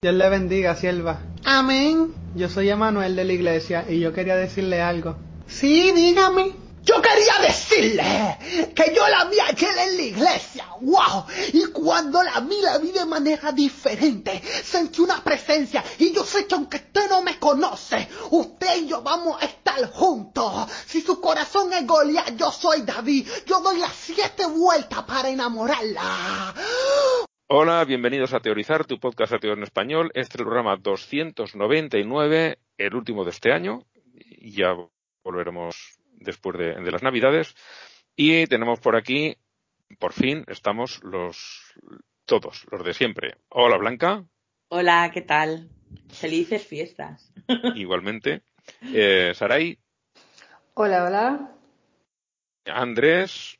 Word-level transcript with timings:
Dios 0.00 0.14
le 0.14 0.28
bendiga, 0.28 0.76
sierva. 0.76 1.18
Amén. 1.44 2.14
Yo 2.36 2.48
soy 2.48 2.70
Emanuel 2.70 3.16
de 3.16 3.24
la 3.24 3.32
iglesia 3.32 3.84
y 3.88 3.98
yo 3.98 4.12
quería 4.12 4.36
decirle 4.36 4.80
algo. 4.80 5.16
Sí, 5.48 5.90
dígame. 5.90 6.54
Yo 6.84 7.02
quería 7.02 7.34
decirle 7.42 8.70
que 8.76 8.94
yo 8.94 9.08
la 9.08 9.24
vi 9.24 9.40
ayer 9.40 9.76
en 9.76 9.96
la 9.96 10.02
iglesia, 10.02 10.66
wow, 10.80 11.24
y 11.52 11.64
cuando 11.66 12.22
la 12.22 12.38
vi, 12.40 12.60
la 12.62 12.78
vi 12.78 12.92
de 12.92 13.04
manera 13.04 13.50
diferente, 13.50 14.40
sentí 14.64 15.02
una 15.02 15.22
presencia, 15.22 15.84
y 15.98 16.12
yo 16.12 16.24
sé 16.24 16.46
que 16.46 16.54
aunque 16.54 16.76
usted 16.76 17.10
no 17.10 17.20
me 17.20 17.38
conoce, 17.38 18.08
usted 18.30 18.82
y 18.82 18.86
yo 18.86 19.02
vamos 19.02 19.42
a 19.42 19.44
estar 19.44 19.84
juntos. 19.90 20.70
Si 20.86 21.02
su 21.02 21.20
corazón 21.20 21.72
es 21.72 21.86
Goliat, 21.86 22.36
yo 22.36 22.52
soy 22.52 22.82
David, 22.82 23.28
yo 23.44 23.60
doy 23.60 23.78
las 23.78 23.92
siete 23.94 24.46
vueltas 24.46 25.02
para 25.02 25.28
enamorarla. 25.28 26.54
Hola, 27.50 27.82
bienvenidos 27.86 28.34
a 28.34 28.40
Teorizar, 28.40 28.84
tu 28.84 29.00
podcast 29.00 29.32
ateo 29.32 29.54
en 29.54 29.62
español. 29.62 30.10
Este 30.12 30.34
es 30.34 30.40
el 30.40 30.44
programa 30.44 30.76
299, 30.76 32.58
el 32.76 32.94
último 32.94 33.24
de 33.24 33.30
este 33.30 33.52
año. 33.52 33.86
Y 34.12 34.50
ya 34.50 34.76
volveremos 35.24 35.98
después 36.12 36.58
de, 36.58 36.74
de, 36.74 36.90
las 36.90 37.02
Navidades. 37.02 37.54
Y 38.14 38.46
tenemos 38.48 38.80
por 38.80 38.96
aquí, 38.96 39.34
por 39.98 40.12
fin, 40.12 40.44
estamos 40.46 41.02
los 41.02 41.72
todos, 42.26 42.66
los 42.70 42.84
de 42.84 42.92
siempre. 42.92 43.38
Hola, 43.48 43.78
Blanca. 43.78 44.26
Hola, 44.68 45.10
¿qué 45.14 45.22
tal? 45.22 45.70
Felices 46.10 46.66
fiestas. 46.66 47.32
Igualmente. 47.76 48.42
Eh, 48.82 49.32
Saray. 49.34 49.78
Hola, 50.74 51.04
hola. 51.06 51.54
Andrés. 52.66 53.58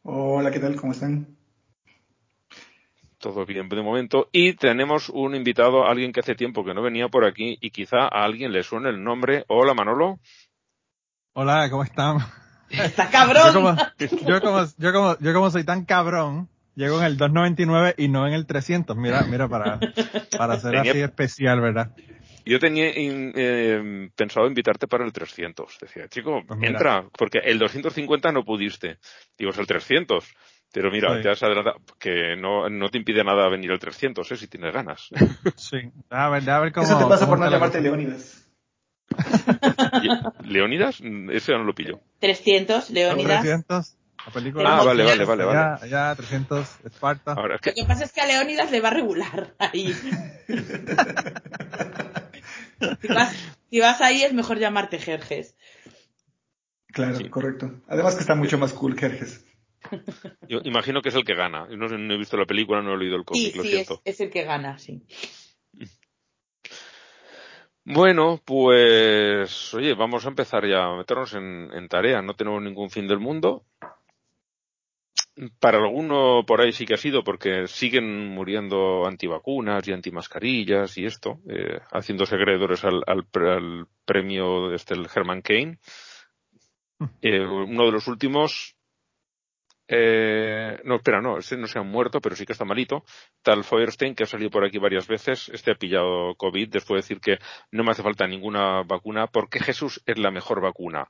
Hola, 0.00 0.50
¿qué 0.50 0.60
tal? 0.60 0.76
¿Cómo 0.76 0.92
están? 0.92 1.37
Todo 3.18 3.44
bien 3.44 3.68
de 3.68 3.82
momento. 3.82 4.28
Y 4.32 4.54
tenemos 4.54 5.08
un 5.08 5.34
invitado, 5.34 5.86
alguien 5.86 6.12
que 6.12 6.20
hace 6.20 6.34
tiempo 6.34 6.64
que 6.64 6.74
no 6.74 6.82
venía 6.82 7.08
por 7.08 7.24
aquí 7.24 7.58
y 7.60 7.70
quizá 7.70 8.02
a 8.04 8.24
alguien 8.24 8.52
le 8.52 8.62
suene 8.62 8.90
el 8.90 9.02
nombre. 9.02 9.44
Hola, 9.48 9.74
Manolo. 9.74 10.18
Hola, 11.34 11.68
¿cómo 11.70 11.84
están? 11.84 12.18
¡Está 12.70 13.08
cabrón! 13.10 13.44
Yo 13.46 13.52
como, 13.54 13.76
yo 14.28 14.40
como, 14.40 14.64
yo 14.78 14.92
como, 14.92 15.18
yo 15.20 15.32
como 15.34 15.50
soy 15.50 15.64
tan 15.64 15.84
cabrón, 15.84 16.48
llego 16.74 16.98
en 17.00 17.06
el 17.06 17.16
299 17.16 17.94
y 17.98 18.08
no 18.08 18.26
en 18.26 18.34
el 18.34 18.46
300. 18.46 18.96
Mira, 18.96 19.22
mira, 19.22 19.48
para, 19.48 19.78
para 20.36 20.58
ser 20.58 20.72
Tenía- 20.72 20.90
así 20.92 21.00
especial, 21.00 21.60
¿verdad? 21.60 21.94
Yo 22.44 22.58
tenía 22.58 22.98
in- 22.98 23.32
eh, 23.36 24.08
pensado 24.16 24.46
invitarte 24.46 24.86
para 24.88 25.04
el 25.04 25.12
300. 25.12 25.76
Decía, 25.80 26.08
chico, 26.08 26.42
Pues 26.46 26.60
entra, 26.62 27.04
porque 27.16 27.38
el 27.44 27.58
250 27.58 28.32
no 28.32 28.42
pudiste. 28.44 28.98
Digo, 29.36 29.50
es 29.50 29.58
el 29.58 29.66
300. 29.66 30.24
Pero 30.72 30.90
mira, 30.90 31.16
Sí. 31.16 31.22
te 31.22 31.30
has 31.30 31.42
adelantado, 31.42 31.80
que 31.98 32.36
no, 32.36 32.68
no 32.68 32.88
te 32.90 32.98
impide 32.98 33.24
nada 33.24 33.48
venir 33.48 33.70
el 33.70 33.78
300, 33.78 34.30
¿eh? 34.32 34.36
Si 34.36 34.48
tienes 34.48 34.72
ganas. 34.72 35.08
Sí. 35.56 35.78
A 36.10 36.28
ver, 36.28 36.48
a 36.50 36.60
ver 36.60 36.72
cómo. 36.72 36.86
Eso 36.86 36.98
te 36.98 37.06
pasa 37.06 37.26
por 37.26 37.38
no 37.38 37.50
llamarte. 37.50 37.80
Leónidas. 37.80 38.44
¿Leónidas? 40.44 41.00
Ese 41.32 41.52
no 41.52 41.64
lo 41.64 41.74
pillo. 41.74 42.00
300, 42.20 42.90
Leónidas. 42.90 43.40
300, 43.40 43.96
la 44.26 44.32
película. 44.32 44.76
Ah, 44.78 44.84
vale, 44.84 45.04
vale, 45.04 45.24
vale, 45.24 45.44
vale. 45.44 45.58
Ya, 45.80 45.86
ya, 45.86 46.14
300, 46.14 46.84
Esparta. 46.84 47.32
Ahora 47.32 47.54
es 47.56 47.64
Lo 47.66 47.72
que, 47.74 47.84
pasa 47.86 48.04
es 48.04 48.12
que 48.12 48.20
a 48.20 48.26
Leónidas 48.26 48.70
le 48.70 48.80
va 48.82 48.88
a 48.88 48.92
regular 48.94 49.54
ahí. 49.58 49.92
si, 53.00 53.08
vas, 53.08 53.34
si 53.70 53.80
vas 53.80 54.00
ahí 54.00 54.22
es 54.22 54.32
mejor 54.34 54.58
llamarte 54.58 54.98
Jerjes. 54.98 55.56
Claro, 56.92 57.16
Sí. 57.16 57.28
correcto. 57.28 57.80
Además 57.88 58.14
que 58.14 58.20
está 58.20 58.34
mucho 58.34 58.58
más 58.58 58.72
cool 58.72 58.94
que 58.96 59.08
Jerjes. 59.08 59.44
Yo 60.48 60.60
imagino 60.64 61.02
que 61.02 61.08
es 61.10 61.14
el 61.14 61.24
que 61.24 61.34
gana. 61.34 61.66
No, 61.68 61.88
sé, 61.88 61.98
no 61.98 62.14
he 62.14 62.18
visto 62.18 62.36
la 62.36 62.46
película, 62.46 62.82
no 62.82 62.94
he 62.94 62.98
leído 62.98 63.16
el 63.16 63.22
Sí, 63.22 63.26
cómic, 63.26 63.56
lo 63.56 63.62
sí, 63.62 63.68
es, 63.68 63.86
siento. 63.86 64.02
es 64.04 64.20
el 64.20 64.30
que 64.30 64.44
gana, 64.44 64.78
sí. 64.78 65.02
Bueno, 67.84 68.40
pues, 68.44 69.72
oye, 69.74 69.94
vamos 69.94 70.26
a 70.26 70.28
empezar 70.28 70.66
ya 70.66 70.84
a 70.84 70.96
meternos 70.96 71.32
en, 71.34 71.70
en 71.72 71.88
tarea. 71.88 72.20
No 72.20 72.34
tenemos 72.34 72.62
ningún 72.62 72.90
fin 72.90 73.08
del 73.08 73.18
mundo. 73.18 73.64
Para 75.60 75.78
alguno 75.78 76.42
por 76.44 76.60
ahí 76.60 76.72
sí 76.72 76.84
que 76.84 76.94
ha 76.94 76.98
sido, 76.98 77.22
porque 77.22 77.68
siguen 77.68 78.28
muriendo 78.28 79.06
antivacunas 79.06 79.86
y 79.86 79.92
antimascarillas 79.92 80.98
y 80.98 81.06
esto, 81.06 81.38
eh, 81.48 81.78
haciéndose 81.92 82.34
acreedores 82.34 82.84
al, 82.84 83.02
al, 83.06 83.24
pre- 83.24 83.52
al 83.52 83.86
premio 84.04 84.74
este, 84.74 84.94
el 84.94 85.06
Herman 85.14 85.42
Cain. 85.42 85.78
Eh, 87.22 87.40
uno 87.40 87.86
de 87.86 87.92
los 87.92 88.08
últimos, 88.08 88.76
eh, 89.88 90.80
no, 90.84 90.96
espera, 90.96 91.20
no, 91.20 91.38
ese 91.38 91.56
no 91.56 91.66
se 91.66 91.78
ha 91.78 91.82
muerto, 91.82 92.20
pero 92.20 92.36
sí 92.36 92.44
que 92.44 92.52
está 92.52 92.64
malito. 92.64 93.04
Tal 93.42 93.64
Feuerstein, 93.64 94.14
que 94.14 94.24
ha 94.24 94.26
salido 94.26 94.50
por 94.50 94.64
aquí 94.64 94.78
varias 94.78 95.08
veces, 95.08 95.50
este 95.52 95.72
ha 95.72 95.74
pillado 95.74 96.34
COVID 96.36 96.68
después 96.68 96.96
de 96.96 97.14
decir 97.14 97.20
que 97.20 97.38
no 97.72 97.84
me 97.84 97.92
hace 97.92 98.02
falta 98.02 98.26
ninguna 98.26 98.82
vacuna 98.82 99.26
porque 99.26 99.60
Jesús 99.60 100.02
es 100.06 100.18
la 100.18 100.30
mejor 100.30 100.60
vacuna. 100.60 101.08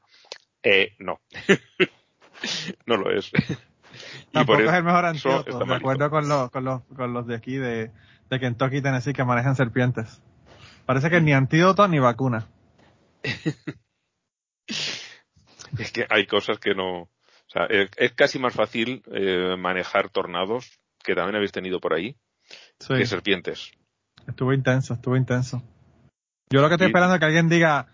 Eh, 0.63 0.95
no. 0.99 1.21
no 2.87 2.97
lo 2.97 3.11
es. 3.11 3.31
Y 4.29 4.33
Tampoco 4.33 4.59
por 4.59 4.67
es 4.67 4.73
el 4.75 4.85
mejor 4.85 5.07
antídoto, 5.07 5.65
de 5.65 5.75
acuerdo 5.75 6.11
con 6.11 6.29
los, 6.29 6.51
con 6.51 6.65
los, 6.65 6.83
con 6.95 7.13
los 7.13 7.27
de 7.27 7.35
aquí 7.35 7.57
de, 7.57 7.91
de 8.31 8.39
Kentucky 8.39 8.77
y 8.77 8.83
Tennessee 8.83 9.13
que 9.13 9.25
manejan 9.25 9.57
serpientes. 9.57 10.23
Parece 10.87 11.11
que 11.11 11.21
ni 11.21 11.33
antídoto 11.33 11.89
ni 11.89 11.99
vacuna. 11.99 12.47
Es 15.79 15.93
que 15.93 16.07
hay 16.09 16.27
cosas 16.27 16.59
que 16.59 16.75
no. 16.75 17.11
O 17.49 17.51
sea, 17.51 17.65
es, 17.67 17.91
es 17.97 18.13
casi 18.13 18.39
más 18.39 18.53
fácil 18.55 19.03
eh, 19.13 19.57
manejar 19.59 20.11
tornados, 20.11 20.79
que 21.03 21.15
también 21.15 21.37
habéis 21.37 21.53
tenido 21.53 21.81
por 21.81 21.95
ahí, 21.95 22.17
Sí. 22.79 22.95
que 22.95 23.07
serpientes. 23.07 23.71
Estuvo 24.27 24.53
intenso, 24.53 24.95
estuvo 24.95 25.17
intenso. 25.17 25.63
Yo 26.51 26.61
lo 26.61 26.69
que 26.69 26.75
estoy 26.75 26.87
Y- 26.87 26.91
esperando 26.91 27.15
es 27.15 27.21
que 27.21 27.27
alguien 27.27 27.49
diga, 27.49 27.87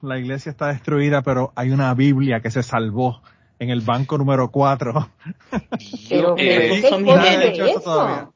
la 0.00 0.18
iglesia 0.18 0.50
está 0.50 0.68
destruida, 0.68 1.22
pero 1.22 1.52
hay 1.56 1.70
una 1.70 1.92
Biblia 1.94 2.40
que 2.40 2.50
se 2.50 2.62
salvó 2.62 3.22
en 3.58 3.70
el 3.70 3.80
banco 3.80 4.18
número 4.18 4.50
4. 4.50 5.10
Pero, 6.10 6.34
eh, 6.38 6.80
pero 6.82 6.96
¿qué 6.98 7.02
nadie 7.02 7.36
ha 7.36 7.38
de 7.40 7.50
dicho 7.50 7.64
eso 7.64 7.78
eso? 7.78 7.80
todavía. 7.80 8.28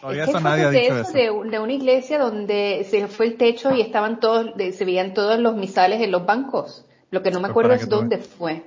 Todavía 0.00 0.22
Es 0.24 0.26
que 0.26 0.30
eso 0.30 0.38
hay 0.38 0.44
nadie 0.44 0.64
ha 0.64 0.70
dicho 0.70 0.98
eso, 0.98 1.00
eso. 1.00 1.12
De, 1.44 1.50
de 1.50 1.58
una 1.60 1.72
iglesia 1.72 2.18
donde 2.18 2.84
se 2.90 3.06
fue 3.08 3.26
el 3.26 3.36
techo 3.36 3.72
y 3.74 3.80
estaban 3.80 4.18
todos, 4.20 4.56
de- 4.56 4.72
se 4.72 4.84
veían 4.84 5.14
todos 5.14 5.38
los 5.38 5.56
misales 5.56 6.00
en 6.02 6.10
los 6.10 6.26
bancos. 6.26 6.84
Lo 7.10 7.22
que 7.22 7.30
no 7.30 7.40
me 7.40 7.48
acuerdo 7.48 7.72
es 7.74 7.88
dónde 7.88 8.18
fue. 8.18 8.64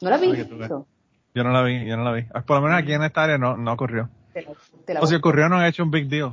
¿No 0.00 0.10
la 0.10 0.16
vi? 0.18 0.28
Yo 1.34 1.44
no 1.44 1.50
la 1.52 1.62
vi, 1.62 1.86
yo 1.86 1.96
no 1.96 2.04
la 2.04 2.12
vi. 2.12 2.26
Ah, 2.34 2.42
Por 2.42 2.56
lo 2.56 2.62
menos 2.62 2.78
aquí 2.82 2.92
en 2.92 3.02
esta 3.02 3.24
área 3.24 3.38
no, 3.38 3.56
no 3.56 3.72
ocurrió. 3.72 4.10
Te 4.32 4.42
la- 4.42 4.54
te 4.84 4.94
la 4.94 5.00
O 5.00 5.06
si 5.06 5.14
ocurrió 5.14 5.48
no 5.48 5.56
han 5.58 5.66
hecho 5.66 5.82
un 5.82 5.90
big 5.90 6.08
deal. 6.08 6.32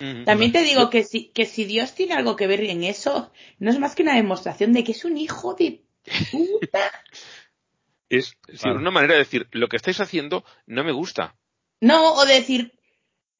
Ujú. 0.00 0.24
También 0.24 0.52
te 0.52 0.62
digo 0.62 0.90
que 0.90 1.04
si, 1.04 1.28
que 1.28 1.46
si 1.46 1.64
Dios 1.64 1.94
tiene 1.94 2.14
algo 2.14 2.36
que 2.36 2.46
ver 2.46 2.62
en 2.64 2.82
eso, 2.84 3.32
no 3.58 3.70
es 3.70 3.78
más 3.78 3.94
que 3.94 4.02
una 4.02 4.16
demostración 4.16 4.72
de 4.72 4.84
que 4.84 4.92
es 4.92 5.04
un 5.04 5.16
hijo 5.16 5.54
de 5.54 5.82
puta. 6.30 6.80
Es 8.08 8.36
sí, 8.52 8.68
una 8.68 8.90
manera 8.90 9.14
de 9.14 9.20
decir, 9.20 9.48
lo 9.52 9.68
que 9.68 9.76
estáis 9.76 9.98
haciendo 9.98 10.44
no 10.66 10.84
me 10.84 10.92
gusta. 10.92 11.34
No, 11.80 12.12
o 12.12 12.26
decir, 12.26 12.78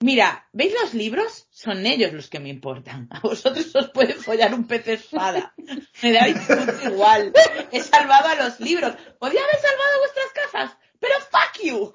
mira, 0.02 0.48
¿veis 0.52 0.72
los 0.80 0.94
libros? 0.94 1.46
Son 1.50 1.84
ellos 1.86 2.12
los 2.12 2.28
que 2.28 2.40
me 2.40 2.48
importan. 2.48 3.08
A 3.10 3.20
vosotros 3.20 3.74
os 3.74 3.90
puede 3.90 4.14
follar 4.14 4.52
un 4.54 4.66
pez 4.66 4.86
espada. 4.88 5.54
Me 6.02 6.12
da 6.12 6.28
igual. 6.84 7.32
He 7.70 7.80
salvado 7.80 8.28
a 8.28 8.34
los 8.36 8.60
libros. 8.60 8.94
Podía 9.18 9.40
haber 9.42 9.56
salvado 9.56 9.98
vuestras 10.00 10.32
casas, 10.44 10.78
pero 11.00 11.14
fuck 11.30 11.62
you. 11.64 11.94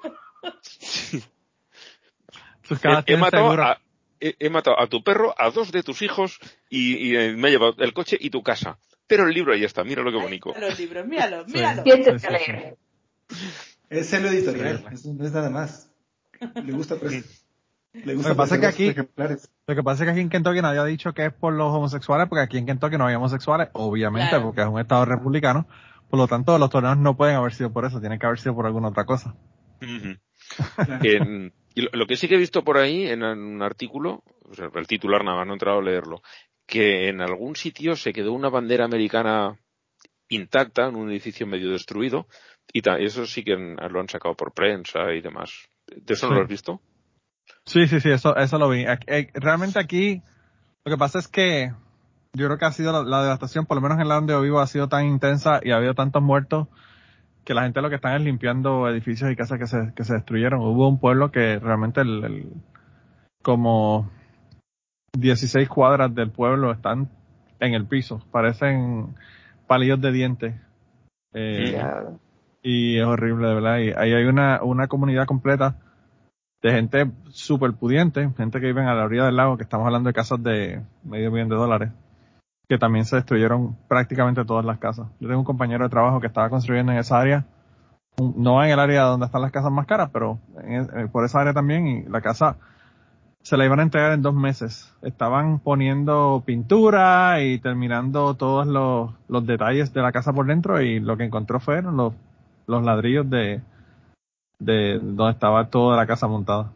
Sus 2.63 2.79
he, 3.05 3.15
matado 3.17 3.51
a, 3.51 3.79
he, 4.19 4.35
he 4.39 4.49
matado 4.49 4.79
a 4.79 4.87
tu 4.87 5.01
perro, 5.03 5.33
a 5.37 5.49
dos 5.51 5.71
de 5.71 5.83
tus 5.83 6.01
hijos 6.01 6.39
y, 6.69 6.95
y, 7.11 7.15
eh, 7.15 7.33
me 7.33 7.47
he 7.47 7.51
llevado 7.51 7.75
el 7.79 7.93
coche 7.93 8.17
y 8.19 8.29
tu 8.29 8.43
casa. 8.43 8.77
Pero 9.07 9.25
el 9.25 9.33
libro 9.33 9.53
ahí 9.53 9.63
está, 9.63 9.85
mira 9.85 10.01
lo 10.01 10.11
que 10.11 10.17
bonito. 10.17 10.53
los 10.59 10.77
libros, 10.77 11.07
míralo, 11.07 11.45
míralo. 11.45 11.83
Sí. 11.85 11.91
Es 13.89 14.11
el 14.11 14.25
editorial, 14.25 14.83
no 14.83 15.25
es 15.25 15.31
nada 15.31 15.49
más. 15.49 15.89
Le 16.65 16.73
gusta, 16.73 16.95
pres- 16.95 17.11
le 17.11 17.21
gusta 17.21 17.46
Lo 18.05 18.23
que 18.23 18.35
pasa 18.35 18.55
es 18.55 18.61
que 18.61 18.67
aquí-. 18.67 18.95
Lo 19.67 19.75
que 19.75 19.83
pasa 19.83 20.03
es 20.03 20.07
que 20.07 20.11
aquí 20.11 20.19
en 20.21 20.29
Kentucky 20.29 20.61
nadie 20.61 20.79
ha 20.79 20.85
dicho 20.85 21.13
que 21.13 21.25
es 21.25 21.33
por 21.33 21.53
los 21.53 21.73
homosexuales, 21.73 22.27
porque 22.29 22.43
aquí 22.43 22.57
en 22.57 22.65
Kentucky 22.65 22.97
no 22.97 23.05
había 23.05 23.17
homosexuales, 23.17 23.69
obviamente, 23.73 24.29
Claro. 24.29 24.45
porque 24.45 24.61
es 24.61 24.67
un 24.67 24.79
estado 24.79 25.05
republicano. 25.05 25.67
Por 26.09 26.19
lo 26.19 26.27
tanto, 26.27 26.57
los 26.57 26.69
torneos 26.69 26.97
no 26.97 27.17
pueden 27.17 27.35
haber 27.35 27.53
sido 27.53 27.71
por 27.73 27.83
eso, 27.85 27.99
tienen 27.99 28.17
que 28.19 28.25
haber 28.25 28.39
sido 28.39 28.55
por 28.55 28.65
alguna 28.65 28.89
otra 28.89 29.05
cosa. 29.05 29.35
En- 31.03 31.53
y 31.75 31.81
lo, 31.81 31.89
lo 31.93 32.05
que 32.07 32.15
sí 32.15 32.27
que 32.27 32.35
he 32.35 32.39
visto 32.39 32.63
por 32.63 32.77
ahí 32.77 33.07
en 33.07 33.23
un 33.23 33.61
artículo, 33.61 34.23
o 34.49 34.53
sea, 34.55 34.69
el 34.73 34.87
titular 34.87 35.23
nada 35.23 35.37
más, 35.37 35.47
no 35.47 35.53
he 35.53 35.55
entrado 35.55 35.79
a 35.79 35.83
leerlo, 35.83 36.21
que 36.65 37.09
en 37.09 37.21
algún 37.21 37.55
sitio 37.55 37.95
se 37.95 38.13
quedó 38.13 38.33
una 38.33 38.49
bandera 38.49 38.85
americana 38.85 39.57
intacta 40.29 40.87
en 40.87 40.95
un 40.95 41.11
edificio 41.11 41.45
medio 41.47 41.69
destruido 41.71 42.27
y 42.73 42.81
ta- 42.81 42.97
eso 42.99 43.25
sí 43.25 43.43
que 43.43 43.53
en- 43.53 43.75
lo 43.91 43.99
han 43.99 44.09
sacado 44.09 44.35
por 44.35 44.53
prensa 44.53 45.13
y 45.13 45.21
demás. 45.21 45.51
¿De 45.87 46.13
eso 46.13 46.27
no 46.29 46.35
lo 46.35 46.41
has 46.41 46.47
visto? 46.49 46.81
Sí, 47.67 47.85
sí, 47.87 47.99
sí, 47.99 48.09
eso, 48.09 48.35
eso 48.37 48.57
lo 48.57 48.69
vi. 48.69 48.85
Eh, 49.07 49.29
Realmente 49.33 49.77
aquí, 49.77 50.21
lo 50.85 50.91
que 50.91 50.97
pasa 50.97 51.19
es 51.19 51.27
que 51.27 51.73
yo 52.33 52.45
creo 52.47 52.57
que 52.57 52.65
ha 52.65 52.71
sido 52.71 52.91
la, 52.93 53.03
la 53.03 53.23
devastación, 53.23 53.65
por 53.65 53.75
lo 53.75 53.81
menos 53.81 53.99
en 53.99 54.07
la 54.07 54.15
donde 54.15 54.31
yo 54.33 54.41
vivo, 54.41 54.59
ha 54.61 54.67
sido 54.67 54.87
tan 54.87 55.05
intensa 55.05 55.59
y 55.61 55.71
ha 55.71 55.75
habido 55.77 55.93
tantos 55.93 56.23
muertos 56.23 56.67
que 57.43 57.53
la 57.53 57.63
gente 57.63 57.81
lo 57.81 57.89
que 57.89 57.95
están 57.95 58.15
es 58.15 58.21
limpiando 58.21 58.87
edificios 58.89 59.29
y 59.31 59.35
casas 59.35 59.59
que 59.59 59.67
se, 59.67 59.93
que 59.95 60.03
se 60.05 60.13
destruyeron. 60.13 60.61
Hubo 60.61 60.87
un 60.87 60.97
pueblo 60.99 61.29
que 61.31 61.59
realmente 61.59 62.01
el, 62.01 62.23
el- 62.23 62.53
como 63.43 64.09
16 65.17 65.67
cuadras 65.69 66.13
del 66.15 66.31
pueblo 66.31 66.71
están 66.71 67.09
en 67.59 67.73
el 67.73 67.85
piso, 67.85 68.21
parecen 68.31 69.15
palillos 69.67 69.99
de 70.01 70.11
dientes. 70.11 70.55
Eh, 71.33 71.71
Ya. 71.73 72.03
y 72.63 72.97
es 72.97 73.05
horrible, 73.05 73.47
de 73.49 73.53
verdad. 73.55 73.77
Y 73.79 73.89
ahí 73.91 74.13
hay 74.13 74.25
una, 74.25 74.61
una 74.63 74.87
comunidad 74.87 75.25
completa 75.25 75.77
de 76.67 76.73
gente 76.73 77.11
súper 77.29 77.73
pudiente, 77.73 78.29
gente 78.37 78.59
que 78.59 78.67
viven 78.67 78.87
a 78.87 78.93
la 78.93 79.05
orilla 79.05 79.25
del 79.25 79.35
lago, 79.37 79.57
que 79.57 79.63
estamos 79.63 79.85
hablando 79.85 80.07
de 80.09 80.13
casas 80.13 80.41
de 80.43 80.81
medio 81.03 81.31
millón 81.31 81.49
de 81.49 81.55
dólares, 81.55 81.89
que 82.69 82.77
también 82.77 83.05
se 83.05 83.15
destruyeron 83.15 83.75
prácticamente 83.87 84.43
todas 84.45 84.65
las 84.65 84.77
casas. 84.77 85.07
Yo 85.19 85.27
tengo 85.27 85.39
un 85.39 85.45
compañero 85.45 85.85
de 85.85 85.89
trabajo 85.89 86.19
que 86.19 86.27
estaba 86.27 86.49
construyendo 86.49 86.91
en 86.91 86.97
esa 86.97 87.19
área, 87.19 87.45
no 88.35 88.63
en 88.63 88.71
el 88.71 88.79
área 88.79 89.03
donde 89.03 89.25
están 89.27 89.41
las 89.41 89.51
casas 89.51 89.71
más 89.71 89.85
caras, 89.85 90.09
pero 90.11 90.39
en- 90.63 90.89
eh, 90.99 91.07
por 91.11 91.23
esa 91.25 91.39
área 91.41 91.53
también, 91.53 91.87
y 91.87 92.03
la 92.03 92.21
casa 92.21 92.57
se 93.41 93.55
la 93.55 93.65
iban 93.65 93.79
a 93.79 93.83
entregar 93.83 94.11
en 94.11 94.21
dos 94.21 94.33
meses. 94.33 94.93
Estaban 95.01 95.59
poniendo 95.59 96.43
pintura 96.45 97.41
y 97.41 97.59
terminando 97.59 98.33
todos 98.33 98.67
los, 98.67 99.11
los 99.29 99.45
detalles 99.45 99.93
de 99.93 100.01
la 100.01 100.11
casa 100.11 100.33
por 100.33 100.45
dentro 100.47 100.81
y 100.81 100.99
lo 100.99 101.15
que 101.15 101.23
encontró 101.23 101.59
fueron 101.61 101.95
los, 101.95 102.13
los 102.65 102.83
ladrillos 102.83 103.29
de, 103.29 103.61
de 104.59 104.99
donde 104.99 105.31
estaba 105.31 105.69
toda 105.69 105.95
la 105.97 106.05
casa 106.07 106.27
montada. 106.27 106.71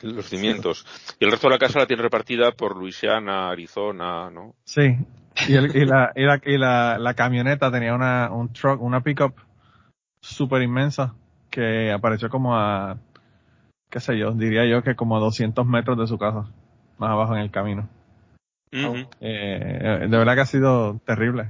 Los 0.00 0.26
cimientos. 0.26 0.84
Y 1.18 1.24
el 1.24 1.30
resto 1.30 1.48
de 1.48 1.54
la 1.54 1.58
casa 1.58 1.78
la 1.78 1.86
tiene 1.86 2.02
repartida 2.02 2.52
por 2.52 2.76
Luisiana, 2.76 3.48
Arizona, 3.50 4.30
¿no? 4.30 4.54
Sí. 4.64 4.96
Y, 5.48 5.54
el- 5.54 5.74
y 5.74 5.84
la, 5.86 6.12
y 6.14 6.22
la, 6.24 6.40
y 6.44 6.58
la, 6.58 6.98
la 6.98 7.14
camioneta 7.14 7.70
tenía 7.72 7.94
una, 7.94 8.30
un 8.30 8.52
truck, 8.52 8.80
una 8.82 9.00
pickup 9.00 9.34
súper 10.20 10.62
inmensa 10.62 11.14
que 11.50 11.90
apareció 11.92 12.28
como 12.28 12.56
a, 12.56 12.98
qué 13.90 14.00
sé 14.00 14.18
yo, 14.18 14.32
diría 14.32 14.64
yo 14.66 14.82
que 14.82 14.94
como 14.94 15.16
a 15.16 15.20
200 15.20 15.66
metros 15.66 15.98
de 15.98 16.06
su 16.06 16.18
casa, 16.18 16.46
más 16.98 17.10
abajo 17.10 17.34
en 17.34 17.40
el 17.40 17.50
camino. 17.50 17.88
Ujú. 18.72 19.08
Eh, 19.20 20.06
de 20.08 20.18
verdad 20.18 20.34
que 20.34 20.40
ha 20.40 20.46
sido 20.46 21.00
terrible, 21.06 21.48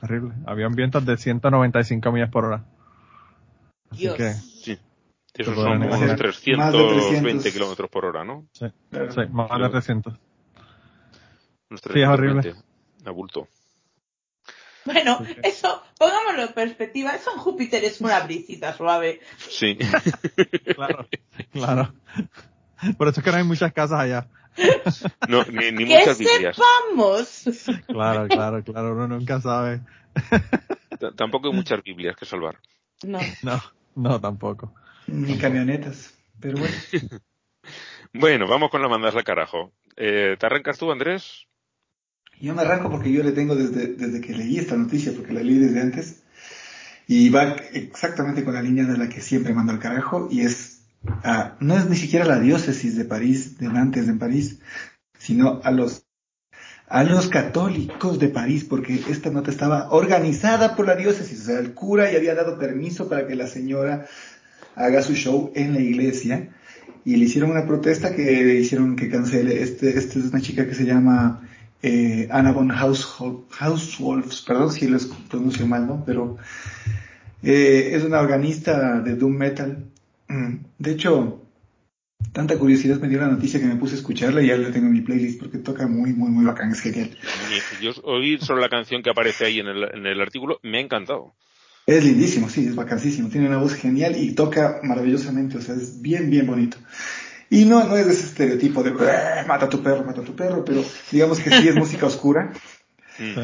terrible. 0.00 0.34
Habían 0.46 0.74
vientos 0.74 1.04
de 1.04 1.16
195 1.16 2.12
millas 2.12 2.30
por 2.30 2.44
hora. 2.46 2.64
Así 3.90 4.02
Dios. 4.02 4.16
que, 4.16 4.32
Sí. 4.34 4.78
Esos 5.34 5.54
podrán 5.54 5.74
son 5.74 5.82
unos 5.82 5.96
imaginar. 5.98 6.16
320 6.16 7.10
300. 7.10 7.52
kilómetros 7.52 7.90
por 7.90 8.04
hora, 8.04 8.24
¿no? 8.24 8.46
sí, 8.52 8.66
Claro. 8.90 9.12
sí, 9.12 9.20
más 9.32 9.48
de 9.48 9.54
Pero- 9.56 9.70
300. 9.70 10.14
Unos 11.70 11.80
Sí, 11.82 12.00
es 12.00 12.08
horrible. 12.08 12.42
320 12.42 13.08
A 13.08 13.12
bulto. 13.12 13.48
Bueno, 14.84 15.20
eso, 15.42 15.82
pongámoslo 15.98 16.42
en 16.42 16.52
perspectiva, 16.54 17.14
eso 17.14 17.30
en 17.32 17.38
Júpiter 17.38 17.84
es 17.84 18.00
una 18.00 18.18
brisita 18.20 18.72
suave. 18.74 19.20
Sí. 19.38 19.78
Claro, 20.74 21.06
claro. 21.52 21.94
Por 22.96 23.08
eso 23.08 23.20
es 23.20 23.24
que 23.24 23.30
no 23.30 23.36
hay 23.36 23.44
muchas 23.44 23.72
casas 23.72 24.00
allá. 24.00 24.26
No, 25.28 25.44
ni, 25.44 25.70
ni 25.72 25.84
¡Que 25.86 25.98
muchas 25.98 26.18
Biblias. 26.18 26.56
sepamos! 26.56 27.44
Claro, 27.86 28.26
claro, 28.28 28.64
claro, 28.64 28.92
uno 28.94 29.06
nunca 29.06 29.40
sabe. 29.40 29.82
T- 30.98 31.12
Tampoco 31.16 31.48
hay 31.48 31.54
muchas 31.54 31.82
Biblias 31.82 32.16
que 32.16 32.24
salvar. 32.24 32.56
No. 33.04 33.18
No, 33.42 33.62
no 33.96 34.20
tampoco. 34.20 34.74
Ni 35.10 35.38
camionetas. 35.38 36.14
Pero 36.40 36.58
bueno. 36.58 36.74
Bueno, 38.12 38.48
vamos 38.48 38.70
con 38.70 38.82
la 38.82 38.88
mandas 38.88 39.14
al 39.14 39.22
carajo. 39.22 39.72
Eh, 39.96 40.36
¿Te 40.36 40.46
arrancas 40.46 40.78
tú, 40.78 40.90
Andrés? 40.90 41.46
Yo 42.40 42.54
me 42.54 42.62
arranco 42.62 42.90
porque 42.90 43.12
yo 43.12 43.22
le 43.22 43.32
tengo 43.32 43.54
desde, 43.54 43.94
desde 43.94 44.20
que 44.20 44.34
leí 44.34 44.58
esta 44.58 44.76
noticia, 44.76 45.12
porque 45.14 45.32
la 45.32 45.42
leí 45.42 45.58
desde 45.58 45.80
antes, 45.80 46.22
y 47.06 47.28
va 47.28 47.54
exactamente 47.72 48.42
con 48.42 48.54
la 48.54 48.62
línea 48.62 48.84
de 48.84 48.98
la 48.98 49.08
que 49.08 49.20
siempre 49.20 49.54
mando 49.54 49.72
al 49.72 49.78
carajo, 49.78 50.26
y 50.30 50.40
es, 50.40 50.82
ah, 51.22 51.56
no 51.60 51.76
es 51.76 51.88
ni 51.88 51.96
siquiera 51.96 52.24
la 52.24 52.40
diócesis 52.40 52.96
de 52.96 53.04
París, 53.04 53.58
de 53.58 53.68
Nantes 53.68 54.08
en 54.08 54.18
París, 54.18 54.58
sino 55.18 55.60
a 55.62 55.70
los, 55.70 56.06
a 56.88 57.04
los 57.04 57.28
católicos 57.28 58.18
de 58.18 58.28
París, 58.28 58.64
porque 58.64 58.94
esta 59.08 59.30
nota 59.30 59.52
estaba 59.52 59.90
organizada 59.90 60.74
por 60.74 60.86
la 60.86 60.96
diócesis, 60.96 61.42
o 61.42 61.44
sea, 61.44 61.58
el 61.60 61.74
cura 61.74 62.10
ya 62.10 62.18
había 62.18 62.34
dado 62.34 62.58
permiso 62.58 63.08
para 63.08 63.26
que 63.28 63.36
la 63.36 63.46
señora 63.46 64.08
haga 64.74 65.02
su 65.02 65.14
show 65.14 65.52
en 65.54 65.74
la 65.74 65.80
iglesia, 65.80 66.50
y 67.04 67.16
le 67.16 67.24
hicieron 67.24 67.50
una 67.50 67.66
protesta 67.66 68.14
que 68.14 68.54
hicieron 68.54 68.96
que 68.96 69.08
cancele. 69.08 69.62
Este, 69.62 69.96
este 69.96 70.18
es 70.18 70.26
una 70.26 70.40
chica 70.40 70.66
que 70.66 70.74
se 70.74 70.84
llama 70.84 71.48
eh, 71.82 72.28
Anna 72.30 72.52
von 72.52 72.68
Household, 72.68 73.48
Housewolves, 73.50 74.42
perdón 74.42 74.72
si 74.72 74.88
les 74.88 75.06
pronuncio 75.06 75.66
mal, 75.66 75.86
¿no? 75.86 76.04
Pero 76.04 76.36
eh, 77.42 77.92
es 77.94 78.04
una 78.04 78.20
organista 78.20 79.00
de 79.00 79.16
Doom 79.16 79.36
Metal. 79.36 79.84
Mm, 80.28 80.56
De 80.78 80.92
hecho, 80.92 81.42
tanta 82.32 82.58
curiosidad 82.58 83.00
me 83.00 83.08
dio 83.08 83.18
la 83.18 83.28
noticia 83.28 83.58
que 83.58 83.66
me 83.66 83.76
puse 83.76 83.94
a 83.94 83.98
escucharla 83.98 84.42
y 84.42 84.48
ya 84.48 84.56
la 84.56 84.70
tengo 84.70 84.86
en 84.86 84.92
mi 84.92 85.00
playlist 85.00 85.40
porque 85.40 85.58
toca 85.58 85.86
muy, 85.86 86.12
muy, 86.12 86.30
muy 86.30 86.44
bacán, 86.44 86.70
es 86.70 86.80
genial. 86.80 87.16
Yo 87.80 87.92
oí 88.04 88.38
solo 88.38 88.60
la 88.60 88.68
canción 88.68 89.02
que 89.02 89.10
aparece 89.10 89.46
ahí 89.46 89.60
en 89.60 89.68
el, 89.68 89.84
en 89.94 90.06
el 90.06 90.20
artículo, 90.20 90.60
me 90.62 90.78
ha 90.78 90.80
encantado. 90.80 91.34
Es 91.90 92.04
lindísimo, 92.04 92.48
sí, 92.48 92.66
es 92.66 92.76
vacancísimo. 92.76 93.28
Tiene 93.28 93.48
una 93.48 93.58
voz 93.58 93.74
genial 93.74 94.14
y 94.16 94.32
toca 94.32 94.78
maravillosamente, 94.84 95.58
o 95.58 95.60
sea, 95.60 95.74
es 95.74 96.00
bien, 96.00 96.30
bien 96.30 96.46
bonito. 96.46 96.76
Y 97.50 97.64
no, 97.64 97.82
no 97.82 97.96
es 97.96 98.06
de 98.06 98.12
ese 98.12 98.26
estereotipo 98.26 98.84
de 98.84 98.90
"Eh, 98.90 99.44
mata 99.48 99.64
a 99.66 99.68
tu 99.68 99.82
perro, 99.82 100.04
mata 100.04 100.20
a 100.20 100.24
tu 100.24 100.36
perro, 100.36 100.64
pero 100.64 100.84
digamos 101.10 101.40
que 101.40 101.50
sí 101.50 101.66
es 101.66 101.74
música 101.74 102.06
oscura. 102.06 102.52
Sí. 103.18 103.34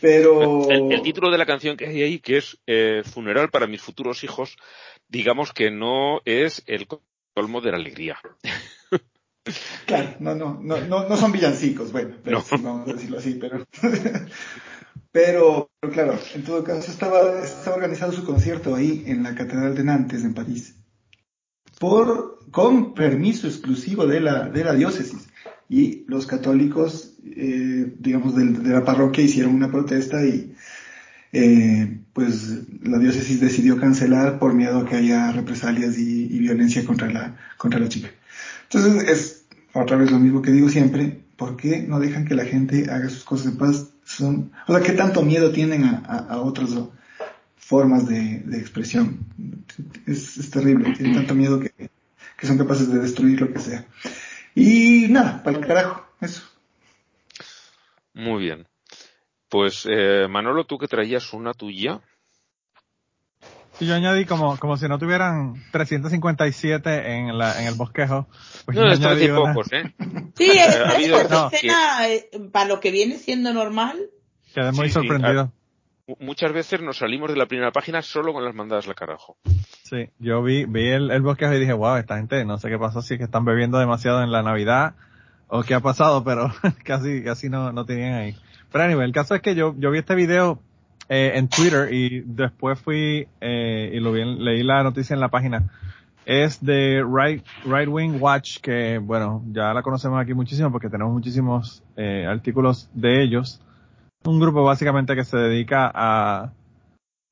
Pero 0.00 0.70
El, 0.70 0.92
el 0.92 1.02
título 1.02 1.30
de 1.30 1.38
la 1.38 1.46
canción 1.46 1.76
que 1.76 1.86
hay 1.86 2.02
ahí, 2.02 2.18
que 2.20 2.36
es 2.36 2.58
eh, 2.66 3.02
Funeral 3.04 3.48
para 3.50 3.66
mis 3.66 3.80
futuros 3.80 4.22
hijos, 4.24 4.56
digamos 5.08 5.52
que 5.52 5.70
no 5.70 6.20
es 6.26 6.62
el 6.66 6.86
colmo 7.34 7.60
de 7.60 7.70
la 7.70 7.78
alegría. 7.78 8.18
Claro, 9.86 10.14
no, 10.20 10.34
no, 10.34 10.60
no, 10.62 10.80
no, 10.82 11.08
no 11.08 11.16
son 11.16 11.32
villancicos, 11.32 11.90
bueno, 11.92 12.14
pero 12.22 12.38
No. 12.38 12.44
sí, 12.44 12.56
vamos 12.62 12.88
a 12.88 12.92
decirlo 12.92 13.18
así, 13.18 13.34
pero, 13.40 13.64
pero, 15.12 15.70
claro, 15.92 16.18
en 16.34 16.44
todo 16.44 16.62
caso 16.64 16.90
estaba, 16.90 17.42
estaba 17.42 17.76
organizado 17.76 18.12
su 18.12 18.24
concierto 18.24 18.74
ahí 18.74 19.02
en 19.06 19.22
la 19.22 19.34
Catedral 19.34 19.74
de 19.74 19.84
Nantes, 19.84 20.24
en 20.24 20.34
París, 20.34 20.76
por, 21.78 22.38
con 22.50 22.94
permiso 22.94 23.46
exclusivo 23.46 24.06
de 24.06 24.20
la, 24.20 24.48
de 24.48 24.64
la 24.64 24.74
diócesis. 24.74 25.28
Y 25.68 26.04
los 26.08 26.26
católicos, 26.26 27.14
eh, 27.24 27.94
digamos, 27.98 28.34
del- 28.36 28.62
de, 28.62 28.70
la 28.70 28.84
parroquia 28.84 29.24
hicieron 29.24 29.54
una 29.54 29.70
protesta 29.70 30.24
y, 30.26 30.52
eh, 31.32 32.00
pues 32.12 32.60
la 32.82 32.98
diócesis 32.98 33.40
decidió 33.40 33.78
cancelar 33.78 34.38
por 34.38 34.54
miedo 34.54 34.78
a 34.80 34.86
que 34.86 34.96
haya 34.96 35.32
represalias 35.32 35.98
y, 35.98 36.24
y 36.26 36.38
violencia 36.40 36.84
contra 36.84 37.10
la, 37.10 37.36
contra 37.56 37.80
la 37.80 37.88
chica. 37.88 38.10
Entonces 38.64 39.08
es 39.08 39.44
otra 39.74 39.96
vez 39.96 40.10
lo 40.10 40.18
mismo 40.18 40.42
que 40.42 40.50
digo 40.52 40.68
siempre, 40.68 41.20
¿por 41.36 41.56
qué 41.56 41.82
no 41.82 42.00
dejan 42.00 42.24
que 42.26 42.34
la 42.34 42.44
gente 42.44 42.90
haga 42.90 43.08
sus 43.08 43.24
cosas 43.24 43.52
en 43.52 43.58
paz? 43.58 43.90
Son, 44.10 44.50
o 44.66 44.72
sea, 44.72 44.82
¿qué 44.82 44.92
tanto 44.92 45.22
miedo 45.22 45.52
tienen 45.52 45.84
a, 45.84 46.26
a, 46.28 46.40
otras 46.40 46.70
formas 47.56 48.08
de, 48.08 48.40
de 48.40 48.58
expresión? 48.58 49.20
Es, 50.04 50.36
es 50.36 50.50
terrible, 50.50 50.92
tienen 50.94 51.14
tanto 51.14 51.36
miedo 51.36 51.60
que, 51.60 51.70
que 52.36 52.46
son 52.46 52.58
capaces 52.58 52.92
de 52.92 52.98
destruir 52.98 53.40
lo 53.40 53.52
que 53.52 53.60
sea. 53.60 53.86
Y 54.56 55.06
nada, 55.10 55.40
para 55.44 55.58
el 55.58 55.64
carajo, 55.64 56.04
eso. 56.20 56.42
Muy 58.12 58.42
bien. 58.42 58.66
Pues 59.48 59.86
eh, 59.88 60.26
Manolo, 60.28 60.64
tú 60.64 60.76
que 60.76 60.88
traías 60.88 61.32
una 61.32 61.54
tuya. 61.54 62.00
Y 63.80 63.86
yo 63.86 63.94
añadí 63.94 64.26
como, 64.26 64.56
como 64.58 64.76
si 64.76 64.86
no 64.88 64.98
tuvieran 64.98 65.54
357 65.72 67.12
en, 67.18 67.38
la, 67.38 67.60
en 67.60 67.66
el 67.68 67.74
bosquejo. 67.74 68.26
Pues 68.66 68.76
No, 68.76 68.90
esto 68.92 69.08
una- 69.42 69.52
pocos, 69.54 69.72
¿eh? 69.72 69.92
Sí, 70.36 70.50
Ha 70.58 70.64
esta 70.66 70.90
habido- 70.90 71.28
no, 71.28 71.50
escena, 71.50 72.08
eh, 72.08 72.28
para 72.52 72.68
lo 72.68 72.80
que 72.80 72.90
viene 72.90 73.16
siendo 73.16 73.52
normal, 73.52 73.98
Quedé 74.54 74.72
muy 74.72 74.86
Sí, 74.88 74.88
sí, 74.88 74.92
sorprendido. 74.94 75.52
Mu- 76.06 76.16
Muchas 76.20 76.52
veces 76.52 76.80
nos 76.82 76.98
salimos 76.98 77.30
de 77.30 77.36
la 77.36 77.46
primera 77.46 77.70
página 77.70 78.02
solo 78.02 78.32
con 78.32 78.44
las 78.44 78.54
mandadas 78.54 78.86
al 78.88 78.94
carajo. 78.96 79.36
Sí, 79.84 80.10
yo 80.18 80.42
vi, 80.42 80.64
vi 80.64 80.88
el, 80.88 81.10
el 81.10 81.22
bosquejo 81.22 81.54
y 81.54 81.60
dije, 81.60 81.72
wow, 81.72 81.96
esta 81.96 82.16
gente, 82.16 82.44
no 82.44 82.58
sé 82.58 82.68
qué 82.68 82.78
pasó, 82.78 83.00
si 83.00 83.14
es 83.14 83.18
que 83.18 83.24
están 83.24 83.44
bebiendo 83.44 83.78
demasiado 83.78 84.22
en 84.22 84.32
la 84.32 84.42
Navidad 84.42 84.94
o 85.46 85.62
qué 85.62 85.74
ha 85.74 85.80
pasado, 85.80 86.22
pero 86.24 86.52
casi, 86.84 87.22
casi 87.22 87.48
no, 87.48 87.72
no 87.72 87.84
tenían 87.86 88.14
ahí. 88.14 88.36
Pero 88.72 88.84
anyway, 88.84 89.06
el 89.06 89.12
caso 89.12 89.34
es 89.36 89.40
que 89.42 89.54
yo, 89.54 89.74
yo 89.78 89.90
vi 89.92 89.98
este 90.00 90.14
video 90.16 90.60
eh, 91.12 91.32
en 91.34 91.48
Twitter 91.48 91.92
y 91.92 92.20
después 92.20 92.78
fui 92.78 93.26
eh, 93.40 93.90
y 93.92 93.98
lo 93.98 94.12
vi, 94.12 94.24
leí 94.24 94.62
la 94.62 94.84
noticia 94.84 95.12
en 95.12 95.18
la 95.18 95.28
página. 95.28 95.68
Es 96.24 96.64
de 96.64 97.02
Right, 97.04 97.44
right 97.64 97.88
Wing 97.88 98.18
Watch, 98.20 98.60
que 98.60 98.98
bueno, 98.98 99.42
ya 99.50 99.74
la 99.74 99.82
conocemos 99.82 100.20
aquí 100.20 100.34
muchísimo 100.34 100.70
porque 100.70 100.88
tenemos 100.88 101.12
muchísimos 101.12 101.82
eh, 101.96 102.26
artículos 102.28 102.88
de 102.94 103.24
ellos. 103.24 103.60
Un 104.22 104.38
grupo 104.38 104.62
básicamente 104.62 105.16
que 105.16 105.24
se 105.24 105.36
dedica 105.36 105.90
a, 105.92 106.52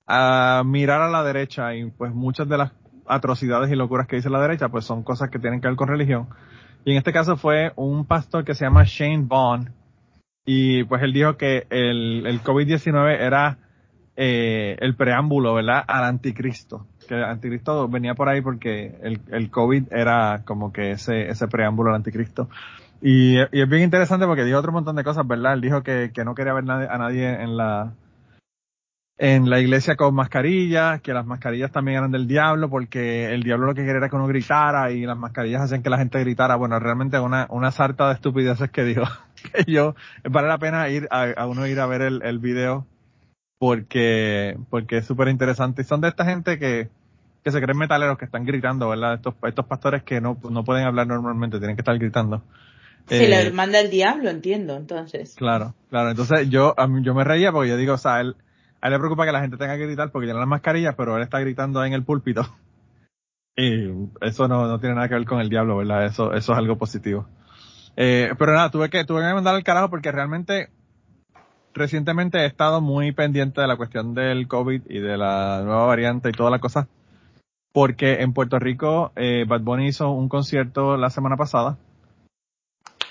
a 0.08 0.64
mirar 0.64 1.02
a 1.02 1.08
la 1.08 1.22
derecha 1.22 1.72
y 1.76 1.88
pues 1.88 2.12
muchas 2.12 2.48
de 2.48 2.58
las 2.58 2.72
atrocidades 3.06 3.70
y 3.70 3.76
locuras 3.76 4.08
que 4.08 4.16
dice 4.16 4.28
la 4.28 4.40
derecha 4.40 4.70
pues 4.70 4.86
son 4.86 5.04
cosas 5.04 5.30
que 5.30 5.38
tienen 5.38 5.60
que 5.60 5.68
ver 5.68 5.76
con 5.76 5.86
religión. 5.86 6.26
Y 6.84 6.90
en 6.90 6.96
este 6.96 7.12
caso 7.12 7.36
fue 7.36 7.72
un 7.76 8.04
pastor 8.06 8.44
que 8.44 8.56
se 8.56 8.64
llama 8.64 8.82
Shane 8.84 9.26
Vaughn 9.28 9.70
y 10.44 10.82
pues 10.82 11.00
él 11.04 11.12
dijo 11.12 11.36
que 11.36 11.68
el, 11.70 12.26
el 12.26 12.42
COVID-19 12.42 13.20
era 13.20 13.58
eh, 14.20 14.76
el 14.80 14.96
preámbulo, 14.96 15.54
¿verdad? 15.54 15.84
Al 15.86 16.02
anticristo. 16.02 16.88
Que 17.06 17.14
el 17.14 17.22
anticristo 17.22 17.86
venía 17.88 18.14
por 18.16 18.28
ahí 18.28 18.40
porque 18.40 18.98
el, 19.00 19.20
el 19.30 19.48
COVID 19.48 19.92
era 19.92 20.42
como 20.44 20.72
que 20.72 20.90
ese, 20.90 21.28
ese 21.28 21.46
preámbulo 21.46 21.90
al 21.90 21.96
anticristo. 21.96 22.48
Y, 23.00 23.36
y 23.36 23.62
es 23.62 23.68
bien 23.68 23.84
interesante 23.84 24.26
porque 24.26 24.44
dijo 24.44 24.58
otro 24.58 24.72
montón 24.72 24.96
de 24.96 25.04
cosas, 25.04 25.24
¿verdad? 25.24 25.52
Él 25.52 25.60
dijo 25.60 25.84
que, 25.84 26.10
que 26.12 26.24
no 26.24 26.34
quería 26.34 26.52
ver 26.52 26.68
a 26.68 26.98
nadie 26.98 27.28
en 27.28 27.56
la, 27.56 27.92
en 29.18 29.48
la 29.48 29.60
iglesia 29.60 29.94
con 29.94 30.16
mascarillas, 30.16 31.00
que 31.00 31.12
las 31.12 31.24
mascarillas 31.24 31.70
también 31.70 31.98
eran 31.98 32.10
del 32.10 32.26
diablo, 32.26 32.68
porque 32.68 33.32
el 33.32 33.44
diablo 33.44 33.66
lo 33.66 33.74
que 33.74 33.82
quería 33.82 33.98
era 33.98 34.08
que 34.08 34.16
uno 34.16 34.26
gritara 34.26 34.90
y 34.90 35.06
las 35.06 35.16
mascarillas 35.16 35.62
hacían 35.62 35.84
que 35.84 35.90
la 35.90 35.98
gente 35.98 36.18
gritara. 36.18 36.56
Bueno, 36.56 36.80
realmente 36.80 37.20
una, 37.20 37.46
una 37.50 37.70
sarta 37.70 38.08
de 38.08 38.14
estupideces 38.14 38.68
que 38.72 38.82
dijo, 38.82 39.04
que 39.52 39.70
yo, 39.70 39.94
vale 40.28 40.48
la 40.48 40.58
pena 40.58 40.88
ir 40.88 41.06
a, 41.12 41.30
a 41.36 41.46
uno 41.46 41.68
ir 41.68 41.78
a 41.78 41.86
ver 41.86 42.02
el, 42.02 42.20
el 42.24 42.40
video, 42.40 42.84
porque, 43.58 44.56
porque 44.70 44.98
es 44.98 45.06
súper 45.06 45.28
interesante. 45.28 45.82
Y 45.82 45.84
son 45.84 46.00
de 46.00 46.08
esta 46.08 46.24
gente 46.24 46.58
que, 46.58 46.88
que 47.44 47.50
se 47.50 47.60
creen 47.60 47.78
metaleros, 47.78 48.18
que 48.18 48.24
están 48.24 48.44
gritando, 48.44 48.88
¿verdad? 48.88 49.14
Estos, 49.14 49.34
estos 49.44 49.66
pastores 49.66 50.02
que 50.02 50.20
no, 50.20 50.38
no 50.50 50.64
pueden 50.64 50.84
hablar 50.86 51.06
normalmente, 51.06 51.58
tienen 51.58 51.76
que 51.76 51.82
estar 51.82 51.98
gritando. 51.98 52.42
Se 53.08 53.24
Eh, 53.24 53.28
le 53.44 53.50
manda 53.52 53.80
el 53.80 53.90
diablo, 53.90 54.28
entiendo, 54.30 54.76
entonces. 54.76 55.34
Claro, 55.36 55.74
claro. 55.90 56.10
Entonces 56.10 56.48
yo, 56.50 56.74
a 56.78 56.86
mí- 56.86 57.02
yo 57.02 57.14
me 57.14 57.24
reía 57.24 57.52
porque 57.52 57.70
yo 57.70 57.76
digo, 57.76 57.94
o 57.94 57.98
sea, 57.98 58.20
él, 58.20 58.36
a 58.80 58.86
él 58.86 58.92
le 58.92 58.98
preocupa 58.98 59.24
que 59.26 59.32
la 59.32 59.40
gente 59.40 59.56
tenga 59.56 59.76
que 59.76 59.86
gritar 59.86 60.10
porque 60.10 60.26
tiene 60.26 60.38
las 60.38 60.48
mascarillas, 60.48 60.94
pero 60.96 61.16
él 61.16 61.22
está 61.22 61.40
gritando 61.40 61.80
ahí 61.80 61.88
en 61.88 61.94
el 61.94 62.04
púlpito. 62.04 62.42
Y 63.56 63.90
eso 64.20 64.46
no, 64.46 64.68
no 64.68 64.78
tiene 64.78 64.94
nada 64.94 65.08
que 65.08 65.14
ver 65.16 65.24
con 65.24 65.40
el 65.40 65.48
diablo, 65.48 65.78
¿verdad? 65.78 66.06
Eso, 66.06 66.32
eso 66.32 66.52
es 66.52 66.58
algo 66.58 66.78
positivo. 66.78 67.26
Eh, 67.96 68.32
pero 68.38 68.52
nada, 68.52 68.70
tuve 68.70 68.88
que, 68.88 69.04
tuve 69.04 69.20
que 69.22 69.34
mandar 69.34 69.56
al 69.56 69.64
carajo 69.64 69.90
porque 69.90 70.12
realmente 70.12 70.68
recientemente 71.78 72.38
he 72.38 72.46
estado 72.46 72.80
muy 72.80 73.12
pendiente 73.12 73.60
de 73.60 73.66
la 73.66 73.76
cuestión 73.76 74.14
del 74.14 74.46
COVID 74.46 74.82
y 74.88 74.98
de 74.98 75.16
la 75.16 75.62
nueva 75.64 75.86
variante 75.86 76.28
y 76.28 76.32
toda 76.32 76.50
la 76.50 76.58
cosa. 76.58 76.88
Porque 77.72 78.20
en 78.20 78.32
Puerto 78.32 78.58
Rico, 78.58 79.12
eh, 79.16 79.44
Bad 79.46 79.62
Bunny 79.62 79.88
hizo 79.88 80.10
un 80.10 80.28
concierto 80.28 80.96
la 80.96 81.10
semana 81.10 81.36
pasada, 81.36 81.78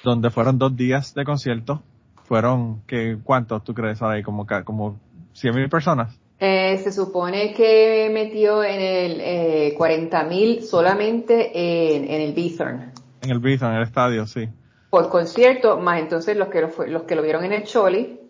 donde 0.04 0.30
fueron 0.30 0.60
dos 0.60 0.76
días 0.76 1.14
de 1.14 1.24
concierto. 1.26 1.82
Fueron, 2.26 2.82
que, 2.86 3.18
¿cuántos 3.24 3.64
tú 3.64 3.74
crees 3.74 4.02
ahí? 4.02 4.22
Como, 4.22 4.46
como 4.66 5.00
100 5.34 5.56
mil 5.56 5.70
personas. 5.70 6.20
Eh, 6.40 6.78
se 6.84 6.92
supone 6.92 7.54
que 7.54 8.12
metió 8.14 8.64
en 8.64 8.80
el 8.80 9.22
eh, 9.22 9.76
40.000 9.76 10.62
solamente 10.62 11.96
en, 11.96 12.04
en 12.04 12.22
el 12.22 12.34
Bithorn 12.34 12.92
En 13.24 13.32
el 13.32 13.40
Bison, 13.40 13.72
en 13.72 13.78
el 13.78 13.84
estadio, 13.84 14.28
sí. 14.28 14.48
por 14.92 15.10
concierto, 15.10 15.80
más 15.80 16.00
entonces 16.00 16.38
los 16.38 16.50
que 16.50 16.62
lo, 16.62 16.70
los 16.90 17.04
que 17.04 17.16
lo 17.16 17.24
vieron 17.24 17.44
en 17.44 17.54
el 17.54 17.64
Choli 17.64 18.27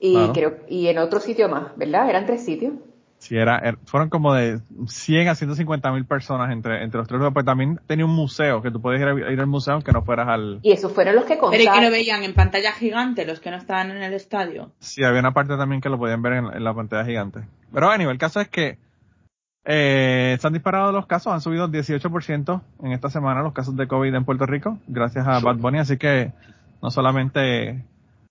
y 0.00 0.12
Claro. 0.12 0.32
creo 0.32 0.56
y 0.68 0.86
en 0.88 0.98
otro 0.98 1.20
sitio 1.20 1.48
más, 1.48 1.76
¿verdad? 1.76 2.08
Eran 2.08 2.26
tres 2.26 2.44
sitios. 2.44 2.74
Sí, 3.20 3.36
era, 3.36 3.58
er- 3.60 3.78
fueron 3.84 4.10
como 4.10 4.32
de 4.32 4.60
100 4.86 5.26
a 5.28 5.34
150 5.34 5.90
mil 5.90 6.04
personas 6.04 6.52
entre, 6.52 6.84
entre 6.84 6.98
los 6.98 7.08
tres. 7.08 7.20
Pues 7.32 7.44
también 7.44 7.80
tenía 7.88 8.04
un 8.04 8.14
museo, 8.14 8.62
que 8.62 8.70
tú 8.70 8.80
puedes 8.80 9.00
ir, 9.00 9.08
a- 9.08 9.32
ir 9.32 9.40
al 9.40 9.46
museo 9.48 9.74
aunque 9.74 9.90
no 9.90 10.02
fueras 10.02 10.28
al... 10.28 10.60
Y 10.62 10.70
esos 10.70 10.92
fueron 10.92 11.16
los 11.16 11.24
que 11.24 11.34
Pero 11.36 11.46
y 11.54 11.58
que 11.58 11.64
lo 11.64 11.70
contaron. 11.72 11.90
veían 11.92 12.22
en 12.22 12.32
pantalla 12.34 12.70
gigante 12.70 13.26
los 13.26 13.40
que 13.40 13.50
no 13.50 13.56
estaban 13.56 13.90
en 13.90 14.04
el 14.04 14.12
estadio. 14.14 14.70
Sí, 14.78 15.02
había 15.02 15.18
una 15.18 15.32
parte 15.34 15.56
también 15.56 15.80
que 15.80 15.88
lo 15.88 15.98
podían 15.98 16.22
ver 16.22 16.34
en, 16.34 16.44
en 16.46 16.62
la 16.62 16.72
pantalla 16.72 17.04
gigante. 17.04 17.40
Pero 17.72 17.86
bueno, 17.88 18.08
el 18.08 18.18
caso 18.18 18.40
es 18.40 18.46
que 18.48 18.78
eh, 19.64 20.36
se 20.40 20.46
han 20.46 20.52
disparado 20.52 20.92
los 20.92 21.06
casos, 21.06 21.32
han 21.32 21.40
subido 21.40 21.68
18% 21.68 22.60
en 22.84 22.92
esta 22.92 23.10
semana 23.10 23.42
los 23.42 23.52
casos 23.52 23.76
de 23.76 23.86
COVID 23.88 24.14
en 24.14 24.24
Puerto 24.24 24.46
Rico, 24.46 24.78
gracias 24.86 25.26
a 25.26 25.40
Bad 25.40 25.56
Bunny, 25.56 25.78
así 25.80 25.98
que 25.98 26.32
no 26.80 26.90
solamente 26.92 27.84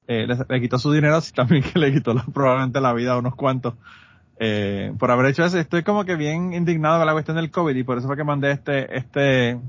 eh, 0.08 0.26
le, 0.28 0.38
le 0.48 0.62
quitó 0.62 0.78
su 0.80 0.92
dinero, 0.92 1.20
sino 1.22 1.36
también 1.36 1.64
que 1.64 1.78
le 1.80 1.92
quitó 1.94 2.14
la- 2.14 2.24
probablemente 2.34 2.80
la 2.82 2.94
vida 2.94 3.14
a 3.14 3.18
unos 3.18 3.36
cuantos. 3.36 3.76
Eh, 4.40 4.94
por 5.00 5.10
haber 5.12 5.28
hecho 5.28 5.44
eso, 5.44 5.58
estoy 5.58 5.84
como 5.84 6.06
que 6.06 6.16
bien 6.16 6.54
indignado 6.54 6.98
con 7.00 7.08
la 7.08 7.14
cuestión 7.14 7.38
del 7.38 7.50
COVID 7.52 7.76
y 7.76 7.84
por 7.84 7.98
eso 7.98 8.08
fue 8.08 8.16
que 8.16 8.24
mandé 8.24 8.52
este, 8.52 8.96
este, 8.96 9.60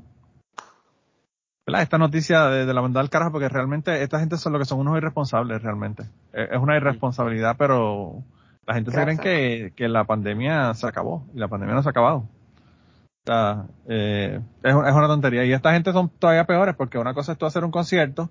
¿verdad? 1.66 1.82
esta 1.82 1.98
noticia 1.98 2.46
de, 2.48 2.66
de 2.66 2.74
la 2.74 2.82
mandada 2.82 3.02
al 3.02 3.10
carajo 3.10 3.32
porque 3.32 3.48
realmente 3.48 4.02
esta 4.02 4.20
gente 4.20 4.36
son 4.36 4.52
lo 4.52 4.58
que 4.58 4.64
son 4.64 4.78
unos 4.80 4.96
irresponsables 4.96 5.62
realmente. 5.62 6.04
Eh, 6.32 6.48
es 6.52 6.58
una 6.58 6.76
irresponsabilidad, 6.76 7.56
pero 7.58 8.22
la 8.66 8.74
gente 8.74 8.90
se 8.90 8.96
cree 9.02 9.14
Gracias. 9.16 9.24
que, 9.24 9.72
que 9.74 9.88
la 9.88 10.04
pandemia 10.04 10.74
se 10.74 10.86
acabó 10.86 11.26
y 11.34 11.38
la 11.38 11.48
pandemia 11.48 11.74
no 11.74 11.82
se 11.82 11.88
ha 11.88 11.90
acabado. 11.90 12.18
O 12.18 13.30
sea, 13.30 13.66
eh, 13.88 14.40
es, 14.62 14.70
es 14.70 14.74
una 14.94 15.06
tontería. 15.06 15.44
Y 15.44 15.52
esta 15.52 15.72
gente 15.72 15.92
son 15.92 16.10
todavía 16.10 16.44
peores 16.44 16.74
porque 16.74 16.98
una 16.98 17.14
cosa 17.14 17.32
es 17.32 17.38
tú 17.38 17.46
hacer 17.46 17.64
un 17.64 17.70
concierto 17.70 18.28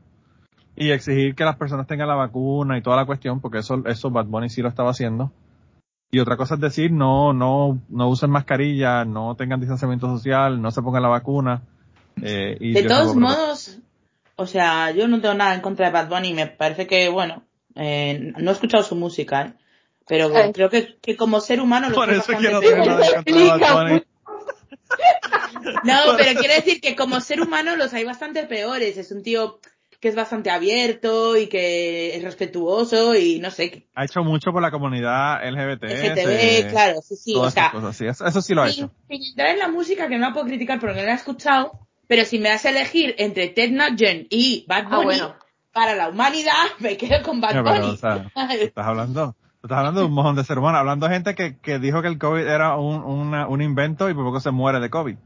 y 0.78 0.92
exigir 0.92 1.34
que 1.34 1.44
las 1.44 1.58
personas 1.58 1.88
tengan 1.88 2.08
la 2.08 2.14
vacuna 2.16 2.78
y 2.78 2.84
toda 2.84 2.96
la 2.98 3.08
cuestión, 3.08 3.42
porque 3.42 3.58
eso, 3.58 3.82
eso 3.88 4.12
Bad 4.12 4.28
Bunny 4.28 4.50
sí 4.50 4.62
lo 4.62 4.70
estaba 4.70 4.92
haciendo. 4.92 5.32
Y 6.12 6.20
otra 6.20 6.38
cosa 6.38 6.54
es 6.54 6.62
decir, 6.62 6.92
no, 6.92 7.34
no, 7.34 7.82
no 7.90 8.08
usen 8.08 8.30
mascarilla, 8.30 9.04
no 9.04 9.36
tengan 9.36 9.60
distanciamiento 9.60 10.08
social, 10.08 10.62
no 10.62 10.70
se 10.70 10.84
pongan 10.84 11.02
la 11.02 11.10
vacuna. 11.10 11.64
Eh, 12.22 12.58
y 12.60 12.74
De 12.74 12.84
todos 12.84 13.16
modos, 13.16 13.80
o 14.36 14.46
sea, 14.46 14.92
yo 14.92 15.08
no 15.08 15.20
tengo 15.20 15.34
nada 15.34 15.56
en 15.56 15.62
contra 15.62 15.88
de 15.88 15.92
Bad 15.92 16.10
Bunny, 16.10 16.36
me 16.36 16.46
parece 16.46 16.86
que, 16.86 17.10
bueno, 17.10 17.44
eh, 17.76 18.34
no 18.38 18.52
he 18.52 18.54
escuchado 18.54 18.84
su 18.84 18.96
música, 18.96 19.42
¿eh? 19.42 19.54
pero 20.08 20.30
Ay. 20.34 20.54
creo 20.54 20.70
que, 20.70 20.96
que 21.02 21.18
como 21.18 21.42
ser 21.42 21.60
humano 21.60 21.90
lo 21.90 21.96
Por 21.96 22.12
es 22.12 22.20
eso 22.20 22.34
es 22.34 22.44
bastante 22.44 22.48
que 22.48 22.54
no 22.54 22.60
peor. 22.62 22.74
tengo 22.74 22.86
nada 22.86 23.08
en 23.08 23.24
contra 23.24 23.58
de 23.58 23.74
Bad 23.74 23.84
Bunny. 23.84 24.04
No, 25.84 25.96
pero 26.18 26.40
quiero 26.40 26.54
decir 26.54 26.80
que 26.80 26.96
como 26.96 27.20
ser 27.20 27.42
humano 27.42 27.76
los 27.76 27.94
hay 27.94 28.06
bastante 28.06 28.44
peores. 28.44 28.98
Es 28.98 29.12
un 29.12 29.22
tío 29.22 29.60
que 30.00 30.10
es 30.10 30.16
bastante 30.16 30.52
abierto 30.52 31.36
y 31.38 31.48
que 31.48 32.16
es 32.16 32.24
respetuoso 32.24 33.16
y 33.16 33.40
no 33.40 33.50
sé, 33.52 33.72
que- 33.72 33.88
Ha 33.96 34.06
hecho 34.06 34.24
mucho 34.24 34.52
por 34.52 34.62
la 34.62 34.70
comunidad 34.72 35.44
LGBT. 35.44 35.84
LGTB, 35.86 36.70
claro, 36.70 37.02
sí, 37.02 37.16
sí, 37.16 37.34
o 37.36 37.50
sea, 37.50 37.64
esas 37.68 37.72
cosas, 37.74 37.98
sí, 37.98 38.06
eso, 38.06 38.26
eso 38.26 38.42
sí 38.42 38.54
lo 38.54 38.62
ha 38.64 38.70
sin, 38.70 38.86
hecho. 38.86 38.94
sin 39.10 39.24
entrar 39.24 39.50
en 39.50 39.60
la 39.60 39.68
música 39.70 40.08
que 40.08 40.18
no 40.18 40.28
la 40.28 40.34
puedo 40.34 40.46
criticar 40.46 40.80
porque 40.80 40.96
no 41.00 41.04
la 41.04 41.12
he 41.14 41.16
escuchado, 41.16 41.72
pero 42.08 42.26
si 42.26 42.38
me 42.40 42.50
das 42.50 42.66
a 42.66 42.70
elegir 42.70 43.16
entre 43.18 43.48
Ted 43.50 43.72
Nugent 43.72 44.28
y 44.30 44.66
Bad 44.68 44.86
Ah, 44.86 44.96
Bunny 44.98 45.06
bueno. 45.06 45.36
para 45.74 45.96
la 45.96 46.10
humanidad, 46.10 46.54
me 46.80 46.96
quedo 46.96 47.24
con 47.24 47.42
Bad 47.42 47.56
Ya, 47.56 47.64
pero, 47.64 47.76
Bunny. 47.82 47.94
o 47.94 47.98
sea, 47.98 48.32
estás 48.62 48.86
hablando, 48.86 49.36
estás 49.64 49.78
hablando 49.80 50.02
de 50.02 50.06
un 50.06 50.14
mojón 50.14 50.36
de 50.36 50.44
ser 50.44 50.60
humano, 50.60 50.78
hablando 50.78 51.08
de 51.08 51.14
gente 51.16 51.34
que, 51.34 51.58
que 51.60 51.80
dijo 51.80 52.04
que 52.04 52.08
el 52.08 52.20
COVID 52.20 52.46
era 52.48 52.76
un, 52.78 53.04
una- 53.04 53.48
un 53.48 53.62
invento 53.64 54.10
y 54.10 54.14
por 54.14 54.26
poco 54.26 54.40
se 54.42 54.52
muere 54.52 54.80
de 54.80 54.90
COVID. 54.92 55.18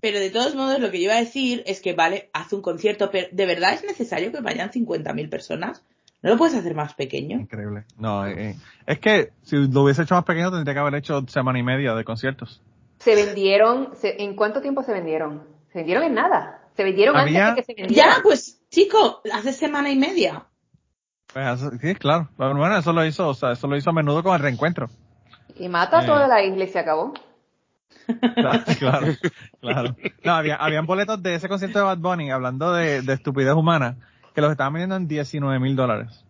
Pero 0.00 0.18
de 0.18 0.30
todos 0.30 0.54
modos, 0.54 0.78
lo 0.78 0.90
que 0.90 0.98
yo 0.98 1.04
iba 1.04 1.14
a 1.14 1.20
decir 1.20 1.62
es 1.66 1.80
que, 1.80 1.94
vale, 1.94 2.28
haz 2.32 2.52
un 2.52 2.60
concierto, 2.62 3.10
pero 3.10 3.28
¿de 3.32 3.46
verdad 3.46 3.72
es 3.74 3.82
necesario 3.84 4.30
que 4.30 4.40
vayan 4.40 4.70
50.000 4.70 5.28
personas? 5.30 5.82
¿No 6.22 6.30
lo 6.30 6.36
puedes 6.38 6.54
hacer 6.54 6.74
más 6.74 6.94
pequeño? 6.94 7.38
Increíble. 7.38 7.84
No, 7.98 8.26
eh, 8.26 8.50
eh, 8.50 8.56
es 8.86 8.98
que 8.98 9.30
si 9.42 9.56
lo 9.56 9.82
hubiese 9.82 10.02
hecho 10.02 10.14
más 10.14 10.24
pequeño 10.24 10.50
tendría 10.50 10.74
que 10.74 10.80
haber 10.80 10.94
hecho 10.96 11.24
semana 11.28 11.58
y 11.58 11.62
media 11.62 11.94
de 11.94 12.04
conciertos. 12.04 12.62
Se 12.98 13.14
vendieron, 13.14 13.90
se- 13.96 14.22
¿en 14.22 14.34
cuánto 14.36 14.60
tiempo 14.60 14.82
se 14.82 14.92
vendieron? 14.92 15.44
Se 15.72 15.78
vendieron 15.78 16.04
en 16.04 16.14
nada. 16.14 16.62
Se 16.76 16.84
vendieron 16.84 17.16
Había- 17.16 17.48
antes 17.48 17.66
de 17.66 17.74
que 17.74 17.82
se 17.82 17.82
vendieran. 17.86 18.16
Ya, 18.16 18.22
pues, 18.22 18.60
chico, 18.70 19.22
hace 19.32 19.52
semana 19.52 19.90
y 19.90 19.96
media. 19.96 20.44
Pues, 21.32 21.60
sí, 21.80 21.94
claro. 21.94 22.28
Bueno, 22.36 22.76
eso 22.78 22.92
lo 22.92 23.04
hizo, 23.04 23.28
o 23.28 23.34
sea, 23.34 23.52
eso 23.52 23.66
lo 23.66 23.76
hizo 23.76 23.90
a 23.90 23.92
menudo 23.94 24.22
con 24.22 24.34
el 24.34 24.40
reencuentro. 24.40 24.88
Y 25.58 25.68
mata 25.68 26.02
Eh. 26.02 26.06
toda 26.06 26.26
la 26.28 26.42
isla 26.42 26.64
y 26.64 26.68
se 26.68 26.78
acabó. 26.78 27.14
Claro, 28.34 28.62
claro, 28.78 29.06
claro. 29.60 29.96
No, 30.24 30.32
había, 30.32 30.56
habían 30.56 30.86
boletos 30.86 31.22
de 31.22 31.34
ese 31.34 31.48
concierto 31.48 31.78
de 31.80 31.84
Bad 31.84 31.98
Bunny, 31.98 32.30
hablando 32.30 32.72
de, 32.72 33.02
de 33.02 33.12
estupidez 33.12 33.54
humana, 33.54 33.96
que 34.34 34.40
los 34.40 34.50
estaban 34.50 34.72
vendiendo 34.74 34.96
en 34.96 35.08
19 35.08 35.58
mil 35.58 35.74
dólares. 35.76 36.24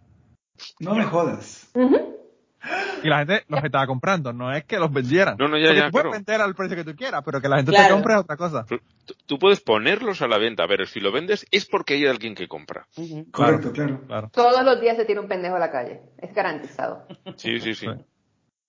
No 0.81 0.95
me 0.95 1.05
jodas. 1.05 1.71
Y 3.05 3.09
la 3.09 3.19
gente 3.19 3.45
los 3.49 3.63
estaba 3.63 3.87
comprando, 3.87 4.33
no 4.33 4.51
es 4.53 4.65
que 4.65 4.79
los 4.79 4.91
vendieran. 4.93 5.37
No, 5.39 5.47
no, 5.47 5.57
ya, 5.59 5.67
Porque 5.69 5.79
ya, 5.79 5.85
tú 5.87 5.91
puedes 5.93 6.03
claro. 6.05 6.11
vender 6.11 6.41
al 6.41 6.55
precio 6.55 6.77
que 6.77 6.85
tú 6.85 6.97
quieras, 6.97 7.23
pero 7.25 7.41
que 7.41 7.49
la 7.49 7.57
gente 7.57 7.71
te 7.71 7.77
Claro. 7.77 7.95
compre 7.95 8.15
es 8.15 8.21
otra 8.21 8.37
cosa. 8.37 8.65
Tú, 8.65 8.79
tú 9.27 9.39
puedes 9.39 9.61
ponerlos 9.61 10.21
a 10.23 10.27
la 10.27 10.39
venta, 10.39 10.65
pero 10.67 10.85
si 10.87 10.99
lo 10.99 11.13
vendes 11.13 11.47
es 11.53 11.67
porque 11.67 11.95
hay 11.95 12.07
alguien 12.07 12.35
que 12.35 12.49
compra. 12.49 12.89
Correcto, 13.31 13.71
claro. 13.73 14.01
Claro. 14.07 14.31
Todos 14.33 14.65
los 14.65 14.81
días 14.81 14.97
se 14.97 15.05
tira 15.05 15.21
un 15.21 15.29
pendejo 15.29 15.55
a 15.57 15.61
la 15.61 15.71
calle. 15.71 16.01
Es 16.19 16.35
garantizado. 16.35 17.07
Sí, 17.37 17.61
sí, 17.61 17.75
sí. 17.75 17.87
Sí. 17.87 18.05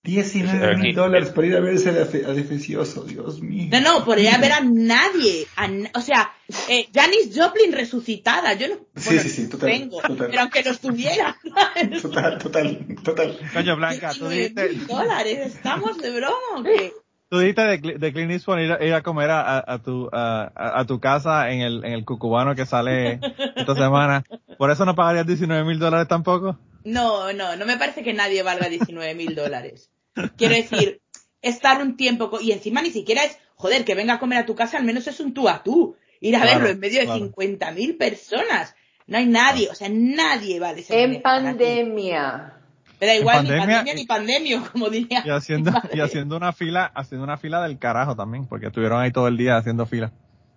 19 0.04 0.66
Aquí. 0.72 0.80
mil 0.80 0.94
dólares 0.94 1.30
para 1.30 1.46
ir 1.48 1.56
a 1.56 1.60
ver 1.60 1.74
ese 1.74 1.92
defe- 1.92 2.24
a 2.24 2.32
defecioso, 2.32 3.04
Dios 3.04 3.40
mío. 3.42 3.68
No, 3.72 3.80
no, 3.80 4.04
por 4.04 4.18
ir 4.18 4.28
a 4.30 4.38
ver 4.38 4.52
a 4.52 4.60
nadie. 4.60 5.46
a 5.56 5.68
o 5.98 6.00
sea, 6.00 6.30
eh, 6.68 6.88
Janis 6.94 7.30
Joplin 7.36 7.72
resucitada. 7.72 8.54
Yo 8.54 8.68
no. 8.68 8.74
Sí, 8.96 9.06
bueno, 9.06 9.22
sí, 9.22 9.28
sí, 9.28 9.48
total, 9.50 9.70
Tengo, 9.70 10.00
total. 10.00 10.16
pero 10.30 10.40
aunque 10.40 10.62
los 10.62 10.80
tuviera. 10.80 11.36
Total, 12.02 12.38
total, 12.38 12.86
total. 13.04 13.38
Coño, 13.52 13.76
Blanca, 13.76 14.12
tú 14.18 14.28
19 14.28 14.34
dijiste, 14.36 14.68
mil 14.70 14.86
dólares. 14.86 15.54
¿Estamos 15.54 15.98
de 15.98 16.10
broma 16.10 16.36
o 16.56 16.62
qué? 16.62 16.92
tú 17.30 17.40
dijiste 17.40 17.60
de, 17.62 17.98
de 17.98 18.12
Clint 18.14 18.30
Eastwood 18.30 18.58
ir 18.60 18.72
a, 18.72 18.82
ir 18.82 18.94
a 18.94 19.02
comer 19.02 19.30
a, 19.30 19.58
a- 19.58 19.74
a 19.74 19.82
tu, 19.82 20.08
a, 20.12 20.50
a- 20.54 20.80
a 20.80 20.86
tu 20.86 20.98
casa 21.00 21.50
en 21.50 21.60
el, 21.60 21.84
en 21.84 21.92
el 21.92 22.04
cucubano 22.06 22.54
que 22.54 22.64
sale 22.64 23.20
esta 23.56 23.74
semana. 23.74 24.24
¿Por 24.56 24.70
eso 24.70 24.86
no 24.86 24.94
pagarías 24.94 25.26
19 25.26 25.64
mil 25.64 25.78
dólares 25.78 26.08
tampoco? 26.08 26.56
No, 26.92 27.32
no, 27.32 27.56
no 27.56 27.66
me 27.66 27.76
parece 27.76 28.02
que 28.02 28.12
nadie 28.14 28.42
valga 28.42 28.68
19 28.68 29.14
mil 29.14 29.34
dólares. 29.34 29.90
Quiero 30.36 30.54
decir, 30.54 31.00
estar 31.42 31.80
un 31.82 31.96
tiempo, 31.96 32.30
co- 32.30 32.40
y 32.40 32.52
encima 32.52 32.82
ni 32.82 32.90
siquiera 32.90 33.24
es, 33.24 33.38
joder, 33.56 33.84
que 33.84 33.94
venga 33.94 34.14
a 34.14 34.18
comer 34.18 34.38
a 34.38 34.46
tu 34.46 34.54
casa, 34.54 34.78
al 34.78 34.84
menos 34.84 35.06
es 35.06 35.20
un 35.20 35.32
tú 35.34 35.48
a 35.48 35.62
tú. 35.62 35.96
Ir 36.20 36.34
a 36.36 36.40
Claro, 36.40 36.58
verlo 36.58 36.70
en 36.74 36.80
medio 36.80 36.98
de 37.00 37.04
claro. 37.06 37.20
50 37.20 37.70
mil 37.72 37.96
personas. 37.96 38.74
No 39.06 39.18
hay 39.18 39.26
nadie, 39.26 39.68
o 39.70 39.74
sea, 39.74 39.88
nadie 39.90 40.58
vale 40.60 40.80
ese 40.80 41.02
En 41.02 41.22
pandemia. 41.22 42.54
Me 43.00 43.06
da 43.06 43.14
igual, 43.14 43.44
ni 43.44 43.50
pandemia- 43.50 43.58
pandemia 43.60 43.94
ni 43.94 44.06
pandemio, 44.06 44.64
como 44.72 44.90
diría. 44.90 45.22
Y 45.24 45.30
haciendo, 45.30 45.70
y 45.92 46.00
haciendo 46.00 46.36
una 46.36 46.52
fila, 46.52 46.90
haciendo 46.94 47.22
una 47.24 47.36
fila 47.36 47.62
del 47.62 47.78
carajo 47.78 48.16
también, 48.16 48.46
porque 48.46 48.66
estuvieron 48.66 49.00
ahí 49.00 49.12
todo 49.12 49.28
el 49.28 49.36
día 49.36 49.56
haciendo 49.56 49.86
fila. 49.86 50.10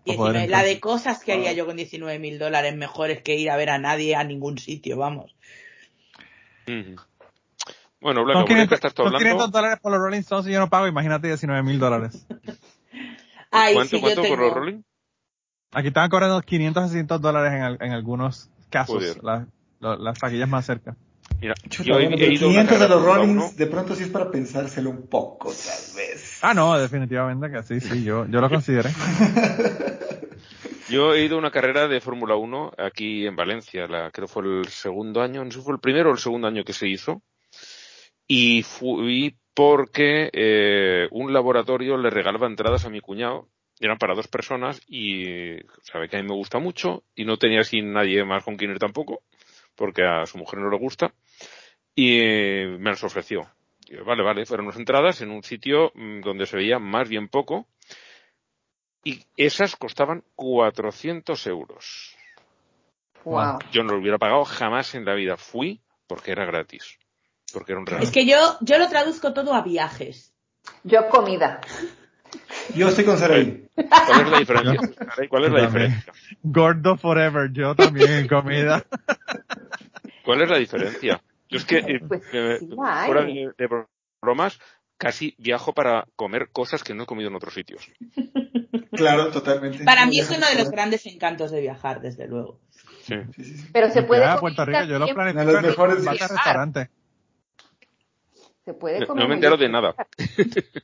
para 0.03 0.17
poder 0.17 0.33
19, 0.33 0.43
entrar. 0.45 0.61
la 0.61 0.67
de 0.67 0.79
cosas 0.79 1.23
que 1.23 1.33
haría 1.33 1.53
yo 1.53 1.67
con 1.67 1.77
19 1.77 2.17
mil 2.17 2.39
dólares 2.39 2.75
mejores 2.75 3.21
que 3.21 3.35
ir 3.35 3.51
a 3.51 3.57
ver 3.57 3.69
a 3.69 3.77
nadie 3.77 4.15
a 4.15 4.23
ningún 4.23 4.57
sitio, 4.57 4.97
vamos. 4.97 5.35
Ujú. 6.79 7.01
Bueno, 7.99 8.23
Blanca, 8.23 8.39
¿por 8.39 8.47
qué 8.47 8.53
500, 8.53 8.75
estás 8.77 8.93
hablando? 8.99 9.17
500 9.19 9.51
dólares 9.51 9.79
por 9.81 9.91
los 9.91 10.01
Rolling 10.01 10.19
Stones 10.21 10.47
y 10.47 10.51
yo 10.53 10.59
no 10.59 10.69
pago, 10.69 10.87
imagínate 10.87 11.27
19 11.27 11.61
mil 11.63 11.79
dólares. 11.79 12.25
Ay, 13.51 13.73
¿Cuánto, 13.75 13.95
sí, 13.97 14.01
cuánto 14.01 14.23
yo 14.23 14.29
por 14.29 14.37
tengo. 14.39 14.49
los 14.49 14.57
Rolling? 14.57 14.81
Aquí 15.73 15.87
estaban 15.89 16.09
cobrando 16.09 16.41
500 16.41 16.83
a 16.83 16.87
600 16.87 17.21
dólares 17.21 17.53
en, 17.53 17.61
al- 17.61 17.77
en 17.81 17.91
algunos 17.91 18.49
casos, 18.69 19.17
la- 19.23 19.45
la- 19.79 19.95
las 19.97 20.19
taquillas 20.19 20.49
más 20.49 20.65
cerca. 20.65 20.95
Mira, 21.39 21.53
Chuta, 21.69 21.89
yo 21.89 21.99
he, 21.99 22.07
bueno, 22.07 22.17
he 22.23 22.33
ido 22.33 22.47
a 22.47 22.49
una 22.51 22.61
500 22.67 22.79
de 22.79 22.87
los 22.89 23.03
Rollins, 23.03 23.31
1. 23.31 23.51
de 23.55 23.67
pronto 23.67 23.95
sí 23.95 24.03
es 24.03 24.09
para 24.09 24.29
pensárselo 24.31 24.89
un 24.89 25.07
poco, 25.07 25.49
tal 25.51 25.95
vez. 25.95 26.39
Ah, 26.41 26.53
no, 26.53 26.77
definitivamente 26.77 27.49
que 27.51 27.63
sí, 27.63 27.79
sí, 27.79 28.03
yo, 28.03 28.25
yo 28.25 28.41
lo 28.41 28.49
consideré. 28.49 28.89
Yo 30.91 31.13
he 31.13 31.24
ido 31.24 31.38
a 31.38 31.39
una 31.39 31.51
carrera 31.51 31.88
de 31.88 32.01
Fórmula 32.01 32.36
1 32.36 32.74
aquí 32.77 33.25
en 33.25 33.33
Valencia, 33.33 33.88
la, 33.88 34.12
creo 34.12 34.27
fue 34.27 34.43
el 34.43 34.67
segundo 34.67 35.21
año, 35.21 35.41
no 35.41 35.50
sé 35.50 35.60
si 35.60 35.63
fue 35.63 35.74
el 35.74 35.79
primero 35.79 36.10
o 36.10 36.12
el 36.12 36.19
segundo 36.19 36.50
año 36.50 36.65
que 36.65 36.74
se 36.74 36.89
hizo. 36.89 37.21
Y 38.27 38.63
fui 38.63 39.38
porque 39.53 40.29
eh, 40.33 41.07
un 41.12 41.31
laboratorio 41.31 41.95
le 41.95 42.10
regalaba 42.10 42.45
entradas 42.45 42.83
a 42.83 42.89
mi 42.89 43.00
cuñado, 43.00 43.48
eran 43.79 44.00
para 44.00 44.15
dos 44.15 44.27
personas 44.27 44.81
y 44.86 45.55
sabe 45.81 46.10
que 46.10 46.17
a 46.17 46.21
mí 46.21 46.27
me 46.27 46.36
gusta 46.36 46.60
mucho 46.60 47.05
y 47.15 47.24
no 47.24 47.38
tenía 47.38 47.62
así 47.62 47.81
nadie 47.81 48.25
más 48.25 48.43
con 48.43 48.57
quien 48.57 48.71
ir 48.71 48.79
tampoco, 48.79 49.21
porque 49.75 50.03
a 50.03 50.25
su 50.25 50.38
mujer 50.38 50.60
no 50.60 50.69
le 50.69 50.77
gusta, 50.77 51.13
y 51.95 52.19
me 52.79 52.89
las 52.89 53.03
ofreció. 53.05 53.50
Y 53.88 53.95
vale, 53.95 54.24
vale, 54.24 54.45
fueron 54.45 54.65
unas 54.65 54.77
entradas 54.77 55.21
en 55.21 55.31
un 55.31 55.43
sitio 55.43 55.93
mm, 55.95 56.19
donde 56.19 56.48
se 56.48 56.57
veía 56.57 56.79
más 56.79 57.07
bien 57.07 57.29
poco, 57.29 57.69
y 59.03 59.24
esas 59.38 59.75
costaban 59.75 60.24
400 60.36 61.48
euros. 61.48 62.15
Wow. 63.24 63.60
Yo 63.72 63.84
no 63.84 63.93
lo 63.93 64.00
hubiera 64.00 64.17
pagado 64.17 64.46
jamás 64.46 64.96
en 64.96 65.05
la 65.05 65.13
vida. 65.13 65.38
Fui 65.38 65.81
porque 66.08 66.31
era 66.31 66.46
gratis. 66.46 66.98
Porque 67.53 67.74
era 67.74 67.79
un 67.79 67.86
regalo. 67.86 68.03
Es 68.03 68.12
que 68.12 68.25
yo, 68.25 68.58
yo 68.62 68.77
lo 68.77 68.88
traduzco 68.89 69.34
todo 69.34 69.53
a 69.53 69.62
viajes. 69.62 70.34
Yo 70.84 71.08
comida. 71.10 71.62
Yo 72.75 72.88
estoy 72.89 73.03
con 73.03 73.17
Saraí. 73.17 73.67
¿Cuál 73.75 74.22
es 74.22 74.29
la 74.29 74.39
diferencia? 74.39 74.79
Saray? 74.98 75.27
¿Cuál 75.27 75.46
es 75.46 75.51
la 75.51 75.62
diferencia? 75.62 76.13
Gordo 76.43 76.98
forever, 76.98 77.51
yo 77.51 77.75
también 77.75 78.12
en 78.12 78.27
comida. 78.27 78.86
¿Cuál 80.24 80.41
es 80.43 80.50
la 80.50 80.58
diferencia? 80.58 81.22
Yo 81.50 81.58
es 81.58 81.65
que, 81.65 81.79
eh, 81.79 82.00
Pues 82.08 82.22
eh, 82.31 82.58
sí 82.60 82.67
fuera 82.67 83.25
de 83.25 83.86
bromas, 84.22 84.60
casi 84.98 85.36
viajo 85.38 85.74
para 85.74 86.05
comer 86.15 86.50
cosas 86.51 86.84
que 86.84 86.93
no 86.93 87.03
he 87.03 87.05
comido 87.05 87.29
en 87.29 87.36
otros 87.36 87.53
sitios. 87.53 87.91
Claro, 88.91 89.31
totalmente. 89.31 89.83
Para 89.86 90.05
mí 90.05 90.19
es 90.19 90.29
uno 90.29 90.45
de 90.48 90.55
los 90.55 90.69
grandes 90.69 91.05
encantos 91.05 91.51
de 91.51 91.62
viajar, 91.62 92.01
desde 92.01 92.27
luego. 92.27 92.60
Sí. 93.01 93.15
Sí, 93.36 93.43
sí, 93.43 93.57
sí. 93.57 93.69
Pero 93.74 93.89
se 93.89 94.03
puede 94.03 94.24
a 94.25 94.38
comer 94.38 94.55
Puerto 94.55 94.65
Rico, 94.65 94.83
yo 94.83 95.00
lo 95.00 95.05
las 95.07 95.48
en 95.55 95.62
mejores 95.62 96.05
restaurantes. 96.05 96.89
Se 98.65 98.74
puede 98.74 99.00
No, 99.00 99.07
comer 99.07 99.24
no 99.24 99.29
me 99.29 99.36
entero 99.36 99.57
de 99.57 99.69
nada. 99.69 99.95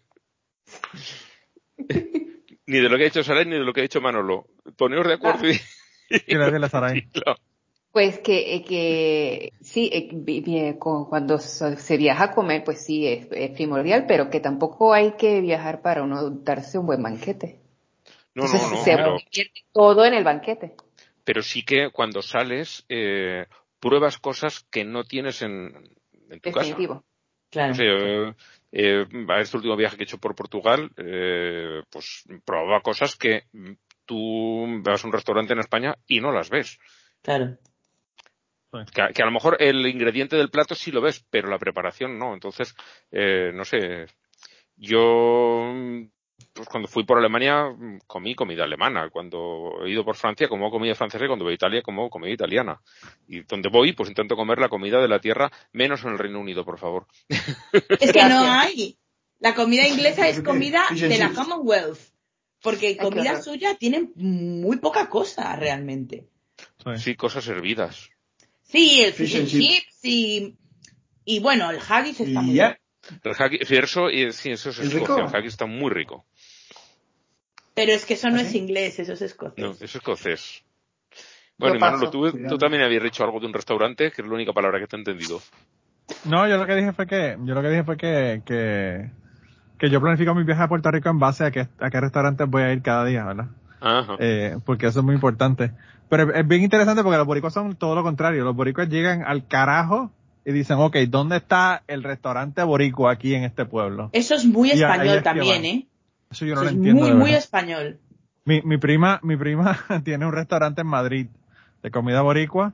ni 2.66 2.80
de 2.80 2.90
lo 2.90 2.98
que 2.98 3.04
ha 3.04 3.08
hecho 3.08 3.24
Saray 3.24 3.46
ni 3.46 3.54
de 3.54 3.60
lo 3.64 3.74
que 3.74 3.82
ha 3.82 3.86
hecho 3.86 4.02
Manolo. 4.02 4.48
Poneos 4.76 5.06
de 5.08 5.14
acuerdo 5.14 5.48
y... 5.50 5.60
A 6.36 6.70
Saray. 6.70 7.08
Pues 7.92 8.20
que, 8.20 8.56
eh, 8.56 8.64
que 8.64 9.54
sí, 9.62 9.90
eh, 9.92 10.76
cu- 10.78 11.08
cuando 11.10 11.40
se 11.40 11.78
se 11.78 11.98
viaja 11.98 12.26
a 12.26 12.32
comer, 12.36 12.64
pues 12.64 12.86
sí, 12.86 13.08
es, 13.08 13.28
es 13.32 13.50
primordial, 13.52 14.06
pero 14.08 14.30
que 14.30 14.40
tampoco 14.40 14.94
hay 14.94 15.14
que 15.14 15.42
viajar 15.42 15.82
para 15.82 16.04
uno 16.04 16.30
darse 16.30 16.78
un 16.78 16.86
buen 16.86 17.02
banquete. 17.02 17.60
No, 18.38 18.44
no, 18.44 18.50
Entonces, 18.54 18.72
no, 18.72 18.84
se 18.84 18.96
pero, 18.96 19.18
invierte 19.20 19.62
todo 19.74 20.06
en 20.06 20.14
el 20.14 20.24
banquete. 20.24 20.76
pero 21.24 21.42
sí 21.42 21.64
que 21.64 21.90
cuando 21.92 22.22
sales 22.22 22.86
eh, 22.88 23.48
pruebas 23.80 24.20
cosas 24.20 24.64
que 24.70 24.86
no 24.86 25.04
tienes 25.06 25.42
en, 25.42 25.74
en 26.30 26.40
tu 26.40 26.52
casa. 26.52 26.68
Definitivo. 26.68 27.04
Claro. 27.50 27.70
No 27.70 27.76
sé, 27.76 27.84
eh, 27.88 28.34
eh, 28.74 29.06
a 29.30 29.40
este 29.40 29.58
último 29.58 29.76
viaje 29.76 29.98
que 29.98 30.04
he 30.04 30.06
hecho 30.06 30.20
por 30.20 30.36
Portugal, 30.36 30.92
eh, 30.98 31.82
pues 31.90 32.26
probaba 32.46 32.82
cosas 32.82 33.16
que 33.16 33.46
tú 34.06 34.66
vas 34.84 35.04
a 35.04 35.08
un 35.08 35.14
restaurante 35.14 35.54
en 35.54 35.60
España 35.60 35.96
y 36.06 36.20
no 36.22 36.32
las 36.32 36.50
ves. 36.52 36.78
Claro. 37.24 37.58
Que, 38.94 39.02
a- 39.02 39.10
que 39.14 39.22
a 39.24 39.26
lo 39.26 39.32
mejor 39.32 39.58
el 39.60 39.88
ingrediente 39.88 40.36
del 40.36 40.50
plato 40.52 40.76
sí 40.76 40.92
lo 40.92 41.02
ves, 41.02 41.26
pero 41.32 41.50
la 41.50 41.58
preparación 41.58 42.20
no. 42.20 42.34
Entonces, 42.36 42.76
eh, 43.12 43.52
no 43.54 43.64
sé, 43.66 44.06
yo 44.76 45.74
pues 46.54 46.68
cuando 46.70 46.88
fui 46.88 47.04
por 47.04 47.18
Alemania 47.18 47.70
mm, 47.70 48.00
comí 48.08 48.36
comida 48.36 48.64
alemana. 48.64 49.10
Cuando 49.10 49.74
he 49.86 49.92
ido 49.92 50.04
por 50.04 50.16
Francia 50.16 50.48
como 50.48 50.72
comida 50.72 50.96
francesa 50.96 51.24
y 51.24 51.28
cuando 51.28 51.46
voy 51.46 51.54
a 51.54 51.56
Italia 51.56 51.82
como 51.82 52.10
comida 52.10 52.32
italiana. 52.34 52.82
Y 53.28 53.42
donde 53.44 53.70
voy, 53.70 53.94
pues 53.94 54.10
intento 54.10 54.36
comer 54.36 54.60
la 54.60 54.70
comida 54.70 55.02
de 55.02 55.08
la 55.08 55.20
tierra, 55.20 55.52
menos 55.72 56.04
en 56.04 56.12
el 56.12 56.20
Reino 56.20 56.40
Unido, 56.40 56.66
por 56.66 56.80
favor. 56.80 57.06
Es 58.00 58.12
que 58.12 58.24
no 58.24 58.52
hay. 58.52 58.98
La 59.40 59.54
comida 59.54 59.88
inglesa 59.88 60.28
es 60.28 60.42
comida 60.42 60.84
de 60.92 61.18
la. 61.18 61.32
Commonwealth. 61.32 62.00
Porque 62.62 62.98
qué 62.98 63.04
comida 63.04 63.42
suya 63.42 63.76
tiene 63.76 64.10
muy 64.16 64.78
poca 64.78 65.10
cosa 65.10 65.56
realmente. 65.56 66.28
Sí. 66.98 67.16
Cosas 67.16 67.48
hervidas. 67.48 68.10
Sí, 68.64 69.04
el 69.04 69.14
Fish 69.14 69.34
fish 69.34 69.36
and 69.36 69.44
and 69.44 69.52
chips. 69.52 69.68
chips 69.76 70.00
y, 70.06 70.58
y 71.24 71.40
bueno, 71.40 71.70
el 71.70 71.80
haggis 71.88 72.20
está 72.20 72.42
Y 72.42 72.46
muy 72.46 72.56
ya. 72.56 72.68
bien. 72.70 72.78
El 73.24 73.84
eso, 73.84 74.10
y- 74.10 74.32
sí, 74.32 74.52
eso 74.52 74.70
es 74.70 74.80
¿Es 74.80 74.94
Escocia. 74.94 75.16
rico? 75.24 75.30
El 75.30 75.36
haggis 75.36 75.54
está 75.54 75.66
muy 75.66 75.90
rico. 75.92 76.26
Pero 77.74 77.92
es 77.92 78.06
que 78.06 78.16
eso 78.16 78.30
no 78.30 78.38
¿Ah, 78.38 78.42
es 78.42 78.50
sí? 78.52 78.58
inglés, 78.58 79.00
eso 79.00 79.14
es 79.14 79.22
escocés. 79.22 79.64
No, 79.64 79.72
es 79.80 79.96
escocés. 79.96 80.64
Bueno, 81.60 81.76
Yo 81.76 81.80
y 81.80 81.82
Manolo, 81.82 82.10
tú, 82.12 82.32
tú 82.48 82.58
también 82.58 82.84
habías 82.84 83.04
dicho 83.04 83.24
algo 83.24 83.40
de 83.40 83.48
un 83.48 83.54
restaurante, 83.54 84.12
que 84.12 84.22
es 84.22 84.28
la 84.28 84.34
única 84.34 84.54
palabra 84.54 84.80
que 84.80 84.88
te 84.88 84.96
he 84.96 85.00
entendido. 85.00 85.42
No, 86.26 86.48
yo 86.48 86.58
lo 86.58 86.66
que 86.66 86.76
dije 86.76 86.94
fue 86.94 87.08
que, 87.08 87.38
yo 87.44 87.54
lo 87.56 87.62
que 87.62 87.70
dije 87.70 87.84
fue 87.84 87.98
que, 87.98 88.42
que, 88.46 89.10
que 89.80 89.90
yo 89.90 90.00
planifico 90.02 90.36
mi 90.36 90.44
viaje 90.44 90.62
a 90.64 90.68
Puerto 90.68 90.92
Rico 90.92 91.10
en 91.10 91.20
base 91.20 91.46
a 91.46 91.52
qué, 91.52 91.68
a 91.80 91.90
qué 91.90 92.00
restaurantes 92.00 92.48
voy 92.48 92.64
a 92.64 92.74
ir 92.74 92.82
cada 92.82 93.06
día, 93.06 93.26
¿verdad? 93.26 93.48
Ajá. 93.82 94.16
Eh, 94.20 94.58
porque 94.66 94.88
eso 94.88 95.00
es 95.00 95.06
muy 95.06 95.16
importante. 95.16 95.72
Pero 96.10 96.34
es 96.34 96.48
bien 96.48 96.64
interesante 96.64 97.04
porque 97.04 97.18
los 97.18 97.28
boricuas 97.28 97.54
son 97.54 97.76
todo 97.76 97.96
lo 97.96 98.04
contrario. 98.04 98.44
Los 98.44 98.56
boricuas 98.56 98.90
llegan 98.90 99.24
al 99.24 99.48
carajo 99.48 100.12
y 100.48 100.54
dicen, 100.54 100.78
ok, 100.80 100.96
¿dónde 101.10 101.36
está 101.38 101.84
el 101.88 102.04
restaurante 102.04 102.64
boricua 102.64 103.12
aquí 103.12 103.36
en 103.36 103.44
este 103.44 103.66
pueblo? 103.66 104.10
Eso 104.14 104.34
es 104.34 104.46
muy 104.46 104.72
español 104.72 105.22
también. 105.22 105.66
¿eh? 105.66 105.88
Eso 106.32 106.46
yo 106.46 106.56
no 106.56 106.62
Eso 106.62 106.64
lo 106.64 106.70
es 106.70 106.76
entiendo. 106.78 107.02
muy, 107.02 107.14
muy 107.14 107.34
español. 107.34 108.00
Mi, 108.46 108.62
mi 108.62 108.78
prima, 108.78 109.20
mi 109.24 109.36
prima 109.36 109.78
tiene 110.06 110.26
un 110.26 110.32
restaurante 110.32 110.82
en 110.82 110.88
Madrid 110.88 111.28
de 111.84 111.92
comida 111.92 112.22
boricua 112.22 112.74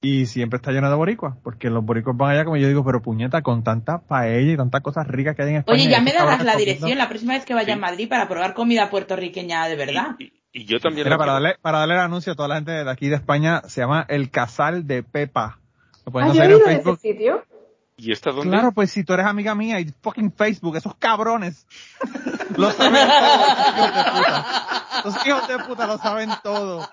y 0.00 0.26
siempre 0.26 0.56
está 0.56 0.72
lleno 0.72 0.88
de 0.90 0.96
boricuas, 0.96 1.36
porque 1.44 1.70
los 1.70 1.84
boricuas 1.84 2.16
van 2.16 2.30
allá 2.32 2.44
como 2.44 2.56
yo 2.56 2.66
digo, 2.68 2.84
pero 2.84 3.00
puñeta, 3.00 3.42
con 3.42 3.62
tanta 3.62 3.98
paella 4.00 4.52
y 4.52 4.56
tantas 4.56 4.80
cosas 4.80 5.06
ricas 5.06 5.34
que 5.36 5.42
hay 5.42 5.50
en 5.50 5.56
España. 5.56 5.80
Oye, 5.80 5.88
ya 5.90 5.98
y 6.00 6.04
me 6.04 6.12
darás 6.12 6.38
la 6.44 6.52
comiendo- 6.54 6.58
dirección 6.58 6.98
la 6.98 7.08
próxima 7.08 7.34
vez 7.34 7.44
que 7.44 7.54
vaya 7.54 7.66
Sí. 7.66 7.72
a 7.72 7.76
Madrid 7.76 8.08
para 8.08 8.28
probar 8.28 8.54
comida 8.54 8.90
puertorriqueña 8.90 9.66
de 9.68 9.76
verdad. 9.76 10.16
Y, 10.18 10.24
y- 10.24 10.32
y 10.52 10.64
yo 10.64 10.80
también 10.80 11.04
Mira, 11.06 11.16
para 11.16 11.32
quiero. 11.32 11.44
darle, 11.44 11.58
para 11.62 11.78
darle 11.78 11.94
el 11.94 12.00
anuncio 12.00 12.32
a 12.32 12.36
toda 12.36 12.48
la 12.48 12.54
gente 12.56 12.72
de 12.72 12.90
aquí 12.90 13.08
de 13.08 13.16
España, 13.16 13.62
se 13.66 13.80
llama 13.82 14.04
El 14.08 14.30
Casal 14.30 14.86
de 14.86 15.02
Pepa. 15.04 15.58
Lo 16.08 16.12
pueden 16.12 16.30
¿Has 16.30 16.38
hacer 16.38 16.50
en 16.50 16.58
de 16.58 16.64
ese 16.64 16.74
Facebook. 16.74 17.00
sitio? 17.00 17.44
¿Y 17.98 18.12
esta 18.12 18.30
dónde? 18.30 18.48
Claro, 18.48 18.72
pues 18.72 18.90
si 18.90 19.04
tú 19.04 19.12
eres 19.12 19.26
amiga 19.26 19.54
mía 19.54 19.78
y 19.78 19.92
fucking 20.00 20.32
Facebook, 20.32 20.74
esos 20.76 20.94
cabrones. 20.94 21.66
lo 22.56 22.70
saben 22.70 23.06
todo, 23.06 23.44
esos 23.44 23.66
hijos 23.76 23.92
de 23.92 24.10
puta. 24.10 25.00
Esos 25.00 25.26
hijos 25.26 25.48
de 25.48 25.58
puta 25.58 25.86
lo 25.86 25.98
saben 25.98 26.30
todo. 26.42 26.88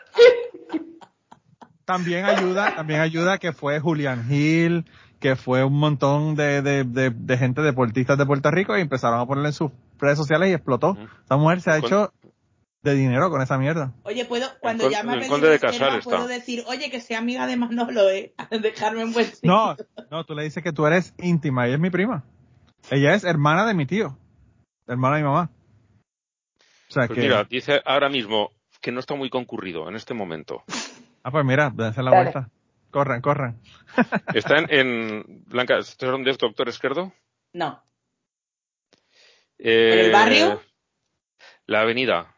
También 1.86 2.26
ayuda, 2.26 2.76
también 2.76 3.00
ayuda 3.00 3.38
que 3.38 3.54
fue 3.54 3.80
Julian 3.80 4.26
Hill, 4.30 4.84
que 5.22 5.38
fue 5.38 5.64
un 5.64 5.80
montón 5.80 6.36
de, 6.36 6.62
de, 6.62 6.84
de, 6.84 7.10
de 7.12 7.38
gente 7.38 7.62
deportistas 7.62 8.18
de 8.18 8.26
Puerto 8.26 8.52
Rico 8.52 8.78
y 8.78 8.82
empezaron 8.82 9.22
a 9.22 9.26
ponerle 9.26 9.50
en 9.50 9.54
sus 9.54 9.72
redes 9.98 10.18
sociales 10.18 10.50
y 10.50 10.54
explotó. 10.54 10.98
Esa 11.24 11.38
mujer 11.38 11.62
se 11.62 11.72
ha 11.72 11.78
hecho 11.78 12.12
de 12.86 12.94
dinero 12.96 13.30
con 13.30 13.42
esa 13.42 13.58
mierda. 13.58 13.94
Oye, 14.04 14.24
puedo, 14.26 14.48
cuando 14.60 14.86
Con- 14.86 14.94
llame 14.94 15.12
a 15.12 15.14
el 15.16 15.20
pedir 15.20 15.32
Conde 15.32 15.50
de 15.50 15.56
está. 15.56 16.00
puedo 16.04 16.28
decir, 16.28 16.64
oye, 16.68 16.90
que 16.90 17.02
sea 17.02 17.20
amiga 17.20 17.48
de 17.48 17.58
Manolo, 17.58 18.10
eh, 18.10 18.34
dejarme 18.62 19.02
en 19.02 19.12
buen 19.14 19.26
sitio. 19.26 19.52
No, 19.52 19.76
no, 20.12 20.24
tú 20.26 20.36
le 20.36 20.44
dices 20.44 20.64
que 20.64 20.72
tú 20.72 20.86
eres 20.86 21.14
íntima, 21.18 21.66
ella 21.66 21.76
es 21.76 21.82
mi 21.82 21.90
prima. 21.90 22.24
Ella 22.92 23.14
es 23.16 23.24
hermana 23.24 23.66
de 23.66 23.74
mi 23.74 23.86
tío, 23.86 24.18
hermana 24.88 25.18
de 25.18 25.24
mi 25.24 25.28
mamá. 25.28 25.50
O 26.88 26.94
sea 26.94 27.08
Pues 27.08 27.18
que, 27.18 27.22
mira, 27.24 27.44
dice 27.44 27.82
ahora 27.84 28.10
mismo 28.10 28.52
que 28.80 28.92
no 28.92 29.00
está 29.00 29.16
muy 29.16 29.30
concurrido 29.32 29.90
en 29.90 29.96
este 29.96 30.14
momento. 30.14 30.64
ah 31.24 31.32
pues 31.32 31.44
mira, 31.44 31.72
dense 31.74 32.04
la 32.04 32.12
Dale. 32.12 32.24
vuelta. 32.24 32.50
Corran, 32.92 33.22
corran. 33.22 33.60
Está 34.34 34.58
en, 34.60 34.68
en 34.72 35.44
Blanca, 35.48 35.80
¿estás 35.80 36.10
dónde 36.10 36.32
es 36.32 36.38
Doctor 36.38 36.70
Esquerdo? 36.70 37.12
No. 37.52 37.84
Eh, 39.58 40.06
el 40.06 40.12
barrio? 40.14 40.62
La 41.66 41.82
avenida. 41.82 42.35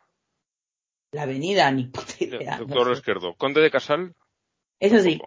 La 1.12 1.24
avenida, 1.24 1.70
ni 1.72 1.86
puta 1.88 2.14
idea. 2.20 2.58
no 2.60 2.66
Doctor 2.66 2.88
sé. 2.88 2.94
Esquerdo. 2.94 3.34
Conde 3.36 3.62
de 3.62 3.72
Casal. 3.72 4.14
Eso 4.80 5.00
sí. 5.00 5.20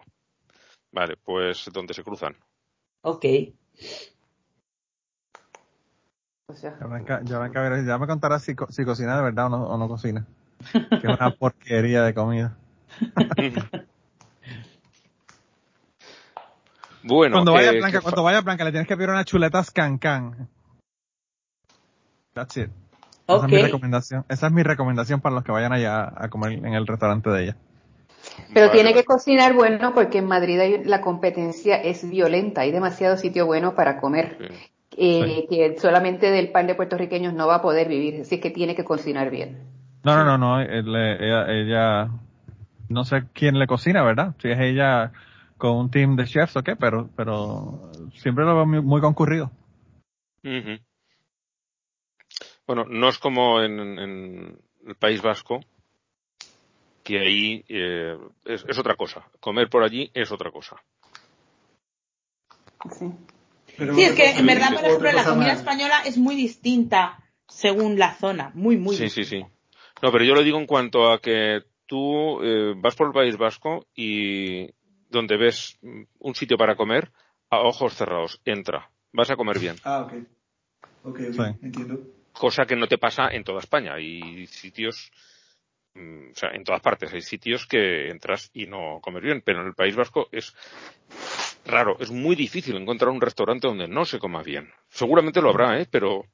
Vale, 0.91 1.17
pues 1.17 1.69
donde 1.73 1.93
se 1.93 2.03
cruzan. 2.03 2.35
Ok. 3.01 3.25
O 6.47 6.53
sea, 6.55 6.77
Ya, 7.85 7.97
me 7.97 8.07
contarás 8.07 8.43
si, 8.43 8.55
co- 8.55 8.71
si 8.71 8.83
cocina 8.83 9.15
de 9.15 9.23
verdad 9.23 9.45
o 9.47 9.49
no, 9.49 9.63
o 9.63 9.77
no 9.77 9.87
cocina. 9.87 10.27
Que 10.73 10.97
es 10.97 11.05
una 11.05 11.31
porquería 11.39 12.03
de 12.03 12.13
comida. 12.13 12.57
bueno, 17.03 17.35
cuando 17.37 17.53
vaya 17.53 17.71
eh, 17.71 17.77
Blanca, 17.79 17.99
¿qué 17.99 18.03
cuando 18.03 18.23
vaya 18.23 18.41
Blanca, 18.41 18.65
le 18.65 18.71
tienes 18.71 18.87
que 18.87 18.97
pedir 18.97 19.09
unas 19.09 19.25
chuletas 19.25 19.71
can 19.71 19.97
That's 22.33 22.57
it. 22.57 22.69
Esa 23.37 23.45
es 23.45 23.51
mi 23.51 23.57
recomendación. 23.61 24.25
Esa 24.29 24.47
es 24.47 24.53
mi 24.53 24.63
recomendación 24.63 25.21
para 25.21 25.35
los 25.35 25.43
que 25.43 25.51
vayan 25.51 25.73
allá 25.73 26.11
a 26.15 26.29
comer 26.29 26.53
en 26.53 26.73
el 26.73 26.87
restaurante 26.87 27.29
de 27.29 27.43
ella. 27.43 27.55
Pero 28.53 28.67
Vale, 28.67 28.71
tiene 28.71 28.93
que 28.93 29.03
cocinar 29.03 29.53
bueno 29.53 29.93
porque 29.93 30.19
en 30.19 30.25
Madrid 30.25 30.59
hay- 30.59 30.83
la 30.83 31.01
competencia 31.01 31.75
es 31.75 32.07
violenta, 32.09 32.61
hay 32.61 32.71
demasiado 32.71 33.17
sitio 33.17 33.45
bueno 33.45 33.75
para 33.75 33.99
comer. 33.99 34.37
Sí. 34.39 34.45
Eh, 34.97 35.47
Que 35.49 35.77
solamente 35.79 36.29
del 36.31 36.51
pan 36.51 36.67
de 36.67 36.75
puertorriqueños 36.75 37.33
no 37.33 37.47
va 37.47 37.55
a 37.55 37.61
poder 37.61 37.87
vivir, 37.87 38.21
así 38.21 38.39
que 38.39 38.51
tiene 38.51 38.75
que 38.75 38.83
cocinar 38.83 39.29
bien. 39.29 39.59
No, 40.03 40.15
no, 40.15 40.25
no, 40.25 40.37
no. 40.37 40.59
él- 40.59 40.95
ella, 40.95 41.45
ella, 41.49 42.09
no 42.89 43.05
sé 43.05 43.23
quién 43.33 43.57
le 43.57 43.67
cocina, 43.67 44.03
¿verdad? 44.03 44.35
Si 44.41 44.49
es 44.49 44.59
ella 44.59 45.11
con 45.57 45.77
un 45.77 45.91
team 45.91 46.15
de 46.15 46.25
chefs 46.25 46.57
o 46.57 46.63
qué, 46.63 46.75
pero, 46.75 47.09
pero 47.15 47.91
siempre 48.15 48.43
lo 48.43 48.55
veo 48.55 48.65
muy, 48.65 48.81
muy 48.81 48.99
concurrido. 49.01 49.51
Ujú. 50.43 50.79
Bueno, 52.73 52.85
no 52.89 53.09
es 53.09 53.17
como 53.19 53.61
en, 53.61 53.77
en 53.99 54.57
el 54.87 54.95
País 54.95 55.21
Vasco, 55.21 55.59
que 57.03 57.19
ahí 57.19 57.65
eh, 57.67 58.17
es, 58.45 58.63
es 58.65 58.79
otra 58.79 58.95
cosa. 58.95 59.27
Comer 59.41 59.67
por 59.69 59.83
allí 59.83 60.09
es 60.13 60.31
otra 60.31 60.51
cosa. 60.51 60.77
Sí. 62.97 63.11
Pero 63.77 63.93
Sí, 63.93 64.03
es 64.03 64.13
que 64.13 64.29
en 64.29 64.45
verdad, 64.45 64.73
por 64.73 64.85
ejemplo, 64.85 65.11
la 65.11 65.25
comida 65.25 65.51
española 65.51 66.01
es 66.05 66.17
muy 66.17 66.33
distinta 66.37 67.19
según 67.45 67.99
la 67.99 68.13
zona, 68.13 68.51
muy, 68.53 68.77
muy 68.77 68.95
sí, 68.95 69.09
sí, 69.09 69.23
distinta. 69.23 69.49
sí. 69.49 69.79
No, 70.01 70.13
pero 70.13 70.23
yo 70.23 70.33
lo 70.33 70.41
digo 70.41 70.57
en 70.57 70.65
cuanto 70.65 71.11
a 71.11 71.19
que 71.19 71.63
tú 71.87 72.41
eh, 72.41 72.73
vas 72.77 72.95
por 72.95 73.07
el 73.07 73.13
País 73.13 73.35
Vasco 73.35 73.85
y 73.93 74.69
donde 75.09 75.35
ves 75.35 75.77
un 76.19 76.35
sitio 76.35 76.55
para 76.55 76.77
comer, 76.77 77.11
a 77.49 77.59
ojos 77.59 77.95
cerrados, 77.95 78.39
entra. 78.45 78.89
Vas 79.11 79.29
a 79.29 79.35
comer 79.35 79.59
bien. 79.59 79.75
Ah, 79.83 80.03
ok. 80.03 80.13
Ok, 81.03 81.19
ok, 81.19 81.33
Sí. 81.33 81.41
entiendo. 81.63 82.20
Cosa 82.41 82.65
que 82.65 82.75
no 82.75 82.87
te 82.87 82.97
pasa 82.97 83.27
en 83.31 83.43
toda 83.43 83.59
España. 83.59 83.93
Hay 83.93 84.47
sitios, 84.47 85.11
mm, 85.93 86.31
o 86.31 86.35
sea, 86.35 86.49
en 86.53 86.63
todas 86.63 86.81
partes 86.81 87.13
hay 87.13 87.21
sitios 87.21 87.67
que 87.67 88.09
entras 88.09 88.49
y 88.51 88.65
no 88.65 88.99
comes 88.99 89.21
bien, 89.21 89.43
pero 89.45 89.61
en 89.61 89.67
el 89.67 89.75
País 89.75 89.95
Vasco 89.95 90.27
es 90.31 90.55
raro, 91.65 91.97
es 91.99 92.09
muy 92.09 92.35
difícil 92.35 92.75
encontrar 92.77 93.11
un 93.11 93.21
restaurante 93.21 93.67
donde 93.67 93.87
no 93.87 94.05
se 94.05 94.17
coma 94.17 94.41
bien. 94.41 94.71
Seguramente 94.89 95.39
lo 95.39 95.49
habrá, 95.51 95.79
¿eh? 95.79 95.87
Pero 95.91 96.25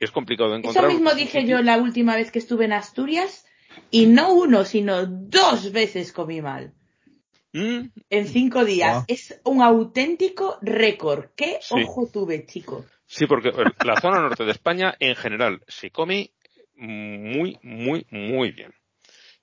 es 0.00 0.10
complicado 0.10 0.50
de 0.50 0.56
Eso 0.56 0.62
encontrar. 0.70 0.88
mismo 0.88 1.10
un 1.12 1.16
dije 1.16 1.46
yo 1.46 1.62
la 1.62 1.78
última 1.78 2.16
vez 2.16 2.32
que 2.32 2.40
estuve 2.40 2.64
en 2.64 2.72
Asturias 2.72 3.46
y 3.92 4.06
no 4.06 4.34
uno, 4.34 4.64
sino 4.64 5.06
dos 5.06 5.70
veces 5.70 6.12
comí 6.12 6.42
mal. 6.42 6.72
Mm, 7.52 7.90
En 8.10 8.26
cinco 8.26 8.64
días. 8.64 9.04
Es 9.06 9.40
un 9.44 9.62
auténtico 9.62 10.58
récord. 10.62 11.26
¿Qué 11.36 11.58
Sí. 11.60 11.74
ojo 11.84 12.08
tuve, 12.12 12.44
chico? 12.44 12.84
Sí, 13.06 13.26
porque 13.26 13.48
eh, 13.50 13.64
la 13.84 14.00
zona 14.00 14.20
norte 14.20 14.44
de 14.44 14.50
España 14.52 14.94
en 14.98 15.14
general 15.16 15.60
se 15.68 15.90
come 15.90 16.30
muy, 16.76 17.58
muy, 17.62 18.06
muy 18.10 18.50
bien. 18.52 18.72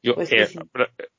Yo, 0.04 0.15
Pues 0.15 0.32
eh, 0.34 0.47
sí. 0.47 0.60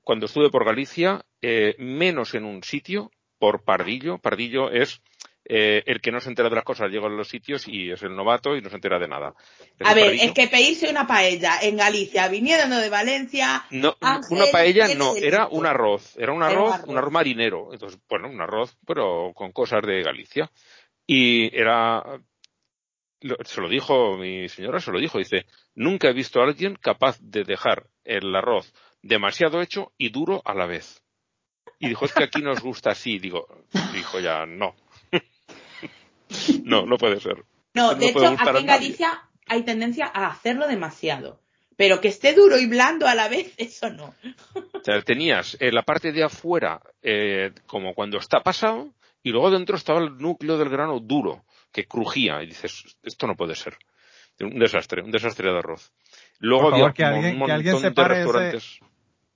cuando 0.03 0.27
estuve 0.27 0.51
por 0.51 0.65
Galicia, 0.65 1.25
eh, 1.41 1.75
menos 1.79 2.35
en 2.35 2.45
un 2.45 2.63
sitio, 2.63 3.11
por 3.39 3.65
Pardillo. 3.65 4.19
Pardillo 4.19 4.71
es 4.71 5.01
eh, 5.45 5.83
el 5.87 6.01
que 6.01 6.13
no 6.13 6.21
se 6.21 6.29
entera 6.29 6.49
de 6.49 6.55
las 6.57 6.65
cosas, 6.65 6.91
llega 6.91 7.07
a 7.07 7.11
los 7.11 7.29
sitios 7.29 7.67
y 7.67 7.91
es 7.91 8.03
el 8.03 8.15
novato 8.15 8.57
y 8.57 8.61
no 8.61 8.69
se 8.71 8.77
entera 8.77 8.99
de 8.99 9.09
nada. 9.09 9.35
A 9.81 9.95
ver, 9.95 10.05
Pardillo- 10.07 10.25
es 10.25 10.33
que 10.33 10.49
pedirse 10.49 10.91
una 10.91 11.07
paella 11.07 11.59
en 11.63 11.77
Galicia, 11.77 12.29
viniendo 12.29 12.77
de 12.77 12.89
Valencia, 12.91 13.65
No, 13.71 13.97
Ángel, 14.01 14.37
una 14.39 14.47
paella 14.53 14.95
no, 14.95 15.15
era 15.17 15.49
un 15.49 15.67
arroz, 15.67 16.17
era 16.19 16.33
un 16.33 16.43
arroz, 16.43 16.75
arroz. 16.75 16.89
un 16.89 16.99
arroz 16.99 17.13
marinero. 17.13 17.73
Entonces, 17.73 18.01
bueno, 18.09 18.29
un 18.29 18.41
arroz, 18.41 18.77
pero 18.87 19.33
con 19.35 19.53
cosas 19.53 19.83
de 19.87 20.03
Galicia. 20.03 20.51
Y 21.07 21.55
era, 21.57 22.03
se 23.45 23.61
lo 23.61 23.69
dijo 23.69 24.17
mi 24.17 24.49
señora, 24.49 24.81
se 24.81 24.91
lo 24.91 24.99
dijo, 24.99 25.19
dice, 25.19 25.47
nunca 25.75 26.09
he 26.09 26.13
visto 26.13 26.41
a 26.41 26.45
alguien 26.45 26.77
capaz 26.77 27.19
de 27.21 27.45
dejar 27.45 27.87
el 28.05 28.35
arroz 28.35 28.73
demasiado 29.03 29.61
hecho 29.61 29.93
y 29.99 30.11
duro 30.11 30.43
a 30.45 30.55
la 30.55 30.67
vez. 30.67 31.03
Y 31.79 31.89
dijo, 31.89 32.05
es 32.05 32.13
que 32.13 32.25
aquí 32.25 32.41
nos 32.43 32.61
gusta 32.61 32.91
así. 32.91 33.19
Digo, 33.19 33.47
dijo 33.93 34.21
ya, 34.21 34.47
no. 34.47 34.75
no, 36.65 36.87
no 36.87 36.97
puede 36.97 37.21
ser. 37.21 37.45
No, 37.75 37.93
No 37.93 37.95
de 37.97 38.11
hecho, 38.11 38.29
aquí 38.39 38.59
en. 38.59 38.67
Galicia 38.67 39.29
hay 39.47 39.65
tendencia 39.65 40.11
a 40.13 40.29
hacerlo 40.29 40.69
demasiado. 40.69 41.41
Pero 41.77 42.01
que 42.01 42.09
esté 42.09 42.35
duro 42.35 42.59
y 42.59 42.67
blando 42.67 43.09
a 43.09 43.15
la 43.15 43.29
vez, 43.29 43.55
eso 43.59 43.91
no. 43.91 44.15
O 44.55 44.81
sea, 44.85 45.01
tenías 45.03 45.57
eh, 45.59 45.73
la 45.73 45.83
parte 45.83 46.13
de 46.13 46.23
afuera 46.23 46.81
eh, 47.03 47.51
como 47.67 47.95
cuando 47.95 48.19
está 48.19 48.43
pasado 48.43 48.93
y 49.23 49.31
luego 49.31 49.51
dentro 49.51 49.77
estaba 49.77 50.01
el 50.01 50.19
núcleo 50.19 50.59
del 50.59 50.69
grano 50.69 51.01
duro, 51.01 51.45
que 51.73 51.87
crujía. 51.87 52.43
Y 52.43 52.47
dices, 52.47 52.97
esto 53.03 53.27
no 53.27 53.35
puede 53.37 53.55
ser. 53.55 53.77
Un 54.41 54.59
desastre, 54.59 55.03
un 55.03 55.11
desastre 55.11 55.51
de 55.53 55.59
arroz. 55.59 55.93
Luego 56.39 56.65
Por 56.65 56.71
favor, 56.73 56.85
había 56.91 56.95
que 56.95 57.03
como 57.05 57.17
alguien- 57.17 57.41
un 57.43 57.47
que 57.47 57.53
alguien 57.53 57.73
montón 57.75 57.83
de 57.95 58.03
ese- 58.03 58.09
restaurantes. 58.15 58.79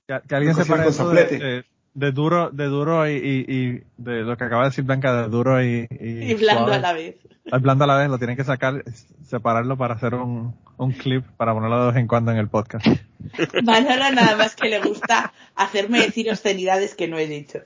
Que, 0.07 0.21
que 0.29 0.35
alguien 0.35 0.51
eso 0.53 0.77
de, 0.77 0.93
soplete. 0.93 1.65
De- 1.97 2.07
de 2.07 2.13
duro, 2.13 2.51
de 2.51 2.65
duro 2.67 3.09
y, 3.09 3.15
y, 3.15 3.55
y 3.55 3.83
de 3.97 4.23
lo 4.23 4.37
que 4.37 4.45
acaba 4.45 4.63
de 4.65 4.69
decir 4.71 4.85
Blanca, 4.85 5.23
de 5.23 5.29
duro 5.29 5.63
y, 5.63 5.87
y, 5.91 6.31
Y 6.31 6.35
blando 6.35 6.65
suave. 6.67 6.75
a 6.77 6.79
la 6.81 6.93
vez. 6.93 7.17
Al 7.51 7.61
blando 7.61 7.85
a 7.85 7.87
la 7.87 7.97
vez, 7.97 8.09
lo 8.11 8.19
tienen 8.19 8.37
que 8.37 8.45
sacar, 8.45 8.83
separarlo 9.25 9.77
para 9.77 9.95
hacer 9.95 10.15
un, 10.15 10.55
un 10.79 10.93
clip 10.93 11.25
para 11.37 11.55
ponerlo 11.55 11.81
de 11.81 11.87
vez 11.93 11.97
en 11.97 12.07
cuando 12.09 12.33
en 12.33 12.39
el 12.39 12.49
podcast. 12.49 12.85
Manolo 13.65 14.11
nada 14.13 14.37
más 14.37 14.57
que 14.57 14.69
le 14.69 14.81
gusta 14.81 15.33
hacerme 15.55 16.01
decir 16.01 16.31
obscenidades 16.31 16.95
que 16.95 17.09
no 17.09 17.19
he 17.19 17.27
dicho. 17.27 17.61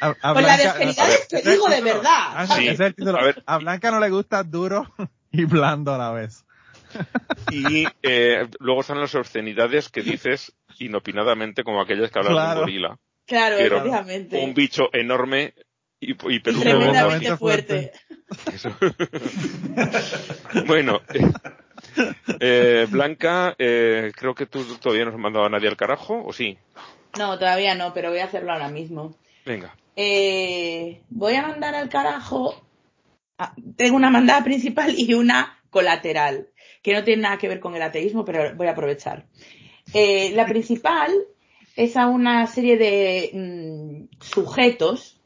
A, 0.00 0.14
a 0.22 0.32
Pues 0.32 0.46
la 0.46 0.56
de 0.56 0.62
Blanca- 0.64 0.70
obscenidades 0.72 1.28
te 1.28 1.50
digo 1.50 1.68
de 1.68 1.78
el 1.78 1.84
verdad, 1.84 2.58
el 2.58 2.94
título. 2.94 3.18
A 3.18 3.24
ver. 3.24 3.42
A 3.46 3.58
Blanca 3.58 3.90
no 3.90 4.00
le 4.00 4.10
gusta 4.10 4.42
duro 4.42 4.86
y 5.30 5.44
blando 5.44 5.94
a 5.94 5.98
la 5.98 6.10
vez. 6.12 6.44
Y 7.52 7.84
eh, 8.02 8.48
luego 8.58 8.80
están 8.80 8.98
las 9.00 9.14
obscenidades 9.14 9.90
que 9.90 10.02
dices 10.02 10.52
inopinadamente, 10.78 11.62
como 11.62 11.80
aquellas 11.80 12.10
que 12.10 12.18
hablan 12.18 12.32
de 12.32 12.36
Claro. 12.40 12.60
un 12.60 12.64
gorila. 12.66 12.98
Claro, 13.30 13.58
Que 13.58 13.64
era 13.64 13.76
efectivamente. 13.76 14.44
Un 14.44 14.54
bicho 14.54 14.88
enorme 14.92 15.54
y, 16.00 16.10
y 16.14 16.34
Y 16.34 16.40
peludo. 16.40 16.62
tremendamente 16.62 17.36
fuerte. 17.36 17.92
Eso. 18.52 18.74
bueno, 20.66 21.00
eh, 21.14 21.30
eh, 22.40 22.86
Blanca, 22.90 23.54
eh, 23.56 24.10
creo 24.16 24.34
que 24.34 24.46
tú 24.46 24.64
todavía 24.80 25.04
no 25.04 25.12
has 25.12 25.16
mandado 25.18 25.44
a 25.46 25.48
nadie 25.48 25.68
al 25.68 25.76
carajo, 25.76 26.24
¿o 26.26 26.32
sí? 26.32 26.58
No, 27.16 27.38
todavía 27.38 27.76
no, 27.76 27.94
pero 27.94 28.10
voy 28.10 28.18
a 28.18 28.24
hacerlo 28.24 28.52
ahora 28.52 28.68
mismo. 28.68 29.16
Venga. 29.46 29.76
Eh, 29.94 31.02
voy 31.08 31.34
a 31.34 31.46
mandar 31.46 31.76
al 31.76 31.88
carajo. 31.88 32.60
tengo 33.76 33.94
una 33.94 34.10
mandada 34.10 34.42
principal 34.42 34.92
y 34.96 35.14
una 35.14 35.56
colateral, 35.70 36.48
que 36.82 36.94
no 36.94 37.04
tiene 37.04 37.22
nada 37.22 37.38
que 37.38 37.46
ver 37.46 37.60
con 37.60 37.76
el 37.76 37.82
ateísmo, 37.82 38.24
pero 38.24 38.56
voy 38.56 38.66
a 38.66 38.72
aprovechar. 38.72 39.26
Eh, 39.94 40.32
la 40.34 40.46
principal 40.46 41.12
es 41.82 41.96
a 41.96 42.06
una 42.08 42.46
serie 42.46 42.76
de 42.76 43.30
mm, 43.32 44.22
sujetos 44.22 45.18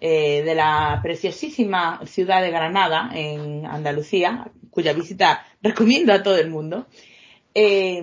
eh, 0.00 0.42
de 0.42 0.54
la 0.56 0.98
preciosísima 1.02 2.00
ciudad 2.06 2.42
de 2.42 2.50
Granada, 2.50 3.10
en 3.14 3.64
Andalucía, 3.66 4.50
cuya 4.70 4.92
visita 4.92 5.46
recomiendo 5.62 6.12
a 6.12 6.22
todo 6.24 6.36
el 6.38 6.50
mundo, 6.50 6.86
eh, 7.54 8.02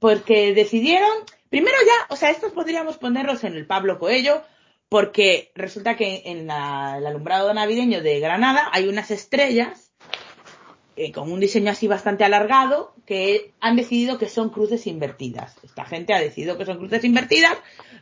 porque 0.00 0.52
decidieron, 0.52 1.10
primero 1.48 1.76
ya, 1.86 2.06
o 2.12 2.16
sea, 2.16 2.30
estos 2.30 2.52
podríamos 2.52 2.96
ponerlos 2.98 3.44
en 3.44 3.54
el 3.54 3.66
Pablo 3.66 3.98
Coello, 4.00 4.42
porque 4.88 5.52
resulta 5.54 5.96
que 5.96 6.22
en 6.26 6.46
la- 6.48 6.96
el 6.98 7.06
alumbrado 7.06 7.52
navideño 7.54 8.02
de 8.02 8.18
Granada 8.20 8.68
hay 8.72 8.88
unas 8.88 9.10
estrellas 9.10 9.85
eh, 10.96 11.12
con 11.12 11.30
un 11.30 11.40
diseño 11.40 11.70
así 11.70 11.86
bastante 11.86 12.24
alargado 12.24 12.94
que 13.04 13.52
han 13.60 13.76
decidido 13.76 14.16
que 14.16 14.28
son 14.28 14.48
cruces 14.48 14.86
invertidas. 14.86 15.54
Esta 15.62 15.84
gente 15.84 16.14
ha 16.14 16.20
decidido 16.20 16.56
que 16.56 16.64
son 16.64 16.78
cruces 16.78 17.04
invertidas 17.04 17.56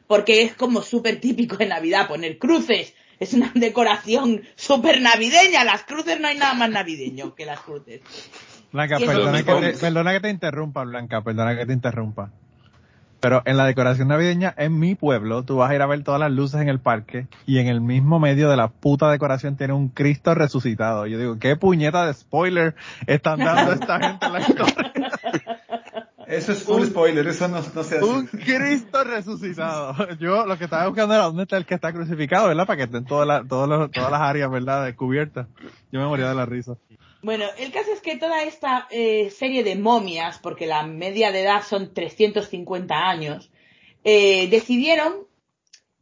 porque 0.06 0.42
es 0.42 0.54
como 0.54 0.80
súper 0.82 1.20
típico 1.20 1.56
en 1.58 1.70
Navidad 1.70 2.06
poner 2.06 2.38
cruces. 2.38 2.94
Es 3.18 3.34
una 3.34 3.50
decoración 3.54 4.42
súper 4.54 5.00
navideña. 5.00 5.64
Las 5.64 5.82
cruces 5.82 6.20
no 6.20 6.28
hay 6.28 6.38
nada 6.38 6.54
más 6.54 6.70
navideño 6.70 7.34
que 7.34 7.46
las 7.46 7.60
cruces. 7.60 8.00
Blanca, 8.72 8.98
perdona 8.98 9.42
que, 9.44 9.52
te, 9.52 9.78
perdona 9.78 10.12
que 10.12 10.20
te 10.20 10.30
interrumpa, 10.30 10.84
Blanca, 10.84 11.22
perdona 11.22 11.56
que 11.56 11.66
te 11.66 11.72
interrumpa. 11.72 12.32
Pero 13.24 13.40
en 13.46 13.56
la 13.56 13.64
decoración 13.64 14.08
navideña 14.08 14.52
en 14.58 14.78
mi 14.78 14.96
pueblo, 14.96 15.44
tú 15.44 15.56
vas 15.56 15.70
a 15.70 15.74
ir 15.74 15.80
a 15.80 15.86
ver 15.86 16.04
todas 16.04 16.20
las 16.20 16.30
luces 16.30 16.60
en 16.60 16.68
el 16.68 16.78
parque 16.78 17.26
y 17.46 17.56
en 17.56 17.68
el 17.68 17.80
mismo 17.80 18.20
medio 18.20 18.50
de 18.50 18.56
la 18.58 18.68
puta 18.68 19.10
decoración 19.10 19.56
tiene 19.56 19.72
un 19.72 19.88
Cristo 19.88 20.34
resucitado. 20.34 21.06
Yo 21.06 21.18
digo, 21.18 21.38
¿qué 21.38 21.56
puñeta 21.56 22.04
de 22.04 22.12
spoiler 22.12 22.74
están 23.06 23.38
dando 23.38 23.72
esta 23.72 23.98
gente 23.98 24.26
en 24.26 24.32
la 24.34 24.40
historia? 24.40 24.92
Eso 26.26 26.52
es 26.52 26.64
full 26.64 26.84
spoiler, 26.84 27.26
eso 27.26 27.48
no, 27.48 27.62
no 27.74 27.82
se 27.82 27.96
hace. 27.96 28.04
Un 28.04 28.26
Cristo 28.26 29.04
resucitado. 29.04 29.94
Yo 30.18 30.44
lo 30.44 30.58
que 30.58 30.64
estaba 30.64 30.86
buscando 30.86 31.14
era 31.14 31.24
dónde 31.24 31.44
está 31.44 31.56
el 31.56 31.64
que 31.64 31.76
está 31.76 31.94
crucificado, 31.94 32.48
¿verdad? 32.48 32.66
Para 32.66 32.76
que 32.76 32.82
estén 32.82 33.06
todas 33.06 33.26
las, 33.26 33.48
todas 33.48 33.68
las, 33.70 33.90
todas 33.90 34.10
las 34.10 34.20
áreas, 34.20 34.50
¿verdad? 34.50 34.84
Descubiertas. 34.84 35.46
Yo 35.90 36.00
me 36.00 36.06
moría 36.06 36.28
de 36.28 36.34
la 36.34 36.44
risa. 36.44 36.76
Bueno, 37.24 37.46
el 37.56 37.72
caso 37.72 37.90
es 37.90 38.02
que 38.02 38.18
toda 38.18 38.42
esta 38.42 38.86
eh, 38.90 39.30
serie 39.30 39.64
de 39.64 39.76
momias, 39.76 40.38
porque 40.38 40.66
la 40.66 40.82
media 40.82 41.32
de 41.32 41.40
edad 41.40 41.62
son 41.62 41.94
350 41.94 42.94
años, 42.94 43.50
eh, 44.04 44.46
decidieron 44.50 45.26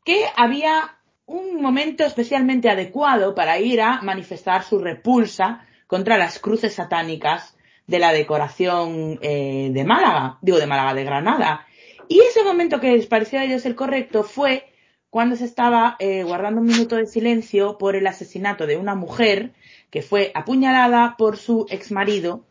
que 0.04 0.24
había 0.34 0.98
un 1.26 1.62
momento 1.62 2.02
especialmente 2.04 2.68
adecuado 2.68 3.36
para 3.36 3.60
ir 3.60 3.80
a 3.80 4.02
manifestar 4.02 4.64
su 4.64 4.80
repulsa 4.80 5.64
contra 5.86 6.18
las 6.18 6.40
cruces 6.40 6.74
satánicas 6.74 7.56
de 7.86 8.00
la 8.00 8.12
decoración 8.12 9.20
eh, 9.22 9.70
de 9.72 9.84
Málaga, 9.84 10.38
digo 10.42 10.58
de 10.58 10.66
Málaga, 10.66 10.94
de 10.94 11.04
Granada. 11.04 11.68
Y 12.08 12.18
ese 12.18 12.42
momento 12.42 12.80
que 12.80 12.96
les 12.96 13.06
pareció 13.06 13.38
a 13.38 13.44
ellos 13.44 13.64
el 13.64 13.76
correcto 13.76 14.24
fue 14.24 14.72
cuando 15.08 15.36
se 15.36 15.44
estaba 15.44 15.94
eh, 16.00 16.24
guardando 16.24 16.62
un 16.62 16.66
minuto 16.66 16.96
de 16.96 17.06
silencio 17.06 17.78
por 17.78 17.94
el 17.94 18.08
asesinato 18.08 18.66
de 18.66 18.76
una 18.76 18.96
mujer 18.96 19.52
que 19.92 20.00
fue 20.00 20.32
apuñalada 20.34 21.16
por 21.18 21.36
su 21.36 21.66
exmarido 21.68 22.46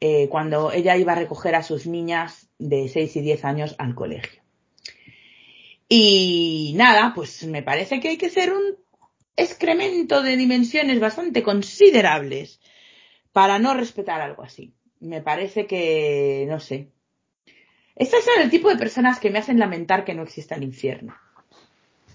eh, 0.00 0.28
cuando 0.28 0.70
ella 0.72 0.96
iba 0.96 1.12
a 1.12 1.16
recoger 1.16 1.56
a 1.56 1.64
sus 1.64 1.86
niñas 1.86 2.48
de 2.58 2.88
6 2.88 3.16
y 3.16 3.20
10 3.22 3.44
años 3.44 3.74
al 3.78 3.96
colegio. 3.96 4.40
Y 5.88 6.74
nada, 6.76 7.12
pues 7.12 7.44
me 7.44 7.64
parece 7.64 7.98
que 7.98 8.10
hay 8.10 8.16
que 8.16 8.30
ser 8.30 8.52
un 8.52 8.76
excremento 9.34 10.22
de 10.22 10.36
dimensiones 10.36 11.00
bastante 11.00 11.42
considerables 11.42 12.60
para 13.32 13.58
no 13.58 13.74
respetar 13.74 14.20
algo 14.20 14.44
así. 14.44 14.72
Me 15.00 15.20
parece 15.22 15.66
que, 15.66 16.46
no 16.48 16.60
sé. 16.60 16.92
Estas 17.96 18.24
son 18.24 18.42
el 18.42 18.50
tipo 18.50 18.68
de 18.68 18.76
personas 18.76 19.18
que 19.18 19.30
me 19.30 19.40
hacen 19.40 19.58
lamentar 19.58 20.04
que 20.04 20.14
no 20.14 20.22
exista 20.22 20.54
el 20.54 20.62
infierno. 20.62 21.16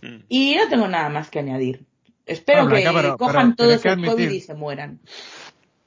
Mm. 0.01 0.23
Y 0.29 0.55
no 0.55 0.69
tengo 0.69 0.87
nada 0.87 1.09
más 1.09 1.29
que 1.29 1.39
añadir. 1.39 1.90
Espero 2.25 2.61
Ah, 2.61 2.65
Blanca, 2.65 2.89
que 2.91 2.95
pero- 2.95 3.17
cojan 3.17 3.55
pero 3.55 3.69
todos 3.69 3.81
tienes 3.81 3.81
que 3.81 3.89
el 3.89 4.09
COVID 4.11 4.23
admitir- 4.25 4.35
y 4.37 4.41
se 4.41 4.53
mueran. 4.53 4.99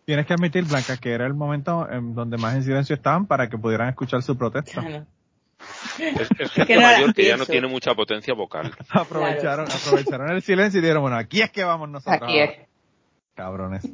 Tienes 0.05 0.27
que 0.27 0.35
admitir, 0.35 0.65
Blanca, 0.65 0.97
que 0.99 1.13
era 1.13 1.27
el 1.27 1.35
momento 1.35 1.89
en 1.91 2.15
donde 2.15 2.37
más 2.37 2.55
en 2.55 2.63
silencio 2.65 2.95
estaban 2.95 3.27
para 3.27 3.49
que 3.49 3.57
pudieran 3.57 3.89
escuchar 3.89 4.23
su 4.23 4.37
protesta. 4.37 4.81
Claro. 4.83 5.07
Es, 5.99 6.29
es 6.39 6.51
gente 6.53 6.75
no 6.75 6.83
mayor 6.83 7.15
que 7.15 7.25
ya 7.27 7.37
no 7.39 7.47
tiene 7.47 7.69
mucha 7.69 7.95
potencia 7.95 8.35
vocal. 8.35 8.71
aprovecharon, 8.91 9.67
aprovecharon 9.71 10.31
el 10.33 10.43
silencio 10.43 10.79
y 10.79 10.83
dijeron, 10.83 11.03
bueno, 11.03 11.17
aquí 11.17 11.41
es 11.41 11.51
que 11.51 11.65
vamos 11.65 11.89
nosotros. 11.89 12.21
Aquí 12.23 12.39
es. 12.39 12.51
Cabrones. 13.35 13.89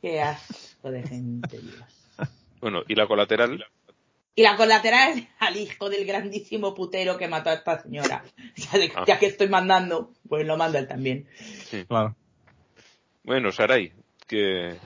Qué 0.00 0.22
asco 0.22 0.90
de 0.90 1.02
gente, 1.02 1.58
Dios. 1.58 2.28
Bueno, 2.62 2.80
y 2.88 2.94
la 2.94 3.06
colateral, 3.06 3.62
Y 4.34 4.42
la 4.42 4.56
colateral 4.56 5.18
es 5.18 5.26
al 5.40 5.56
hijo 5.56 5.88
del 5.90 6.04
grandísimo 6.06 6.74
putero 6.74 7.16
que 7.18 7.28
mató 7.28 7.50
a 7.50 7.54
esta 7.54 7.80
señora. 7.82 8.24
De- 8.72 8.92
Ah. 8.94 9.04
ya 9.06 9.18
que 9.18 9.26
estoy 9.26 9.48
mandando, 9.48 10.12
pues 10.28 10.46
lo 10.46 10.56
manda 10.56 10.78
él 10.78 10.86
también. 10.88 11.26
Claro. 11.88 12.14
bueno, 13.24 13.50
Saray, 13.52 13.92
que 14.26 14.76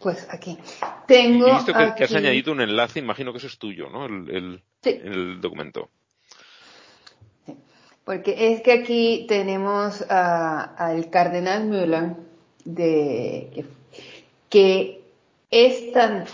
Pues 0.00 0.26
aquí. 0.30 0.58
he 0.58 1.06
Tengo 1.06 1.46
visto 1.54 1.72
que, 1.74 1.94
que 1.96 2.04
has 2.04 2.14
añadido 2.14 2.52
un 2.52 2.60
enlace, 2.60 2.98
imagino 3.00 3.32
que 3.32 3.38
ese 3.38 3.48
es 3.48 3.58
tuyo, 3.58 3.88
¿no? 3.90 4.06
El, 4.06 4.30
el, 4.34 4.62
Sí. 4.82 4.90
el 5.02 5.40
documento. 5.40 5.90
Porque 8.04 8.52
es 8.52 8.62
que 8.62 8.72
aquí 8.72 9.26
tenemos 9.28 10.02
a- 10.08 10.62
al 10.76 11.10
cardenal 11.10 11.66
Müller, 11.66 12.14
de, 12.64 13.50
que, 13.54 13.64
que 14.48 15.02
es 15.50 15.92
tan, 15.92 16.24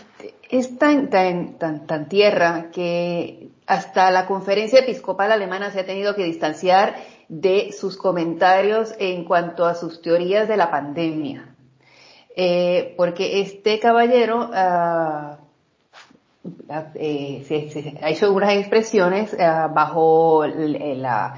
es 0.51 0.79
tan, 0.79 1.11
tan, 1.11 1.59
tan, 1.59 1.87
tan 1.87 2.09
tierra 2.09 2.71
que 2.73 3.51
hasta 3.67 4.11
la 4.11 4.27
conferencia 4.27 4.81
episcopal 4.81 5.33
alemana 5.33 5.71
se 5.71 5.81
ha 5.81 5.87
tenido 5.87 6.15
que 6.15 6.25
distanciar 6.25 6.97
de 7.29 7.73
sus 7.73 7.97
comentarios 7.97 8.95
en 8.99 9.25
cuanto 9.25 9.67
a 9.67 9.75
sus 9.75 10.03
teorías 10.03 10.49
de 10.49 10.57
la 10.57 10.71
pandemia. 10.71 11.55
Eh, 12.37 12.95
porque 12.97 13.41
este 13.41 13.79
caballero 13.79 14.51
ah, 14.53 15.39
eh, 16.95 17.45
se, 17.47 17.71
se- 17.71 17.95
ha 18.03 18.11
hecho 18.11 18.33
unas 18.33 18.53
expresiones 18.55 19.35
ah, 19.41 19.71
bajo 19.73 20.45
la, 20.47 21.35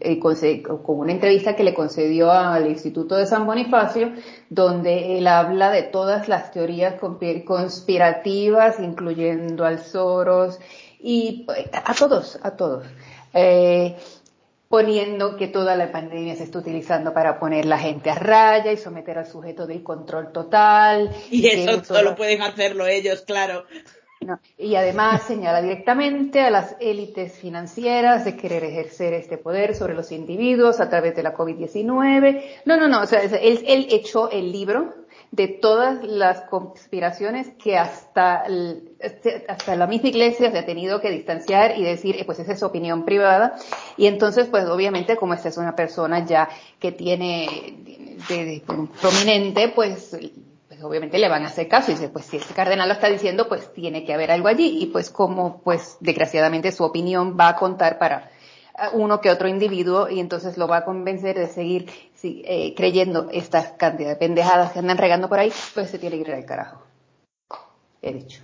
eh, 0.00 0.18
conce- 0.20 0.62
con 0.62 0.98
una 1.00 1.12
entrevista 1.12 1.56
que 1.56 1.64
le 1.64 1.74
concedió 1.74 2.30
al 2.30 2.66
Instituto 2.68 3.16
de 3.16 3.26
San 3.26 3.46
Bonifacio, 3.46 4.12
donde 4.48 5.18
él 5.18 5.26
habla 5.26 5.70
de 5.70 5.82
todas 5.82 6.28
las 6.28 6.52
teorías 6.52 7.00
conspi- 7.00 7.44
conspirativas, 7.44 8.78
incluyendo 8.80 9.64
al 9.64 9.80
Soros 9.80 10.58
y 11.00 11.46
a 11.72 11.94
todos, 11.94 12.38
a 12.42 12.52
todos. 12.56 12.86
Eh, 13.32 13.96
poniendo 14.68 15.36
que 15.36 15.46
toda 15.48 15.76
la 15.76 15.92
pandemia 15.92 16.34
se 16.34 16.44
está 16.44 16.58
utilizando 16.58 17.12
para 17.12 17.38
poner 17.38 17.64
la 17.64 17.78
gente 17.78 18.10
a 18.10 18.14
raya 18.16 18.72
y 18.72 18.76
someter 18.76 19.18
al 19.18 19.26
sujeto 19.26 19.66
del 19.66 19.82
control 19.82 20.32
total. 20.32 21.10
Y 21.30 21.46
eso 21.48 21.84
solo 21.84 22.16
pueden 22.16 22.42
hacerlo 22.42 22.86
ellos, 22.86 23.22
claro. 23.22 23.64
No, 24.24 24.40
Y 24.58 24.74
además 24.76 25.22
señala 25.26 25.60
directamente 25.62 26.40
a 26.40 26.50
las 26.50 26.76
élites 26.80 27.34
financieras 27.34 28.24
de 28.24 28.36
querer 28.36 28.64
ejercer 28.64 29.12
este 29.14 29.38
poder 29.38 29.74
sobre 29.74 29.94
los 29.94 30.10
individuos 30.12 30.80
a 30.80 30.88
través 30.88 31.14
de 31.14 31.22
la 31.22 31.34
COVID-19. 31.36 32.42
No, 32.64 32.76
no, 32.76 32.88
no, 32.88 33.02
o 33.02 33.06
sea, 33.06 33.20
él, 33.22 33.64
él 33.66 33.86
echó 33.90 34.30
el 34.30 34.50
libro 34.52 34.94
de 35.30 35.48
todas 35.48 36.04
las 36.04 36.42
conspiraciones 36.42 37.48
que 37.62 37.76
hasta, 37.76 38.42
el- 38.46 38.92
este- 39.00 39.44
hasta 39.48 39.74
la 39.74 39.86
misma 39.88 40.08
iglesia 40.10 40.50
se 40.52 40.58
ha 40.58 40.64
tenido 40.66 41.00
que 41.00 41.10
distanciar 41.10 41.76
y 41.76 41.82
decir, 41.82 42.16
eh, 42.20 42.24
pues 42.24 42.38
esa 42.38 42.52
es 42.52 42.60
su 42.60 42.66
opinión 42.66 43.04
privada. 43.04 43.56
Y 43.96 44.06
entonces, 44.06 44.46
pues 44.46 44.64
obviamente, 44.66 45.16
como 45.16 45.34
esta 45.34 45.48
es 45.48 45.56
una 45.56 45.74
persona 45.74 46.24
ya 46.24 46.48
que 46.78 46.92
tiene 46.92 47.48
de- 48.28 48.62
prominente, 49.00 49.68
pues 49.68 50.16
pues 50.74 50.84
obviamente 50.84 51.18
le 51.18 51.28
van 51.28 51.44
a 51.44 51.46
hacer 51.46 51.68
caso 51.68 51.92
y 51.92 51.94
dice, 51.94 52.08
pues 52.08 52.24
si 52.24 52.36
este 52.36 52.52
cardenal 52.52 52.88
lo 52.88 52.94
está 52.94 53.08
diciendo, 53.08 53.48
pues 53.48 53.72
tiene 53.72 54.04
que 54.04 54.12
haber 54.12 54.32
algo 54.32 54.48
allí 54.48 54.78
y 54.82 54.86
pues 54.86 55.08
como 55.08 55.62
pues 55.62 55.96
desgraciadamente 56.00 56.72
su 56.72 56.82
opinión 56.82 57.36
va 57.38 57.50
a 57.50 57.56
contar 57.56 57.96
para 57.96 58.28
ah, 58.74 58.90
uno 58.92 59.20
que 59.20 59.30
otro 59.30 59.46
individuo 59.46 60.08
y 60.08 60.18
entonces 60.18 60.58
lo 60.58 60.66
va 60.66 60.78
a 60.78 60.84
convencer 60.84 61.38
de 61.38 61.46
seguir 61.46 61.88
sí, 62.14 62.42
eh, 62.44 62.74
creyendo 62.76 63.28
esta 63.30 63.76
cantidad 63.76 64.08
de 64.08 64.16
pendejadas 64.16 64.72
que 64.72 64.80
andan 64.80 64.98
regando 64.98 65.28
por 65.28 65.38
ahí, 65.38 65.52
pues 65.74 65.90
se 65.90 65.98
tiene 66.00 66.16
que 66.16 66.22
ir 66.28 66.34
al 66.34 66.44
carajo. 66.44 66.82
He 68.02 68.12
dicho. 68.12 68.42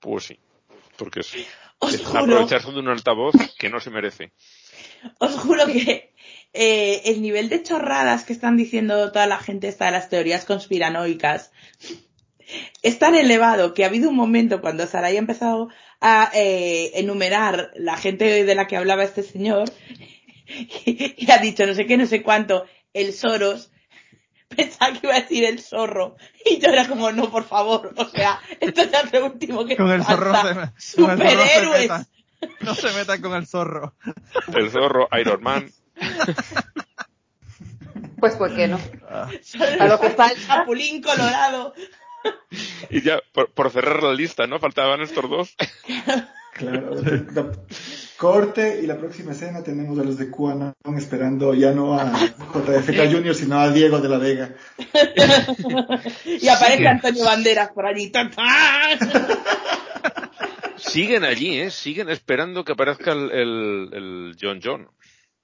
Pues 0.00 0.24
sí, 0.24 0.38
porque 0.96 1.20
es, 1.20 1.32
Os 1.78 1.94
es 1.94 2.04
juro, 2.04 2.24
aprovecharse 2.24 2.72
de 2.72 2.80
un 2.80 2.88
altavoz 2.88 3.34
que 3.56 3.70
no 3.70 3.78
se 3.78 3.90
merece. 3.90 4.32
os 5.20 5.38
juro 5.38 5.66
que 5.66 6.12
eh, 6.52 7.02
el 7.04 7.22
nivel 7.22 7.48
de 7.48 7.62
chorradas 7.62 8.24
que 8.24 8.32
están 8.32 8.56
diciendo 8.56 9.12
toda 9.12 9.26
la 9.26 9.38
gente 9.38 9.68
esta 9.68 9.86
de 9.86 9.92
las 9.92 10.08
teorías 10.08 10.44
conspiranoicas 10.44 11.52
es 12.82 12.98
tan 12.98 13.14
elevado 13.14 13.74
que 13.74 13.84
ha 13.84 13.88
habido 13.88 14.10
un 14.10 14.16
momento 14.16 14.60
cuando 14.60 14.86
Saray 14.86 15.16
ha 15.16 15.20
empezado 15.20 15.68
a 16.00 16.30
eh, 16.34 16.92
enumerar 16.94 17.70
la 17.76 17.96
gente 17.96 18.44
de 18.44 18.54
la 18.54 18.66
que 18.66 18.76
hablaba 18.76 19.04
este 19.04 19.22
señor 19.22 19.70
y, 20.86 21.30
ha 21.30 21.38
dicho 21.38 21.66
no 21.66 21.74
sé 21.74 21.86
qué, 21.86 21.96
no 21.96 22.06
sé 22.06 22.22
cuánto, 22.22 22.64
el 22.92 23.12
Soros, 23.12 23.70
pensaba 24.48 24.92
que 24.98 25.06
iba 25.06 25.14
a 25.14 25.20
decir 25.20 25.44
el 25.44 25.60
zorro 25.60 26.16
y 26.44 26.58
yo 26.58 26.70
era 26.70 26.88
como 26.88 27.12
no, 27.12 27.30
por 27.30 27.44
favor, 27.44 27.94
o 27.96 28.08
sea, 28.08 28.40
esto 28.58 28.82
es 28.82 29.12
lo 29.12 29.26
último 29.26 29.64
que 29.64 29.76
Con 29.76 29.90
el 29.92 30.02
zorro 30.02 30.34
se, 30.34 30.54
me- 30.54 30.54
con 30.54 30.60
el 30.62 30.68
zorro 30.68 30.72
se 30.76 30.90
Superhéroes. 30.96 31.80
meta. 31.82 32.06
No 32.62 32.74
se 32.74 32.90
meta 32.92 33.20
con 33.20 33.34
el 33.34 33.46
zorro. 33.46 33.94
El 34.56 34.70
zorro, 34.70 35.08
Iron 35.20 35.42
Man. 35.42 35.70
Pues 38.18 38.34
¿por 38.36 38.54
qué 38.54 38.68
no? 38.68 38.78
Ah, 39.08 39.28
A 39.80 39.86
lo 39.86 39.98
que 40.00 40.10
falta, 40.10 40.38
Chapulín 40.46 41.02
Colorado. 41.02 41.72
Y 42.90 43.00
ya, 43.00 43.20
por, 43.32 43.50
por 43.52 43.70
cerrar 43.70 44.02
la 44.02 44.12
lista, 44.12 44.46
¿no? 44.46 44.58
Faltaban 44.58 45.00
estos 45.00 45.28
dos. 45.30 45.56
Claro. 46.52 46.94
la- 46.94 47.52
corte 48.18 48.80
y 48.82 48.86
la 48.86 48.98
próxima 48.98 49.32
escena 49.32 49.62
tenemos 49.62 49.98
a 49.98 50.02
los 50.04 50.18
de 50.18 50.30
QAnon 50.30 50.74
esperando 50.98 51.54
ya 51.54 51.70
no 51.72 51.98
a 51.98 52.12
JFK 52.52 53.10
Jr., 53.10 53.34
sino 53.34 53.58
a 53.58 53.70
Diego 53.70 53.98
de 54.00 54.08
la 54.10 54.18
Vega. 54.18 54.50
Y 56.26 56.46
aparece 56.48 56.86
Antonio 56.86 57.24
Banderas 57.24 57.70
por 57.70 57.86
allí. 57.86 58.10
¡Tan, 58.10 58.30
tan! 58.30 58.98
Siguen 60.76 61.24
allí, 61.24 61.58
¿eh? 61.60 61.70
Siguen 61.70 62.10
esperando 62.10 62.62
que 62.64 62.72
aparezca 62.72 63.12
el, 63.12 63.30
el, 63.30 63.88
el 63.94 64.36
John 64.38 64.60
John. 64.62 64.88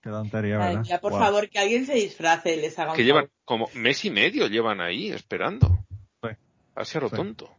Qué 0.06 0.12
tontería, 0.12 0.56
Ay, 0.60 0.76
¿verdad? 0.76 0.82
ya, 0.88 1.00
por 1.00 1.12
Wow. 1.12 1.20
favor, 1.20 1.48
que 1.50 1.58
alguien 1.58 1.84
se 1.86 1.94
disfrace 1.94 2.54
y 2.56 2.60
les 2.60 2.78
haga 2.78 2.92
un 2.92 2.96
Que 2.96 3.04
llevan 3.04 3.28
como 3.44 3.68
mes 3.74 4.04
y 4.04 4.10
medio 4.10 4.46
llevan 4.46 4.80
ahí 4.80 5.10
esperando. 5.10 5.84
Sí. 6.22 6.28
Así 6.74 6.98
a 6.98 7.00
lo 7.00 7.08
Sí. 7.08 7.16
tonto. 7.16 7.52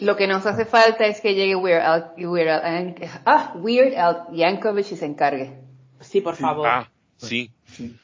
lo 0.00 0.16
que 0.16 0.26
nos 0.26 0.44
hace 0.46 0.64
falta 0.64 1.04
es 1.06 1.20
que 1.20 1.34
llegue 1.34 1.54
Weird 1.54 1.82
Al, 1.82 2.12
Weird 2.16 2.48
Al, 2.48 2.94
ah, 3.26 3.52
Weird 3.56 3.94
Al 3.94 4.24
Yankovic 4.32 4.90
y 4.90 4.96
se 4.96 5.04
encargue. 5.04 5.60
Sí, 6.00 6.20
por 6.22 6.34
favor. 6.34 6.66
Ah, 6.66 6.90
sí. 7.18 7.52
Sí. 7.66 7.94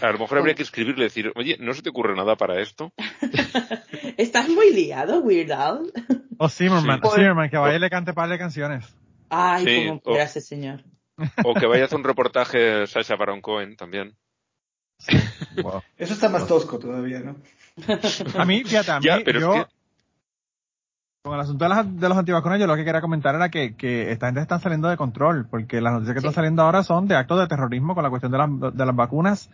A 0.00 0.12
lo 0.12 0.18
mejor 0.18 0.38
habría 0.38 0.54
que 0.54 0.62
escribirle 0.62 1.00
y 1.00 1.08
decir, 1.08 1.32
oye, 1.34 1.56
¿no 1.58 1.72
se 1.74 1.82
te 1.82 1.88
ocurre 1.88 2.14
nada 2.14 2.36
para 2.36 2.60
esto? 2.60 2.92
¿Estás 4.16 4.48
muy 4.48 4.72
liado, 4.72 5.20
Weird 5.20 5.50
Al? 5.52 5.92
O 6.38 6.48
Zimmerman, 6.48 7.00
Sí. 7.02 7.08
Zimmerman, 7.16 7.50
que 7.50 7.56
vaya 7.56 7.76
y 7.76 7.80
le 7.80 7.90
cante 7.90 8.12
par 8.12 8.28
de 8.28 8.38
canciones. 8.38 8.84
Ay, 9.30 9.64
Sí, 9.64 9.86
cómo 9.88 9.98
o- 10.04 10.10
quiera 10.10 10.24
ese 10.24 10.40
señor. 10.40 10.84
O 11.44 11.54
que 11.54 11.66
vaya 11.66 11.82
a 11.82 11.86
hacer 11.86 11.98
un 11.98 12.04
reportaje 12.04 12.86
Sasha 12.86 13.16
Baron 13.16 13.40
Cohen 13.40 13.76
también. 13.76 14.14
Wow. 15.62 15.82
Eso 15.96 16.14
está 16.14 16.28
más 16.28 16.46
tosco 16.46 16.78
todavía, 16.78 17.20
¿no? 17.20 17.36
A 18.38 18.44
mí, 18.44 18.62
fíjate, 18.64 18.90
a 18.92 18.98
mí, 19.00 19.04
Ya, 19.06 19.20
pero 19.24 19.38
es 19.38 19.44
yo, 19.44 19.52
que- 19.54 19.66
con 21.24 21.34
el 21.34 21.40
asunto 21.40 21.64
de, 21.64 21.68
las, 21.68 22.00
de 22.00 22.08
los 22.08 22.18
antivacunas, 22.18 22.58
yo 22.58 22.66
lo 22.66 22.74
que 22.74 22.84
quería 22.84 23.00
comentar 23.00 23.34
era 23.34 23.48
que, 23.48 23.74
que 23.76 24.10
esta 24.10 24.26
gente 24.26 24.40
está 24.40 24.58
saliendo 24.58 24.88
de 24.88 24.96
control, 24.96 25.46
porque 25.48 25.80
las 25.80 25.92
noticias 25.92 26.14
que 26.14 26.20
Sí. 26.20 26.26
están 26.26 26.34
saliendo 26.34 26.62
ahora 26.62 26.82
son 26.82 27.06
de 27.06 27.14
actos 27.14 27.38
de 27.38 27.46
terrorismo 27.46 27.94
con 27.94 28.02
la 28.02 28.10
cuestión 28.10 28.32
de 28.32 28.38
las, 28.38 28.48
de 28.76 28.86
las 28.86 28.96
vacunas. 28.96 29.48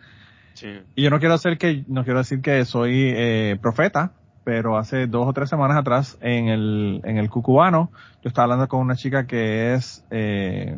Sí. 0.53 0.81
Y 0.95 1.03
yo 1.03 1.09
no 1.11 1.19
quiero 1.19 1.37
ser 1.37 1.57
que, 1.59 1.83
no 1.87 2.03
quiero 2.03 2.19
decir 2.19 2.41
que 2.41 2.65
soy 2.65 3.13
eh, 3.15 3.57
profeta, 3.61 4.13
pero 4.43 4.77
hace 4.77 5.05
dos 5.05 5.27
o 5.27 5.33
tres 5.33 5.47
semanas 5.49 5.77
atrás 5.77 6.17
en 6.21 6.47
el, 6.47 7.01
en 7.03 7.17
el 7.17 7.29
Cucubano, 7.29 7.91
yo 8.23 8.29
estaba 8.29 8.45
hablando 8.45 8.67
con 8.67 8.79
una 8.81 8.95
chica 8.95 9.27
que 9.27 9.75
es, 9.75 10.03
eh, 10.09 10.75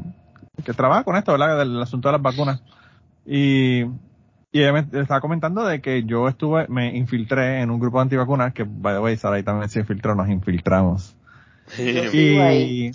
que 0.64 0.74
trabaja 0.74 1.04
con 1.04 1.16
esto, 1.16 1.32
¿verdad? 1.32 1.58
Del 1.60 1.82
asunto 1.82 2.10
de 2.10 2.14
las 2.14 2.22
vacunas. 2.22 2.62
Y, 3.26 3.84
y 3.84 4.62
ella 4.62 4.74
me 4.74 4.80
estaba 4.80 5.22
comentando 5.22 5.66
de 5.66 5.82
que 5.82 6.04
yo 6.04 6.28
estuve, 6.28 6.68
me 6.68 6.96
infiltré 6.96 7.62
en 7.62 7.72
un 7.72 7.80
grupo 7.80 7.98
de 7.98 8.04
antivacunas, 8.04 8.54
que 8.54 8.64
by 8.68 8.96
the 8.96 9.00
way, 9.00 9.18
Sara 9.18 9.38
ahí 9.38 9.44
también 9.44 9.70
se 9.70 9.80
infiltró, 9.80 10.16
nos 10.16 10.30
infiltramos. 10.30 11.16
Y 11.78 12.92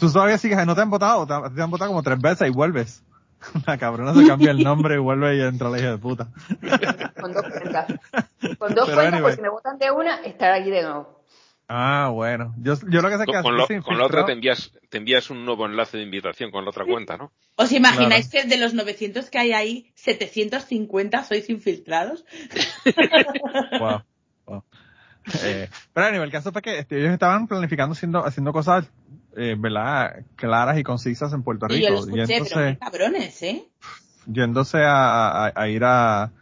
tú 0.00 0.12
todavía 0.12 0.38
sigues, 0.38 0.66
no 0.66 0.74
te 0.74 0.80
han 0.80 0.90
votado, 0.90 1.26
te, 1.26 1.54
te 1.54 1.62
han 1.62 1.70
votado 1.70 1.90
como 1.90 2.02
tres 2.02 2.20
veces 2.20 2.48
y 2.48 2.50
vuelves. 2.50 3.04
La 3.66 3.76
cabrona 3.78 4.14
se 4.14 4.26
cambia 4.26 4.52
el 4.52 4.62
nombre 4.62 4.94
y 4.94 4.98
vuelve 4.98 5.36
y 5.36 5.40
entra 5.40 5.68
la 5.68 5.78
hija 5.78 5.90
de 5.90 5.98
puta. 5.98 6.28
Con 7.20 7.32
dos 7.32 7.42
cuentas. 7.50 7.86
Con 8.58 8.74
dos 8.74 8.86
Pero 8.86 8.96
cuentas, 8.96 8.98
anyway. 8.98 9.22
pues 9.22 9.34
si 9.36 9.42
me 9.42 9.48
votan 9.48 9.78
de 9.78 9.90
una, 9.90 10.16
estar 10.22 10.52
allí 10.52 10.70
de 10.70 10.82
nuevo. 10.82 11.21
Ah, 11.68 12.10
bueno. 12.12 12.54
Yo, 12.58 12.74
yo 12.90 13.00
lo 13.00 13.08
que 13.08 13.16
sé 13.18 13.24
que 13.26 13.32
Con, 13.32 13.42
con 13.42 13.60
así 13.60 13.74
lo- 13.76 13.82
con 13.82 13.98
la 13.98 14.04
otra 14.06 14.26
te 14.26 14.32
envías, 14.32 14.72
te 14.90 14.98
envías 14.98 15.30
un 15.30 15.44
nuevo 15.44 15.64
enlace 15.66 15.96
de 15.96 16.02
invitación 16.02 16.50
con 16.50 16.64
la 16.64 16.70
otra 16.70 16.84
cuenta, 16.84 17.16
¿no? 17.16 17.32
¿Os 17.56 17.72
imagináis 17.72 18.28
que 18.28 18.44
de 18.44 18.56
los 18.58 18.74
900 18.74 19.30
que 19.30 19.38
hay 19.38 19.52
ahí, 19.52 19.92
750 19.94 21.24
sois 21.24 21.48
infiltrados? 21.50 22.24
Wow. 23.78 24.02
wow. 24.46 24.64
Eh, 25.44 25.68
pero 25.92 26.06
anyway, 26.06 26.24
el 26.26 26.32
caso 26.32 26.52
fue 26.52 26.62
que 26.62 26.80
este, 26.80 26.98
ellos 26.98 27.12
estaban 27.12 27.46
planificando 27.46 27.92
haciendo, 27.92 28.24
haciendo 28.24 28.52
cosas, 28.52 28.90
eh, 29.36 29.54
¿verdad? 29.58 30.24
Claras 30.36 30.78
y 30.78 30.82
concisas 30.82 31.32
en 31.32 31.42
Puerto 31.42 31.66
Y 31.68 31.74
Rico. 31.74 31.88
yo 31.88 31.94
lo 31.94 32.00
escuché, 32.00 32.26
pero 32.26 32.26
yéndose, 32.44 32.72
qué 32.72 32.78
cabrones, 32.78 33.42
¿eh? 33.42 33.64
yéndose 34.26 34.78
a, 34.78 35.46
a- 35.46 35.52
a 35.54 35.68
ir 35.68 35.84
a, 35.84 36.32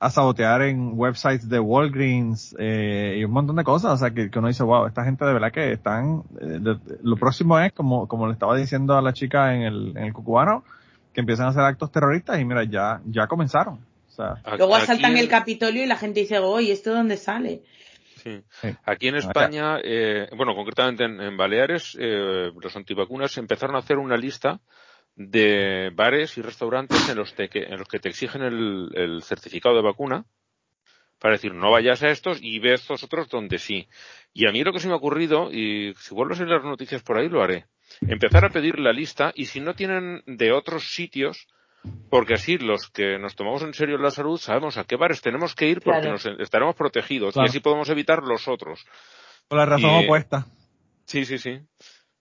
a 0.00 0.10
sabotear 0.10 0.62
en 0.62 0.92
websites 0.94 1.48
de 1.48 1.58
Walgreens 1.58 2.54
eh, 2.58 3.16
y 3.18 3.24
un 3.24 3.32
montón 3.32 3.56
de 3.56 3.64
cosas. 3.64 3.92
O 3.92 3.96
sea, 3.96 4.10
que, 4.10 4.30
que 4.30 4.38
uno 4.38 4.48
dice, 4.48 4.62
wow, 4.62 4.86
esta 4.86 5.04
gente 5.04 5.24
de 5.24 5.32
verdad 5.32 5.50
que 5.52 5.72
están... 5.72 6.22
eh, 6.40 6.58
de- 6.60 6.78
lo 7.02 7.16
próximo 7.16 7.58
es, 7.58 7.72
como, 7.72 8.06
como 8.06 8.26
le 8.26 8.34
estaba 8.34 8.56
diciendo 8.56 8.96
a 8.96 9.02
la 9.02 9.12
chica 9.12 9.54
en 9.54 9.62
el, 9.62 9.88
en 9.96 10.04
el 10.04 10.12
cucubano, 10.12 10.62
que 11.12 11.20
empiezan 11.20 11.46
a 11.46 11.48
hacer 11.50 11.62
actos 11.62 11.90
terroristas 11.90 12.40
y 12.40 12.44
mira, 12.44 12.62
ya, 12.64 13.00
ya 13.06 13.26
comenzaron. 13.26 13.80
O 14.08 14.10
sea, 14.10 14.34
Luego 14.56 14.74
asaltan 14.76 15.16
el 15.16 15.28
Capitolio 15.28 15.82
y 15.82 15.86
la 15.86 15.96
gente 15.96 16.20
dice, 16.20 16.38
oye, 16.38 16.72
¿esto 16.72 16.92
dónde 16.94 17.16
sale? 17.16 17.62
Sí. 18.16 18.40
Aquí 18.84 19.06
en. 19.08 19.14
España, 19.16 19.78
eh, 19.82 20.28
bueno, 20.36 20.54
concretamente 20.56 21.04
en, 21.04 21.20
en 21.20 21.36
Baleares, 21.36 21.96
eh, 22.00 22.50
los 22.60 22.76
antivacunas 22.76 23.36
empezaron 23.38 23.76
a 23.76 23.78
hacer 23.78 23.96
una 23.98 24.16
lista 24.16 24.58
de 25.20 25.90
bares 25.94 26.38
y 26.38 26.42
restaurantes 26.42 27.08
en 27.08 27.16
los, 27.16 27.34
te- 27.34 27.48
que, 27.48 27.64
en 27.64 27.76
los 27.78 27.88
que 27.88 27.98
te 27.98 28.08
exigen 28.08 28.42
el, 28.42 28.88
el 28.94 29.22
certificado 29.24 29.74
de 29.74 29.82
vacuna 29.82 30.24
para 31.18 31.32
decir 31.34 31.52
no 31.52 31.72
vayas 31.72 32.02
a 32.04 32.10
estos 32.10 32.38
y 32.40 32.60
ve 32.60 32.74
estos 32.74 33.02
otros 33.02 33.28
donde 33.28 33.58
sí. 33.58 33.88
Y 34.32 34.46
a 34.46 34.52
mí 34.52 34.62
lo 34.62 34.72
que 34.72 34.78
se 34.78 34.86
me 34.86 34.92
ha 34.94 34.96
ocurrido, 34.96 35.50
y 35.52 35.92
si 35.98 36.14
vuelvo 36.14 36.34
a 36.34 36.36
salir 36.36 36.52
las 36.54 36.62
noticias 36.62 37.02
por 37.02 37.18
ahí, 37.18 37.28
lo 37.28 37.42
haré. 37.42 37.66
Empezar 38.02 38.44
a 38.44 38.50
pedir 38.50 38.78
la 38.78 38.92
lista 38.92 39.32
y 39.34 39.46
si 39.46 39.58
no 39.60 39.74
tienen 39.74 40.22
de 40.26 40.52
otros 40.52 40.94
sitios, 40.94 41.48
porque 42.10 42.34
así 42.34 42.56
los 42.58 42.88
que 42.90 43.18
nos 43.18 43.34
tomamos 43.34 43.62
en 43.62 43.74
serio 43.74 43.98
la 43.98 44.12
salud 44.12 44.38
sabemos 44.38 44.76
a 44.76 44.84
qué 44.84 44.94
bares 44.94 45.20
tenemos 45.20 45.56
que 45.56 45.66
ir 45.68 45.80
porque 45.80 46.00
Claro. 46.02 46.12
nos 46.12 46.26
estaremos 46.40 46.76
protegidos 46.76 47.34
Claro. 47.34 47.46
y 47.46 47.48
así 47.48 47.58
podemos 47.60 47.88
evitar 47.88 48.22
los 48.22 48.46
otros. 48.46 48.84
por 49.48 49.58
la 49.58 49.66
razón 49.66 49.90
Y- 50.02 50.04
opuesta. 50.04 50.46
Sí, 51.06 51.24
sí, 51.24 51.38
sí. 51.38 51.58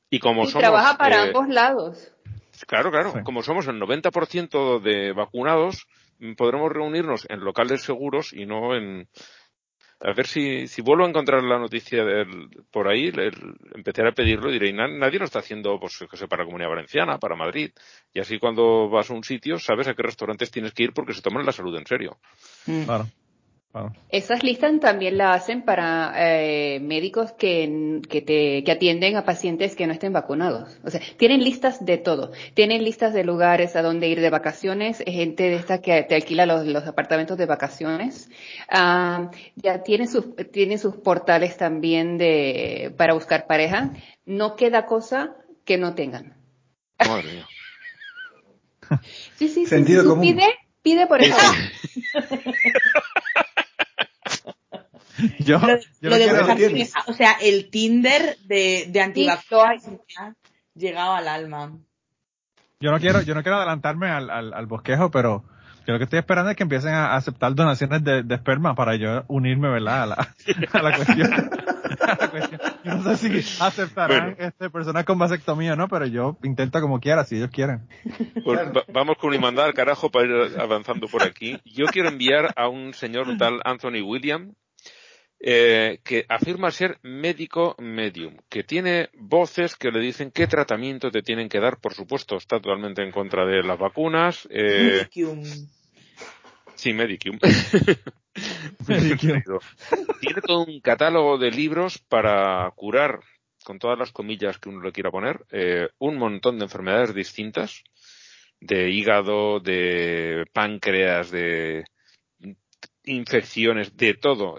Y 0.09 0.19
como 0.19 0.43
Y 0.45 0.47
somos, 0.47 0.61
trabaja 0.61 0.97
para 0.97 1.17
eh, 1.17 1.27
ambos 1.27 1.49
lados. 1.49 2.11
Claro, 2.65 2.91
claro, 2.91 3.11
Sí. 3.11 3.19
como 3.23 3.43
somos 3.43 3.67
el 3.67 3.79
90% 3.79 4.79
de 4.79 5.11
vacunados, 5.13 5.85
mm, 6.19 6.33
podremos 6.33 6.71
reunirnos 6.71 7.25
en 7.29 7.41
locales 7.41 7.81
seguros 7.83 8.33
y 8.33 8.45
no 8.45 8.75
en, 8.75 9.07
a 9.99 10.13
ver 10.13 10.27
si, 10.27 10.67
si 10.67 10.81
vuelvo 10.81 11.05
a 11.05 11.09
encontrar 11.09 11.43
la 11.43 11.57
noticia 11.57 12.03
del- 12.05 12.49
por 12.71 12.87
ahí, 12.87 13.07
el- 13.07 13.55
empezaré 13.73 14.09
a 14.09 14.13
pedirlo 14.13 14.49
y 14.49 14.53
diré, 14.53 14.71
"Na- 14.73 14.87
nadie 14.87 15.17
lo 15.19 15.25
está 15.25 15.39
haciendo, 15.39 15.79
pues, 15.79 15.97
que 16.09 16.17
sé, 16.17 16.27
para 16.27 16.43
la 16.43 16.45
Comunidad 16.47 16.69
Valenciana, 16.69 17.17
para 17.17 17.35
Madrid. 17.35 17.71
Y 18.13 18.19
así 18.19 18.37
cuando 18.39 18.89
vas 18.89 19.09
a 19.09 19.13
un 19.13 19.23
sitio, 19.23 19.57
sabes 19.59 19.87
a 19.87 19.93
qué 19.95 20.03
restaurantes 20.03 20.51
tienes 20.51 20.73
que 20.73 20.83
ir 20.83 20.93
porque 20.93 21.13
se 21.13 21.21
toman 21.21 21.45
la 21.45 21.51
salud 21.51 21.75
en 21.77 21.85
serio. 21.85 22.17
Claro. 22.85 23.07
Esas 24.09 24.43
listas 24.43 24.79
también 24.79 25.17
la 25.17 25.33
hacen 25.33 25.61
para 25.61 26.13
eh, 26.15 26.79
médicos 26.79 27.31
que, 27.33 28.01
que, 28.09 28.21
te, 28.21 28.63
que 28.63 28.71
atienden 28.71 29.15
a 29.15 29.25
pacientes 29.25 29.75
que 29.75 29.85
no 29.85 29.93
estén 29.93 30.13
vacunados. 30.13 30.79
O 30.83 30.89
sea, 30.89 31.01
tienen 31.17 31.43
listas 31.43 31.85
de 31.85 31.97
todo. 31.97 32.31
Tienen 32.53 32.83
listas 32.83 33.13
de 33.13 33.23
lugares 33.23 33.75
a 33.75 33.81
donde 33.81 34.07
ir 34.07 34.21
de 34.21 34.29
vacaciones, 34.29 35.03
gente 35.05 35.43
de 35.43 35.55
esta 35.55 35.81
que 35.81 36.03
te 36.03 36.15
alquila 36.15 36.45
los, 36.45 36.65
los 36.65 36.87
apartamentos 36.87 37.37
de 37.37 37.45
vacaciones. 37.45 38.29
Ah, 38.69 39.29
ya 39.55 39.83
tienen 39.83 40.07
sus, 40.07 40.35
tienen 40.51 40.79
sus 40.79 40.95
portales 40.95 41.57
también 41.57 42.17
de, 42.17 42.93
para 42.97 43.13
buscar 43.13 43.47
pareja. 43.47 43.91
No 44.25 44.55
queda 44.55 44.85
cosa 44.85 45.35
que 45.65 45.77
no 45.77 45.93
tengan. 45.93 46.35
Madre 47.07 47.31
mía. 47.31 47.47
Sí, 49.35 49.49
sí, 49.49 49.49
sí. 49.49 49.65
Sentido 49.65 50.03
Tú 50.03 50.09
común. 50.11 50.23
Pide, 50.23 50.45
pide 50.81 51.07
por 51.07 51.21
eso. 51.21 51.35
Yo, 55.39 55.57
Lo, 55.59 55.67
yo 55.67 55.75
lo 56.01 56.09
no 56.09 56.15
de 56.17 56.23
quiero- 56.23 56.37
buscar 56.39 56.57
tienes. 56.57 56.91
pareja, 56.91 57.11
o 57.11 57.13
sea, 57.13 57.31
el 57.41 57.69
Tinder 57.69 58.37
de, 58.45 58.87
de 58.89 59.01
antivacunas 59.01 59.83
llegado 60.75 61.13
al 61.13 61.27
alma. 61.27 61.71
Yo 62.79 62.91
no 62.91 62.99
quiero, 62.99 63.21
yo 63.21 63.33
no 63.33 63.41
quiero 63.41 63.57
adelantarme 63.57 64.07
al, 64.09 64.29
al, 64.29 64.53
al 64.53 64.65
bosquejo, 64.67 65.09
pero 65.09 65.43
yo 65.87 65.93
lo 65.93 65.97
que 65.97 66.03
estoy 66.03 66.19
esperando 66.19 66.51
es 66.51 66.57
que 66.57 66.63
empiecen 66.63 66.93
a 66.93 67.15
aceptar 67.15 67.55
donaciones 67.55 68.03
de, 68.03 68.21
de 68.21 68.35
esperma 68.35 68.75
para 68.75 68.95
yo 68.95 69.23
unirme, 69.27 69.69
¿verdad? 69.69 70.03
A 70.03 70.05
la, 70.05 70.27
a 70.73 70.81
la 70.83 70.95
cuestión. 70.95 71.33
A 72.01 72.17
la 72.19 72.29
cuestión. 72.29 72.61
Yo 72.83 72.93
no 72.95 73.15
sé 73.15 73.41
si 73.41 73.63
aceptarán 73.63 74.35
Bueno. 74.35 74.47
este, 74.49 74.69
personas 74.69 75.05
con 75.05 75.17
vasectomía 75.17 75.73
o 75.73 75.75
no, 75.75 75.87
pero 75.87 76.05
yo 76.05 76.37
intento 76.43 76.79
como 76.81 76.99
quiera, 76.99 77.23
si 77.23 77.37
ellos 77.37 77.49
quieren. 77.51 77.87
Pues 78.43 78.59
va- 78.59 78.83
vamos 78.93 79.17
con 79.17 79.33
una 79.35 79.63
al 79.63 79.73
carajo 79.73 80.11
para 80.11 80.25
ir 80.25 80.59
avanzando 80.59 81.07
por 81.07 81.23
aquí. 81.23 81.59
Yo 81.65 81.85
quiero 81.87 82.09
enviar 82.09 82.53
a 82.55 82.67
un 82.67 82.93
señor 82.93 83.35
tal 83.37 83.61
Anthony 83.63 84.01
William, 84.05 84.53
eh, 85.39 85.99
que 86.03 86.25
afirma 86.29 86.71
ser 86.71 86.97
médico 87.03 87.75
medium, 87.77 88.37
que 88.49 88.63
tiene 88.63 89.09
voces 89.13 89.75
que 89.75 89.91
le 89.91 89.99
dicen 89.99 90.31
qué 90.31 90.47
tratamiento 90.47 91.11
te 91.11 91.21
tienen 91.21 91.47
que 91.47 91.59
dar. 91.59 91.79
Por 91.79 91.93
supuesto, 91.93 92.37
está 92.37 92.59
totalmente 92.59 93.03
en 93.03 93.11
contra 93.11 93.45
de 93.45 93.61
las 93.61 93.77
vacunas. 93.77 94.47
Eh, 94.49 95.05
Medicum. 95.15 95.43
sí, 96.75 96.93
Medicum. 96.93 97.37
Tiene 98.87 100.41
todo 100.41 100.63
un 100.65 100.79
catálogo 100.79 101.37
de 101.37 101.51
libros 101.51 101.99
para 101.99 102.71
curar, 102.75 103.19
con 103.63 103.79
todas 103.79 103.97
las 103.97 104.11
comillas 104.11 104.57
que 104.57 104.69
uno 104.69 104.81
le 104.81 104.91
quiera 104.91 105.11
poner, 105.11 105.45
eh, 105.51 105.89
un 105.99 106.17
montón 106.17 106.57
de 106.57 106.65
enfermedades 106.65 107.13
distintas, 107.13 107.83
de 108.59 108.89
hígado, 108.89 109.59
de 109.59 110.45
páncreas, 110.53 111.29
de 111.31 111.83
infecciones, 113.03 113.95
de 113.95 114.13
todo. 114.13 114.57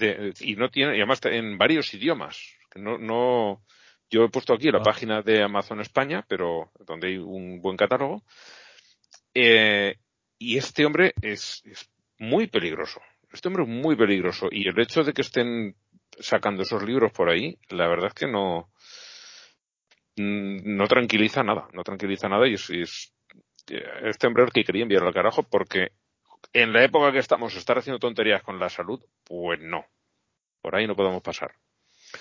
De- 0.00 0.32
y 0.40 0.56
no 0.56 0.70
tiene, 0.70 0.94
y 0.96 1.00
además 1.00 1.20
en 1.24 1.58
varios 1.58 1.92
idiomas. 1.94 2.36
No, 2.74 2.98
no, 2.98 3.62
yo 4.10 4.24
he 4.24 4.28
puesto 4.30 4.54
aquí 4.54 4.70
la 4.70 4.78
Ah. 4.78 4.82
página 4.82 5.22
de 5.22 5.42
Amazon 5.42 5.80
España, 5.80 6.24
pero 6.28 6.70
donde 6.86 7.08
hay 7.08 7.18
un 7.18 7.60
buen 7.60 7.76
catálogo. 7.76 8.22
Eh, 9.34 9.96
y 10.38 10.56
este 10.56 10.84
hombre 10.86 11.12
es, 11.22 11.62
es 11.64 11.90
muy 12.18 12.46
peligroso. 12.46 13.00
Este 13.32 13.48
hombre 13.48 13.64
es 13.64 13.68
muy 13.68 13.94
peligroso. 13.96 14.48
Y 14.50 14.66
el 14.68 14.78
hecho 14.80 15.04
de 15.04 15.12
que 15.12 15.22
estén 15.22 15.76
sacando 16.18 16.62
esos 16.62 16.82
libros 16.82 17.12
por 17.12 17.28
ahí, 17.30 17.56
la 17.68 17.86
verdad 17.88 18.08
es 18.08 18.14
que 18.14 18.26
no, 18.26 18.70
mm, 20.16 20.76
no 20.76 20.86
tranquiliza 20.86 21.42
nada. 21.42 21.68
No 21.72 21.82
tranquiliza 21.82 22.28
nada 22.28 22.48
y 22.48 22.54
es, 22.54 22.70
es- 22.70 23.12
este 24.02 24.26
hombre 24.26 24.42
es 24.44 24.48
el 24.48 24.52
que 24.52 24.64
quería 24.64 24.82
enviar 24.82 25.04
al 25.04 25.14
carajo 25.14 25.42
porque 25.44 25.92
en 26.52 26.72
la 26.72 26.82
época 26.84 27.12
que 27.12 27.18
estamos 27.18 27.54
estar 27.56 27.78
haciendo 27.78 27.98
tonterías 27.98 28.42
con 28.42 28.58
la 28.58 28.68
salud, 28.68 29.00
pues 29.24 29.60
no. 29.60 29.84
Por 30.62 30.74
ahí 30.74 30.86
no 30.86 30.96
podemos 30.96 31.22
pasar. 31.22 31.52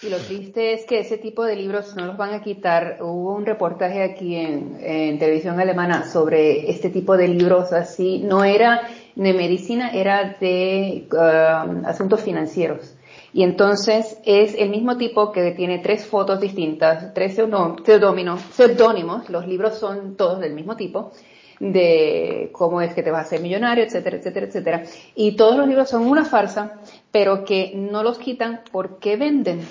Y 0.03 0.09
lo 0.09 0.17
triste 0.17 0.73
es 0.73 0.85
que 0.85 0.99
ese 0.99 1.17
tipo 1.17 1.43
de 1.43 1.55
libros 1.55 1.95
no 1.95 2.05
los 2.05 2.15
van 2.15 2.33
a 2.35 2.43
quitar. 2.43 2.97
Hubo 3.01 3.33
un 3.33 3.45
reportaje 3.45 4.03
aquí 4.03 4.35
en, 4.35 4.77
en 4.81 5.17
televisión 5.17 5.59
alemana 5.59 6.07
sobre 6.07 6.69
este 6.69 6.91
tipo 6.91 7.17
de 7.17 7.27
libros 7.27 7.73
así. 7.73 8.19
No 8.19 8.43
era 8.43 8.87
de 9.15 9.33
medicina, 9.33 9.89
era 9.89 10.37
de 10.39 11.07
um, 11.11 11.85
asuntos 11.85 12.21
financieros. 12.21 12.95
Y 13.33 13.41
entonces 13.43 14.19
es 14.25 14.53
el 14.55 14.69
mismo 14.69 14.95
tipo 14.97 15.31
que 15.31 15.51
tiene 15.51 15.79
tres 15.79 16.05
fotos 16.05 16.39
distintas, 16.39 17.11
tres 17.15 17.37
pseudó- 17.37 17.75
pseudóminos- 17.83 18.41
seudónimos. 18.51 19.27
Los 19.29 19.47
libros 19.47 19.79
son 19.79 20.15
todos 20.15 20.39
del 20.39 20.53
mismo 20.53 20.75
tipo. 20.75 21.11
De 21.59 22.49
cómo 22.53 22.81
es 22.81 22.93
que 22.93 23.03
te 23.03 23.11
vas 23.11 23.19
a 23.19 23.23
hacer 23.23 23.41
millonario, 23.41 23.83
etcétera, 23.83 24.17
etcétera, 24.17 24.45
etcétera. 24.47 24.83
Y 25.15 25.35
todos 25.35 25.57
los 25.57 25.67
libros 25.67 25.89
son 25.89 26.07
una 26.07 26.25
farsa, 26.25 26.79
pero 27.11 27.43
que 27.43 27.73
no 27.75 28.03
los 28.03 28.17
quitan 28.17 28.61
porque 28.71 29.17
venden. 29.17 29.61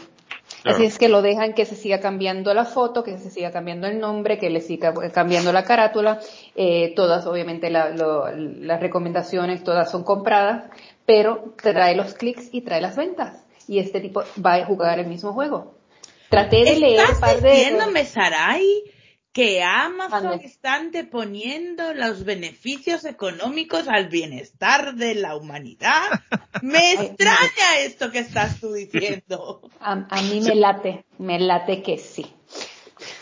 Así 0.64 0.84
es 0.84 0.98
que 0.98 1.08
lo 1.08 1.22
dejan 1.22 1.54
que 1.54 1.64
se 1.64 1.76
siga 1.76 2.00
cambiando 2.00 2.52
la 2.52 2.64
foto, 2.64 3.04
que 3.04 3.16
se 3.18 3.30
siga 3.30 3.50
cambiando 3.50 3.86
el 3.86 4.00
nombre, 4.00 4.38
que 4.38 4.50
le 4.50 4.60
siga 4.60 4.92
cambiando 5.12 5.52
la 5.52 5.64
carátula. 5.64 6.20
Eh, 6.56 6.92
todas, 6.96 7.26
obviamente, 7.26 7.70
las 7.70 8.80
recomendaciones, 8.80 9.62
todas 9.62 9.90
son 9.90 10.04
compradas, 10.04 10.64
pero 11.06 11.54
trae 11.62 11.94
los 11.94 12.14
clics 12.14 12.48
y 12.52 12.62
trae 12.62 12.80
las 12.80 12.96
ventas. 12.96 13.44
Y 13.66 13.78
este 13.78 14.00
tipo 14.00 14.22
va 14.44 14.54
a 14.54 14.64
jugar 14.64 14.98
el 14.98 15.06
mismo 15.06 15.32
juego. 15.32 15.74
Traté 16.28 16.64
de 16.64 16.76
leer 16.76 17.06
un 17.14 17.20
par 17.20 17.40
de... 17.40 18.04
Sarai? 18.04 18.82
Que 19.32 19.62
Amazon 19.62 20.40
está 20.40 20.74
anteponiendo 20.74 21.94
los 21.94 22.24
beneficios 22.24 23.04
económicos 23.04 23.86
al 23.88 24.08
bienestar 24.08 24.94
de 24.94 25.14
la 25.14 25.36
humanidad. 25.36 26.02
Me 26.62 26.92
extraña 26.94 27.78
esto 27.80 28.10
que 28.10 28.20
estás 28.20 28.60
tú 28.60 28.72
diciendo. 28.72 29.70
A, 29.80 30.22
mí 30.22 30.40
me 30.40 30.54
late, 30.54 31.04
me 31.18 31.38
late 31.38 31.82
que 31.82 31.98
sí. 31.98 32.26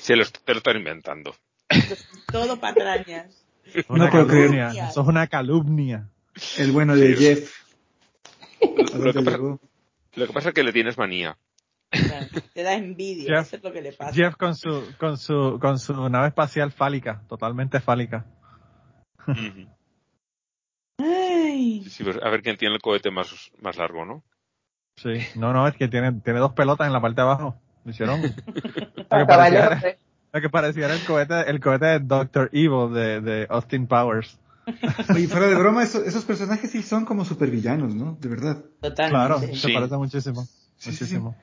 Se 0.00 0.16
lo, 0.16 0.24
te 0.24 0.52
lo 0.52 0.58
están 0.58 0.76
inventando. 0.76 1.34
Todo 2.32 2.58
patrañas. 2.58 3.44
Una 3.88 4.10
calumnia. 4.10 4.68
Eso 4.68 5.02
es 5.02 5.08
una 5.08 5.26
calumnia. 5.26 6.08
El 6.56 6.72
bueno 6.72 6.94
de 6.94 7.16
Jeff. 7.16 7.52
Lo 8.94 9.12
que, 9.12 9.22
pasa, 9.22 9.38
lo 9.38 10.26
que 10.26 10.32
pasa 10.32 10.48
es 10.48 10.54
que 10.54 10.62
le 10.62 10.72
tienes 10.72 10.96
manía. 10.96 11.36
Te 12.54 12.62
da 12.62 12.74
envidia, 12.74 13.40
eso 13.40 13.56
es 13.56 13.64
lo 13.64 13.72
que 13.72 13.82
le 13.82 13.92
pasa. 13.92 14.12
Jeff 14.12 14.36
con 14.36 14.54
su, 14.54 14.94
con 14.98 15.18
su, 15.18 15.58
con 15.60 15.78
su 15.78 16.08
nave 16.08 16.28
espacial 16.28 16.72
fálica, 16.72 17.22
totalmente 17.28 17.80
fálica. 17.80 18.24
a 22.22 22.30
ver 22.30 22.42
quién 22.42 22.56
tiene 22.56 22.74
el 22.74 22.80
cohete 22.80 23.10
más, 23.10 23.50
más 23.60 23.76
largo, 23.76 24.04
¿no? 24.04 24.22
Sí, 24.96 25.18
no, 25.34 25.52
no, 25.52 25.68
es 25.68 25.74
que 25.74 25.88
tiene, 25.88 26.12
tiene 26.12 26.38
dos 26.38 26.52
pelotas 26.52 26.86
en 26.86 26.92
la 26.92 27.00
parte 27.00 27.16
de 27.16 27.22
abajo. 27.22 27.56
Lo 27.84 27.90
hicieron. 27.90 28.22
lo, 28.22 28.28
que 30.40 30.50
parecía 30.50 30.92
el 30.92 31.04
cohete, 31.04 31.50
el 31.50 31.60
cohete 31.60 31.86
de 31.86 32.00
Doctor 32.00 32.50
Evil 32.52 32.92
de, 32.92 33.20
de 33.20 33.46
Austin 33.50 33.86
Powers. 33.86 34.38
Oye, 35.14 35.28
fuera 35.28 35.46
de 35.46 35.54
broma, 35.54 35.84
esos, 35.84 36.24
personajes 36.24 36.70
sí 36.70 36.82
son 36.82 37.04
como 37.04 37.24
supervillanos, 37.24 37.94
¿no? 37.94 38.18
De 38.20 38.28
verdad. 38.28 38.64
Totalmente. 38.80 39.10
Claro, 39.10 39.38
se 39.38 39.72
parece 39.72 39.96
muchísimo. 39.96 40.48
muchísimo. 40.84 41.36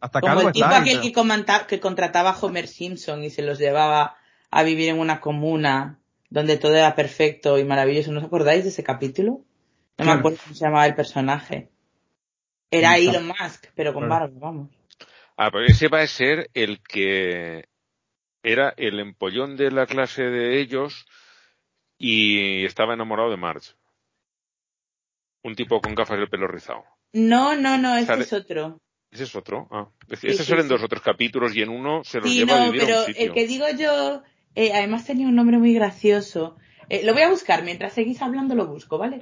Hasta 0.00 0.20
Como 0.20 0.40
el 0.40 0.52
tipo 0.52 0.66
aquel 0.66 1.00
que, 1.00 1.66
que 1.68 1.80
contrataba 1.80 2.30
a 2.30 2.38
Homer 2.38 2.68
Simpson 2.68 3.24
y 3.24 3.30
se 3.30 3.42
los 3.42 3.58
llevaba 3.58 4.16
a 4.50 4.62
vivir 4.62 4.90
en 4.90 4.98
una 4.98 5.20
comuna 5.20 5.98
donde 6.28 6.58
todo 6.58 6.74
era 6.74 6.94
perfecto 6.94 7.58
y 7.58 7.64
maravilloso. 7.64 8.12
¿No 8.12 8.20
os 8.20 8.26
acordáis 8.26 8.64
de 8.64 8.70
ese 8.70 8.84
capítulo? 8.84 9.44
No 9.98 10.04
me 10.04 10.12
acuerdo 10.12 10.38
cómo 10.42 10.54
se 10.54 10.64
llamaba 10.64 10.86
el 10.86 10.94
personaje. 10.94 11.70
Era 12.70 12.96
Elon 12.98 13.28
Musk, 13.28 13.68
pero 13.74 13.94
con 13.94 14.08
barba, 14.08 14.28
vamos. 14.32 14.70
Ah, 15.36 15.50
pero 15.50 15.64
ese 15.64 15.88
va 15.88 16.00
a 16.00 16.06
ser 16.06 16.50
el 16.54 16.82
que 16.82 17.68
era 18.42 18.74
el 18.76 19.00
empollón 19.00 19.56
de 19.56 19.70
la 19.70 19.86
clase 19.86 20.22
de 20.22 20.60
ellos 20.60 21.06
y 21.98 22.64
estaba 22.64 22.94
enamorado 22.94 23.30
de 23.30 23.36
Marge. 23.36 23.72
Un 25.42 25.54
tipo 25.54 25.80
con 25.80 25.94
gafas 25.94 26.18
y 26.18 26.22
el 26.22 26.28
pelo 26.28 26.48
rizado. 26.48 26.84
No, 27.12 27.54
no, 27.54 27.78
no, 27.78 27.96
ese 27.96 28.14
es 28.14 28.32
otro. 28.32 28.80
Ese 29.16 29.24
es 29.24 29.34
otro. 29.34 29.66
Ah. 29.70 29.88
Ese 30.10 30.44
sí, 30.44 30.52
dos 30.68 30.82
otros 30.82 31.00
capítulos 31.00 31.56
y 31.56 31.62
en 31.62 31.70
uno 31.70 32.04
se 32.04 32.20
los 32.20 32.30
lleva 32.30 32.64
a 32.64 32.66
vivir 32.66 32.82
pero 32.84 32.98
a 32.98 33.00
un 33.00 33.06
sitio. 33.06 33.24
el 33.24 33.32
que 33.32 33.46
digo 33.46 33.64
yo, 33.78 34.22
eh, 34.54 34.72
además 34.74 35.06
tenía 35.06 35.26
un 35.26 35.34
nombre 35.34 35.56
muy 35.56 35.72
gracioso. 35.72 36.58
Eh, 36.90 37.02
lo 37.02 37.14
voy 37.14 37.22
a 37.22 37.30
buscar, 37.30 37.64
mientras 37.64 37.94
seguís 37.94 38.20
hablando 38.20 38.54
lo 38.54 38.66
busco, 38.66 38.98
¿vale? 38.98 39.20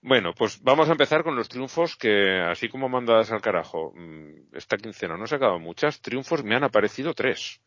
Bueno, 0.00 0.32
pues 0.34 0.62
vamos 0.62 0.88
a 0.88 0.92
empezar 0.92 1.24
con 1.24 1.36
los 1.36 1.50
triunfos 1.50 1.94
que, 1.94 2.40
así 2.40 2.70
como 2.70 2.88
mandadas 2.88 3.30
al 3.32 3.42
carajo, 3.42 3.92
mm, 3.94 4.56
esta 4.56 4.78
quincena 4.78 5.18
no 5.18 5.24
he 5.24 5.28
sacado 5.28 5.58
muchas, 5.58 6.00
triunfos 6.00 6.42
me 6.42 6.56
han 6.56 6.64
aparecido 6.64 7.12
tres. 7.12 7.60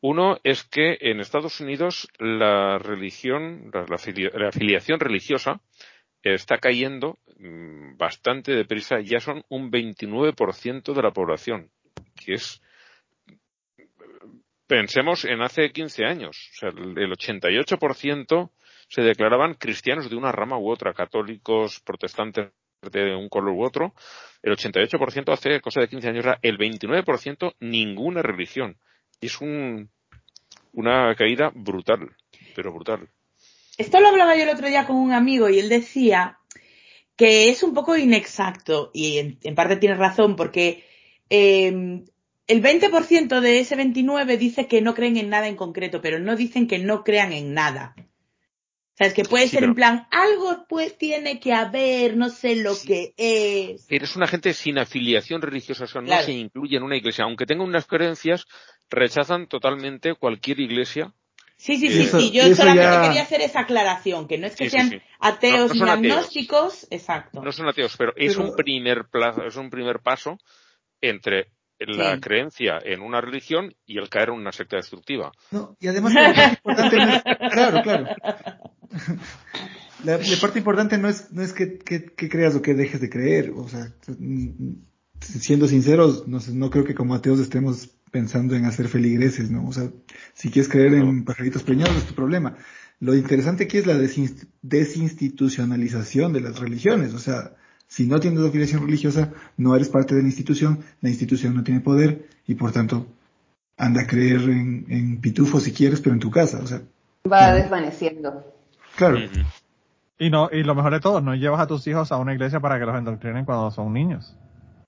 Uno 0.00 0.38
es 0.44 0.62
que 0.62 0.98
en 1.00 1.18
Estados 1.18 1.58
Unidos 1.60 2.08
la 2.20 2.78
religión, 2.78 3.72
la 3.72 4.48
afiliación 4.48 5.00
religiosa 5.00 5.60
está 6.22 6.58
cayendo 6.58 7.18
mm, 7.38 7.96
bastante 7.96 8.52
deprisa, 8.52 9.00
ya 9.00 9.20
son 9.20 9.44
un 9.48 9.70
29% 9.70 10.94
de 10.94 11.02
la 11.02 11.10
población, 11.10 11.70
que 12.24 12.34
es 12.34 12.62
pensemos 14.66 15.24
en 15.24 15.42
hace 15.42 15.70
15 15.70 16.04
años, 16.06 16.50
o 16.54 16.58
sea, 16.58 16.68
el 16.70 17.10
88% 17.10 18.50
se 18.88 19.02
declaraban 19.02 19.54
cristianos 19.54 20.08
de 20.08 20.16
una 20.16 20.32
rama 20.32 20.58
u 20.58 20.70
otra, 20.70 20.94
católicos, 20.94 21.80
protestantes 21.80 22.52
de 22.90 23.14
un 23.14 23.28
color 23.28 23.54
u 23.54 23.64
otro, 23.64 23.94
el 24.42 24.52
88% 24.52 25.32
hace 25.32 25.60
cosa 25.60 25.80
de 25.80 25.88
15 25.88 26.08
años 26.08 26.24
era 26.24 26.38
el 26.42 26.58
29% 26.58 27.54
ninguna 27.60 28.22
religión. 28.22 28.76
Es 29.20 29.40
un, 29.40 29.90
una 30.72 31.14
caída 31.14 31.52
brutal, 31.54 32.10
pero 32.56 32.72
brutal. 32.72 33.08
Esto 33.78 34.00
lo 34.00 34.08
hablaba 34.08 34.36
yo 34.36 34.42
el 34.42 34.50
otro 34.50 34.68
día 34.68 34.86
con 34.86 34.96
un 34.96 35.12
amigo 35.12 35.48
y 35.48 35.58
él 35.58 35.68
decía 35.68 36.38
que 37.16 37.48
es 37.48 37.62
un 37.62 37.74
poco 37.74 37.96
inexacto 37.96 38.90
y 38.92 39.38
en, 39.42 39.54
parte 39.54 39.76
tiene 39.76 39.96
razón 39.96 40.36
porque 40.36 40.84
em, 41.28 42.04
el 42.46 42.62
20% 42.62 43.40
de 43.40 43.60
ese 43.60 43.76
29 43.76 44.36
dice 44.36 44.66
que 44.66 44.82
no 44.82 44.94
creen 44.94 45.16
en 45.16 45.30
nada 45.30 45.48
en 45.48 45.56
concreto, 45.56 46.00
pero 46.02 46.18
no 46.18 46.36
dicen 46.36 46.66
que 46.66 46.78
no 46.78 47.04
crean 47.04 47.32
en 47.32 47.54
nada. 47.54 47.94
O 47.96 48.94
sea, 48.94 49.06
es 49.06 49.14
que 49.14 49.24
puede 49.24 49.48
ser 49.48 49.64
en 49.64 49.74
plan, 49.74 50.06
algo 50.10 50.66
pues 50.68 50.98
tiene 50.98 51.40
que 51.40 51.54
haber, 51.54 52.14
no 52.14 52.28
sé 52.28 52.56
lo 52.56 52.74
que 52.86 53.14
es. 53.16 53.86
Eres 53.88 54.16
una 54.16 54.26
gente 54.26 54.52
sin 54.52 54.78
afiliación 54.78 55.40
religiosa, 55.40 55.84
o 55.84 55.86
sea, 55.86 56.02
no 56.02 56.22
se 56.22 56.32
incluye 56.32 56.76
en 56.76 56.82
una 56.82 56.98
iglesia. 56.98 57.24
Aunque 57.24 57.46
tengan 57.46 57.68
unas 57.68 57.86
creencias, 57.86 58.44
rechazan 58.90 59.46
totalmente 59.46 60.14
cualquier 60.14 60.60
iglesia 60.60 61.14
Sí, 61.62 61.76
sí, 61.76 61.90
sí, 61.90 62.06
sí. 62.06 62.30
Yo 62.32 62.52
solamente 62.56 63.06
quería 63.06 63.22
hacer 63.22 63.40
esa 63.40 63.60
aclaración, 63.60 64.26
que 64.26 64.36
no 64.36 64.48
es 64.48 64.56
que 64.56 64.68
sean 64.68 65.00
ateos 65.20 65.72
ni 65.72 65.88
agnósticos, 65.88 66.88
exacto. 66.90 67.40
No 67.40 67.52
son 67.52 67.68
ateos, 67.68 67.96
pero, 67.96 68.12
es 68.16 68.36
un 68.36 68.56
primer 68.56 69.04
plazo, 69.04 69.44
es 69.44 69.54
un 69.54 69.70
primer 69.70 70.00
paso 70.00 70.38
entre 71.00 71.52
la 71.78 72.18
creencia 72.18 72.80
en 72.84 73.00
una 73.00 73.20
religión 73.20 73.76
y 73.86 73.98
el 73.98 74.08
caer 74.08 74.30
en 74.30 74.40
una 74.40 74.50
secta 74.50 74.74
destructiva. 74.74 75.30
No, 75.52 75.76
y 75.78 75.86
además 75.86 76.14
la 76.14 76.34
parte 76.34 76.56
importante 76.56 76.96
no 76.96 77.12
es, 77.12 77.22
claro, 77.52 77.82
claro. 77.84 78.06
La, 80.02 80.18
parte 80.40 80.58
importante 80.58 80.98
no 80.98 81.08
es, 81.08 81.30
no 81.30 81.42
es 81.42 81.52
que, 81.52 81.78
que, 81.78 82.28
creas 82.28 82.56
o 82.56 82.62
que 82.62 82.74
dejes 82.74 83.00
de 83.00 83.08
creer, 83.08 83.52
o 83.54 83.68
sea, 83.68 83.86
siendo 85.20 85.68
sinceros, 85.68 86.26
no, 86.26 86.40
no 86.54 86.70
creo 86.70 86.84
que 86.84 86.96
como 86.96 87.14
ateos 87.14 87.38
estemos 87.38 87.88
pensando 88.12 88.54
en 88.54 88.66
hacer 88.66 88.86
feligreses, 88.86 89.50
¿no? 89.50 89.66
O 89.66 89.72
sea, 89.72 89.88
si 90.34 90.50
quieres 90.50 90.70
creer 90.70 90.94
en 90.94 91.24
pajaritos 91.24 91.64
preñados 91.64 91.96
es 91.96 92.04
tu 92.04 92.14
problema. 92.14 92.56
Lo 93.00 93.16
interesante 93.16 93.64
aquí 93.64 93.78
es 93.78 93.86
la 93.86 93.98
desinstitucionalización 94.62 96.32
de 96.32 96.42
las 96.42 96.60
religiones, 96.60 97.14
o 97.14 97.18
sea, 97.18 97.56
si 97.88 98.06
no 98.06 98.20
tienes 98.20 98.40
afiliación 98.40 98.86
religiosa, 98.86 99.32
no 99.56 99.74
eres 99.74 99.88
parte 99.88 100.14
de 100.14 100.22
la 100.22 100.28
institución, 100.28 100.84
la 101.00 101.08
institución 101.08 101.56
no 101.56 101.64
tiene 101.64 101.80
poder 101.80 102.28
y 102.46 102.54
por 102.54 102.70
tanto 102.70 103.08
anda 103.76 104.02
a 104.02 104.06
creer 104.06 104.42
en, 104.42 104.86
en 104.88 105.20
pitufo 105.20 105.58
si 105.58 105.72
quieres, 105.72 106.00
pero 106.00 106.14
en 106.14 106.20
tu 106.20 106.30
casa, 106.30 106.60
o 106.62 106.66
sea. 106.66 106.82
Va 107.30 107.52
desvaneciendo. 107.54 108.44
Claro. 108.96 109.18
Y 110.18 110.30
no, 110.30 110.48
y 110.52 110.62
lo 110.62 110.74
mejor 110.74 110.92
de 110.92 111.00
todo, 111.00 111.20
no 111.20 111.34
llevas 111.34 111.60
a 111.60 111.66
tus 111.66 111.86
hijos 111.86 112.12
a 112.12 112.18
una 112.18 112.32
iglesia 112.34 112.60
para 112.60 112.78
que 112.78 112.86
los 112.86 112.96
endoctrinen 112.96 113.44
cuando 113.44 113.70
son 113.70 113.92
niños. 113.92 114.36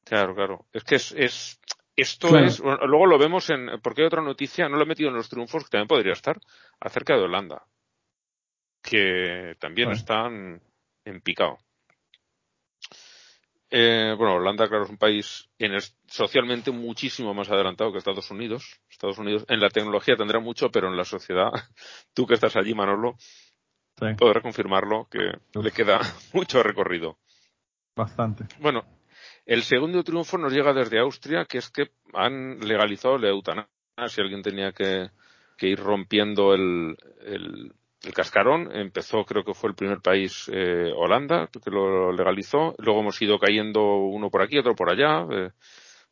Claro, 0.05 0.35
claro. 0.35 0.65
Es 0.73 0.85
que 0.85 0.97
es, 0.97 1.15
es 1.17 1.59
esto 1.97 2.37
es, 2.39 2.61
luego 2.61 3.07
lo 3.07 3.19
vemos 3.19 3.51
en, 3.51 3.81
porque 3.83 4.03
hay 4.03 4.07
otra 4.07 4.23
noticia, 4.23 4.69
no 4.69 4.77
lo 4.77 4.83
he 4.83 4.87
metido 4.87 5.11
en 5.11 5.17
los 5.17 5.29
triunfos, 5.29 5.65
que 5.65 5.71
también 5.71 5.89
podría 5.89 6.13
estar, 6.13 6.39
acerca 6.81 7.17
de 7.17 7.23
Holanda, 7.23 7.63
que 8.83 9.55
también 9.61 9.91
están 9.93 10.61
en 11.05 11.21
picado. 11.21 11.59
Eh, 13.77 14.15
bueno, 14.17 14.35
Holanda, 14.35 14.69
claro, 14.69 14.85
es 14.85 14.91
un 14.91 14.99
país 14.99 15.49
en 15.59 15.73
socialmente 16.07 16.71
muchísimo 16.71 17.35
más 17.35 17.51
adelantado 17.51 17.91
que 17.91 17.99
Estados 17.99 18.31
Unidos. 18.31 18.81
Estados 18.89 19.19
Unidos 19.19 19.45
en 19.49 19.59
la 19.59 19.69
tecnología 19.69 20.17
tendrá 20.17 20.39
mucho, 20.39 20.71
pero 20.71 20.89
en 20.89 20.97
la 20.97 21.05
sociedad, 21.05 21.51
tú 22.15 22.25
que 22.25 22.35
estás 22.35 22.55
allí, 22.55 22.73
Manolo, 22.73 23.17
podrás 24.17 24.43
confirmarlo 24.45 25.09
que 25.11 25.19
le 25.61 25.71
queda 25.73 25.99
mucho 26.33 26.63
recorrido. 26.63 27.19
Bastante. 27.97 28.45
Bueno, 28.61 28.85
el 29.47 29.63
segundo 29.63 30.03
triunfo 30.03 30.39
nos 30.39 30.53
llega 30.53 30.73
desde 30.73 30.99
Austria, 30.99 31.45
que 31.45 31.59
es 31.59 31.71
que 31.71 31.91
han 32.15 32.61
legalizado 32.61 33.19
la 33.19 33.29
eutanasia. 33.29 33.69
Si 34.09 34.21
alguien 34.21 34.43
tenía 34.43 34.73
que, 34.73 35.11
ir 35.61 35.79
rompiendo 35.79 36.55
el, 36.55 36.97
el, 37.25 37.73
cascarón, 38.13 38.75
empezó, 38.75 39.25
creo 39.25 39.45
que 39.45 39.55
fue 39.55 39.71
el 39.71 39.77
primer 39.77 40.01
país, 40.01 40.51
eh, 40.53 40.93
Holanda, 40.95 41.49
que 41.49 41.71
lo 41.71 42.13
legalizó. 42.13 42.75
Luego 42.79 43.01
hemos 43.01 43.21
ido 43.23 43.39
cayendo 43.39 43.83
uno 43.97 44.31
por 44.31 44.43
aquí, 44.43 44.59
otro 44.59 44.75
por 44.75 44.91
allá. 44.91 45.27
Eh, 45.31 45.51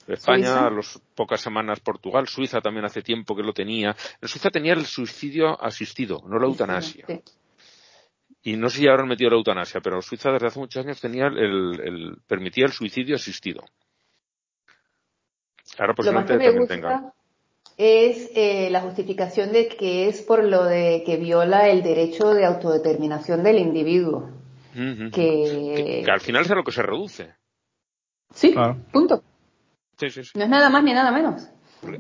España, 0.07 0.67
a 0.67 0.71
las 0.71 1.01
pocas 1.15 1.41
semanas 1.41 1.81
Portugal, 1.81 2.27
Suiza 2.27 2.61
también 2.61 2.85
hace 2.85 3.03
tiempo 3.03 3.37
que 3.37 3.43
lo 3.43 3.53
tenía. 3.53 3.95
En 4.21 4.29
Suiza 4.29 4.51
tenía 4.51 4.73
el 4.73 4.85
suicidio 4.85 5.63
asistido, 5.63 6.23
no 6.27 6.39
la 6.39 6.47
eutanasia. 6.47 7.07
Sí. 7.07 7.21
Y 8.43 8.57
no 8.57 8.69
sé 8.69 8.79
si 8.79 8.89
ahora 8.89 9.03
han 9.03 9.09
metido 9.09 9.31
la 9.31 9.37
eutanasia, 9.37 9.81
pero 9.81 10.03
Suiza 10.03 10.33
desde 10.33 10.49
hace 10.49 10.59
muchos 10.59 10.85
años 10.85 11.01
tenía 11.01 11.27
el, 11.29 11.81
el- 11.81 12.17
permitía 12.27 12.65
el 12.67 12.73
suicidio 12.73 13.15
asistido. 13.17 13.63
Ahora 15.79 15.95
Lo 15.99 16.13
más 16.13 16.27
posiblemente 16.27 16.33
que 16.33 16.39
me 16.39 16.45
también 16.45 16.59
gusta 16.61 16.75
tengan. 16.75 17.13
es 17.77 18.31
eh, 18.35 18.69
la 18.71 18.81
justificación 18.81 19.53
de 19.53 19.69
que 19.69 20.09
es 20.09 20.23
por 20.23 20.45
lo 20.45 20.65
de 20.65 21.03
que 21.07 21.17
viola 21.17 21.69
el 21.69 21.83
derecho 21.83 22.35
de 22.35 22.45
autodeterminación 22.45 23.43
del 23.43 23.59
individuo. 23.59 24.31
Que, 24.75 26.03
Que 26.05 26.11
al 26.11 26.21
final 26.21 26.43
es 26.45 26.51
a 26.51 26.55
lo 26.55 26.65
que 26.65 26.73
se 26.73 26.83
reduce. 26.83 27.35
sí, 28.31 28.53
Claro. 28.53 28.77
punto. 28.93 29.23
Sí, 29.99 30.11
sí, 30.11 30.25
sí. 30.25 30.31
No 30.39 30.45
es 30.45 30.51
nada 30.51 30.69
más 30.71 30.83
ni 30.83 30.93
nada 30.93 31.13
menos. 31.13 31.49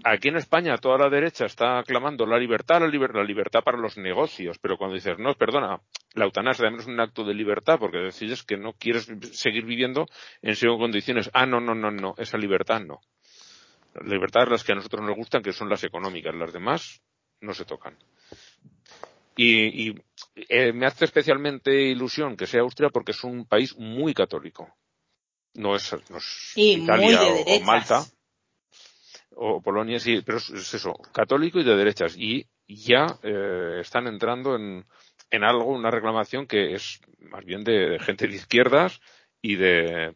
Aquí 0.04 0.28
en 0.28 0.36
España 0.36 0.76
toda 0.78 0.96
la 0.96 1.08
derecha 1.10 1.44
está 1.44 1.82
clamando 1.84 2.24
la 2.24 2.38
libertad, 2.38 2.80
la, 2.80 2.86
liber- 2.86 3.14
la 3.14 3.24
libertad 3.24 3.62
para 3.64 3.76
los 3.78 3.96
negocios, 3.98 4.58
pero 4.60 4.76
cuando 4.78 4.94
dices, 4.94 5.18
no, 5.18 5.34
perdona, 5.34 5.80
la 6.14 6.24
eutanasia 6.24 6.64
también 6.64 6.80
es 6.80 6.86
un 6.86 7.00
acto 7.00 7.24
de 7.24 7.34
libertad 7.34 7.78
porque 7.78 7.98
decides 7.98 8.42
que 8.42 8.56
no 8.56 8.74
quieres 8.74 9.10
seguir 9.32 9.64
viviendo 9.64 10.06
en 10.42 10.56
según 10.56 10.78
condiciones. 10.78 11.30
Ah, 11.32 11.46
no, 11.46 11.60
no, 11.60 11.74
no, 11.74 11.90
no, 11.90 12.14
esa 12.18 12.36
libertad 12.36 12.80
no. 12.80 13.00
La 13.94 14.14
libertad 14.14 14.44
es 14.44 14.50
las 14.50 14.64
que 14.64 14.72
a 14.72 14.76
nosotros 14.76 15.04
nos 15.04 15.16
gustan, 15.16 15.42
que 15.42 15.52
son 15.52 15.68
las 15.68 15.84
económicas, 15.84 16.34
las 16.34 16.52
demás 16.52 17.02
no 17.40 17.54
se 17.54 17.64
tocan. 17.64 17.96
Y, 19.36 19.88
y, 19.88 19.94
eh, 20.48 20.72
me 20.72 20.86
hace 20.86 21.06
especialmente 21.06 21.72
ilusión 21.72 22.36
que 22.36 22.46
sea 22.46 22.60
Austria 22.60 22.90
porque 22.90 23.12
es 23.12 23.24
un 23.24 23.46
país 23.46 23.76
muy 23.78 24.12
católico. 24.12 24.68
No 25.54 25.74
es, 25.74 25.92
no 26.10 26.18
es 26.18 26.52
Italia 26.56 27.20
de 27.20 27.44
o-. 27.46 27.60
Malta 27.64 28.04
o 29.34 29.62
Polonia, 29.62 29.98
sí, 29.98 30.20
pero 30.24 30.38
es, 30.38 30.50
es 30.50 30.74
eso, 30.74 30.92
católico 31.12 31.58
y 31.58 31.64
de 31.64 31.76
derechas. 31.76 32.16
Y 32.16 32.46
ya 32.66 33.06
eh, 33.22 33.78
están 33.80 34.06
entrando 34.06 34.56
en, 34.56 34.84
en 35.32 35.42
algo, 35.44 35.64
una 35.64 35.90
reclamación 35.90 36.46
que 36.46 36.74
es 36.74 37.00
más 37.18 37.44
bien 37.44 37.64
de, 37.64 37.88
de 37.90 37.98
gente 37.98 38.28
de 38.28 38.34
izquierdas 38.36 39.00
y 39.40 39.56
de, 39.56 40.14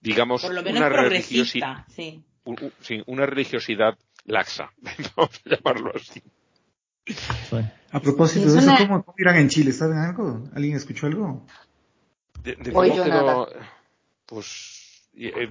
digamos, 0.00 0.42
Por 0.42 0.54
lo 0.54 0.62
menos 0.62 0.78
una, 0.78 0.88
religiosi- 0.88 1.58
progresista, 1.60 1.84
sí. 1.88 2.22
u- 2.44 2.52
u- 2.52 2.72
sí, 2.80 3.02
una 3.06 3.26
religiosidad 3.26 3.98
laxa, 4.26 4.70
vamos 5.16 5.40
a 5.46 5.50
llamarlo 5.56 5.92
así. 5.96 6.22
Sí. 7.06 7.56
A 7.90 8.00
propósito 8.00 8.52
de 8.52 8.58
eso, 8.58 8.70
¿cómo, 8.76 9.02
cómo 9.02 9.14
irán 9.18 9.36
en 9.38 9.48
Chile? 9.48 9.72
¿Saben 9.72 9.96
algo? 9.98 10.44
¿Alguien 10.54 10.76
escuchó 10.76 11.06
algo? 11.06 11.46
De, 12.42 12.54
de 12.56 12.70
Hoy 12.74 12.90
quedó- 12.90 13.48
pues 14.26 15.08
eh, 15.14 15.50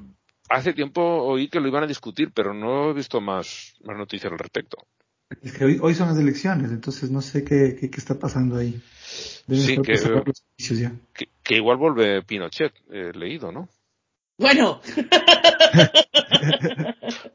hace 0.50 0.74
tiempo 0.74 1.02
oí 1.02 1.50
que 1.50 1.60
lo 1.60 1.68
iban 1.68 1.84
a 1.84 1.88
discutir, 1.88 2.32
pero 2.32 2.54
no 2.54 2.92
he 2.92 2.94
visto 2.94 3.20
más, 3.20 3.74
más 3.84 3.98
noticias 3.98 4.32
al 4.32 4.38
respecto. 4.38 4.78
Es 5.42 5.54
que 5.54 5.66
hoy, 5.66 5.80
hoy 5.82 5.94
son 5.94 6.08
las 6.08 6.18
elecciones, 6.18 6.72
entonces 6.72 7.12
no 7.12 7.22
sé 7.22 7.44
qué, 7.44 7.76
qué, 7.80 7.90
qué 7.90 7.98
está 7.98 8.18
pasando 8.18 8.58
ahí. 8.58 8.80
Deben 9.46 9.64
Sí, 9.66 9.76
que- 9.82 9.94
por 9.94 9.98
sacar 9.98 10.28
los 10.28 10.44
juicios 10.56 10.80
ya. 10.80 10.92
Que, 11.14 11.28
que 11.44 11.56
igual 11.56 11.78
vuelve 11.78 12.22
Pinochet, 12.24 12.74
he 12.90 13.12
leído, 13.14 13.52
¿no? 13.52 13.68
Bueno, 14.38 14.82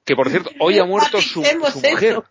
Que 0.05 0.16
por 0.16 0.30
cierto, 0.30 0.51
hoy 0.61 0.78
ha 0.78 0.84
muerto 0.84 1.20
su, 1.20 1.40
mujer. 1.40 2.22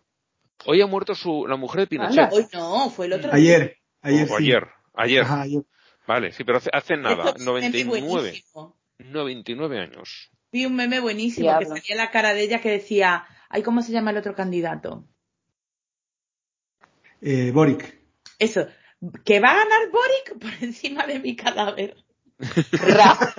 Hoy 0.65 0.81
ha 0.81 0.87
muerto 0.87 1.15
su, 1.15 1.45
la 1.47 1.55
mujer 1.55 1.81
de 1.81 1.87
Pinochet. 1.87 2.29
Hoy 2.31 2.45
no, 2.53 2.89
fue 2.89 3.05
el 3.07 3.13
otro 3.13 3.31
día. 3.31 3.55
Ayer, 3.55 3.77
ayer 4.01 4.23
o 4.23 4.27
sí. 4.37 4.43
ayer, 4.43 4.67
ayer. 4.93 5.21
Ajá, 5.23 5.41
ayer. 5.41 5.63
Vale, 6.07 6.31
sí, 6.31 6.43
pero 6.43 6.57
hace, 6.57 6.69
hace 6.73 6.97
nada, 6.97 7.29
Esto 7.29 7.37
es 7.37 7.47
un 7.47 7.53
meme 7.53 7.69
99, 7.69 8.07
buenísimo. 8.07 8.77
99 8.99 9.79
años. 9.79 10.29
Vi 10.51 10.65
un 10.65 10.75
meme 10.75 10.99
buenísimo 10.99 11.45
Diablo. 11.47 11.73
que 11.73 11.81
salía 11.81 12.03
la 12.03 12.11
cara 12.11 12.33
de 12.33 12.41
ella 12.43 12.61
que 12.61 12.69
decía, 12.71 13.25
ay, 13.49 13.63
¿cómo 13.63 13.81
se 13.81 13.91
llama 13.91 14.11
el 14.11 14.17
otro 14.17 14.35
candidato? 14.35 15.05
Eh, 17.21 17.51
Boric. 17.53 17.99
Eso, 18.39 18.65
que 19.23 19.39
va 19.39 19.51
a 19.51 19.55
ganar 19.55 19.79
Boric 19.91 20.39
por 20.41 20.51
encima 20.67 21.05
de 21.05 21.19
mi 21.19 21.35
cadáver. 21.35 21.95
Ra. 22.71 23.15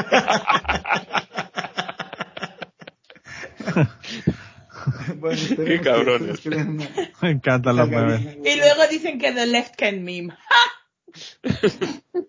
bueno, 5.19 5.41
Qué 5.49 5.57
que- 5.65 5.81
cabrones. 5.81 6.41
que 6.41 6.49
una- 6.51 6.85
Me 7.21 7.31
encantan 7.31 7.77
los 7.77 7.89
memes. 7.89 8.21
Y 8.45 8.57
luego 8.57 8.87
dicen 8.91 9.19
que 9.19 9.33
The 9.33 9.47
Left 9.47 9.77
Can 9.77 10.03
Meme. 10.05 10.35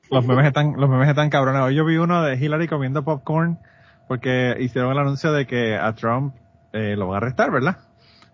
Los 0.09 0.25
memes 0.25 0.47
están, 0.47 0.73
los 0.77 0.89
memes 0.89 1.07
están 1.09 1.29
cabrones. 1.29 1.61
Hoy 1.61 1.75
yo 1.75 1.85
vi 1.85 1.97
uno 1.97 2.23
de 2.23 2.35
Hillary 2.35 2.67
comiendo 2.67 3.03
popcorn 3.03 3.59
porque 4.07 4.55
hicieron 4.59 4.91
el 4.91 4.97
anuncio 4.99 5.31
de 5.31 5.47
que 5.47 5.75
a 5.75 5.93
Trump 5.95 6.35
eh, 6.73 6.95
lo 6.97 7.07
van 7.07 7.15
a 7.15 7.17
arrestar, 7.17 7.51
¿verdad? 7.51 7.77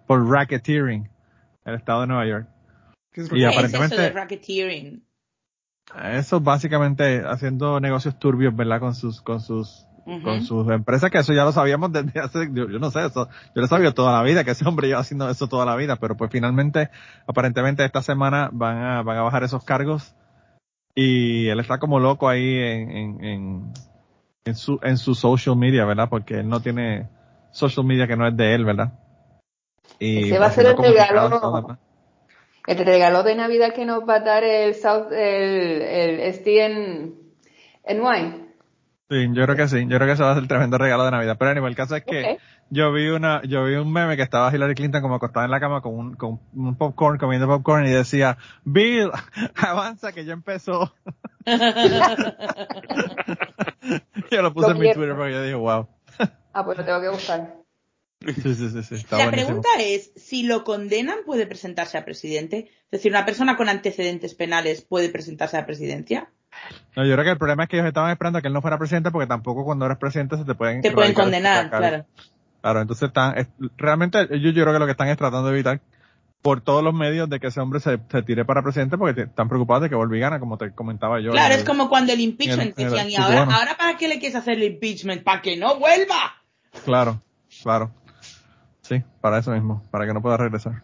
Por 0.07 0.27
racketeering, 0.27 1.09
el 1.65 1.75
estado 1.75 2.01
de 2.01 2.07
Nueva 2.07 2.25
York. 2.25 2.47
¿Qué 3.11 3.21
es 3.21 3.27
Y 3.27 3.29
lo 3.29 3.35
¿Qué 3.35 3.41
que- 3.41 3.47
es 3.47 3.53
aparentemente- 3.53 3.95
eso 3.95 4.03
de 4.03 4.09
racketeering? 4.11 5.03
Eso 6.13 6.37
es 6.37 6.43
básicamente 6.43 7.23
haciendo 7.25 7.79
negocios 7.79 8.19
turbios, 8.19 8.55
¿verdad? 8.55 8.79
Con 8.79 8.93
sus, 8.93 9.21
con 9.21 9.41
sus, 9.41 9.87
con 10.23 10.41
sus 10.43 10.69
empresas, 10.69 11.09
que 11.09 11.17
eso 11.17 11.33
ya 11.33 11.43
lo 11.45 11.51
sabíamos 11.51 11.91
desde 11.91 12.19
hace, 12.19 12.49
yo, 12.53 12.69
yo 12.69 12.77
no 12.79 12.91
sé, 12.91 13.05
eso, 13.07 13.27
yo 13.55 13.61
lo 13.61 13.67
sabía 13.67 13.91
toda 13.91 14.13
la 14.13 14.23
vida, 14.23 14.43
que 14.43 14.51
ese 14.51 14.67
hombre 14.67 14.87
lleva 14.87 14.99
haciendo 14.99 15.27
eso 15.29 15.47
toda 15.47 15.65
la 15.65 15.75
vida, 15.75 15.95
pero 15.95 16.15
pues 16.15 16.29
finalmente, 16.31 16.89
aparentemente 17.25 17.83
esta 17.83 18.01
semana 18.03 18.49
van 18.53 18.77
a, 18.77 19.01
van 19.01 19.17
a 19.17 19.21
bajar 19.23 19.43
esos 19.43 19.63
cargos 19.63 20.13
y 20.95 21.47
él 21.47 21.59
está 21.59 21.79
como 21.79 21.99
loco 21.99 22.29
ahí 22.29 22.55
en, 22.57 22.91
en, 22.91 23.23
en, 23.23 23.73
en 24.45 24.55
su, 24.55 24.79
en 24.83 24.97
su 24.97 25.15
social 25.15 25.55
media, 25.55 25.85
¿verdad? 25.85 26.07
Porque 26.09 26.39
él 26.41 26.49
no 26.49 26.59
tiene 26.61 27.07
social 27.51 27.85
media 27.85 28.05
que 28.07 28.15
no 28.15 28.27
es 28.27 28.37
de 28.37 28.53
él, 28.53 28.63
¿verdad? 28.65 28.93
Y 29.99 30.25
Ese 30.25 30.37
va 30.39 30.47
a 30.47 30.51
ser 30.51 30.67
haciendo 30.67 30.83
el 30.87 31.07
regalo. 31.07 31.79
El 32.67 32.85
regalo 32.85 33.23
de 33.23 33.35
Navidad 33.35 33.73
que 33.73 33.85
nos 33.85 34.07
va 34.07 34.15
a 34.15 34.19
dar 34.19 34.43
el 34.43 34.75
South, 34.75 35.11
el, 35.11 35.81
el 35.81 36.33
STN 36.33 37.15
NY. 37.87 38.49
Sí, 39.09 39.27
yo 39.33 39.43
creo 39.43 39.55
que 39.55 39.67
sí. 39.67 39.87
Yo 39.87 39.97
creo 39.97 40.05
que 40.05 40.13
ese 40.13 40.23
va 40.23 40.31
a 40.31 40.33
ser 40.35 40.43
el 40.43 40.47
tremendo 40.47 40.77
regalo 40.77 41.03
de 41.03 41.11
Navidad. 41.11 41.35
Pero 41.39 41.49
anyway, 41.49 41.71
el 41.71 41.75
caso 41.75 41.95
es 41.95 42.03
que 42.03 42.37
yo 42.69 42.93
vi 42.93 43.07
una, 43.07 43.41
yo 43.41 43.63
vi 43.63 43.73
un 43.73 43.91
meme 43.91 44.15
que 44.15 44.21
estaba 44.21 44.53
Hillary 44.53 44.75
Clinton 44.75 45.01
como 45.01 45.15
acostada 45.15 45.45
en 45.45 45.51
la 45.51 45.59
cama 45.59 45.81
con 45.81 45.95
un, 45.95 46.15
con 46.15 46.39
un 46.53 46.75
popcorn, 46.75 47.17
comiendo 47.17 47.47
popcorn 47.47 47.87
y 47.87 47.91
decía, 47.91 48.37
Bill, 48.63 49.09
avanza 49.55 50.11
que 50.11 50.25
ya 50.25 50.33
empezó. 50.33 50.93
yo 54.31 54.41
lo 54.43 54.53
puse 54.53 54.67
Lo 54.67 54.75
en 54.75 54.79
mi. 54.79 54.93
Twitter 54.93 55.15
porque 55.15 55.33
yo 55.33 55.41
dije, 55.41 55.55
wow. 55.55 55.87
Ah, 56.53 56.63
pues 56.63 56.77
lo 56.77 56.85
tengo 56.85 57.01
que 57.01 57.09
buscar. 57.09 57.58
Sí, 58.25 58.33
sí, 58.41 58.53
sí, 58.55 58.83
sí. 58.83 58.95
Está 58.95 59.17
La 59.17 59.23
buenísimo. 59.25 59.61
pregunta 59.61 59.69
es, 59.79 60.11
si 60.17 60.43
lo 60.43 60.63
condenan, 60.65 61.19
¿puede 61.25 61.47
presentarse 61.47 61.97
a 61.97 62.03
presidente? 62.03 62.69
Es 62.85 62.91
decir, 62.91 63.11
¿una 63.13 63.25
persona 63.25 63.55
con 63.55 63.69
antecedentes 63.69 64.35
penales 64.35 64.81
puede 64.81 65.09
presentarse 65.09 65.57
a 65.57 65.65
presidencia? 65.65 66.29
No, 66.95 67.05
yo 67.05 67.13
creo 67.13 67.23
que 67.23 67.31
el 67.31 67.37
problema 67.37 67.63
es 67.63 67.69
que 67.69 67.77
ellos 67.77 67.87
estaban 67.87 68.11
esperando 68.11 68.41
que 68.41 68.47
él 68.47 68.53
no 68.53 68.61
fuera 68.61 68.77
presidente 68.77 69.11
porque 69.11 69.27
tampoco 69.27 69.63
cuando 69.63 69.85
eres 69.85 69.97
presidente 69.97 70.35
se 70.37 70.43
te 70.43 70.53
pueden 70.55 70.81
Te 70.81 70.91
pueden 70.91 71.13
condenar, 71.13 71.69
claro. 71.69 72.05
Claro, 72.61 72.81
entonces 72.81 73.07
están, 73.07 73.37
es- 73.37 73.47
realmente 73.77 74.27
yo, 74.39 74.49
yo 74.49 74.63
creo 74.63 74.73
que 74.73 74.79
lo 74.79 74.85
que 74.85 74.91
están 74.91 75.07
es 75.07 75.15
tratando 75.17 75.47
de 75.47 75.53
evitar 75.53 75.79
por 76.41 76.59
todos 76.61 76.83
los 76.83 76.93
medios 76.93 77.29
de 77.29 77.39
que 77.39 77.47
ese 77.47 77.61
hombre 77.61 77.79
se, 77.79 77.99
se 78.11 78.21
tire 78.23 78.43
para 78.43 78.61
presidente 78.63 78.97
porque 78.97 79.13
te- 79.13 79.29
están 79.29 79.47
preocupados 79.47 79.83
de 79.83 79.89
que 79.89 79.95
vuelva 79.95 80.17
y 80.17 80.19
gana, 80.19 80.39
como 80.41 80.57
te 80.57 80.71
comentaba 80.73 81.21
yo. 81.21 81.31
Claro, 81.31 81.53
es 81.55 81.63
como 81.63 81.87
cuando 81.87 82.11
el 82.11 82.19
impeachment 82.19 82.77
el- 82.77 82.85
decían, 82.89 83.09
¿y 83.09 83.15
ahora, 83.15 83.35
bueno. 83.45 83.51
ahora 83.57 83.77
para 83.77 83.95
qué 83.97 84.09
le 84.09 84.19
quieres 84.19 84.35
hacer 84.35 84.55
el 84.57 84.63
impeachment? 84.63 85.23
¿Para 85.23 85.41
que 85.41 85.55
no 85.55 85.79
vuelva? 85.79 86.43
Claro, 86.83 87.21
claro. 87.63 87.91
Sí, 88.89 89.03
para 89.21 89.37
eso 89.37 89.51
mismo, 89.51 89.83
para 89.91 90.07
que 90.07 90.13
no 90.15 90.21
pueda 90.23 90.35
regresar. 90.37 90.81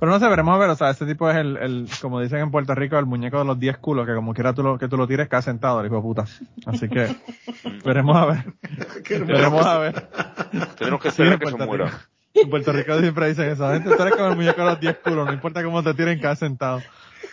Pero 0.00 0.10
no 0.10 0.18
sé, 0.18 0.26
veremos 0.28 0.52
a 0.56 0.58
ver, 0.58 0.70
o 0.70 0.74
sea, 0.74 0.90
este 0.90 1.06
tipo 1.06 1.30
es 1.30 1.36
el, 1.36 1.56
el, 1.58 1.88
como 2.02 2.20
dicen 2.20 2.40
en 2.40 2.50
Puerto 2.50 2.74
Rico, 2.74 2.98
el 2.98 3.06
muñeco 3.06 3.38
de 3.38 3.44
los 3.44 3.60
10 3.60 3.78
culos, 3.78 4.06
que 4.08 4.14
como 4.14 4.34
quiera 4.34 4.52
tú 4.54 4.64
lo, 4.64 4.76
que 4.76 4.88
tú 4.88 4.96
lo 4.96 5.06
tires, 5.06 5.28
cae 5.28 5.40
sentado, 5.42 5.78
el 5.78 5.86
hijo 5.86 5.96
de 5.96 6.02
puta. 6.02 6.24
Así 6.66 6.88
que, 6.88 7.14
veremos 7.84 8.16
a 8.16 8.26
ver. 8.26 8.54
veremos 9.24 9.64
a 9.64 9.78
ver. 9.78 10.08
Tenemos 10.76 11.00
que 11.00 11.12
Sí, 11.12 11.22
esperar 11.22 11.38
que 11.38 11.46
se 11.46 11.52
Puerto 11.52 11.66
muera. 11.66 11.84
Rico. 11.84 11.98
En 12.34 12.50
Puerto 12.50 12.72
Rico 12.72 12.98
siempre 12.98 13.28
dicen 13.28 13.50
eso, 13.50 13.70
gente, 13.70 13.94
tú 13.94 14.02
eres 14.02 14.16
como 14.16 14.30
el 14.30 14.36
muñeco 14.36 14.60
de 14.62 14.70
los 14.70 14.80
10 14.80 14.98
culos, 14.98 15.26
no 15.26 15.32
importa 15.32 15.62
cómo 15.62 15.82
te 15.84 15.94
tiren, 15.94 16.18
cae 16.18 16.34
sentado. 16.34 16.80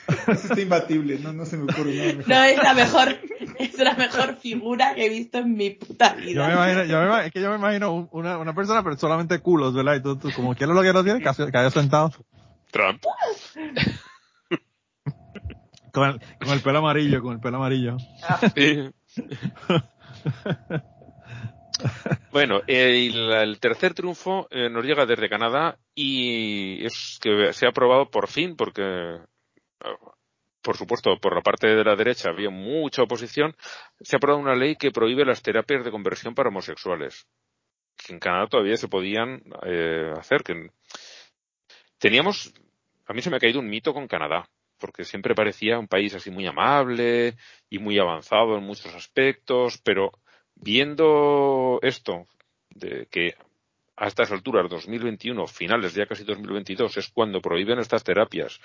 Eso 0.28 0.48
está 0.48 0.62
imbatible, 0.62 1.20
no, 1.20 1.34
no 1.34 1.46
se 1.46 1.58
me 1.58 1.64
ocurre 1.72 1.94
nada 1.96 2.14
mejor. 2.14 2.28
No, 2.30 2.44
es 2.44 2.58
la 2.64 2.74
mejor, 2.74 3.18
es 3.60 3.78
la 3.80 3.94
mejor 3.96 4.36
figura 4.38 4.96
que 4.96 5.06
he 5.06 5.10
visto 5.10 5.40
en 5.40 5.54
mi 5.56 5.72
puta 5.72 6.16
Yo 6.16 6.22
me 6.22 6.26
vida. 6.32 6.54
imagino, 6.54 6.84
yo 6.86 7.00
me 7.00 7.06
imagino, 7.06 7.26
es 7.28 7.32
que 7.34 7.42
yo 7.42 7.50
me 7.50 7.56
imagino 7.58 7.92
un- 7.94 8.08
una, 8.12 8.38
una 8.38 8.54
persona, 8.56 8.84
pero 8.84 8.98
solamente 8.98 9.40
culos, 9.40 9.74
¿verdad? 9.74 9.96
Y 9.96 10.02
tú, 10.02 10.18
tú 10.18 10.32
como 10.32 10.56
quieres 10.56 10.76
lo 10.76 10.82
que 10.82 10.94
no 10.94 11.04
tienes, 11.04 11.24
cayó, 11.24 11.52
cayó 11.52 11.70
sentado. 11.72 12.12
Trump. 12.72 13.02
Con 15.92 16.10
el, 16.10 16.20
con 16.40 16.50
el 16.54 16.62
pelo 16.62 16.78
amarillo, 16.80 17.22
con 17.22 17.34
el 17.34 17.40
pelo 17.40 17.58
amarillo. 17.58 17.98
Sí. 18.56 18.90
Bueno, 22.32 22.62
el, 22.68 23.16
el 23.32 23.60
tercer 23.60 23.94
triunfo 23.94 24.48
eh, 24.50 24.70
nos 24.70 24.84
llega 24.84 25.06
desde 25.06 25.30
Canadá 25.30 25.78
y 25.96 26.84
es 26.86 27.20
que 27.22 27.54
se 27.54 27.66
ha 27.66 27.70
aprobado 27.70 28.10
por 28.10 28.28
fin 28.28 28.56
porque, 28.56 28.82
eh, 28.84 29.20
por 30.62 30.76
supuesto, 30.76 31.18
por 31.20 31.34
la 31.34 31.42
parte 31.42 31.68
de 31.68 31.84
la 31.84 31.96
derecha 31.96 32.30
había 32.30 32.50
mucha 32.50 33.04
oposición, 33.04 33.56
se 34.02 34.16
ha 34.16 34.18
aprobado 34.18 34.42
una 34.42 34.56
ley 34.56 34.76
que 34.76 34.92
prohíbe 34.92 35.24
las 35.24 35.42
terapias 35.42 35.86
de 35.86 35.92
conversión 35.92 36.36
para 36.36 36.50
homosexuales. 36.50 37.26
que 37.96 38.14
en 38.14 38.20
Canadá 38.20 38.48
todavía 38.48 38.76
se 38.76 38.90
podían 38.90 39.42
eh, 39.66 40.12
hacer. 40.18 40.44
Que 40.44 40.70
teníamos, 41.98 42.54
a 43.06 43.14
mí 43.14 43.22
se 43.22 43.30
me 43.30 43.38
ha 43.38 43.40
caído 43.40 43.60
un 43.60 43.70
mito 43.70 43.94
con 43.94 44.08
Canadá, 44.08 44.50
porque 44.78 45.06
siempre 45.06 45.36
parecía 45.36 45.80
un 45.80 45.88
país 45.88 46.14
así 46.14 46.32
muy 46.32 46.46
amable 46.46 47.38
y 47.70 47.80
muy 47.80 47.98
avanzado 47.98 48.58
en 48.58 48.64
muchos 48.64 48.94
aspectos, 48.94 49.80
pero 49.84 50.12
viendo 50.56 51.80
esto, 51.82 52.26
de 52.70 53.08
que 53.10 53.36
a 53.98 54.08
estas 54.08 54.32
alturas, 54.32 54.70
2021, 54.70 55.48
finales 55.48 55.96
ya 55.96 56.06
casi 56.06 56.24
2022, 56.24 56.98
es 56.98 57.10
cuando 57.10 57.42
prohíben 57.42 57.80
estas 57.80 58.04
terapias. 58.04 58.60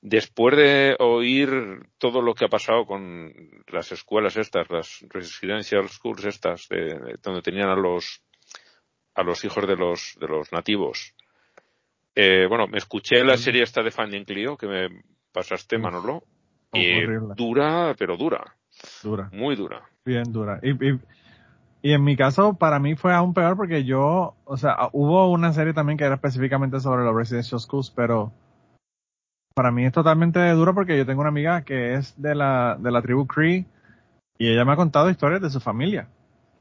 Después 0.00 0.56
de 0.56 0.96
oír 1.00 1.50
todo 1.98 2.22
lo 2.22 2.32
que 2.32 2.44
ha 2.44 2.48
pasado 2.48 2.86
con 2.86 3.32
las 3.66 3.90
escuelas 3.90 4.36
estas, 4.36 4.70
las 4.70 5.04
residential 5.08 5.88
schools 5.88 6.24
estas, 6.24 6.68
de, 6.68 7.16
donde 7.20 7.42
tenían 7.42 7.68
a 7.68 7.76
los 7.76 8.22
a 9.14 9.24
los 9.24 9.44
hijos 9.44 9.66
de 9.66 9.74
los 9.74 10.16
de 10.20 10.28
los 10.28 10.52
nativos. 10.52 11.12
Eh, 12.14 12.46
bueno, 12.48 12.68
me 12.68 12.78
escuché 12.78 13.24
la 13.24 13.36
serie 13.36 13.64
esta 13.64 13.82
de 13.82 13.90
Finding 13.90 14.24
Clio 14.24 14.56
que 14.56 14.68
me 14.68 14.88
pasaste, 15.32 15.76
Manolo, 15.76 16.22
y 16.72 17.02
dura, 17.36 17.96
pero 17.98 18.16
dura. 18.16 18.56
Dura. 19.02 19.28
Muy 19.32 19.56
dura. 19.56 19.88
Bien 20.04 20.32
dura. 20.32 20.60
Y, 20.62 20.70
y, 20.70 21.00
y 21.80 21.92
en 21.92 22.02
mi 22.02 22.16
caso, 22.16 22.54
para 22.54 22.78
mí 22.80 22.96
fue 22.96 23.14
aún 23.14 23.34
peor 23.34 23.56
porque 23.56 23.84
yo, 23.84 24.34
o 24.44 24.56
sea, 24.56 24.88
hubo 24.92 25.30
una 25.30 25.52
serie 25.52 25.74
también 25.74 25.96
que 25.96 26.04
era 26.04 26.16
específicamente 26.16 26.80
sobre 26.80 27.04
los 27.04 27.14
residential 27.14 27.60
schools, 27.60 27.90
pero 27.90 28.32
para 29.54 29.70
mí 29.70 29.84
es 29.84 29.92
totalmente 29.92 30.50
duro 30.50 30.74
porque 30.74 30.96
yo 30.96 31.06
tengo 31.06 31.20
una 31.20 31.30
amiga 31.30 31.62
que 31.62 31.94
es 31.94 32.20
de 32.20 32.34
la, 32.34 32.76
de 32.80 32.90
la 32.90 33.02
tribu 33.02 33.26
Cree 33.26 33.66
y 34.38 34.48
ella 34.48 34.64
me 34.64 34.72
ha 34.72 34.76
contado 34.76 35.10
historias 35.10 35.40
de 35.40 35.50
su 35.50 35.60
familia. 35.60 36.08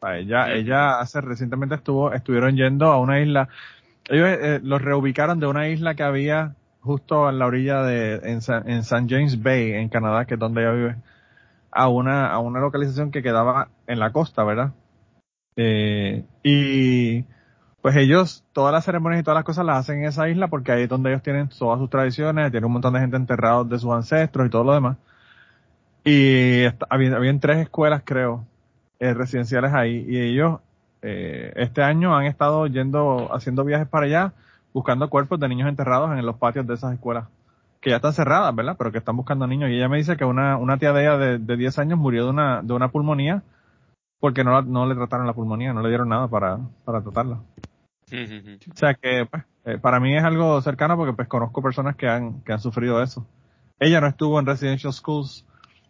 ella, 0.04 0.52
ella 0.54 1.00
hace 1.00 1.22
recientemente 1.22 1.76
estuvo, 1.76 2.14
estuvieron 2.14 2.56
yendo 2.56 2.92
a 2.92 3.00
una 3.00 3.20
isla, 3.20 3.50
ellos 4.10 4.28
eh, 4.30 4.60
los 4.64 4.82
reubicaron 4.82 5.40
de 5.40 5.48
una 5.48 5.68
isla 5.68 5.96
que 5.96 6.04
había 6.04 6.56
justo 6.82 7.28
en 7.30 7.40
la 7.40 7.48
orilla 7.48 7.82
de, 7.84 8.16
en, 8.24 8.42
San, 8.42 8.70
en 8.70 8.80
St. 8.80 9.08
James 9.10 9.42
Bay, 9.42 9.74
en 9.74 9.90
Canadá, 9.90 10.26
que 10.26 10.36
es 10.36 10.40
donde 10.40 10.62
ella 10.62 10.72
vive, 10.72 10.96
a 11.72 11.90
una, 11.90 12.32
a 12.32 12.40
una 12.40 12.60
localización 12.60 13.12
que 13.12 13.24
quedaba 13.24 13.70
en 13.88 14.00
la 14.00 14.12
costa, 14.12 14.44
¿verdad? 14.44 14.74
Eh, 15.58 16.24
y 16.44 17.24
pues 17.82 17.96
ellos, 17.96 18.46
todas 18.54 18.72
las 18.72 18.86
ceremonias 18.86 19.22
y 19.22 19.24
todas 19.24 19.38
las 19.38 19.44
cosas 19.44 19.66
las 19.66 19.80
hacen 19.80 20.00
en 20.00 20.06
esa 20.06 20.30
isla 20.30 20.48
porque 20.50 20.72
ahí 20.72 20.84
es 20.84 20.90
donde 20.90 21.10
ellos 21.10 21.24
tienen 21.24 21.50
todas 21.50 21.80
sus 21.80 21.90
tradiciones, 21.90 22.52
tienen 22.52 22.66
un 22.66 22.74
montón 22.74 22.94
de 22.94 23.00
gente 23.00 23.18
enterrada 23.18 23.64
de 23.64 23.80
sus 23.80 23.92
ancestros 23.92 24.48
y 24.48 24.50
todo 24.50 24.64
lo 24.64 24.74
demás. 24.74 24.98
Y 26.04 26.66
había, 26.90 27.18
habían 27.18 27.40
tres 27.40 27.58
escuelas, 27.58 28.04
creo, 28.06 28.46
eh, 29.00 29.14
residenciales 29.14 29.74
ahí. 29.74 30.06
Y 30.08 30.20
ellos, 30.20 30.60
eh, 31.02 31.52
este 31.56 31.82
año 31.82 32.16
han 32.16 32.26
estado 32.26 32.68
yendo, 32.68 33.34
haciendo 33.34 33.66
viajes 33.66 33.88
para 33.88 34.06
allá, 34.06 34.34
buscando 34.74 35.10
cuerpos 35.10 35.40
de 35.40 35.50
niños 35.50 35.68
enterrados 35.68 36.18
en 36.18 36.26
los 36.26 36.38
patios 36.38 36.68
de 36.68 36.76
esas 36.76 36.94
escuelas. 36.94 37.26
Que 37.82 37.90
ya 37.90 37.98
están 37.98 38.14
cerradas, 38.14 38.56
¿verdad? 38.56 38.76
Pero 38.78 38.92
que 38.92 39.00
están 39.00 39.18
buscando 39.18 39.48
niños. 39.48 39.70
Y 39.70 39.76
ella 39.76 39.90
me 39.90 39.98
dice 39.98 40.18
que 40.18 40.26
una, 40.26 40.58
una 40.58 40.78
tía 40.78 40.94
de 40.94 41.02
ella 41.02 41.18
de, 41.18 41.40
de 41.40 41.58
10 41.58 41.80
años 41.80 42.00
murió 42.00 42.26
de 42.26 42.30
una, 42.30 42.62
de 42.62 42.74
una 42.74 42.90
pulmonía 42.90 43.44
porque 44.20 44.44
no, 44.44 44.62
no 44.62 44.86
le 44.86 44.96
trataron 44.96 45.28
la 45.28 45.34
pulmonía, 45.34 45.74
no 45.74 45.82
le 45.82 45.90
dieron 45.90 46.10
nada 46.10 46.28
para, 46.28 46.60
para 46.86 47.02
tratarla. 47.02 47.40
o 48.12 48.76
sea 48.76 48.94
que 48.94 49.28
pues, 49.30 49.44
eh, 49.66 49.78
para 49.78 50.00
mí 50.00 50.16
es 50.16 50.24
algo 50.24 50.62
cercano 50.62 50.96
porque 50.96 51.14
pues 51.14 51.28
conozco 51.28 51.62
personas 51.62 51.96
que 51.96 52.08
han, 52.08 52.42
que 52.42 52.54
han 52.54 52.60
sufrido 52.60 53.02
eso. 53.02 53.28
Ella 53.80 54.02
no 54.02 54.08
estuvo 54.08 54.40
en 54.40 54.46
residential 54.46 54.94
schools, 54.94 55.46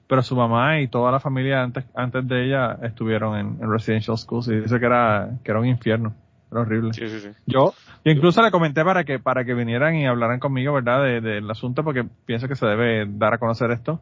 pero 0.08 0.24
su 0.24 0.36
mamá 0.36 0.82
y 0.82 0.88
toda 0.88 1.12
la 1.12 1.20
familia 1.20 1.62
antes, 1.64 1.86
antes 1.96 2.28
de 2.28 2.46
ella 2.46 2.80
estuvieron 2.84 3.38
en, 3.38 3.58
en 3.62 3.72
residential 3.72 4.18
schools 4.18 4.48
y 4.48 4.56
dice 4.56 4.80
que 4.80 4.86
era, 4.86 5.38
que 5.44 5.52
era 5.52 5.60
un 5.60 5.68
infierno. 5.68 6.14
Era 6.52 6.62
horrible. 6.62 6.94
Sí, 6.94 7.08
sí, 7.10 7.20
sí. 7.20 7.30
Yo, 7.46 7.74
yo 8.06 8.12
incluso 8.12 8.42
le 8.42 8.52
comenté 8.52 8.84
para 8.84 9.04
que, 9.04 9.20
para 9.20 9.44
que 9.44 9.54
vinieran 9.54 9.96
y 9.96 10.08
hablaran 10.08 10.40
conmigo, 10.40 10.74
¿verdad? 10.74 11.04
Del 11.04 11.24
de, 11.24 11.52
asunto 11.52 11.84
porque 11.84 12.06
pienso 12.26 12.48
que 12.48 12.56
se 12.56 12.66
debe 12.66 13.06
dar 13.06 13.34
a 13.34 13.38
conocer 13.38 13.72
esto. 13.72 14.00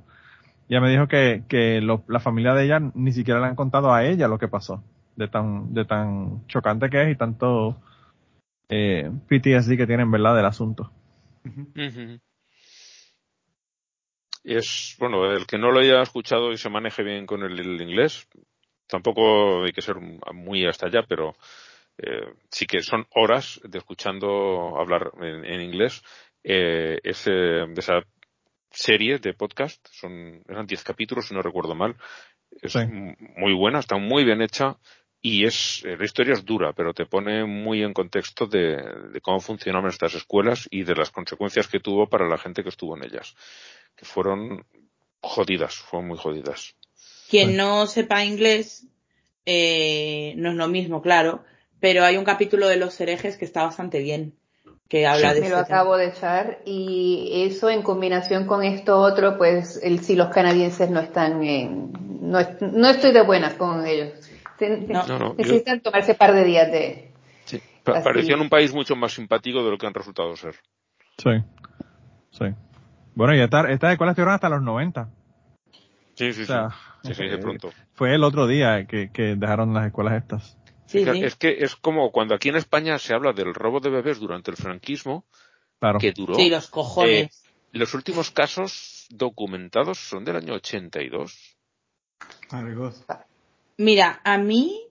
Ya 0.68 0.82
me 0.82 0.90
dijo 0.90 1.08
que, 1.08 1.44
que 1.48 1.82
la 1.82 2.20
familia 2.20 2.54
de 2.54 2.66
ella 2.66 2.80
ni 2.96 3.12
siquiera 3.12 3.40
le 3.40 3.48
han 3.48 3.56
contado 3.56 3.94
a 3.94 4.04
ella 4.04 4.28
lo 4.28 4.40
que 4.40 4.48
pasó, 4.48 4.84
de 5.16 5.28
tan, 5.28 5.74
de 5.74 5.86
tan 5.86 6.48
chocante 6.48 6.90
que 6.90 7.04
es 7.04 7.12
y 7.12 7.16
tanto 7.16 7.78
eh, 8.70 9.12
PTSD 9.28 9.78
que 9.78 9.88
tienen, 9.88 10.10
¿verdad?, 10.10 10.36
del 10.36 10.46
asunto. 10.46 10.92
Y 14.44 14.56
es, 14.56 14.96
bueno, 15.00 15.32
el 15.32 15.46
que 15.46 15.58
no 15.58 15.72
lo 15.72 15.80
haya 15.80 16.02
escuchado 16.02 16.52
y 16.52 16.58
se 16.58 16.70
maneje 16.70 17.04
bien 17.04 17.26
con 17.26 17.44
el, 17.44 17.60
el 17.60 17.82
inglés, 17.82 18.28
tampoco 18.88 19.64
hay 19.64 19.72
que 19.72 19.82
ser 19.82 19.96
muy 20.34 20.66
hasta 20.66 20.88
allá, 20.88 21.04
pero 21.08 21.36
eh, 21.98 22.34
sí 22.50 22.66
que 22.66 22.82
son 22.82 23.06
horas 23.16 23.60
de 23.64 23.78
escuchando 23.78 24.78
hablar 24.80 25.12
en, 25.22 25.46
en 25.46 25.62
inglés. 25.62 26.04
Eh, 26.48 27.00
ese, 27.04 27.32
de 27.32 27.74
esa 27.78 28.04
serie 28.76 29.18
de 29.20 29.34
podcast, 29.34 29.86
son, 29.92 30.44
eran 30.48 30.68
10 30.68 30.84
capítulos, 30.84 31.28
si 31.28 31.34
no 31.34 31.42
recuerdo 31.42 31.76
mal. 31.76 31.96
Es 32.62 32.74
Sí. 32.74 32.80
muy 33.38 33.54
buena, 33.54 33.80
está 33.80 33.98
muy 33.98 34.24
bien 34.24 34.42
hecha 34.42 34.78
y 35.22 35.46
es, 35.46 35.84
eh, 35.86 35.98
la 35.98 36.06
historia 36.06 36.34
es 36.34 36.46
dura, 36.46 36.74
pero 36.74 36.94
te 36.94 37.06
pone 37.06 37.46
muy 37.46 37.82
en 37.82 37.94
contexto 37.94 38.46
de, 38.46 38.78
de 39.12 39.22
cómo 39.22 39.40
funcionaban 39.40 39.90
estas 39.90 40.14
escuelas 40.14 40.68
y 40.70 40.84
de 40.84 40.96
las 40.96 41.10
consecuencias 41.10 41.68
que 41.68 41.80
tuvo 41.80 42.08
para 42.08 42.28
la 42.28 42.38
gente 42.38 42.62
que 42.64 42.70
estuvo 42.70 42.96
en 42.96 43.04
ellas, 43.06 43.36
que 43.96 44.06
fueron 44.06 44.66
jodidas, 45.22 45.76
fueron 45.76 46.10
muy 46.10 46.18
jodidas. 46.18 46.76
Quien 47.30 47.58
no 47.58 47.88
sepa 47.88 48.24
inglés, 48.24 48.88
eh, 49.46 50.34
no 50.38 50.52
es 50.52 50.56
lo 50.56 50.68
mismo, 50.68 51.02
claro, 51.02 51.44
pero 51.80 52.04
hay 52.04 52.18
un 52.18 52.26
capítulo 52.26 52.68
de 52.68 52.78
los 52.78 53.00
herejes 53.02 53.38
que 53.38 53.46
está 53.46 53.64
bastante 53.64 54.00
bien, 54.00 54.36
que 54.88 55.08
habla 55.08 55.34
de 55.34 55.42
Me 55.42 55.50
lo 55.50 55.60
este 55.60 55.74
acabo 55.74 55.98
de 55.98 56.08
echar 56.08 56.60
y 56.66 57.46
eso 57.48 57.70
en 57.70 57.82
combinación 57.82 58.46
con 58.46 58.64
esto 58.64 59.00
otro, 59.00 59.38
pues 59.38 59.80
el, 59.84 60.00
si 60.00 60.16
los 60.16 60.28
canadienses 60.30 60.90
no 60.90 61.00
están 61.00 61.44
en, 61.44 61.92
no, 62.22 62.40
no 62.60 62.90
estoy 62.90 63.12
de 63.12 63.24
buenas 63.24 63.56
con 63.56 63.86
ellos. 63.86 64.14
No. 64.88 65.06
No, 65.08 65.20
no, 65.20 65.28
yo- 65.30 65.36
necesitan 65.38 65.82
tomarse 65.82 66.12
un 66.14 66.18
par 66.18 66.34
de 66.34 66.44
días 66.44 66.72
de... 66.72 67.12
Sí. 67.46 67.62
Así. 67.86 68.04
Parecían 68.04 68.40
un 68.42 68.50
país 68.50 68.74
mucho 68.74 68.96
más 68.96 69.12
simpático 69.14 69.64
de 69.64 69.72
lo 69.72 69.78
que 69.78 69.86
han 69.88 69.94
resultado 69.94 70.36
ser. 70.36 70.56
Sí. 71.18 71.32
Sí. 72.32 72.46
Bueno, 73.16 73.36
y 73.36 73.42
esta- 73.42 73.70
estas 73.70 73.92
escuelas 73.92 74.14
estuvieron 74.14 74.34
hasta 74.36 74.50
los 74.50 74.62
90. 74.62 75.10
Sí, 76.14 76.32
sí, 76.32 76.44
O 76.44 76.46
sea, 76.46 76.70
sí. 77.02 77.10
Sí, 77.10 77.14
sí, 77.16 77.28
de 77.28 77.38
pronto. 77.38 77.72
Fue 77.94 78.16
el 78.16 78.24
otro 78.24 78.48
día 78.48 78.86
que, 78.88 79.12
que 79.12 79.36
dejaron 79.36 79.74
las 79.74 79.88
escuelas 79.88 80.14
estas. 80.22 80.58
Sí, 80.86 81.00
Es 81.00 81.06
que- 81.06 81.14
sí. 81.14 81.24
Es 81.24 81.36
que 81.36 81.58
es 81.64 81.76
como 81.76 82.12
cuando 82.12 82.36
aquí 82.36 82.50
en 82.50 82.56
España 82.58 82.98
se 83.00 83.14
habla 83.14 83.34
del 83.34 83.54
robo 83.54 83.80
de 83.80 83.90
bebés 83.90 84.20
durante 84.20 84.52
el 84.52 84.58
franquismo, 84.58 85.26
Claro. 85.80 86.00
que 86.00 86.12
duró. 86.12 86.36
Sí, 86.36 86.50
los 86.50 86.68
cojones. 86.70 87.44
Eh, 87.44 87.50
los 87.74 87.94
últimos 87.94 88.32
casos 88.32 89.08
documentados 89.10 89.98
son 90.00 90.24
del 90.24 90.38
año 90.38 90.54
82. 90.54 91.58
Argos. 92.50 93.04
Mira, 93.78 94.22
a 94.24 94.38
mí 94.38 94.82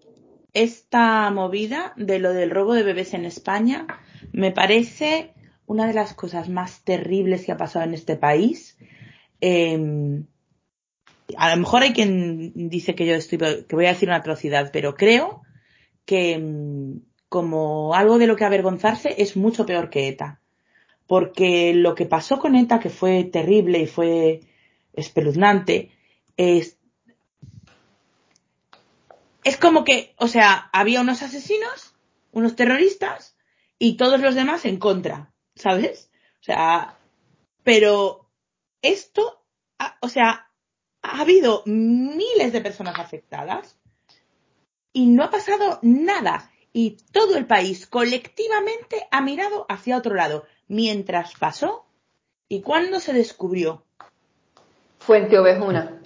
esta 0.53 1.30
movida 1.30 1.95
de 1.97 2.18
lo 2.18 2.32
del 2.32 2.51
robo 2.51 2.74
de 2.74 2.82
bebés 2.82 3.14
en 3.14 3.24
España 3.24 3.86
me 4.32 4.53
parece 4.53 5.32
una 5.66 5.86
de 5.86 5.95
las 5.95 6.12
cosas 6.14 6.49
más 6.51 6.84
terribles 6.84 7.47
que 7.47 7.53
ha 7.53 7.57
pasado 7.57 7.84
en 7.86 7.95
este 7.95 8.16
país. 8.16 8.76
Eh, 9.40 10.22
a 11.38 11.51
lo 11.55 11.57
mejor 11.57 11.82
hay 11.82 11.92
quien 11.95 12.53
dice 12.68 12.95
que 12.95 13.07
yo 13.07 13.14
estoy, 13.14 13.38
que 13.38 13.74
voy 13.74 13.86
a 13.86 13.90
decir 13.95 14.09
una 14.11 14.18
atrocidad, 14.18 14.70
pero 14.72 14.95
creo 14.95 15.42
que 16.05 16.39
mm, 16.39 17.01
como 17.29 17.95
algo 17.95 18.19
de 18.19 18.27
lo 18.27 18.37
que 18.37 18.45
avergonzarse 18.45 19.15
es 19.19 19.37
mucho 19.37 19.67
peor 19.67 19.91
que 19.91 20.09
ETA. 20.09 20.41
Porque 21.07 21.75
lo 21.75 21.95
que 21.95 22.07
pasó 22.07 22.39
con 22.39 22.55
ETA, 22.55 22.81
que 22.81 22.91
fue 22.91 23.25
terrible 23.25 23.81
y 23.81 23.87
fue 23.87 24.41
espeluznante, 24.95 25.91
es 26.37 26.79
es 29.45 29.59
como 29.59 29.85
que, 29.85 30.15
o 30.19 30.27
sea, 30.27 30.71
había 30.73 31.03
unos 31.03 31.23
asesinos, 31.23 31.95
unos 32.33 32.57
terroristas 32.57 33.37
y 33.79 33.97
todos 33.97 34.21
los 34.21 34.35
demás 34.35 34.65
en 34.65 34.79
contra, 34.79 35.33
¿sabes? 35.55 36.11
O 36.41 36.45
sea, 36.45 36.97
pero 37.63 38.31
esto, 38.81 39.45
o 40.01 40.09
sea, 40.09 40.51
ha 41.03 41.21
habido 41.21 41.63
miles 41.67 42.53
de 42.53 42.61
personas 42.63 42.99
afectadas 42.99 43.79
y 44.95 45.07
no 45.07 45.22
ha 45.24 45.30
pasado 45.30 45.78
nada. 45.82 46.51
Y 46.72 46.97
todo 47.12 47.36
el 47.36 47.45
país 47.47 47.86
colectivamente 47.86 49.07
ha 49.11 49.20
mirado 49.20 49.66
hacia 49.68 49.99
otro 49.99 50.14
lado 50.14 50.47
mientras 50.66 51.34
pasó 51.38 51.84
y 52.49 52.62
cuando 52.62 52.99
se 53.01 53.12
descubrió. 53.12 53.84
Fuente 54.99 55.38
Ovejuna. 55.38 56.01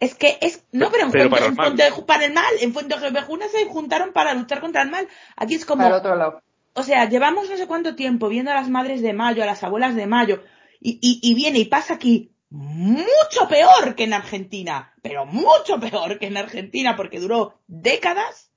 Es 0.00 0.14
que 0.14 0.38
es, 0.40 0.64
no, 0.72 0.90
pero 0.90 1.04
en, 1.04 1.12
Pero 1.12 1.28
Fuente- 1.28 1.30
para 1.30 1.44
el 1.46 1.50
en 1.52 1.56
mal. 1.56 1.66
Fuente- 1.76 2.02
para 2.06 2.24
el 2.24 2.32
mal, 2.32 2.54
en 2.60 2.72
Fuente 2.72 2.94
Ovejuna 2.94 3.46
se 3.48 3.64
juntaron 3.66 4.12
para 4.12 4.34
luchar 4.34 4.60
contra 4.60 4.82
el 4.82 4.90
mal. 4.90 5.06
Aquí 5.36 5.54
es 5.54 5.64
como, 5.64 5.82
Para 5.84 5.98
otro 5.98 6.16
lado. 6.16 6.42
o 6.74 6.82
sea, 6.82 7.08
llevamos 7.08 7.48
no 7.50 7.56
sé 7.56 7.66
cuánto 7.68 7.94
tiempo 7.94 8.28
viendo 8.28 8.50
a 8.50 8.54
las 8.54 8.68
madres 8.68 9.02
de 9.02 9.12
mayo, 9.12 9.42
a 9.42 9.46
las 9.46 9.62
abuelas 9.62 9.94
de 9.94 10.06
mayo, 10.06 10.42
y, 10.80 10.98
y, 11.00 11.20
y 11.22 11.34
viene 11.34 11.60
y 11.60 11.66
pasa 11.66 11.94
aquí 11.94 12.31
mucho 12.52 13.48
peor 13.48 13.94
que 13.94 14.04
en 14.04 14.12
Argentina, 14.12 14.92
pero 15.00 15.24
mucho 15.24 15.80
peor 15.80 16.18
que 16.18 16.26
en 16.26 16.36
Argentina 16.36 16.94
porque 16.96 17.18
duró 17.18 17.58
décadas. 17.66 18.52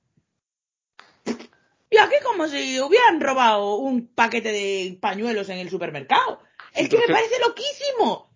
Y 1.24 1.96
aquí 1.96 2.16
como 2.22 2.46
si 2.46 2.78
hubieran 2.80 3.20
robado 3.20 3.76
un 3.76 4.06
paquete 4.06 4.52
de 4.52 4.98
pañuelos 5.00 5.48
en 5.48 5.58
el 5.58 5.70
supermercado. 5.70 6.42
Es 6.74 6.90
que 6.90 6.98
me 6.98 7.06
parece 7.06 7.36
loquísimo. 7.40 8.30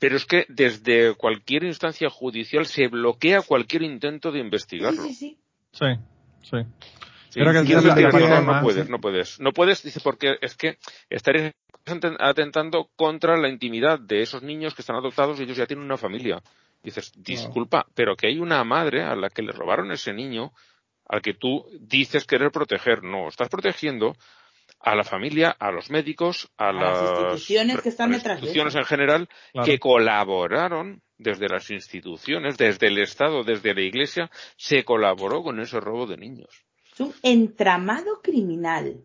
Pero 0.00 0.16
es 0.16 0.24
que 0.24 0.46
desde 0.48 1.14
cualquier 1.14 1.64
instancia 1.64 2.08
judicial 2.08 2.64
se 2.64 2.88
bloquea 2.88 3.42
cualquier 3.42 3.82
intento 3.82 4.32
de 4.32 4.40
investigarlo. 4.40 5.02
Sí, 5.02 5.14
sí, 5.14 5.38
sí. 5.72 5.84
Sí, 5.86 5.86
sí. 6.42 6.56
Sí, 7.28 7.40
Creo 7.40 7.52
que 7.52 7.58
aquí 7.58 7.74
no, 7.74 8.62
puedes, 8.62 8.86
sí. 8.86 8.90
no 8.90 9.00
puedes. 9.00 9.40
No 9.40 9.52
puedes, 9.52 9.82
dice, 9.82 10.00
porque 10.00 10.36
es 10.40 10.54
que 10.54 10.78
estarías 11.10 11.52
atentando 12.18 12.90
contra 12.96 13.36
la 13.36 13.48
intimidad 13.48 13.98
de 13.98 14.22
esos 14.22 14.42
niños 14.42 14.74
que 14.74 14.82
están 14.82 14.96
adoptados 14.96 15.38
y 15.38 15.44
ellos 15.44 15.56
ya 15.56 15.66
tienen 15.66 15.84
una 15.84 15.96
familia. 15.96 16.42
Dices, 16.82 17.12
disculpa, 17.16 17.86
pero 17.94 18.14
que 18.14 18.28
hay 18.28 18.38
una 18.38 18.62
madre 18.64 19.02
a 19.02 19.16
la 19.16 19.30
que 19.30 19.42
le 19.42 19.52
robaron 19.52 19.90
ese 19.92 20.12
niño 20.12 20.52
al 21.06 21.22
que 21.22 21.34
tú 21.34 21.64
dices 21.80 22.24
querer 22.26 22.50
proteger. 22.50 23.02
No, 23.02 23.28
estás 23.28 23.48
protegiendo 23.48 24.14
a 24.80 24.94
la 24.94 25.04
familia, 25.04 25.50
a 25.58 25.70
los 25.70 25.90
médicos, 25.90 26.50
a, 26.58 26.72
las 26.72 27.02
instituciones 27.02 27.80
que 27.80 27.88
están 27.88 28.10
a 28.10 28.12
las 28.12 28.22
detrás 28.22 28.40
de 28.40 28.46
instituciones 28.46 28.74
en 28.74 28.84
general 28.84 29.28
Claro. 29.52 29.66
que 29.66 29.78
colaboraron 29.78 31.02
desde 31.16 31.48
las 31.48 31.70
instituciones, 31.70 32.58
desde 32.58 32.88
el 32.88 32.98
Estado, 32.98 33.44
desde 33.44 33.74
la 33.74 33.80
Iglesia, 33.80 34.30
se 34.56 34.84
colaboró 34.84 35.42
con 35.42 35.60
ese 35.60 35.80
robo 35.80 36.06
de 36.06 36.16
niños. 36.18 36.64
Es 36.92 37.00
un 37.00 37.14
entramado 37.22 38.20
criminal. 38.22 39.04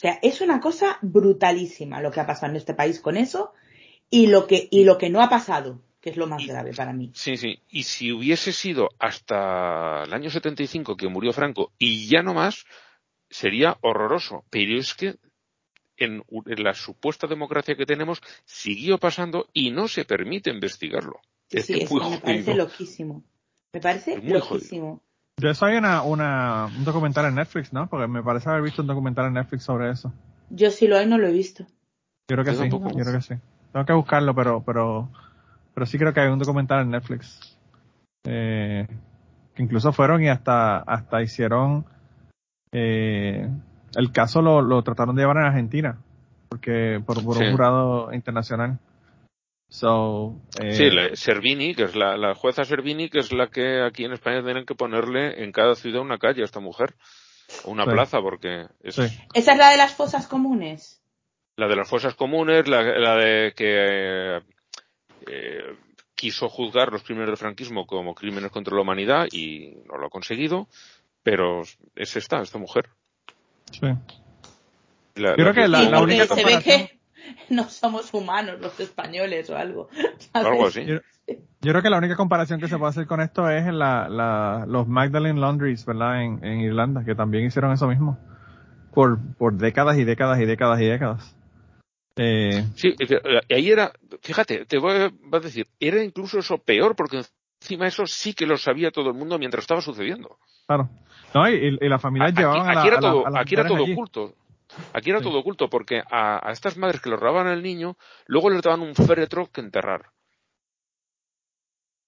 O 0.00 0.02
sea, 0.02 0.18
es 0.22 0.40
una 0.40 0.60
cosa 0.60 0.98
brutalísima 1.02 2.00
lo 2.00 2.10
que 2.10 2.20
ha 2.20 2.26
pasado 2.26 2.50
en 2.52 2.56
este 2.56 2.72
país 2.72 3.00
con 3.00 3.18
eso 3.18 3.52
y 4.08 4.28
lo 4.28 4.46
que, 4.46 4.66
y 4.70 4.84
lo 4.84 4.96
que 4.96 5.10
no 5.10 5.20
ha 5.20 5.28
pasado, 5.28 5.82
que 6.00 6.08
es 6.08 6.16
lo 6.16 6.26
más 6.26 6.46
grave 6.46 6.72
para 6.72 6.94
mí. 6.94 7.10
Sí, 7.12 7.36
sí. 7.36 7.60
Y 7.68 7.82
si 7.82 8.10
hubiese 8.10 8.50
sido 8.54 8.88
hasta 8.98 10.04
el 10.04 10.14
año 10.14 10.30
75 10.30 10.96
que 10.96 11.08
murió 11.08 11.34
Franco 11.34 11.72
y 11.78 12.08
ya 12.08 12.22
no 12.22 12.32
más, 12.32 12.64
sería 13.28 13.76
horroroso. 13.82 14.46
Pero 14.48 14.78
es 14.78 14.94
que 14.94 15.16
en, 15.98 16.24
en 16.46 16.64
la 16.64 16.72
supuesta 16.72 17.26
democracia 17.26 17.76
que 17.76 17.84
tenemos 17.84 18.22
siguió 18.46 18.96
pasando 18.96 19.50
y 19.52 19.70
no 19.70 19.86
se 19.86 20.06
permite 20.06 20.48
investigarlo. 20.48 21.20
Es 21.50 21.66
sí, 21.66 21.74
que 21.74 21.84
eso 21.84 21.96
muy 21.96 22.10
me 22.12 22.18
parece 22.20 22.54
loquísimo. 22.54 23.22
Me 23.74 23.80
parece 23.80 24.16
jodido. 24.16 25.02
De 25.40 25.50
eso 25.50 25.66
hay 25.66 25.76
una, 25.76 26.02
una, 26.02 26.66
un 26.66 26.84
documental 26.84 27.26
en 27.26 27.34
Netflix, 27.36 27.72
¿no? 27.72 27.86
Porque 27.88 28.06
me 28.06 28.22
parece 28.22 28.48
haber 28.50 28.62
visto 28.62 28.82
un 28.82 28.88
documental 28.88 29.26
en 29.26 29.34
Netflix 29.34 29.64
sobre 29.64 29.90
eso. 29.90 30.12
Yo 30.50 30.70
si 30.70 30.86
lo 30.86 30.96
hay 30.98 31.06
no 31.06 31.18
lo 31.18 31.26
he 31.28 31.32
visto. 31.32 31.64
Yo 32.28 32.36
creo 32.36 32.44
que 32.44 32.52
Yo 32.52 32.62
sí, 32.62 32.68
tampoco. 32.70 32.90
yo 32.96 33.04
creo 33.04 33.14
que 33.16 33.22
sí. 33.22 33.34
Tengo 33.72 33.86
que 33.86 33.92
buscarlo, 33.92 34.34
pero, 34.34 34.62
pero, 34.64 35.08
pero 35.74 35.86
sí 35.86 35.98
creo 35.98 36.12
que 36.12 36.20
hay 36.20 36.28
un 36.28 36.38
documental 36.38 36.82
en 36.82 36.90
Netflix. 36.90 37.56
Eh, 38.24 38.86
que 39.54 39.62
incluso 39.62 39.92
fueron 39.92 40.22
y 40.22 40.28
hasta, 40.28 40.78
hasta 40.78 41.22
hicieron, 41.22 41.84
eh, 42.72 43.48
el 43.96 44.12
caso 44.12 44.42
lo, 44.42 44.60
lo 44.62 44.82
trataron 44.82 45.14
de 45.16 45.22
llevar 45.22 45.38
en 45.38 45.44
Argentina. 45.44 45.96
Porque, 46.48 47.00
por, 47.06 47.22
por 47.24 47.36
Sí. 47.36 47.44
un 47.44 47.52
jurado 47.52 48.12
internacional. 48.12 48.78
So, 49.70 50.34
eh, 50.60 50.74
Sí, 50.74 50.90
la- 50.90 51.14
Servini, 51.16 51.74
que 51.74 51.84
es 51.84 51.94
la, 51.94 52.16
la 52.16 52.34
jueza 52.34 52.64
Servini, 52.64 53.08
que 53.08 53.20
es 53.20 53.32
la 53.32 53.46
que 53.46 53.80
aquí 53.82 54.04
en 54.04 54.12
España 54.12 54.42
tienen 54.44 54.66
que 54.66 54.74
ponerle 54.74 55.42
en 55.44 55.52
cada 55.52 55.74
ciudad 55.76 56.02
una 56.02 56.18
calle 56.18 56.42
a 56.42 56.44
esta 56.44 56.60
mujer. 56.60 56.94
O 57.64 57.70
una 57.70 57.84
Sí. 57.84 57.90
plaza, 57.90 58.20
porque 58.20 58.66
es 58.82 58.94
sí. 58.96 59.02
¿Esa 59.32 59.52
es 59.52 59.58
la 59.58 59.70
de 59.70 59.76
las 59.76 59.94
fosas 59.94 60.26
comunes? 60.26 60.96
la 61.56 61.68
de 61.68 61.76
las 61.76 61.88
fosas 61.90 62.14
comunes, 62.14 62.66
la, 62.68 62.82
la 62.82 63.16
de 63.16 63.52
que 63.54 63.66
eh, 63.66 64.40
eh, 65.26 65.76
quiso 66.14 66.48
juzgar 66.48 66.90
los 66.90 67.02
crímenes 67.02 67.28
del 67.28 67.36
franquismo 67.36 67.86
como 67.86 68.14
crímenes 68.14 68.50
contra 68.50 68.74
la 68.74 68.80
humanidad 68.82 69.26
y 69.30 69.74
no 69.86 69.98
lo 69.98 70.06
ha 70.06 70.10
conseguido, 70.10 70.68
pero 71.22 71.62
es 71.96 72.16
esta, 72.16 72.40
esta 72.40 72.58
mujer. 72.58 72.88
sí. 73.72 73.86
La- 75.16 75.34
Creo 75.34 75.52
que 75.52 75.68
la- 75.68 76.00
única 76.00 76.26
se 76.26 76.34
ve 76.36 76.42
comparación- 76.54 76.86
que 76.86 76.99
no 77.50 77.64
somos 77.68 78.12
humanos 78.14 78.60
los 78.60 78.78
españoles 78.80 79.48
o 79.50 79.56
algo. 79.56 79.88
¿sabes? 80.32 80.48
algo 80.48 80.66
así. 80.66 80.84
Yo, 80.84 80.96
yo 81.62 81.72
creo 81.72 81.82
que 81.82 81.90
la 81.90 81.98
única 81.98 82.16
comparación 82.16 82.60
que 82.60 82.68
se 82.68 82.78
puede 82.78 82.90
hacer 82.90 83.06
con 83.06 83.20
esto 83.20 83.48
es 83.50 83.66
la, 83.72 84.08
la, 84.08 84.64
los 84.66 84.88
Magdalene 84.88 85.38
Laundries, 85.40 85.84
¿verdad? 85.84 86.22
En, 86.22 86.44
en 86.44 86.60
Irlanda, 86.60 87.04
que 87.04 87.14
también 87.14 87.44
hicieron 87.44 87.72
eso 87.72 87.86
mismo. 87.86 88.18
Por, 88.94 89.18
por 89.38 89.54
décadas 89.54 89.98
y 89.98 90.04
décadas 90.04 90.40
y 90.40 90.46
décadas 90.46 90.80
y 90.80 90.84
décadas. 90.86 91.36
Eh, 92.16 92.64
Sí, 92.74 92.94
eh, 92.98 93.40
ahí 93.54 93.70
era, 93.70 93.92
fíjate, 94.22 94.64
te 94.66 94.78
voy 94.78 94.92
a, 95.32 95.38
decir, 95.38 95.66
era 95.78 96.02
incluso 96.02 96.38
eso 96.40 96.58
peor 96.58 96.96
porque 96.96 97.22
encima 97.62 97.86
eso 97.86 98.06
sí 98.06 98.34
que 98.34 98.46
lo 98.46 98.56
sabía 98.56 98.90
todo 98.90 99.10
el 99.10 99.14
mundo 99.16 99.38
mientras 99.38 99.62
estaba 99.62 99.80
sucediendo. 99.80 100.38
claro. 100.66 100.88
No, 101.34 101.48
y, 101.48 101.78
y 101.80 101.88
las 101.88 102.02
familias 102.02 102.32
Aquí, 102.32 102.40
llevaban 102.40 102.68
a, 102.68 102.72
la- 102.74 102.80
aquí 102.80 102.88
era 102.88 102.96
a 102.96 103.00
la- 103.00 103.10
todo, 103.10 103.26
a 103.26 103.40
aquí 103.40 103.54
era 103.54 103.66
todo 103.68 103.82
allí. 103.84 103.92
oculto. 103.92 104.34
Aquí 104.92 105.10
era 105.10 105.20
todo 105.20 105.38
oculto 105.38 105.68
porque 105.68 106.02
a, 106.10 106.46
a 106.48 106.52
estas 106.52 106.76
madres 106.76 107.00
que 107.00 107.10
le 107.10 107.16
robaban 107.16 107.46
al 107.46 107.62
niño, 107.62 107.96
luego 108.26 108.50
les 108.50 108.62
daban 108.62 108.80
un 108.80 108.94
féretro 108.94 109.46
que 109.50 109.60
enterrar. 109.60 110.06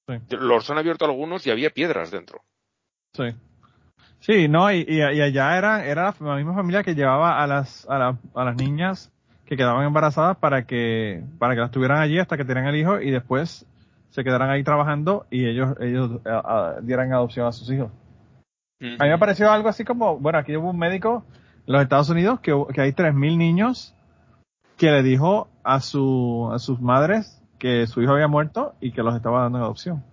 Sí. 0.08 0.14
Los 0.30 0.68
han 0.70 0.78
abierto 0.78 1.04
algunos 1.04 1.46
y 1.46 1.50
había 1.50 1.70
piedras 1.70 2.10
dentro. 2.10 2.42
Sí. 3.14 3.34
Sí, 4.20 4.48
no, 4.48 4.70
y, 4.70 4.84
y, 4.88 4.98
y 4.98 5.20
allá 5.20 5.58
era, 5.58 5.84
era 5.84 6.14
la 6.20 6.36
misma 6.36 6.54
familia 6.54 6.82
que 6.82 6.94
llevaba 6.94 7.42
a 7.42 7.46
las, 7.46 7.88
a, 7.88 7.98
la- 7.98 8.18
a 8.34 8.44
las 8.44 8.56
niñas 8.56 9.10
que 9.46 9.56
quedaban 9.56 9.84
embarazadas 9.84 10.36
para 10.36 10.64
que, 10.66 11.22
para 11.38 11.54
que 11.54 11.60
las 11.60 11.70
tuvieran 11.70 11.98
allí 11.98 12.18
hasta 12.18 12.36
que 12.36 12.44
tenían 12.44 12.66
el 12.66 12.76
hijo 12.76 13.00
y 13.00 13.10
después 13.10 13.66
se 14.10 14.22
quedaran 14.24 14.50
ahí 14.50 14.62
trabajando 14.62 15.26
y 15.30 15.46
ellos, 15.46 15.74
ellos 15.80 16.20
dieran 16.82 17.12
adopción 17.12 17.46
a 17.46 17.52
sus 17.52 17.70
hijos. 17.70 17.90
A 18.80 19.04
mí 19.04 19.10
me 19.10 19.18
pareció 19.18 19.50
algo 19.50 19.68
así 19.68 19.84
como, 19.84 20.18
bueno, 20.18 20.38
aquí 20.38 20.56
hubo 20.56 20.70
un 20.70 20.78
médico 20.78 21.24
los 21.66 21.82
Estados 21.82 22.08
Unidos 22.10 22.40
que, 22.40 22.52
que 22.74 22.80
hay 22.80 22.92
3.000 22.92 23.36
niños 23.36 23.94
que 24.76 24.90
le 24.90 25.02
dijo 25.02 25.48
a, 25.62 25.80
su, 25.80 26.50
a 26.52 26.58
sus 26.58 26.80
madres 26.80 27.40
que 27.58 27.86
su 27.86 28.02
hijo 28.02 28.12
había 28.12 28.26
muerto 28.28 28.74
y 28.80 28.92
que 28.92 29.02
los 29.02 29.14
estaba 29.14 29.42
dando 29.42 29.58
en 29.58 29.64
adopción. 29.64 30.04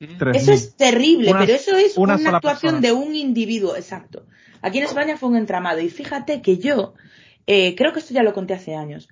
3.000. 0.00 0.36
Eso 0.36 0.52
es 0.52 0.76
terrible, 0.76 1.30
Una- 1.30 1.40
pero 1.40 1.52
eso 1.54 1.74
es 1.76 1.96
una 1.96 2.14
actuación 2.14 2.42
persona. 2.42 2.80
de 2.80 2.92
un 2.92 3.14
individuo, 3.14 3.76
exacto. 3.76 4.26
Aquí 4.60 4.78
en 4.78 4.84
España 4.84 5.16
fue 5.16 5.30
un 5.30 5.36
entramado 5.36 5.80
y 5.80 5.88
fíjate 5.88 6.42
que 6.42 6.58
yo, 6.58 6.94
eh, 7.46 7.74
creo 7.76 7.92
que 7.92 8.00
esto 8.00 8.12
ya 8.12 8.22
lo 8.22 8.34
conté 8.34 8.52
hace 8.54 8.74
años, 8.74 9.08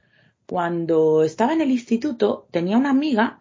cuando 0.47 1.23
estaba 1.23 1.55
en 1.55 1.63
el 1.63 1.71
instituto 1.71 2.47
tenía 2.51 2.77
una 2.77 2.91
amiga 2.91 3.41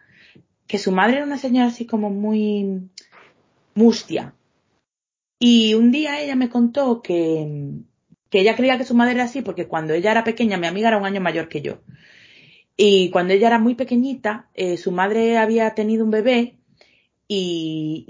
que 0.68 0.78
su 0.78 0.94
madre 0.94 1.18
era 1.18 1.26
una 1.26 1.38
señora 1.38 1.68
así 1.68 1.86
como 1.86 2.10
muy 2.10 2.89
mustia. 3.76 4.34
Y 5.46 5.74
un 5.74 5.91
día 5.91 6.22
ella 6.22 6.38
me 6.38 6.48
contó 6.48 7.02
que, 7.02 7.46
que 8.30 8.39
ella 8.39 8.56
creía 8.56 8.78
que 8.78 8.86
su 8.86 8.96
madre 8.96 9.16
era 9.16 9.26
así 9.26 9.41
porque 9.41 9.68
cuando 9.68 9.94
ella 9.94 10.12
era 10.12 10.24
pequeña, 10.24 10.56
mi 10.56 10.68
amiga 10.68 10.88
era 10.88 10.98
un 10.98 11.06
año 11.06 11.20
mayor 11.20 11.50
que 11.50 11.62
yo. 11.62 11.80
Y 12.78 13.10
cuando 13.10 13.34
ella 13.34 13.48
era 13.48 13.60
muy 13.60 13.76
pequeñita, 13.76 14.48
eh, 14.54 14.78
su 14.78 14.94
madre 14.94 15.38
había 15.38 15.76
tenido 15.76 16.06
un 16.06 16.12
bebé 16.12 16.60
y, 17.28 18.06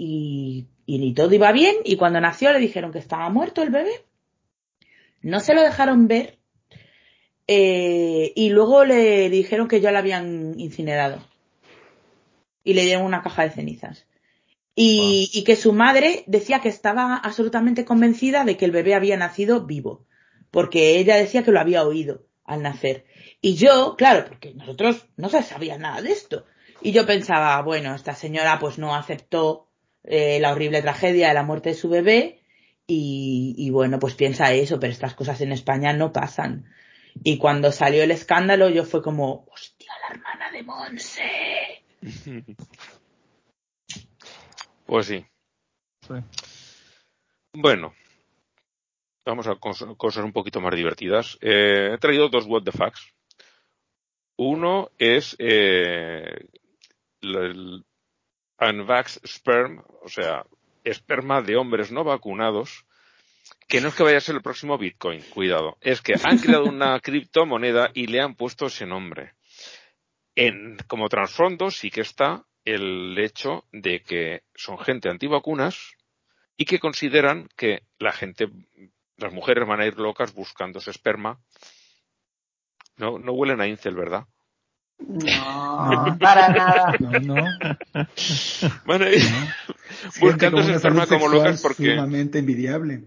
y, 0.86 0.94
y 0.94 1.12
todo 1.14 1.34
iba 1.34 1.50
bien 1.50 1.74
y 1.84 1.96
cuando 1.96 2.20
nació 2.20 2.52
le 2.52 2.60
dijeron 2.60 2.92
que 2.92 3.00
estaba 3.00 3.28
muerto 3.30 3.64
el 3.64 3.70
bebé. 3.70 4.04
No 5.20 5.40
se 5.40 5.54
lo 5.54 5.62
dejaron 5.62 6.06
ver 6.06 6.38
eh, 7.48 8.32
y 8.36 8.50
luego 8.50 8.84
le 8.84 9.28
dijeron 9.28 9.66
que 9.66 9.80
ya 9.80 9.90
lo 9.90 9.98
habían 9.98 10.54
incinerado 10.60 11.18
y 12.62 12.74
le 12.74 12.84
dieron 12.84 13.04
una 13.04 13.24
caja 13.24 13.42
de 13.42 13.50
cenizas. 13.50 14.06
Y, 14.76 15.30
y 15.32 15.44
que 15.44 15.54
su 15.54 15.72
madre 15.72 16.24
decía 16.26 16.60
que 16.60 16.68
estaba 16.68 17.16
absolutamente 17.16 17.84
convencida 17.84 18.44
de 18.44 18.56
que 18.56 18.64
el 18.64 18.72
bebé 18.72 18.94
había 18.94 19.16
nacido 19.16 19.66
vivo, 19.66 20.04
porque 20.50 20.98
ella 20.98 21.16
decía 21.16 21.44
que 21.44 21.52
lo 21.52 21.60
había 21.60 21.84
oído 21.84 22.26
al 22.44 22.62
nacer. 22.62 23.06
Y 23.40 23.54
yo, 23.54 23.94
claro, 23.96 24.24
porque 24.28 24.54
nosotros 24.54 25.06
no 25.16 25.28
se 25.28 25.42
sabía 25.42 25.78
nada 25.78 26.02
de 26.02 26.12
esto. 26.12 26.44
Y 26.82 26.92
yo 26.92 27.06
pensaba, 27.06 27.60
bueno, 27.62 27.94
esta 27.94 28.14
señora 28.14 28.58
pues 28.58 28.78
no 28.78 28.94
aceptó 28.94 29.68
eh, 30.02 30.38
la 30.40 30.52
horrible 30.52 30.82
tragedia 30.82 31.28
de 31.28 31.34
la 31.34 31.42
muerte 31.42 31.70
de 31.70 31.74
su 31.74 31.88
bebé 31.88 32.42
y, 32.86 33.54
y 33.56 33.70
bueno, 33.70 33.98
pues 33.98 34.14
piensa 34.14 34.52
eso, 34.52 34.78
pero 34.78 34.92
estas 34.92 35.14
cosas 35.14 35.40
en 35.40 35.52
España 35.52 35.92
no 35.92 36.12
pasan. 36.12 36.66
Y 37.22 37.38
cuando 37.38 37.72
salió 37.72 38.02
el 38.02 38.10
escándalo 38.10 38.68
yo 38.68 38.84
fue 38.84 39.02
como, 39.02 39.46
hostia, 39.50 39.92
la 40.02 40.14
hermana 40.14 40.50
de 40.50 40.62
Monse. 40.62 41.22
Pues 44.86 45.06
sí. 45.06 45.24
Sí. 46.02 46.14
Bueno, 47.54 47.94
vamos 49.24 49.46
a 49.46 49.52
cos- 49.52 49.96
cosas 49.96 50.24
un 50.24 50.32
poquito 50.32 50.60
más 50.60 50.74
divertidas. 50.74 51.38
Eh, 51.40 51.92
he 51.94 51.98
traído 51.98 52.28
dos 52.28 52.46
what 52.46 52.62
the 52.64 52.72
facts. 52.72 53.12
Uno 54.36 54.90
es 54.98 55.36
eh, 55.38 56.48
el 57.22 57.84
unvax 58.60 59.20
sperm, 59.24 59.82
o 60.02 60.08
sea, 60.08 60.44
esperma 60.82 61.40
de 61.40 61.56
hombres 61.56 61.92
no 61.92 62.02
vacunados, 62.04 62.84
que 63.68 63.80
no 63.80 63.88
es 63.88 63.94
que 63.94 64.02
vaya 64.02 64.18
a 64.18 64.20
ser 64.20 64.34
el 64.34 64.42
próximo 64.42 64.76
Bitcoin, 64.76 65.22
cuidado, 65.30 65.76
es 65.80 66.02
que 66.02 66.14
han 66.22 66.38
creado 66.38 66.64
una 66.64 66.98
criptomoneda 67.02 67.90
y 67.94 68.08
le 68.08 68.20
han 68.20 68.34
puesto 68.34 68.66
ese 68.66 68.86
nombre. 68.86 69.34
En, 70.34 70.76
como 70.88 71.08
trasfondo 71.08 71.70
sí 71.70 71.90
que 71.90 72.00
está 72.00 72.44
el 72.64 73.16
hecho 73.18 73.64
de 73.72 74.02
que 74.02 74.42
son 74.54 74.78
gente 74.78 75.08
antivacunas 75.08 75.94
y 76.56 76.64
que 76.64 76.78
consideran 76.78 77.48
que 77.56 77.82
la 77.98 78.12
gente, 78.12 78.48
las 79.16 79.32
mujeres 79.32 79.66
van 79.66 79.80
a 79.80 79.86
ir 79.86 79.98
locas 79.98 80.34
buscándose 80.34 80.90
esperma. 80.90 81.38
No, 82.96 83.18
no 83.18 83.32
huelen 83.32 83.60
a 83.60 83.66
incel, 83.66 83.96
¿verdad? 83.96 84.26
No, 84.98 86.16
para 86.20 86.48
nada. 86.48 86.96
No, 87.00 87.10
no. 87.20 87.48
Bueno, 88.86 89.06
buscándose 90.20 90.74
esperma 90.74 91.06
como 91.06 91.28
locas 91.28 91.60
porque 91.60 91.94
Sumamente 91.94 92.38
envidiable. 92.38 93.02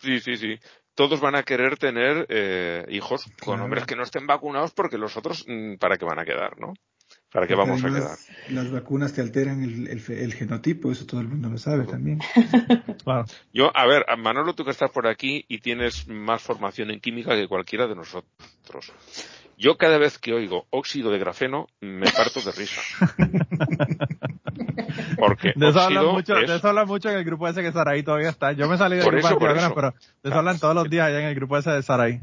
Sí, 0.00 0.20
sí, 0.20 0.36
sí. 0.36 0.58
Todos 0.94 1.20
van 1.20 1.34
a 1.34 1.42
querer 1.42 1.76
tener 1.76 2.26
eh, 2.28 2.86
hijos 2.90 3.24
con 3.24 3.54
Claro. 3.56 3.64
hombres 3.64 3.84
que 3.84 3.96
no 3.96 4.04
estén 4.04 4.26
vacunados 4.28 4.72
porque 4.72 4.96
los 4.96 5.16
otros, 5.16 5.44
mm, 5.48 5.74
¿para 5.76 5.96
qué 5.98 6.04
van 6.04 6.20
a 6.20 6.24
quedar, 6.24 6.58
no? 6.60 6.72
¿Para 7.34 7.48
qué 7.48 7.56
vamos 7.56 7.82
a 7.82 7.88
quedar? 7.88 8.16
Las 8.50 8.70
vacunas 8.70 9.12
te 9.12 9.20
alteran 9.20 9.60
el, 9.64 9.88
el 9.88 9.98
fe- 10.00 10.22
el 10.22 10.32
genotipo, 10.34 10.92
eso 10.92 11.04
todo 11.04 11.20
el 11.20 11.26
mundo 11.26 11.48
lo 11.48 11.58
sabe 11.58 11.84
también. 11.84 12.20
Claro. 13.04 13.24
Yo, 13.52 13.76
a 13.76 13.86
ver, 13.86 14.06
Manolo, 14.16 14.54
tú 14.54 14.64
que 14.64 14.70
estás 14.70 14.90
por 14.92 15.06
aquí 15.08 15.44
y 15.48 15.58
tienes 15.58 16.06
más 16.08 16.40
formación 16.42 16.90
en 16.92 17.00
química 17.00 17.34
que 17.34 17.48
cualquiera 17.48 17.86
de 17.88 17.94
nosotros. 17.96 18.92
Yo 19.58 19.76
cada 19.76 19.98
vez 19.98 20.16
que 20.18 20.32
oigo 20.32 20.66
óxido 20.70 21.10
de 21.10 21.18
grafeno 21.18 21.66
me 21.80 22.06
parto 22.10 22.40
de 22.40 22.52
risa. 22.52 22.80
Porque 25.18 25.52
De 25.56 25.68
eso, 25.68 25.80
hablan 25.80 26.06
mucho, 26.06 26.36
es- 26.38 26.48
de 26.48 26.56
eso 26.56 26.68
hablan 26.68 26.86
mucho 26.86 27.10
en 27.10 27.16
el 27.16 27.24
grupo 27.24 27.46
ese 27.48 27.62
que 27.62 27.72
Saraí 27.72 28.02
todavía 28.02 28.30
está. 28.30 28.52
Yo 28.52 28.68
me 28.68 28.78
salí 28.78 28.96
del 28.96 29.04
Por 29.04 29.14
grupo 29.14 29.26
eso, 29.28 29.34
de 29.34 29.40
pero 29.74 29.90
de 30.22 30.30
eso 30.30 30.38
hablan 30.38 30.58
todos 30.58 30.74
los 30.74 30.88
días 30.88 31.08
allá 31.08 31.20
en 31.20 31.26
el 31.26 31.34
grupo 31.34 31.58
ese 31.58 31.70
de 31.72 31.82
Saraí. 31.82 32.20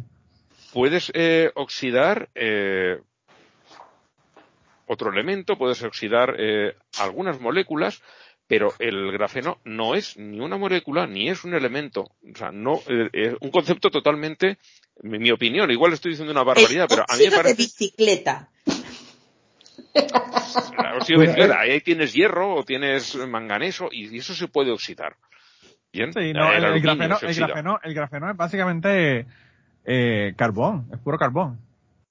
puedes 0.74 1.12
eh, 1.14 1.51
oxidar 1.55 2.30
eh, 2.36 2.99
otro 4.92 5.10
elemento, 5.10 5.58
puedes 5.58 5.82
oxidar 5.84 6.36
eh, 6.38 6.76
algunas 7.00 7.39
moléculas, 7.39 8.02
pero 8.46 8.74
el 8.80 9.12
grafeno 9.14 9.60
no 9.64 9.96
es 9.96 10.18
ni 10.18 10.42
una 10.42 10.58
molécula 10.58 11.08
ni 11.08 11.30
es 11.30 11.46
un 11.46 11.54
elemento. 11.54 12.02
O 12.02 12.36
sea, 12.36 12.52
no, 12.52 12.82
eh, 12.88 13.10
es 13.14 13.36
un 13.39 13.52
concepto 13.52 13.89
totalmente, 13.89 14.58
mi, 15.02 15.18
mi 15.18 15.32
opinión, 15.32 15.72
igual 15.72 15.94
estoy 15.94 16.12
diciendo 16.12 16.34
una 16.34 16.44
barbaridad, 16.44 16.88
pero 16.89 17.04
a 17.08 17.16
mí 17.16 17.24
me 17.24 17.28
óxido 17.28 17.38
de 17.38 17.44
parece... 17.44 17.56
bicicleta. 17.56 18.50
Sí, 21.06 21.16
Bueno, 21.16 21.34
claro, 21.34 21.56
ahí 21.58 21.82
tienes 21.82 22.14
hierro 22.14 22.56
o 22.56 22.64
tienes 22.64 23.16
manganeso 23.28 23.89
y 23.92 24.16
eso 24.18 24.36
se 24.36 24.48
puede 24.48 24.72
oxidar. 24.72 25.16
Bien, 25.92 26.14
Sí, 26.14 26.32
no, 26.32 26.52
el, 26.52 26.80
grafeno, 26.82 27.18
el 27.22 27.36
grafeno, 27.36 27.80
el 27.84 27.94
grafeno 27.94 28.32
es 28.32 28.38
básicamente 28.38 29.26
eh, 29.84 30.34
carbón, 30.38 30.88
es 30.94 31.00
puro 31.00 31.18
carbón. 31.18 31.60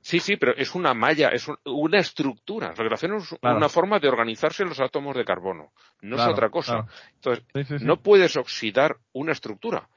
Sí, 0.03 0.19
sí, 0.19 0.37
pero 0.37 0.57
es 0.57 0.75
una 0.75 0.95
malla, 0.95 1.29
es 1.29 1.47
un- 1.47 1.59
una 1.65 1.99
estructura. 1.99 2.73
Grafeno 2.77 3.19
es 3.19 3.29
Claro. 3.41 3.57
una 3.59 3.69
forma 3.69 3.99
de 3.99 4.09
organizarse 4.09 4.65
los 4.65 4.81
átomos 4.81 5.15
de 5.17 5.25
carbono, 5.25 5.73
no 6.01 6.17
Claro, 6.17 6.31
es 6.31 6.35
otra 6.37 6.49
cosa. 6.51 6.73
claro. 6.73 6.89
Entonces, 7.15 7.45
Sí, 7.55 7.65
sí, 7.65 7.79
sí. 7.81 7.85
no 7.85 8.01
puedes 8.03 8.37
oxidar 8.37 8.97
una 9.13 9.33
estructura. 9.33 9.89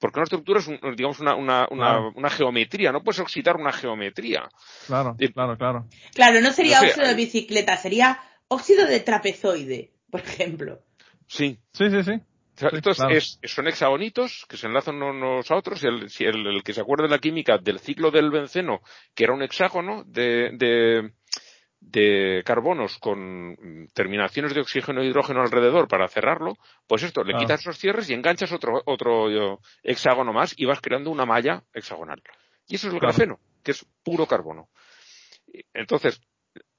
Porque 0.00 0.18
una 0.18 0.24
estructura 0.24 0.58
es, 0.60 0.66
un- 0.66 0.80
digamos, 0.96 1.20
una, 1.20 1.34
una, 1.36 1.68
una, 1.70 1.86
Claro. 1.90 2.12
una 2.16 2.30
geometría. 2.30 2.90
No 2.90 3.04
puedes 3.04 3.20
oxidar 3.20 3.56
una 3.56 3.70
geometría. 3.72 4.48
Claro, 4.86 5.14
Eh, 5.18 5.32
claro, 5.32 5.56
claro. 5.56 5.86
Claro, 6.14 6.40
no 6.40 6.50
sería 6.52 6.76
No 6.76 6.82
sé, 6.82 6.88
óxido 6.88 7.06
de 7.06 7.14
bicicleta, 7.14 7.76
sería 7.76 8.18
óxido 8.48 8.86
de 8.86 8.98
trapezoide, 9.00 9.92
por 10.10 10.20
ejemplo. 10.20 10.80
Sí. 11.28 11.58
Sí, 11.72 11.88
sí, 11.90 12.02
sí. 12.02 12.12
Claro. 12.56 12.76
es- 13.10 13.38
son 13.44 13.66
hexagonitos 13.68 14.44
que 14.48 14.56
se 14.56 14.66
enlazan 14.66 15.02
unos 15.02 15.50
a 15.50 15.56
otros. 15.56 15.82
El, 15.84 16.08
si 16.10 16.24
el, 16.24 16.46
el 16.46 16.62
que 16.62 16.72
se 16.74 16.80
acuerde 16.80 17.04
de 17.04 17.10
la 17.10 17.18
química 17.18 17.58
del 17.58 17.78
ciclo 17.80 18.10
del 18.10 18.30
benceno, 18.30 18.80
que 19.14 19.24
era 19.24 19.32
un 19.32 19.42
hexágono 19.42 20.04
de, 20.06 20.50
de, 20.54 21.12
de 21.80 22.42
carbonos 22.44 22.98
con 22.98 23.52
mm, 23.52 23.88
terminaciones 23.94 24.54
de 24.54 24.60
oxígeno 24.60 25.00
e 25.00 25.06
hidrógeno 25.06 25.40
alrededor 25.40 25.88
para 25.88 26.08
cerrarlo, 26.08 26.56
pues 26.86 27.02
esto, 27.02 27.22
le 27.24 27.32
Claro. 27.32 27.38
quitas 27.46 27.60
esos 27.60 27.78
cierres 27.78 28.08
y 28.10 28.14
enganchas 28.14 28.52
otro, 28.52 28.82
otro 28.86 29.30
eh, 29.54 29.58
hexágono 29.82 30.32
más 30.32 30.52
y 30.56 30.64
vas 30.66 30.80
creando 30.80 31.10
una 31.10 31.24
malla 31.26 31.62
hexagonal. 31.72 32.22
Y 32.68 32.76
eso 32.76 32.88
es 32.88 32.94
el 32.94 33.00
Claro. 33.00 33.14
grafeno, 33.14 33.40
que 33.64 33.70
es 33.72 33.84
puro 34.04 34.26
carbono. 34.26 34.68
Entonces, 35.74 36.20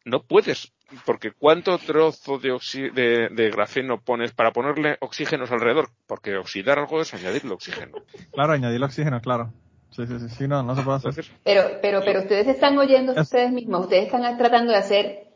no 0.06 0.24
puedes, 0.24 0.72
porque 1.06 1.32
¿cuánto 1.32 1.78
trozo 1.78 2.38
de, 2.40 2.54
oxi- 2.54 2.92
de, 2.92 3.30
de 3.30 3.52
grafeno 3.52 4.00
pones 4.02 4.32
para 4.34 4.52
ponerle 4.52 4.98
oxígenos 5.00 5.52
alrededor? 5.52 5.90
Porque 6.08 6.36
oxidar 6.38 6.80
algo 6.80 7.02
es 7.02 7.14
añadirle 7.14 7.54
oxígeno. 7.54 7.96
Claro, 8.34 8.54
añadir 8.54 8.84
oxígeno, 8.84 9.22
claro. 9.22 9.54
Sí, 9.92 10.06
sí, 10.08 10.20
sí, 10.20 10.30
sí, 10.30 10.48
no, 10.48 10.64
no 10.64 10.76
se 10.76 10.82
puede 10.82 10.98
hacer. 10.98 11.26
Pero, 11.44 11.62
pero, 11.82 12.02
pero 12.04 12.20
ustedes 12.22 12.48
están 12.48 12.78
oyendo 12.78 13.14
Es- 13.14 13.22
ustedes 13.22 13.52
mismos, 13.52 13.82
ustedes 13.82 14.06
están 14.06 14.38
tratando 14.38 14.72
de 14.72 14.78
hacer 14.78 15.28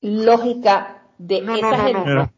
lógica 0.00 1.02
de 1.18 1.42
No, 1.42 1.52
no, 1.56 1.58
esa 1.58 1.76
no, 1.76 1.82
gente. 1.84 1.92
no, 1.98 2.04
Mira, 2.06 2.32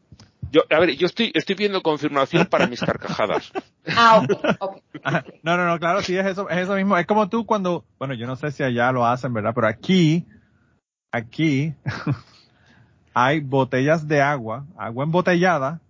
yo, 0.50 0.62
a 0.70 0.80
ver, 0.80 0.90
yo 0.96 1.06
estoy, 1.06 1.30
estoy 1.34 1.54
pidiendo 1.54 1.82
confirmación 1.82 2.46
para 2.46 2.66
mis 2.66 2.80
carcajadas. 2.82 3.52
Ah, 3.96 4.18
ok, 4.18 4.32
ok. 4.60 4.76
Ajá. 5.02 5.24
No, 5.42 5.56
no, 5.56 5.66
no, 5.66 5.78
claro, 5.78 6.02
sí, 6.02 6.16
es 6.16 6.26
eso, 6.26 6.48
es 6.50 6.58
eso 6.58 6.74
mismo. 6.74 6.96
Es 6.98 7.06
como 7.06 7.28
tú 7.28 7.46
cuando, 7.46 7.84
bueno, 7.98 8.14
yo 8.14 8.26
no 8.26 8.36
sé 8.36 8.50
si 8.52 8.62
allá 8.62 8.92
lo 8.92 9.06
hacen, 9.06 9.32
¿verdad? 9.32 9.52
Pero 9.54 9.66
aquí, 9.66 10.26
aquí, 11.12 11.74
hay 13.14 13.40
botellas 13.40 14.06
de 14.08 14.22
agua, 14.22 14.66
agua 14.76 15.04
embotellada, 15.04 15.80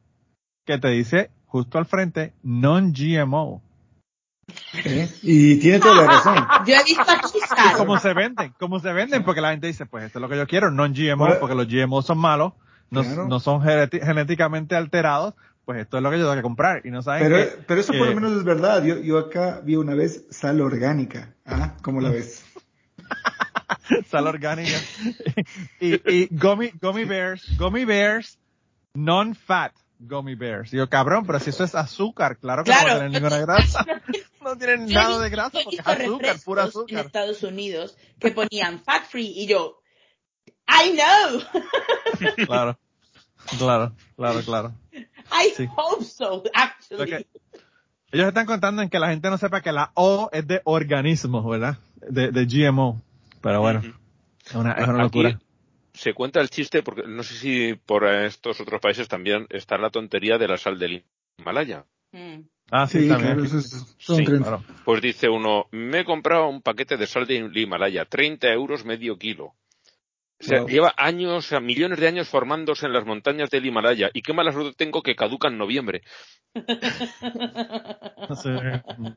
que 0.67 0.79
te 0.79 0.89
dice 0.89 1.31
justo 1.47 1.79
al 1.79 1.87
frente, 1.87 2.33
non-GMO. 2.43 3.63
¿Eh? 4.85 5.09
Y 5.23 5.57
tiene 5.57 5.79
toda 5.81 5.95
la 5.95 6.07
razón. 6.07 6.37
Yo 6.67 6.75
he 6.75 6.85
visto 6.85 7.03
aquí 7.03 7.39
Y 7.39 7.77
cómo 7.77 7.99
se 7.99 8.15
venden, 8.15 8.55
cómo 8.59 8.81
se 8.81 8.93
venden, 8.93 9.25
porque 9.25 9.41
la 9.41 9.51
gente 9.51 9.67
dice, 9.67 9.87
pues 9.87 10.05
esto 10.05 10.19
es 10.19 10.23
lo 10.23 10.29
que 10.29 10.37
yo 10.37 10.47
quiero, 10.47 10.71
non-GMO, 10.71 11.17
Bueno. 11.17 11.37
porque 11.41 11.55
los 11.55 11.67
GMO 11.69 12.03
son 12.03 12.19
malos, 12.19 12.53
no, 12.91 13.03
Claro. 13.03 13.29
no 13.29 13.41
son 13.41 13.63
genéticamente 13.63 14.75
alterados, 14.75 15.35
pues 15.65 15.81
esto 15.83 15.99
es 15.99 16.03
lo 16.03 16.11
que 16.11 16.19
yo 16.19 16.25
tengo 16.25 16.37
que 16.37 16.43
comprar. 16.43 16.85
Y 16.85 16.91
no 16.91 17.03
saben 17.03 17.23
Pero, 17.23 17.37
que, 17.37 17.59
pero 17.67 17.81
eso 17.81 17.93
por 17.93 18.07
eh, 18.09 18.11
lo 18.11 18.15
menos 18.21 18.33
es 18.33 18.45
verdad. 18.45 18.83
Yo, 18.83 18.99
yo 18.99 19.19
acá 19.19 19.61
vi 19.63 19.77
una 19.77 19.95
vez 19.95 20.25
sal 20.31 20.61
orgánica. 20.61 21.33
¿Ah? 21.47 21.75
¿Cómo 21.83 22.01
la 22.01 22.11
ves? 22.11 22.45
Sal 24.11 24.27
orgánica. 24.27 24.79
y, 25.81 25.95
y 26.13 26.29
gummy, 26.31 26.71
gummy 26.81 27.05
bears, 27.05 27.45
gummy 27.59 27.85
bears, 27.85 28.39
non-fat 28.95 29.73
gummy 29.99 30.35
bears. 30.35 30.71
Digo, 30.71 30.89
cabrón, 30.89 31.27
pero 31.27 31.39
si 31.41 31.51
eso 31.51 31.65
es 31.65 31.75
azúcar, 31.75 32.39
claro 32.39 32.65
que 32.65 32.71
no 32.71 32.77
va 32.77 32.83
a 32.93 32.95
tener 32.99 33.11
ninguna 33.11 33.39
grasa. 33.39 33.85
No 34.43 34.57
tienen 34.57 34.89
Yo 34.89 34.95
nada 34.95 35.19
de 35.19 35.29
grasa 35.29 35.59
yo 35.59 35.65
porque 35.65 35.77
es 35.77 35.87
azúcar, 35.87 36.37
pura 36.43 36.63
En 36.63 36.69
azúcar. 36.71 37.07
Estados 37.07 37.43
Unidos 37.43 37.99
que 38.19 38.31
ponían 38.31 38.83
fat 38.83 39.05
free 39.05 39.35
y 39.37 39.47
yo, 39.47 39.83
I 40.67 40.93
know, 40.97 41.43
Claro, 42.47 42.79
claro, 43.59 43.95
claro, 44.17 44.41
claro. 44.43 44.75
I 44.93 45.51
Sí. 45.55 45.69
hope 45.77 46.05
so, 46.07 46.43
Lo 46.43 46.51
actually. 46.55 47.11
que- 47.11 47.27
ellos 48.13 48.29
están 48.29 48.47
contando 48.47 48.83
en 48.83 48.89
que 48.91 48.99
la 48.99 49.09
gente 49.11 49.31
no 49.31 49.39
sepa 49.39 49.61
que 49.61 49.73
la 49.73 49.91
O 49.95 50.29
es 50.33 50.47
de 50.47 50.61
organismos, 50.65 51.49
¿verdad? 51.49 51.79
De, 51.97 52.31
de 52.31 52.47
GMO. 52.47 53.01
Pero 53.41 53.61
bueno, 53.61 53.81
es 53.81 54.55
una, 54.55 54.73
es 54.73 54.89
una 54.89 55.05
Aquí 55.05 55.23
locura. 55.23 55.41
se 55.95 56.13
cuenta 56.15 56.41
el 56.41 56.51
chiste, 56.51 56.83
porque 56.83 57.03
no 57.07 57.23
sé 57.23 57.35
si 57.35 57.75
por 57.87 58.07
estos 58.07 58.61
otros 58.61 58.81
países 58.81 59.09
también 59.09 59.47
está 59.51 59.79
la 59.79 59.91
tontería 59.91 60.39
de 60.39 60.49
la 60.49 60.57
sal 60.59 60.79
del 60.79 61.05
Himalaya. 61.39 61.85
Mm. 62.13 62.41
Ah, 62.73 62.87
sí, 62.87 63.03
Sí, 63.03 63.09
también. 63.09 63.41
es- 63.45 63.87
son 63.99 64.17
Sí. 64.19 64.25
Claro. 64.25 64.63
Pues 64.85 65.03
dice 65.03 65.29
uno, 65.29 65.67
me 65.73 66.01
he 66.01 66.05
comprado 66.05 66.49
un 66.49 66.63
paquete 66.63 66.97
de 66.97 67.07
sal 67.07 67.27
del 67.27 67.57
Himalaya, 67.57 68.05
30 68.05 68.49
euros 68.53 68.85
medio 68.85 69.19
kilo. 69.19 69.55
O 70.41 70.45
sea, 70.45 70.61
Wow. 70.61 70.69
lleva 70.69 70.95
años, 70.97 71.33
o 71.33 71.43
sea, 71.49 71.61
millones 71.61 72.01
de 72.01 72.09
años 72.09 72.29
formándose 72.29 72.87
en 72.87 72.93
las 72.95 73.05
montañas 73.05 73.51
del 73.51 73.67
Himalaya. 73.67 74.11
Y 74.15 74.23
qué 74.23 74.33
mala 74.33 74.53
suerte 74.53 74.73
tengo 74.77 75.03
que 75.03 75.15
caduca 75.15 75.49
en 75.49 75.59
noviembre. 75.59 76.03
Así 78.29 78.49
mismo. 78.49 79.17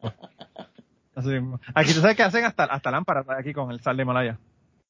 Así 1.16 1.30
mismo. 1.30 1.60
Aquí 1.76 1.94
tú 1.94 2.02
sabes 2.02 2.18
que 2.18 2.24
hacen 2.24 2.44
hasta, 2.46 2.66
hasta 2.66 2.92
lámparas 2.92 3.26
aquí 3.30 3.54
con 3.54 3.72
el 3.72 3.80
sal 3.82 3.96
de 3.98 4.04
Himalaya. 4.04 4.38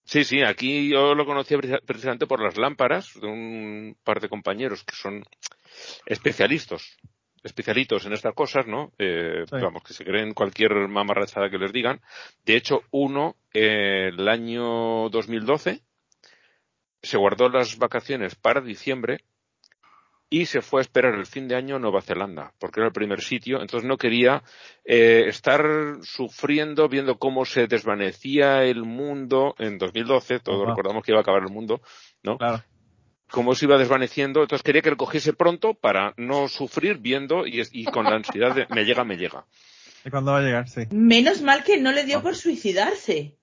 Sí, 0.06 0.24
sí, 0.24 0.42
aquí 0.42 0.90
yo 0.90 1.16
lo 1.16 1.26
conocía 1.26 1.58
preci- 1.58 1.82
precisamente 1.86 2.28
por 2.28 2.42
las 2.42 2.58
lámparas 2.58 3.14
de 3.22 3.28
un 3.28 3.96
par 4.04 4.20
de 4.20 4.28
compañeros 4.30 4.84
que 4.84 4.96
son 4.96 5.24
especialistas, 6.06 6.98
especialitos 7.44 8.06
en 8.06 8.14
estas 8.14 8.34
cosas, 8.34 8.68
¿no? 8.68 8.92
Eh, 8.98 9.44
Sí. 9.50 9.58
Vamos, 9.62 9.84
que 9.84 9.94
se 9.94 10.04
creen 10.04 10.34
cualquier 10.34 10.72
mamarrachada 10.90 11.50
que 11.50 11.58
les 11.58 11.72
digan. 11.72 12.02
De 12.46 12.56
hecho, 12.58 12.82
uno, 12.92 13.36
eh, 13.54 14.10
el 14.12 14.28
año 14.28 15.10
2012, 15.10 15.82
se 17.04 17.18
guardó 17.18 17.50
las 17.50 17.78
vacaciones 17.78 18.36
para 18.36 18.62
diciembre 18.62 19.20
y 20.30 20.48
se 20.48 20.62
fue 20.64 20.80
a 20.80 20.82
esperar 20.82 21.14
el 21.14 21.28
fin 21.28 21.48
de 21.48 21.56
año 21.56 21.76
a 21.76 21.80
Nueva 21.80 22.02
Zelanda, 22.02 22.54
porque 22.58 22.80
era 22.80 22.88
el 22.88 22.94
primer 22.94 23.22
sitio, 23.22 23.62
entonces 23.62 23.88
no 23.88 23.98
quería 23.98 24.42
eh, 24.84 25.26
estar 25.28 25.64
sufriendo 26.02 26.90
viendo 26.90 27.20
cómo 27.20 27.46
se 27.46 27.68
desvanecía 27.68 28.64
el 28.64 28.82
mundo 28.84 29.54
en 29.60 29.78
2012, 29.78 30.40
todos 30.40 30.64
Ajá. 30.64 30.72
recordamos 30.72 31.04
que 31.04 31.12
iba 31.12 31.20
a 31.20 31.22
acabar 31.22 31.44
el 31.44 31.54
mundo, 31.54 31.82
¿no? 32.24 32.40
Claro. 32.40 32.64
Cómo 33.30 33.54
se 33.54 33.66
iba 33.66 33.78
desvaneciendo, 33.78 34.42
entonces 34.42 34.64
quería 34.64 34.82
que 34.82 34.90
lo 34.90 34.98
cogiese 34.98 35.34
pronto 35.34 35.76
para 35.76 36.16
no 36.18 36.48
sufrir 36.48 36.98
viendo 36.98 37.46
y, 37.46 37.62
y 37.72 37.86
con 37.86 38.06
la 38.06 38.16
ansiedad 38.16 38.56
de 38.56 38.66
me 38.74 38.86
llega, 38.86 39.04
me 39.04 39.18
llega. 39.18 39.46
¿Y 40.04 40.10
cuándo 40.10 40.32
va 40.32 40.40
a 40.40 40.42
llegar? 40.42 40.68
Sí. 40.68 40.88
Menos 40.90 41.44
mal 41.44 41.64
que 41.64 41.78
no 41.78 41.92
le 41.92 42.06
dio 42.06 42.24
por 42.24 42.36
suicidarse. 42.36 43.38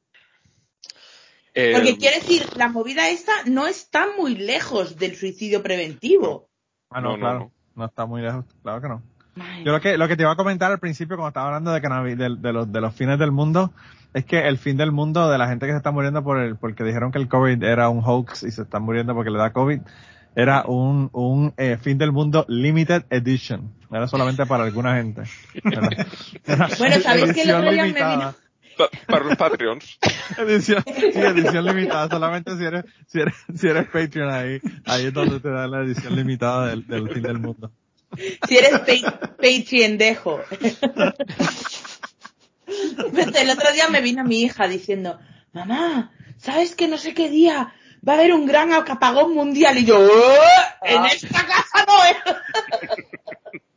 Eh, 1.54 1.72
Porque 1.74 1.96
quiere 1.96 2.20
decir, 2.20 2.44
la 2.56 2.68
movida 2.68 3.08
esta 3.08 3.32
no 3.46 3.66
está 3.66 4.06
muy 4.16 4.36
lejos 4.36 4.96
del 4.96 5.16
suicidio 5.16 5.62
preventivo. 5.62 6.48
Ah, 6.90 7.00
no, 7.00 7.10
no, 7.10 7.16
no, 7.16 7.20
claro. 7.20 7.38
no. 7.38 7.52
No 7.76 7.84
está 7.86 8.06
muy 8.06 8.20
lejos, 8.20 8.44
claro 8.62 8.80
que 8.80 8.88
no. 8.88 9.02
Yo 9.64 9.72
lo 9.72 9.80
que, 9.80 9.96
lo 9.96 10.08
que 10.08 10.16
te 10.16 10.22
iba 10.22 10.32
a 10.32 10.36
comentar 10.36 10.70
al 10.70 10.80
principio 10.80 11.16
cuando 11.16 11.28
estaba 11.28 11.46
hablando 11.46 11.72
de, 11.72 11.80
que 11.80 11.88
de, 11.88 12.36
de, 12.36 12.52
los, 12.52 12.70
de 12.70 12.80
los 12.80 12.94
fines 12.94 13.18
del 13.18 13.32
mundo, 13.32 13.72
es 14.12 14.24
que 14.24 14.46
el 14.46 14.58
fin 14.58 14.76
del 14.76 14.92
mundo 14.92 15.30
de 15.30 15.38
la 15.38 15.48
gente 15.48 15.66
que 15.66 15.72
se 15.72 15.78
está 15.78 15.92
muriendo 15.92 16.22
por 16.22 16.38
el, 16.38 16.56
porque 16.56 16.84
dijeron 16.84 17.12
que 17.12 17.18
el 17.18 17.28
COVID 17.28 17.62
era 17.62 17.88
un 17.88 18.02
hoax 18.04 18.42
y 18.42 18.50
se 18.50 18.62
están 18.62 18.82
muriendo 18.82 19.14
porque 19.14 19.30
le 19.30 19.38
da 19.38 19.52
COVID, 19.52 19.80
era 20.34 20.64
un, 20.66 21.10
un 21.12 21.54
eh, 21.56 21.78
fin 21.80 21.98
del 21.98 22.12
mundo 22.12 22.44
limited 22.48 23.04
edition. 23.10 23.72
Era 23.90 24.06
solamente 24.06 24.46
para 24.46 24.64
alguna 24.64 24.96
gente. 24.96 25.22
bueno, 26.78 27.00
¿sabéis 27.00 27.32
que 27.32 27.42
el 27.42 27.50
otro 27.52 27.70
día 27.72 27.84
me 27.84 27.92
vino? 27.92 28.34
Para 29.06 29.24
los 29.24 29.36
Patreons. 29.36 29.98
edición, 30.38 30.84
sí, 30.86 31.18
edición 31.18 31.64
limitada, 31.64 32.08
solamente 32.08 32.56
si 32.56 32.64
eres, 32.64 32.84
si 33.06 33.20
eres, 33.20 33.34
si 33.54 33.68
eres 33.68 33.86
Patreon 33.88 34.30
ahí, 34.30 34.60
ahí 34.86 35.06
es 35.06 35.12
donde 35.12 35.40
te 35.40 35.50
dan 35.50 35.70
la 35.70 35.80
edición 35.82 36.16
limitada 36.16 36.68
del, 36.68 36.86
del 36.86 37.08
fin 37.10 37.22
del 37.22 37.38
mundo. 37.38 37.72
Si 38.46 38.56
eres 38.56 38.80
Patreon 38.80 39.98
dejo. 39.98 40.40
El 42.66 43.50
otro 43.50 43.72
día 43.72 43.88
me 43.88 44.00
vino 44.00 44.24
mi 44.24 44.42
hija 44.42 44.68
diciendo, 44.68 45.18
mamá, 45.52 46.12
¿sabes 46.38 46.74
que 46.74 46.88
no 46.88 46.98
sé 46.98 47.14
qué 47.14 47.28
día 47.28 47.74
va 48.06 48.12
a 48.12 48.16
haber 48.16 48.32
un 48.32 48.46
gran 48.46 48.72
apagón 48.72 49.34
mundial? 49.34 49.78
Y 49.78 49.84
yo, 49.84 49.98
en 50.82 51.02
ah. 51.02 51.08
esta 51.08 51.46
casa 51.46 51.84
no 51.86 51.94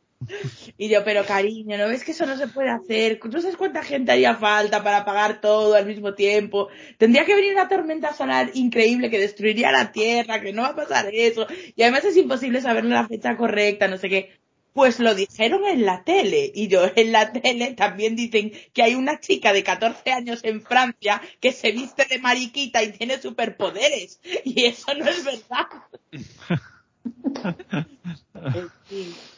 Y 0.76 0.88
yo, 0.88 1.04
pero 1.04 1.24
cariño, 1.24 1.78
¿no 1.78 1.88
ves 1.88 2.04
que 2.04 2.12
eso 2.12 2.26
no 2.26 2.36
se 2.36 2.48
puede 2.48 2.70
hacer? 2.70 3.20
¿No 3.24 3.40
sabes 3.40 3.56
cuánta 3.56 3.82
gente 3.82 4.12
haría 4.12 4.34
falta 4.34 4.82
para 4.82 4.98
apagar 4.98 5.40
todo 5.40 5.74
al 5.74 5.86
mismo 5.86 6.14
tiempo? 6.14 6.68
Tendría 6.98 7.24
que 7.24 7.34
venir 7.34 7.52
una 7.52 7.68
tormenta 7.68 8.12
solar 8.12 8.50
increíble 8.54 9.10
que 9.10 9.18
destruiría 9.18 9.72
la 9.72 9.92
Tierra, 9.92 10.40
que 10.40 10.52
no 10.52 10.62
va 10.62 10.68
a 10.68 10.76
pasar 10.76 11.08
eso. 11.12 11.46
Y 11.76 11.82
además 11.82 12.04
es 12.04 12.16
imposible 12.16 12.60
saber 12.60 12.84
la 12.84 13.06
fecha 13.06 13.36
correcta, 13.36 13.88
no 13.88 13.98
sé 13.98 14.08
qué. 14.08 14.30
Pues 14.72 14.98
lo 14.98 15.14
dijeron 15.14 15.64
en 15.66 15.86
la 15.86 16.02
tele. 16.02 16.50
Y 16.54 16.68
yo 16.68 16.90
en 16.96 17.12
la 17.12 17.32
tele 17.32 17.74
también 17.74 18.16
dicen 18.16 18.52
que 18.72 18.82
hay 18.82 18.94
una 18.94 19.20
chica 19.20 19.52
de 19.52 19.62
14 19.62 20.12
años 20.12 20.40
en 20.42 20.62
Francia 20.62 21.20
que 21.40 21.52
se 21.52 21.72
viste 21.72 22.06
de 22.06 22.18
mariquita 22.18 22.82
y 22.82 22.92
tiene 22.92 23.20
superpoderes. 23.20 24.20
Y 24.44 24.64
eso 24.64 24.94
no 24.94 25.08
es 25.08 25.24
verdad. 25.24 25.66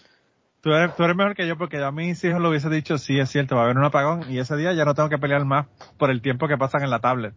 Tú 0.67 0.73
eres, 0.73 0.97
tú 0.97 1.05
eres, 1.05 1.15
mejor 1.15 1.37
que 1.37 1.47
yo 1.47 1.57
porque 1.57 1.81
a 1.81 1.93
mis 1.93 2.25
hijos 2.25 2.41
lo 2.41 2.49
hubiese 2.49 2.69
dicho, 2.69 2.99
sí, 2.99 3.21
es 3.21 3.31
cierto, 3.31 3.55
va 3.55 3.61
a 3.61 3.65
haber 3.67 3.77
un 3.77 3.85
apagón 3.85 4.25
y 4.29 4.41
ese 4.41 4.57
día 4.57 4.73
ya 4.73 4.85
no 4.85 4.97
tengo 4.97 5.09
que 5.09 5.17
pelear 5.17 5.45
más 5.45 5.69
por 5.97 6.11
el 6.11 6.21
tiempo 6.21 6.49
que 6.49 6.59
pasan 6.59 6.83
en 6.83 6.91
la 6.91 6.99
tablet. 6.99 7.35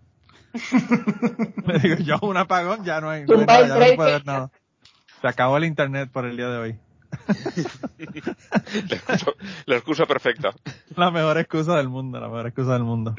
Me 1.67 1.77
digo, 1.77 1.97
yo 1.97 2.17
un 2.23 2.37
apagón 2.37 2.83
ya 2.83 2.99
no 2.99 3.11
hay, 3.11 3.25
no 3.25 3.37
nada, 3.37 3.67
ya 3.67 3.89
no 3.91 3.95
puedo 3.95 4.09
ver 4.09 4.25
nada. 4.25 4.49
Se 5.21 5.27
acabó 5.27 5.57
el 5.57 5.65
internet 5.65 6.09
por 6.11 6.25
el 6.25 6.37
día 6.37 6.47
de 6.47 6.57
hoy. 6.57 6.79
la, 9.67 9.75
excusa, 9.75 10.07
perfecta. 10.07 10.49
La 10.95 11.11
mejor 11.11 11.37
excusa 11.37 11.77
del 11.77 11.87
mundo, 11.87 12.19
la 12.19 12.29
mejor 12.29 12.47
excusa 12.47 12.73
del 12.73 12.83
mundo. 12.83 13.13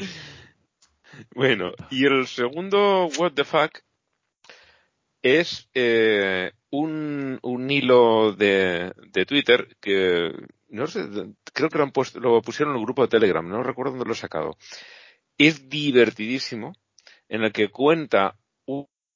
Bueno, 1.37 1.71
y 1.89 2.05
el 2.05 2.27
segundo 2.27 3.07
what 3.17 3.35
the 3.35 3.45
fuck 3.45 3.79
es 5.23 5.69
eh, 5.75 6.51
un, 6.71 7.39
un 7.43 7.71
hilo 7.71 8.33
de, 8.33 8.93
de 9.13 9.27
Twitter 9.27 9.77
que 9.81 10.33
no 10.69 10.87
sé, 10.87 11.05
creo 11.53 11.69
que 11.69 11.79
lo, 11.79 11.85
han 11.85 11.91
puesto, 11.91 12.21
lo 12.21 12.41
pusieron 12.43 12.75
en 12.75 12.79
el 12.79 12.85
grupo 12.85 13.03
de 13.03 13.09
Telegram, 13.09 13.47
no 13.47 13.63
recuerdo 13.63 13.93
dónde 13.93 14.07
lo 14.07 14.13
he 14.13 14.17
sacado. 14.17 14.57
Es 15.37 15.69
divertidísimo, 15.69 16.75
en 17.29 17.43
el 17.43 17.53
que 17.53 17.71
cuenta 17.71 18.37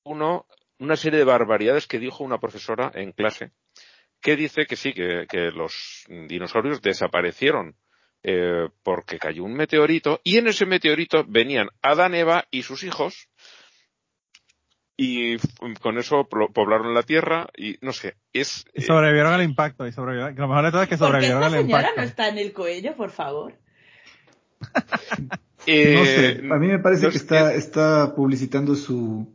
uno 0.04 0.46
una 0.78 0.96
serie 0.96 1.18
de 1.18 1.24
barbaridades 1.24 1.86
que 1.86 1.98
dijo 2.00 2.24
una 2.24 2.38
profesora 2.38 2.90
en 2.94 3.12
clase 3.12 3.52
que 4.20 4.36
dice 4.36 4.66
que 4.66 4.76
sí, 4.76 4.94
que, 4.94 5.26
que 5.28 5.50
los 5.50 6.06
dinosaurios 6.08 6.80
desaparecieron 6.80 7.76
eh, 8.22 8.68
porque 8.82 9.18
cayó 9.18 9.44
un 9.44 9.52
meteorito 9.52 10.20
y 10.24 10.38
en 10.38 10.48
ese 10.48 10.64
meteorito 10.64 11.24
venían 11.28 11.68
Adán, 11.82 12.14
Eva 12.14 12.46
y 12.50 12.62
sus 12.62 12.84
hijos 12.84 13.28
y 14.96 15.36
con 15.80 15.98
eso 15.98 16.28
poblaron 16.28 16.94
la 16.94 17.02
Tierra 17.02 17.48
y 17.56 17.78
no 17.80 17.92
sé, 17.92 18.16
es... 18.32 18.64
Y 18.74 18.82
sobrevivieron 18.82 19.32
al 19.32 19.42
impacto 19.42 19.86
y 19.86 19.92
sobrevivieron. 19.92 20.36
Lo 20.36 20.48
mejor 20.48 20.64
de 20.64 20.70
todo 20.70 20.82
es 20.82 20.88
que 20.88 20.96
sobrevivieron 20.96 21.42
al 21.42 21.60
impacto. 21.60 21.70
¿Por 21.70 21.80
qué 21.80 21.86
señora 21.86 21.92
no 21.96 22.02
está 22.02 22.28
en 22.28 22.38
el 22.38 22.52
cuello, 22.52 22.96
por 22.96 23.10
favor? 23.10 23.54
eh, 25.66 25.94
no 25.94 26.04
sé, 26.04 26.54
a 26.54 26.58
mí 26.58 26.68
me 26.68 26.78
parece 26.78 27.08
que 27.08 27.16
está, 27.16 27.54
está 27.54 28.14
publicitando 28.14 28.76
su, 28.76 29.34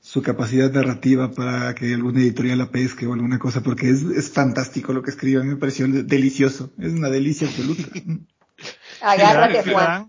su 0.00 0.22
capacidad 0.22 0.72
narrativa 0.72 1.30
para 1.30 1.74
que 1.74 1.94
alguna 1.94 2.20
editorial 2.20 2.58
la 2.58 2.70
pesque 2.70 3.06
o 3.06 3.12
alguna 3.12 3.38
cosa, 3.38 3.62
porque 3.62 3.90
es, 3.90 4.02
es 4.02 4.32
fantástico 4.32 4.92
lo 4.92 5.02
que 5.02 5.10
escribe, 5.10 5.40
a 5.40 5.44
mí 5.44 5.50
me 5.50 5.56
pareció 5.56 5.86
delicioso, 5.86 6.72
es 6.78 6.92
una 6.92 7.10
delicia 7.10 7.46
absoluta. 7.46 7.82
Agárrate, 9.02 9.70
Juan. 9.70 10.08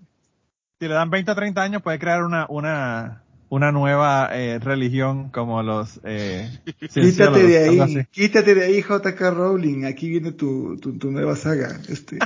Si 0.80 0.88
le 0.88 0.96
dan 0.96 1.12
20 1.12 1.32
o 1.32 1.36
30 1.36 1.62
años 1.62 1.82
puede 1.84 2.00
crear 2.00 2.24
una, 2.24 2.48
una, 2.50 3.24
una 3.52 3.74
nueva 3.74 4.30
eh, 4.32 4.60
religión 4.60 5.30
como 5.30 5.62
los 5.62 6.00
eh, 6.06 6.50
quítate 6.94 7.44
de 7.44 7.58
ahí 7.58 8.06
quítate 8.10 8.56
de 8.56 8.64
ahí 8.64 8.82
JK 8.82 9.20
Rowling 9.20 9.84
aquí 9.84 10.08
viene 10.08 10.32
tu, 10.32 10.78
tu, 10.78 10.98
tu 10.98 11.12
nueva 11.12 11.36
saga 11.36 11.78
este 11.90 12.18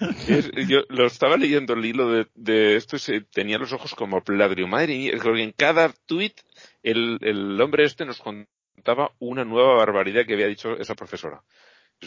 yo 0.68 0.80
lo 0.88 1.06
estaba 1.06 1.36
leyendo 1.36 1.74
el 1.74 1.84
hilo 1.84 2.10
de, 2.10 2.26
de 2.34 2.74
esto 2.74 2.96
y 2.96 2.98
se, 2.98 3.20
tenía 3.20 3.58
los 3.58 3.72
ojos 3.72 3.94
como 3.94 4.22
plagrio. 4.22 4.66
Madre 4.66 4.96
mía, 4.96 5.12
creo 5.18 5.34
que 5.34 5.42
en 5.42 5.52
cada 5.52 5.92
tweet 6.06 6.34
el, 6.82 7.18
el 7.20 7.60
hombre 7.60 7.84
este 7.84 8.04
nos 8.04 8.20
contaba 8.20 9.12
una 9.18 9.44
nueva 9.44 9.74
barbaridad 9.74 10.24
que 10.26 10.34
había 10.34 10.46
dicho 10.46 10.76
esa 10.78 10.94
profesora. 10.94 11.42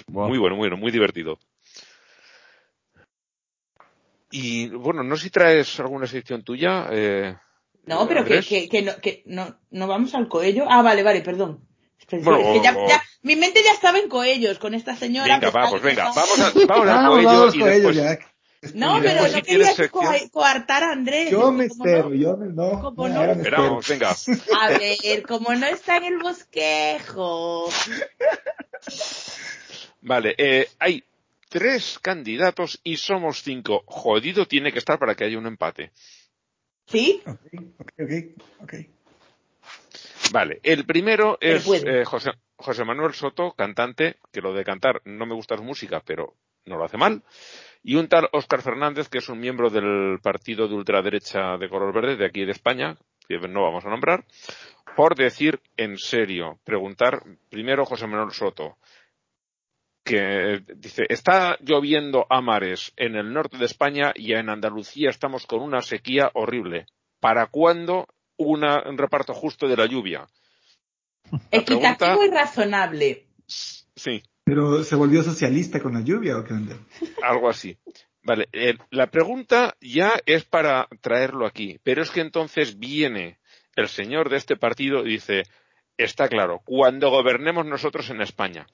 Muy 0.07 0.37
bueno, 0.37 0.55
muy 0.55 0.69
bueno, 0.69 0.77
muy 0.77 0.91
divertido. 0.91 1.37
Y 4.31 4.69
bueno, 4.69 5.03
no 5.03 5.15
sé 5.17 5.23
si 5.23 5.29
traes 5.29 5.79
alguna 5.79 6.07
sección 6.07 6.43
tuya. 6.43 6.87
Eh, 6.91 7.35
no, 7.85 8.07
pero 8.07 8.23
que, 8.23 8.41
que, 8.41 8.69
que, 8.69 8.81
no, 8.81 8.95
que 9.01 9.23
no, 9.25 9.59
no 9.71 9.87
vamos 9.87 10.13
al 10.15 10.27
coello. 10.27 10.65
Ah, 10.69 10.81
vale, 10.81 11.03
vale, 11.03 11.21
perdón. 11.21 11.67
Bueno, 12.11 12.61
ya, 12.61 12.73
ya, 12.87 13.01
mi 13.21 13.35
mente 13.35 13.61
ya 13.63 13.71
estaba 13.71 13.97
en 13.97 14.09
Coellos 14.09 14.59
con 14.59 14.73
esta 14.73 14.95
señora. 14.95 15.39
Venga, 15.39 15.51
vamos, 15.51 15.71
pues 15.71 15.83
venga, 15.83 16.11
vamos 16.13 16.39
a, 16.39 16.51
vamos 16.67 16.89
a 16.89 17.07
Coello 17.07 17.53
y 17.53 17.59
después... 17.59 18.19
No, 18.75 18.99
pero 19.01 19.27
no 19.27 19.41
querías 19.41 19.89
coartar 20.29 20.83
a 20.83 20.91
Andrés. 20.91 21.31
Yo 21.31 21.51
me 21.51 21.65
espero, 21.65 22.13
yo 22.13 22.37
me, 22.37 22.47
no. 22.47 22.93
no, 22.95 23.07
no 23.07 23.31
Esperamos, 23.31 23.87
venga. 23.87 24.15
A 24.59 24.69
ver, 24.69 25.23
como 25.23 25.55
no 25.55 25.65
está 25.65 25.97
en 25.97 26.03
el 26.03 26.19
bosquejo. 26.19 27.69
Vale, 30.01 30.35
eh, 30.37 30.67
hay 30.77 31.03
tres 31.51 31.99
candidatos 31.99 32.79
y 32.81 32.95
somos 32.95 33.43
cinco. 33.43 33.83
Jodido 33.85 34.45
tiene 34.45 34.71
que 34.71 34.79
estar 34.79 34.97
para 34.97 35.15
que 35.15 35.25
haya 35.25 35.37
un 35.37 35.47
empate. 35.47 35.91
¿Sí? 36.85 37.21
Ok, 37.25 37.39
ok, 37.99 38.11
ok. 38.61 38.73
Vale, 40.31 40.61
el 40.63 40.85
primero 40.85 41.37
es 41.41 41.67
eh, 41.67 42.05
José, 42.05 42.31
José 42.55 42.85
Manuel 42.85 43.13
Soto, 43.13 43.51
cantante, 43.51 44.15
que 44.31 44.39
lo 44.39 44.53
de 44.53 44.63
cantar 44.63 45.01
no 45.03 45.25
me 45.25 45.35
gusta 45.35 45.57
su 45.57 45.63
música, 45.63 46.01
pero 46.05 46.35
no 46.65 46.77
lo 46.77 46.85
hace 46.85 46.97
mal. 46.97 47.21
Y 47.83 47.95
un 47.95 48.07
tal 48.07 48.29
Óscar 48.31 48.61
Fernández, 48.61 49.09
que 49.09 49.17
es 49.17 49.27
un 49.27 49.39
miembro 49.39 49.69
del 49.69 50.19
partido 50.23 50.69
de 50.69 50.75
ultraderecha 50.75 51.57
de 51.57 51.67
color 51.67 51.93
verde 51.93 52.15
de 52.15 52.25
aquí 52.25 52.45
de 52.45 52.51
España, 52.51 52.97
que 53.27 53.39
no 53.47 53.63
vamos 53.63 53.85
a 53.85 53.89
nombrar, 53.89 54.23
por 54.95 55.15
decir 55.15 55.59
en 55.75 55.97
serio, 55.97 56.59
preguntar 56.63 57.23
primero 57.49 57.85
José 57.85 58.07
Manuel 58.07 58.31
Soto, 58.31 58.77
que 60.11 60.61
dice, 60.75 61.05
está 61.07 61.57
lloviendo 61.61 62.25
a 62.29 62.41
mares 62.41 62.91
en 62.97 63.15
el 63.15 63.31
norte 63.31 63.57
de 63.57 63.65
España 63.65 64.11
y 64.15 64.33
en 64.33 64.49
Andalucía 64.49 65.09
estamos 65.09 65.45
con 65.45 65.61
una 65.61 65.81
sequía 65.81 66.31
horrible. 66.33 66.87
¿Para 67.19 67.47
cuándo 67.47 68.07
un 68.43 68.97
reparto 68.97 69.33
justo 69.33 69.67
de 69.67 69.77
la 69.77 69.85
lluvia. 69.85 70.27
Equitativo 71.51 72.25
y 72.25 72.29
razonable. 72.29 73.27
Sí. 73.47 74.23
Pero 74.43 74.83
se 74.83 74.95
volvió 74.95 75.23
socialista 75.23 75.79
con 75.79 75.93
la 75.93 76.01
lluvia 76.01 76.37
o 76.37 76.43
qué 76.43 76.53
onda? 76.53 76.75
Algo 77.23 77.49
así. 77.49 77.77
Vale, 78.23 78.49
eh, 78.51 78.75
la 78.89 79.07
pregunta 79.07 79.75
ya 79.79 80.13
es 80.25 80.43
para 80.45 80.87
traerlo 81.01 81.45
aquí, 81.45 81.79
pero 81.83 82.03
es 82.03 82.11
que 82.11 82.21
entonces 82.21 82.77
viene 82.77 83.39
el 83.75 83.87
señor 83.87 84.29
de 84.29 84.37
este 84.37 84.57
partido 84.57 85.05
y 85.05 85.11
dice, 85.11 85.43
está 85.97 86.27
claro, 86.27 86.61
cuando 86.65 87.09
gobernemos 87.09 87.65
nosotros 87.65 88.09
en 88.09 88.21
España. 88.21 88.67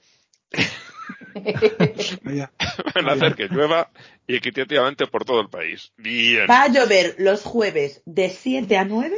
Van 2.94 3.08
a 3.08 3.12
hacer 3.12 3.34
que 3.34 3.48
llueva 3.48 3.90
y 4.26 4.36
equitativamente 4.36 5.06
por 5.06 5.24
todo 5.24 5.40
el 5.40 5.48
país. 5.48 5.92
Bien. 5.96 6.46
Va 6.48 6.64
a 6.64 6.68
llover 6.68 7.16
los 7.18 7.42
jueves 7.42 8.02
de 8.04 8.30
7 8.30 8.76
a 8.76 8.84
9 8.84 9.16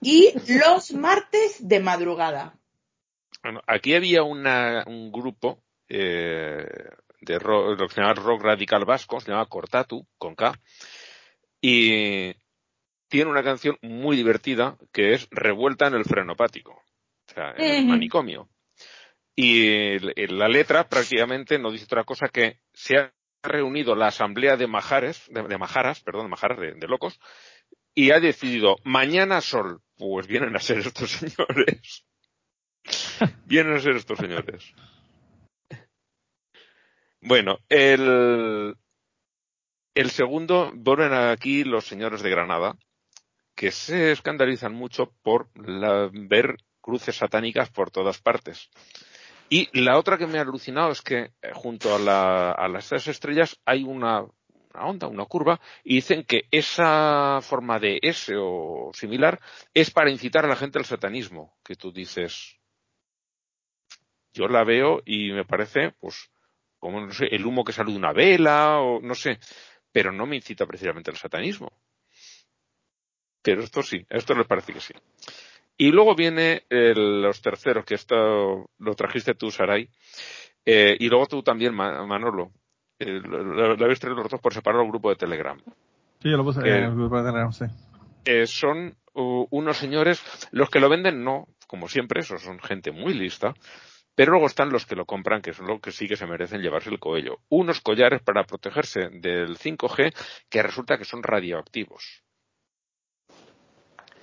y 0.00 0.32
los 0.60 0.92
martes 0.92 1.66
de 1.66 1.80
madrugada. 1.80 2.54
Bueno, 3.42 3.60
aquí 3.66 3.94
había 3.94 4.22
una, 4.22 4.84
un 4.86 5.10
grupo 5.10 5.62
eh, 5.88 6.66
de 7.20 7.38
rock, 7.38 7.78
lo 7.78 7.88
que 7.88 7.94
se 7.94 8.00
llama 8.00 8.14
rock 8.14 8.42
radical 8.42 8.84
vasco, 8.84 9.20
se 9.20 9.30
llama 9.30 9.46
Cortatu, 9.46 10.06
con 10.18 10.34
K, 10.34 10.58
y 11.60 12.34
tiene 13.08 13.30
una 13.30 13.42
canción 13.42 13.78
muy 13.82 14.16
divertida 14.16 14.76
que 14.92 15.14
es 15.14 15.28
Revuelta 15.30 15.86
en 15.86 15.94
el 15.94 16.04
frenopático, 16.04 16.72
o 16.72 17.32
sea, 17.34 17.54
en 17.56 17.74
el 17.74 17.86
manicomio. 17.86 18.48
Y 19.36 19.98
la 20.28 20.48
letra 20.48 20.88
prácticamente 20.88 21.58
no 21.58 21.72
dice 21.72 21.84
otra 21.84 22.04
cosa 22.04 22.28
que 22.28 22.60
se 22.72 22.96
ha 22.96 23.12
reunido 23.42 23.94
la 23.94 24.08
asamblea 24.08 24.56
de 24.56 24.66
majares, 24.66 25.28
de, 25.28 25.58
majaras, 25.58 26.00
perdón, 26.00 26.24
de 26.24 26.30
majaras, 26.30 26.58
de, 26.58 26.88
locos, 26.88 27.18
y 27.94 28.12
ha 28.12 28.20
decidido 28.20 28.76
mañana 28.84 29.40
sol. 29.40 29.82
Pues 29.96 30.26
vienen 30.26 30.56
a 30.56 30.60
ser 30.60 30.78
estos 30.78 31.10
señores. 31.10 32.04
vienen 33.46 33.74
a 33.74 33.80
ser 33.80 33.96
estos 33.96 34.18
señores. 34.18 34.72
Bueno, 37.20 37.58
el, 37.68 38.76
el 39.94 40.10
segundo, 40.10 40.70
vuelven 40.74 41.12
aquí 41.14 41.64
los 41.64 41.86
señores 41.86 42.22
de 42.22 42.30
Granada, 42.30 42.76
que 43.54 43.70
se 43.70 44.12
escandalizan 44.12 44.74
mucho 44.74 45.14
por 45.22 45.48
ver 46.12 46.56
cruces 46.80 47.16
satánicas 47.16 47.70
por 47.70 47.90
todas 47.90 48.20
partes. 48.20 48.68
Y 49.56 49.68
la 49.84 49.96
otra 49.98 50.18
que 50.18 50.26
me 50.26 50.38
ha 50.38 50.40
alucinado 50.40 50.90
es 50.90 51.00
que 51.00 51.30
eh, 51.40 51.52
junto 51.52 51.94
a, 51.94 52.68
las 52.68 52.88
tres 52.88 53.06
estrellas 53.06 53.56
hay 53.64 53.84
una, 53.84 54.22
una, 54.22 54.84
onda, 54.84 55.06
una 55.06 55.26
curva, 55.26 55.60
y 55.84 55.94
dicen 55.94 56.24
que 56.24 56.48
esa 56.50 57.38
forma 57.40 57.78
de 57.78 58.00
S 58.02 58.34
o 58.36 58.90
similar 58.92 59.40
es 59.72 59.92
para 59.92 60.10
incitar 60.10 60.44
a 60.44 60.48
la 60.48 60.56
gente 60.56 60.80
al 60.80 60.84
satanismo, 60.84 61.56
que 61.62 61.76
tú 61.76 61.92
dices, 61.92 62.58
yo 64.32 64.48
la 64.48 64.64
veo 64.64 65.02
y 65.04 65.30
me 65.30 65.44
parece, 65.44 65.92
pues, 66.00 66.32
como 66.80 67.02
no 67.02 67.12
sé, 67.12 67.26
el 67.26 67.46
humo 67.46 67.62
que 67.62 67.72
sale 67.72 67.92
de 67.92 67.98
una 67.98 68.12
vela, 68.12 68.80
o 68.80 69.00
no 69.00 69.14
sé, 69.14 69.38
pero 69.92 70.10
no 70.10 70.26
me 70.26 70.34
incita 70.34 70.66
precisamente 70.66 71.12
al 71.12 71.16
satanismo. 71.16 71.70
Pero 73.40 73.62
esto 73.62 73.84
sí, 73.84 74.04
esto 74.10 74.34
les 74.34 74.48
parece 74.48 74.72
que 74.72 74.80
sí. 74.80 74.94
Y 75.76 75.90
luego 75.90 76.14
viene 76.14 76.64
los 76.70 77.42
terceros, 77.42 77.84
que 77.84 77.94
esto 77.94 78.70
lo 78.78 78.94
trajiste 78.94 79.34
tú, 79.34 79.50
Saray, 79.50 79.88
eh, 80.64 80.96
y 80.98 81.08
luego 81.08 81.26
tú 81.26 81.42
también, 81.42 81.74
Manolo. 81.74 82.52
Eh, 82.98 83.20
lo, 83.20 83.72
habéis 83.72 84.00
traído 84.00 84.22
los 84.22 84.30
dos 84.30 84.40
por 84.40 84.54
separar 84.54 84.82
el 84.82 84.88
grupo 84.88 85.10
de 85.10 85.16
Telegram. 85.16 85.58
Sí, 86.20 86.30
yo 86.30 86.36
lo 86.36 86.44
puse 86.44 86.60
en 86.60 86.84
el 86.84 86.94
grupo 86.94 87.18
de 87.18 87.24
Telegram, 87.24 87.52
sí. 87.52 87.64
Eh, 88.24 88.46
son 88.46 88.96
unos 89.14 89.76
señores, 89.76 90.22
los 90.50 90.70
que 90.70 90.80
lo 90.80 90.88
venden 90.88 91.22
no, 91.22 91.46
como 91.68 91.88
siempre, 91.88 92.20
esos 92.20 92.42
son 92.42 92.58
gente 92.58 92.90
muy 92.90 93.14
lista, 93.14 93.54
pero 94.16 94.32
luego 94.32 94.46
están 94.46 94.70
los 94.70 94.86
que 94.86 94.96
lo 94.96 95.06
compran, 95.06 95.40
que 95.40 95.52
son 95.52 95.66
los 95.66 95.80
que 95.80 95.92
sí 95.92 96.08
que 96.08 96.16
se 96.16 96.26
merecen 96.26 96.62
llevarse 96.62 96.90
el 96.90 96.98
cuello. 96.98 97.38
Unos 97.48 97.80
collares 97.80 98.22
para 98.22 98.44
protegerse 98.44 99.10
del 99.10 99.56
5G 99.56 100.12
que 100.48 100.62
resulta 100.62 100.98
que 100.98 101.04
son 101.04 101.22
radioactivos 101.22 102.24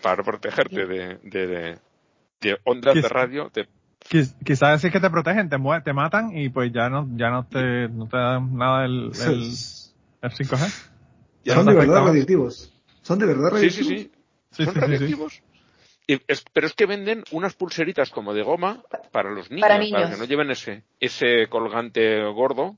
para 0.02 0.24
protegerte 0.24 0.86
de, 0.86 1.20
de, 1.24 1.80
de, 2.42 2.58
ondas 2.64 2.96
de 2.96 3.08
radio. 3.08 3.50
Te... 3.50 3.68
Quizás 4.44 4.84
es 4.84 4.92
que 4.92 5.00
te 5.00 5.10
protegen, 5.10 5.50
te, 5.50 5.58
te 5.84 5.94
matan 5.94 6.36
y 6.36 6.50
pues 6.50 6.72
ya 6.74 6.90
no, 6.90 7.08
ya 7.16 7.30
no 7.30 7.46
te, 7.46 7.88
no 7.88 8.08
te 8.08 8.18
dan 8.18 8.56
nada 8.56 8.86
el, 8.86 9.12
el, 9.26 9.52
el 10.22 10.32
5G. 10.32 10.90
Son 11.46 11.66
de 11.66 11.74
verdad 11.74 12.06
radioactivos. 12.06 12.74
Son 13.02 13.20
de 13.20 13.26
verdad 13.26 13.52
radioactivos. 13.52 13.88
Sí, 13.88 13.96
sí, 13.96 14.12
sí. 14.52 14.66
Son 14.66 14.76
radioactivos. 14.76 15.42
pero 16.54 16.68
es 16.68 16.74
que 16.74 16.86
venden 16.86 17.24
unas 17.32 17.56
pulseritas 17.56 18.10
como 18.10 18.34
de 18.34 18.44
goma 18.44 18.84
para 19.12 19.32
los 19.32 19.50
niños, 19.50 19.62
para, 19.62 19.78
niños. 19.78 20.02
para 20.02 20.14
que 20.14 20.18
no 20.20 20.26
lleven 20.26 20.52
ese, 20.52 20.84
ese 21.00 21.48
colgante 21.50 22.24
gordo. 22.32 22.78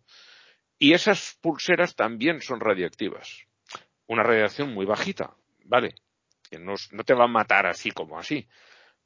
Y 0.80 0.93
esas 0.93 1.38
pulseras 1.41 1.95
también 1.95 2.41
son 2.41 2.59
radioactivas. 2.59 3.45
Una 4.07 4.24
radiación 4.24 4.74
muy 4.74 4.86
bajita, 4.86 5.34
¿vale? 5.65 5.95
No, 6.60 6.76
te 7.04 7.14
va 7.14 7.26
a 7.26 7.28
matar 7.28 7.66
así 7.66 7.91
como 7.91 8.18
así, 8.18 8.47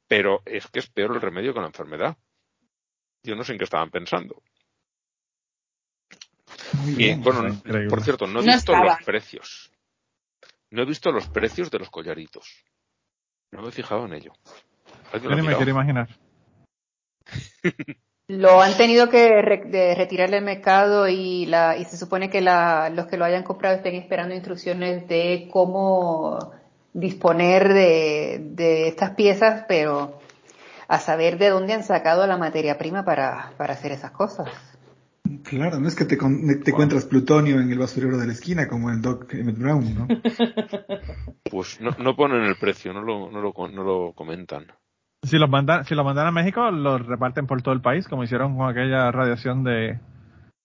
pero 0.06 0.42
es 0.44 0.66
que 0.68 0.80
es 0.80 0.88
peor 0.88 1.14
el 1.14 1.20
remedio 1.20 1.52
que 1.52 1.60
la 1.60 1.66
enfermedad. 1.66 2.16
Yo 3.22 3.34
no 3.34 3.44
sé 3.44 3.52
en 3.52 3.58
qué 3.58 3.64
estaban 3.64 3.90
pensando. 3.90 4.42
y, 6.96 7.14
bueno, 7.14 7.60
por 7.88 8.02
cierto, 8.02 8.26
no 8.26 8.40
he 8.40 8.44
visto 8.44 8.72
los 8.72 8.96
precios. 9.04 9.70
No 10.70 10.82
he 10.82 10.86
visto 10.86 11.10
los 11.10 11.28
precios 11.28 11.70
de 11.70 11.78
los 11.78 11.90
collaritos. 11.90 12.64
No 13.50 13.62
me 13.62 13.68
he 13.68 13.72
fijado 13.72 14.04
en 14.06 14.14
ello. 14.14 14.32
No 15.22 15.42
me 15.42 15.56
quiero 15.56 15.70
imaginar. 15.70 16.08
Lo 18.30 18.60
han 18.60 18.76
tenido 18.76 19.08
que 19.08 19.40
retirar 19.40 20.30
del 20.30 20.44
mercado 20.44 21.08
y, 21.08 21.46
la, 21.46 21.78
y 21.78 21.86
se 21.86 21.96
supone 21.96 22.28
que 22.28 22.42
la, 22.42 22.90
los 22.90 23.06
que 23.06 23.16
lo 23.16 23.24
hayan 23.24 23.42
comprado 23.42 23.76
estén 23.76 23.94
esperando 23.94 24.34
instrucciones 24.34 25.08
de 25.08 25.48
cómo 25.50 26.52
disponer 26.98 27.72
de, 27.72 28.40
de 28.54 28.88
estas 28.88 29.10
piezas, 29.12 29.64
pero 29.68 30.18
a 30.88 30.98
saber 30.98 31.38
de 31.38 31.50
dónde 31.50 31.74
han 31.74 31.84
sacado 31.84 32.26
la 32.26 32.36
materia 32.36 32.78
prima 32.78 33.04
para, 33.04 33.52
para 33.56 33.74
hacer 33.74 33.92
esas 33.92 34.10
cosas. 34.10 34.48
Claro, 35.44 35.78
no 35.78 35.88
es 35.88 35.94
que 35.94 36.06
te, 36.06 36.16
te 36.16 36.70
encuentras 36.70 37.04
plutonio 37.04 37.60
en 37.60 37.70
el 37.70 37.78
basurero 37.78 38.16
de 38.16 38.26
la 38.26 38.32
esquina 38.32 38.66
como 38.66 38.90
el 38.90 39.02
Doc 39.02 39.32
Emmett 39.34 39.58
Brown, 39.58 39.94
¿no? 39.94 40.08
Pues 41.50 41.80
no, 41.80 41.92
no 41.98 42.14
ponen 42.14 42.42
el 42.42 42.56
precio, 42.56 42.92
no 42.92 43.00
lo, 43.00 43.30
no 43.30 43.40
lo, 43.40 43.54
no 43.68 43.82
lo 43.82 44.12
comentan. 44.12 44.66
Si 45.22 45.38
los 45.38 45.48
mandan, 45.48 45.84
si 45.86 45.94
lo 45.94 46.04
mandan 46.04 46.26
a 46.26 46.30
México, 46.30 46.70
los 46.70 47.06
reparten 47.06 47.46
por 47.46 47.62
todo 47.62 47.74
el 47.74 47.80
país, 47.80 48.06
como 48.06 48.22
hicieron 48.22 48.56
con 48.56 48.68
aquella 48.68 49.10
radiación 49.10 49.64
de, 49.64 49.98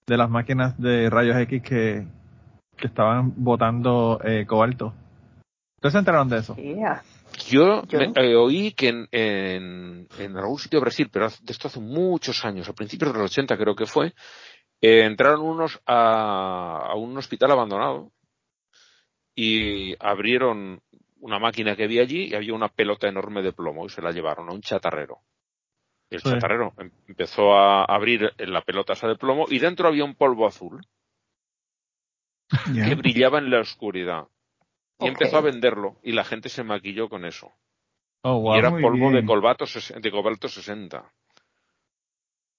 de 0.06 0.18
las 0.18 0.30
máquinas 0.30 0.78
de 0.80 1.10
rayos 1.10 1.38
X 1.38 1.62
que, 1.64 2.06
que 2.76 2.88
estaban 2.88 3.34
botando 3.38 4.20
eh, 4.24 4.46
cobalto. 4.46 4.94
¿Ustedes 5.84 5.94
se 5.96 6.00
enteraron 6.00 6.30
de 6.30 6.38
eso? 6.38 6.56
Yo, 7.50 7.84
eh, 7.92 8.36
oí 8.38 8.72
que 8.72 8.88
en, 8.88 9.10
en, 9.12 10.38
algún 10.38 10.58
sitio 10.58 10.80
de 10.80 10.84
Brasil, 10.86 11.10
pero 11.12 11.28
de 11.28 11.52
esto 11.52 11.68
hace 11.68 11.82
muchos 11.82 12.46
años, 12.46 12.70
a 12.70 12.74
principios 12.74 13.12
de 13.12 13.20
los 13.20 13.30
80 13.30 13.58
creo 13.58 13.76
que 13.76 13.86
fue, 13.86 14.14
eh, 14.80 15.04
entraron 15.04 15.42
unos 15.42 15.82
a, 15.86 16.88
a, 16.90 16.96
un 16.96 17.18
hospital 17.18 17.52
abandonado 17.52 18.14
y 19.36 19.94
abrieron 20.00 20.82
una 21.20 21.38
máquina 21.38 21.76
que 21.76 21.84
había 21.84 22.04
allí 22.04 22.28
y 22.28 22.36
había 22.36 22.54
una 22.54 22.70
pelota 22.70 23.10
enorme 23.10 23.42
de 23.42 23.52
plomo 23.52 23.86
y 23.86 23.90
se 23.90 24.02
la 24.02 24.12
llevaron 24.12 24.48
a 24.48 24.54
un 24.54 24.62
chatarrero. 24.62 25.20
El 26.10 26.22
chatarrero 26.22 26.72
em, 26.78 26.92
empezó 27.10 27.56
a 27.56 27.84
abrir 27.84 28.32
la 28.38 28.62
pelota 28.62 28.94
esa 28.94 29.10
de 29.10 29.18
plomo 29.18 29.48
y 29.50 29.60
dentro 29.60 29.90
había 29.90 30.06
un 30.06 30.16
polvo 30.16 30.48
azul 30.48 30.80
que 32.74 32.96
brillaba 32.96 33.40
en 33.40 33.50
la 33.50 33.60
oscuridad 33.60 34.28
y 35.00 35.08
empezó 35.08 35.38
a 35.38 35.42
venderlo 35.42 36.00
y 36.04 36.12
la 36.12 36.24
gente 36.24 36.50
se 36.50 36.64
maquilló 36.64 37.10
con 37.10 37.26
eso. 37.26 37.52
Oh, 38.22 38.56
y 38.56 38.58
era 38.58 38.72
polvo 38.72 39.12
de, 39.12 39.26
colbato, 39.26 39.66
de 40.00 40.12
cobalto 40.12 40.48
60. 40.48 41.04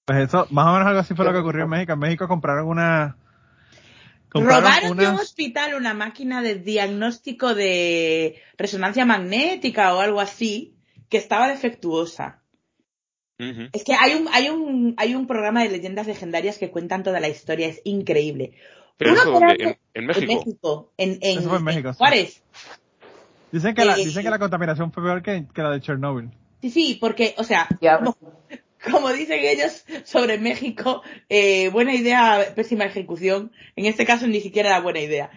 Pues 0.05 0.19
eso, 0.27 0.47
más 0.51 0.67
o 0.67 0.73
menos 0.73 0.87
algo 0.87 0.99
así 0.99 1.15
fue 1.15 1.25
lo 1.25 1.33
que 1.33 1.39
ocurrió 1.39 1.63
en 1.63 1.69
México. 1.69 1.93
En 1.93 1.99
México 1.99 2.27
compraron 2.27 2.67
una... 2.67 3.17
Robaron 4.29 4.97
de 4.97 5.07
un 5.07 5.15
hospital 5.15 5.75
una 5.75 5.93
máquina 5.93 6.41
de 6.41 6.55
diagnóstico 6.55 7.55
de 7.55 8.41
resonancia 8.57 9.05
magnética 9.05 9.95
o 9.95 10.01
algo 10.01 10.19
así 10.19 10.75
que 11.09 11.17
estaba 11.17 11.47
defectuosa. 11.47 12.43
Es 13.37 13.83
que 13.83 13.93
hay 13.93 14.13
un, 14.13 14.27
hay 14.31 14.49
un, 14.49 14.93
hay 14.97 15.15
un 15.15 15.27
programa 15.27 15.63
de 15.63 15.69
leyendas 15.69 16.07
legendarias 16.07 16.57
que 16.57 16.71
cuentan 16.71 17.03
toda 17.03 17.19
la 17.19 17.27
historia, 17.27 17.67
es 17.67 17.81
increíble. 17.83 18.53
¿Pero 18.97 19.13
eso 19.13 19.31
dónde? 19.31 19.79
¿En, 19.93 20.05
México? 20.05 20.31
En 20.31 20.37
México. 20.37 20.91
En, 20.97 21.09
en, 21.21 21.39
eso 21.39 21.49
fue 21.49 21.57
en 21.57 21.63
México. 21.63 21.93
Juárez. 21.93 22.41
Dicen 23.51 23.73
que, 23.73 23.85
la, 23.85 23.93
eh, 23.93 24.05
dicen 24.05 24.23
que 24.23 24.29
la 24.29 24.39
contaminación 24.39 24.91
fue 24.91 25.03
peor 25.03 25.21
que, 25.21 25.45
que 25.53 25.61
la 25.61 25.71
de 25.71 25.81
Chernobyl. 25.81 26.29
Sí, 26.61 26.69
sí, 26.69 26.97
porque, 26.99 27.35
o 27.37 27.43
sea, 27.43 27.67
como, 28.91 29.11
dicen 29.13 29.39
ellos 29.41 29.85
sobre 30.03 30.37
México, 30.37 31.03
eh, 31.29 31.69
buena 31.69 31.93
idea, 31.93 32.53
pésima 32.55 32.85
ejecución. 32.85 33.51
En 33.75 33.85
este 33.85 34.05
caso 34.05 34.27
ni 34.27 34.41
siquiera 34.41 34.69
era 34.69 34.81
buena 34.81 34.99
idea. 34.99 35.29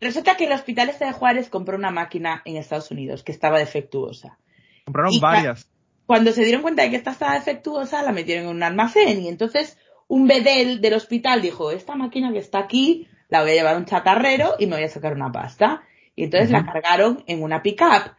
Resulta 0.00 0.36
que 0.36 0.44
el 0.44 0.52
hospital 0.52 0.90
este 0.90 1.06
de 1.06 1.12
Juárez 1.12 1.48
compró 1.48 1.76
una 1.76 1.90
máquina 1.90 2.42
en 2.44 2.56
Estados 2.56 2.90
Unidos 2.90 3.22
que 3.22 3.32
estaba 3.32 3.58
defectuosa. 3.58 4.38
Compraron 4.84 5.18
varias. 5.20 5.68
Cuando 6.04 6.32
se 6.32 6.44
dieron 6.44 6.62
cuenta 6.62 6.82
de 6.82 6.90
que 6.90 6.96
esta 6.96 7.12
estaba 7.12 7.34
defectuosa, 7.34 8.02
la 8.02 8.12
metieron 8.12 8.44
en 8.44 8.56
un 8.56 8.62
almacén 8.62 9.22
y 9.22 9.28
entonces 9.28 9.77
un 10.08 10.26
bedel 10.26 10.80
del 10.80 10.94
hospital 10.94 11.42
dijo, 11.42 11.70
esta 11.70 11.94
máquina 11.94 12.32
que 12.32 12.38
está 12.38 12.58
aquí 12.58 13.08
la 13.28 13.42
voy 13.42 13.50
a 13.50 13.54
llevar 13.54 13.74
a 13.74 13.78
un 13.78 13.84
chatarrero 13.84 14.54
y 14.58 14.66
me 14.66 14.76
voy 14.76 14.84
a 14.84 14.88
sacar 14.88 15.12
una 15.12 15.30
pasta. 15.30 15.82
Y 16.16 16.24
entonces 16.24 16.50
la 16.50 16.64
cargaron 16.64 17.22
en 17.26 17.42
una 17.42 17.62
pickup. 17.62 18.14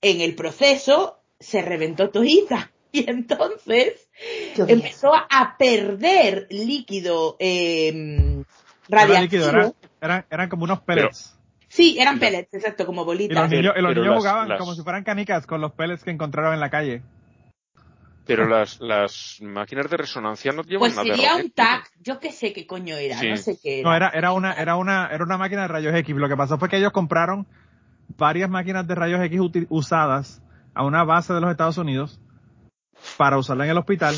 En 0.00 0.20
el 0.20 0.36
proceso 0.36 1.18
se 1.40 1.62
reventó 1.62 2.10
todita. 2.10 2.70
Y 2.90 3.08
entonces 3.10 4.08
empezó 4.56 5.12
a 5.14 5.56
perder 5.58 6.46
líquido 6.48 7.36
eh, 7.38 8.42
radiactivo. 8.88 9.74
eran, 10.00 10.24
eran, 10.30 10.48
como 10.48 10.64
unos 10.64 10.80
pellets. 10.80 11.38
sí, 11.68 11.98
eran 12.00 12.18
pellets, 12.18 12.54
exacto, 12.54 12.86
como 12.86 13.04
bolitas. 13.04 13.52
Y 13.52 13.60
los 13.60 13.94
niños, 13.94 14.16
jugaban 14.16 14.56
como 14.56 14.74
si 14.74 14.82
fueran 14.82 15.04
canicas 15.04 15.46
con 15.46 15.60
los 15.60 15.72
pellets 15.72 16.02
que 16.02 16.10
encontraron 16.10 16.54
en 16.54 16.60
la 16.60 16.70
calle. 16.70 17.02
Pero 18.28 18.46
las, 18.48 18.78
las 18.80 19.38
máquinas 19.40 19.90
de 19.90 19.96
resonancia 19.96 20.52
no 20.52 20.62
llevan 20.62 20.80
pues 20.80 20.96
nada 20.96 21.08
sería 21.08 21.34
un 21.34 21.50
TAC, 21.50 21.90
yo 22.00 22.20
qué 22.20 22.30
sé 22.30 22.52
qué 22.52 22.66
coño 22.66 22.96
era, 22.96 23.20
no 23.20 23.36
sé 23.36 23.58
qué 23.60 23.80
era. 23.80 23.88
No, 23.88 23.96
era, 23.96 24.10
era 24.10 24.32
una, 24.32 24.52
era 24.52 24.76
una, 24.76 25.08
era 25.10 25.24
una 25.24 25.38
máquina 25.38 25.62
de 25.62 25.68
rayos 25.68 25.94
X. 25.96 26.14
Lo 26.14 26.28
que 26.28 26.36
pasó 26.36 26.58
fue 26.58 26.68
que 26.68 26.76
ellos 26.76 26.92
compraron 26.92 27.46
varias 28.16 28.48
máquinas 28.48 28.86
de 28.86 28.94
rayos 28.94 29.20
X 29.22 29.40
usadas 29.70 30.42
a 30.74 30.84
una 30.84 31.02
base 31.02 31.32
de 31.32 31.40
los 31.40 31.50
Estados 31.50 31.78
Unidos 31.78 32.20
para 33.16 33.38
usarla 33.38 33.64
en 33.64 33.70
el 33.70 33.78
hospital 33.78 34.14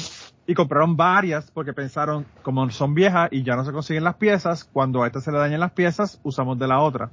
y 0.47 0.55
compraron 0.55 0.97
varias 0.97 1.51
porque 1.53 1.73
pensaron, 1.73 2.27
como 2.43 2.69
son 2.71 2.95
viejas 2.95 3.29
y 3.31 3.45
ya 3.45 3.55
no 3.55 3.65
se 3.65 3.73
consiguen 3.73 4.03
las 4.03 4.17
piezas, 4.17 4.65
cuando 4.65 5.03
a 5.03 5.07
esta 5.07 5.21
se 5.21 5.31
le 5.31 5.39
dañen 5.39 5.61
las 5.61 5.73
piezas, 5.73 6.21
usamos 6.25 6.59
de 6.59 6.67
la 6.67 6.81
otra. 6.81 7.11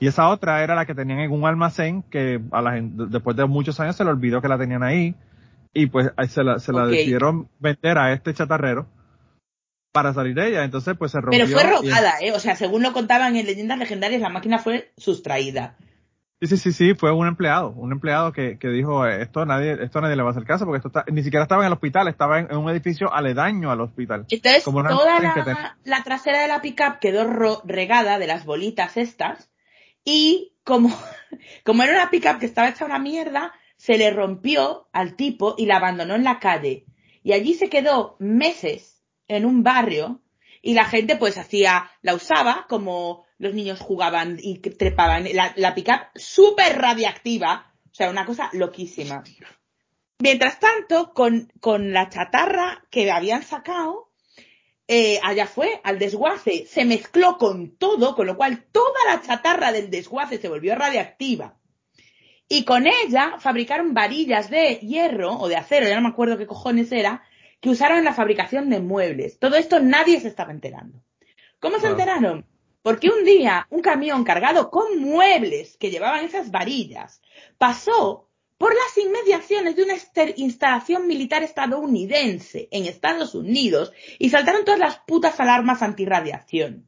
Y 0.00 0.06
esa 0.06 0.28
otra 0.30 0.64
era 0.64 0.74
la 0.74 0.86
que 0.86 0.94
tenían 0.94 1.20
en 1.20 1.30
un 1.30 1.44
almacén 1.44 2.02
que 2.02 2.40
a 2.50 2.62
la 2.62 2.72
gente, 2.72 3.04
después 3.08 3.36
de 3.36 3.44
muchos 3.44 3.78
años 3.78 3.94
se 3.94 4.04
le 4.04 4.10
olvidó 4.10 4.40
que 4.40 4.48
la 4.48 4.58
tenían 4.58 4.82
ahí 4.82 5.14
y 5.74 5.86
pues 5.86 6.10
ahí 6.16 6.28
se 6.28 6.42
la, 6.44 6.58
se 6.58 6.72
la 6.72 6.86
decidieron 6.86 7.48
vender 7.58 7.98
a 7.98 8.12
este 8.12 8.34
chatarrero 8.34 8.86
para 9.92 10.12
salir 10.14 10.34
de 10.34 10.48
ella. 10.48 10.64
Entonces 10.64 10.94
pues 10.98 11.12
se 11.12 11.20
rompió. 11.20 11.44
Pero 11.44 11.52
fue 11.52 11.64
y- 11.64 11.90
robada, 11.90 12.14
¿eh? 12.20 12.32
O 12.32 12.38
sea, 12.40 12.56
según 12.56 12.82
lo 12.82 12.92
contaban 12.92 13.36
en 13.36 13.46
Leyendas 13.46 13.78
Legendarias, 13.78 14.20
la 14.20 14.28
máquina 14.28 14.58
fue 14.58 14.92
sustraída. 14.96 15.76
Sí, 16.40 16.48
sí, 16.48 16.56
sí, 16.56 16.72
sí, 16.72 16.94
fue 16.94 17.12
un 17.12 17.28
empleado, 17.28 17.70
un 17.70 17.92
empleado 17.92 18.32
que, 18.32 18.58
que 18.58 18.66
dijo, 18.68 19.06
eh, 19.06 19.22
esto 19.22 19.46
nadie, 19.46 19.78
esto 19.80 20.00
nadie 20.00 20.16
le 20.16 20.22
va 20.24 20.30
a 20.30 20.32
hacer 20.32 20.42
caso 20.44 20.64
porque 20.64 20.78
esto 20.78 20.88
está, 20.88 21.04
ni 21.12 21.22
siquiera 21.22 21.44
estaba 21.44 21.62
en 21.62 21.68
el 21.68 21.72
hospital, 21.74 22.08
estaba 22.08 22.40
en, 22.40 22.50
en 22.50 22.56
un 22.56 22.68
edificio 22.68 23.14
aledaño 23.14 23.70
al 23.70 23.80
hospital. 23.80 24.26
Entonces, 24.28 24.64
Como 24.64 24.82
toda 24.82 25.20
la, 25.20 25.76
la 25.84 26.02
trasera 26.02 26.40
de 26.42 26.48
la 26.48 26.60
pickup 26.60 26.98
quedó 27.00 27.24
ro- 27.30 27.62
regada 27.64 28.18
de 28.18 28.26
las 28.26 28.44
bolitas 28.44 28.96
estas 28.96 29.50
y 30.04 30.54
como, 30.64 30.88
como 31.64 31.84
era 31.84 31.92
una 31.92 32.10
pickup 32.10 32.40
que 32.40 32.46
estaba 32.46 32.70
hecha 32.70 32.86
una 32.86 32.98
mierda, 32.98 33.52
se 33.82 33.98
le 33.98 34.12
rompió 34.12 34.86
al 34.92 35.16
tipo 35.16 35.56
y 35.58 35.66
la 35.66 35.78
abandonó 35.78 36.14
en 36.14 36.22
la 36.22 36.38
calle. 36.38 36.86
Y 37.24 37.32
allí 37.32 37.54
se 37.54 37.68
quedó 37.68 38.14
meses 38.20 39.02
en 39.26 39.44
un 39.44 39.64
barrio 39.64 40.20
y 40.62 40.74
la 40.74 40.84
gente 40.84 41.16
pues 41.16 41.36
hacía, 41.36 41.90
la 42.00 42.14
usaba 42.14 42.66
como 42.68 43.24
los 43.38 43.54
niños 43.54 43.80
jugaban 43.80 44.38
y 44.40 44.58
trepaban. 44.58 45.26
La, 45.34 45.52
la 45.56 45.74
pickup 45.74 45.98
súper 46.14 46.78
radiactiva, 46.78 47.74
o 47.90 47.92
sea, 47.92 48.08
una 48.08 48.24
cosa 48.24 48.50
loquísima. 48.52 49.24
Mientras 50.20 50.60
tanto, 50.60 51.12
con, 51.12 51.52
con 51.58 51.92
la 51.92 52.08
chatarra 52.08 52.84
que 52.88 53.10
habían 53.10 53.42
sacado, 53.42 54.12
eh, 54.86 55.18
allá 55.24 55.48
fue, 55.48 55.80
al 55.82 55.98
desguace, 55.98 56.66
se 56.68 56.84
mezcló 56.84 57.36
con 57.36 57.76
todo, 57.78 58.14
con 58.14 58.28
lo 58.28 58.36
cual 58.36 58.64
toda 58.70 59.00
la 59.08 59.22
chatarra 59.22 59.72
del 59.72 59.90
desguace 59.90 60.38
se 60.38 60.48
volvió 60.48 60.76
radiactiva. 60.76 61.58
Y 62.48 62.64
con 62.64 62.86
ella 62.86 63.36
fabricaron 63.38 63.94
varillas 63.94 64.50
de 64.50 64.76
hierro 64.76 65.38
o 65.38 65.48
de 65.48 65.56
acero, 65.56 65.88
ya 65.88 65.94
no 65.96 66.02
me 66.02 66.08
acuerdo 66.08 66.36
qué 66.38 66.46
cojones 66.46 66.92
era, 66.92 67.22
que 67.60 67.70
usaron 67.70 67.98
en 67.98 68.04
la 68.04 68.12
fabricación 68.14 68.68
de 68.70 68.80
muebles. 68.80 69.38
Todo 69.38 69.56
esto 69.56 69.80
nadie 69.80 70.20
se 70.20 70.28
estaba 70.28 70.52
enterando. 70.52 71.02
¿Cómo 71.60 71.76
se 71.76 71.82
Claro. 71.82 71.94
enteraron? 71.94 72.46
Porque 72.82 73.08
un 73.08 73.24
día 73.24 73.66
un 73.70 73.80
camión 73.80 74.24
cargado 74.24 74.70
con 74.70 74.98
muebles 75.00 75.76
que 75.78 75.90
llevaban 75.90 76.24
esas 76.24 76.50
varillas 76.50 77.22
pasó 77.56 78.28
por 78.58 78.74
las 78.74 78.96
inmediaciones 79.04 79.74
de 79.74 79.82
una 79.84 79.94
instalación 80.36 81.06
militar 81.08 81.42
estadounidense 81.42 82.68
en 82.70 82.86
Estados 82.86 83.34
Unidos 83.34 83.92
y 84.18 84.30
saltaron 84.30 84.64
todas 84.64 84.78
las 84.78 84.98
putas 85.00 85.40
alarmas 85.40 85.82
antirradiación. 85.82 86.86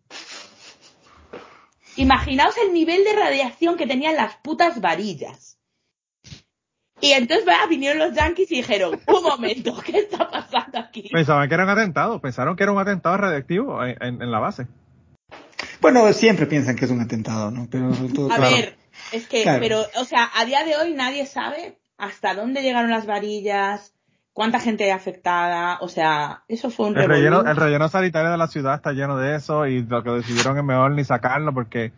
Imaginaos 1.97 2.57
el 2.59 2.73
nivel 2.73 3.05
de 3.05 3.13
radiación 3.13 3.77
que 3.77 3.87
tenían 3.87 4.17
las 4.17 4.37
putas 4.37 4.81
varillas. 4.81 5.59
Y 7.01 7.13
entonces 7.13 7.45
vinieron 7.69 7.99
los 7.99 8.15
yankees 8.15 8.51
y 8.53 8.57
dijeron, 8.57 9.01
un 9.07 9.23
momento, 9.23 9.77
¿qué 9.85 9.99
está 9.99 10.31
pasando 10.31 10.79
aquí? 10.79 11.09
Pensaban 11.13 11.49
que 11.49 11.55
era 11.55 11.65
un 11.65 11.71
atentado, 11.71 12.21
pensaron 12.21 12.57
que 12.57 12.63
era 12.63 12.73
un 12.73 12.79
atentado 12.79 13.17
radiactivo 13.17 13.85
en, 13.85 13.97
en- 14.03 14.23
en 14.23 14.31
la 14.31 14.39
base. 14.39 14.67
Bueno, 15.81 16.11
siempre 16.13 16.47
piensan 16.47 16.77
que 16.77 16.85
es 16.87 16.91
un 16.91 17.01
atentado, 17.01 17.51
¿no? 17.51 17.69
Pero 17.71 17.91
todo 18.15 18.33
A 18.33 18.39
ver, 18.39 18.77
es 19.13 19.27
que, 19.27 19.43
Claro. 19.43 19.61
pero, 19.61 19.85
o 20.01 20.05
sea, 20.05 20.31
a 20.35 20.45
día 20.45 20.65
de 20.65 20.77
hoy 20.77 20.95
nadie 20.95 21.27
sabe 21.27 21.79
hasta 21.99 22.35
dónde 22.35 22.63
llegaron 22.63 22.91
las 22.91 23.07
varillas, 23.07 23.94
cuánta 24.35 24.61
gente 24.61 24.85
hay 24.85 24.91
afectada, 24.91 25.79
o 25.81 25.89
sea, 25.89 26.43
eso 26.49 26.69
fue 26.69 26.89
un 26.89 26.99
El 26.99 27.09
relleno, 27.09 27.41
el 27.41 27.57
relleno 27.57 27.89
sanitario 27.89 28.31
de 28.31 28.37
la 28.37 28.49
ciudad 28.49 28.75
está 28.75 28.93
lleno 28.93 29.17
de 29.17 29.37
eso 29.37 29.67
y 29.67 29.83
lo 29.83 30.03
que 30.03 30.11
decidieron 30.11 30.59
es 30.59 30.65
mejor 30.65 30.91
ni 30.91 31.05
sacarlo 31.05 31.55
porque 31.55 31.93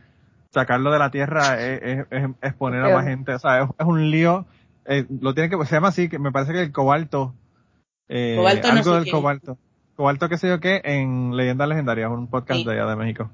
sacarlo 0.53 0.93
de 0.93 0.99
la 1.01 1.11
tierra 1.11 1.61
es, 1.61 1.81
es- 1.83 2.07
es 2.11 2.25
exponer 2.43 2.85
a 2.85 2.95
más 2.95 3.05
gente. 3.07 3.35
O 3.35 3.39
sea, 3.39 3.63
es, 3.63 3.69
es 3.79 3.87
un 3.87 4.11
lío. 4.11 4.47
Eh, 4.85 5.05
lo 5.21 5.35
tiene 5.35 5.51
que, 5.51 5.57
se 5.67 5.75
llama 5.75 5.89
así, 5.89 6.09
que 6.09 6.19
me 6.19 6.31
parece 6.31 6.53
que 6.53 6.63
el 6.63 6.73
cobalto, 6.73 7.35
eh, 8.09 8.35
Cobalto 8.37 8.69
no 8.69 8.73
algo 8.75 8.85
sé 8.85 8.95
del 8.97 9.05
qué. 9.05 9.11
cobalto. 9.11 9.59
Cobalto 9.97 10.29
qué 10.29 10.39
sé 10.39 10.49
yo 10.49 10.61
qué 10.61 10.81
en 10.85 11.37
Leyendas 11.37 11.69
Legendarias, 11.69 12.11
un 12.11 12.29
podcast 12.29 12.61
Sí. 12.61 12.65
de 12.67 12.73
allá 12.73 12.87
de 12.87 12.97
México. 12.97 13.31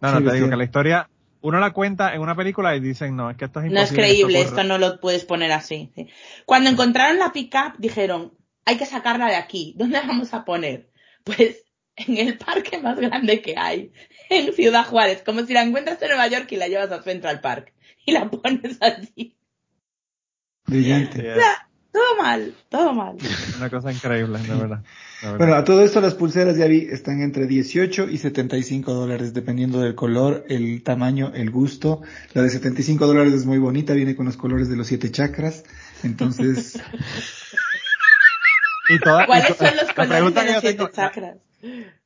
No, 0.00 0.10
no, 0.12 0.18
Sí, 0.18 0.24
te 0.24 0.32
digo 0.34 0.46
sí. 0.46 0.50
que 0.50 0.56
la 0.56 0.64
historia, 0.64 1.08
uno 1.40 1.58
la 1.60 1.72
cuenta 1.72 2.14
en 2.14 2.20
una 2.20 2.34
película 2.34 2.74
y 2.76 2.80
dicen, 2.80 3.14
no, 3.16 3.30
es 3.30 3.36
que 3.36 3.44
esto 3.46 3.60
es 3.60 3.70
No 3.72 3.80
es 3.80 3.90
imposible. 3.92 4.02
creíble, 4.02 4.38
ocurra". 4.44 4.60
esto 4.60 4.68
no 4.68 4.78
lo 4.78 5.00
puedes 5.00 5.24
poner 5.24 5.52
así. 5.52 5.90
sí. 5.94 6.08
Cuando 6.46 6.68
encontraron 6.68 7.18
la 7.18 7.32
pickup, 7.32 7.78
dijeron, 7.78 8.32
hay 8.70 8.76
que 8.76 8.86
sacarla 8.86 9.26
de 9.26 9.34
aquí. 9.34 9.74
¿Dónde 9.76 9.98
la 9.98 10.06
vamos 10.06 10.32
a 10.32 10.44
poner? 10.44 10.90
Pues 11.24 11.64
en 11.96 12.16
el 12.16 12.38
parque 12.38 12.78
más 12.78 12.98
grande 12.98 13.42
que 13.42 13.56
hay, 13.58 13.92
en 14.30 14.52
Ciudad 14.54 14.86
Juárez. 14.86 15.22
Como 15.24 15.44
si 15.44 15.52
la 15.52 15.62
encuentras 15.62 16.00
en 16.00 16.08
Nueva 16.08 16.28
York 16.28 16.46
y 16.52 16.56
la 16.56 16.68
llevas 16.68 16.92
a 16.92 17.02
Central 17.02 17.40
Park. 17.40 17.74
Y 18.06 18.12
la 18.12 18.30
pones 18.30 18.78
allí. 18.80 19.36
Brillante. 20.66 21.32
O 21.32 21.34
sea, 21.34 21.68
todo 21.92 22.16
mal, 22.16 22.54
todo 22.68 22.94
mal. 22.94 23.16
una 23.58 23.68
cosa 23.68 23.92
increíble, 23.92 24.38
de 24.38 24.48
verdad. 24.48 24.82
de 25.20 25.26
verdad. 25.26 25.36
Bueno, 25.36 25.54
a 25.54 25.64
todo 25.64 25.84
esto 25.84 26.00
las 26.00 26.14
pulseras 26.14 26.56
ya 26.56 26.66
vi, 26.66 26.86
están 26.90 27.20
entre 27.20 27.46
18 27.46 28.08
y 28.08 28.18
75 28.18 28.94
dólares, 28.94 29.34
dependiendo 29.34 29.80
del 29.80 29.96
color, 29.96 30.44
el 30.48 30.82
tamaño, 30.82 31.32
el 31.34 31.50
gusto. 31.50 32.02
La 32.32 32.42
de 32.42 32.50
75 32.50 33.06
dólares 33.06 33.34
es 33.34 33.44
muy 33.44 33.58
bonita, 33.58 33.92
viene 33.92 34.16
con 34.16 34.26
los 34.26 34.36
colores 34.36 34.68
de 34.68 34.76
los 34.76 34.86
siete 34.86 35.10
chakras. 35.10 35.64
Entonces, 36.04 36.80
y 38.90 38.98
todas, 38.98 39.24
y 39.24 39.26
¿Cuáles 39.26 39.48
to- 39.48 39.54
son 39.66 39.76
los 39.76 39.86
la 39.86 39.94
colores 39.94 40.12
pregunta 40.12 40.44
de 40.44 40.52
yo 40.54 40.60
siete 40.60 40.76
tengo- 40.76 40.90
chakras? 40.90 41.36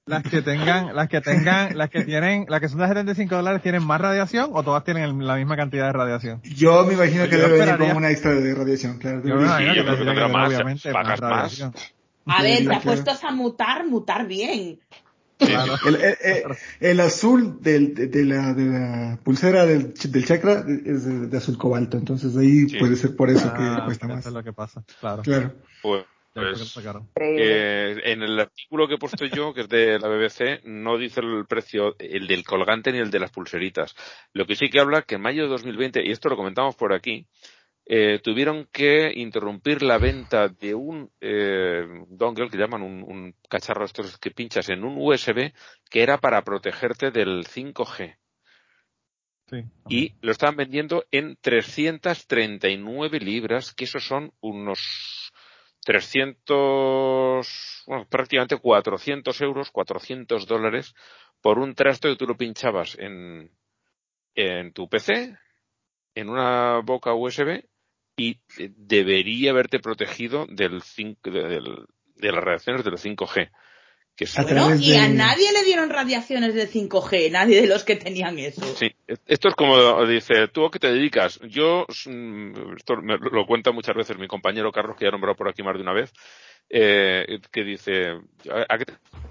Las 0.07 0.23
que 0.23 0.43
tengan, 0.43 0.95
las 0.95 1.09
que 1.09 1.21
tengan, 1.23 1.79
las 1.79 1.89
que 1.89 2.05
tienen, 2.05 2.45
las 2.49 2.61
que 2.61 2.69
son 2.69 2.79
de 2.81 2.89
75 2.89 3.37
dólares 3.37 3.63
tienen 3.63 3.83
más 3.87 3.99
radiación 4.01 4.51
o 4.53 4.63
todas 4.63 4.85
tienen 4.85 5.05
el- 5.05 5.27
la 5.27 5.37
misma 5.37 5.57
cantidad 5.57 5.87
de 5.87 5.93
radiación. 5.93 6.43
yo 6.43 6.85
me 6.85 6.93
imagino 6.95 7.25
que 7.29 7.37
debe 7.37 7.59
venir 7.59 7.79
con 7.79 7.97
una 7.97 8.11
extra 8.11 8.35
de 8.35 8.55
radiación, 8.55 8.99
claro. 8.99 9.23
Yo 9.25 9.41
imagino 9.41 9.75
yo 9.75 9.85
que 9.87 9.97
creo 10.03 10.15
que 10.15 10.33
más, 10.33 10.49
obviamente 10.49 10.93
pagas 10.93 11.21
más. 11.23 11.31
radiación. 11.31 11.75
A 12.27 12.43
ver, 12.43 12.59
Sí, 12.59 12.69
te 12.69 12.81
puesto 12.81 13.11
a 13.27 13.31
mutar, 13.33 13.87
mutar 13.87 14.27
bien. 14.27 14.79
Claro. 15.39 15.75
El, 15.87 15.95
el- 15.97 16.17
el- 16.23 16.43
el 16.81 17.01
azul 17.01 17.59
del, 17.61 17.95
de, 17.95 18.25
la, 18.25 18.53
de 18.55 18.65
la 18.67 19.19
pulsera 19.25 19.67
del, 19.67 19.93
ch- 19.93 20.09
del 20.11 20.25
chakra 20.25 20.65
es 20.87 21.05
de, 21.05 21.27
de 21.27 21.37
azul 21.37 21.59
cobalto, 21.59 21.97
entonces 21.99 22.37
ahí 22.37 22.69
Sí. 22.69 22.79
puede 22.79 22.97
ser 22.97 23.17
por 23.17 23.31
eso 23.31 23.51
Ah, 23.53 23.77
que 23.79 23.85
cuesta 23.87 24.07
eso 24.07 24.15
más. 24.17 24.27
es 24.27 24.33
lo 24.33 24.45
que 24.45 24.53
pasa, 24.53 24.85
claro. 25.01 25.23
Claro. 25.23 25.55
Pues, 25.83 26.05
pues, 26.35 26.77
eh, 27.21 27.97
en 28.05 28.23
el 28.23 28.41
artículo 28.41 28.89
que 28.89 28.95
he 28.95 28.99
puesto 28.99 29.25
yo, 29.27 29.55
que 29.55 29.63
es 29.63 29.69
de 29.69 29.99
la 30.01 30.09
BBC, 30.09 30.63
no 30.65 30.99
dice 30.99 31.21
el 31.21 31.47
precio, 31.47 31.95
el 31.99 32.27
del 32.27 32.45
colgante 32.45 32.91
ni 32.91 32.99
el 32.99 33.11
de 33.11 33.21
las 33.21 33.31
pulseritas. 33.31 33.95
Lo 34.33 34.45
que 34.45 34.57
sí 34.57 34.69
que 34.69 34.81
habla 34.81 35.03
que 35.03 35.15
en 35.15 35.23
mayo 35.23 35.45
de 35.45 35.49
2020, 35.51 36.05
y 36.05 36.11
esto 36.11 36.29
lo 36.29 36.37
comentamos 36.37 36.75
por 36.75 36.93
aquí, 36.93 37.29
eh, 37.87 38.19
tuvieron 38.23 38.67
que 38.73 39.13
interrumpir 39.15 39.83
la 39.83 39.99
venta 39.99 40.49
de 40.49 40.75
un 40.75 41.11
eh, 41.21 41.85
dongle 42.09 42.49
que 42.49 42.59
llaman 42.59 42.83
un, 42.83 43.05
un 43.05 43.35
cacharro 43.49 43.85
estos 43.85 44.19
que 44.19 44.31
pinchas 44.31 44.69
en 44.71 44.85
un 44.85 44.97
USB 44.99 45.53
que 45.89 46.03
era 46.03 46.19
para 46.19 46.43
protegerte 46.43 47.11
del 47.11 47.45
5G 47.45 48.17
Sí. 49.47 49.63
y 49.91 50.15
lo 50.23 50.33
estaban 50.33 50.57
vendiendo 50.57 51.05
en 51.11 51.37
339 51.39 53.21
libras, 53.21 53.75
que 53.75 53.85
esos 53.85 54.03
son 54.03 54.33
unos 54.41 55.24
300, 55.85 57.85
bueno, 57.87 58.07
prácticamente 58.09 58.57
400 58.57 59.41
euros, 59.43 59.71
400 59.71 60.47
dólares 60.47 60.95
por 61.41 61.59
un 61.59 61.75
trasto 61.75 62.09
que 62.09 62.17
tú 62.17 62.27
lo 62.27 62.37
pinchabas 62.37 62.97
en, 62.99 63.51
en 64.35 64.73
tu 64.73 64.89
PC, 64.89 65.37
en 66.15 66.29
una 66.29 66.81
boca 66.81 67.15
USB 67.15 67.65
y 68.17 68.41
debería 68.77 69.51
haberte 69.51 69.81
protegido 69.81 70.47
del 70.49 70.83
5, 70.83 71.31
de, 71.31 72.33
las 72.33 72.45
reacciones 72.45 72.85
del 72.85 72.95
5G. 72.95 73.51
Que 74.17 74.25
es- 74.25 74.35
Bueno, 74.37 74.75
y 74.77 74.95
a 74.95 75.09
nadie 75.09 75.53
le 75.53 75.65
dieron 75.65 75.91
radiaciones 75.91 76.55
de 76.55 76.69
5G, 76.69 77.31
nadie 77.31 77.61
de 77.63 77.67
los 77.67 77.83
que 77.85 77.97
tenían 77.97 78.39
eso. 78.39 78.65
Sí, 78.77 78.93
esto 79.27 79.49
es 79.49 79.55
como 79.55 80.07
dice, 80.07 80.49
¿tú 80.53 80.67
a 80.67 80.71
qué 80.71 80.79
te 80.79 80.93
dedicas? 80.93 81.41
Yo, 81.49 81.85
mm, 82.07 82.77
esto 82.77 82.97
me 83.03 83.17
lo 83.19 83.47
cuenta 83.47 83.73
muchas 83.73 83.97
veces 83.97 84.17
mi 84.19 84.29
compañero 84.29 84.71
Carlos, 84.71 84.97
que 84.97 85.05
ya 85.05 85.09
ha 85.09 85.13
nombrado 85.13 85.35
por 85.37 85.49
aquí 85.49 85.63
más 85.65 85.75
de 85.75 85.83
una 85.83 85.93
vez, 85.93 86.13
eh, 86.71 87.41
que 87.51 87.65
dice, 87.65 88.11
¿a 88.51 88.67
a 88.75 88.79
qué 88.79 88.85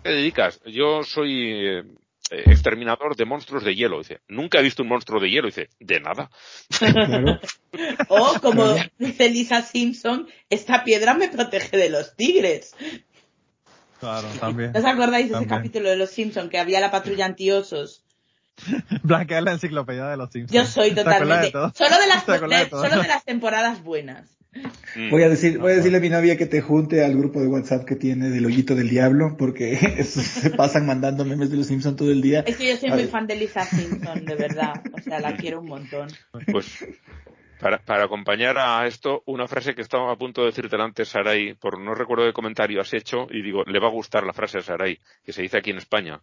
te 0.04 0.10
dedicas? 0.10 0.60
Yo 0.66 1.02
soy 1.04 1.84
eh, 2.30 2.42
exterminador 2.46 3.16
de 3.16 3.26
monstruos 3.26 3.64
de 3.64 3.76
hielo. 3.76 4.00
Dice, 4.00 4.20
nunca 4.28 4.60
he 4.60 4.64
visto 4.64 4.82
un 4.84 4.90
monstruo 4.90 5.22
de 5.22 5.30
hielo. 5.30 5.48
Dice, 5.48 5.70
de 5.80 6.00
nada. 6.00 6.30
Claro. 6.78 7.40
O 8.10 8.40
como 8.40 8.76
dice 9.00 9.30
Lisa 9.30 9.62
Simpson, 9.64 10.28
esta 10.50 10.84
piedra 10.84 11.16
me 11.16 11.30
protege 11.30 11.76
de 11.76 11.90
los 11.90 12.16
tigres. 12.16 12.76
Claro, 14.04 14.28
también. 14.38 14.74
¿No 14.74 14.80
os 14.80 14.86
acordáis 14.86 15.30
de 15.30 15.38
ese 15.38 15.48
capítulo 15.48 15.90
de 15.90 15.96
los 15.96 16.10
Simpson 16.10 16.50
que 16.50 16.60
había 16.60 16.82
la 16.82 16.92
patrulla 16.92 17.26
antiosos? 17.26 18.04
Blanca 19.04 19.38
es 19.38 19.44
la 19.46 19.54
enciclopedia 19.54 20.08
de 20.08 20.18
los 20.18 20.30
Simpsons. 20.30 20.54
Yo 20.54 20.66
soy 20.70 20.92
¿Te 20.92 21.02
acuerdas 21.02 21.52
totalmente. 21.52 21.58
de? 21.58 21.72
Solo 21.74 22.02
de 22.02 22.08
las, 22.08 22.70
solo 22.70 23.02
de 23.02 23.08
las 23.08 23.24
temporadas 23.24 23.82
buenas. 23.82 24.38
Mm. 24.96 25.10
Voy 25.10 25.24
a 25.24 25.30
decir, 25.30 25.58
voy 25.58 25.72
a 25.72 25.76
decirle 25.76 26.00
a 26.00 26.02
mi 26.02 26.10
novia 26.10 26.36
que 26.36 26.46
te 26.46 26.60
junte 26.60 27.04
al 27.04 27.16
grupo 27.16 27.40
de 27.40 27.48
WhatsApp 27.48 27.86
que 27.86 27.96
tiene 27.96 28.30
del 28.30 28.46
hoyito 28.46 28.76
del 28.76 28.90
diablo, 28.90 29.38
porque 29.38 30.04
se 30.04 30.50
pasan 30.50 30.86
mandando 30.86 31.24
memes 31.24 31.50
de 31.50 31.56
los 31.56 31.68
Simpsons 31.68 31.96
todo 31.96 32.12
el 32.12 32.22
día. 32.22 32.44
Es 32.46 32.58
que 32.58 32.68
yo 32.68 32.76
soy 32.76 32.90
A 32.90 32.94
muy 32.96 33.04
ver. 33.04 33.12
fan 33.12 33.26
de 33.26 33.38
Lisa 33.38 33.64
Simpson, 33.64 34.26
de 34.26 34.36
verdad. 34.36 34.74
O 34.92 35.02
sea, 35.02 35.22
la 35.22 35.38
quiero 35.38 35.62
un 35.62 35.68
montón. 35.68 36.10
Pues 36.52 36.86
para, 37.64 37.78
para 37.78 38.04
acompañar 38.04 38.58
a 38.58 38.86
esto, 38.86 39.24
una 39.26 39.48
frase 39.48 39.74
que 39.74 39.82
estaba 39.82 40.12
a 40.12 40.18
punto 40.18 40.42
de 40.42 40.48
decirte 40.48 40.76
antes, 40.76 41.08
Saray, 41.08 41.54
por 41.54 41.80
no 41.80 41.96
recuerdo 41.96 42.26
qué 42.26 42.34
comentario 42.34 42.82
has 42.82 42.94
hecho, 42.94 43.26
y 43.30 43.42
digo, 43.42 43.64
le 43.64 43.80
va 43.80 43.88
a 43.88 43.92
gustar 43.92 44.26
la 44.26 44.34
frase 44.34 44.58
a 44.58 44.62
Saray, 44.62 45.00
que 45.24 45.32
se 45.32 45.44
dice 45.44 45.60
aquí 45.60 45.70
en 45.70 45.78
España, 45.78 46.22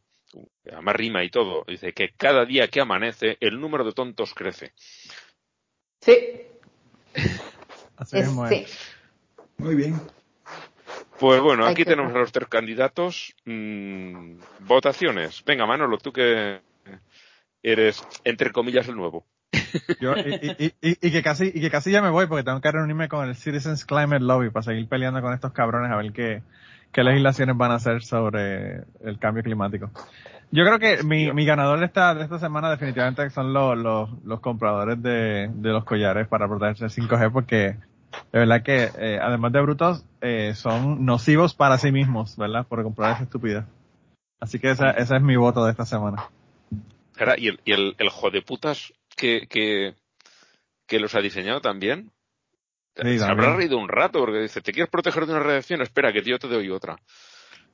además 0.71 0.97
rima 0.97 1.25
y 1.25 1.31
todo, 1.31 1.65
dice 1.67 1.95
que 1.95 2.11
cada 2.15 2.45
día 2.45 2.69
que 2.69 2.83
amanece, 2.83 3.39
el 3.41 3.59
número 3.59 3.85
de 3.85 3.93
tontos 3.93 4.35
crece. 4.35 4.75
Sí, 6.03 6.15
Así 7.97 8.19
es, 8.19 8.31
sí. 8.49 8.67
Muy 9.57 9.75
bien. 9.75 10.01
Pues 11.19 11.41
bueno, 11.41 11.67
aquí 11.67 11.85
tenemos 11.85 12.15
a 12.15 12.19
los 12.19 12.33
tres 12.33 12.49
candidatos. 12.49 13.35
Mm, 13.45 14.41
votaciones. 14.61 15.43
Venga, 15.45 15.67
Manolo, 15.67 15.99
tú 15.99 16.13
que 16.13 16.61
eres, 17.63 18.03
entre 18.25 18.53
comillas, 18.53 18.89
el 18.89 18.97
nuevo. 18.97 19.27
Yo, 20.01 20.15
y, 20.17 20.57
y, 20.59 20.75
y, 20.81 21.09
y 21.09 21.11
que 21.11 21.23
casi, 21.23 21.51
y 21.53 21.61
que 21.61 21.71
casi 21.71 21.91
ya 21.91 22.03
me 22.03 22.11
voy 22.11 22.27
porque 22.27 22.45
tengo 22.45 22.61
que 22.61 22.71
reunirme 22.71 23.09
con 23.09 23.29
el 23.29 23.35
Citizens 23.35 23.85
Climate 23.85 24.21
Lobby 24.21 24.51
para 24.51 24.63
seguir 24.63 24.89
peleando 24.89 25.21
con 25.21 25.33
estos 25.33 25.53
cabrones 25.53 25.91
a 25.91 25.97
ver 25.97 26.13
qué, 26.13 26.43
qué 26.93 27.05
legislaciones 27.05 27.57
van 27.57 27.73
a 27.73 27.77
hacer 27.77 28.03
sobre 28.03 28.85
el 29.05 29.19
cambio 29.19 29.43
climático. 29.43 29.91
Yo 30.53 30.65
creo 30.65 30.79
que 30.79 31.05
mi, 31.05 31.33
mi 31.33 31.45
ganador 31.45 31.79
de 31.79 31.87
esta, 31.87 32.15
de 32.15 32.25
esta 32.25 32.39
semana 32.39 32.71
definitivamente 32.71 33.29
son 33.31 33.53
los, 33.53 33.79
los, 33.79 34.11
los 34.25 34.41
compradores 34.41 35.01
de, 35.01 35.49
de 35.53 35.69
los 35.71 35.85
collares 35.85 36.27
para 36.27 36.49
protegerse 36.49 36.85
del 36.85 37.09
5G 37.09 37.33
porque 37.33 37.77
de 38.33 38.39
verdad 38.39 38.63
que 38.63 38.91
eh, 38.99 39.19
además 39.23 39.53
de 39.53 39.61
brutos 39.61 40.05
eh, 40.21 40.55
son 40.55 41.05
nocivos 41.05 41.55
para 41.55 41.79
sí 41.79 41.93
mismos, 41.93 42.37
¿verdad? 42.37 42.67
Por 42.67 42.83
comprar 42.83 43.15
esa 43.15 43.25
estupidez. 43.25 43.65
Así 44.41 44.59
que 44.59 44.71
esa, 44.71 44.91
ese 44.91 45.17
es 45.17 45.23
mi 45.23 45.37
voto 45.37 45.65
de 45.65 45.71
esta 45.71 45.85
semana. 45.85 46.25
Era, 47.17 47.39
Y 47.39 47.49
el, 47.49 47.61
y 47.65 47.73
el, 47.73 47.95
el 47.99 48.09
jodeputas 48.09 48.93
que, 49.17 49.47
que, 49.49 49.95
que 50.87 50.99
los 51.01 51.15
ha 51.15 51.21
diseñado 51.21 51.61
también. 51.61 52.11
Sí, 52.97 53.19
se 53.19 53.25
habrá 53.25 53.55
reído 53.57 53.79
un 53.79 53.89
rato 53.89 54.19
porque 54.19 54.41
dice, 54.41 54.61
¿te 54.61 54.73
quieres 54.73 54.91
proteger 54.91 55.25
de 55.27 55.33
una 55.33 55.43
radiación? 55.43 55.81
Espera, 55.81 56.13
que 56.13 56.23
yo 56.23 56.39
te 56.39 56.49
doy 56.49 56.71
otra. 56.71 56.97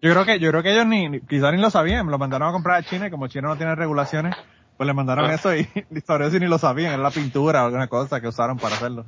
Yo 0.00 0.12
creo 0.12 0.24
que, 0.26 0.38
yo 0.38 0.50
creo 0.50 0.62
que 0.62 0.72
ellos 0.72 0.86
ni, 0.86 1.08
ni- 1.08 1.20
quizás 1.20 1.52
ni 1.54 1.60
lo 1.60 1.70
sabían, 1.70 2.06
lo 2.08 2.18
mandaron 2.18 2.48
a 2.48 2.52
comprar 2.52 2.76
a 2.76 2.82
China 2.84 3.06
y 3.06 3.10
como 3.10 3.26
China 3.28 3.48
no 3.48 3.56
tiene 3.56 3.74
regulaciones, 3.74 4.36
pues 4.76 4.86
le 4.86 4.92
mandaron 4.92 5.24
Ah. 5.30 5.34
eso 5.34 5.56
y, 5.56 5.66
y 5.90 6.00
sobre 6.02 6.26
eso 6.26 6.38
ni 6.38 6.46
lo 6.46 6.58
sabían, 6.58 6.92
era 6.92 7.02
la 7.02 7.10
pintura 7.10 7.62
o 7.62 7.66
alguna 7.66 7.88
cosa 7.88 8.20
que 8.20 8.28
usaron 8.28 8.58
para 8.58 8.76
hacerlo. 8.76 9.06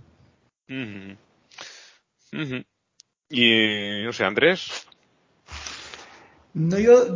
Ujú. 0.71 2.65
Y, 3.31 4.03
no 4.05 4.13
sé, 4.13 4.25
Andrés. 4.25 4.87
No, 6.55 6.79
yo, 6.79 7.15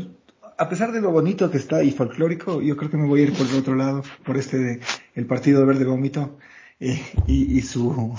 a 0.59 0.69
pesar 0.69 0.93
de 0.93 1.01
lo 1.01 1.11
bonito 1.11 1.51
que 1.51 1.57
está 1.57 1.83
y 1.83 1.91
folclórico, 1.91 2.61
yo 2.61 2.77
creo 2.77 2.91
que 2.91 2.97
me 2.99 3.09
voy 3.09 3.21
a 3.21 3.25
ir 3.25 3.33
por 3.37 3.47
el 3.47 3.57
otro 3.57 3.75
lado, 3.75 4.03
por 4.25 4.37
este 4.37 4.59
de 4.59 4.81
el 5.15 5.27
Partido 5.27 5.65
Verde 5.67 5.85
Vómito, 5.85 6.39
eh, 6.81 7.01
y, 7.27 7.59
y 7.59 7.63
su, 7.63 8.15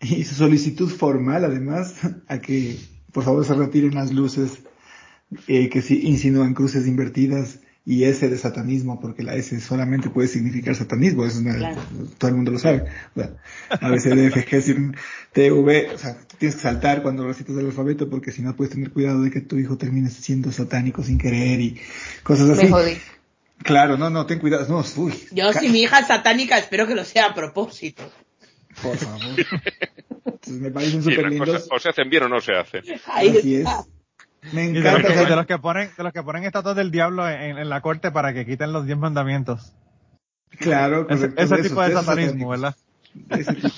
y 0.00 0.24
su 0.24 0.34
solicitud 0.34 0.88
formal 0.90 1.44
además 1.44 1.94
a 2.28 2.38
que 2.38 2.76
por 3.12 3.24
favor 3.24 3.44
se 3.44 3.54
retiren 3.54 3.94
las 3.94 4.12
luces 4.12 4.58
eh, 5.46 5.68
que 5.68 5.82
sí 5.82 6.00
insinúan 6.04 6.54
cruces 6.54 6.86
invertidas 6.86 7.60
y 7.86 8.04
S 8.04 8.26
de 8.26 8.38
satanismo, 8.38 8.98
porque 8.98 9.22
la 9.22 9.34
S 9.34 9.60
solamente 9.60 10.08
puede 10.08 10.26
significar 10.28 10.74
satanismo, 10.74 11.26
eso 11.26 11.38
es 11.38 11.44
una- 11.44 11.54
Claro. 11.58 11.82
todo 12.16 12.28
el 12.30 12.34
mundo 12.36 12.50
lo 12.50 12.58
sabe. 12.58 12.84
Bueno, 13.14 13.32
a 13.68 13.90
veces 13.90 14.16
D, 14.16 14.26
F, 14.28 14.46
G, 14.46 14.60
sin- 14.62 14.96
T, 15.32 15.52
V, 15.52 15.90
o 15.94 15.98
sea, 15.98 16.16
tienes 16.38 16.56
que 16.56 16.62
saltar 16.62 17.02
cuando 17.02 17.26
recitas 17.26 17.54
el 17.58 17.66
alfabeto 17.66 18.08
porque 18.08 18.32
si 18.32 18.40
no 18.40 18.56
puedes 18.56 18.72
tener 18.72 18.90
cuidado 18.90 19.20
de 19.20 19.30
que 19.30 19.42
tu 19.42 19.58
hijo 19.58 19.76
termine 19.76 20.08
siendo 20.08 20.50
satánico 20.50 21.02
sin 21.02 21.18
querer 21.18 21.60
y 21.60 21.78
cosas 22.22 22.48
así. 22.50 22.64
Me 22.64 22.70
jodí. 22.70 22.92
Claro, 23.64 23.96
no, 23.96 24.10
no, 24.10 24.26
ten 24.26 24.38
cuidado, 24.38 24.66
no, 24.68 24.84
uy. 25.02 25.14
Yo, 25.32 25.52
si 25.52 25.68
mi 25.70 25.80
hija 25.82 25.98
es 26.00 26.06
satánica, 26.06 26.58
espero 26.58 26.86
que 26.86 26.94
lo 26.94 27.02
sea 27.04 27.26
a 27.26 27.34
propósito. 27.34 28.02
Por 28.82 28.96
favor. 28.96 29.22
Entonces 30.24 30.60
me 30.60 30.70
parecen 30.70 31.02
súper 31.02 31.28
lindos. 31.28 31.48
cosas 31.48 31.68
o 31.70 31.78
se 31.78 31.88
hacen 31.88 32.10
bien 32.10 32.24
o 32.24 32.28
no 32.28 32.40
se 32.40 32.54
hacen. 32.54 32.82
Ahí 33.06 33.36
Así 33.38 33.56
es. 33.56 33.68
Me 34.52 34.66
Y 34.66 34.72
de 34.74 34.80
los, 34.82 34.86
encanta. 35.00 35.08
que, 35.14 35.26
de 35.30 35.36
los 35.36 35.46
que 35.46 35.58
ponen, 35.58 35.90
de 35.96 36.02
los 36.02 36.12
que 36.12 36.22
ponen 36.22 36.44
estatuas 36.44 36.76
del 36.76 36.90
diablo 36.90 37.28
en, 37.28 37.56
en 37.58 37.68
la 37.70 37.80
corte 37.80 38.10
para 38.10 38.34
que 38.34 38.44
quiten 38.44 38.72
los 38.72 38.84
diez 38.84 38.98
mandamientos. 38.98 39.72
Claro, 40.58 41.06
Ese, 41.08 41.30
correcto, 41.30 41.42
ese 41.42 41.56
de 41.56 41.68
tipo 41.68 41.82
de 41.82 41.92
satanismo. 41.92 42.48
¿verdad? 42.50 42.76
Ese 43.30 43.54
tipo. 43.54 43.68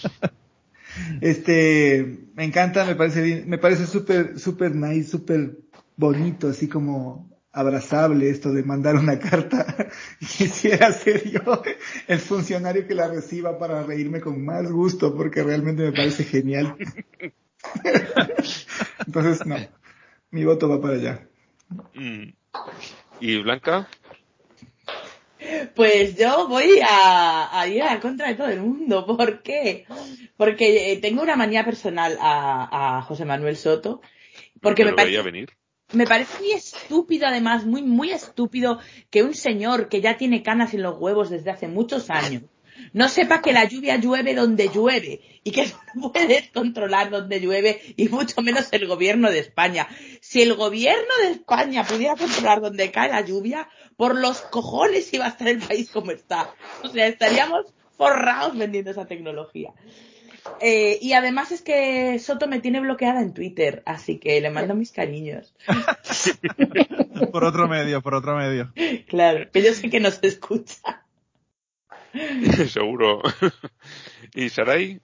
Este, 1.20 2.18
me 2.34 2.44
encanta, 2.44 2.84
me 2.84 2.94
parece 2.96 3.22
bien, 3.22 3.48
me 3.48 3.58
parece 3.58 3.86
súper, 3.86 4.38
súper 4.38 4.74
nice, 4.74 5.10
súper 5.10 5.58
bonito, 5.96 6.48
así 6.48 6.68
como 6.68 7.28
abrazable 7.56 8.28
esto 8.28 8.52
de 8.52 8.62
mandar 8.62 8.96
una 8.96 9.18
carta. 9.30 9.88
Quisiera 10.20 10.92
ser 10.92 11.28
yo 11.28 11.62
el 12.06 12.18
funcionario 12.20 12.86
que 12.86 12.94
la 12.94 13.08
reciba 13.08 13.58
para 13.58 13.82
reírme 13.82 14.20
con 14.20 14.44
más 14.44 14.70
gusto, 14.70 15.16
porque 15.16 15.42
realmente 15.42 15.82
me 15.82 15.92
parece 15.92 16.24
genial. 16.24 16.76
Entonces, 19.06 19.46
no, 19.46 19.56
mi 20.30 20.44
voto 20.44 20.68
va 20.68 20.80
para 20.80 20.94
allá. 20.94 21.26
¿Y 23.20 23.42
Blanca? 23.42 23.88
Pues 25.74 26.16
yo 26.16 26.48
voy 26.48 26.80
a, 26.86 27.58
a 27.58 27.68
ir 27.68 27.82
a 27.82 28.00
contra 28.00 28.28
de 28.28 28.34
todo 28.34 28.48
el 28.48 28.60
mundo. 28.60 29.06
¿Por 29.06 29.42
qué? 29.42 29.86
Porque 30.36 30.92
eh, 30.92 30.98
tengo 30.98 31.22
una 31.22 31.36
manía 31.36 31.64
personal 31.64 32.18
a, 32.20 32.98
a 32.98 33.02
José 33.02 33.24
Manuel 33.24 33.56
Soto. 33.56 34.02
Porque 34.60 34.84
Me 34.84 34.90
me 34.90 34.90
lo 34.90 34.96
veía 34.96 35.22
parece, 35.22 35.30
venir. 35.30 35.56
Me 35.96 36.06
parece 36.06 36.38
muy 36.38 36.52
estúpido, 36.52 37.26
además, 37.26 37.64
muy, 37.64 37.82
muy 37.82 38.12
estúpido 38.12 38.78
que 39.10 39.22
un 39.22 39.34
señor 39.34 39.88
que 39.88 40.00
ya 40.00 40.16
tiene 40.16 40.42
canas 40.42 40.74
en 40.74 40.82
los 40.82 40.98
huevos 40.98 41.30
desde 41.30 41.50
hace 41.50 41.68
muchos 41.68 42.10
años 42.10 42.42
no 42.92 43.08
sepa 43.08 43.42
que 43.42 43.52
la 43.52 43.64
lluvia 43.64 43.96
llueve 43.96 44.34
donde 44.34 44.68
llueve 44.68 45.20
y 45.44 45.50
que 45.50 45.66
no 45.94 46.12
puedes 46.12 46.50
controlar 46.50 47.10
donde 47.10 47.40
llueve 47.40 47.80
y 47.96 48.08
mucho 48.08 48.42
menos 48.42 48.68
el 48.72 48.86
gobierno 48.86 49.30
de 49.30 49.40
España. 49.40 49.88
Si 50.20 50.42
el 50.42 50.54
gobierno 50.54 51.14
de 51.22 51.32
España 51.32 51.84
pudiera 51.84 52.16
controlar 52.16 52.60
donde 52.60 52.90
cae 52.90 53.10
la 53.10 53.20
lluvia, 53.20 53.68
por 53.96 54.18
los 54.18 54.40
cojones 54.42 55.12
iba 55.12 55.26
a 55.26 55.30
estar 55.30 55.48
el 55.48 55.58
país 55.58 55.90
como 55.90 56.10
está. 56.10 56.54
O 56.82 56.88
sea, 56.88 57.06
estaríamos 57.06 57.66
forrados 57.96 58.56
vendiendo 58.56 58.90
esa 58.90 59.06
tecnología. 59.06 59.72
Eh, 60.60 60.98
y 61.02 61.12
además 61.12 61.52
es 61.52 61.62
que 61.62 62.18
Soto 62.18 62.46
me 62.48 62.60
tiene 62.60 62.80
bloqueada 62.80 63.20
en 63.20 63.34
Twitter, 63.34 63.82
así 63.86 64.18
que 64.18 64.40
le 64.40 64.50
mando 64.50 64.74
mis 64.74 64.92
cariños. 64.92 65.54
Por 67.32 67.44
otro 67.44 67.66
medio, 67.68 68.02
por 68.02 68.14
otro 68.14 68.36
medio. 68.36 68.72
Claro, 69.08 69.50
que 69.50 69.62
yo 69.62 69.72
sé 69.72 69.88
que 69.90 70.00
nos 70.00 70.18
escucha. 70.22 71.04
Seguro. 72.68 73.22
¿Y 74.34 74.48
Saray? 74.50 75.00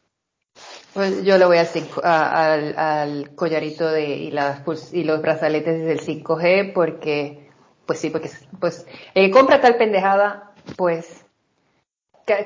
Pues 0.92 1.24
yo 1.24 1.38
le 1.38 1.46
voy 1.46 1.56
al, 1.56 1.66
cinco- 1.66 2.02
a- 2.04 2.52
al, 2.52 2.78
al 2.78 3.34
collarito 3.34 3.90
de, 3.90 4.04
y, 4.16 4.30
las, 4.30 4.62
puls- 4.64 4.92
y 4.92 5.04
los 5.04 5.22
brazaletes 5.22 5.84
del 5.86 6.00
5G 6.00 6.72
porque, 6.74 7.48
pues 7.86 7.98
sí, 7.98 8.10
porque 8.10 8.30
pues 8.60 8.86
eh, 9.14 9.30
compra 9.30 9.60
tal 9.62 9.76
pendejada, 9.76 10.52
pues 10.76 11.21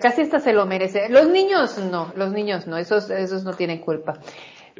casi 0.01 0.23
hasta 0.23 0.41
se 0.41 0.53
lo 0.53 0.67
merece. 0.67 1.09
Los 1.09 1.29
niños 1.29 1.79
no, 1.79 2.13
los 2.17 2.33
niños 2.33 2.67
no, 2.67 2.77
esos, 2.79 3.11
esos 3.11 3.45
no 3.45 3.55
tienen 3.55 3.79
culpa. 3.81 4.13
Eso, 4.15 4.23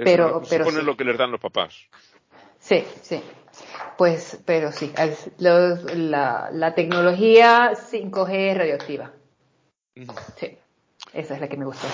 Pero, 0.05 0.29
¿no? 0.29 0.43
pero 0.49 0.65
Supone 0.65 0.81
sí. 0.81 0.87
lo 0.87 0.97
que 0.97 1.05
les 1.05 1.17
dan 1.19 1.31
los 1.31 1.41
papás. 1.41 1.75
Sí, 2.59 2.85
sí. 3.03 3.23
Pues, 3.97 4.39
pero 4.45 4.73
sí, 4.73 4.93
los- 5.39 5.85
la, 5.95 6.51
la 6.53 6.75
tecnología 6.75 7.73
5G 7.75 8.55
radioactiva. 8.55 9.13
Mm. 9.95 10.11
Sí, 10.37 10.59
esa 11.15 11.35
es 11.35 11.41
la 11.41 11.49
que 11.49 11.57
me 11.57 11.65
gustó. 11.65 11.87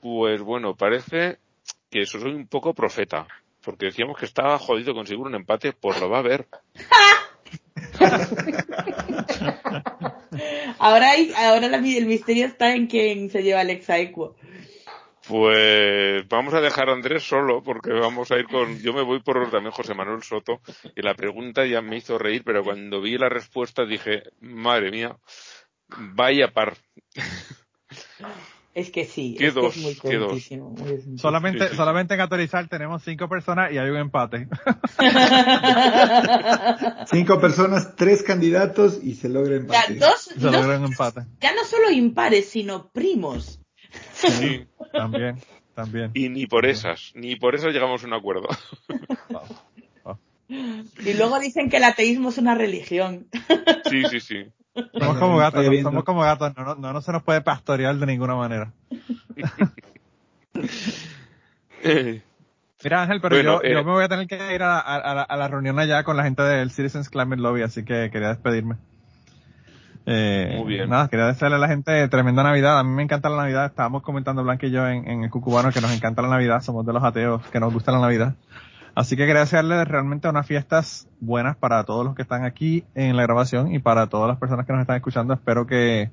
Pues 0.00 0.40
bueno, 0.42 0.76
parece 0.76 1.38
que 1.90 2.02
eso 2.02 2.20
soy 2.20 2.32
un 2.34 2.46
poco 2.46 2.74
profeta. 2.74 3.26
Porque 3.62 3.86
decíamos 3.86 4.16
que 4.18 4.24
estaba 4.24 4.58
jodido 4.58 4.94
conseguir 4.94 5.22
un 5.26 5.34
empate, 5.34 5.74
pues 5.74 6.00
lo 6.00 6.08
va 6.08 6.20
a 6.20 6.22
ver. 6.22 6.46
Ahora, 10.78 11.10
ahora 11.36 11.68
la- 11.68 11.76
el 11.78 12.06
misterio 12.06 12.46
está 12.46 12.74
en 12.74 12.86
quién 12.86 13.30
se 13.30 13.42
lleva 13.42 13.60
Alexa 13.60 13.98
Equo. 13.98 14.36
Pues 15.28 16.26
vamos 16.28 16.54
a 16.54 16.60
dejar 16.60 16.88
a 16.88 16.92
Andrés 16.92 17.22
solo 17.22 17.62
porque 17.62 17.92
vamos 17.92 18.32
a 18.32 18.38
ir 18.38 18.46
con... 18.46 18.80
Yo 18.80 18.92
me 18.92 19.02
voy 19.02 19.20
por 19.20 19.50
también 19.50 19.70
José 19.70 19.94
Manuel 19.94 20.22
Soto 20.22 20.60
y 20.96 21.02
la 21.02 21.14
pregunta 21.14 21.64
ya 21.66 21.82
me 21.82 21.98
hizo 21.98 22.18
reír, 22.18 22.42
pero 22.44 22.64
cuando 22.64 23.00
vi 23.00 23.16
la 23.16 23.28
respuesta 23.28 23.84
dije, 23.84 24.24
madre 24.40 24.90
mía, 24.90 25.16
vaya 25.88 26.48
par. 26.48 26.76
Es 28.72 28.92
que 28.92 29.04
sí, 29.04 29.34
¿Qué 29.36 29.48
es, 29.48 29.54
que 29.54 29.66
es 29.66 29.76
muy 29.78 29.94
tontísimo. 29.96 30.76
Solamente, 31.16 31.64
Sí, 31.64 31.70
sí. 31.70 31.76
solamente 31.76 32.14
en 32.14 32.20
autorizar 32.20 32.68
tenemos 32.68 33.02
cinco 33.02 33.28
personas 33.28 33.72
y 33.72 33.78
hay 33.78 33.90
un 33.90 33.96
empate. 33.96 34.46
Cinco 37.10 37.40
personas, 37.40 37.94
tres 37.96 38.22
candidatos 38.22 39.00
y 39.02 39.14
se 39.14 39.28
logra 39.28 39.56
O 39.56 39.68
sea, 39.68 39.84
empate. 39.84 39.94
dos, 39.96 40.20
Se 40.20 40.38
dos- 40.38 40.52
logra 40.52 40.78
un 40.78 40.86
empate. 40.86 41.22
ya 41.40 41.54
no 41.54 41.64
solo 41.64 41.90
impares, 41.90 42.48
sino 42.48 42.90
primos. 42.90 43.60
Sí. 44.12 44.66
También, 44.92 45.36
también. 45.74 46.10
Y 46.14 46.28
ni 46.28 46.46
por 46.46 46.66
esas, 46.66 47.12
ni 47.14 47.36
por 47.36 47.54
esas 47.54 47.72
llegamos 47.72 48.02
a 48.04 48.06
un 48.06 48.14
acuerdo. 48.14 48.48
Y 51.04 51.14
luego 51.14 51.38
dicen 51.38 51.70
que 51.70 51.76
el 51.76 51.84
ateísmo 51.84 52.30
es 52.30 52.38
una 52.38 52.56
religión. 52.56 53.28
Sí, 53.88 54.02
sí, 54.10 54.18
sí. 54.18 54.46
Somos 54.98 55.18
como 55.18 55.36
gatos, 55.38 55.64
no- 55.66 55.82
somos 55.82 56.04
como 56.04 56.20
gatos, 56.20 56.52
no, 56.56 56.74
no, 56.76 56.92
no, 56.92 57.00
se 57.00 57.12
nos 57.12 57.22
puede 57.22 57.40
pastorear 57.40 57.94
de 57.96 58.06
ninguna 58.06 58.34
manera. 58.36 58.72
Mira 62.82 63.02
Ángel, 63.02 63.20
pero 63.20 63.36
Bueno, 63.36 63.60
yo, 63.62 63.68
eh, 63.68 63.72
yo 63.74 63.84
me 63.84 63.90
voy 63.92 64.04
a 64.04 64.08
tener 64.08 64.26
que 64.26 64.54
ir 64.54 64.62
a, 64.62 64.78
a- 64.80 64.96
a 64.96 65.14
la, 65.14 65.22
a 65.22 65.36
la 65.36 65.48
reunión 65.48 65.78
allá 65.78 66.02
con 66.02 66.16
la 66.16 66.24
gente 66.24 66.42
del 66.42 66.70
Citizens 66.70 67.10
Climate 67.10 67.40
Lobby, 67.42 67.62
así 67.62 67.84
que 67.84 68.10
quería 68.10 68.28
despedirme. 68.28 68.76
Eh, 70.06 70.54
Muy 70.58 70.74
bien. 70.74 70.88
Nada, 70.88 71.08
quería 71.08 71.26
desearle 71.26 71.56
a 71.56 71.60
la 71.60 71.68
gente 71.68 72.08
tremenda 72.08 72.42
Navidad. 72.42 72.78
A 72.78 72.82
mí 72.84 72.90
me 72.90 73.02
encanta 73.02 73.28
la 73.28 73.36
Navidad. 73.36 73.66
Estábamos 73.66 74.02
comentando 74.02 74.42
Blanca 74.42 74.66
y 74.66 74.70
yo 74.70 74.86
en, 74.88 75.06
en 75.06 75.24
el 75.24 75.30
Cucubano 75.30 75.70
que 75.72 75.80
nos 75.82 75.92
encanta 75.92 76.22
la 76.22 76.28
Navidad. 76.28 76.62
Somos 76.62 76.86
de 76.86 76.92
los 76.94 77.04
ateos 77.04 77.42
que 77.48 77.60
nos 77.60 77.72
gusta 77.72 77.92
la 77.92 78.00
Navidad. 78.00 78.34
Así 79.00 79.16
que 79.16 79.24
quería 79.24 79.40
desearle 79.40 79.82
realmente 79.86 80.28
unas 80.28 80.46
fiestas 80.46 81.08
buenas 81.20 81.56
para 81.56 81.84
todos 81.84 82.04
los 82.04 82.14
que 82.14 82.20
están 82.20 82.44
aquí 82.44 82.84
en 82.94 83.16
la 83.16 83.22
grabación 83.22 83.72
y 83.74 83.78
para 83.78 84.08
todas 84.08 84.28
las 84.28 84.36
personas 84.36 84.66
que 84.66 84.74
nos 84.74 84.82
están 84.82 84.96
escuchando. 84.96 85.32
Espero 85.32 85.66
que, 85.66 86.10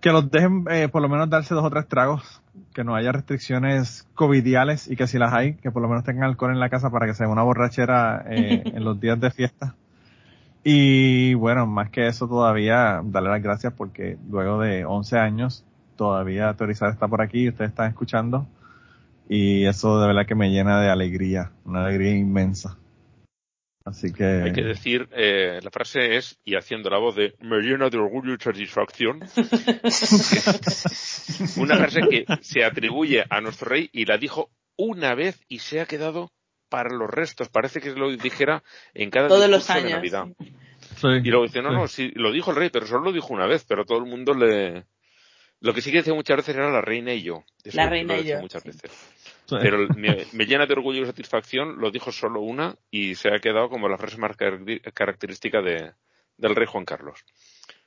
que 0.00 0.12
los 0.12 0.30
dejen 0.30 0.64
eh, 0.70 0.88
por 0.88 1.02
lo 1.02 1.10
menos 1.10 1.28
darse 1.28 1.54
dos 1.54 1.62
o 1.62 1.68
tres 1.68 1.86
tragos, 1.88 2.40
que 2.72 2.84
no 2.84 2.94
haya 2.94 3.12
restricciones 3.12 4.08
covidiales 4.14 4.90
y 4.90 4.96
que 4.96 5.06
si 5.06 5.18
las 5.18 5.34
hay, 5.34 5.56
que 5.56 5.70
por 5.70 5.82
lo 5.82 5.88
menos 5.88 6.04
tengan 6.04 6.24
alcohol 6.24 6.52
en 6.52 6.58
la 6.58 6.70
casa 6.70 6.88
para 6.88 7.04
que 7.04 7.12
sea 7.12 7.28
una 7.28 7.42
borrachera 7.42 8.24
eh, 8.30 8.62
en 8.74 8.82
los 8.82 8.98
días 8.98 9.20
de 9.20 9.30
fiesta. 9.30 9.74
Y 10.64 11.34
bueno, 11.34 11.66
más 11.66 11.90
que 11.90 12.06
eso 12.06 12.28
todavía, 12.28 13.02
darle 13.04 13.28
las 13.28 13.42
gracias 13.42 13.74
porque 13.74 14.16
luego 14.30 14.58
de 14.58 14.86
11 14.86 15.18
años 15.18 15.66
todavía 15.96 16.54
Teorizar 16.54 16.88
está 16.88 17.08
por 17.08 17.20
aquí 17.20 17.42
y 17.42 17.48
ustedes 17.50 17.72
están 17.72 17.90
escuchando. 17.90 18.46
Y 19.28 19.66
eso 19.66 20.00
de 20.00 20.06
verdad 20.08 20.26
que 20.26 20.34
me 20.34 20.50
llena 20.50 20.80
de 20.80 20.90
alegría, 20.90 21.52
una 21.64 21.84
alegría 21.86 22.16
inmensa. 22.16 22.78
Así 23.84 24.12
que... 24.12 24.24
Hay 24.24 24.52
que 24.52 24.62
decir, 24.62 25.08
eh, 25.12 25.58
la 25.62 25.70
frase 25.70 26.16
es, 26.16 26.38
y 26.44 26.54
haciendo 26.54 26.88
la 26.88 26.98
voz 26.98 27.16
de, 27.16 27.34
me 27.40 27.58
llena 27.60 27.90
de 27.90 27.98
orgullo 27.98 28.34
y 28.34 28.38
satisfacción. 28.38 29.18
Una 31.56 31.76
frase 31.76 32.00
que 32.08 32.24
se 32.42 32.64
atribuye 32.64 33.24
a 33.28 33.40
nuestro 33.40 33.70
rey 33.70 33.88
y 33.92 34.04
la 34.04 34.18
dijo 34.18 34.50
una 34.76 35.14
vez 35.14 35.40
y 35.48 35.58
se 35.58 35.80
ha 35.80 35.86
quedado 35.86 36.30
para 36.68 36.90
los 36.90 37.10
restos. 37.10 37.48
Parece 37.48 37.80
que 37.80 37.90
lo 37.90 38.10
dijera 38.10 38.62
en 38.94 39.10
cada 39.10 39.28
Todos 39.28 39.50
los 39.50 39.66
de 39.66 39.72
años. 39.74 39.90
Navidad. 39.92 40.26
Sí, 40.96 41.08
Y 41.24 41.30
luego 41.30 41.44
dice, 41.44 41.60
no, 41.60 41.70
sí. 41.70 41.76
no, 41.76 41.88
sí, 41.88 42.10
lo 42.14 42.32
dijo 42.32 42.50
el 42.50 42.56
rey, 42.56 42.70
pero 42.70 42.86
solo 42.86 43.04
lo 43.04 43.12
dijo 43.12 43.34
una 43.34 43.46
vez, 43.46 43.64
pero 43.68 43.84
todo 43.84 43.98
el 43.98 44.06
mundo 44.06 44.34
le... 44.34 44.84
Lo 45.60 45.74
que 45.74 45.80
sí 45.80 45.90
que 45.90 45.98
decía 45.98 46.14
muchas 46.14 46.38
veces 46.38 46.56
era 46.56 46.70
la 46.70 46.80
reina 46.80 47.12
y 47.12 47.22
yo. 47.22 47.44
Eso 47.62 47.76
La 47.76 47.84
lo 47.84 47.90
reina 47.90 48.18
y 48.18 48.24
yo, 48.24 48.40
Muchas 48.40 48.62
sí. 48.62 48.68
veces. 48.68 48.90
Pero 49.48 49.86
me, 49.96 50.24
me 50.32 50.46
llena 50.46 50.66
de 50.66 50.72
orgullo 50.72 51.02
y 51.02 51.06
satisfacción, 51.06 51.78
lo 51.78 51.90
dijo 51.90 52.10
solo 52.12 52.40
una 52.40 52.74
y 52.90 53.14
se 53.14 53.28
ha 53.34 53.38
quedado 53.38 53.68
como 53.68 53.88
la 53.88 53.98
frase 53.98 54.16
más 54.18 54.36
característica 54.94 55.60
de, 55.60 55.92
del 56.36 56.54
rey 56.56 56.66
Juan 56.66 56.84
Carlos. 56.84 57.24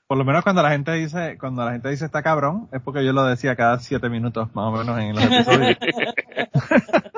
Por 0.08 0.18
lo 0.20 0.24
menos 0.26 0.44
cuando 0.44 0.62
la 0.62 0.70
gente 0.70 0.92
dice, 0.94 1.36
cuando 1.40 1.66
la 1.66 1.72
gente 1.72 1.90
dice 1.90 2.06
está 2.06 2.22
cabrón, 2.22 2.70
es 2.72 2.80
porque 2.82 3.04
yo 3.04 3.12
lo 3.12 3.24
decía 3.26 3.56
cada 3.56 3.80
siete 3.80 4.08
minutos, 4.10 4.54
más 4.54 4.66
o 4.68 4.72
menos, 4.78 5.00
en 5.00 5.16
los 5.16 5.24
episodios. 5.24 5.78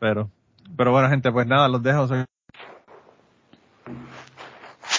pero, 0.00 0.30
pero 0.76 0.92
bueno, 0.92 1.08
gente, 1.08 1.30
pues 1.30 1.46
nada, 1.46 1.68
los 1.68 1.82
dejo. 1.82 2.08
Soy- 2.08 2.24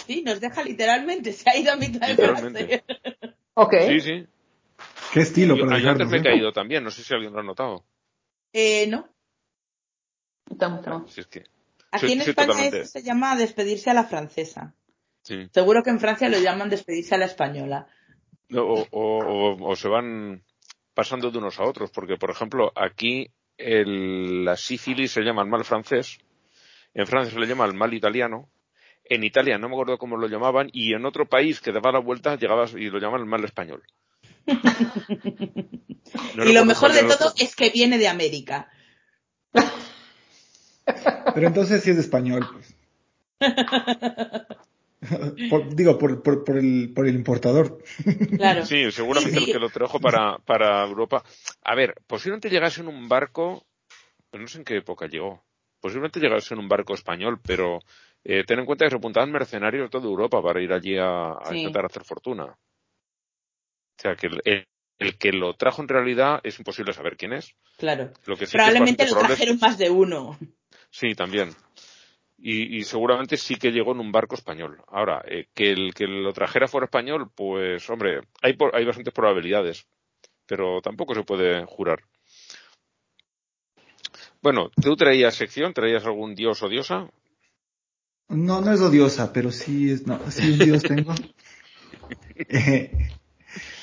Sí, 0.06 0.23
nos 0.26 0.40
deja 0.40 0.64
literalmente, 0.64 1.31
se 1.34 1.49
ha 1.49 1.57
ido 1.57 1.72
a 1.73 1.76
mitad 1.76 2.07
de 2.07 2.15
frase. 2.15 2.84
Ok. 3.53 3.73
Sí, 3.88 3.99
sí. 3.99 4.27
Qué 5.14 5.22
estilo 5.22 5.56
Yo, 5.56 5.65
para 5.65 5.80
yo 5.80 5.90
antes 5.90 6.07
me 6.07 6.18
he 6.18 6.19
¿eh? 6.19 6.23
caído 6.23 6.52
también, 6.53 6.84
no 6.84 6.91
sé 6.91 7.03
si 7.03 7.14
alguien 7.14 7.34
lo 7.34 7.40
ha 7.40 7.44
notado. 7.44 7.84
Eh, 8.53 8.88
no. 8.88 9.07
Estamos, 10.49 10.80
estamos. 10.80 11.11
Si 11.14 11.22
es 11.22 11.27
que, 11.27 11.44
Aquí 11.91 12.02
Soy- 12.07 12.11
en 12.14 12.22
España 12.22 12.48
totalmente- 12.48 12.81
eso 12.81 12.91
se 12.91 13.03
llama 13.03 13.36
despedirse 13.36 13.90
a 13.90 13.94
la 13.95 14.03
francesa. 14.03 14.76
sí. 15.23 15.48
Seguro 15.52 15.81
que 15.84 15.90
en 15.90 15.99
Francia 15.99 16.30
lo 16.30 16.40
llaman 16.40 16.69
despedirse 16.69 17.15
a 17.15 17.18
la 17.18 17.26
española. 17.26 17.88
No, 18.49 18.64
O, 18.64 18.88
o- 18.91 19.26
o- 19.26 19.69
o 19.72 19.76
se 19.76 19.88
van 19.88 20.44
pasando 20.94 21.30
de 21.31 21.38
unos 21.38 21.60
a 21.60 21.64
otros, 21.64 21.91
porque 21.91 22.18
por 22.18 22.30
ejemplo 22.31 22.72
aquí 22.76 23.31
el- 23.57 24.44
la 24.45 24.56
sífilis 24.57 25.11
se 25.11 25.22
llama 25.22 25.41
el 25.44 25.48
mal 25.49 25.65
francés, 25.65 26.18
en 26.94 27.06
Francia 27.07 27.34
se 27.34 27.40
le 27.40 27.45
llama 27.48 27.65
el 27.65 27.73
mal 27.73 27.94
italiano, 27.94 28.49
en 29.03 29.23
Italia 29.23 29.57
no 29.57 29.68
me 29.69 29.76
acuerdo 29.76 29.98
cómo 29.98 30.18
lo 30.18 30.27
llamaban, 30.27 30.69
y 30.73 30.94
en 30.94 31.06
otro 31.06 31.27
país 31.27 31.60
que 31.61 31.72
daba 31.72 31.91
la 31.91 31.99
vuelta 31.99 32.36
llegabas 32.36 32.73
y 32.73 32.90
lo 32.90 32.99
llaman 32.99 33.22
el 33.22 33.27
mal 33.27 33.44
español. 33.44 33.84
No 36.36 36.44
y 36.46 36.54
lo 36.54 36.66
mejor 36.66 36.92
de 36.94 37.04
todo 37.04 37.34
es 37.38 37.56
que 37.56 37.70
viene 37.70 37.98
de 37.98 38.08
América. 38.08 38.70
Pero 41.34 41.48
entonces 41.48 41.84
sí 41.84 41.92
es 41.92 41.98
español, 41.98 42.48
pues. 42.52 42.76
Por- 45.50 45.76
digo, 45.76 45.98
por, 45.98 46.22
por, 46.22 46.44
por, 46.44 46.58
el, 46.58 46.92
por 46.94 47.08
el 47.08 47.16
importador. 47.16 47.82
Claro. 48.38 48.66
Sí, 48.66 48.92
seguramente 48.92 49.40
Sí, 49.40 49.46
sí. 49.46 49.52
el 49.52 49.56
que 49.56 49.60
lo 49.60 49.70
trajo 49.70 50.00
para, 50.00 50.38
para 50.40 50.84
Europa. 50.86 51.24
A 51.64 51.76
ver, 51.76 51.96
posiblemente 52.06 52.50
llegase 52.50 52.82
en 52.82 52.88
un 52.90 53.08
barco, 53.08 53.66
pero 54.30 54.42
no 54.42 54.48
sé 54.48 54.58
en 54.58 54.66
qué 54.66 54.78
época 54.78 55.08
llegó. 55.08 55.44
Posiblemente 55.80 56.20
llegase 56.20 56.54
en 56.54 56.60
un 56.60 56.68
barco 56.68 56.94
español, 56.94 57.40
pero 57.46 57.80
eh, 58.26 58.44
ten 58.46 58.60
en 58.60 58.66
cuenta 58.66 58.86
que 58.86 58.90
se 58.92 58.98
apuntaban 58.98 59.32
mercenarios 59.32 59.84
de 59.86 59.90
toda 59.90 60.06
Europa 60.08 60.42
para 60.42 60.62
ir 60.62 60.74
allí 60.74 60.98
a, 60.98 61.32
a 61.32 61.46
Sí. 61.50 61.58
intentar 61.60 61.86
hacer 61.86 62.04
fortuna. 62.04 62.58
O 64.00 64.02
sea, 64.02 64.16
que 64.16 64.28
el, 64.28 64.42
el- 64.46 64.68
el 64.98 65.18
que 65.18 65.32
lo 65.32 65.54
trajo 65.56 65.82
en 65.82 65.88
realidad 65.88 66.42
es 66.44 66.58
imposible 66.60 66.92
saber 66.94 67.16
quién 67.16 67.32
es. 67.32 67.54
Claro. 67.78 68.12
Lo 68.26 68.36
que 68.36 68.46
sí 68.46 68.52
que 68.52 68.58
es 68.58 68.64
Probablemente 68.64 69.06
lo 69.06 69.12
es- 69.22 69.26
trajeron 69.28 69.58
más 69.62 69.78
de 69.78 69.90
uno. 69.90 70.38
Sí, 70.90 71.16
también. 71.16 71.52
Y, 72.38 72.78
y 72.78 72.84
seguramente 72.84 73.38
sí 73.38 73.56
que 73.56 73.72
llegó 73.72 73.94
en 73.94 74.00
un 74.02 74.12
barco 74.12 74.36
español. 74.36 74.82
Ahora, 74.88 75.22
eh, 75.26 75.48
que 75.54 75.72
el 75.72 75.94
que 75.94 76.06
lo 76.08 76.34
trajera 76.34 76.68
fuera 76.68 76.86
español, 76.86 77.30
pues, 77.36 77.90
hombre, 77.90 78.22
hay, 78.42 78.54
por- 78.54 78.76
hay 78.76 78.84
bastantes 78.86 79.14
probabilidades, 79.14 79.88
pero 80.46 80.82
tampoco 80.82 81.14
se 81.16 81.24
puede 81.24 81.66
jurar. 81.66 82.04
Bueno, 84.42 84.70
¿tú 84.82 84.96
traías 84.96 85.36
sección? 85.36 85.74
¿Traías 85.74 86.06
algún 86.06 86.36
dios 86.36 86.62
o 86.64 86.70
diosa? 86.70 87.10
No, 88.30 88.62
no 88.62 88.72
es 88.74 88.80
odiosa, 88.82 89.32
pero 89.34 89.52
sí 89.52 89.92
es, 89.92 90.06
no, 90.08 90.20
sí 90.32 90.52
un 90.52 90.60
dios 90.60 90.84
tengo. 90.88 91.14
Eh, 92.52 92.92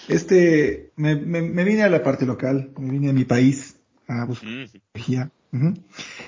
este, 0.09 0.93
me, 0.97 1.17
me, 1.17 1.43
me 1.43 1.65
vine 1.65 1.83
a 1.83 1.89
la 1.89 2.03
parte 2.03 2.27
local, 2.27 2.71
me 2.79 2.91
vine 2.91 3.11
a 3.11 3.13
mi 3.13 3.25
país 3.25 3.77
a 4.09 4.25
buscar 4.25 4.49
Mm, 4.49 4.65
energía. 4.95 5.31
Ujú. 5.53 5.75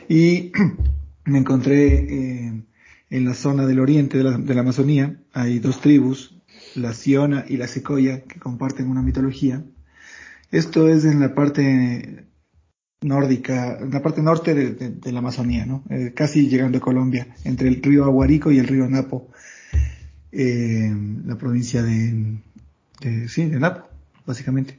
Y 0.08 0.52
me 1.24 1.38
encontré 1.38 1.86
eh, 2.48 2.62
en 3.10 3.24
la 3.24 3.34
zona 3.34 3.66
del 3.66 3.80
oriente 3.80 4.18
de 4.18 4.24
la, 4.24 4.38
de 4.38 4.54
la 4.54 4.60
Amazonía. 4.60 5.16
Hay 5.32 5.58
dos 5.58 5.80
tribus, 5.80 6.34
la 6.74 6.92
Siona 6.92 7.44
y 7.48 7.56
la 7.56 7.68
Secoya, 7.68 8.22
que 8.24 8.38
comparten 8.40 8.88
una 8.90 9.02
mitología. 9.02 9.62
Esto 10.50 10.88
es 10.88 11.04
en 11.04 11.20
la 11.20 11.34
parte 11.34 12.24
nórdica, 13.00 13.78
en 13.78 13.90
la 13.90 14.02
parte 14.02 14.22
norte 14.22 14.54
de, 14.54 14.72
de- 14.74 14.90
de 14.90 15.12
la 15.12 15.20
Amazonía, 15.20 15.66
¿no? 15.66 15.84
Eh, 15.90 16.12
casi 16.14 16.48
llegando 16.48 16.78
a 16.78 16.80
Colombia, 16.80 17.28
entre 17.44 17.68
el 17.68 17.82
río 17.82 18.04
Aguarico 18.04 18.50
y 18.50 18.58
el 18.58 18.66
río 18.66 18.88
Napo, 18.88 19.28
eh, 20.32 20.92
la 21.24 21.36
provincia 21.38 21.82
de, 21.82 22.38
de, 23.00 23.28
sí, 23.28 23.46
de 23.46 23.58
Napo, 23.58 23.88
básicamente. 24.26 24.78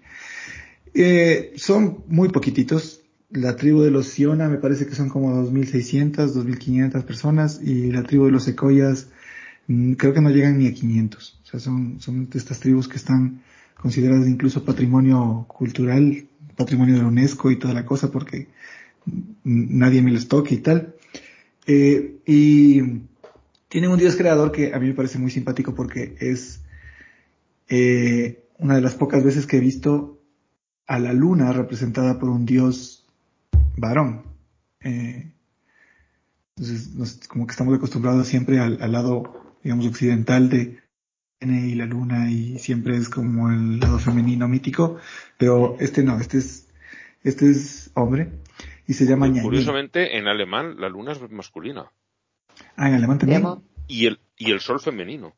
Eh, 0.93 1.53
son 1.55 2.03
muy 2.07 2.29
poquititos. 2.29 3.01
La 3.31 3.55
tribu 3.55 3.81
de 3.81 3.91
los 3.91 4.07
Siona 4.07 4.49
me 4.49 4.57
parece 4.57 4.87
que 4.87 4.95
son 4.95 5.09
como 5.09 5.31
2.600, 5.31 6.33
2.500 6.33 7.03
personas 7.03 7.61
y 7.61 7.91
la 7.91 8.03
tribu 8.03 8.25
de 8.25 8.31
los 8.31 8.43
Secoyas 8.43 9.07
mm, 9.67 9.93
creo 9.93 10.13
que 10.13 10.21
no 10.21 10.31
llegan 10.31 10.57
ni 10.57 10.67
a 10.67 10.73
500. 10.73 11.39
O 11.43 11.45
sea, 11.45 11.59
son, 11.59 11.99
de 12.29 12.37
estas 12.37 12.59
tribus 12.59 12.87
que 12.87 12.97
están 12.97 13.41
consideradas 13.75 14.27
incluso 14.27 14.65
patrimonio 14.65 15.45
cultural, 15.47 16.27
patrimonio 16.55 16.95
de 16.95 17.01
la 17.01 17.07
UNESCO 17.07 17.51
y 17.51 17.57
toda 17.59 17.73
la 17.73 17.85
cosa 17.85 18.11
porque 18.11 18.47
mm, 19.05 19.77
nadie 19.77 20.01
me 20.01 20.11
les 20.11 20.27
toque 20.27 20.55
y 20.55 20.59
tal. 20.59 20.95
Eh, 21.67 22.15
y 22.25 22.81
tienen 23.67 23.91
un 23.91 23.99
dios 23.99 24.15
creador 24.15 24.51
que 24.51 24.73
a 24.73 24.79
mí 24.79 24.87
me 24.87 24.95
parece 24.95 25.19
muy 25.19 25.29
simpático 25.29 25.75
porque 25.75 26.15
es 26.19 26.61
eh, 27.69 28.47
una 28.57 28.75
de 28.75 28.81
las 28.81 28.95
pocas 28.95 29.23
veces 29.23 29.47
que 29.47 29.57
he 29.57 29.61
visto 29.61 30.21
a 30.87 30.99
la 30.99 31.13
luna 31.13 31.53
representada 31.53 32.19
por 32.19 32.29
un 32.29 32.45
dios 32.45 33.05
varón. 33.77 34.23
Eh, 34.81 35.31
entonces, 36.55 36.93
nos- 36.95 37.27
como 37.27 37.45
que 37.47 37.51
estamos 37.51 37.75
acostumbrados 37.75 38.27
siempre 38.27 38.59
al, 38.59 38.81
al 38.81 38.91
lado, 38.91 39.57
digamos, 39.63 39.85
occidental 39.87 40.49
de, 40.49 40.79
y 41.41 41.75
la 41.75 41.85
luna 41.85 42.29
y 42.29 42.59
siempre 42.59 42.97
es 42.97 43.07
como 43.07 43.49
el 43.49 43.79
lado 43.79 43.97
femenino 43.99 44.47
mítico, 44.47 44.97
pero 45.37 45.77
este 45.79 46.03
no, 46.03 46.19
este 46.19 46.39
es, 46.39 46.67
este 47.23 47.49
es 47.49 47.91
hombre 47.93 48.29
y 48.87 48.93
se 48.93 49.05
llama. 49.05 49.31
Curiosamente, 49.41 50.17
en 50.17 50.27
alemán 50.27 50.75
la 50.79 50.89
luna 50.89 51.13
es 51.13 51.31
masculina. 51.31 51.91
Ah, 52.75 52.89
en 52.89 52.95
alemán 52.95 53.19
también. 53.19 53.45
Y 53.87 54.05
el, 54.07 54.19
y 54.37 54.51
el 54.51 54.59
sol 54.59 54.79
femenino. 54.81 55.35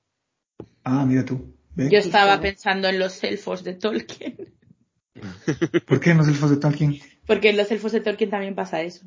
Ah, 0.83 1.05
mira 1.05 1.23
tú. 1.23 1.53
Yo 1.75 1.99
estaba 1.99 2.39
pensando 2.41 2.87
en 2.87 2.99
los 2.99 3.23
elfos 3.23 3.63
de 3.63 3.73
Tolkien. 3.75 4.53
¿Por 5.87 5.99
qué 5.99 6.11
en 6.11 6.17
los 6.17 6.27
elfos 6.27 6.49
de 6.49 6.57
Tolkien? 6.57 6.99
Porque 7.25 7.49
en 7.49 7.57
los 7.57 7.71
elfos 7.71 7.91
de 7.91 8.01
Tolkien 8.01 8.29
también 8.29 8.55
pasa 8.55 8.81
eso. 8.81 9.05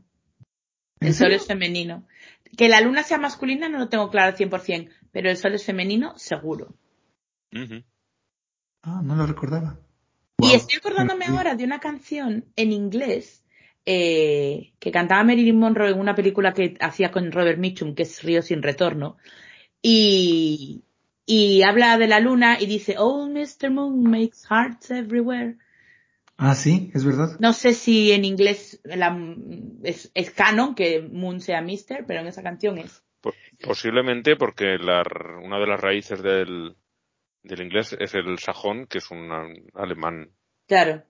¿En 1.01 1.09
El 1.09 1.15
sol 1.15 1.32
es 1.32 1.47
femenino. 1.47 2.07
Que 2.57 2.69
la 2.69 2.81
luna 2.81 3.03
sea 3.03 3.19
masculina 3.19 3.69
no 3.69 3.78
lo 3.78 3.89
tengo 3.89 4.11
claro 4.11 4.32
al 4.32 4.36
100%, 4.36 4.91
pero 5.12 5.31
el 5.31 5.36
sol 5.36 5.55
es 5.55 5.65
femenino 5.65 6.16
seguro. 6.16 6.74
Ah, 8.82 9.01
no 9.03 9.16
lo 9.16 9.27
recordaba. 9.27 9.78
Y 10.39 10.47
Wow. 10.47 10.57
estoy 10.57 10.78
acordándome 10.78 11.27
ahora 11.27 11.55
de 11.55 11.65
una 11.65 11.81
canción 11.81 12.45
en 12.57 12.73
inglés 12.73 13.45
eh, 13.86 14.73
que 14.78 14.91
cantaba 14.91 15.24
Marilyn 15.24 15.59
Monroe 15.59 15.91
en 15.91 15.99
una 15.99 16.15
película 16.15 16.53
que 16.55 16.77
hacía 16.81 17.11
con 17.11 17.31
Robert 17.32 17.59
Mitchum, 17.59 17.95
que 17.95 18.05
es 18.05 18.23
Río 18.23 18.43
sin 18.43 18.62
retorno. 18.62 19.16
Y, 19.82 20.85
y 21.26 21.62
habla 21.62 21.96
de 21.98 22.06
la 22.06 22.20
luna 22.20 22.59
y 22.60 22.66
dice, 22.66 22.96
Oh, 22.98 23.28
Mr. 23.28 23.70
Moon 23.70 24.02
makes 24.02 24.38
hearts 24.48 24.90
everywhere. 24.90 25.56
Ah, 26.36 26.55
sí, 26.55 26.90
es 26.94 27.05
verdad. 27.05 27.36
No 27.38 27.52
sé 27.52 27.74
si 27.74 28.10
en 28.12 28.24
inglés 28.24 28.80
la- 28.84 29.16
es, 29.84 30.10
es 30.14 30.30
canon 30.32 30.74
que 30.74 31.01
Moon 31.01 31.40
sea 31.40 31.60
Mister, 31.62 32.05
pero 32.06 32.20
en 32.20 32.26
esa 32.26 32.42
canción 32.42 32.78
es. 32.78 33.02
Po- 33.20 33.32
Posiblemente 33.62 34.36
porque 34.36 34.76
la 34.78 35.02
una 35.42 35.59
de 35.59 35.66
las 35.66 35.80
raíces 35.80 36.22
del, 36.22 36.74
del 37.42 37.60
inglés 37.62 37.96
es 37.98 38.14
el 38.14 38.38
sajón, 38.38 38.86
que 38.86 38.98
es 38.98 39.10
un 39.10 39.30
um, 39.30 39.55
alemán 39.74 40.28
Claro. 40.66 41.05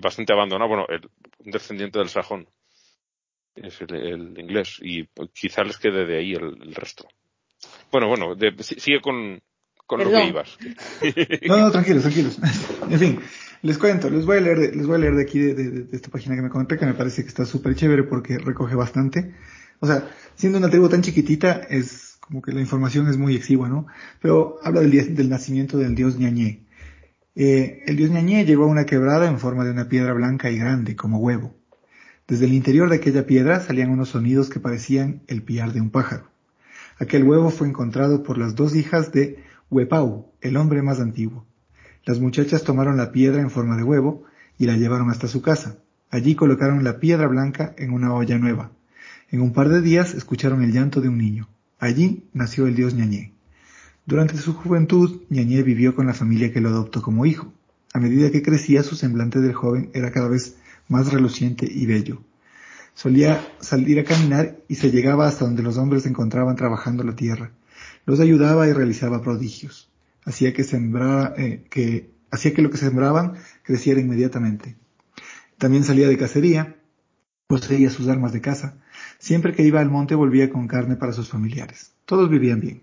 bastante 0.00 0.32
abandonado, 0.32 0.68
bueno, 0.68 0.86
el, 0.88 1.00
un 1.44 1.50
descendiente 1.50 1.98
del 1.98 2.08
sajón. 2.08 2.48
Es 3.56 3.80
el, 3.80 3.94
el 3.94 4.38
inglés. 4.38 4.76
Y 4.80 5.02
pues, 5.04 5.30
quizá 5.34 5.64
les 5.64 5.78
quede 5.78 6.06
de 6.06 6.18
ahí 6.18 6.32
el, 6.32 6.62
el 6.62 6.74
resto. 6.74 7.08
Bueno, 7.90 8.06
bueno, 8.08 8.34
de- 8.36 8.54
si- 8.62 8.78
sigue 8.78 9.00
con, 9.00 9.42
con 9.90 9.98
lo 9.98 10.04
Perdón. 10.04 10.22
que 10.22 10.28
ibas. 10.28 10.58
No, 11.48 11.58
no, 11.58 11.70
tranquilos, 11.72 12.02
tranquilos. 12.02 12.38
En 12.88 12.98
fin, 12.98 13.18
les 13.62 13.76
cuento, 13.76 14.08
les 14.08 14.24
voy 14.24 14.38
a 14.38 14.40
leer, 14.40 14.58
de- 14.60 14.72
les 14.76 14.86
voy 14.86 14.94
a 14.96 14.98
leer 14.98 15.14
de 15.16 15.22
aquí 15.22 15.38
de, 15.40 15.54
de- 15.54 15.70
de 15.82 15.96
esta 15.96 16.08
página 16.10 16.36
que 16.36 16.42
me 16.42 16.48
conté, 16.48 16.78
que 16.78 16.86
me 16.86 16.94
parece 16.94 17.22
que 17.22 17.28
está 17.28 17.44
súper 17.44 17.74
chévere 17.74 18.04
porque 18.04 18.38
recoge 18.38 18.76
bastante. 18.76 19.34
O 19.80 19.86
sea, 19.86 20.08
siendo 20.36 20.58
una 20.58 20.70
tribu 20.70 20.88
tan 20.88 21.02
chiquitita, 21.02 21.62
es 21.68 22.16
como 22.20 22.40
que 22.40 22.52
la 22.52 22.60
información 22.60 23.08
es 23.08 23.16
muy 23.16 23.34
exigua, 23.34 23.68
¿no? 23.68 23.86
Pero 24.22 24.58
habla 24.62 24.80
del 24.82 25.28
nacimiento 25.28 25.76
del 25.78 25.94
dios 25.96 26.16
Ñañé. 26.18 26.60
Eh, 27.34 27.82
el 27.86 27.96
dios 27.96 28.10
Ñañé 28.10 28.44
llegó 28.44 28.64
a 28.64 28.68
una 28.68 28.86
quebrada 28.86 29.26
en 29.28 29.38
forma 29.40 29.64
de 29.64 29.72
una 29.72 29.88
piedra 29.88 30.12
blanca 30.12 30.50
y 30.50 30.58
grande, 30.58 30.94
como 30.94 31.18
huevo. 31.18 31.54
Desde 32.28 32.44
el 32.46 32.52
interior 32.52 32.88
de 32.88 32.96
aquella 32.96 33.26
piedra 33.26 33.58
salían 33.60 33.90
unos 33.90 34.10
sonidos 34.10 34.48
que 34.50 34.60
parecían 34.60 35.22
el 35.26 35.42
piar 35.42 35.72
de 35.72 35.80
un 35.80 35.90
pájaro. 35.90 36.30
Aquel 37.00 37.24
huevo 37.24 37.50
fue 37.50 37.66
encontrado 37.66 38.22
por 38.22 38.38
las 38.38 38.54
dos 38.54 38.76
hijas 38.76 39.10
de 39.10 39.42
Huepau, 39.70 40.32
el 40.40 40.56
hombre 40.56 40.82
más 40.82 40.98
antiguo. 40.98 41.46
Las 42.04 42.18
muchachas 42.18 42.64
tomaron 42.64 42.96
la 42.96 43.12
piedra 43.12 43.40
en 43.40 43.50
forma 43.50 43.76
de 43.76 43.84
huevo 43.84 44.24
y 44.58 44.66
la 44.66 44.76
llevaron 44.76 45.10
hasta 45.10 45.28
su 45.28 45.42
casa. 45.42 45.76
Allí 46.10 46.34
colocaron 46.34 46.82
la 46.82 46.98
piedra 46.98 47.28
blanca 47.28 47.72
en 47.78 47.92
una 47.92 48.12
olla 48.12 48.36
nueva. 48.36 48.72
En 49.30 49.40
un 49.40 49.52
par 49.52 49.68
de 49.68 49.80
días 49.80 50.14
escucharon 50.14 50.64
el 50.64 50.72
llanto 50.72 51.00
de 51.00 51.08
un 51.08 51.18
niño. 51.18 51.48
Allí 51.78 52.24
nació 52.32 52.66
el 52.66 52.74
dios 52.74 52.94
Ñañé. 52.94 53.32
Durante 54.06 54.36
su 54.38 54.54
juventud, 54.54 55.22
Ñañé 55.30 55.62
vivió 55.62 55.94
con 55.94 56.08
la 56.08 56.14
familia 56.14 56.52
que 56.52 56.60
lo 56.60 56.70
adoptó 56.70 57.00
como 57.00 57.24
hijo. 57.24 57.52
A 57.92 58.00
medida 58.00 58.32
que 58.32 58.42
crecía, 58.42 58.82
su 58.82 58.96
semblante 58.96 59.38
del 59.38 59.54
joven 59.54 59.90
era 59.94 60.10
cada 60.10 60.26
vez 60.26 60.56
más 60.88 61.12
reluciente 61.12 61.68
y 61.70 61.86
bello. 61.86 62.20
Solía 62.94 63.40
salir 63.60 64.00
a 64.00 64.04
caminar 64.04 64.58
y 64.66 64.74
se 64.74 64.90
llegaba 64.90 65.28
hasta 65.28 65.44
donde 65.44 65.62
los 65.62 65.78
hombres 65.78 66.02
se 66.02 66.08
encontraban 66.08 66.56
trabajando 66.56 67.04
la 67.04 67.14
tierra. 67.14 67.52
Los 68.06 68.20
ayudaba 68.20 68.68
y 68.68 68.72
realizaba 68.72 69.22
prodigios. 69.22 69.90
Hacía 70.24 70.52
que, 70.52 70.64
sembrara, 70.64 71.34
eh, 71.36 71.64
que, 71.70 72.10
hacía 72.30 72.54
que 72.54 72.62
lo 72.62 72.70
que 72.70 72.76
sembraban 72.76 73.34
creciera 73.62 74.00
inmediatamente. 74.00 74.76
También 75.58 75.84
salía 75.84 76.08
de 76.08 76.18
cacería, 76.18 76.76
poseía 77.46 77.90
sus 77.90 78.08
armas 78.08 78.32
de 78.32 78.40
caza. 78.40 78.76
Siempre 79.18 79.54
que 79.54 79.62
iba 79.62 79.80
al 79.80 79.90
monte 79.90 80.14
volvía 80.14 80.50
con 80.50 80.68
carne 80.68 80.96
para 80.96 81.12
sus 81.12 81.28
familiares. 81.28 81.92
Todos 82.04 82.30
vivían 82.30 82.60
bien. 82.60 82.82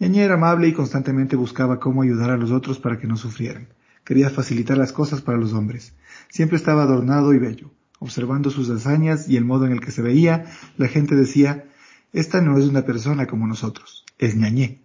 Ñañé 0.00 0.24
era 0.24 0.34
amable 0.34 0.68
y 0.68 0.72
constantemente 0.72 1.36
buscaba 1.36 1.78
cómo 1.78 2.02
ayudar 2.02 2.30
a 2.30 2.36
los 2.36 2.50
otros 2.50 2.78
para 2.78 2.98
que 2.98 3.06
no 3.06 3.16
sufrieran. 3.16 3.68
Quería 4.04 4.28
facilitar 4.28 4.76
las 4.76 4.92
cosas 4.92 5.22
para 5.22 5.38
los 5.38 5.52
hombres. 5.52 5.94
Siempre 6.28 6.56
estaba 6.56 6.82
adornado 6.82 7.32
y 7.32 7.38
bello. 7.38 7.70
Observando 8.00 8.50
sus 8.50 8.68
hazañas 8.68 9.28
y 9.28 9.36
el 9.36 9.44
modo 9.44 9.64
en 9.64 9.72
el 9.72 9.80
que 9.80 9.92
se 9.92 10.02
veía, 10.02 10.46
la 10.76 10.88
gente 10.88 11.14
decía, 11.14 11.64
esta 12.12 12.40
no 12.40 12.58
es 12.58 12.66
una 12.66 12.82
persona 12.84 13.26
como 13.26 13.46
nosotros, 13.46 14.03
es 14.18 14.34
Ñañé. 14.36 14.80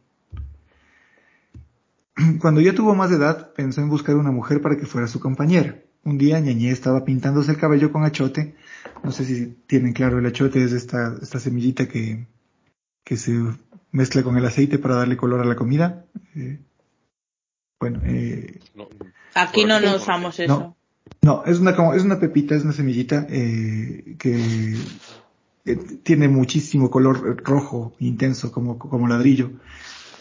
Cuando 2.42 2.60
ya 2.62 2.74
tuvo 2.74 2.96
más 2.96 3.12
edad, 3.12 3.54
pensó 3.54 3.82
en 3.82 3.90
buscar 3.90 4.16
una 4.16 4.32
mujer 4.32 4.62
para 4.62 4.78
que 4.78 4.86
fuera 4.86 5.08
su 5.08 5.20
compañera. 5.20 5.80
Un 6.04 6.18
día 6.18 6.40
Ñañé 6.40 6.72
estaba 6.72 7.06
pintándose 7.06 7.52
el 7.52 7.58
cabello 7.58 7.92
con 7.92 8.04
achote. 8.04 8.56
No 9.04 9.12
sé 9.12 9.26
si 9.26 9.48
tienen 9.68 9.94
claro, 9.94 10.20
el 10.20 10.26
achote 10.26 10.64
es 10.64 10.72
esta, 10.74 11.18
esta 11.22 11.40
semillita 11.40 11.88
que, 11.88 12.28
que 13.04 13.18
se 13.18 13.38
mezcla 13.92 14.24
con 14.24 14.38
el 14.38 14.46
aceite 14.46 14.80
para 14.80 14.96
darle 14.96 15.18
color 15.18 15.42
a 15.42 15.46
la 15.46 15.56
comida. 15.56 16.06
Eh, 16.36 16.60
bueno, 17.80 18.02
eh, 18.04 18.60
No, 18.76 18.90
Aquí 19.36 19.64
no 19.66 19.80
nos 19.80 20.02
usamos 20.02 20.38
No. 20.40 20.44
eso. 20.44 20.76
no, 21.22 21.44
es 21.46 21.60
una, 21.60 21.76
como, 21.76 21.94
es 21.94 22.04
una 22.04 22.20
pepita, 22.20 22.56
es 22.56 22.64
una 22.64 22.74
semillita 22.74 23.26
eh, 23.30 24.16
que 24.20 24.76
eh, 25.72 25.76
tiene 26.04 26.28
muchísimo 26.28 26.90
color 26.90 27.44
rojo, 27.44 27.94
intenso, 28.00 28.52
como, 28.52 28.78
como 28.78 29.08
ladrillo. 29.08 29.52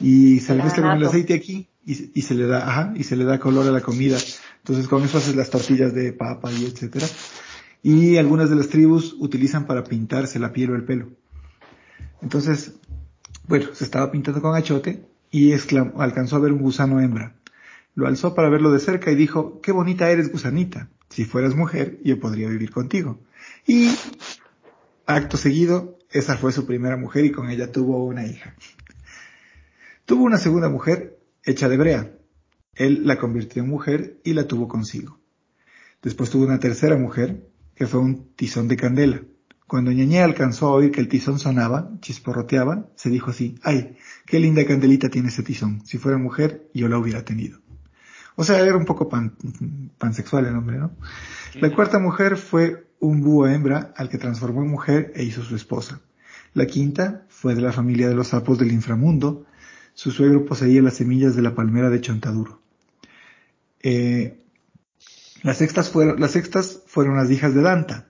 Y 0.01 0.41
se 0.41 0.55
le 0.55 0.63
mezcla 0.63 0.83
con 0.85 0.93
el 0.97 1.03
aceite 1.09 1.35
aquí 1.35 1.69
y, 1.85 1.95
se- 1.95 2.11
y 2.15 2.23
se 2.23 2.35
le 2.35 2.47
da, 2.47 2.69
ajá, 2.69 2.93
y 2.97 3.05
se 3.05 3.17
le 3.17 3.25
da 3.25 3.39
color 3.41 3.67
a 3.67 3.71
la 3.73 3.81
comida. 3.81 4.19
Entonces 4.59 4.87
con 4.89 5.03
eso 5.03 5.19
haces 5.19 5.35
las 5.37 5.51
tortillas 5.51 5.93
de 5.95 6.13
papa 6.13 6.53
y 6.53 6.65
etcétera. 6.67 7.07
Y 7.83 8.17
algunas 8.17 8.51
de 8.51 8.57
las 8.57 8.69
tribus 8.69 9.15
utilizan 9.19 9.67
para 9.67 9.85
pintarse 9.85 10.39
la 10.39 10.53
piel 10.53 10.71
o 10.71 10.77
el 10.77 10.85
pelo. 10.85 11.09
Entonces, 12.23 12.75
bueno, 13.47 13.67
se 13.75 13.85
estaba 13.85 14.11
pintando 14.11 14.43
con 14.43 14.55
achote 14.55 15.05
y 15.31 15.53
exclamó- 15.53 16.01
alcanzó 16.01 16.37
a 16.37 16.41
ver 16.41 16.53
un 16.53 16.61
gusano 16.61 17.01
hembra. 17.01 17.35
Lo 17.95 18.07
alzó 18.07 18.35
para 18.35 18.49
verlo 18.49 18.71
de 18.73 18.79
cerca 18.81 19.11
y 19.11 19.15
dijo, 19.17 19.61
qué 19.61 19.73
bonita 19.73 20.11
eres, 20.11 20.31
gusanita. 20.31 20.89
Si 21.09 21.25
fueras 21.25 21.55
mujer, 21.57 21.99
yo 22.05 22.21
podría 22.21 22.49
vivir 22.49 22.71
contigo. 22.71 23.19
Y, 23.67 23.91
acto 25.09 25.39
seguido, 25.39 25.99
esa 26.11 26.37
fue 26.37 26.53
su 26.53 26.67
primera 26.67 26.97
mujer 26.97 27.25
y 27.25 27.33
con 27.33 27.51
ella 27.51 27.73
tuvo 27.73 28.05
una 28.05 28.27
hija. 28.27 28.55
Tuvo 30.05 30.25
una 30.25 30.37
segunda 30.37 30.69
mujer, 30.69 31.19
hecha 31.43 31.69
de 31.69 31.79
brea. 31.79 32.13
Él 32.75 33.07
la 33.07 33.19
convirtió 33.19 33.63
en 33.63 33.71
mujer 33.71 34.21
y 34.23 34.35
la 34.35 34.47
tuvo 34.47 34.69
consigo. 34.69 35.19
Después 36.03 36.31
tuvo 36.31 36.45
una 36.45 36.61
tercera 36.61 36.97
mujer, 36.97 37.49
que 37.75 37.87
fue 37.87 38.01
un 38.01 38.35
tizón 38.35 38.69
de 38.69 38.77
candela. 38.77 39.23
Cuando 39.67 39.93
Ñañé 39.93 40.23
alcanzó 40.23 40.69
a 40.69 40.73
oír 40.73 40.91
que 40.91 41.01
el 41.01 41.09
tizón 41.09 41.39
sonaba, 41.39 41.91
chisporroteaba, 42.01 42.89
se 42.95 43.09
dijo 43.11 43.31
así, 43.31 43.59
ay, 43.63 43.97
qué 44.27 44.39
linda 44.39 44.65
candelita 44.67 45.09
tiene 45.09 45.29
ese 45.29 45.43
tizón. 45.43 45.85
Si 45.87 45.99
fuera 45.99 46.19
mujer, 46.19 46.69
yo 46.75 46.89
la 46.89 46.99
hubiera 46.99 47.25
tenido. 47.25 47.61
O 48.37 48.45
sea, 48.45 48.61
era 48.61 48.77
un 48.77 48.85
poco 48.85 49.09
pan, 49.09 49.37
pansexual 49.99 50.47
el 50.47 50.55
hombre, 50.55 50.79
¿no? 50.79 50.93
La 51.55 51.75
cuarta 51.75 51.99
mujer 51.99 52.37
fue 52.37 52.88
un 53.01 53.23
búho 53.23 53.47
hembra 53.47 53.93
al 53.97 54.09
que 54.09 54.19
transformó 54.19 54.63
en 54.63 54.71
mujer 54.71 55.13
e 55.15 55.25
hizo 55.25 55.43
su 55.43 55.55
esposa. 55.57 56.01
La 56.55 56.67
quinta 56.67 57.27
fue 57.29 57.55
de 57.55 57.61
la 57.61 57.73
familia 57.73 58.09
de 58.09 58.15
los 58.15 58.29
sapos 58.29 58.59
del 58.59 58.73
inframundo. 58.73 59.47
Su 59.95 60.11
suegro 60.11 60.45
poseía 60.45 60.83
las 60.83 60.95
semillas 60.95 61.37
de 61.37 61.43
la 61.43 61.55
palmera 61.55 61.91
de 61.91 62.01
Chontaduro. 62.01 62.61
Eh, 63.81 64.43
las, 65.43 65.59
sextas 65.59 65.91
fueron, 65.91 66.21
las 66.21 67.31
hijas 67.31 67.55
de 67.55 67.63
Danta. 67.63 68.09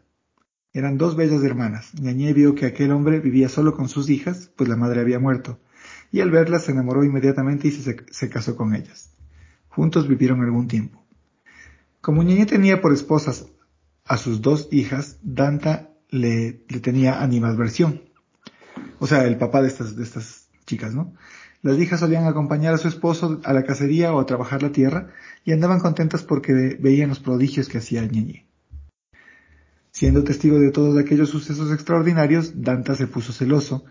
Eran 0.73 0.99
dos 0.99 1.17
bellas 1.17 1.43
hermanas. 1.43 1.93
Ñañé 1.95 2.33
vio 2.33 2.55
que 2.55 2.67
aquel 2.67 2.93
hombre 2.93 3.21
vivía 3.21 3.49
solo 3.49 3.75
con 3.75 3.89
sus 3.89 4.09
hijas, 4.11 4.51
pues 4.57 4.69
la 4.69 4.77
madre 4.77 5.01
había 5.01 5.19
muerto, 5.19 5.59
y 6.13 6.21
al 6.21 6.31
verlas 6.31 6.65
se 6.65 6.73
enamoró 6.73 7.05
inmediatamente 7.05 7.69
y 7.69 7.71
se, 7.73 7.97
se 8.11 8.29
casó 8.29 8.55
con 8.57 8.75
ellas. 8.75 9.11
Juntos 9.69 10.09
vivieron 10.09 10.43
algún 10.43 10.69
tiempo. 10.69 11.03
Como 12.01 12.23
Ñañé 12.23 12.47
tenía 12.47 12.81
por 12.81 12.93
esposas 12.93 13.47
a 14.09 14.17
sus 14.17 14.41
dos 14.41 14.69
hijas, 14.73 15.19
Danta 15.23 15.91
le, 16.11 16.53
tenía 16.83 17.23
animadversión. 17.23 18.03
O 18.99 19.07
sea, 19.07 19.25
el 19.27 19.37
papá 19.37 19.63
de 19.63 19.69
estas, 19.69 19.97
de 19.97 20.03
estas 20.03 20.49
chicas, 20.67 20.95
¿no? 20.95 21.15
Las 21.63 21.79
hijas 21.79 22.01
solían 22.01 22.25
acompañar 22.25 22.73
a 22.73 22.79
su 22.79 22.89
esposo 22.89 23.41
a 23.45 23.53
la 23.53 23.65
cacería 23.65 24.15
o 24.15 24.21
a 24.21 24.27
trabajar 24.27 24.63
la 24.63 24.73
tierra 24.73 25.11
y 25.45 25.53
andaban 25.53 25.81
contentas 25.81 26.23
porque 26.23 26.77
veían 26.81 27.11
los 27.11 27.21
prodigios 27.21 27.69
que 27.69 27.79
hacía 27.79 28.07
Ñeñe. 28.07 28.47
Siendo 29.91 30.23
testigo 30.25 30.59
de 30.59 30.71
todos 30.71 30.97
aquellos 30.97 31.31
sucesos 31.31 31.73
extraordinarios, 31.73 32.63
Danta 32.63 32.95
se 32.95 33.09
puso 33.09 33.33
celoso 33.33 33.85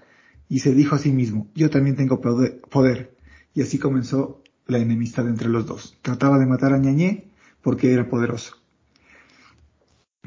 y 0.47 0.59
se 0.59 0.73
dijo 0.73 0.95
a 0.95 0.99
sí 0.99 1.11
mismo, 1.11 1.49
yo 1.53 1.69
también 1.69 1.97
tengo 1.97 2.21
poder, 2.21 3.17
y 3.53 3.61
así 3.61 3.77
comenzó 3.77 4.41
la 4.65 4.77
enemistad 4.77 5.27
entre 5.27 5.49
los 5.49 5.65
dos. 5.65 5.97
Trataba 6.01 6.39
de 6.39 6.45
matar 6.45 6.73
a 6.73 6.77
Ñañé 6.77 7.27
porque 7.61 7.91
era 7.91 8.09
poderoso. 8.09 8.55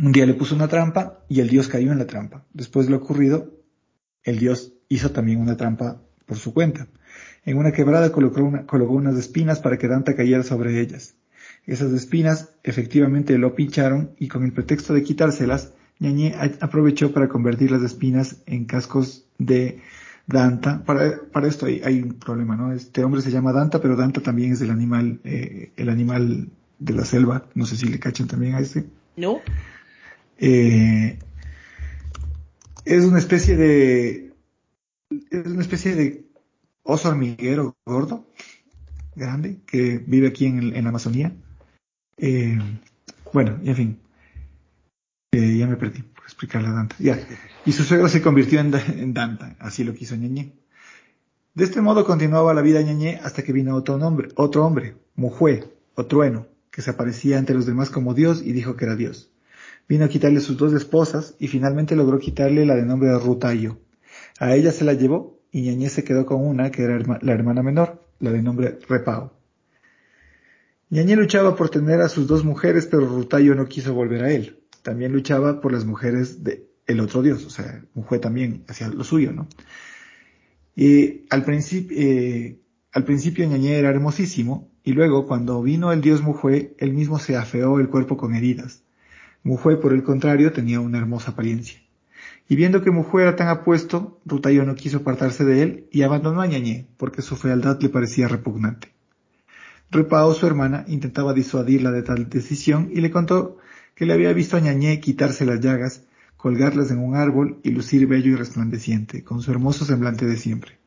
Un 0.02 0.12
día 0.12 0.24
le 0.24 0.32
puso 0.32 0.55
una 0.55 0.68
trampa 0.68 1.24
y 1.28 1.40
el 1.40 1.48
dios 1.48 1.68
cayó 1.68 1.93
en 1.93 1.98
la 1.98 2.06
trampa. 2.06 2.47
Después 2.55 2.86
de 2.86 2.93
lo 2.93 2.98
ocurrido, 2.98 3.52
el 4.22 4.39
dios 4.39 4.72
hizo 4.89 5.10
también 5.10 5.40
una 5.40 5.59
trampa 5.59 6.01
por 6.24 6.39
su 6.39 6.55
cuenta. 6.55 6.89
En 7.44 7.59
una 7.59 7.72
quebrada 7.72 8.10
colocó, 8.10 8.43
unas 8.43 9.16
espinas 9.16 9.60
para 9.60 9.77
que 9.77 9.89
Danta 9.89 10.14
cayera 10.14 10.43
sobre 10.43 10.81
ellas. 10.81 11.16
Esas 11.66 11.93
espinas 11.93 12.55
efectivamente 12.62 13.36
lo 13.36 13.55
pincharon 13.55 14.12
y 14.18 14.28
con 14.28 14.44
el 14.44 14.52
pretexto 14.52 14.94
de 14.94 15.02
quitárselas, 15.02 15.74
Ñañé 15.98 16.35
aprovechó 16.60 17.12
para 17.12 17.28
convertir 17.28 17.70
las 17.70 17.82
espinas 17.82 18.43
en 18.47 18.64
cascos 18.64 19.27
de 19.36 19.82
Danta. 20.27 20.82
Para, 20.85 21.47
esto 21.47 21.66
hay, 21.66 21.82
hay, 21.85 22.01
un 22.01 22.14
problema, 22.14 22.56
¿no? 22.56 22.72
Este 22.72 23.05
hombre 23.05 23.20
se 23.20 23.31
llama 23.31 23.52
Danta, 23.52 23.82
pero 23.82 23.97
Danta 23.97 24.22
también 24.22 24.52
es 24.52 24.62
el 24.62 24.70
animal, 24.70 25.20
eh, 25.24 25.72
el 25.77 25.90
animal 25.90 26.48
de 26.78 26.94
la 26.94 27.05
selva. 27.05 27.51
No 27.55 27.66
sé 27.66 27.77
si 27.77 27.86
le 27.86 27.98
cachan 27.98 28.28
también 28.28 28.55
a 28.55 28.60
este. 28.60 28.86
No. 29.16 29.40
Eh, 30.41 31.19
es 32.85 33.05
una 33.05 33.19
especie 33.19 33.57
de, 33.57 34.33
es 35.31 35.47
una 35.47 35.61
especie 35.61 35.95
de 35.95 36.25
oso 36.83 37.11
hormiguero 37.11 37.77
gordo, 37.85 38.27
grande, 39.15 39.61
que 39.67 39.99
vive 39.99 40.29
aquí 40.29 40.47
en, 40.47 40.75
en 40.75 40.83
la 40.83 40.91
Amazonía. 40.91 41.33
Eh, 42.17 42.59
bueno, 43.33 43.59
y 43.62 43.69
en 43.69 43.77
fin. 43.77 43.99
Eh, 45.33 45.59
ya 45.59 45.67
me 45.69 45.77
perdí 45.77 46.03
por 46.03 46.25
explicarle 46.25 46.69
a 46.69 46.73
Danta. 46.73 46.97
Ya. 46.99 47.19
Y 47.65 47.73
su 47.73 47.85
suegro 47.85 48.09
se 48.09 48.21
convirtió 48.21 48.59
en, 48.61 48.73
Danta, 49.15 49.57
así 49.61 49.85
lo 49.85 49.95
quiso 49.95 50.17
Ñeñé. 50.17 50.53
De 51.55 51.65
este 51.65 51.81
modo 51.81 52.05
continuaba 52.05 52.55
la 52.55 52.62
vida 52.62 52.83
Ñeñé 52.83 53.21
hasta 53.23 53.43
que 53.43 53.53
vino 53.53 53.77
otro 53.77 53.95
hombre, 53.97 54.29
otro 54.35 54.67
hombre, 54.67 54.97
Mujue, 55.15 55.65
o 55.95 56.07
Trueno, 56.07 56.47
que 56.71 56.83
se 56.83 56.91
aparecía 56.91 57.39
ante 57.39 57.55
los 57.55 57.67
demás 57.67 57.91
como 57.91 58.15
Dios 58.15 58.43
y 58.43 58.53
dijo 58.53 58.77
que 58.77 58.87
era 58.87 58.97
Dios. 58.97 59.31
Vino 59.91 60.05
a 60.05 60.09
quitarle 60.09 60.39
sus 60.39 60.57
dos 60.57 60.73
esposas 60.73 61.35
y 61.41 61.49
finalmente 61.49 61.97
logró 61.97 62.21
quitarle 62.21 62.65
la 62.65 62.77
de 62.77 62.87
nombre 62.87 63.09
de 63.09 63.19
Rutayo. 63.19 63.81
A 64.39 64.55
ella 64.55 64.71
se 64.71 64.85
la 64.85 64.93
llevó 64.93 65.41
y 65.51 65.62
Ñañé 65.62 65.89
se 65.89 66.05
quedó 66.05 66.27
con 66.27 66.47
una 66.47 66.71
que 66.71 66.85
era 66.85 66.97
la 67.01 67.33
hermana 67.33 67.65
menor, 67.65 68.01
la 68.21 68.31
de 68.31 68.41
nombre 68.41 68.79
Repao. 68.89 69.35
Ñañé 70.91 71.17
luchaba 71.17 71.57
por 71.57 71.71
tener 71.71 72.01
a 72.03 72.09
sus 72.09 72.29
dos 72.29 72.45
mujeres, 72.45 72.87
pero 72.87 73.05
Rutayo 73.05 73.57
no 73.57 73.67
quiso 73.67 73.93
volver 73.93 74.23
a 74.23 74.31
él. 74.31 74.61
También 74.83 75.12
luchaba 75.12 75.61
por 75.61 75.73
las 75.73 75.85
mujeres 75.85 76.45
de 76.45 76.71
el 76.87 77.01
otro 77.01 77.21
dios, 77.21 77.45
o 77.45 77.51
sea, 77.51 77.85
Mujue 77.95 78.21
también 78.21 78.62
hacía 78.69 78.87
lo 78.87 79.03
suyo, 79.03 79.33
¿no? 79.33 79.49
Y 80.77 81.27
al 81.31 81.43
principio, 81.43 81.99
eh, 81.99 82.61
al 82.93 83.05
principio 83.05 83.45
Ñañé 83.45 83.77
era 83.81 83.91
hermosísimo, 83.91 84.71
y 84.85 84.93
luego, 84.93 85.27
cuando 85.27 85.61
vino 85.62 85.93
el 85.93 86.01
dios 86.01 86.23
Mujue, 86.23 86.77
él 86.79 86.93
mismo 86.93 87.19
se 87.19 87.37
afeó 87.37 87.81
el 87.81 87.89
cuerpo 87.89 88.17
con 88.17 88.37
heridas. 88.37 88.85
Mujue, 89.43 89.77
por 89.77 89.93
el 89.93 90.03
contrario, 90.03 90.53
tenía 90.53 90.81
una 90.81 90.99
hermosa 90.99 91.31
apariencia. 91.31 91.81
Y 92.49 92.57
viendo 92.57 92.83
que 92.83 92.91
Mujue 92.91 93.23
era 93.23 93.37
tan 93.37 93.49
apuesto, 93.49 94.21
Rutayo 94.27 94.65
no 94.65 94.75
quiso 94.75 94.99
apartarse 94.99 95.45
de 95.45 95.62
él 95.62 95.89
y 95.91 96.03
abandonó 96.03 96.41
a 96.41 96.47
Ñañé, 96.47 96.87
porque 96.97 97.23
su 97.23 97.37
fealdad 97.37 97.81
le 97.81 97.89
parecía 97.89 98.29
repugnante. 98.29 98.93
Repao, 99.91 100.35
su 100.35 100.47
hermana, 100.47 100.85
intentaba 100.89 101.33
disuadirla 101.33 101.91
de 101.91 102.03
tal 102.03 102.29
decisión 102.29 102.91
y 102.93 103.01
le 103.01 103.11
contó 103.11 103.59
que 103.95 104.07
le 104.07 104.12
había 104.12 104.33
visto 104.33 104.57
a 104.57 104.61
Ñañé 104.61 105.01
quitarse 105.01 105.45
las 105.45 105.61
llagas, 105.61 106.05
colgarlas 106.37 106.91
en 106.91 106.99
un 106.99 107.17
árbol 107.17 107.61
y 107.62 107.71
lucir 107.71 108.07
bello 108.07 108.33
y 108.33 108.37
resplandeciente, 108.37 109.25
con 109.25 109.43
su 109.43 109.51
hermoso 109.51 109.85
semblante 109.85 110.27
de 110.27 110.37
siempre. 110.37 110.79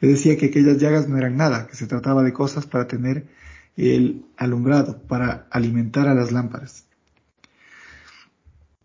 Le 0.00 0.08
decía 0.08 0.36
que 0.36 0.46
aquellas 0.46 0.78
llagas 0.78 1.08
no 1.08 1.16
eran 1.18 1.36
nada, 1.36 1.66
que 1.66 1.76
se 1.76 1.86
trataba 1.86 2.22
de 2.22 2.32
cosas 2.32 2.66
para 2.66 2.86
tener 2.86 3.26
el 3.76 4.24
alumbrado, 4.36 5.02
para 5.02 5.46
alimentar 5.50 6.08
a 6.08 6.14
las 6.14 6.32
lámparas. 6.32 6.86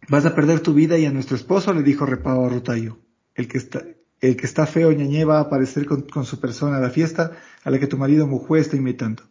Vas 0.10 0.26
a 0.26 0.36
perder 0.36 0.62
tu 0.62 0.74
vida 0.74 0.98
y 0.98 1.06
a 1.06 1.12
nuestro 1.12 1.36
esposo, 1.36 1.74
le 1.74 1.84
dijo 1.84 2.06
Repao 2.06 2.46
a 2.46 2.50
Rutayo. 2.50 2.98
El 3.36 3.50
que 3.50 3.58
está, 3.58 3.84
el 4.22 4.38
que 4.38 4.46
está 4.46 4.66
feo 4.66 4.92
ñañé 4.92 5.26
va 5.26 5.38
a 5.38 5.42
aparecer 5.42 5.86
con, 5.86 6.26
su 6.26 6.40
persona 6.40 6.78
a 6.78 6.80
la 6.80 6.90
fiesta 6.90 7.34
a 7.64 7.70
la 7.70 7.78
que 7.78 7.88
tu 7.88 7.98
marido 7.98 8.26
Mujue 8.26 8.60
está 8.60 8.78
invitando. 8.78 9.24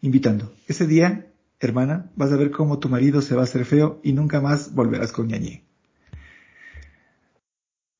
Invitando. 0.00 0.52
Ese 0.68 0.86
día, 0.86 1.26
hermana, 1.60 2.10
vas 2.16 2.32
a 2.32 2.36
ver 2.36 2.50
cómo 2.50 2.78
tu 2.78 2.88
marido 2.88 3.20
se 3.20 3.34
va 3.34 3.42
a 3.42 3.44
hacer 3.44 3.66
feo 3.66 4.00
y 4.02 4.14
nunca 4.14 4.40
más 4.40 4.74
volverás 4.74 5.12
con 5.12 5.28
ñañé. 5.28 5.64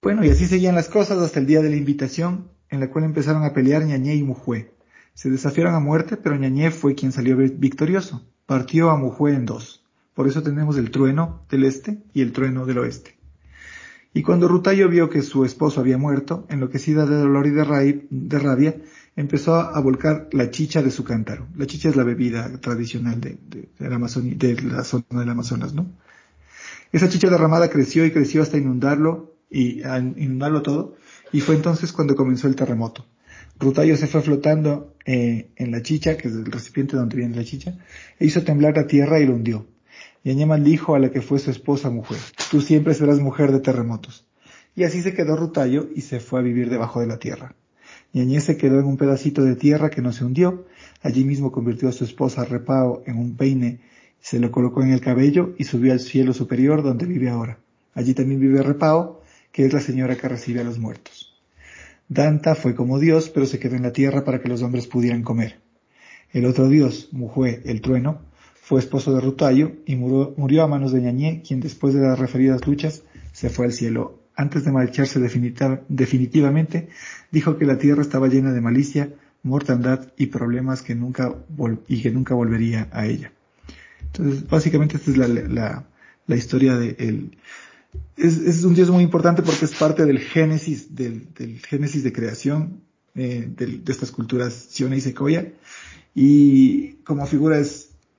Bueno, 0.02 0.24
y 0.24 0.30
así 0.30 0.46
seguían 0.46 0.74
las 0.74 0.88
cosas 0.88 1.18
hasta 1.18 1.38
el 1.38 1.46
día 1.46 1.60
de 1.60 1.70
la 1.70 1.76
invitación, 1.76 2.48
en 2.70 2.80
la 2.80 2.90
cual 2.90 3.04
empezaron 3.04 3.44
a 3.44 3.52
pelear 3.52 3.84
ñañé 3.84 4.14
y 4.14 4.22
Mujue. 4.22 4.72
Se 5.12 5.30
desafiaron 5.30 5.74
a 5.74 5.80
muerte, 5.80 6.16
pero 6.16 6.36
ñañé 6.36 6.70
fue 6.70 6.94
quien 6.94 7.12
salió 7.12 7.36
victorioso. 7.36 8.26
Partió 8.46 8.90
a 8.90 8.96
Mujue 8.96 9.34
en 9.34 9.46
dos. 9.46 9.85
Por 10.16 10.26
eso 10.26 10.42
tenemos 10.42 10.78
el 10.78 10.90
trueno 10.90 11.42
del 11.50 11.64
este 11.64 11.98
y 12.14 12.22
el 12.22 12.32
trueno 12.32 12.64
del 12.64 12.78
oeste. 12.78 13.18
Y 14.14 14.22
cuando 14.22 14.48
Rutayo 14.48 14.88
vio 14.88 15.10
que 15.10 15.20
su 15.20 15.44
esposo 15.44 15.80
había 15.80 15.98
muerto, 15.98 16.46
enloquecida 16.48 17.04
de 17.04 17.16
dolor 17.16 17.46
y 17.46 17.50
de, 17.50 18.38
rabia, 18.38 18.76
empezó 19.14 19.56
a 19.56 19.78
volcar 19.78 20.30
la 20.32 20.50
chicha 20.50 20.82
de 20.82 20.90
su 20.90 21.04
cántaro. 21.04 21.48
La 21.54 21.66
chicha 21.66 21.90
es 21.90 21.96
la 21.96 22.02
bebida 22.02 22.50
tradicional 22.62 23.20
de, 23.20 23.36
la, 23.78 23.90
de 23.90 24.62
la 24.62 24.84
zona 24.84 25.04
del 25.10 25.28
Amazonas, 25.28 25.74
¿no? 25.74 25.92
Esa 26.92 27.10
chicha 27.10 27.28
derramada 27.28 27.68
creció 27.68 28.06
y 28.06 28.10
creció 28.10 28.40
hasta 28.40 28.56
inundarlo 28.56 29.34
y 29.50 29.82
inundarlo 30.16 30.62
todo, 30.62 30.96
y 31.30 31.42
fue 31.42 31.56
entonces 31.56 31.92
cuando 31.92 32.16
comenzó 32.16 32.48
el 32.48 32.56
terremoto. 32.56 33.04
Rutayo 33.60 33.98
se 33.98 34.06
fue 34.06 34.22
flotando 34.22 34.94
eh, 35.04 35.50
en 35.56 35.72
la 35.72 35.82
chicha, 35.82 36.16
que 36.16 36.28
es 36.28 36.34
el 36.34 36.46
recipiente 36.46 36.96
donde 36.96 37.18
viene 37.18 37.36
la 37.36 37.44
chicha, 37.44 37.76
e 38.18 38.24
hizo 38.24 38.42
temblar 38.44 38.74
la 38.74 38.86
tierra 38.86 39.20
y 39.20 39.26
lo 39.26 39.34
hundió. 39.34 39.66
Yañé 40.26 40.44
dijo 40.58 40.96
a 40.96 40.98
la 40.98 41.12
que 41.12 41.22
fue 41.22 41.38
su 41.38 41.52
esposa 41.52 41.88
mujer, 41.88 42.18
tú 42.50 42.60
siempre 42.60 42.94
serás 42.94 43.20
mujer 43.20 43.52
de 43.52 43.60
terremotos. 43.60 44.26
Y 44.74 44.82
así 44.82 45.00
se 45.00 45.14
quedó 45.14 45.36
Rutayo 45.36 45.88
y 45.94 46.00
se 46.00 46.18
fue 46.18 46.40
a 46.40 46.42
vivir 46.42 46.68
debajo 46.68 46.98
de 46.98 47.06
la 47.06 47.20
tierra. 47.20 47.54
Ñañé 48.12 48.40
se 48.40 48.56
quedó 48.56 48.80
en 48.80 48.86
un 48.86 48.96
pedacito 48.96 49.44
de 49.44 49.54
tierra 49.54 49.88
que 49.88 50.02
no 50.02 50.12
se 50.12 50.24
hundió, 50.24 50.66
allí 51.00 51.24
mismo 51.24 51.52
convirtió 51.52 51.88
a 51.88 51.92
su 51.92 52.02
esposa 52.02 52.44
Repao 52.44 53.04
en 53.06 53.18
un 53.18 53.36
peine, 53.36 53.78
se 54.18 54.40
lo 54.40 54.50
colocó 54.50 54.82
en 54.82 54.90
el 54.90 55.00
cabello 55.00 55.54
y 55.58 55.62
subió 55.64 55.92
al 55.92 56.00
cielo 56.00 56.32
superior 56.32 56.82
donde 56.82 57.06
vive 57.06 57.30
ahora. 57.30 57.60
Allí 57.94 58.12
también 58.12 58.40
vive 58.40 58.64
Repao, 58.64 59.22
que 59.52 59.64
es 59.64 59.72
la 59.72 59.80
señora 59.80 60.16
que 60.16 60.26
recibe 60.26 60.60
a 60.60 60.64
los 60.64 60.80
muertos. 60.80 61.40
Danta 62.08 62.56
fue 62.56 62.74
como 62.74 62.98
Dios, 62.98 63.30
pero 63.30 63.46
se 63.46 63.60
quedó 63.60 63.76
en 63.76 63.84
la 63.84 63.92
tierra 63.92 64.24
para 64.24 64.40
que 64.40 64.48
los 64.48 64.62
hombres 64.62 64.88
pudieran 64.88 65.22
comer. 65.22 65.60
El 66.32 66.46
otro 66.46 66.68
Dios, 66.68 67.10
Mujue, 67.12 67.62
el 67.64 67.80
trueno, 67.80 68.22
fue 68.66 68.80
esposo 68.80 69.14
de 69.14 69.20
Rutayo 69.20 69.74
y 69.86 69.94
murió, 69.94 70.64
a 70.64 70.66
manos 70.66 70.90
de 70.90 71.00
Ñañé, 71.00 71.40
quien 71.46 71.60
después 71.60 71.94
de 71.94 72.00
las 72.00 72.18
referidas 72.18 72.66
luchas 72.66 73.04
se 73.32 73.48
fue 73.48 73.66
al 73.66 73.72
cielo. 73.72 74.18
Antes 74.34 74.64
de 74.64 74.72
marcharse 74.72 75.20
definitivamente, 75.20 76.88
dijo 77.30 77.58
que 77.58 77.64
la 77.64 77.78
tierra 77.78 78.02
estaba 78.02 78.26
llena 78.26 78.52
de 78.52 78.60
malicia, 78.60 79.10
mortandad 79.44 80.08
y 80.16 80.26
problemas 80.26 80.82
que 80.82 80.96
nunca 80.96 81.32
y 81.86 82.02
que 82.02 82.10
nunca 82.10 82.34
volvería 82.34 82.88
a 82.90 83.06
ella. 83.06 83.30
Entonces, 84.06 84.48
básicamente 84.48 84.96
esta 84.96 85.12
es 85.12 85.16
la, 85.16 85.86
historia 86.36 86.76
de 86.76 86.96
él. 86.98 87.38
Es, 88.16 88.64
un 88.64 88.74
dios 88.74 88.90
muy 88.90 89.04
importante 89.04 89.42
porque 89.42 89.66
es 89.66 89.76
parte 89.76 90.04
del 90.04 90.18
génesis, 90.18 90.92
del, 90.96 91.28
génesis 91.68 92.02
de 92.02 92.12
creación 92.12 92.80
eh, 93.14 93.48
de, 93.48 93.80
estas 93.86 94.10
culturas 94.10 94.54
Siona 94.54 94.96
y 94.96 95.00
Secoya. 95.00 95.52
Y 96.16 96.94
como 97.04 97.26
figura 97.26 97.58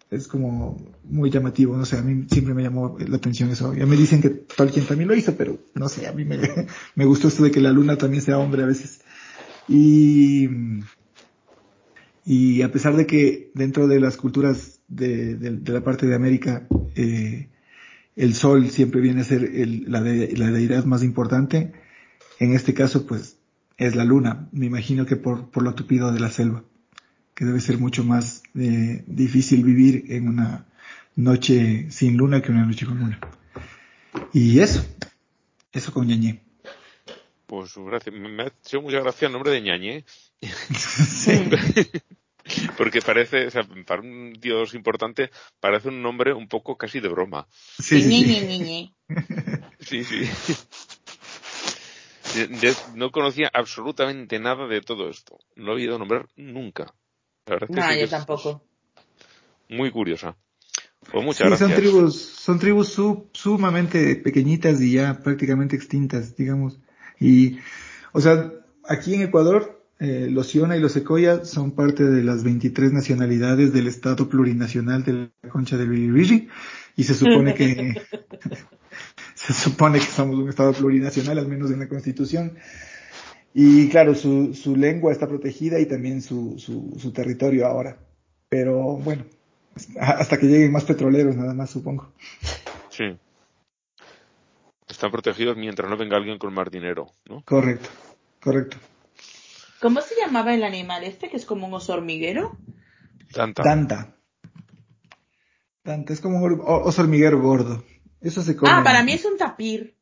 es 0.09 0.27
como 0.27 0.77
muy 1.03 1.29
llamativo, 1.29 1.75
no 1.75 1.85
sé, 1.85 1.97
a 1.97 2.01
mí 2.01 2.27
siempre 2.31 2.53
me 2.53 2.63
llamó 2.63 2.97
la 2.99 3.17
atención 3.17 3.49
eso. 3.49 3.73
Ya 3.73 3.85
me 3.85 3.97
dicen 3.97 4.21
que 4.21 4.29
Tolkien 4.29 4.85
también 4.85 5.09
lo 5.09 5.15
hizo, 5.15 5.35
pero 5.35 5.57
no 5.75 5.89
sé, 5.89 6.07
a 6.07 6.13
mí 6.13 6.23
me, 6.23 6.39
me 6.95 7.05
gustó 7.05 7.27
esto 7.27 7.43
de 7.43 7.51
que 7.51 7.61
la 7.61 7.71
luna 7.71 7.97
también 7.97 8.21
sea 8.21 8.37
hombre 8.37 8.63
a 8.63 8.67
veces. 8.67 9.01
Y, 9.67 10.49
y 12.25 12.61
a 12.61 12.71
pesar 12.71 12.95
de 12.95 13.05
que 13.05 13.51
dentro 13.53 13.87
de 13.87 13.99
las 13.99 14.15
culturas 14.15 14.79
de, 14.87 15.35
de, 15.35 15.73
la 15.73 15.83
parte 15.83 16.07
de 16.07 16.15
América, 16.15 16.67
eh, 16.95 17.49
el 18.15 18.33
sol 18.33 18.69
siempre 18.69 19.01
viene 19.01 19.21
a 19.21 19.25
ser 19.25 19.43
el, 19.43 19.91
la, 19.91 19.99
la 19.99 20.51
deidad 20.51 20.85
más 20.85 21.03
importante, 21.03 21.73
en 22.39 22.53
este 22.53 22.73
caso 22.73 23.05
pues 23.05 23.37
es 23.77 23.95
la 23.95 24.05
luna, 24.05 24.47
me 24.53 24.65
imagino 24.65 25.05
que 25.05 25.17
por, 25.17 25.51
por 25.51 25.63
lo 25.63 25.75
tupido 25.75 26.11
de 26.13 26.19
la 26.19 26.31
selva 26.31 26.63
que 27.37 27.45
debe 27.45 27.61
ser 27.61 27.77
mucho 27.77 28.03
más 28.03 28.41
eh, 28.55 29.03
difícil 29.05 29.63
vivir 29.63 30.11
en 30.11 30.27
una 30.27 30.65
noche 31.15 31.85
sin 31.91 32.17
luna 32.17 32.41
que 32.41 32.51
una 32.51 32.65
noche 32.65 32.87
con 32.87 32.97
luna. 32.97 33.19
Y 34.33 34.59
eso, 34.59 34.83
eso 35.71 35.93
con 35.93 36.07
ñañé. 36.07 36.41
Pues 37.45 37.77
gracias, 37.77 38.15
me 38.15 38.41
ha 38.41 38.47
hecho 38.47 38.81
mucha 38.81 39.01
gracia 39.01 39.27
el 39.27 39.33
nombre 39.33 39.51
de 39.51 39.61
ñañé. 39.61 40.03
sí. 40.41 41.31
Porque 42.77 43.01
parece, 43.01 43.45
o 43.45 43.51
sea, 43.51 43.67
para 43.85 44.01
un 44.01 44.33
dios 44.33 44.73
importante, 44.73 45.29
parece 45.59 45.89
un 45.89 46.01
nombre 46.01 46.33
un 46.33 46.47
poco 46.47 46.75
casi 46.75 47.01
de 47.01 47.09
broma. 47.09 47.47
Sí, 47.77 48.01
sí, 49.79 50.03
sí. 50.03 50.25
sí, 52.23 52.47
no 52.95 53.11
conocía 53.11 53.51
absolutamente 53.53 54.39
nada 54.39 54.65
de 54.65 54.81
todo 54.81 55.07
esto. 55.07 55.37
No 55.55 55.65
lo 55.65 55.73
he 55.73 55.75
oído 55.75 55.99
nombrar 55.99 56.27
nunca. 56.35 56.95
La 57.47 57.53
verdad 57.55 57.69
es 57.69 57.75
que 57.75 57.81
No, 57.81 57.87
sí 57.87 57.93
que 57.93 57.99
yo 57.99 58.05
es 58.05 58.11
tampoco. 58.11 58.63
Muy 59.69 59.91
curiosa. 59.91 60.35
Pues 61.11 61.21
Sí, 61.21 61.25
muchas 61.25 61.47
gracias. 61.47 61.69
son 61.69 61.77
tribus, 61.77 62.21
son 62.21 62.59
tribus 62.59 62.89
su- 62.89 63.27
sumamente 63.33 64.15
pequeñitas 64.17 64.81
y 64.81 64.93
ya 64.93 65.19
prácticamente 65.23 65.75
extintas, 65.75 66.35
digamos. 66.35 66.79
Y, 67.19 67.59
o 68.11 68.19
sea, 68.21 68.51
aquí 68.87 69.15
en 69.15 69.21
Ecuador, 69.21 69.81
eh, 69.99 70.27
los 70.29 70.47
Siona 70.47 70.75
y 70.77 70.79
los 70.79 70.91
Secoya 70.91 71.45
son 71.45 71.71
parte 71.71 72.03
de 72.03 72.23
las 72.23 72.43
23 72.43 72.91
nacionalidades 72.93 73.73
del 73.73 73.87
Estado 73.87 74.27
plurinacional 74.29 75.03
de 75.03 75.29
la 75.41 75.49
Concha 75.49 75.77
del 75.77 75.89
Biribiri 75.89 76.49
y 76.95 77.03
se 77.03 77.13
supone 77.13 77.53
que, 77.53 77.95
se 79.35 79.53
supone 79.53 79.99
que 79.99 80.05
somos 80.05 80.37
un 80.37 80.49
Estado 80.49 80.73
plurinacional, 80.73 81.39
al 81.39 81.47
menos 81.47 81.71
en 81.71 81.79
la 81.79 81.87
Constitución. 81.87 82.57
Y 83.59 83.89
claro, 83.89 84.13
su, 84.13 84.53
su 84.53 84.75
lengua 84.75 85.11
está 85.11 85.27
protegida 85.27 85.79
y 85.79 85.87
también 85.87 86.21
su, 86.21 86.59
su, 86.59 86.95
su 86.99 87.11
territorio 87.11 87.65
ahora. 87.65 87.97
Pero 88.49 88.97
bueno, 88.97 89.25
hasta 89.99 90.37
que 90.37 90.45
lleguen 90.45 90.71
más 90.71 90.83
petroleros, 90.83 91.35
nada 91.35 91.55
más, 91.55 91.71
supongo. 91.71 92.13
Sí. 92.91 93.17
Están 94.87 95.09
protegidos 95.09 95.57
mientras 95.57 95.89
no 95.89 95.97
venga 95.97 96.17
alguien 96.17 96.37
con 96.37 96.53
más 96.53 96.69
dinero, 96.69 97.07
¿no? 97.27 97.41
Correcto, 97.45 97.89
correcto. 98.39 98.77
¿Cómo 99.81 100.01
se 100.01 100.13
llamaba 100.21 100.53
el 100.53 100.63
animal 100.63 101.03
este, 101.03 101.27
que 101.27 101.37
es 101.37 101.45
como 101.47 101.65
un 101.65 101.73
oso 101.73 101.93
hormiguero? 101.93 102.55
Tanta. 103.33 103.63
Tanta. 103.63 104.15
Tanta, 105.81 106.13
es 106.13 106.21
como 106.21 106.43
un 106.43 106.61
oso 106.63 107.01
hormiguero 107.01 107.41
gordo. 107.41 107.83
Eso 108.21 108.43
se 108.43 108.55
come. 108.55 108.71
Ah, 108.71 108.83
para 108.83 109.01
mí 109.01 109.13
es 109.13 109.25
un 109.25 109.35
tapir. 109.35 109.96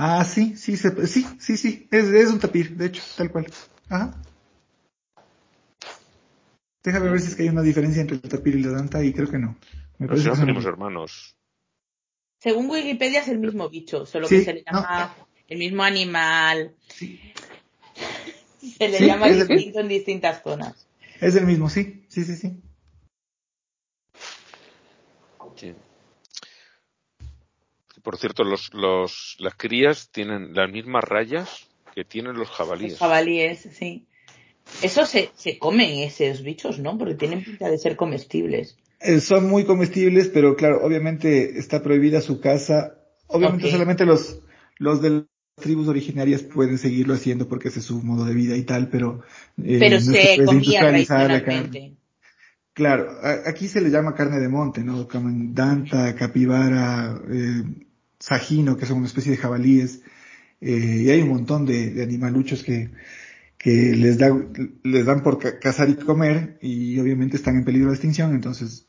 Ah, 0.00 0.24
sí, 0.24 0.56
sí, 0.56 0.76
se- 0.76 1.06
sí, 1.08 1.26
sí, 1.40 1.56
sí, 1.56 1.88
es, 1.90 2.04
es 2.04 2.30
un 2.30 2.38
tapir, 2.38 2.76
de 2.76 2.86
hecho, 2.86 3.02
tal 3.16 3.32
cual. 3.32 3.46
Ajá. 3.88 4.14
Déjame 6.84 7.10
ver 7.10 7.20
si 7.20 7.26
es 7.30 7.34
que 7.34 7.42
hay 7.42 7.48
una 7.48 7.62
diferencia 7.62 8.00
entre 8.00 8.14
el 8.16 8.22
tapir 8.22 8.54
y 8.54 8.62
la 8.62 8.70
danta 8.70 9.02
y 9.02 9.12
creo 9.12 9.28
que 9.28 9.38
no. 9.40 9.56
Me 9.98 10.06
parece 10.06 10.22
si 10.22 10.26
que 10.26 10.30
no 10.30 10.36
son- 10.36 10.46
tenemos 10.46 10.64
hermanos. 10.66 11.34
Según 12.38 12.70
Wikipedia 12.70 13.22
es 13.22 13.28
el 13.28 13.38
mismo 13.38 13.68
bicho, 13.68 14.06
solo 14.06 14.28
Sí, 14.28 14.38
que 14.38 14.44
se 14.44 14.52
le 14.54 14.64
no. 14.70 14.80
llama 14.80 15.16
el 15.48 15.58
mismo 15.58 15.82
animal. 15.82 16.76
Se 16.88 18.88
le 18.88 18.98
Sí, 18.98 19.04
llama 19.04 19.26
el- 19.26 19.48
distinto 19.48 19.80
en 19.80 19.88
distintas 19.88 20.42
zonas. 20.44 20.86
Es 21.20 21.34
el 21.34 21.44
mismo, 21.44 21.68
sí, 21.68 22.04
sí, 22.06 22.24
sí, 22.24 22.36
sí. 22.36 22.48
Sí. 22.48 22.62
Por 28.08 28.16
cierto, 28.16 28.42
los, 28.42 28.72
los, 28.72 29.36
las 29.38 29.54
crías 29.54 30.08
tienen 30.10 30.54
las 30.54 30.72
mismas 30.72 31.04
rayas 31.04 31.68
que 31.94 32.06
tienen 32.06 32.38
los 32.38 32.48
jabalíes. 32.48 32.92
Los 32.92 33.00
jabalíes, 33.00 33.68
sí. 33.70 34.06
Eso 34.82 35.04
se, 35.04 35.30
se 35.36 35.58
comen 35.58 35.90
esos 35.98 36.42
bichos, 36.42 36.78
¿no? 36.78 36.96
Porque 36.96 37.16
tienen 37.16 37.44
pinta 37.44 37.68
de 37.68 37.76
ser 37.76 37.96
comestibles. 37.96 38.78
Eh, 39.00 39.20
son 39.20 39.46
muy 39.50 39.64
comestibles, 39.66 40.28
pero 40.28 40.56
claro, 40.56 40.80
obviamente 40.82 41.58
está 41.58 41.82
prohibida 41.82 42.22
su 42.22 42.40
caza. 42.40 42.94
Obviamente 43.26 43.70
solamente 43.70 44.06
los, 44.06 44.40
los 44.78 45.02
de 45.02 45.10
las 45.10 45.24
tribus 45.60 45.88
originarias 45.88 46.42
pueden 46.44 46.78
seguirlo 46.78 47.12
haciendo 47.12 47.46
porque 47.46 47.68
ese 47.68 47.80
es 47.80 47.84
su 47.84 48.02
modo 48.02 48.24
de 48.24 48.32
vida 48.32 48.56
y 48.56 48.62
tal, 48.62 48.88
pero... 48.88 49.20
eh, 49.62 49.78
Pero 49.80 49.96
no 49.96 50.00
se 50.00 50.12
puede 50.34 50.46
comía 50.46 50.60
industrializar 50.60 51.30
la 51.30 51.44
carne. 51.44 51.60
tradicionalmente. 51.68 51.96
Claro, 52.72 53.10
a- 53.22 53.50
aquí 53.50 53.68
se 53.68 53.82
le 53.82 53.90
llama 53.90 54.14
carne 54.14 54.38
de 54.38 54.48
monte, 54.48 54.82
¿no? 54.82 55.06
Comen 55.08 55.52
danta, 55.52 56.14
capibara, 56.14 57.20
eh, 57.28 57.64
sajino, 58.20 58.76
que 58.76 58.86
son 58.86 58.98
una 58.98 59.06
especie 59.06 59.32
de 59.32 59.38
jabalíes, 59.38 60.02
eh, 60.60 61.02
y 61.04 61.10
hay 61.10 61.22
un 61.22 61.28
montón 61.30 61.66
de, 61.66 61.90
de 61.90 62.02
animaluchos 62.02 62.62
que, 62.64 62.90
que 63.58 63.94
les, 63.96 64.18
da, 64.18 64.30
les 64.84 65.06
dan 65.06 65.22
por 65.22 65.38
ca- 65.38 65.58
cazar 65.60 65.88
y 65.90 65.96
comer, 65.96 66.58
y 66.62 66.98
obviamente 67.00 67.36
están 67.36 67.56
en 67.56 67.64
peligro 67.64 67.88
de 67.90 67.94
extinción, 67.96 68.34
entonces 68.34 68.86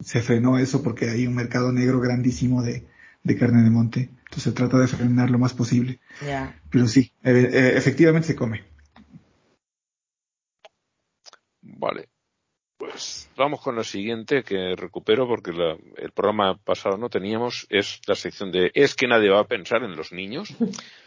se 0.00 0.22
frenó 0.22 0.58
eso 0.58 0.82
porque 0.82 1.10
hay 1.10 1.26
un 1.26 1.34
mercado 1.34 1.72
negro 1.72 2.00
grandísimo 2.00 2.62
de, 2.62 2.86
de 3.24 3.36
carne 3.36 3.62
de 3.62 3.70
monte, 3.70 4.00
entonces 4.24 4.44
se 4.44 4.52
trata 4.52 4.78
de 4.78 4.88
frenar 4.88 5.30
lo 5.30 5.38
más 5.38 5.54
posible, 5.54 6.00
Ya. 6.20 6.54
pero 6.70 6.88
sí, 6.88 7.12
eh, 7.24 7.50
eh, 7.52 7.72
efectivamente 7.76 8.28
se 8.28 8.36
come. 8.36 8.64
Vale. 11.62 12.08
Pues 12.78 13.28
vamos 13.36 13.60
con 13.60 13.74
la 13.74 13.82
siguiente 13.82 14.44
que 14.44 14.76
recupero 14.76 15.26
porque 15.26 15.52
la- 15.52 15.76
el 15.96 16.12
programa 16.12 16.56
pasado 16.58 16.96
no 16.96 17.10
teníamos. 17.10 17.66
Es 17.70 18.00
la 18.06 18.14
sección 18.14 18.52
de 18.52 18.70
Es 18.72 18.94
que 18.94 19.08
nadie 19.08 19.30
va 19.30 19.40
a 19.40 19.46
pensar 19.48 19.82
en 19.82 19.96
los 19.96 20.12
niños. 20.12 20.54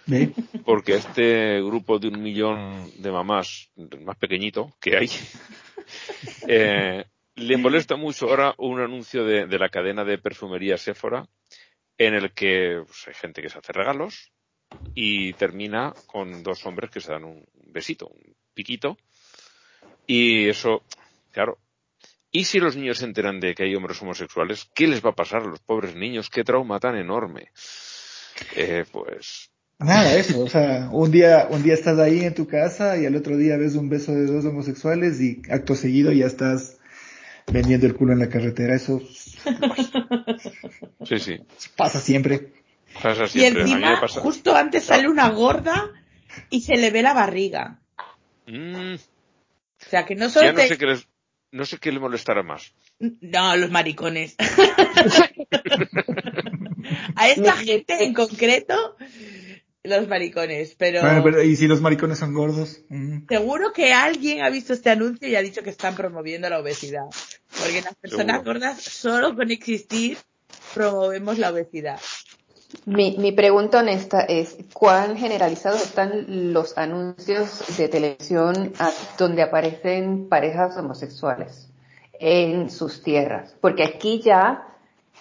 ¿Ve? 0.05 0.33
Porque 0.65 0.95
este 0.95 1.61
grupo 1.61 1.97
de 1.97 2.09
un 2.09 2.21
millón 2.21 2.91
de 3.01 3.09
mamás, 3.11 3.69
el 3.77 4.01
más 4.01 4.17
pequeñito 4.17 4.73
que 4.81 4.97
hay, 4.97 5.09
eh, 6.47 7.05
le 7.35 7.57
molesta 7.57 7.95
mucho 7.95 8.27
ahora 8.27 8.53
un 8.57 8.81
anuncio 8.81 9.23
de, 9.23 9.47
de 9.47 9.59
la 9.59 9.69
cadena 9.69 10.03
de 10.03 10.17
perfumería 10.17 10.77
Sephora 10.77 11.25
en 11.97 12.15
el 12.15 12.33
que 12.33 12.81
pues, 12.85 13.07
hay 13.07 13.13
gente 13.13 13.41
que 13.41 13.49
se 13.49 13.59
hace 13.59 13.71
regalos 13.71 14.31
y 14.93 15.31
termina 15.33 15.93
con 16.07 16.43
dos 16.43 16.65
hombres 16.65 16.89
que 16.91 16.99
se 16.99 17.13
dan 17.13 17.23
un 17.23 17.45
besito, 17.67 18.07
un 18.07 18.35
piquito. 18.53 18.97
Y 20.07 20.49
eso, 20.49 20.83
claro. 21.31 21.57
¿Y 22.33 22.45
si 22.45 22.59
los 22.59 22.75
niños 22.77 22.99
se 22.99 23.05
enteran 23.05 23.39
de 23.41 23.53
que 23.53 23.63
hay 23.63 23.75
hombres 23.75 24.01
homosexuales? 24.01 24.69
¿Qué 24.73 24.87
les 24.87 25.03
va 25.05 25.09
a 25.09 25.15
pasar 25.15 25.41
a 25.41 25.47
los 25.47 25.59
pobres 25.59 25.95
niños? 25.95 26.29
¿Qué 26.29 26.43
trauma 26.45 26.79
tan 26.79 26.95
enorme? 26.95 27.51
Eh, 28.55 28.85
pues 28.91 29.49
Nada, 29.79 30.13
eso, 30.15 30.41
o 30.43 30.47
sea, 30.47 30.89
un 30.91 31.11
día, 31.11 31.47
un 31.49 31.61
día 31.63 31.73
estás 31.73 31.97
ahí 31.99 32.23
en 32.23 32.33
tu 32.35 32.47
casa 32.47 32.97
y 32.97 33.05
al 33.05 33.15
otro 33.15 33.35
día 33.35 33.57
ves 33.57 33.75
un 33.75 33.89
beso 33.89 34.13
de 34.13 34.27
dos 34.27 34.45
homosexuales 34.45 35.19
y 35.19 35.41
acto 35.49 35.73
seguido 35.75 36.11
ya 36.11 36.27
estás 36.27 36.77
vendiendo 37.51 37.87
el 37.87 37.95
culo 37.95 38.13
en 38.13 38.19
la 38.19 38.29
carretera, 38.29 38.75
eso 38.75 39.01
sí, 41.05 41.19
sí. 41.19 41.37
pasa 41.75 41.99
siempre. 41.99 42.53
Pasa 43.01 43.25
Y 43.25 43.27
siempre. 43.29 43.63
Me 43.63 43.71
encima, 43.71 43.99
pasa. 43.99 44.19
justo 44.21 44.55
antes 44.55 44.83
sale 44.85 45.07
una 45.07 45.29
gorda 45.29 45.89
y 46.49 46.61
se 46.61 46.75
le 46.77 46.91
ve 46.91 47.01
la 47.01 47.13
barriga. 47.13 47.79
Mm, 48.47 48.95
O 48.95 49.89
sea, 49.89 50.05
que 50.05 50.15
no 50.15 50.29
solo 50.29 50.45
ya 50.45 50.51
no 50.53 50.57
te- 50.59 50.67
sé 50.67 50.77
qué 50.77 50.85
les, 50.85 51.07
no 51.51 51.65
sé 51.65 51.77
qué 51.77 51.91
le 51.91 51.99
molestará 51.99 52.43
más. 52.43 52.73
No, 52.99 53.55
los 53.57 53.71
maricones. 53.71 54.35
A 57.15 57.29
esta 57.29 57.53
gente 57.53 58.03
en 58.03 58.13
concreto, 58.13 58.95
los 59.83 60.07
maricones. 60.07 60.75
Pero, 60.77 61.01
Bueno, 61.01 61.23
pero 61.23 61.43
¿y 61.43 61.55
si 61.55 61.67
los 61.67 61.81
maricones 61.81 62.19
son 62.19 62.33
gordos? 62.33 62.81
Mm. 62.89 63.27
seguro 63.27 63.73
que 63.73 63.93
alguien 63.93 64.41
ha 64.41 64.49
visto 64.49 64.73
este 64.73 64.89
anuncio 64.89 65.27
y 65.27 65.35
ha 65.35 65.41
dicho 65.41 65.61
que 65.63 65.69
están 65.69 65.95
promoviendo 65.95 66.49
la 66.49 66.59
obesidad. 66.59 67.05
Porque 67.59 67.81
las 67.81 67.95
personas 67.95 68.37
Seguro. 68.37 68.53
gordas, 68.53 68.81
solo 68.81 69.35
con 69.35 69.51
existir, 69.51 70.17
promovemos 70.73 71.37
la 71.37 71.51
obesidad. 71.51 71.99
Mi, 72.85 73.17
mi 73.17 73.31
pregunta 73.31 73.79
honesta 73.79 74.21
es, 74.21 74.57
¿cuán 74.73 75.17
generalizados 75.17 75.81
están 75.83 76.53
los 76.53 76.77
anuncios 76.77 77.77
de 77.77 77.87
televisión 77.89 78.73
donde 79.17 79.41
aparecen 79.43 80.29
parejas 80.29 80.77
homosexuales 80.77 81.69
en 82.13 82.69
sus 82.69 83.03
tierras? 83.03 83.55
Porque 83.61 83.83
aquí 83.83 84.21
ya 84.21 84.67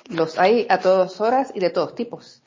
los 0.08 0.38
hay 0.38 0.66
a 0.68 0.78
todas 0.80 1.20
horas 1.20 1.52
y 1.54 1.60
de 1.60 1.70
todos 1.70 1.94
tipos. 1.94 2.42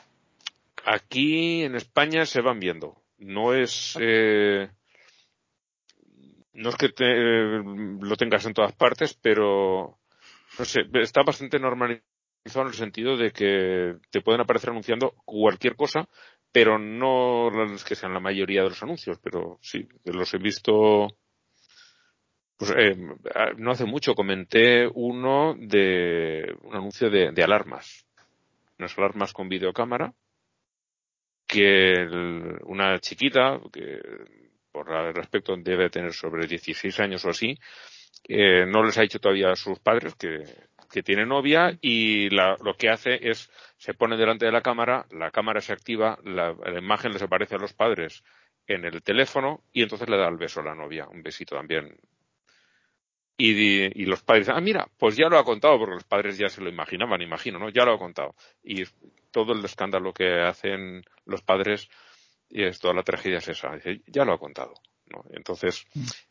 Aquí 0.85 1.63
en 1.63 1.75
España 1.75 2.25
se 2.25 2.41
van 2.41 2.59
viendo. 2.59 2.95
No 3.17 3.53
es, 3.53 3.97
eh, 3.99 4.69
no 6.53 6.69
es 6.69 6.75
que 6.75 6.89
te- 6.89 7.05
eh, 7.05 7.63
lo 8.01 8.15
tengas 8.17 8.45
en 8.45 8.53
todas 8.53 8.73
partes, 8.73 9.13
pero 9.13 9.97
no 10.59 10.65
sé, 10.65 10.81
está 11.01 11.23
bastante 11.23 11.59
normalizado 11.59 12.12
en 12.45 12.67
el 12.67 12.73
sentido 12.73 13.17
de 13.17 13.31
que 13.31 13.95
te 14.09 14.21
pueden 14.21 14.41
aparecer 14.41 14.69
anunciando 14.69 15.13
cualquier 15.25 15.75
cosa, 15.75 16.07
pero 16.51 16.77
no 16.77 17.49
las 17.49 17.83
que 17.83 17.95
sean 17.95 18.13
la 18.13 18.19
mayoría 18.19 18.63
de 18.63 18.69
los 18.69 18.83
anuncios, 18.83 19.17
pero 19.21 19.57
sí, 19.61 19.87
los 20.05 20.33
he 20.33 20.37
visto. 20.37 21.07
Pues 22.57 22.71
eh, 22.77 22.95
no 23.57 23.71
hace 23.71 23.85
mucho 23.85 24.13
comenté 24.13 24.87
uno 24.87 25.55
de 25.57 26.55
un 26.61 26.75
anuncio 26.75 27.09
de, 27.09 27.31
de 27.31 27.43
alarmas, 27.43 28.05
unas 28.77 28.97
alarmas 28.97 29.33
con 29.33 29.49
videocámara 29.49 30.13
que 31.47 32.07
una 32.65 32.99
chiquita 32.99 33.59
que 33.71 33.99
por 34.71 34.91
el 34.91 35.13
respecto 35.13 35.55
debe 35.57 35.89
tener 35.89 36.13
sobre 36.13 36.47
16 36.47 36.99
años 36.99 37.25
o 37.25 37.29
así 37.29 37.57
eh, 38.27 38.65
no 38.65 38.83
les 38.83 38.97
ha 38.97 39.01
dicho 39.01 39.19
todavía 39.19 39.51
a 39.51 39.55
sus 39.55 39.79
padres 39.79 40.15
que, 40.15 40.43
que 40.93 41.03
tiene 41.03 41.25
novia 41.25 41.77
y 41.81 42.29
la- 42.29 42.55
lo 42.63 42.75
que 42.75 42.89
hace 42.89 43.29
es 43.29 43.49
se 43.77 43.95
pone 43.95 44.15
delante 44.15 44.45
de 44.45 44.51
la 44.51 44.61
cámara, 44.61 45.05
la 45.11 45.31
cámara 45.31 45.59
se 45.59 45.73
activa, 45.73 46.19
la, 46.23 46.55
imagen 46.77 47.13
les 47.13 47.23
aparece 47.23 47.55
a 47.55 47.57
los 47.57 47.73
padres 47.73 48.23
en 48.67 48.85
el 48.85 49.01
teléfono 49.01 49.63
y 49.73 49.81
entonces 49.81 50.07
le 50.07 50.17
da 50.17 50.27
el 50.29 50.37
beso 50.37 50.61
a 50.61 50.63
la 50.63 50.75
novia, 50.75 51.07
un 51.09 51.23
besito 51.23 51.55
también. 51.55 51.97
Y, 53.35 54.05
los 54.05 54.21
padres 54.21 54.49
ah, 54.49 54.61
mira, 54.61 54.87
pues 54.97 55.17
ya 55.17 55.27
lo 55.27 55.39
ha 55.39 55.43
contado, 55.43 55.79
porque 55.79 55.95
los 55.95 56.03
padres 56.03 56.37
ya 56.37 56.49
se 56.49 56.61
lo 56.61 56.69
imaginaban, 56.69 57.21
imagino, 57.21 57.57
¿no? 57.57 57.69
Ya 57.69 57.83
lo 57.83 57.93
ha 57.93 57.97
contado. 57.97 58.35
Y 58.63 58.83
todo 59.31 59.53
el 59.53 59.65
escándalo 59.65 60.13
que 60.13 60.41
hacen 60.41 61.03
los 61.25 61.41
padres 61.41 61.89
y 62.49 62.63
es 62.63 62.79
toda 62.79 62.93
la 62.93 63.03
tragedia 63.03 63.39
es 63.39 63.47
esa. 63.47 63.73
Dice, 63.73 64.01
ya 64.05 64.23
lo 64.23 64.33
ha 64.33 64.37
contado. 64.37 64.75
¿No? 65.07 65.23
Entonces, 65.31 65.85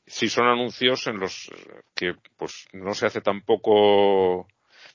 si 0.06 0.28
son 0.28 0.46
anuncios 0.46 1.06
en 1.06 1.18
los 1.18 1.50
que 1.94 2.14
pues 2.36 2.66
no 2.72 2.94
se 2.94 3.06
hace 3.06 3.20
tampoco 3.20 4.46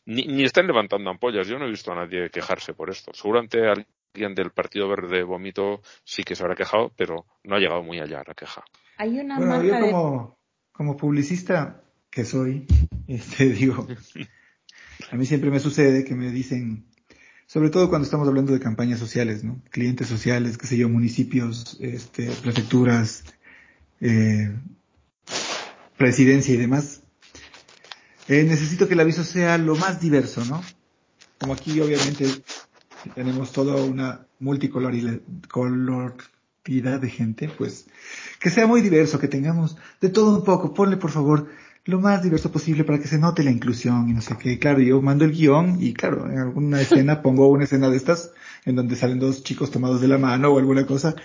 ni, 0.05 0.23
ni 0.23 0.43
están 0.43 0.67
levantando 0.67 1.09
ampollas. 1.09 1.47
Yo 1.47 1.59
no 1.59 1.65
he 1.65 1.69
visto 1.69 1.91
a 1.91 1.95
nadie 1.95 2.29
quejarse 2.29 2.73
por 2.73 2.89
esto. 2.89 3.11
Seguramente 3.13 3.59
alguien 3.67 4.33
del 4.35 4.51
Partido 4.51 4.87
Verde 4.87 5.23
Vómito 5.23 5.81
sí 6.03 6.23
que 6.23 6.35
se 6.35 6.43
habrá 6.43 6.55
quejado, 6.55 6.91
pero 6.95 7.25
no 7.43 7.55
ha 7.55 7.59
llegado 7.59 7.83
muy 7.83 7.99
allá 7.99 8.23
la 8.25 8.33
queja. 8.33 8.63
Hay 8.97 9.19
una 9.19 9.37
Bueno, 9.37 9.61
yo 9.61 9.71
marca 9.71 9.85
de... 9.85 9.91
como, 9.91 10.37
como 10.71 10.97
publicista 10.97 11.83
que 12.09 12.25
soy, 12.25 12.65
este, 13.07 13.49
digo, 13.49 13.87
a 15.11 15.15
mí 15.15 15.25
siempre 15.25 15.51
me 15.51 15.59
sucede 15.59 16.03
que 16.03 16.15
me 16.15 16.31
dicen, 16.31 16.87
sobre 17.45 17.69
todo 17.69 17.89
cuando 17.89 18.05
estamos 18.05 18.27
hablando 18.27 18.53
de 18.53 18.59
campañas 18.59 18.99
sociales, 18.99 19.43
¿no? 19.43 19.61
Clientes 19.69 20.07
sociales, 20.07 20.57
qué 20.57 20.67
sé 20.67 20.77
yo, 20.77 20.89
municipios, 20.89 21.77
este, 21.81 22.31
prefecturas, 22.41 23.23
eh, 24.01 24.55
presidencia 25.97 26.53
y 26.53 26.57
demás. 26.57 27.01
Eh, 28.27 28.43
necesito 28.43 28.87
que 28.87 28.93
el 28.93 28.99
aviso 28.99 29.23
sea 29.23 29.57
lo 29.57 29.75
más 29.75 30.01
diverso, 30.01 30.43
¿no? 30.45 30.61
Como 31.39 31.53
aquí 31.53 31.79
obviamente 31.79 32.25
tenemos 33.15 33.51
toda 33.51 33.75
una 33.81 34.25
multicoloridad 34.39 35.21
de 36.99 37.09
gente, 37.09 37.49
pues 37.49 37.87
que 38.39 38.49
sea 38.49 38.67
muy 38.67 38.81
diverso, 38.81 39.19
que 39.19 39.27
tengamos 39.27 39.77
de 40.01 40.09
todo 40.09 40.37
un 40.37 40.43
poco. 40.43 40.73
Ponle 40.73 40.97
por 40.97 41.11
favor 41.11 41.47
lo 41.85 42.01
más 42.01 42.21
diverso 42.21 42.51
posible 42.51 42.83
para 42.83 42.99
que 42.99 43.07
se 43.07 43.17
note 43.17 43.43
la 43.43 43.51
inclusión 43.51 44.09
y 44.09 44.13
no 44.13 44.21
sé 44.21 44.35
qué. 44.37 44.59
Claro, 44.59 44.81
yo 44.81 45.01
mando 45.01 45.23
el 45.23 45.31
guion 45.31 45.77
y 45.79 45.93
claro, 45.93 46.29
en 46.29 46.37
alguna 46.37 46.81
escena 46.81 47.21
pongo 47.21 47.47
una 47.47 47.63
escena 47.63 47.89
de 47.89 47.95
estas 47.95 48.31
en 48.65 48.75
donde 48.75 48.97
salen 48.97 49.19
dos 49.19 49.43
chicos 49.43 49.71
tomados 49.71 50.01
de 50.01 50.09
la 50.09 50.17
mano 50.17 50.49
o 50.49 50.59
alguna 50.59 50.85
cosa 50.85 51.15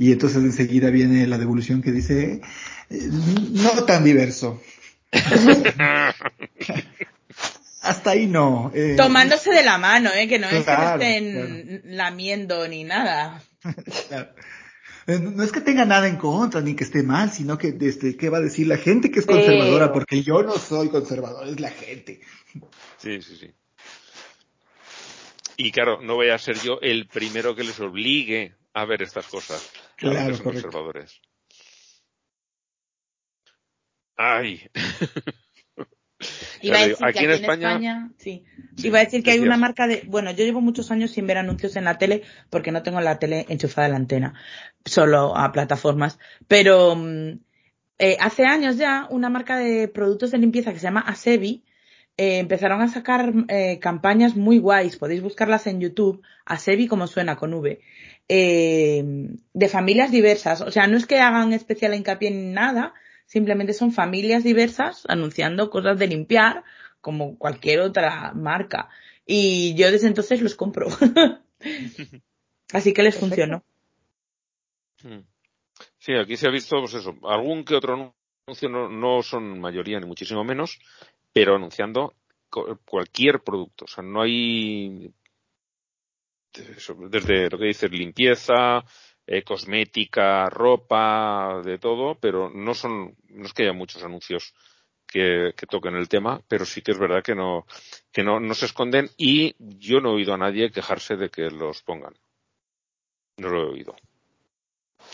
y 0.00 0.12
entonces 0.12 0.42
enseguida 0.42 0.88
viene 0.88 1.26
la 1.26 1.36
devolución 1.36 1.82
que 1.82 1.92
dice 1.92 2.40
eh, 2.88 3.08
no 3.50 3.84
tan 3.84 4.02
diverso. 4.02 4.62
Hasta 7.82 8.10
ahí 8.12 8.26
no. 8.26 8.72
eh, 8.74 8.94
Tomándose 8.96 9.50
de 9.50 9.62
la 9.62 9.76
mano, 9.76 10.08
¿eh? 10.14 10.26
Que 10.26 10.38
no 10.38 10.48
es 10.48 10.64
que 10.64 10.72
estén 10.72 11.82
lamiendo 11.84 12.66
ni 12.66 12.84
nada. 12.84 13.42
Claro. 14.08 14.30
Eh, 15.06 15.18
No 15.18 15.32
no 15.32 15.42
es 15.42 15.52
que 15.52 15.60
tenga 15.60 15.84
nada 15.84 16.08
en 16.08 16.16
contra 16.16 16.62
ni 16.62 16.74
que 16.74 16.84
esté 16.84 17.02
mal, 17.02 17.30
sino 17.30 17.58
que 17.58 17.72
desde 17.72 18.16
qué 18.16 18.30
va 18.30 18.38
a 18.38 18.42
decir 18.42 18.68
la 18.68 18.78
gente 18.78 19.10
que 19.10 19.20
es 19.20 19.26
conservadora, 19.26 19.92
porque 19.92 20.22
yo 20.22 20.42
no 20.42 20.54
soy 20.54 20.88
conservador, 20.88 21.46
es 21.46 21.60
la 21.60 21.70
gente. 21.70 22.22
Sí, 22.96 23.20
sí, 23.20 23.36
sí. 23.36 23.50
Y 25.58 25.72
claro, 25.72 26.00
no 26.00 26.14
voy 26.14 26.30
a 26.30 26.38
ser 26.38 26.58
yo 26.58 26.78
el 26.80 27.06
primero 27.06 27.54
que 27.54 27.64
les 27.64 27.78
obligue 27.80 28.54
a 28.72 28.86
ver 28.86 29.02
estas 29.02 29.26
cosas. 29.26 29.70
Claro, 30.00 30.30
que 30.30 30.34
son 30.34 30.44
correcto. 30.44 30.70
conservadores. 30.70 31.20
Ay. 34.16 34.68
Iba 36.62 36.78
a 36.78 36.88
decir 36.88 37.06
aquí 37.06 37.18
que 37.18 37.24
en 37.24 37.30
aquí 37.30 37.42
España, 37.42 37.70
en 37.70 37.76
España, 37.76 38.10
sí. 38.18 38.44
Sí, 38.76 38.86
Iba 38.88 38.98
a 38.98 39.04
decir 39.04 39.22
que 39.22 39.30
hay 39.30 39.40
una 39.40 39.56
marca 39.56 39.86
de, 39.86 40.02
bueno, 40.06 40.30
yo 40.30 40.44
llevo 40.44 40.60
muchos 40.60 40.90
años 40.90 41.10
sin 41.10 41.26
ver 41.26 41.38
anuncios 41.38 41.76
en 41.76 41.84
la 41.84 41.96
tele 41.96 42.22
porque 42.50 42.72
no 42.72 42.82
tengo 42.82 43.00
la 43.00 43.18
tele 43.18 43.46
enchufada 43.48 43.86
a 43.86 43.90
la 43.90 43.96
antena, 43.96 44.34
solo 44.84 45.36
a 45.36 45.52
plataformas. 45.52 46.18
Pero 46.48 46.96
mm, 46.96 47.40
eh, 47.98 48.16
hace 48.20 48.44
años 48.44 48.76
ya 48.76 49.06
una 49.10 49.30
marca 49.30 49.58
de 49.58 49.88
productos 49.88 50.30
de 50.30 50.38
limpieza 50.38 50.72
que 50.72 50.78
se 50.78 50.84
llama 50.84 51.00
Asebi 51.00 51.64
eh, 52.16 52.38
empezaron 52.38 52.82
a 52.82 52.88
sacar 52.88 53.32
eh, 53.48 53.78
campañas 53.78 54.36
muy 54.36 54.58
guays. 54.58 54.98
Podéis 54.98 55.22
buscarlas 55.22 55.66
en 55.66 55.80
YouTube. 55.80 56.22
Asebi 56.44 56.86
como 56.86 57.06
suena 57.06 57.36
con 57.36 57.54
V. 57.54 57.80
eh, 58.32 59.02
de 59.54 59.68
familias 59.68 60.12
diversas. 60.12 60.60
O 60.60 60.70
sea, 60.70 60.86
no 60.86 60.96
es 60.96 61.04
que 61.04 61.18
hagan 61.18 61.52
especial 61.52 61.94
hincapié 61.94 62.28
en 62.28 62.52
nada, 62.52 62.94
simplemente 63.26 63.72
son 63.72 63.90
familias 63.90 64.44
diversas 64.44 65.02
anunciando 65.08 65.68
cosas 65.68 65.98
de 65.98 66.06
limpiar 66.06 66.62
como 67.00 67.36
cualquier 67.36 67.80
otra 67.80 68.32
marca. 68.32 68.88
Y 69.26 69.74
yo 69.74 69.90
desde 69.90 70.06
entonces 70.06 70.42
los 70.42 70.54
compro. 70.54 70.86
Así 72.72 72.92
que 72.94 73.02
les 73.02 73.18
funcionó. 73.18 73.64
Mm. 75.02 75.24
Sí, 75.98 76.12
aquí 76.14 76.36
se 76.36 76.46
ha 76.46 76.52
visto, 76.52 76.78
pues 76.78 76.94
eso, 76.94 77.16
algún 77.24 77.64
que 77.64 77.74
otro 77.74 78.14
anuncio, 78.46 78.68
no, 78.68 78.88
no 78.88 79.24
son 79.24 79.58
mayoría 79.58 79.98
ni 79.98 80.06
muchísimo 80.06 80.44
menos, 80.44 80.78
pero 81.32 81.56
anunciando 81.56 82.14
cualquier 82.84 83.40
producto. 83.40 83.86
O 83.86 83.88
sea, 83.88 84.04
no 84.04 84.22
hay, 84.22 85.10
desde 86.52 87.50
lo 87.50 87.58
que 87.58 87.66
dices, 87.66 87.90
limpieza, 87.90 88.84
eh, 89.26 89.42
cosmética, 89.42 90.48
ropa, 90.50 91.62
de 91.64 91.78
todo, 91.78 92.16
pero 92.16 92.50
no 92.50 92.74
son, 92.74 93.14
no 93.28 93.46
es 93.46 93.52
que 93.52 93.62
haya 93.62 93.72
muchos 93.72 94.02
anuncios 94.02 94.54
que, 95.06 95.52
que 95.56 95.66
toquen 95.66 95.94
el 95.94 96.08
tema, 96.08 96.40
pero 96.48 96.64
sí 96.64 96.82
que 96.82 96.92
es 96.92 96.98
verdad 96.98 97.22
que 97.22 97.34
no, 97.34 97.66
que 98.12 98.22
no, 98.22 98.40
no 98.40 98.54
se 98.54 98.66
esconden 98.66 99.08
y 99.16 99.54
yo 99.58 100.00
no 100.00 100.10
he 100.10 100.14
oído 100.14 100.34
a 100.34 100.38
nadie 100.38 100.70
quejarse 100.70 101.16
de 101.16 101.30
que 101.30 101.50
los 101.50 101.82
pongan. 101.82 102.14
No 103.36 103.48
lo 103.48 103.62
he 103.62 103.70
oído. 103.72 103.96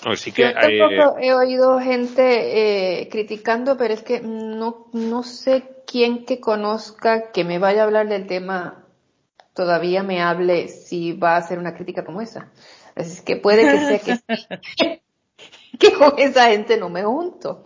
No, 0.04 0.16
sí 0.16 0.32
que, 0.32 0.42
Yo 0.42 0.48
eh, 0.48 0.78
tampoco 0.78 1.18
he 1.18 1.34
oído 1.34 1.78
gente 1.80 3.00
eh, 3.00 3.08
criticando, 3.08 3.76
pero 3.76 3.94
es 3.94 4.02
que 4.02 4.20
no, 4.20 4.90
no 4.92 5.22
sé 5.22 5.82
quién 5.86 6.24
que 6.24 6.40
conozca 6.40 7.32
que 7.32 7.44
me 7.44 7.58
vaya 7.58 7.82
a 7.82 7.84
hablar 7.84 8.08
del 8.08 8.26
tema 8.26 8.85
todavía 9.56 10.04
me 10.04 10.22
hable 10.22 10.68
si 10.68 11.14
va 11.14 11.34
a 11.34 11.38
hacer 11.38 11.58
una 11.58 11.74
crítica 11.74 12.04
como 12.04 12.22
esa. 12.22 12.52
Así 12.96 13.12
es 13.12 13.22
que 13.22 13.36
puede 13.36 13.68
que 13.68 13.80
sea 13.80 14.00
que 14.00 14.16
sí, 14.16 14.48
que 15.78 15.92
con 15.94 16.18
esa 16.18 16.48
gente 16.50 16.76
no 16.78 16.88
me 16.88 17.04
junto. 17.04 17.64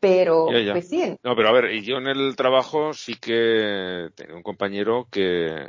Pero, 0.00 0.50
Ya, 0.52 0.60
ya. 0.60 0.72
pues 0.72 0.88
sí, 0.88 1.16
No, 1.22 1.34
pero 1.36 1.48
a 1.48 1.52
ver, 1.52 1.72
y 1.72 1.82
yo 1.82 1.96
en 1.96 2.06
el 2.08 2.36
trabajo 2.36 2.92
sí 2.92 3.16
que 3.16 4.10
tengo 4.14 4.36
un 4.36 4.42
compañero 4.42 5.08
que, 5.10 5.68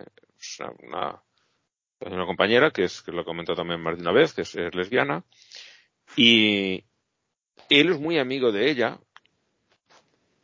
una, 0.84 1.22
una 2.02 2.26
compañera 2.26 2.72
que 2.72 2.86
es, 2.86 3.02
que 3.02 3.12
lo 3.14 3.26
comentó 3.26 3.56
también 3.56 3.82
más 3.82 3.96
de 3.96 4.02
una 4.02 4.12
vez, 4.12 4.34
que 4.34 4.42
es, 4.44 4.56
es 4.56 4.76
lesbiana, 4.76 5.24
y 6.18 6.86
él 7.70 7.90
es 7.92 8.00
muy 8.00 8.20
amigo 8.20 8.52
de 8.52 8.70
ella, 8.72 9.00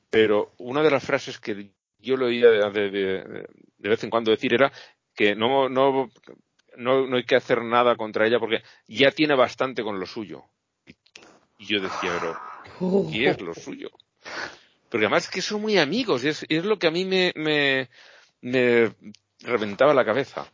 pero 0.10 0.52
una 0.58 0.82
de 0.84 0.92
las 0.92 1.04
frases 1.04 1.40
que 1.40 1.72
yo 2.00 2.18
le 2.18 2.26
oía 2.26 2.50
de, 2.50 2.70
de, 2.72 2.90
de- 2.92 3.48
de 3.78 3.90
vez 3.90 4.04
en 4.04 4.10
cuando 4.10 4.32
decir 4.32 4.54
era 4.54 4.72
que 5.16 5.36
no, 5.36 5.70
no, 5.70 6.10
no, 6.78 7.08
no 7.08 7.18
hay 7.18 7.24
que 7.24 7.36
hacer 7.36 7.64
nada 7.64 7.96
contra 7.96 8.28
ella 8.28 8.40
porque 8.40 8.64
ya 8.88 9.12
tiene 9.12 9.36
bastante 9.36 9.84
con 9.84 10.00
lo 10.00 10.06
suyo. 10.06 10.44
Y, 10.86 11.66
yo 11.66 11.80
decía, 11.80 12.18
pero, 12.20 13.10
¿qué 13.12 13.30
es 13.30 13.42
lo 13.42 13.54
suyo? 13.54 13.90
Porque 14.90 15.06
además 15.06 15.26
es 15.26 15.30
que 15.30 15.42
son 15.42 15.62
muy 15.62 15.78
amigos 15.78 16.24
y 16.24 16.30
es, 16.30 16.46
es 16.50 16.66
lo 16.66 16.78
que 16.78 16.88
a 16.88 16.92
mí 16.92 17.06
me, 17.06 17.32
me, 17.36 17.90
me 18.42 18.92
reventaba 19.42 19.94
la 19.94 20.06
cabeza. 20.06 20.52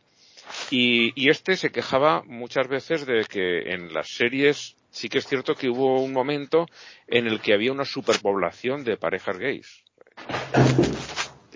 Y, 0.70 1.12
y 1.20 1.30
este 1.30 1.56
se 1.56 1.70
quejaba 1.70 2.22
muchas 2.24 2.68
veces 2.68 3.06
de 3.06 3.24
que 3.24 3.72
en 3.72 3.92
las 3.92 4.08
series 4.08 4.76
sí 4.90 5.08
que 5.08 5.18
es 5.18 5.26
cierto 5.26 5.54
que 5.54 5.68
hubo 5.68 6.02
un 6.02 6.12
momento 6.12 6.66
en 7.06 7.26
el 7.26 7.40
que 7.40 7.54
había 7.54 7.72
una 7.72 7.84
superpoblación 7.84 8.84
de 8.84 8.96
parejas 8.96 9.38
gays. 9.38 9.84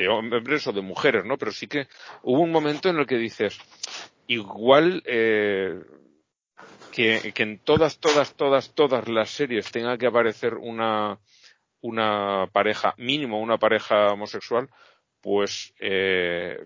De 0.03 0.09
hombres 0.09 0.67
o 0.67 0.73
de 0.73 0.83
mujeres, 0.93 1.25
¿no? 1.25 1.39
Pero 1.39 1.53
sí 1.53 1.67
que 1.69 1.87
hubo 2.23 2.41
un 2.41 2.51
momento 2.53 2.89
en 2.89 2.99
el 2.99 3.07
que 3.07 3.19
dices, 3.19 3.59
igual 4.27 5.03
eh, 5.07 5.81
que, 6.93 7.33
que 7.35 7.43
en 7.43 7.59
todas, 7.59 7.99
todas, 7.99 8.35
todas, 8.35 8.75
todas 8.75 9.09
las 9.09 9.31
series 9.31 9.71
tenga 9.71 9.97
que 9.99 10.07
aparecer 10.07 10.55
una, 10.55 11.19
una 11.81 12.49
pareja, 12.53 12.95
mínimo 12.99 13.41
una 13.41 13.59
pareja 13.59 14.13
homosexual, 14.13 14.69
pues 15.21 15.75
eh, 15.81 16.65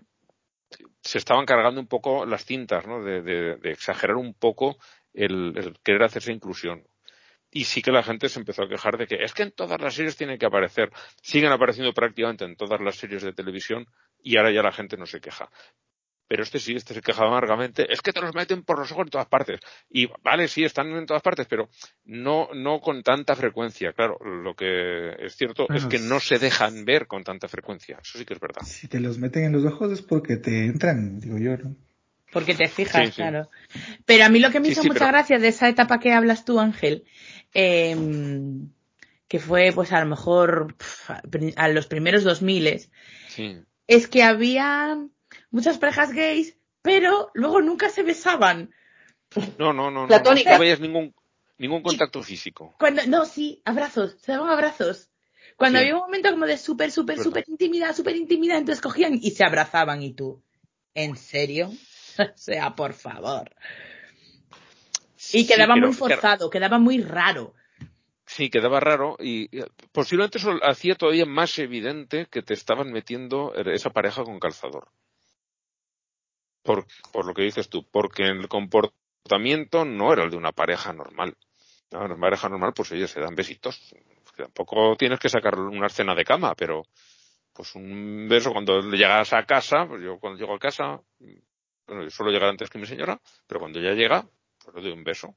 se 1.01 1.17
estaban 1.17 1.45
cargando 1.45 1.79
un 1.81 1.87
poco 1.87 2.25
las 2.25 2.45
cintas, 2.45 2.85
¿no? 2.87 3.03
De, 3.03 3.21
de- 3.21 3.55
de 3.57 3.71
exagerar 3.71 4.17
un 4.17 4.33
poco 4.33 4.77
el, 5.13 5.53
el 5.57 5.79
querer 5.83 6.03
hacer 6.03 6.21
esa 6.21 6.31
inclusión. 6.31 6.83
Y 7.51 7.63
sí 7.63 7.81
que 7.81 7.91
la 7.91 8.03
gente 8.03 8.29
se 8.29 8.39
empezó 8.39 8.63
a 8.63 8.69
quejar 8.69 8.97
de 8.97 9.07
que 9.07 9.23
es 9.23 9.33
que 9.33 9.43
en 9.43 9.51
todas 9.51 9.79
las 9.79 9.93
series 9.93 10.17
tiene 10.17 10.37
que 10.37 10.45
aparecer. 10.45 10.91
Siguen 11.21 11.51
apareciendo 11.51 11.93
prácticamente 11.93 12.45
en 12.45 12.55
todas 12.55 12.81
las 12.81 12.95
series 12.95 13.23
de 13.23 13.33
televisión 13.33 13.87
y 14.21 14.37
ahora 14.37 14.51
ya 14.51 14.61
la 14.61 14.71
gente 14.71 14.97
no 14.97 15.05
se 15.05 15.21
queja. 15.21 15.49
Pero 16.27 16.43
este 16.43 16.59
sí, 16.59 16.73
este 16.75 16.93
se 16.93 17.01
quejaba 17.01 17.29
amargamente. 17.29 17.91
Es 17.91 18.01
que 18.01 18.11
te 18.11 18.19
los 18.19 18.35
meten 18.35 18.63
por 18.63 18.79
los 18.79 18.91
ojos 18.91 19.05
en 19.05 19.11
todas 19.11 19.27
partes. 19.27 19.61
Y 19.89 20.09
vale, 20.23 20.49
sí, 20.49 20.63
están 20.65 20.87
en 20.87 21.05
todas 21.05 21.23
partes, 21.23 21.47
pero 21.49 21.69
no, 22.03 22.49
no 22.53 22.81
con 22.81 23.01
tanta 23.01 23.33
frecuencia. 23.35 23.93
Claro, 23.93 24.17
lo 24.19 24.53
que 24.53 25.11
es 25.19 25.37
cierto 25.37 25.67
es 25.73 25.85
que 25.85 25.99
no 25.99 26.19
se 26.19 26.37
dejan 26.37 26.83
ver 26.83 27.07
con 27.07 27.23
tanta 27.23 27.47
frecuencia. 27.47 27.99
Eso 28.01 28.17
sí 28.17 28.25
que 28.25 28.33
es 28.33 28.39
verdad. 28.41 28.61
Si 28.65 28.89
te 28.89 28.99
los 28.99 29.19
meten 29.19 29.45
en 29.45 29.53
los 29.53 29.63
ojos 29.63 29.91
es 29.93 30.01
porque 30.01 30.35
te 30.35 30.65
entran, 30.65 31.19
digo 31.21 31.37
yo, 31.37 31.55
¿no? 31.57 31.75
Porque 32.31 32.53
te 32.55 32.67
fijas, 32.67 33.05
Sí, 33.05 33.11
sí. 33.11 33.15
claro. 33.15 33.49
Pero 34.05 34.25
a 34.25 34.29
mí 34.29 34.39
lo 34.39 34.51
que 34.51 34.59
me 34.59 34.67
hizo 34.69 34.83
mucha 34.83 34.99
pero- 34.99 35.11
gracia 35.11 35.39
de 35.39 35.47
esa 35.47 35.69
etapa 35.69 35.99
que 35.99 36.11
hablas 36.13 36.43
tú, 36.45 36.59
Ángel, 36.59 37.05
em, 37.53 38.69
que 39.27 39.39
fue 39.39 39.71
pues 39.73 39.91
a 39.91 39.99
lo 39.99 40.05
mejor 40.07 40.75
a 41.55 41.67
los 41.69 41.87
primeros 41.87 42.23
2000 42.23 42.89
Sí. 43.29 43.57
es 43.87 44.07
que 44.07 44.23
había 44.23 44.97
muchas 45.51 45.77
parejas 45.77 46.11
gays, 46.13 46.57
pero 46.81 47.31
luego 47.33 47.61
nunca 47.61 47.89
se 47.89 48.03
besaban. 48.03 48.71
No, 49.57 49.73
no, 49.73 49.91
no, 49.91 50.01
no. 50.01 50.07
Platónica. 50.07 50.53
No, 50.53 50.59
veías 50.59 50.79
ningún, 50.79 51.13
Ningún 51.59 51.81
contacto 51.81 52.21
físico. 52.21 52.75
Cuando, 52.77 53.01
no, 53.07 53.25
sí, 53.25 53.63
abrazos, 53.65 54.15
se 54.21 54.31
daban 54.31 54.49
abrazos. 54.51 55.09
Cuando 55.55 55.79
Sí. 55.79 55.85
había 55.85 55.95
un 55.95 56.01
momento 56.01 56.29
como 56.29 56.45
de 56.45 56.55
súper, 56.55 56.91
súper, 56.91 57.17
súper 57.17 57.45
intimidad, 57.47 57.95
súper 57.95 58.15
intimidad, 58.15 58.59
entonces 58.59 58.79
cogían 58.79 59.17
y 59.19 59.31
se 59.31 59.43
abrazaban 59.43 60.03
y 60.03 60.13
tú. 60.13 60.43
¿En 60.93 61.15
serio? 61.15 61.71
o 62.33 62.37
sea, 62.37 62.75
por 62.75 62.93
favor. 62.93 63.49
Y 65.15 65.19
Sí, 65.19 65.47
quedaba 65.47 65.73
pero- 65.75 65.87
muy 65.87 65.95
forzado, 65.95 66.49
quedaba 66.49 66.79
muy 66.79 67.01
raro. 67.01 67.53
Sí, 68.25 68.49
quedaba 68.49 68.79
raro 68.81 69.15
y 69.19 69.45
y 69.57 69.63
posiblemente 69.93 70.37
eso 70.37 70.51
hacía 70.61 70.95
todavía 70.95 71.25
más 71.25 71.57
evidente 71.59 72.27
que 72.29 72.41
te 72.41 72.53
estaban 72.53 72.91
metiendo 72.91 73.53
esa 73.55 73.89
pareja 73.91 74.23
con 74.25 74.37
calzador. 74.39 74.89
Por, 76.63 76.85
por 77.13 77.25
lo 77.25 77.33
que 77.33 77.43
dices 77.43 77.69
tú, 77.69 77.85
porque 77.89 78.23
el 78.23 78.49
comportamiento 78.49 79.85
no 79.85 80.11
era 80.11 80.23
el 80.25 80.29
de 80.31 80.35
una 80.37 80.51
pareja 80.51 80.91
normal. 80.91 81.37
No, 81.91 82.01
una 82.03 82.17
pareja 82.19 82.49
normal, 82.49 82.73
pues 82.75 82.91
ellos 82.91 83.09
se 83.11 83.21
dan 83.21 83.33
besitos. 83.35 83.95
Tampoco 84.35 84.95
tienes 84.97 85.19
que 85.19 85.29
sacar 85.29 85.57
una 85.57 85.87
escena 85.87 86.13
de 86.13 86.25
cama, 86.25 86.53
pero 86.55 86.83
pues 87.53 87.73
un 87.75 88.27
beso 88.29 88.51
cuando 88.51 88.81
llegas 88.91 89.31
a 89.31 89.45
casa, 89.45 89.85
pues 89.87 90.03
yo 90.03 90.19
cuando 90.19 90.37
llego 90.37 90.53
a 90.53 90.59
casa, 90.59 90.99
bueno, 91.87 92.03
yo 92.03 92.09
suelo 92.09 92.31
llegar 92.31 92.49
antes 92.49 92.69
que 92.69 92.77
mi 92.79 92.85
señora, 92.85 93.19
pero 93.47 93.59
cuando 93.59 93.79
ya 93.79 93.93
llega, 93.93 94.27
pues 94.63 94.75
le 94.75 94.81
doy 94.81 94.91
un 94.91 95.03
beso. 95.03 95.35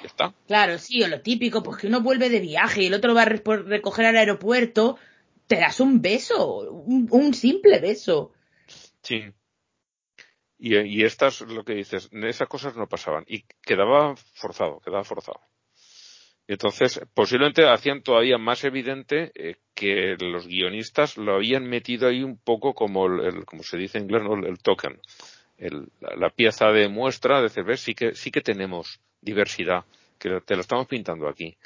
Ya 0.00 0.06
está. 0.06 0.34
Claro, 0.46 0.78
sí, 0.78 1.02
o 1.02 1.08
lo 1.08 1.20
típico, 1.20 1.62
pues 1.62 1.78
que 1.78 1.86
uno 1.86 2.00
vuelve 2.00 2.28
de 2.30 2.40
viaje 2.40 2.82
y 2.82 2.86
el 2.86 2.94
otro 2.94 3.14
va 3.14 3.22
a 3.22 3.24
recoger 3.26 4.06
al 4.06 4.16
aeropuerto, 4.16 4.98
te 5.46 5.56
das 5.56 5.80
un 5.80 6.00
beso, 6.00 6.70
un, 6.70 7.08
un 7.10 7.34
simple 7.34 7.78
beso. 7.80 8.32
Sí. 9.02 9.24
Y, 10.58 10.76
y 10.76 11.04
estas, 11.04 11.40
lo 11.42 11.64
que 11.64 11.74
dices, 11.74 12.08
esas 12.12 12.48
cosas 12.48 12.76
no 12.76 12.88
pasaban. 12.88 13.24
Y 13.28 13.44
quedaba 13.62 14.16
forzado, 14.34 14.80
quedaba 14.80 15.04
forzado. 15.04 15.40
Y 16.46 16.52
entonces, 16.52 17.00
posiblemente 17.14 17.68
hacían 17.68 18.02
todavía 18.02 18.38
más 18.38 18.64
evidente 18.64 19.30
eh, 19.34 19.56
que 19.74 20.16
los 20.18 20.46
guionistas 20.46 21.16
lo 21.18 21.34
habían 21.34 21.64
metido 21.68 22.08
ahí 22.08 22.22
un 22.22 22.38
poco 22.38 22.74
como, 22.74 23.06
el, 23.06 23.20
el- 23.20 23.44
como 23.44 23.62
se 23.62 23.76
dice 23.76 23.98
en 23.98 24.04
inglés, 24.04 24.22
¿no? 24.22 24.34
el 24.46 24.58
token. 24.58 25.00
El- 25.58 25.88
la, 26.00 26.16
la 26.16 26.30
pieza 26.30 26.68
de 26.68 26.88
muestra, 26.88 27.42
de 27.42 27.62
ves, 27.62 27.80
sí 27.80 27.94
que, 27.94 28.14
sí 28.14 28.30
que 28.30 28.40
tenemos 28.40 29.00
diversidad, 29.20 29.84
que 30.18 30.40
te 30.40 30.54
lo 30.54 30.60
estamos 30.62 30.86
pintando 30.86 31.28
aquí. 31.28 31.56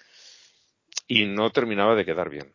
Y 1.07 1.27
no 1.27 1.51
terminaba 1.51 1.95
de 1.95 2.05
quedar 2.05 2.31
bien. 2.31 2.53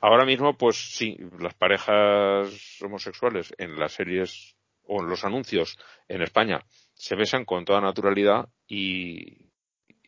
Ahora 0.00 0.24
mismo, 0.24 0.56
pues 0.56 0.76
sí, 0.96 1.16
las 1.38 1.54
parejas 1.54 2.48
homosexuales 2.80 3.52
en 3.58 3.78
las 3.78 3.92
series 3.92 4.56
o 4.84 5.02
en 5.02 5.08
los 5.08 5.24
anuncios 5.24 5.78
en 6.08 6.22
España 6.22 6.64
se 6.94 7.16
besan 7.16 7.44
con 7.44 7.64
toda 7.66 7.80
naturalidad 7.82 8.48
y, 8.66 9.50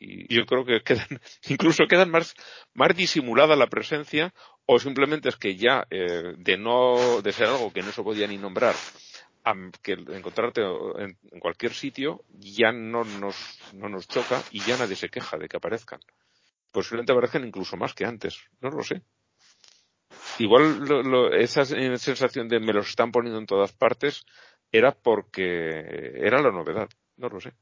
y 0.00 0.34
yo 0.34 0.46
creo 0.46 0.64
que 0.64 0.82
quedan, 0.82 1.06
incluso 1.48 1.86
quedan 1.86 2.10
más, 2.10 2.34
más 2.72 2.96
disimulada 2.96 3.54
la 3.54 3.66
presencia 3.66 4.32
o 4.64 4.78
simplemente 4.78 5.28
es 5.28 5.36
que 5.36 5.56
ya 5.56 5.86
eh, 5.90 6.34
de 6.38 6.56
no, 6.56 7.20
de 7.22 7.32
ser 7.32 7.48
algo 7.48 7.72
que 7.72 7.82
no 7.82 7.92
se 7.92 8.02
podía 8.02 8.26
ni 8.26 8.38
nombrar, 8.38 8.74
que 9.82 9.92
encontrarte 9.92 10.62
en, 10.62 11.18
cualquier 11.40 11.72
sitio 11.74 12.24
ya 12.30 12.72
no 12.72 13.04
nos, 13.04 13.36
no 13.74 13.88
nos 13.88 14.06
choca 14.08 14.42
y 14.50 14.60
ya 14.60 14.76
nadie 14.76 14.96
se 14.96 15.08
queja 15.08 15.36
de 15.36 15.48
que 15.48 15.56
aparezcan. 15.56 16.00
Posiblemente 16.70 17.12
aparezcan 17.12 17.44
incluso 17.44 17.76
más 17.76 17.94
que 17.94 18.04
antes, 18.04 18.38
no 18.60 18.70
lo 18.70 18.82
sé. 18.82 19.02
Igual 20.38 20.80
lo- 20.86 21.02
lo- 21.02 21.34
esa 21.34 21.64
sensación 21.64 22.48
de 22.48 22.60
me 22.60 22.72
los 22.72 22.88
están 22.88 23.12
poniendo 23.12 23.38
en 23.38 23.46
todas 23.46 23.72
partes 23.72 24.24
era 24.70 24.92
porque 24.92 26.12
era 26.16 26.40
la 26.40 26.50
novedad, 26.50 26.88
no 27.16 27.28
lo 27.28 27.40
sé. 27.40 27.52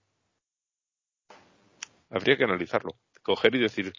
Habría 2.10 2.36
que 2.36 2.44
analizarlo, 2.44 2.96
coger 3.22 3.54
y 3.54 3.60
decir 3.60 3.92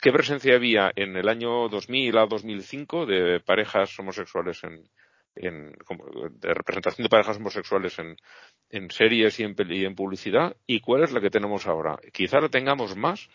qué 0.00 0.12
presencia 0.12 0.54
había 0.54 0.90
en 0.96 1.16
el 1.16 1.28
año 1.28 1.68
2000 1.68 2.16
a 2.18 2.26
2005 2.26 3.06
de 3.06 3.40
parejas 3.40 3.96
homosexuales 3.98 4.62
en, 4.64 4.88
en 5.46 5.72
como- 5.84 6.04
de 6.30 6.54
representación 6.54 7.04
de 7.04 7.08
parejas 7.08 7.36
homosexuales 7.36 7.98
en, 7.98 8.16
en 8.70 8.90
series 8.90 9.38
y 9.40 9.44
en, 9.44 9.54
y 9.70 9.84
en 9.84 9.94
publicidad 9.94 10.56
y 10.66 10.80
cuál 10.80 11.04
es 11.04 11.12
la 11.12 11.20
que 11.20 11.30
tenemos 11.30 11.66
ahora. 11.66 11.98
Quizá 12.12 12.40
la 12.40 12.48
tengamos 12.48 12.96
más, 12.96 13.28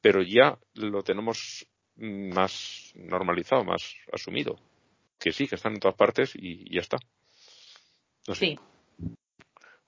pero 0.00 0.22
ya 0.22 0.58
lo 0.74 1.02
tenemos 1.02 1.66
más 1.96 2.92
normalizado, 2.94 3.64
más 3.64 3.94
asumido. 4.12 4.58
Que 5.18 5.32
sí, 5.32 5.46
que 5.46 5.54
están 5.54 5.74
en 5.74 5.80
todas 5.80 5.96
partes 5.96 6.34
y, 6.34 6.64
y 6.70 6.74
ya 6.74 6.80
está. 6.80 6.98
No 8.26 8.34
sé. 8.34 8.46
Sí. 8.46 8.58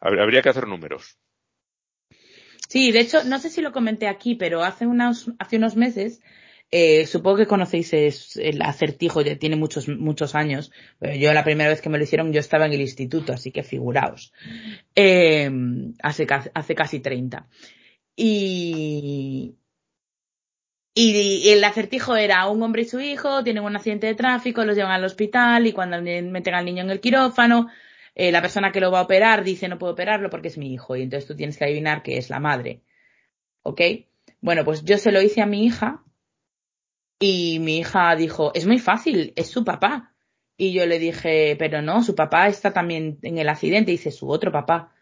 Hab- 0.00 0.20
Habría 0.22 0.40
que 0.42 0.48
hacer 0.50 0.66
números. 0.66 1.18
Sí, 2.68 2.90
de 2.92 3.00
hecho, 3.00 3.22
no 3.24 3.38
sé 3.38 3.50
si 3.50 3.60
lo 3.60 3.72
comenté 3.72 4.08
aquí, 4.08 4.34
pero 4.34 4.62
hace 4.62 4.86
unos, 4.86 5.30
hace 5.38 5.56
unos 5.56 5.76
meses, 5.76 6.20
eh, 6.78 7.06
supongo 7.06 7.38
que 7.38 7.46
conocéis 7.46 7.94
el 8.36 8.60
acertijo, 8.60 9.22
ya 9.22 9.38
tiene 9.38 9.56
muchos, 9.56 9.88
muchos 9.88 10.34
años. 10.34 10.70
Yo 11.00 11.32
la 11.32 11.42
primera 11.42 11.70
vez 11.70 11.80
que 11.80 11.88
me 11.88 11.96
lo 11.96 12.04
hicieron, 12.04 12.34
yo 12.34 12.40
estaba 12.40 12.66
en 12.66 12.74
el 12.74 12.82
instituto, 12.82 13.32
así 13.32 13.50
que 13.50 13.62
figuraos. 13.62 14.34
Eh, 14.94 15.50
hace 16.02 16.26
casi 16.26 17.00
30. 17.00 17.48
Y, 18.14 19.56
y 20.92 21.48
el 21.48 21.64
acertijo 21.64 22.14
era 22.14 22.46
un 22.46 22.62
hombre 22.62 22.82
y 22.82 22.84
su 22.84 23.00
hijo 23.00 23.42
tienen 23.42 23.64
un 23.64 23.74
accidente 23.74 24.08
de 24.08 24.14
tráfico, 24.14 24.62
los 24.66 24.76
llevan 24.76 24.92
al 24.92 25.04
hospital 25.04 25.66
y 25.66 25.72
cuando 25.72 26.02
meten 26.02 26.54
al 26.54 26.66
niño 26.66 26.82
en 26.82 26.90
el 26.90 27.00
quirófano, 27.00 27.68
eh, 28.14 28.30
la 28.32 28.42
persona 28.42 28.70
que 28.70 28.80
lo 28.80 28.90
va 28.90 28.98
a 28.98 29.04
operar 29.04 29.44
dice 29.44 29.66
no 29.68 29.78
puedo 29.78 29.94
operarlo 29.94 30.28
porque 30.28 30.48
es 30.48 30.58
mi 30.58 30.74
hijo 30.74 30.94
y 30.94 31.02
entonces 31.04 31.26
tú 31.26 31.34
tienes 31.34 31.56
que 31.56 31.64
adivinar 31.64 32.02
que 32.02 32.18
es 32.18 32.28
la 32.28 32.38
madre. 32.38 32.82
¿Ok? 33.62 33.80
Bueno, 34.42 34.62
pues 34.64 34.84
yo 34.84 34.98
se 34.98 35.10
lo 35.10 35.22
hice 35.22 35.40
a 35.40 35.46
mi 35.46 35.64
hija 35.64 36.02
y 37.18 37.58
mi 37.60 37.78
hija 37.78 38.14
dijo, 38.16 38.52
es 38.54 38.66
muy 38.66 38.78
fácil, 38.78 39.32
es 39.36 39.48
su 39.48 39.64
papá. 39.64 40.14
Y 40.56 40.72
yo 40.72 40.86
le 40.86 40.98
dije, 40.98 41.56
pero 41.58 41.82
no, 41.82 42.02
su 42.02 42.14
papá 42.14 42.48
está 42.48 42.72
también 42.72 43.18
en 43.22 43.38
el 43.38 43.48
accidente, 43.48 43.90
dice 43.90 44.10
su 44.10 44.30
otro 44.30 44.50
papá. 44.52 44.92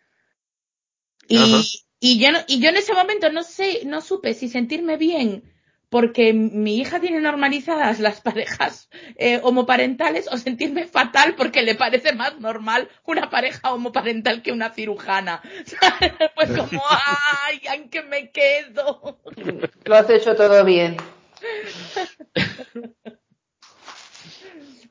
Y, 1.28 1.39
Ajá. 1.39 1.62
y 2.01 2.19
yo 2.19 2.32
no, 2.32 2.39
y 2.49 2.61
yo 2.61 2.70
en 2.70 2.77
ese 2.77 2.93
momento 2.93 3.31
no 3.31 3.43
sé, 3.43 3.82
no 3.85 4.01
supe 4.01 4.35
si 4.35 4.49
sentirme 4.49 4.97
bien 4.97 5.55
porque 5.95 6.32
mi 6.32 6.78
hija 6.78 6.99
tiene 6.99 7.20
normalizadas 7.20 8.01
las 8.01 8.20
parejas 8.20 8.89
eh, 9.15 9.39
homoparentales 9.45 10.27
o 10.27 10.36
sentirme 10.39 10.89
fatal 10.89 11.36
porque 11.36 11.62
le 11.62 11.77
parece 11.77 12.12
más 12.15 12.41
normal 12.41 12.89
una 13.05 13.31
pareja 13.31 13.73
homoparental 13.73 14.43
que 14.43 14.51
una 14.51 14.70
cirujana. 14.70 15.41
Pues 16.35 16.51
como, 16.51 16.82
ay, 17.47 17.61
¿en 17.74 17.89
qué 17.89 18.03
me 18.03 18.32
quedo? 18.32 19.20
Lo 19.85 19.95
has 19.95 20.11
hecho 20.11 20.35
todo 20.35 20.65
bien. 20.65 20.97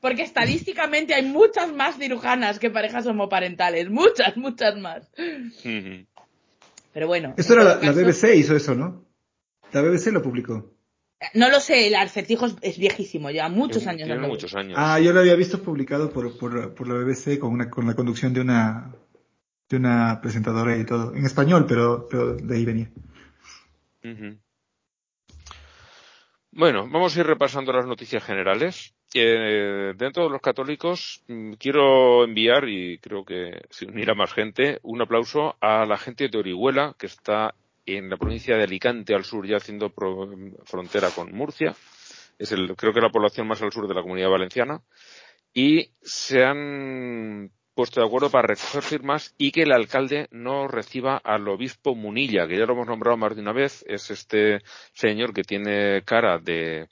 Porque 0.00 0.22
estadísticamente 0.22 1.14
hay 1.14 1.24
muchas 1.24 1.72
más 1.72 1.96
cirujanas 1.96 2.58
que 2.58 2.70
parejas 2.70 3.06
homoparentales, 3.06 3.88
muchas, 3.90 4.36
muchas 4.36 4.76
más. 4.76 5.10
Pero 6.92 7.06
bueno. 7.06 7.34
Esto 7.36 7.54
era 7.54 7.64
la, 7.64 7.80
todo 7.80 7.86
la 7.86 7.94
caso- 7.94 8.00
BBC 8.28 8.36
hizo 8.36 8.54
eso, 8.54 8.74
¿no? 8.74 9.04
La 9.72 9.80
BBC 9.82 10.08
lo 10.12 10.22
publicó. 10.22 10.70
No 11.32 11.48
lo 11.48 11.58
sé, 11.58 11.86
el 11.86 11.94
acertijo 11.94 12.44
es, 12.44 12.54
es 12.60 12.76
viejísimo, 12.78 13.30
lleva 13.30 13.48
muchos 13.48 13.86
años 13.86 14.06
dando 14.08 14.28
muchos 14.28 14.54
años. 14.54 14.74
Ah, 14.78 15.00
yo 15.00 15.12
lo 15.14 15.20
había 15.20 15.34
visto 15.36 15.62
publicado 15.62 16.10
por, 16.10 16.36
por, 16.36 16.74
por 16.74 16.86
la 16.86 16.94
BBC 16.94 17.38
con, 17.38 17.52
una, 17.54 17.70
con 17.70 17.86
la 17.86 17.94
conducción 17.94 18.34
de 18.34 18.42
una, 18.42 18.94
de 19.70 19.76
una 19.78 20.20
presentadora 20.20 20.76
y 20.76 20.84
todo. 20.84 21.14
En 21.14 21.24
español, 21.24 21.64
pero, 21.66 22.06
pero 22.10 22.34
de 22.36 22.54
ahí 22.56 22.64
venía. 22.66 22.90
Bueno, 26.56 26.86
vamos 26.88 27.16
a 27.16 27.20
ir 27.20 27.26
repasando 27.26 27.72
las 27.72 27.84
noticias 27.84 28.22
generales. 28.22 28.94
Eh, 29.12 29.92
dentro 29.96 30.22
de 30.24 30.30
los 30.30 30.40
católicos, 30.40 31.24
mm, 31.26 31.54
quiero 31.54 32.22
enviar, 32.22 32.68
y 32.68 32.98
creo 32.98 33.24
que 33.24 33.60
se 33.70 33.86
unirá 33.86 34.14
más 34.14 34.32
gente, 34.32 34.78
un 34.82 35.02
aplauso 35.02 35.56
a 35.60 35.84
la 35.84 35.96
gente 35.96 36.28
de 36.28 36.38
Orihuela, 36.38 36.94
que 36.96 37.06
está 37.06 37.54
en 37.86 38.08
la 38.08 38.16
provincia 38.16 38.56
de 38.56 38.62
Alicante, 38.62 39.16
al 39.16 39.24
sur, 39.24 39.44
ya 39.48 39.56
haciendo 39.56 39.90
pro- 39.90 40.30
frontera 40.64 41.10
con 41.10 41.32
Murcia. 41.32 41.74
Es 42.38 42.52
el, 42.52 42.76
creo 42.76 42.92
que 42.92 43.00
la 43.00 43.10
población 43.10 43.48
más 43.48 43.60
al 43.60 43.72
sur 43.72 43.88
de 43.88 43.94
la 43.94 44.02
comunidad 44.02 44.30
valenciana. 44.30 44.80
Y 45.52 45.90
se 46.02 46.44
han 46.44 47.50
puesto 47.74 48.00
de 48.00 48.06
acuerdo 48.06 48.30
para 48.30 48.48
recoger 48.48 48.82
firmas 48.82 49.34
y 49.36 49.50
que 49.50 49.62
el 49.62 49.72
alcalde 49.72 50.28
no 50.30 50.68
reciba 50.68 51.16
al 51.16 51.48
obispo 51.48 51.94
Munilla, 51.94 52.46
que 52.46 52.56
ya 52.56 52.66
lo 52.66 52.74
hemos 52.74 52.86
nombrado 52.86 53.16
más 53.16 53.34
de 53.34 53.42
una 53.42 53.52
vez. 53.52 53.84
Es 53.88 54.10
este 54.10 54.60
señor 54.92 55.34
que 55.34 55.42
tiene 55.42 56.02
cara 56.04 56.38
de, 56.38 56.88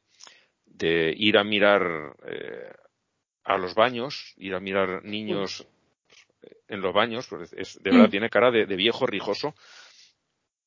de 0.66 1.14
ir 1.16 1.38
a 1.38 1.44
mirar 1.44 2.16
eh, 2.26 2.72
a 3.44 3.56
los 3.59 3.74
baños, 3.74 4.34
ir 4.36 4.54
a 4.54 4.60
mirar 4.60 5.04
niños 5.04 5.66
en 6.68 6.80
los 6.80 6.94
baños, 6.94 7.26
pues 7.28 7.52
es, 7.52 7.82
de 7.82 7.90
verdad 7.90 8.09
Mm. 8.09 8.10
tiene 8.10 8.30
cara 8.30 8.50
de, 8.50 8.66
de 8.66 8.76
viejo 8.76 9.06
rijoso 9.06 9.54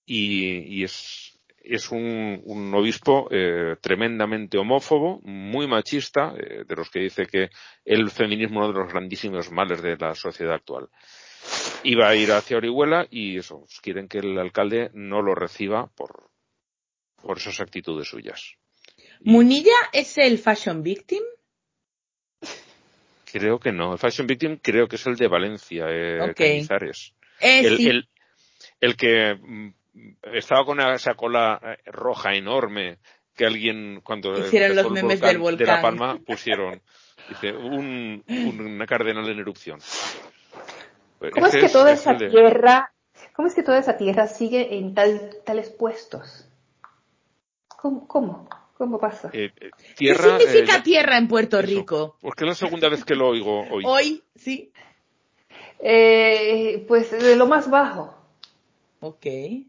y, 0.05 0.79
y 0.79 0.83
es, 0.83 1.24
es 1.67 1.91
un, 1.91 2.41
un 2.45 2.73
obispo 2.73 3.27
eh, 3.31 3.75
tremendamente 3.81 4.57
homófobo, 4.57 5.19
muy 5.23 5.67
machista, 5.67 6.33
eh, 6.37 6.63
de 6.65 6.75
los 6.75 6.89
que 6.89 6.99
dice 6.99 7.25
que 7.25 7.49
el 7.83 8.09
feminismo 8.11 8.61
es 8.61 8.69
uno 8.69 8.73
de 8.73 8.83
los 8.83 8.93
grandísimos 8.93 9.51
males 9.51 9.81
de 9.81 9.97
la 9.97 10.13
sociedad 10.15 10.55
actual. 10.55 10.87
iba 11.83 12.07
a 12.07 12.15
ir 12.15 12.31
hacia 12.31 12.57
Orihuela 12.57 13.07
y 13.09 13.37
eso, 13.37 13.59
pues, 13.59 13.79
quieren 13.81 14.07
que 14.07 14.19
el 14.19 14.37
alcalde 14.37 14.89
no 14.93 15.21
lo 15.21 15.35
reciba 15.35 15.87
por, 15.95 16.29
por 17.21 17.37
esas 17.37 17.59
actitudes 17.59 18.07
suyas. 18.07 18.55
¿Munilla 19.21 19.75
es 19.91 20.17
el 20.17 20.37
fashion 20.37 20.83
victim? 20.83 21.23
Creo 23.31 23.59
que 23.59 23.71
no. 23.71 23.93
El 23.93 23.99
fashion 23.99 24.27
victim 24.27 24.57
creo 24.61 24.87
que 24.87 24.95
es 24.95 25.05
el 25.07 25.15
de 25.15 25.27
Valencia, 25.27 25.85
eh, 25.89 26.21
Ok. 26.21 26.35
Cañizares. 26.35 27.13
Eh, 27.39 27.59
el, 27.65 27.77
sí. 27.77 27.87
el, 27.87 28.09
el 28.79 28.95
que 28.95 29.35
mm, 29.35 29.73
estaba 30.33 30.65
con 30.65 30.79
esa 30.79 31.13
cola 31.15 31.59
eh, 31.63 31.77
roja 31.91 32.33
enorme 32.33 32.99
que 33.35 33.45
alguien 33.45 34.01
cuando 34.03 34.37
Hicieron 34.39 34.75
los 34.75 34.91
memes 34.91 35.19
volcán 35.19 35.29
del 35.29 35.37
volcán. 35.39 35.57
de 35.57 35.65
La 35.65 35.81
Palma 35.81 36.17
pusieron 36.25 36.81
dice 37.27 37.53
un, 37.53 38.23
un- 38.27 38.61
una 38.61 38.85
cardenal 38.85 39.27
en 39.29 39.39
erupción. 39.39 39.79
¿Cómo 41.33 41.47
es 41.47 41.55
que 41.55 41.69
toda 41.69 41.91
es 41.93 42.01
esa 42.01 42.13
de- 42.13 42.29
tierra, 42.29 42.93
cómo 43.35 43.47
es 43.47 43.55
que 43.55 43.63
toda 43.63 43.79
esa 43.79 43.97
tierra 43.97 44.27
sigue 44.27 44.77
en 44.77 44.93
tal, 44.93 45.37
tales 45.45 45.69
puestos? 45.71 46.47
¿Cómo? 47.67 48.07
¿Cómo, 48.07 48.49
¿Cómo 48.77 48.99
pasa? 48.99 49.29
eh, 49.33 49.51
eh, 49.59 49.69
¿Qué 49.75 49.93
tierra, 49.95 50.37
significa 50.39 50.77
eh, 50.77 50.81
tierra 50.83 51.17
en 51.17 51.27
Puerto 51.27 51.59
eso. 51.59 51.67
Rico? 51.67 52.17
Porque 52.21 52.43
es 52.43 52.49
la 52.49 52.55
segunda 52.55 52.89
vez 52.89 53.03
que 53.03 53.15
lo 53.15 53.27
oigo 53.29 53.67
hoy. 53.71 53.83
Hoy, 53.87 54.23
sí. 54.35 54.71
Eh, 55.79 56.85
pues 56.87 57.11
de 57.11 57.35
lo 57.35 57.47
más 57.47 57.69
bajo. 57.69 58.14
Ok. 58.99 59.25
Eh, 59.25 59.65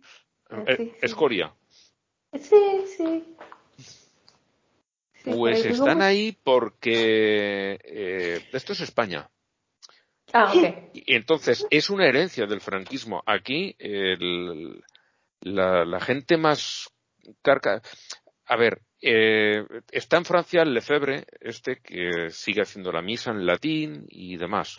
sí, 0.77 0.85
sí. 0.85 0.93
Escoria. 1.03 1.55
Sí, 2.35 2.85
sí. 2.97 3.37
Sí, 5.25 5.31
Pues 5.33 5.65
están 5.65 6.03
ahí 6.03 6.37
porque 6.45 7.79
eh, 7.83 8.41
esto 8.53 8.73
es 8.75 8.81
España. 8.81 9.29
Ah, 10.33 10.53
ok. 10.55 10.91
Y 10.93 11.15
entonces, 11.15 11.67
es 11.71 11.91
una 11.91 12.07
herencia 12.07 12.47
del 12.47 12.61
franquismo. 12.61 13.23
Aquí, 13.27 13.75
el- 13.79 14.83
la, 15.41 15.85
la 15.85 16.01
gente 16.01 16.37
más 16.37 16.91
carca. 17.43 17.83
A 18.47 18.57
ver, 18.57 18.83
eh, 19.03 19.65
está 19.91 20.17
en 20.19 20.25
Francia 20.25 20.63
el 20.63 20.73
Lefebvre, 20.75 21.27
este 21.41 21.81
que 21.81 22.31
sigue 22.31 22.63
haciendo 22.63 22.93
la 22.93 23.03
misa 23.03 23.31
en 23.33 23.45
latín 23.47 24.07
y 24.09 24.37
demás. 24.37 24.77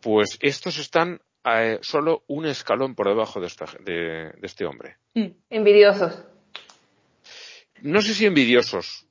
Pues 0.00 0.38
estos 0.40 0.78
están 0.78 1.20
eh, 1.44 1.78
solo 1.82 2.24
un 2.28 2.46
escalón 2.46 2.94
por 2.94 3.08
debajo 3.08 3.40
de, 3.40 3.46
esta, 3.46 3.66
de, 3.80 4.32
de 4.32 4.46
este 4.46 4.64
hombre. 4.64 4.96
Mm. 5.14 5.28
Envidiosos. 5.50 6.24
No 7.82 8.00
sé 8.00 8.14
si 8.14 8.26
envidiosos, 8.26 9.06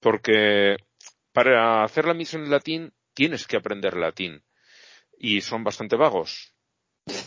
porque 0.00 0.76
para 1.32 1.82
hacer 1.82 2.06
la 2.06 2.14
misa 2.14 2.36
en 2.36 2.50
latín 2.50 2.92
tienes 3.14 3.46
que 3.46 3.56
aprender 3.56 3.96
latín 3.96 4.42
y 5.18 5.40
son 5.40 5.64
bastante 5.64 5.96
vagos 5.96 6.52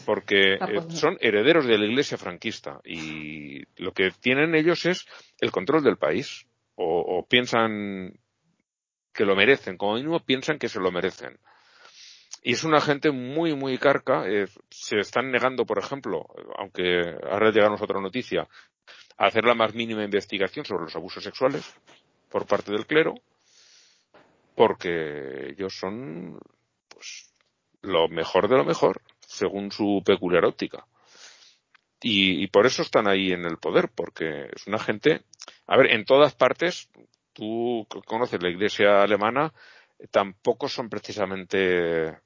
porque 0.05 0.57
Ah, 0.59 0.67
pues 0.67 0.85
eh, 0.93 0.97
son 0.97 1.17
herederos 1.21 1.65
de 1.65 1.77
la 1.77 1.85
iglesia 1.85 2.17
franquista 2.17 2.81
y 2.83 3.63
lo 3.81 3.93
que 3.93 4.11
tienen 4.11 4.55
ellos 4.55 4.85
es 4.85 5.05
el 5.39 5.51
control 5.51 5.83
del 5.83 5.97
país 5.97 6.45
o, 6.75 6.99
o 6.99 7.25
piensan 7.25 8.19
que 9.13 9.25
lo 9.25 9.35
merecen, 9.35 9.77
como 9.77 9.95
mínimo 9.95 10.19
piensan 10.19 10.59
que 10.59 10.69
se 10.69 10.79
lo 10.79 10.91
merecen. 10.91 11.39
Y 12.41 12.53
es 12.53 12.63
una 12.63 12.81
gente 12.81 13.11
muy, 13.11 13.55
muy 13.55 13.77
carca. 13.77 14.27
eh, 14.27 14.47
se 14.69 14.99
están 14.99 15.31
negando, 15.31 15.65
por 15.65 15.79
ejemplo, 15.79 16.25
aunque 16.57 17.01
ahora 17.29 17.51
llegamos 17.51 17.81
a 17.81 17.83
otra 17.83 18.01
noticia, 18.01 18.47
a 19.17 19.25
hacer 19.25 19.43
la 19.43 19.55
más 19.55 19.73
mínima 19.73 20.03
investigación 20.03 20.65
sobre 20.65 20.83
los 20.83 20.95
abusos 20.95 21.23
sexuales 21.23 21.75
por 22.29 22.45
parte 22.45 22.71
del 22.71 22.85
clero, 22.85 23.15
porque 24.55 25.51
ellos 25.51 25.73
son, 25.73 26.39
pues, 26.87 27.33
lo 27.81 28.07
mejor 28.07 28.47
de 28.47 28.57
lo 28.57 28.65
mejor, 28.65 29.01
según 29.19 29.71
su 29.71 30.01
peculiar 30.05 30.45
óptica. 30.45 30.85
Y, 32.01 32.41
y 32.43 32.47
por 32.47 32.65
eso 32.65 32.81
están 32.81 33.09
ahí 33.09 33.31
en 33.31 33.45
el 33.45 33.57
poder, 33.57 33.89
porque 33.93 34.49
es 34.55 34.67
una 34.67 34.79
gente, 34.79 35.23
a 35.67 35.75
ver, 35.75 35.91
en 35.91 36.05
todas 36.05 36.33
partes, 36.33 36.89
tú 37.33 37.85
conoces 38.05 38.41
la 38.41 38.49
iglesia 38.49 39.01
alemana, 39.01 39.53
tampoco 40.11 40.69
son 40.69 40.89
precisamente 40.89 42.17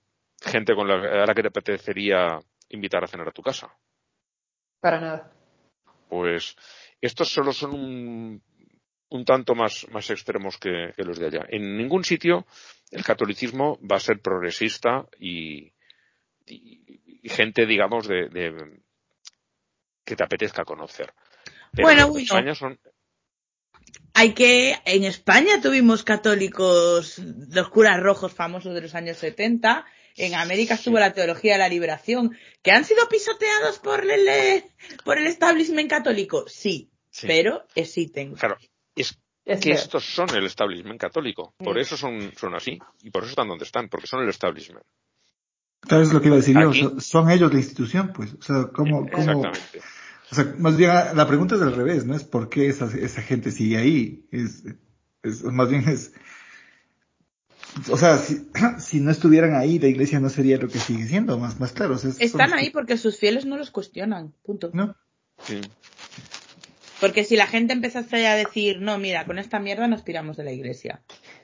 gente 0.44 0.76
con 0.76 0.88
la, 0.88 1.24
a 1.24 1.26
la 1.26 1.34
que 1.34 1.42
te 1.42 1.48
apetecería 1.50 2.40
invitar 2.70 3.04
a 3.04 3.08
cenar 3.08 3.28
a 3.28 3.32
tu 3.32 3.42
casa. 3.42 3.76
Para 4.80 5.00
nada. 5.00 5.32
Pues 6.10 6.56
estos 7.02 7.30
solo 7.30 7.54
son 7.54 7.74
un, 7.74 8.44
un 9.10 9.26
tanto 9.26 9.56
más, 9.56 9.88
más 9.92 10.10
extremos 10.10 10.58
que, 10.58 10.92
que 10.96 11.04
los 11.04 11.18
de 11.20 11.28
allá. 11.28 11.46
En 11.50 11.78
ningún 11.78 12.04
sitio 12.04 12.46
el 12.92 13.04
catolicismo 13.04 13.80
va 13.90 13.96
a 13.96 14.00
ser 14.02 14.20
progresista 14.22 15.06
y, 15.20 15.74
y- 16.46 17.20
y 17.24 17.30
gente, 17.30 17.66
digamos, 17.66 18.08
de, 18.08 18.28
de- 18.30 18.82
que 20.06 20.16
te 20.16 20.24
apetezca 20.24 20.66
conocer. 20.66 21.14
Pero 21.72 21.88
Bueno, 21.88 22.08
bueno. 22.10 22.24
España 22.26 22.54
son 22.54 22.78
Hay 24.14 24.34
que, 24.34 24.76
en 24.86 25.06
España 25.06 25.62
tuvimos 25.62 26.04
católicos, 26.04 27.18
los 27.20 27.70
curas 27.70 28.00
rojos 28.02 28.34
famosos 28.34 28.74
de 28.76 28.82
los 28.82 28.94
años 28.94 29.18
70. 29.18 29.86
En 30.16 30.36
América 30.36 30.76
estuvo 30.76 31.00
la 31.00 31.14
teología 31.14 31.54
de 31.54 31.60
la 31.60 31.70
liberación, 31.70 32.38
que 32.62 32.72
han 32.72 32.86
sido 32.86 33.08
pisoteados 33.10 33.80
por 33.80 34.02
el, 34.10 34.28
eh, 34.28 34.70
por 35.04 35.18
el 35.18 35.26
establishment 35.28 35.90
católico. 35.90 36.46
Sí, 36.48 36.92
Sí. 37.10 37.28
pero 37.28 37.64
existen. 37.76 38.34
Claro, 38.36 38.58
es 38.96 39.18
Es 39.46 39.60
que 39.60 39.72
estos 39.72 40.06
son 40.06 40.30
el 40.36 40.46
establishment 40.46 41.00
católico. 41.02 41.54
Por 41.58 41.76
Mm. 41.76 41.80
eso 41.80 41.98
son, 41.98 42.32
son 42.38 42.56
así. 42.56 42.80
Y 43.02 43.10
por 43.10 43.24
eso 43.24 43.32
están 43.32 43.48
donde 43.50 43.66
están, 43.66 43.90
porque 43.90 44.08
son 44.08 44.22
el 44.24 44.30
establishment. 44.30 44.86
Claro, 45.82 46.02
es 46.04 46.14
lo 46.14 46.22
que 46.22 46.28
iba 46.28 46.36
a 46.36 46.40
decir 46.40 46.56
yo. 46.58 46.70
Aquí- 46.70 46.90
Son 47.02 47.30
ellos 47.30 47.52
la 47.52 47.60
institución, 47.60 48.14
pues. 48.14 48.34
O 48.36 48.42
sea, 48.42 48.70
¿cómo, 48.74 49.00
cómo, 49.12 49.18
Exactamente. 49.44 49.82
o 50.32 50.36
sea, 50.36 50.56
más 50.60 50.78
bien 50.78 50.92
la 51.14 51.28
pregunta 51.28 51.56
es 51.56 51.62
al 51.62 51.76
revés, 51.76 52.06
no 52.06 52.16
es 52.16 52.24
por 52.24 52.50
qué 52.50 52.68
esa, 52.68 52.86
esa 52.98 53.22
gente 53.22 53.52
sigue 53.52 53.78
ahí. 53.78 54.26
Es, 54.32 54.64
es, 55.24 55.44
más 55.44 55.70
bien 55.70 55.90
es, 55.90 56.14
o 57.92 57.98
sea, 57.98 58.18
si, 58.18 58.48
si 58.80 59.00
no 59.00 59.12
estuvieran 59.12 59.56
ahí, 59.56 59.80
la 59.80 59.88
iglesia 59.88 60.20
no 60.20 60.30
sería 60.30 60.58
lo 60.58 60.68
que 60.68 60.80
sigue 60.80 61.06
siendo, 61.08 61.38
más, 61.38 61.60
más 61.60 61.72
claro. 61.72 61.96
o 61.96 61.98
sea, 61.98 62.10
es- 62.12 62.22
Están 62.22 62.54
ahí 62.54 62.70
porque 62.70 62.98
sus 62.98 63.18
fieles 63.18 63.46
no 63.46 63.58
los 63.58 63.72
cuestionan. 63.72 64.34
Punto. 64.44 64.70
¿No? 64.74 64.96
Sí. 65.44 65.62
Porque 67.02 67.26
si 67.26 67.36
la 67.36 67.48
gente 67.48 67.74
empezase 67.74 68.28
a 68.28 68.36
decir, 68.36 68.80
no, 68.80 68.98
mira, 68.98 69.26
con 69.26 69.38
esta 69.38 69.60
mierda 69.60 69.88
nos 69.88 70.04
piramos 70.04 70.38
de 70.38 70.46
la 70.46 70.52
iglesia. 70.54 71.02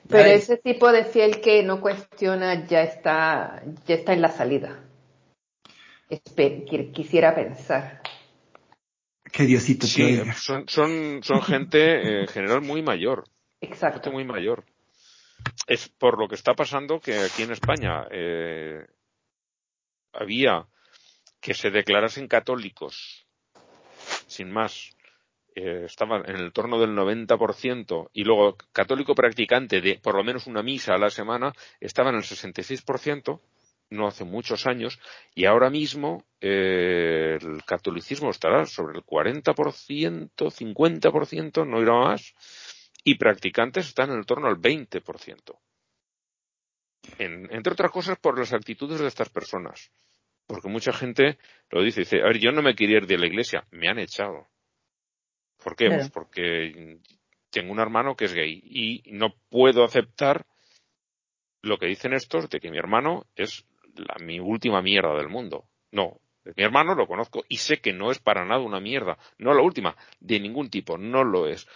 Pero 0.08 0.24
ese 0.30 0.56
tipo 0.58 0.90
de 0.92 1.04
fiel 1.04 1.42
que 1.42 1.64
no 1.64 1.82
cuestiona 1.82 2.66
ya 2.66 2.82
está, 2.84 3.62
ya 3.86 3.96
está 3.96 4.14
en 4.14 4.22
la 4.22 4.30
salida. 4.32 4.80
Espe- 6.10 6.66
qui- 6.66 6.92
quisiera 6.94 7.36
pensar. 7.36 8.02
Que 9.32 9.44
Diosito 9.46 9.86
Sí, 9.86 10.20
son, 10.38 10.68
son, 10.68 11.20
son 11.24 11.42
gente 11.42 11.80
eh, 11.80 12.22
en 12.22 12.28
general 12.28 12.62
muy 12.62 12.82
mayor. 12.82 13.26
gente 13.60 13.74
Exacto. 13.74 14.12
muy 14.12 14.24
mayor. 14.24 14.64
Es 15.68 15.90
por 15.90 16.20
lo 16.20 16.28
que 16.28 16.36
está 16.36 16.54
pasando 16.54 17.00
que 17.00 17.20
aquí 17.20 17.44
en 17.44 17.52
España 17.52 18.08
eh, 18.12 18.86
había 20.14 20.68
que 21.40 21.54
se 21.54 21.72
declarasen 21.72 22.28
católicos, 22.28 23.28
sin 24.28 24.52
más, 24.52 24.96
eh, 25.56 25.84
estaban 25.86 26.30
en 26.30 26.38
el 26.38 26.54
torno 26.54 26.80
del 26.80 26.92
90% 26.92 28.10
y 28.14 28.24
luego 28.24 28.58
católico 28.72 29.16
practicante 29.16 29.82
de 29.82 30.00
por 30.02 30.16
lo 30.16 30.24
menos 30.24 30.48
una 30.48 30.64
misa 30.64 30.94
a 30.94 30.98
la 30.98 31.10
semana 31.10 31.54
estaba 31.80 32.10
en 32.10 32.18
el 32.18 32.24
66%, 32.24 33.42
no 33.92 34.08
hace 34.08 34.24
muchos 34.24 34.68
años, 34.68 35.00
y 35.34 35.46
ahora 35.46 35.70
mismo 35.70 36.24
eh, 36.40 37.40
el 37.42 37.64
catolicismo 37.66 38.30
estará 38.30 38.66
sobre 38.68 38.98
el 38.98 39.04
40%, 39.04 40.30
50%, 40.36 41.68
no 41.68 41.82
irá 41.82 41.94
más, 41.94 42.34
y 43.04 43.16
practicantes 43.16 43.88
están 43.88 44.12
en 44.12 44.24
torno 44.24 44.48
al 44.48 44.58
20%. 44.58 45.60
En- 47.18 47.52
entre 47.54 47.74
otras 47.74 47.92
cosas 47.92 48.18
por 48.20 48.38
las 48.38 48.54
actitudes 48.54 49.00
de 49.00 49.08
estas 49.08 49.30
personas. 49.30 49.92
Porque 50.48 50.68
mucha 50.68 50.92
gente 50.92 51.38
lo 51.70 51.84
dice, 51.84 52.02
dice, 52.02 52.22
a 52.22 52.26
ver, 52.26 52.40
yo 52.40 52.52
no 52.52 52.62
me 52.62 52.76
quería 52.76 52.98
ir 52.98 53.08
de 53.08 53.18
la 53.18 53.28
iglesia, 53.28 53.68
me 53.72 53.88
han 53.88 54.00
echado. 54.00 54.48
¿Por 55.64 55.76
qué? 55.76 55.86
Claro. 55.88 56.02
Pues 56.02 56.12
porque 56.12 57.00
tengo 57.50 57.72
un 57.72 57.80
hermano 57.80 58.16
que 58.16 58.26
es 58.26 58.34
gay 58.34 58.62
y 58.64 59.04
no 59.12 59.36
puedo 59.50 59.84
aceptar 59.84 60.46
lo 61.62 61.78
que 61.78 61.88
dicen 61.88 62.14
estos 62.14 62.50
de 62.50 62.60
que 62.60 62.72
mi 62.72 62.78
hermano 62.78 63.26
es 63.36 63.66
la, 63.96 64.16
mi 64.24 64.40
última 64.40 64.82
mierda 64.82 65.16
del 65.16 65.30
mundo. 65.30 65.66
No, 65.92 66.20
mi 66.56 66.64
hermano 66.64 66.96
lo 66.96 67.08
conozco 67.08 67.44
y 67.50 67.58
sé 67.58 67.80
que 67.82 67.94
no 67.94 68.12
es 68.12 68.20
para 68.20 68.46
nada 68.46 68.62
una 68.62 68.80
mierda. 68.80 69.18
No 69.38 69.54
la 69.54 69.62
última, 69.62 69.96
de 70.20 70.40
ningún 70.40 70.70
tipo, 70.70 70.98
no 70.98 71.24
lo 71.24 71.48
es. 71.48 71.68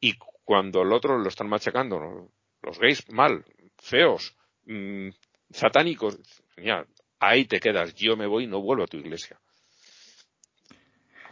Y 0.00 0.14
cuando 0.44 0.82
el 0.82 0.92
otro 0.92 1.18
lo 1.18 1.28
están 1.28 1.48
machacando, 1.48 1.98
¿no? 2.00 2.30
los 2.62 2.78
gays 2.78 3.10
mal, 3.12 3.44
feos, 3.78 4.36
mm, 4.66 5.08
satánicos, 5.50 6.18
ya, 6.62 6.86
ahí 7.18 7.44
te 7.44 7.58
quedas, 7.60 7.94
yo 7.94 8.16
me 8.16 8.26
voy 8.26 8.44
y 8.44 8.46
no 8.46 8.60
vuelvo 8.60 8.84
a 8.84 8.86
tu 8.86 8.96
iglesia. 8.98 9.38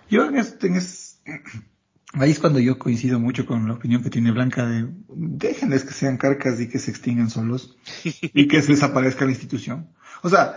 Yo 0.08 0.24
en 0.26 0.36
es, 0.36 0.56
en 0.62 0.74
es- 0.76 1.22
ahí 2.14 2.30
es 2.32 2.40
cuando 2.40 2.58
yo 2.58 2.78
coincido 2.78 3.20
mucho 3.20 3.46
con 3.46 3.66
la 3.68 3.74
opinión 3.74 4.02
que 4.02 4.10
tiene 4.10 4.32
Blanca 4.32 4.66
de 4.66 4.88
déjenles 5.08 5.84
que 5.84 5.92
sean 5.92 6.16
carcas 6.16 6.60
y 6.60 6.68
que 6.68 6.78
se 6.78 6.90
extingan 6.90 7.30
solos 7.30 7.76
y 8.04 8.48
que 8.48 8.62
se 8.62 8.72
desaparezca 8.72 9.24
la 9.24 9.30
institución. 9.32 9.94
O 10.22 10.28
sea, 10.28 10.56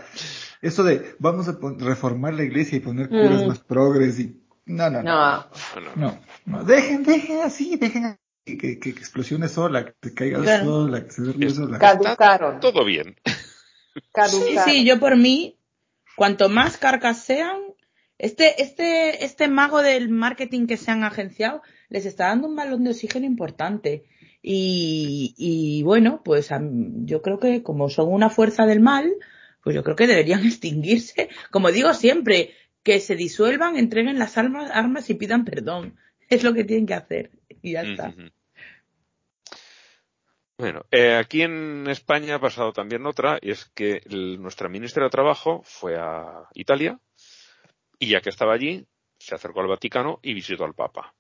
Eso 0.62 0.84
de 0.84 1.16
vamos 1.20 1.48
a 1.48 1.60
pon- 1.60 1.80
reformar 1.80 2.34
la 2.34 2.44
iglesia 2.44 2.78
y 2.78 2.82
poner 2.82 3.10
curas 3.10 3.44
Mm. 3.44 3.48
más 3.48 3.60
progres 3.60 4.20
y 4.20 4.42
no, 4.66 4.90
no, 4.90 5.04
no, 5.04 5.04
No, 5.04 5.50
Bueno, 5.74 5.92
no, 5.96 6.20
no. 6.46 6.64
dejen, 6.64 7.04
dejen 7.04 7.42
así, 7.42 7.76
dejen 7.76 8.18
que, 8.46 8.58
que, 8.58 8.80
que 8.80 8.90
explosione 8.90 9.48
sola, 9.48 9.86
que 9.86 9.94
se 10.10 10.14
caiga 10.14 10.42
Claro. 10.42 10.66
sola, 10.66 11.04
que 11.06 11.12
se 11.12 11.50
sola. 11.50 11.80
caducaron. 11.80 12.60
todo 12.60 12.84
bien. 12.86 13.16
Sí, 13.26 14.02
Caducaron. 14.12 14.64
sí, 14.66 14.86
yo 14.86 15.00
por 15.00 15.16
mí, 15.18 15.60
cuanto 16.16 16.50
más 16.50 16.78
carcas 16.78 17.24
sean, 17.24 17.58
este, 18.18 18.62
este, 18.62 19.24
este 19.26 19.48
mago 19.48 19.82
del 19.82 20.10
marketing 20.10 20.68
que 20.68 20.78
se 20.78 20.92
han 20.92 21.04
agenciado 21.04 21.62
les 21.90 22.06
está 22.06 22.28
dando 22.28 22.48
un 22.48 22.56
balón 22.56 22.84
de 22.84 22.92
oxígeno 22.92 23.26
importante. 23.26 24.06
Y, 24.42 25.34
y 25.38 25.84
bueno, 25.84 26.22
pues 26.24 26.50
yo 27.06 27.22
creo 27.22 27.40
que 27.40 27.64
como 27.64 27.90
son 27.90 28.12
una 28.12 28.30
fuerza 28.30 28.66
del 28.66 28.82
mal, 28.82 29.14
pues 29.64 29.74
yo 29.76 29.84
creo 29.84 29.96
que 29.96 30.08
deberían 30.08 30.44
extinguirse. 30.46 31.30
Como 31.52 31.72
digo 31.72 31.94
siempre, 31.94 32.54
que 32.84 33.00
se 33.00 33.16
disuelvan, 33.16 33.78
entreguen 33.78 34.20
las 34.20 34.38
armas, 34.38 34.70
armas 34.74 35.10
y 35.10 35.14
pidan 35.14 35.46
perdón. 35.46 35.96
Es 36.30 36.44
lo 36.44 36.54
que 36.54 36.64
tienen 36.64 36.88
que 36.88 36.94
hacer. 36.96 37.32
Y 37.64 37.72
ya 37.72 37.82
está. 37.82 38.14
Bueno, 40.58 40.86
eh, 40.92 41.16
aquí 41.16 41.42
en 41.42 41.88
España 41.88 42.36
ha 42.36 42.40
pasado 42.40 42.72
también 42.74 43.06
otra, 43.08 43.40
y 43.42 43.50
es 43.52 43.66
que 43.74 44.02
el- 44.06 44.40
nuestra 44.42 44.70
ministra 44.70 45.04
de 45.06 45.10
Trabajo 45.10 45.62
fue 45.64 45.98
a 45.98 46.48
Italia 46.54 47.00
y 47.98 48.10
ya 48.10 48.22
que 48.22 48.30
estaba 48.30 48.54
allí, 48.54 48.86
se 49.18 49.34
acercó 49.34 49.62
al 49.62 49.68
Vaticano 49.68 50.20
y 50.22 50.34
visitó 50.34 50.64
al 50.66 50.76
Papa. 50.76 51.16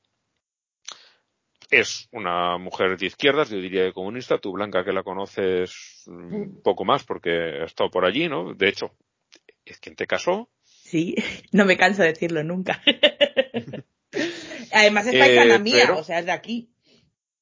Es 1.71 2.07
una 2.11 2.57
mujer 2.59 2.95
de 2.97 3.07
izquierdas, 3.07 3.49
yo 3.49 3.57
diría 3.57 3.85
que 3.85 3.93
comunista. 3.93 4.37
Tú, 4.37 4.51
Blanca, 4.51 4.83
que 4.85 4.91
la 4.93 5.01
conoces 5.01 6.03
un 6.05 6.61
poco 6.61 6.85
más 6.85 7.03
porque 7.03 7.31
ha 7.31 7.65
estado 7.65 7.89
por 7.89 8.05
allí, 8.05 8.27
¿no? 8.29 8.53
De 8.53 8.67
hecho, 8.69 8.91
es 9.65 9.79
quien 9.79 9.95
te 9.95 10.05
casó. 10.05 10.49
Sí, 10.63 11.15
no 11.51 11.65
me 11.65 11.75
canso 11.77 12.03
de 12.03 12.09
decirlo 12.09 12.43
nunca. 12.43 12.81
Además 14.73 15.07
es 15.07 15.13
Eh, 15.15 15.19
paisana 15.19 15.59
mía, 15.59 15.83
pero- 15.87 15.99
o 15.99 16.03
sea, 16.03 16.19
es 16.19 16.25
de 16.25 16.31
aquí. 16.31 16.69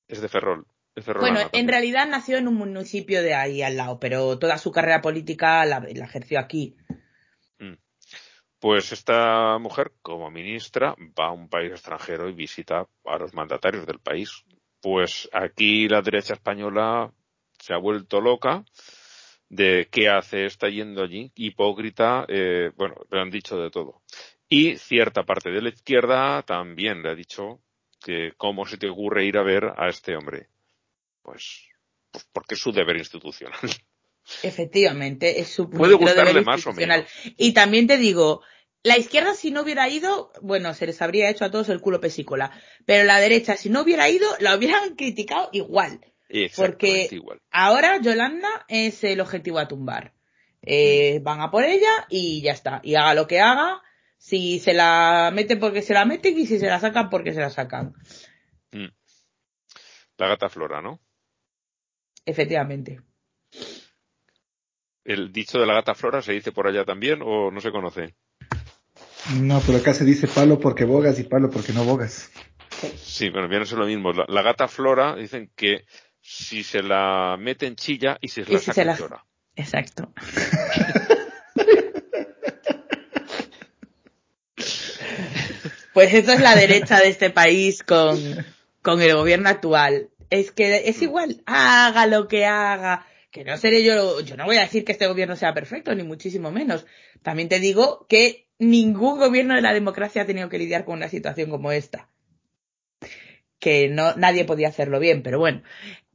Es 0.07 0.21
de 0.21 0.29
Ferrol. 0.29 0.67
Es 0.93 1.05
Bueno, 1.05 1.39
en 1.53 1.69
realidad 1.69 2.05
nació 2.05 2.37
en 2.37 2.49
un 2.49 2.55
municipio 2.55 3.23
de 3.23 3.33
ahí 3.33 3.61
al 3.61 3.77
lado, 3.77 3.97
pero 3.97 4.37
toda 4.37 4.57
su 4.57 4.71
carrera 4.71 5.01
política 5.01 5.65
la, 5.65 5.79
la 5.79 6.05
ejerció 6.05 6.37
aquí. 6.37 6.75
Pues 8.59 8.91
esta 8.91 9.57
mujer, 9.57 9.91
como 10.03 10.29
ministra, 10.29 10.95
va 11.19 11.29
a 11.29 11.31
un 11.31 11.49
país 11.49 11.71
extranjero 11.71 12.29
y 12.29 12.33
visita 12.33 12.87
a 13.05 13.17
los 13.17 13.33
mandatarios 13.33 13.87
del 13.87 13.97
país. 13.97 14.43
Pues 14.81 15.27
aquí 15.33 15.87
la 15.89 16.03
derecha 16.03 16.35
española 16.35 17.11
se 17.57 17.73
ha 17.73 17.77
vuelto 17.77 18.21
loca 18.21 18.63
de 19.49 19.87
qué 19.89 20.09
hace, 20.09 20.45
está 20.45 20.69
yendo 20.69 21.01
allí, 21.01 21.31
hipócrita, 21.33 22.23
eh, 22.27 22.69
bueno, 22.75 22.97
le 23.09 23.19
han 23.19 23.31
dicho 23.31 23.57
de 23.57 23.71
todo. 23.71 24.03
Y 24.53 24.75
cierta 24.75 25.23
parte 25.23 25.49
de 25.49 25.61
la 25.61 25.69
izquierda 25.69 26.43
también 26.43 27.01
le 27.01 27.11
ha 27.11 27.15
dicho 27.15 27.61
que 28.03 28.33
cómo 28.35 28.65
se 28.65 28.77
te 28.77 28.89
ocurre 28.89 29.25
ir 29.25 29.37
a 29.37 29.43
ver 29.43 29.63
a 29.77 29.87
este 29.87 30.13
hombre. 30.17 30.49
Pues, 31.21 31.69
pues 32.11 32.27
porque 32.33 32.55
es 32.55 32.59
su 32.59 32.73
deber 32.73 32.97
institucional. 32.97 33.57
Efectivamente, 34.43 35.39
es 35.39 35.47
su 35.47 35.69
Puede 35.69 35.93
gustarle 35.93 36.31
deber 36.33 36.45
más 36.45 36.67
o 36.67 36.73
menos. 36.73 37.05
Y 37.37 37.53
también 37.53 37.87
te 37.87 37.95
digo, 37.97 38.41
la 38.83 38.97
izquierda 38.97 39.35
si 39.35 39.51
no 39.51 39.61
hubiera 39.61 39.87
ido, 39.87 40.33
bueno, 40.41 40.73
se 40.73 40.85
les 40.85 41.01
habría 41.01 41.29
hecho 41.29 41.45
a 41.45 41.49
todos 41.49 41.69
el 41.69 41.79
culo 41.79 42.01
pesícola. 42.01 42.51
Pero 42.85 43.05
la 43.05 43.21
derecha 43.21 43.55
si 43.55 43.69
no 43.69 43.83
hubiera 43.83 44.09
ido, 44.09 44.27
la 44.41 44.57
hubieran 44.57 44.95
criticado 44.97 45.47
igual. 45.53 46.01
Porque 46.57 47.07
igual. 47.09 47.39
ahora 47.51 48.01
Yolanda 48.01 48.65
es 48.67 49.01
el 49.05 49.21
objetivo 49.21 49.59
a 49.59 49.69
tumbar. 49.69 50.11
Eh, 50.61 51.21
van 51.23 51.39
a 51.39 51.51
por 51.51 51.63
ella 51.63 52.05
y 52.09 52.41
ya 52.41 52.51
está. 52.51 52.81
Y 52.83 52.95
haga 52.95 53.13
lo 53.13 53.27
que 53.27 53.39
haga, 53.39 53.81
si 54.23 54.59
se 54.59 54.73
la 54.75 55.31
meten 55.33 55.59
porque 55.59 55.81
se 55.81 55.95
la 55.95 56.05
meten 56.05 56.37
y 56.37 56.45
si 56.45 56.59
se 56.59 56.67
la 56.67 56.79
sacan 56.79 57.09
porque 57.09 57.33
se 57.33 57.39
la 57.41 57.49
sacan. 57.49 57.93
Mm. 58.71 58.85
La 60.17 60.27
gata 60.27 60.47
Flora, 60.47 60.79
¿no? 60.79 60.99
Efectivamente. 62.23 63.01
¿El 65.03 65.33
dicho 65.33 65.59
de 65.59 65.65
la 65.65 65.73
gata 65.73 65.95
Flora 65.95 66.21
se 66.21 66.33
dice 66.33 66.51
por 66.51 66.67
allá 66.67 66.85
también 66.85 67.21
o 67.23 67.49
no 67.49 67.59
se 67.61 67.71
conoce? 67.71 68.15
No, 69.39 69.59
pero 69.65 69.79
acá 69.79 69.95
se 69.95 70.05
dice 70.05 70.27
palo 70.27 70.59
porque 70.59 70.85
bogas 70.85 71.17
y 71.19 71.23
palo 71.23 71.49
porque 71.49 71.73
no 71.73 71.83
bogas. 71.83 72.31
Sí, 72.95 73.29
bueno, 73.31 73.47
viene 73.49 73.63
a 73.63 73.67
ser 73.67 73.79
lo 73.79 73.87
mismo. 73.87 74.13
La, 74.13 74.25
la 74.27 74.43
gata 74.43 74.67
Flora 74.67 75.15
dicen 75.15 75.51
que 75.55 75.85
si 76.21 76.63
se 76.63 76.83
la 76.83 77.37
meten 77.39 77.75
chilla 77.75 78.19
y 78.21 78.27
si 78.27 78.43
se 78.43 78.51
Y 78.51 78.53
la 78.53 78.59
si 78.59 78.65
sacan 78.67 78.75
se 78.75 78.85
la- 78.85 78.97
llora. 78.97 79.25
Exacto. 79.55 80.13
Pues 85.93 86.13
eso 86.13 86.31
es 86.31 86.39
la 86.39 86.55
derecha 86.55 86.99
de 86.99 87.09
este 87.09 87.29
país 87.29 87.83
con, 87.83 88.17
con 88.81 89.01
el 89.01 89.15
gobierno 89.15 89.49
actual. 89.49 90.09
Es 90.29 90.51
que 90.51 90.89
es 90.89 91.01
igual, 91.01 91.41
haga 91.45 92.07
lo 92.07 92.27
que 92.27 92.45
haga. 92.45 93.05
Que 93.31 93.43
no 93.43 93.57
seré 93.57 93.83
yo, 93.83 94.21
yo 94.21 94.35
no 94.35 94.45
voy 94.45 94.57
a 94.57 94.61
decir 94.61 94.83
que 94.83 94.91
este 94.91 95.07
gobierno 95.07 95.35
sea 95.35 95.53
perfecto, 95.53 95.93
ni 95.95 96.03
muchísimo 96.03 96.51
menos. 96.51 96.85
También 97.21 97.49
te 97.49 97.59
digo 97.59 98.05
que 98.09 98.47
ningún 98.59 99.19
gobierno 99.19 99.55
de 99.55 99.61
la 99.61 99.73
democracia 99.73 100.21
ha 100.21 100.25
tenido 100.25 100.49
que 100.49 100.59
lidiar 100.59 100.85
con 100.85 100.95
una 100.95 101.09
situación 101.09 101.49
como 101.49 101.71
esta. 101.71 102.09
Que 103.59 103.89
no, 103.89 104.15
nadie 104.15 104.45
podía 104.45 104.69
hacerlo 104.69 104.99
bien, 104.99 105.23
pero 105.23 105.39
bueno. 105.39 105.63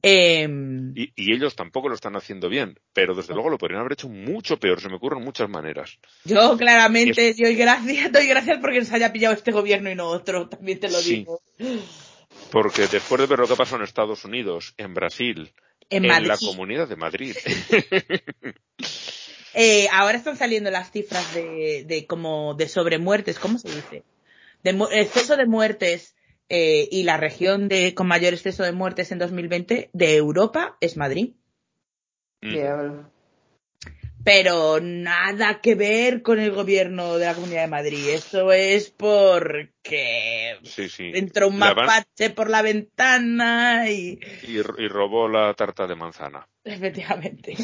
Em, 0.09 0.93
Y, 0.95 1.13
y 1.17 1.35
ellos 1.35 1.57
tampoco 1.57 1.89
lo 1.89 1.97
están 1.97 2.15
haciendo 2.15 2.49
bien, 2.49 2.79
pero 2.93 3.13
desde 3.13 3.35
luego 3.35 3.51
lo 3.51 3.59
podrían 3.59 3.81
haber 3.81 3.95
hecho 3.95 4.09
mucho 4.09 4.57
peor. 4.57 4.81
Se 4.81 4.89
me 4.89 4.95
ocurren 4.97 5.21
muchas 5.25 5.49
maneras. 5.49 5.99
Yo 6.25 6.57
claramente 6.57 7.35
doy 7.37 7.57
gracias, 7.57 8.13
doy 8.13 8.29
gracias 8.29 8.59
porque 8.61 8.79
nos 8.79 8.93
haya 8.93 9.13
pillado 9.13 9.35
este 9.35 9.51
gobierno 9.51 9.91
y 9.91 9.97
no 9.97 10.07
otro, 10.07 10.49
también 10.49 10.79
te 10.79 10.89
lo 10.89 10.99
Sí. 11.01 11.17
digo. 11.17 11.43
Porque 12.53 12.87
después 12.87 13.21
de 13.21 13.27
ver 13.27 13.41
lo 13.41 13.49
que 13.49 13.57
pasó 13.57 13.75
en 13.75 13.83
Estados 13.83 14.25
Unidos, 14.25 14.75
en 14.77 14.95
Brasil, 14.95 15.53
En 15.91 16.05
en, 16.05 16.29
la 16.29 16.37
Comunidad 16.39 16.87
de 16.89 16.97
Madrid, 16.97 17.35
Eh, 19.59 19.89
ahora 19.91 20.19
están 20.19 20.37
saliendo 20.37 20.71
las 20.71 20.91
cifras 20.91 21.33
de, 21.35 21.85
de 21.87 22.07
como 22.07 22.55
de 22.55 22.69
sobremuertes, 22.69 23.39
¿cómo 23.39 23.59
se 23.59 23.75
dice? 23.75 24.05
De 24.63 24.71
exceso 24.93 25.37
de 25.37 25.47
muertes 25.47 26.16
eh, 26.49 26.89
y 26.91 27.03
la 27.03 27.17
región 27.17 27.69
de 27.69 27.95
con 27.95 28.07
mayor 28.07 28.33
exceso 28.33 28.63
de 28.63 28.73
muertes 28.73 29.13
en 29.13 29.19
2020 29.19 29.91
de 29.93 30.17
Europa 30.17 30.77
es 30.81 30.97
Madrid. 30.97 31.35
Mm. 32.43 32.51
Diablo. 32.51 33.11
Pero 34.25 34.81
nada 34.81 35.61
que 35.61 35.77
ver 35.77 36.23
con 36.23 36.41
el 36.41 36.51
gobierno 36.51 37.17
de 37.17 37.27
la 37.27 37.35
Comunidad 37.35 37.63
de 37.63 37.69
Madrid. 37.69 38.09
Eso 38.09 38.51
es 38.53 38.91
porque 38.91 40.59
sí, 40.65 40.89
sí. 40.89 41.13
entró 41.15 41.47
un 41.49 41.59
mapache 41.59 42.31
por 42.31 42.51
la 42.51 42.63
ventana 42.63 43.89
y 43.89 44.19
y, 44.43 44.57
y 44.57 44.89
robó 44.89 45.29
la 45.29 45.55
tarta 45.55 45.87
de 45.87 45.95
manzana. 45.95 46.49
efectivamente. 46.65 47.57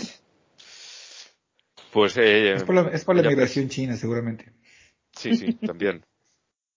Pues 1.93 2.17
eh, 2.17 2.55
Es 2.55 2.65
por 2.65 2.75
la, 2.75 2.91
es 2.91 3.05
por 3.05 3.17
la 3.17 3.23
migración 3.23 3.69
china, 3.69 3.97
seguramente. 3.97 4.53
Sí, 5.15 5.37
sí, 5.37 5.53
también. 5.55 6.05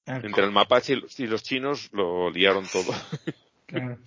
Ah, 0.08 0.20
Entre 0.24 0.44
el 0.44 0.52
mapache 0.52 0.94
y 0.94 0.96
los, 0.98 1.20
y 1.20 1.28
los 1.28 1.44
chinos 1.44 1.90
lo 1.92 2.30
liaron 2.30 2.66
todo. 2.68 2.94
claro. 3.66 3.98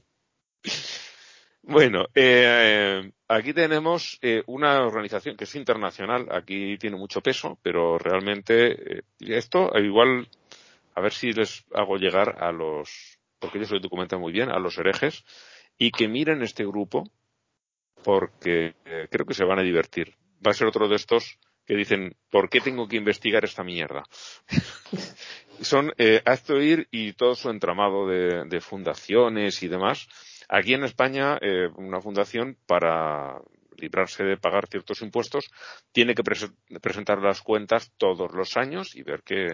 Bueno, 1.63 2.07
eh, 2.15 3.13
aquí 3.29 3.53
tenemos 3.53 4.19
eh, 4.23 4.43
una 4.47 4.87
organización 4.87 5.37
que 5.37 5.45
es 5.45 5.55
internacional, 5.55 6.27
aquí 6.31 6.79
tiene 6.79 6.97
mucho 6.97 7.21
peso, 7.21 7.59
pero 7.63 7.99
realmente 7.99 8.99
eh, 8.99 9.03
esto 9.21 9.75
eh, 9.75 9.85
igual, 9.85 10.29
a 10.95 11.01
ver 11.01 11.13
si 11.13 11.33
les 11.33 11.67
hago 11.75 11.97
llegar 11.97 12.43
a 12.43 12.53
los, 12.53 13.19
porque 13.39 13.59
ellos 13.59 13.73
lo 13.73 13.81
documentan 13.81 14.21
muy 14.21 14.33
bien, 14.33 14.51
a 14.51 14.59
los 14.59 14.79
herejes, 14.79 15.25
y 15.77 15.91
que 15.91 16.09
miren 16.09 16.43
este 16.43 16.65
grupo, 16.65 17.05
porque 18.03 18.75
eh, 18.87 19.09
creo 19.11 19.27
que 19.27 19.35
se 19.35 19.45
van 19.45 19.59
a 19.59 19.63
divertir. 19.63 20.15
Va 20.47 20.53
a 20.53 20.55
ser 20.55 20.69
otro 20.69 20.89
de 20.89 20.97
estos 20.97 21.39
que 21.69 21.77
dicen, 21.77 22.17
¿por 22.31 22.49
qué 22.49 22.61
tengo 22.61 22.89
que 22.89 22.97
investigar 22.97 23.45
esta 23.45 23.63
mierda? 23.63 24.03
Son 25.61 25.93
eh, 25.99 26.23
Aztoir 26.25 26.89
y 26.91 27.13
todo 27.13 27.35
su 27.35 27.51
entramado 27.51 28.09
de, 28.09 28.45
de 28.47 28.61
fundaciones 28.61 29.63
y 29.63 29.69
demás. 29.69 30.09
Aquí 30.49 30.73
en 30.73 30.85
España, 30.85 31.37
eh, 31.43 31.69
una 31.77 32.01
fundación 32.01 32.57
para 32.67 33.39
librarse 33.77 34.25
de 34.25 34.37
pagar 34.39 34.67
ciertos 34.69 35.03
impuestos 35.03 35.51
tiene 35.93 36.15
que 36.15 36.23
prese- 36.25 36.55
presentar 36.81 37.19
las 37.21 37.43
cuentas 37.43 37.93
todos 37.99 38.33
los 38.33 38.57
años 38.57 38.97
y 38.97 39.03
ver 39.03 39.23
que, 39.23 39.49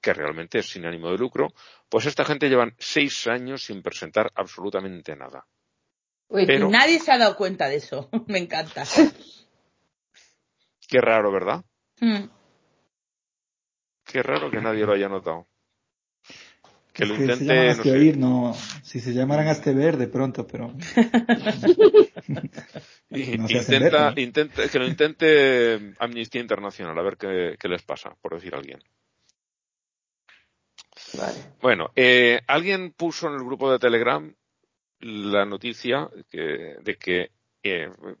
que 0.00 0.12
realmente 0.12 0.58
es 0.58 0.66
sin 0.70 0.86
ánimo 0.86 1.10
de 1.12 1.18
lucro. 1.18 1.52
Pues 1.88 2.06
esta 2.06 2.24
gente 2.24 2.48
llevan 2.48 2.74
seis 2.78 3.26
años 3.28 3.62
sin 3.62 3.80
presentar 3.82 4.32
absolutamente 4.34 5.14
nada. 5.14 5.46
Uy, 6.28 6.46
Pero- 6.46 6.66
Y 6.68 6.70
nadie 6.72 6.98
se 6.98 7.12
ha 7.12 7.18
dado 7.18 7.36
cuenta 7.36 7.68
de 7.68 7.76
eso. 7.76 8.08
Me 8.26 8.38
encanta. 8.38 8.84
Qué 10.90 11.00
raro, 11.00 11.30
¿verdad? 11.30 11.64
Mm. 12.00 12.24
Qué 14.04 14.22
raro 14.22 14.50
que 14.50 14.60
nadie 14.60 14.84
lo 14.84 14.92
haya 14.92 15.08
notado. 15.08 15.46
que 16.92 17.04
lo 17.06 17.14
Es 17.14 17.20
que 17.20 17.26
se 17.26 17.32
intente, 17.32 17.44
llaman 17.54 17.66
no 17.66 17.70
hazte 17.72 17.82
sé. 17.90 17.96
oír, 17.96 18.16
no. 18.18 18.54
Si 18.82 18.98
se 19.00 19.12
llamaran 19.14 19.46
hazte 19.46 19.72
ver, 19.72 19.96
de 19.96 20.08
pronto, 20.08 20.46
pero. 20.46 20.74
No 23.10 23.18
intenta, 23.50 24.10
ver, 24.10 24.14
¿no? 24.16 24.20
intenta- 24.22 24.68
que 24.68 24.78
lo 24.78 24.86
intente 24.86 25.94
Amnistía 25.98 26.40
Internacional, 26.40 26.96
a 26.96 27.02
ver 27.02 27.16
qué, 27.16 27.56
qué 27.58 27.68
les 27.68 27.82
pasa, 27.82 28.14
por 28.20 28.34
decir 28.34 28.54
alguien. 28.54 28.80
Vale. 31.14 31.38
Bueno, 31.60 31.90
eh, 31.96 32.40
alguien 32.46 32.92
puso 32.92 33.26
en 33.28 33.34
el 33.34 33.44
grupo 33.44 33.70
de 33.70 33.78
Telegram 33.80 34.32
la 35.00 35.44
noticia 35.44 36.08
que- 36.30 36.76
de 36.82 36.96
que 36.96 37.30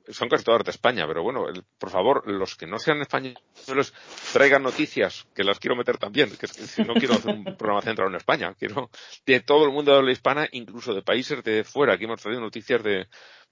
son 0.08 0.28
casi 0.28 0.44
todas 0.44 0.64
de 0.64 0.70
España, 0.70 1.06
pero 1.06 1.22
bueno, 1.22 1.48
el- 1.48 1.64
por 1.78 1.90
favor, 1.90 2.30
los 2.30 2.56
que 2.56 2.66
no 2.66 2.78
sean 2.78 3.00
españoles 3.00 3.92
traigan 4.32 4.62
noticias, 4.62 5.26
que 5.34 5.44
las 5.44 5.58
quiero 5.58 5.76
meter 5.76 5.96
también, 5.98 6.30
que, 6.36 6.46
no 6.84 6.94
quiero 6.94 7.14
hacer 7.14 7.34
un 7.34 7.44
programa 7.56 7.80
centrado 7.82 8.10
en 8.10 8.16
España, 8.16 8.54
quiero 8.58 8.90
de 9.24 9.40
todo 9.40 9.64
el 9.64 9.72
mundo 9.72 9.92
de 9.92 9.98
habla 9.98 10.12
hispana, 10.12 10.46
incluso 10.52 10.92
de 10.94 11.02
países 11.02 11.42
de 11.42 11.64
fuera. 11.64 11.94
Aquí 11.94 12.04
hemos 12.04 12.20
traído 12.20 12.40
noticias 12.40 12.82
de, 12.82 13.06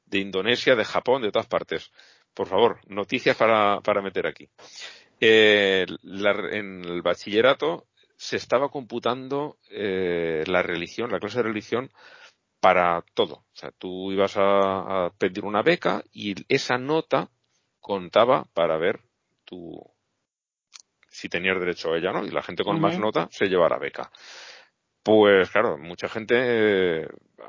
de 0.04 0.18
Indonesia, 0.18 0.76
de 0.76 0.84
Japón, 0.84 1.22
de 1.22 1.32
todas 1.32 1.46
partes. 1.48 1.90
Por 2.34 2.46
favor, 2.48 2.80
noticias 2.86 3.36
para, 3.36 3.80
para 3.80 4.02
meter 4.02 4.26
aquí. 4.26 4.48
Eh, 5.20 5.86
la- 6.02 6.48
en 6.52 6.84
el 6.84 7.02
bachillerato 7.02 7.86
se 8.16 8.36
estaba 8.36 8.68
computando 8.68 9.58
eh, 9.70 10.44
la 10.46 10.62
religión, 10.62 11.10
la 11.10 11.18
clase 11.18 11.38
de 11.38 11.44
religión, 11.44 11.90
para 12.60 13.04
todo. 13.14 13.34
O 13.34 13.56
sea, 13.56 13.70
tú 13.70 14.12
ibas 14.12 14.36
a, 14.36 15.06
a 15.06 15.10
pedir 15.10 15.44
una 15.44 15.62
beca 15.62 16.02
y 16.12 16.34
esa 16.48 16.78
nota 16.78 17.30
contaba 17.80 18.44
para 18.54 18.76
ver 18.76 19.00
tu, 19.44 19.80
si 21.18 21.28
tenías 21.28 21.58
derecho 21.58 21.92
a 21.92 21.98
ella 21.98 22.12
no. 22.12 22.24
Y 22.24 22.30
la 22.30 22.42
gente 22.42 22.64
con 22.64 22.80
más 22.80 22.98
nota 22.98 23.28
se 23.30 23.46
lleva 23.46 23.68
la 23.68 23.78
beca. 23.78 24.10
Pues 25.02 25.50
claro, 25.50 25.78
mucha 25.78 26.08
gente, 26.08 26.34
eh, 26.36 27.08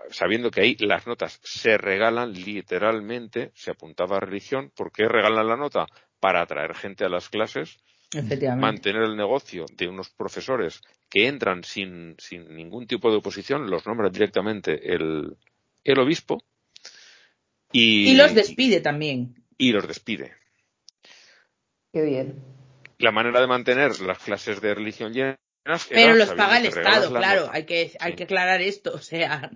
sabiendo 0.10 0.50
que 0.50 0.62
ahí 0.62 0.76
las 0.80 1.06
notas 1.08 1.40
se 1.44 1.78
regalan 1.78 2.34
literalmente, 2.34 3.52
se 3.54 3.72
apuntaba 3.72 4.18
a 4.18 4.22
religión. 4.22 4.72
¿Por 4.76 4.92
qué 4.92 5.08
regalan 5.08 5.48
la 5.48 5.58
nota? 5.58 5.88
Para 6.20 6.42
atraer 6.42 6.74
gente 6.76 7.06
a 7.06 7.10
las 7.10 7.30
clases. 7.30 7.78
Mantener 8.58 9.04
el 9.04 9.16
negocio 9.16 9.66
de 9.78 9.88
unos 9.88 10.10
profesores 10.10 10.82
que 11.10 11.28
entran 11.28 11.64
sin, 11.64 12.16
sin 12.20 12.56
ningún 12.56 12.88
tipo 12.88 13.12
de 13.12 13.18
oposición, 13.18 13.70
los 13.70 13.86
nombra 13.86 14.10
directamente 14.10 14.94
el, 14.94 15.36
el 15.84 16.00
obispo 16.00 16.44
y, 17.72 18.10
Y 18.12 18.16
los 18.16 18.34
despide 18.34 18.82
también. 18.82 19.36
y 19.58 19.72
los 19.72 19.88
despide. 19.88 20.34
Qué 21.94 22.02
bien. 22.04 22.44
La 22.98 23.12
manera 23.12 23.40
de 23.42 23.48
mantener 23.48 24.00
las 24.02 24.20
clases 24.20 24.60
de 24.62 24.74
religión 24.76 25.14
llenas 25.14 25.40
Pero 25.90 26.16
los 26.16 26.30
paga 26.34 26.58
el 26.60 26.66
Estado, 26.66 27.12
la 27.12 27.20
claro. 27.20 27.50
Hay 27.52 27.66
que, 27.66 27.92
hay 28.00 28.12
Sí. 28.12 28.18
que 28.18 28.24
aclarar 28.24 28.62
esto. 28.62 28.92
O 28.96 29.00
sea, 29.00 29.52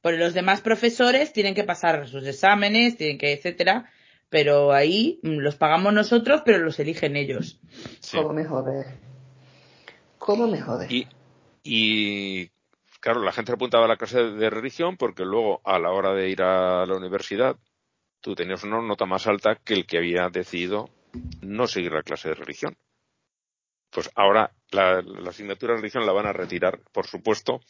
por 0.00 0.14
los 0.14 0.32
demás 0.34 0.60
profesores 0.60 1.32
tienen 1.32 1.54
que 1.54 1.64
pasar 1.64 2.08
sus 2.08 2.26
exámenes, 2.26 2.96
tienen 2.96 3.18
que, 3.18 3.32
etcétera. 3.32 3.90
Pero 4.30 4.72
ahí 4.72 5.20
mm, 5.22 5.38
los 5.38 5.56
pagamos 5.56 5.92
nosotros, 5.92 6.42
pero 6.44 6.58
los 6.58 6.78
eligen 6.78 7.16
ellos. 7.16 7.60
Sí. 8.00 8.16
¿Cómo 8.16 8.32
me 8.32 8.44
jode? 8.44 8.86
¿Cómo 10.18 10.46
me 10.46 10.60
jode? 10.60 10.86
Y, 10.88 11.06
y 11.62 12.50
claro, 13.00 13.22
la 13.22 13.32
gente 13.32 13.50
se 13.50 13.56
apuntaba 13.56 13.84
a 13.84 13.88
la 13.88 13.96
clase 13.96 14.22
de 14.22 14.50
religión 14.50 14.96
porque 14.96 15.24
luego 15.24 15.60
a 15.64 15.78
la 15.78 15.90
hora 15.90 16.14
de 16.14 16.30
ir 16.30 16.42
a 16.42 16.86
la 16.86 16.96
universidad 16.96 17.56
tú 18.20 18.34
tenías 18.34 18.62
una 18.64 18.80
nota 18.80 19.06
más 19.06 19.26
alta 19.26 19.56
que 19.56 19.74
el 19.74 19.86
que 19.86 19.98
había 19.98 20.28
decidido 20.28 20.90
no 21.40 21.66
seguir 21.66 21.92
la 21.92 22.02
clase 22.02 22.28
de 22.28 22.34
religión. 22.34 22.76
Pues 23.90 24.10
ahora 24.14 24.52
la, 24.70 25.02
la 25.02 25.30
asignatura 25.30 25.74
de 25.74 25.80
religión 25.80 26.06
la 26.06 26.12
van 26.12 26.26
a 26.26 26.32
retirar, 26.32 26.80
por 26.92 27.06
supuesto. 27.06 27.60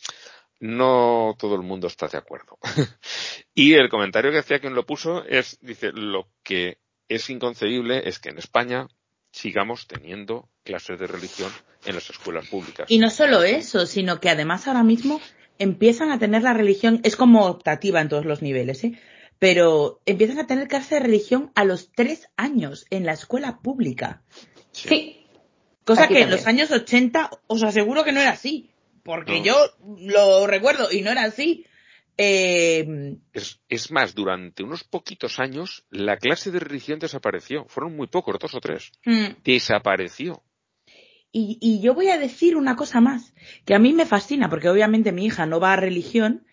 No 0.61 1.35
todo 1.39 1.57
el 1.57 1.63
mundo 1.63 1.87
está 1.87 2.07
de 2.07 2.19
acuerdo. 2.19 2.59
y 3.55 3.75
el 3.75 3.89
comentario 3.89 4.31
que 4.31 4.39
hacía 4.39 4.61
quien 4.61 4.75
lo 4.75 4.87
puso 4.87 5.25
es, 5.25 5.59
dice, 5.61 5.91
lo 5.93 6.29
que 6.43 6.79
es 7.09 7.29
inconcebible 7.31 8.09
es 8.09 8.19
que 8.19 8.29
en 8.29 8.39
España 8.39 8.89
sigamos 9.33 9.87
teniendo 9.87 10.49
clases 10.63 10.99
de 10.99 11.07
religión 11.07 11.51
en 11.85 11.95
las 11.95 12.11
escuelas 12.11 12.47
públicas. 12.49 12.87
Y 12.91 12.99
no 12.99 13.11
solo 13.11 13.43
eso, 13.43 13.87
sino 13.87 14.21
que 14.21 14.29
además 14.29 14.69
ahora 14.69 14.83
mismo 14.83 15.21
empiezan 15.59 16.11
a 16.11 16.19
tener 16.19 16.43
la 16.43 16.53
religión, 16.53 17.01
es 17.05 17.17
como 17.17 17.47
optativa 17.47 18.01
en 18.01 18.09
todos 18.09 18.25
los 18.25 18.43
niveles, 18.43 18.85
¿eh? 18.85 18.99
pero 19.39 20.01
empiezan 20.07 20.39
a 20.39 20.47
tener 20.47 20.69
clase 20.69 20.97
de 20.97 21.01
religión 21.03 21.51
a 21.55 21.65
los 21.65 21.91
tres 21.93 22.29
años 22.37 22.87
en 22.91 23.07
la 23.07 23.13
escuela 23.13 23.61
pública. 23.63 24.23
Sí. 24.73 25.27
Cosa 25.85 26.05
Aquí 26.05 26.15
que 26.15 26.23
en 26.23 26.31
los 26.31 26.47
años 26.47 26.71
80 26.71 27.31
os 27.47 27.63
aseguro 27.63 28.05
que 28.05 28.13
no 28.13 28.21
era 28.21 28.31
así, 28.31 28.70
porque 29.03 29.39
No. 29.41 29.45
yo 29.45 29.55
lo 29.99 30.47
recuerdo 30.47 30.91
y 30.93 31.03
no 31.03 31.11
era 31.11 31.25
así. 31.25 31.65
Eh, 32.17 33.17
Es, 33.33 33.61
es 33.69 33.91
más, 33.91 34.15
durante 34.15 34.63
unos 34.63 34.85
poquitos 34.85 35.39
años 35.41 35.85
la 35.91 36.17
clase 36.19 36.51
de 36.51 36.61
religión 36.61 36.99
desapareció. 36.99 37.65
Fueron 37.69 37.97
muy 37.97 38.09
pocos, 38.09 38.39
dos 38.39 38.55
o 38.55 38.61
tres. 38.61 38.93
mm, 39.07 39.43
Desapareció. 39.45 40.43
Y, 41.33 41.59
y 41.61 41.81
yo 41.81 41.95
voy 41.95 42.09
a 42.09 42.19
decir 42.19 42.57
una 42.57 42.75
cosa 42.77 43.01
más, 43.01 43.33
que 43.65 43.75
a 43.75 43.79
mí 43.79 43.93
me 43.93 44.05
fascina, 44.05 44.51
porque 44.51 44.69
obviamente 44.69 45.13
mi 45.13 45.27
hija 45.27 45.47
no 45.47 45.61
va 45.61 45.73
a 45.75 45.77
religión 45.77 46.45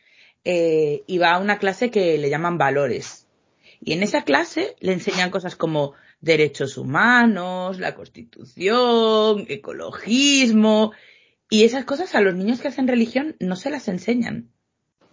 eh, 0.45 1.03
y 1.07 1.18
va 1.18 1.34
a 1.34 1.40
una 1.40 1.57
clase 1.57 1.90
que 1.90 2.18
le 2.18 2.30
llaman 2.30 2.57
valores. 2.60 3.28
Y 3.82 3.94
en 3.94 4.03
esa 4.03 4.24
clase 4.24 4.76
le 4.80 4.94
enseñan 4.94 5.32
cosas 5.32 5.56
como 5.56 5.94
derechos 6.22 6.78
humanos, 6.78 7.80
la 7.80 7.94
constitución, 7.95 9.45
ecologismo, 9.49 10.94
y 11.49 11.64
esas 11.64 11.86
cosas 11.86 12.14
a 12.15 12.22
los 12.22 12.36
niños 12.36 12.60
que 12.60 12.68
hacen 12.68 12.88
religión 12.88 13.36
no 13.40 13.56
se 13.56 13.69
las 13.69 13.88
enseñan. 13.88 14.52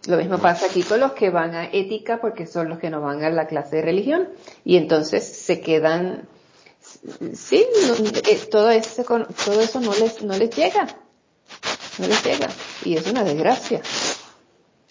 Lo 0.06 0.18
mismo 0.18 0.38
pasa 0.38 0.66
aquí 0.66 0.82
con 0.82 1.00
los 1.00 1.12
que 1.12 1.30
van 1.30 1.54
a 1.54 1.64
ética 1.66 2.20
porque 2.20 2.46
son 2.46 2.68
los 2.68 2.78
que 2.78 2.90
no 2.90 3.00
van 3.00 3.22
a 3.24 3.30
la 3.30 3.46
clase 3.46 3.76
de 3.76 3.82
religión 3.82 4.28
y 4.64 4.76
entonces 4.76 5.24
se 5.24 5.60
quedan, 5.60 6.28
sí, 7.32 7.64
no, 7.88 7.94
eh, 8.28 8.38
todo, 8.50 8.70
ese, 8.70 9.04
con- 9.04 9.26
todo 9.44 9.60
eso 9.62 9.80
no 9.80 9.94
les, 9.94 10.22
no 10.22 10.36
les 10.36 10.50
llega, 10.54 10.86
no 11.98 12.06
les 12.06 12.22
llega 12.24 12.48
y 12.84 12.96
es 12.96 13.06
una 13.06 13.24
desgracia. 13.24 13.80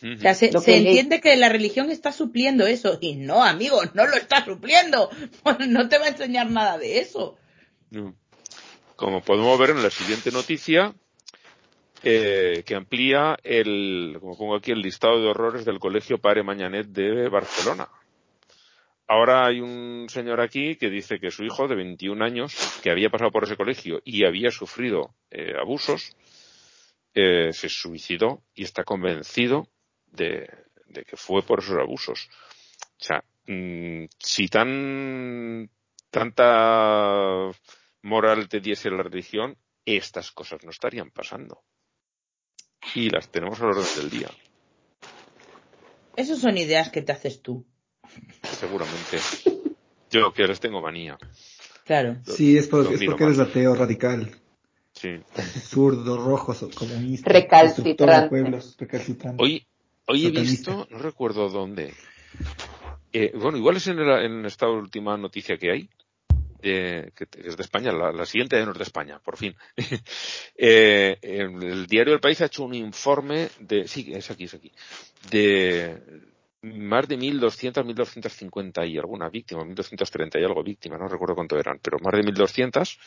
Ujú. 0.02 0.14
O 0.16 0.20
sea, 0.20 0.34
se, 0.34 0.48
entiende 0.48 1.22
que 1.22 1.36
la 1.38 1.48
religión 1.48 1.90
está 1.90 2.12
supliendo 2.12 2.66
eso. 2.66 2.98
Y 3.00 3.16
no, 3.16 3.42
amigo, 3.44 3.80
no 3.94 4.06
lo 4.06 4.16
está 4.18 4.44
supliendo. 4.44 5.10
No 5.70 5.88
te 5.88 5.98
va 5.98 6.06
a 6.06 6.10
enseñar 6.10 6.50
nada 6.50 6.78
de 6.78 7.00
eso. 7.00 7.38
No. 7.90 8.14
Como 8.98 9.22
podemos 9.22 9.58
ver 9.60 9.70
en 9.72 9.82
la 9.84 9.90
siguiente 9.90 10.32
noticia, 10.32 10.94
eh, 12.04 12.64
que 12.66 12.76
amplía 12.76 13.38
el, 13.44 14.18
como 14.20 14.38
pongo 14.38 14.56
aquí, 14.56 14.72
el 14.72 14.82
listado 14.82 15.22
de 15.22 15.30
horrores 15.30 15.64
del 15.64 15.80
Colegio 15.80 16.18
Pare 16.18 16.44
Mañanet 16.44 16.88
de 16.88 17.30
Barcelona. 17.30 17.88
Ahora 19.08 19.46
hay 19.46 19.62
un 19.62 20.08
señor 20.10 20.42
aquí 20.42 20.76
que 20.76 20.90
dice 20.90 21.20
que 21.20 21.32
su 21.32 21.44
hijo 21.44 21.68
de 21.68 21.76
21 21.76 22.24
años, 22.24 22.80
que 22.82 22.90
había 22.90 23.10
pasado 23.10 23.32
por 23.32 23.44
ese 23.44 23.56
colegio 23.56 24.02
y 24.04 24.26
había 24.26 24.52
sufrido 24.52 25.14
eh, 25.32 25.54
abusos, 25.60 26.16
eh, 27.14 27.54
se 27.54 27.70
suicidó 27.70 28.44
y 28.54 28.64
está 28.64 28.84
convencido 28.84 29.68
de, 30.12 30.50
que 30.94 31.16
fue 31.16 31.44
por 31.44 31.60
esos 31.60 31.78
abusos. 31.78 32.30
O 33.00 33.04
sea, 33.04 33.24
mm, 33.48 34.06
si 34.20 34.48
tan 34.48 35.70
tanta 36.10 37.50
moral 38.02 38.48
te 38.50 38.60
diese 38.60 38.90
la 38.90 39.04
religión, 39.04 39.58
estas 39.86 40.32
cosas 40.32 40.64
no 40.64 40.72
estarían 40.72 41.12
pasando. 41.12 41.64
Y 42.96 43.10
las 43.10 43.30
tenemos 43.30 43.60
a 43.62 43.64
la 43.66 43.70
orden 43.72 43.86
del 43.98 44.10
día, 44.10 44.30
Esas 46.16 46.40
son 46.40 46.58
ideas 46.58 46.90
que 46.90 47.02
te 47.02 47.12
haces 47.12 47.42
tú. 47.42 47.66
seguramente. 48.60 49.18
Yo 50.12 50.32
que 50.32 50.48
les 50.48 50.60
tengo 50.60 50.80
manía. 50.82 51.18
Claro. 51.86 52.18
Sí, 52.26 52.56
es, 52.58 52.68
por- 52.68 52.84
Lo 52.86 52.92
es 52.92 53.04
porque 53.04 53.24
eres 53.24 53.40
ateo 53.40 53.74
radical. 53.76 54.30
Sí. 54.94 55.10
Zurdo, 55.60 56.24
rojo, 56.24 56.56
comunista. 56.76 57.32
Recalcitrante. 57.32 57.66
destructor 57.90 58.22
de 58.22 58.30
pueblos, 58.30 58.76
recalcitrante. 58.78 59.44
Hoy, 59.44 59.66
hoy 60.08 60.28
he 60.28 60.30
visto, 60.30 60.88
no 60.92 61.00
recuerdo 61.00 61.50
dónde. 61.50 61.94
Eh, 63.12 63.32
bueno, 63.36 63.58
igual 63.58 63.78
es 63.78 63.88
en, 63.88 64.08
la- 64.08 64.24
en 64.24 64.46
esta 64.46 64.70
última 64.70 65.18
noticia 65.18 65.58
que 65.58 65.72
hay, 65.72 65.90
de- 66.64 67.12
que 67.16 67.28
es 67.48 67.58
de 67.58 67.64
España, 67.64 67.92
la, 67.92 68.12
la 68.12 68.26
siguiente 68.26 68.56
de 68.56 68.84
España, 68.84 69.20
por 69.20 69.38
fin. 69.38 69.56
Eh, 70.56 71.18
el 71.22 71.88
diario 71.88 72.14
El 72.14 72.20
País 72.20 72.40
ha 72.42 72.46
hecho 72.46 72.64
un 72.64 72.74
informe 72.74 73.50
de, 73.60 73.88
sí, 73.88 74.12
es 74.14 74.30
aquí, 74.32 74.46
es 74.46 74.54
aquí, 74.54 74.72
de 75.32 76.00
más 76.62 77.08
de 77.08 77.18
1.200, 77.18 77.84
1.250 77.86 78.86
y 78.86 78.98
alguna 78.98 79.30
víctima, 79.30 79.64
1.230 79.66 80.40
y 80.40 80.44
algo 80.46 80.64
víctimas, 80.64 81.00
no 81.00 81.08
recuerdo 81.08 81.36
cuánto 81.36 81.60
eran, 81.60 81.80
pero 81.82 81.98
más 82.00 82.14
de 82.14 82.24
1.200 82.24 82.98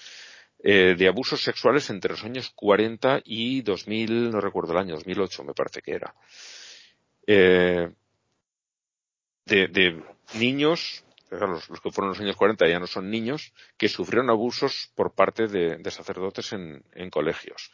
eh, 0.62 0.95
de 0.99 1.09
abusos 1.09 1.41
sexuales 1.43 1.89
entre 1.91 2.11
los 2.12 2.24
años 2.24 2.51
40 2.55 3.20
y 3.24 3.62
2000, 3.62 4.31
no 4.31 4.41
recuerdo 4.41 4.73
el 4.73 4.78
año, 4.78 4.95
2008 4.95 5.45
me 5.45 5.55
parece 5.55 5.81
que 5.81 5.93
era. 5.93 6.15
Eh, 7.27 7.91
de, 9.47 9.69
de 9.69 10.03
niños, 10.35 11.05
claro, 11.28 11.48
los, 11.48 11.69
los 11.69 11.81
que 11.81 11.90
fueron 11.90 12.11
los 12.11 12.20
años 12.20 12.36
40 12.36 12.69
ya 12.69 12.78
no 12.78 12.86
son 12.86 13.11
niños, 13.11 13.53
que 13.77 13.89
sufrieron 13.89 14.31
abusos 14.31 14.90
por 14.94 15.15
parte 15.15 15.47
de, 15.48 15.77
de 15.77 15.90
sacerdotes 15.90 16.53
en, 16.53 16.82
en 16.93 17.11
colegios. 17.11 17.70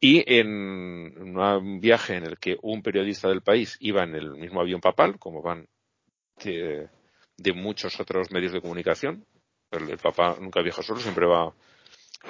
Y 0.00 0.22
en 0.26 0.48
un 0.48 1.80
viaje 1.80 2.16
en 2.16 2.24
el 2.24 2.38
que 2.38 2.58
un 2.62 2.82
periodista 2.82 3.28
del 3.28 3.42
país 3.42 3.76
iba 3.80 4.02
en 4.02 4.14
el 4.14 4.32
mismo 4.32 4.60
avión 4.60 4.80
papal, 4.80 5.18
como 5.18 5.42
van 5.42 5.68
de, 6.44 6.88
de 7.36 7.52
muchos 7.52 7.98
otros 7.98 8.30
medios 8.30 8.52
de 8.52 8.60
comunicación, 8.60 9.24
el, 9.70 9.90
el 9.90 9.98
Papa 9.98 10.36
nunca 10.40 10.62
viaja 10.62 10.82
solo, 10.82 11.00
siempre 11.00 11.26
va 11.26 11.52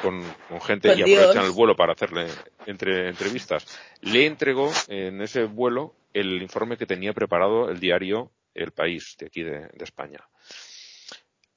con, 0.03 0.23
con 0.49 0.61
gente 0.61 0.89
Con 0.91 0.99
y 0.99 1.03
aprovechan 1.03 1.33
Dios. 1.33 1.47
el 1.47 1.51
vuelo 1.53 1.77
para 1.77 1.93
hacerle 1.93 2.27
entre, 2.66 3.09
entrevistas. 3.09 3.66
Le 4.01 4.27
entregó 4.27 4.70
en 4.89 5.20
ese 5.23 5.45
vuelo 5.45 5.95
el 6.12 6.41
informe 6.43 6.77
que 6.77 6.87
tenía 6.87 7.12
preparado 7.12 7.69
el 7.70 7.81
diario 7.81 8.31
El 8.57 8.73
País, 8.73 9.16
de 9.19 9.27
aquí 9.27 9.43
de, 9.43 9.61
de 9.73 9.85
España. 9.85 10.20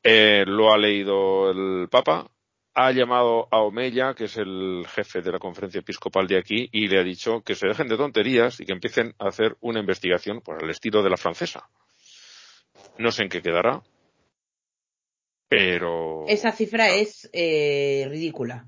Eh, 0.04 0.44
lo 0.48 0.72
ha 0.74 0.78
leído 0.78 1.52
el 1.52 1.90
Papa, 1.90 2.30
ha 2.74 2.92
llamado 2.92 3.48
a 3.52 3.60
Omeya, 3.60 4.14
que 4.14 4.26
es 4.26 4.38
el 4.38 4.86
jefe 4.88 5.22
de 5.22 5.32
la 5.32 5.40
conferencia 5.40 5.80
episcopal 5.80 6.28
de 6.28 6.38
aquí, 6.38 6.70
y 6.72 6.88
le 6.88 7.00
ha 7.00 7.04
dicho 7.04 7.42
que 7.42 7.56
se 7.56 7.68
dejen 7.68 7.88
de 7.88 7.98
tonterías 7.98 8.60
y 8.62 8.66
que 8.66 8.72
empiecen 8.72 9.14
a 9.20 9.28
hacer 9.28 9.58
una 9.60 9.80
investigación 9.82 10.42
por 10.42 10.64
el 10.64 10.70
estilo 10.70 11.04
de 11.04 11.10
la 11.10 11.18
francesa. 11.18 11.70
No 12.98 13.12
sé 13.12 13.24
en 13.24 13.30
qué 13.30 13.42
quedará, 13.42 13.82
pero... 15.48 16.26
Esa 16.28 16.52
cifra 16.52 16.90
es 16.90 17.30
eh, 17.34 18.08
ridícula. 18.10 18.68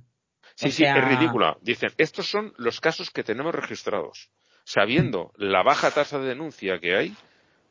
Sí, 0.56 0.68
O 0.68 0.72
sí, 0.72 0.78
sea- 0.84 0.98
es 0.98 1.06
ridícula. 1.18 1.58
Dicen, 1.62 1.92
estos 1.98 2.28
son 2.30 2.54
los 2.58 2.82
casos 2.82 3.10
que 3.12 3.24
tenemos 3.24 3.54
registrados. 3.54 4.30
Sabiendo 4.64 5.32
la 5.38 5.64
baja 5.64 5.92
tasa 5.92 6.20
de 6.20 6.30
denuncia 6.30 6.80
que 6.80 6.96
hay, 6.96 7.16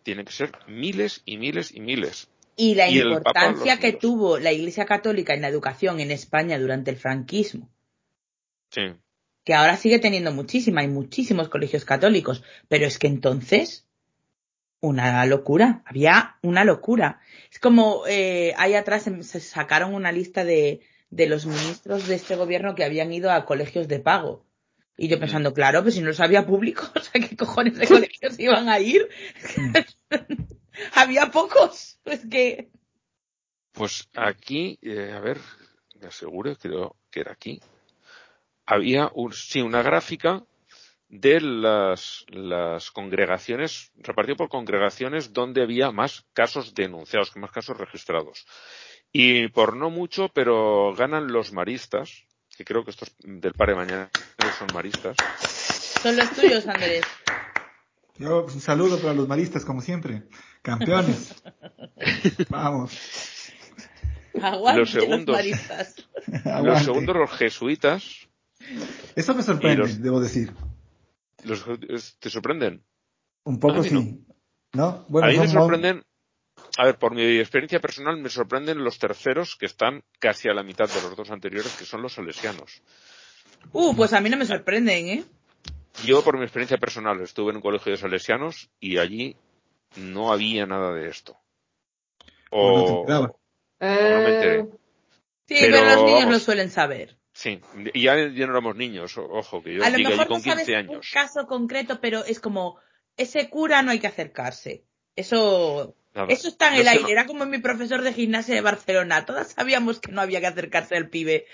tienen 0.02 0.24
que 0.24 0.32
ser 0.32 0.52
miles 0.66 1.22
y 1.24 1.36
miles 1.36 1.74
y 1.74 1.80
miles. 1.80 2.28
Y 2.56 2.74
la 2.74 2.88
Y 2.88 3.00
importancia 3.00 3.78
que 3.78 3.92
tuvo 3.92 4.38
la 4.38 4.52
Iglesia 4.52 4.84
Católica 4.84 5.34
en 5.34 5.42
la 5.42 5.48
educación 5.48 6.00
en 6.00 6.10
España 6.10 6.58
durante 6.58 6.90
el 6.90 6.96
franquismo, 6.96 7.70
Sí. 8.70 8.82
que 9.44 9.54
ahora 9.54 9.76
sigue 9.76 9.98
teniendo 9.98 10.32
muchísima, 10.32 10.82
hay 10.82 10.88
muchísimos 10.88 11.48
colegios 11.48 11.84
católicos, 11.84 12.42
pero 12.68 12.86
es 12.86 12.98
que 12.98 13.06
entonces, 13.06 13.86
una 14.80 15.24
locura, 15.26 15.82
había 15.86 16.36
una 16.42 16.64
locura. 16.64 17.20
Es 17.50 17.58
como 17.58 18.02
eh, 18.06 18.54
ahí 18.58 18.74
atrás 18.74 19.06
em- 19.06 19.22
se 19.22 19.40
sacaron 19.40 19.94
una 19.94 20.12
lista 20.12 20.44
de, 20.44 20.80
de 21.10 21.26
los 21.26 21.46
ministros 21.46 22.06
de 22.08 22.14
este 22.14 22.36
gobierno 22.36 22.74
que 22.74 22.84
habían 22.84 23.12
ido 23.12 23.30
a 23.32 23.44
colegios 23.44 23.88
de 23.88 24.00
pago. 24.00 24.44
Y 25.02 25.08
yo 25.08 25.18
pensando, 25.18 25.54
claro, 25.54 25.82
pues 25.82 25.94
si 25.94 26.02
no 26.02 26.08
los 26.08 26.20
había 26.20 26.44
públicos, 26.44 26.92
¿a 27.14 27.20
qué 27.20 27.34
cojones 27.34 27.78
de 27.78 27.86
colegios 27.88 28.38
iban 28.38 28.68
a 28.68 28.80
ir? 28.80 29.08
había 30.94 31.30
pocos. 31.30 31.98
Es 32.04 32.26
que 32.26 32.68
Pues 33.72 34.10
aquí, 34.14 34.78
eh, 34.82 35.10
a 35.16 35.20
ver, 35.20 35.38
me 35.98 36.08
aseguro, 36.08 36.54
creo 36.54 36.96
que 37.10 37.20
era 37.20 37.32
aquí. 37.32 37.62
Había 38.66 39.10
un, 39.14 39.32
sí, 39.32 39.62
una 39.62 39.82
gráfica 39.82 40.44
de 41.08 41.40
las, 41.40 42.26
las 42.28 42.90
congregaciones, 42.90 43.92
repartido 43.96 44.36
por 44.36 44.50
congregaciones 44.50 45.32
donde 45.32 45.62
había 45.62 45.92
más 45.92 46.26
casos 46.34 46.74
denunciados, 46.74 47.34
más 47.36 47.52
casos 47.52 47.78
registrados. 47.78 48.44
Y 49.12 49.48
por 49.48 49.78
no 49.78 49.88
mucho, 49.88 50.28
pero 50.28 50.94
ganan 50.94 51.32
los 51.32 51.54
maristas, 51.54 52.26
que 52.60 52.64
creo 52.66 52.84
que 52.84 52.90
estos 52.90 53.10
del 53.24 53.54
par 53.54 53.70
de 53.70 53.74
mañana 53.74 54.10
son 54.58 54.68
maristas. 54.74 55.16
son 56.02 56.14
los 56.14 56.30
tuyos, 56.32 56.66
Andrés. 56.66 57.02
Yo, 58.18 58.44
un 58.44 58.60
saludo 58.60 58.98
para 58.98 59.14
los 59.14 59.26
maristas, 59.26 59.64
como 59.64 59.80
siempre. 59.80 60.24
Campeones. 60.60 61.42
Vamos. 62.50 62.92
Aguante 64.42 64.80
Los 64.80 64.90
segundos. 64.90 65.34
maristas. 65.36 65.94
Los 66.62 66.82
segundos, 66.82 67.16
los 67.16 67.30
jesuitas, 67.30 68.28
Eso 69.16 69.34
me 69.34 69.42
sorprende, 69.42 69.78
los- 69.78 70.02
debo 70.02 70.20
decir. 70.20 70.52
los, 71.44 71.64
¿te 72.18 72.28
sorprenden? 72.28 72.84
Un 73.44 73.58
poco 73.58 73.82
sí. 73.82 74.22
¿No? 74.74 75.06
Bueno, 75.08 75.28
a 75.28 75.30
mí 75.30 75.38
me 75.38 75.48
sorprenden, 75.48 76.04
a 76.76 76.84
ver, 76.84 76.98
por 76.98 77.14
mi 77.14 77.38
experiencia 77.38 77.80
personal, 77.80 78.16
me 78.18 78.28
sorprenden 78.28 78.82
los 78.84 78.98
terceros 78.98 79.56
que 79.56 79.66
están 79.66 80.02
casi 80.18 80.48
a 80.48 80.54
la 80.54 80.62
mitad 80.62 80.88
de 80.88 81.00
los 81.02 81.16
dos 81.16 81.30
anteriores, 81.30 81.74
que 81.76 81.84
son 81.84 82.02
los 82.02 82.14
salesianos. 82.14 82.82
Uh, 83.72 83.94
pues 83.94 84.12
a 84.12 84.20
mí 84.20 84.30
no 84.30 84.36
me 84.36 84.46
sorprenden, 84.46 85.08
¿eh? 85.08 85.24
Yo, 86.04 86.22
por 86.22 86.36
mi 86.38 86.44
experiencia 86.44 86.78
personal, 86.78 87.20
estuve 87.20 87.50
en 87.50 87.56
un 87.56 87.62
colegio 87.62 87.92
de 87.92 87.98
salesianos 87.98 88.70
y 88.80 88.98
allí 88.98 89.36
no 89.96 90.32
había 90.32 90.66
nada 90.66 90.92
de 90.94 91.08
esto. 91.08 91.36
O 92.50 93.04
no 93.08 93.34
enteré. 93.80 94.66
Sí, 95.46 95.56
Pero, 95.60 95.76
pero, 95.78 95.84
los 95.86 96.04
niños 96.04 96.20
vamos. 96.20 96.34
lo 96.34 96.38
suelen 96.40 96.70
saber. 96.70 97.16
Sí, 97.32 97.60
y 97.94 98.02
ya, 98.02 98.14
ya 98.16 98.46
no 98.46 98.52
éramos 98.52 98.76
niños, 98.76 99.16
ojo, 99.16 99.62
que 99.62 99.74
yo 99.74 99.84
a 99.84 99.90
lo 99.90 99.96
allí 99.96 100.04
con 100.04 100.16
no 100.28 100.40
sabes 100.40 100.66
15 100.66 100.72
un 100.72 100.78
años. 100.78 101.10
caso 101.12 101.46
concreto, 101.46 102.00
pero 102.00 102.24
es 102.24 102.40
como, 102.40 102.78
ese 103.16 103.48
cura 103.50 103.82
no 103.82 103.90
hay 103.90 103.98
que 104.00 104.06
acercarse. 104.08 104.84
Eso, 105.16 105.96
Nada. 106.14 106.26
eso 106.32 106.48
está 106.48 106.68
en 106.70 106.74
Yo 106.76 106.80
el 106.82 106.88
aire. 106.88 107.02
no- 107.02 107.08
Era 107.08 107.26
como 107.26 107.46
mi 107.46 107.58
profesor 107.58 108.02
de 108.02 108.12
gimnasia 108.12 108.54
de 108.54 108.60
Barcelona. 108.60 109.24
Todas 109.24 109.52
sabíamos 109.52 110.00
que 110.00 110.10
no 110.12 110.20
había 110.20 110.40
que 110.40 110.46
acercarse 110.48 110.96
al 110.96 111.08
pibe. 111.08 111.46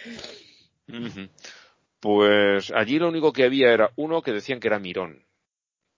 Pues 2.01 2.71
allí 2.73 2.99
lo 2.99 3.09
único 3.09 3.33
que 3.33 3.45
había 3.45 3.73
era 3.73 3.91
uno 3.97 4.23
que 4.23 4.33
decían 4.33 4.61
que 4.61 4.69
era 4.69 4.79
mirón, 4.79 5.25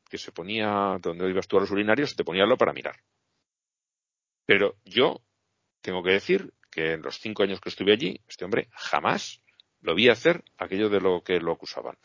que 0.09 0.19
se 0.19 0.33
ponía, 0.33 0.99
donde 1.01 1.29
ibas 1.29 1.47
tú 1.49 1.59
a 1.59 1.61
los 1.61 1.71
urinarios, 1.71 2.17
te 2.17 2.25
ponía 2.25 2.45
algo 2.45 2.57
para 2.57 2.73
mirar. 2.73 2.97
Pero 4.47 4.77
yo 4.85 5.21
tengo 5.83 6.03
que 6.03 6.13
decir 6.13 6.53
que 6.71 6.93
en 6.95 7.03
los 7.03 7.19
cinco 7.19 7.43
años 7.43 7.61
que 7.61 7.69
estuve 7.69 7.93
allí, 7.93 8.21
este 8.29 8.45
hombre 8.45 8.69
jamás 8.73 9.41
lo 9.81 9.95
vi 9.95 10.09
hacer 10.09 10.43
aquello 10.57 10.89
de 10.89 11.01
lo 11.01 11.23
que 11.23 11.39
lo 11.41 11.53
acusaban. 11.53 11.97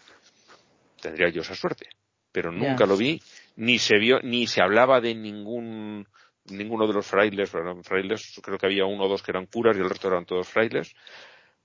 Tendría 1.01 1.29
yo 1.29 1.41
esa 1.41 1.55
suerte, 1.55 1.87
pero 2.31 2.51
nunca 2.51 2.85
lo 2.85 2.97
vi, 2.97 3.21
ni 3.55 3.79
se 3.79 3.97
vio, 3.97 4.19
ni 4.21 4.47
se 4.47 4.61
hablaba 4.61 4.99
de 5.01 5.15
ningún 5.15 6.07
ninguno 6.49 6.87
de 6.87 6.93
los 6.93 7.05
frailes, 7.05 7.53
eran 7.53 7.83
frailes, 7.83 8.39
creo 8.43 8.57
que 8.57 8.65
había 8.65 8.85
uno 8.85 9.05
o 9.05 9.09
dos 9.09 9.23
que 9.23 9.31
eran 9.31 9.45
curas 9.45 9.77
y 9.77 9.79
el 9.79 9.89
resto 9.89 10.07
eran 10.07 10.25
todos 10.25 10.47
frailes, 10.47 10.93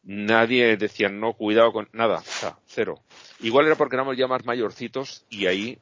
nadie 0.03 0.77
decía 0.77 1.09
no, 1.09 1.35
cuidado 1.35 1.73
con 1.73 1.89
nada, 1.93 2.19
o 2.19 2.23
sea, 2.23 2.59
cero. 2.67 3.03
Igual 3.41 3.67
era 3.67 3.77
porque 3.77 3.97
éramos 3.97 4.17
ya 4.17 4.27
más 4.27 4.45
mayorcitos 4.45 5.27
y 5.31 5.47
ahí, 5.47 5.79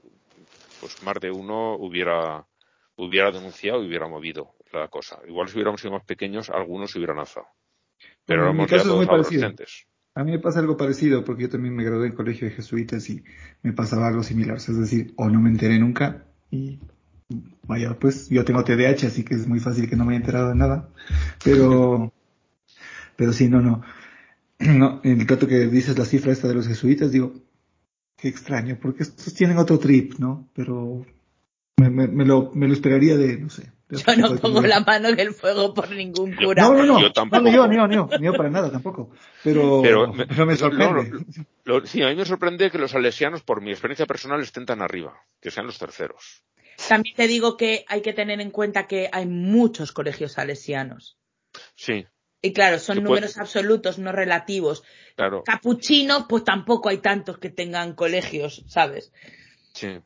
pues 0.81 1.03
más 1.03 1.17
de 1.21 1.31
uno 1.31 1.75
hubiera, 1.75 2.47
hubiera 2.97 3.31
denunciado 3.31 3.83
y 3.83 3.89
hubiera 3.89 4.09
movido 4.09 4.55
la 4.73 4.89
cosa. 4.89 5.21
Igual 5.27 5.49
si 5.49 5.55
hubiéramos 5.55 5.81
sido 5.81 5.93
más 5.93 6.05
pequeños, 6.05 6.51
algunos 6.51 6.91
se 6.91 6.99
hubieran 6.99 7.19
alzado. 7.19 7.47
Pero 8.25 8.43
Bueno, 8.43 8.65
éramos 8.65 8.71
ya 8.71 8.83
todos 8.83 9.09
adolescentes. 9.09 9.87
A 10.15 10.25
mí 10.25 10.31
me 10.31 10.39
pasa 10.39 10.61
algo 10.61 10.79
parecido 10.79 11.25
porque 11.25 11.43
yo 11.43 11.51
también 11.51 11.77
me 11.77 11.85
gradué 11.85 12.07
en 12.07 12.15
colegio 12.15 12.49
de 12.49 12.55
jesuitas 12.55 13.09
y 13.11 13.23
me 13.63 13.75
pasaba 13.75 14.09
algo 14.09 14.23
similar. 14.23 14.57
Es 14.57 14.79
decir, 14.79 15.13
o 15.17 15.29
no 15.29 15.41
me 15.41 15.51
enteré 15.51 15.79
nunca 15.79 16.25
y 16.51 16.81
vaya, 17.67 17.99
pues 17.99 18.29
yo 18.29 18.45
tengo 18.45 18.65
TDAH, 18.65 19.07
así 19.09 19.25
que 19.25 19.35
es 19.35 19.47
muy 19.47 19.61
fácil 19.61 19.89
que 19.89 19.97
no 19.97 20.05
me 20.05 20.13
haya 20.13 20.21
enterado 20.21 20.49
de 20.49 20.55
nada. 20.55 20.89
Pero, 21.45 22.13
pero 23.17 23.33
sí, 23.33 23.49
no, 23.49 23.61
no. 23.61 23.83
No, 24.59 25.01
en 25.05 25.21
el 25.21 25.29
rato 25.29 25.47
que 25.47 25.67
dices 25.67 25.99
la 25.99 26.07
cifra 26.07 26.33
esta 26.33 26.49
de 26.49 26.55
los 26.55 26.67
jesuitas, 26.67 27.13
digo, 27.13 27.35
qué 28.17 28.29
extraño, 28.29 28.79
porque 28.81 29.03
estos 29.03 29.35
tienen 29.35 29.59
otro 29.59 29.79
trip, 29.79 30.15
¿no? 30.19 30.49
Pero 30.55 31.05
me, 31.77 31.91
me, 31.91 32.09
me 32.09 32.25
lo, 32.25 32.53
me 32.55 32.67
lo 32.67 32.73
esperaría 32.73 33.19
de, 33.19 33.37
no 33.37 33.51
sé. 33.51 33.71
de 33.91 33.99
Yo 33.99 34.17
no 34.17 34.35
pongo 34.37 34.63
la 34.63 34.81
mano 34.81 35.09
en 35.11 35.21
el 35.21 35.35
fuego 35.35 35.75
por 35.75 35.91
ningún 35.91 36.35
cura. 36.35 36.63
No, 36.63 36.73
no, 36.73 36.87
no. 36.87 37.01
Yo 37.03 37.13
tampoco. 37.13 37.43
No, 37.43 37.51
yo, 37.55 37.71
yo, 37.71 37.87
yo, 37.91 38.09
yo 38.19 38.33
para 38.35 38.49
nada 38.49 38.71
tampoco. 38.73 39.11
Pero, 39.45 39.81
Pero 39.83 40.11
pero 40.17 40.47
me- 40.47 40.47
me, 40.47 40.57
sorprende. 40.57 41.11
no, 41.11 41.25
Lo- 41.65 41.87
sí, 41.87 42.03
a 42.03 42.09
mí 42.09 42.17
me 42.17 42.25
sorprende 42.25 42.71
que 42.71 42.79
los 42.79 42.93
salesianos, 42.93 43.43
por 43.43 43.61
mi 43.61 43.73
experiencia 43.73 44.07
personal, 44.07 44.41
estén 44.41 44.65
tan 44.65 44.81
arriba, 44.81 45.13
que 45.43 45.51
sean 45.51 45.67
los 45.67 45.79
terceros. 45.79 46.45
También 46.89 47.15
te 47.17 47.27
digo 47.27 47.57
que 47.57 47.85
hay 47.89 48.03
que 48.03 48.13
tener 48.13 48.41
en 48.41 48.51
cuenta 48.51 48.87
que 48.87 49.09
hay 49.13 49.27
muchos 49.27 49.93
colegios 49.93 50.33
salesianos. 50.33 51.17
Sí, 51.75 52.07
Y 52.43 52.53
claro, 52.53 52.79
son 52.79 53.03
números 53.03 53.39
absolutos, 53.39 53.99
no 53.99 54.13
relativos. 54.13 54.83
claro, 55.15 55.43
Capuchinos, 55.45 56.27
pues 56.29 56.45
tampoco 56.45 56.89
hay 56.89 56.99
tantos 56.99 57.39
que 57.39 57.51
tengan 57.51 57.95
colegios, 57.95 58.65
¿sabes? 58.69 59.13
sí. 59.73 60.01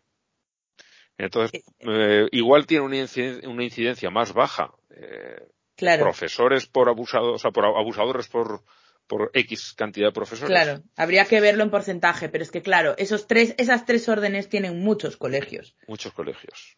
Entonces, 1.19 1.63
eh, 1.81 2.29
igual 2.33 2.67
tiene 2.67 2.85
una 2.87 3.63
incidencia 3.65 4.11
más 4.11 4.33
baja. 4.33 4.73
eh, 4.91 5.47
Claro, 5.77 6.03
profesores 6.03 6.67
por 6.67 6.89
abusados, 6.89 7.35
o 7.35 7.39
sea, 7.39 7.51
por 7.53 7.65
abusadores 7.65 8.29
por, 8.29 8.63
por 9.11 9.33
X 9.35 9.75
cantidad 9.77 10.07
de 10.07 10.13
profesores. 10.13 10.57
claro. 10.57 10.83
Habría 10.97 11.25
que 11.25 11.41
verlo 11.41 11.65
en 11.65 11.71
porcentaje, 11.71 12.29
pero 12.29 12.45
es 12.45 12.53
que 12.53 12.63
claro, 12.63 12.95
esos 12.97 13.27
tres, 13.27 13.57
esas 13.59 13.85
tres 13.85 14.09
órdenes 14.09 14.49
tienen 14.49 14.81
muchos 14.85 15.17
colegios. 15.17 15.75
Muchos 15.89 16.13
colegios. 16.13 16.77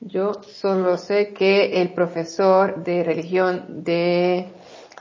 Yo 0.00 0.42
solo 0.42 0.98
sé 0.98 1.32
que 1.32 1.80
el 1.80 1.94
profesor 1.94 2.82
de 2.82 3.04
religión 3.04 3.84
de 3.84 4.48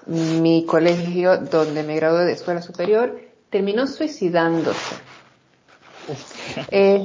mi 0.06 0.64
colegio 0.68 1.38
donde 1.38 1.82
me 1.82 1.96
gradué 1.96 2.26
de 2.26 2.34
escuela 2.34 2.62
superior 2.62 3.20
terminó 3.50 3.88
suicidándose. 3.88 4.96
Eh, 6.70 7.04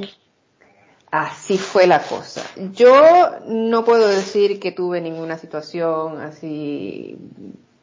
así 1.09 1.57
fue 1.57 1.87
la 1.87 2.03
cosa. 2.03 2.43
Yo 2.73 3.39
no 3.47 3.83
puedo 3.83 4.07
decir 4.07 4.59
que 4.59 4.71
tuve 4.71 5.01
ninguna 5.01 5.39
situación 5.39 6.21
así 6.21 7.17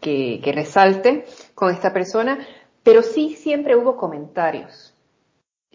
que, 0.01 0.41
que 0.43 0.53
resalte 0.53 1.27
con 1.55 1.73
esta 1.73 1.93
persona, 1.93 2.47
pero 2.83 3.03
sí 3.03 3.35
siempre 3.35 3.77
hubo 3.77 3.97
comentarios. 3.97 4.95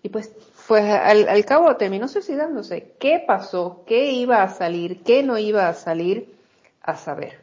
Y 0.02 0.10
pues, 0.10 0.32
pues 0.68 0.84
al, 0.84 1.28
al 1.28 1.46
cabo 1.46 1.76
terminó 1.78 2.08
suicidándose. 2.08 2.94
¿Qué 3.00 3.24
pasó? 3.26 3.84
¿Qué 3.88 4.12
iba 4.12 4.44
a 4.44 4.50
salir? 4.50 5.02
¿Qué 5.04 5.24
no 5.24 5.38
iba 5.38 5.68
a 5.68 5.74
salir? 5.74 6.36
A 6.82 6.96
saber. 6.96 7.40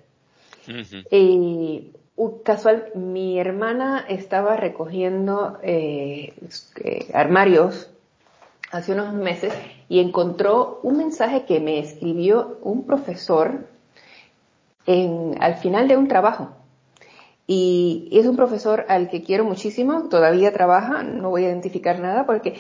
Y 1.11 1.93
casual, 2.45 2.93
mi 2.95 3.39
hermana 3.39 4.05
estaba 4.09 4.57
recogiendo 4.57 5.59
eh, 5.63 6.35
eh, 6.85 7.11
armarios 7.15 7.91
hace 8.71 8.93
unos 8.93 9.13
meses 9.13 9.53
y 9.89 10.01
encontró 10.01 10.81
un 10.83 10.99
mensaje 10.99 11.45
que 11.45 11.61
me 11.61 11.79
escribió 11.79 12.59
un 12.63 12.85
profesor 12.87 13.67
en, 14.87 15.37
al 15.41 15.57
final 15.57 15.89
de 15.89 15.97
un 15.97 16.09
trabajo. 16.09 16.51
Y 17.55 18.09
es 18.13 18.25
un 18.27 18.35
profesor 18.35 18.87
al 18.89 19.11
que 19.11 19.23
quiero 19.23 19.45
muchísimo, 19.45 20.09
todavía 20.09 20.55
trabaja, 20.55 21.03
no 21.03 21.29
voy 21.29 21.45
a 21.45 21.49
identificar 21.49 22.01
nada 22.01 22.25
porque 22.25 22.55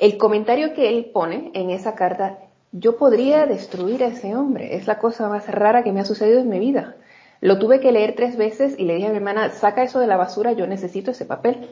el 0.00 0.16
comentario 0.16 0.72
que 0.72 0.88
él 0.88 1.10
pone 1.12 1.50
en 1.52 1.68
esa 1.68 1.94
carta, 1.94 2.38
yo 2.72 2.96
podría 2.96 3.44
destruir 3.44 4.02
a 4.02 4.06
ese 4.06 4.34
hombre, 4.34 4.76
es 4.76 4.86
la 4.86 4.98
cosa 4.98 5.28
más 5.28 5.46
rara 5.48 5.82
que 5.82 5.92
me 5.92 6.00
ha 6.00 6.06
sucedido 6.06 6.40
en 6.40 6.48
mi 6.48 6.58
vida. 6.58 6.96
Lo 7.42 7.58
tuve 7.58 7.78
que 7.80 7.92
leer 7.92 8.14
tres 8.16 8.38
veces 8.38 8.74
y 8.78 8.84
le 8.84 8.94
dije 8.94 9.08
a 9.08 9.10
mi 9.10 9.18
hermana, 9.18 9.50
saca 9.50 9.82
eso 9.82 10.00
de 10.00 10.06
la 10.06 10.16
basura, 10.16 10.52
yo 10.52 10.66
necesito 10.66 11.10
ese 11.10 11.26
papel. 11.26 11.68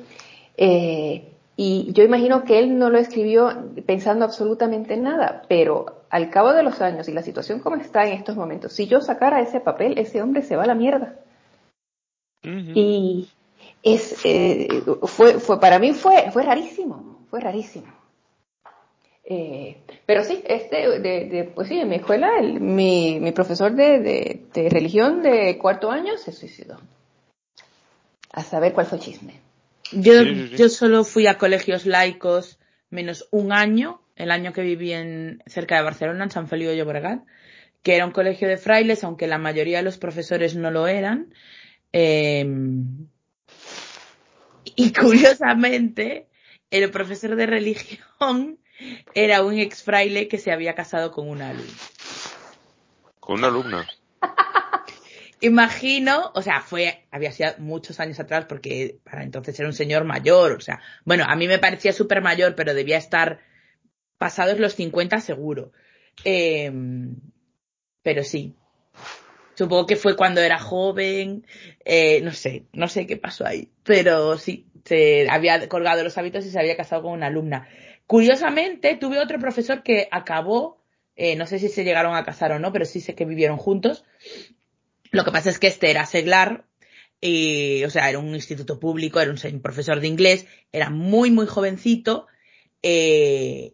Eh, 0.59 1.33
y 1.57 1.95
yo 1.95 2.05
imagino 2.05 2.45
que 2.45 2.59
él 2.59 2.79
no 2.79 2.91
lo 2.91 2.99
escribió 2.99 3.71
pensando 3.87 4.27
absolutamente 4.27 4.99
nada, 4.99 5.45
pero 5.49 6.03
al 6.11 6.29
cabo 6.29 6.53
de 6.53 6.63
los 6.63 6.83
años 6.83 7.09
y 7.09 7.15
la 7.15 7.23
situación 7.23 7.61
como 7.61 7.77
está 7.77 8.07
en 8.07 8.13
estos 8.13 8.37
momentos, 8.37 8.75
si 8.75 8.87
yo 8.87 9.01
sacara 9.01 9.41
ese 9.41 9.61
papel, 9.61 9.99
ese 9.99 10.21
hombre 10.21 10.43
se 10.43 10.57
va 10.57 10.65
a 10.65 10.67
la 10.67 10.75
mierda. 10.75 11.15
Y 12.47 13.29
es, 13.83 14.17
eh, 14.25 14.83
fue, 15.03 15.41
fue, 15.41 15.61
para 15.61 15.79
mí 15.79 15.93
fue, 15.93 16.31
fue 16.31 16.43
rarísimo, 16.43 17.27
fue 17.29 17.41
rarísimo. 17.41 17.93
Eh, 19.29 19.79
pero 20.07 20.23
sí, 20.23 20.43
este, 20.47 21.01
de, 21.01 21.25
de, 21.29 21.45
pues 21.53 21.69
sí, 21.69 21.81
en 21.81 21.89
mi 21.89 21.97
escuela, 21.97 22.39
el, 22.39 22.61
mi, 22.61 23.19
mi 23.19 23.33
profesor 23.33 23.75
de, 23.75 23.99
de, 23.99 24.47
de, 24.55 24.69
religión 24.69 25.23
de 25.23 25.59
cuarto 25.59 25.91
año 25.91 26.17
se 26.17 26.31
suicidó. 26.31 26.81
A 28.33 28.45
saber 28.45 28.73
cuál 28.73 28.87
fue 28.87 28.99
el 28.99 29.05
chisme. 29.05 29.41
Yo, 29.91 30.23
yo 30.23 30.69
solo 30.69 31.03
fui 31.03 31.27
a 31.27 31.39
colegios 31.39 31.87
laicos 31.87 32.59
menos 32.91 33.29
un 33.33 33.53
año, 33.53 34.01
el 34.15 34.31
año 34.31 34.53
que 34.53 34.63
viví 34.63 34.93
en, 34.93 35.43
cerca 35.47 35.77
de 35.77 35.83
Barcelona, 35.83 36.25
en 36.25 36.31
San 36.31 36.49
Feliu 36.49 36.69
de 36.69 36.77
Llobregat, 36.77 37.25
que 37.83 37.97
era 37.97 38.07
un 38.07 38.13
colegio 38.13 38.49
de 38.49 38.57
frailes, 38.57 39.05
aunque 39.05 39.27
la 39.27 39.39
mayoría 39.39 39.79
de 39.79 39.85
los 39.85 39.99
profesores 39.99 40.55
no 40.57 40.71
lo 40.71 40.87
eran. 40.87 41.33
Eh, 41.93 42.47
y 44.77 44.93
curiosamente, 44.99 46.29
el 46.71 46.91
profesor 46.91 47.37
de 47.37 47.47
religión 47.47 48.59
era 49.15 49.43
un 49.43 49.59
ex 49.59 49.83
fraile 49.83 50.29
que 50.29 50.39
se 50.39 50.53
había 50.53 50.75
casado 50.75 51.13
con 51.13 51.29
una 51.29 51.51
alumna. 51.51 51.73
¿Con 53.21 53.39
una 53.39 53.49
alumna? 53.49 53.87
Imagino, 55.41 56.33
o 56.35 56.41
sea, 56.41 56.63
fue, 56.63 57.05
había 57.11 57.31
sido 57.31 57.53
muchos 57.59 58.01
años 58.01 58.19
atrás 58.19 58.47
porque 58.47 58.99
para 59.05 59.23
entonces 59.23 59.59
era 59.59 59.69
un 59.69 59.75
señor 59.75 60.05
mayor, 60.05 60.53
o 60.53 60.61
sea, 60.61 60.81
bueno, 61.05 61.25
a 61.29 61.37
mí 61.37 61.47
me 61.47 61.59
parecía 61.59 61.93
súper 61.93 62.23
mayor, 62.23 62.55
pero 62.55 62.73
debía 62.73 62.97
estar 62.97 63.41
pasados 64.17 64.59
los 64.59 64.75
50 64.75 65.21
seguro. 65.21 65.73
Eh, 66.25 66.73
pero 68.03 68.25
sí. 68.25 68.55
Supongo 69.57 69.87
que 69.87 69.97
fue 69.97 70.17
cuando 70.17 70.43
era 70.43 70.59
joven, 70.59 71.47
eh, 71.85 72.21
no 72.21 72.33
sé, 72.33 72.67
no 72.75 72.89
sé 72.89 73.07
qué 73.07 73.17
pasó 73.17 73.47
ahí, 73.47 73.71
pero 73.85 74.37
sí, 74.37 74.67
se 74.85 75.31
había 75.31 75.67
colgado 75.69 76.05
los 76.05 76.19
hábitos 76.19 76.45
y 76.45 76.51
se 76.51 76.59
había 76.59 76.77
casado 76.77 77.03
con 77.03 77.13
una 77.13 77.29
alumna. 77.29 77.67
Curiosamente, 78.07 78.97
tuve 78.97 79.19
otro 79.19 79.39
profesor 79.39 79.83
que 79.83 80.09
acabó, 80.11 80.85
eh, 81.17 81.37
no 81.37 81.47
sé 81.47 81.59
si 81.59 81.71
se 81.71 81.85
llegaron 81.85 82.15
a 82.15 82.25
casar 82.25 82.53
o 82.53 82.59
no, 82.59 82.71
pero 82.71 82.85
sí 82.85 83.01
sé 83.01 83.15
que 83.15 83.25
vivieron 83.25 83.57
juntos. 83.57 84.05
Lo 85.11 85.25
que 85.25 85.33
pasa 85.33 85.49
es 85.49 85.59
que 85.59 85.69
este 85.69 85.91
era 85.91 86.05
seglar, 86.05 86.67
y, 87.19 87.83
o 87.85 87.89
sea, 87.91 88.11
era 88.11 88.19
un 88.19 88.35
instituto 88.35 88.79
público, 88.79 89.21
era 89.21 89.33
un 89.33 89.63
profesor 89.63 90.01
de 90.01 90.09
inglés, 90.09 90.47
era 90.71 90.91
muy, 90.91 91.31
muy 91.31 91.47
jovencito, 91.47 92.27
eh, 92.83 93.73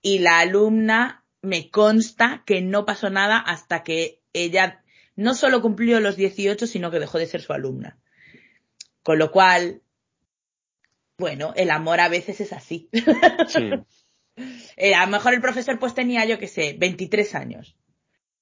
y 0.00 0.20
la 0.20 0.38
alumna 0.38 1.24
me 1.42 1.70
consta 1.70 2.44
que 2.46 2.62
no 2.62 2.86
pasó 2.86 3.10
nada 3.10 3.38
hasta 3.38 3.82
que 3.82 4.20
ella 4.32 4.83
no 5.16 5.34
solo 5.34 5.62
cumplió 5.62 6.00
los 6.00 6.16
18, 6.16 6.66
sino 6.66 6.90
que 6.90 7.00
dejó 7.00 7.18
de 7.18 7.26
ser 7.26 7.40
su 7.40 7.52
alumna. 7.52 7.98
Con 9.02 9.18
lo 9.18 9.30
cual, 9.30 9.82
bueno, 11.18 11.52
el 11.56 11.70
amor 11.70 12.00
a 12.00 12.08
veces 12.08 12.40
es 12.40 12.52
así. 12.52 12.88
Sí. 13.48 13.70
Eh, 14.76 14.96
a 14.96 15.04
lo 15.06 15.12
mejor 15.12 15.32
el 15.32 15.40
profesor 15.40 15.78
pues 15.78 15.94
tenía, 15.94 16.24
yo 16.24 16.40
qué 16.40 16.48
sé, 16.48 16.74
23 16.76 17.36
años. 17.36 17.76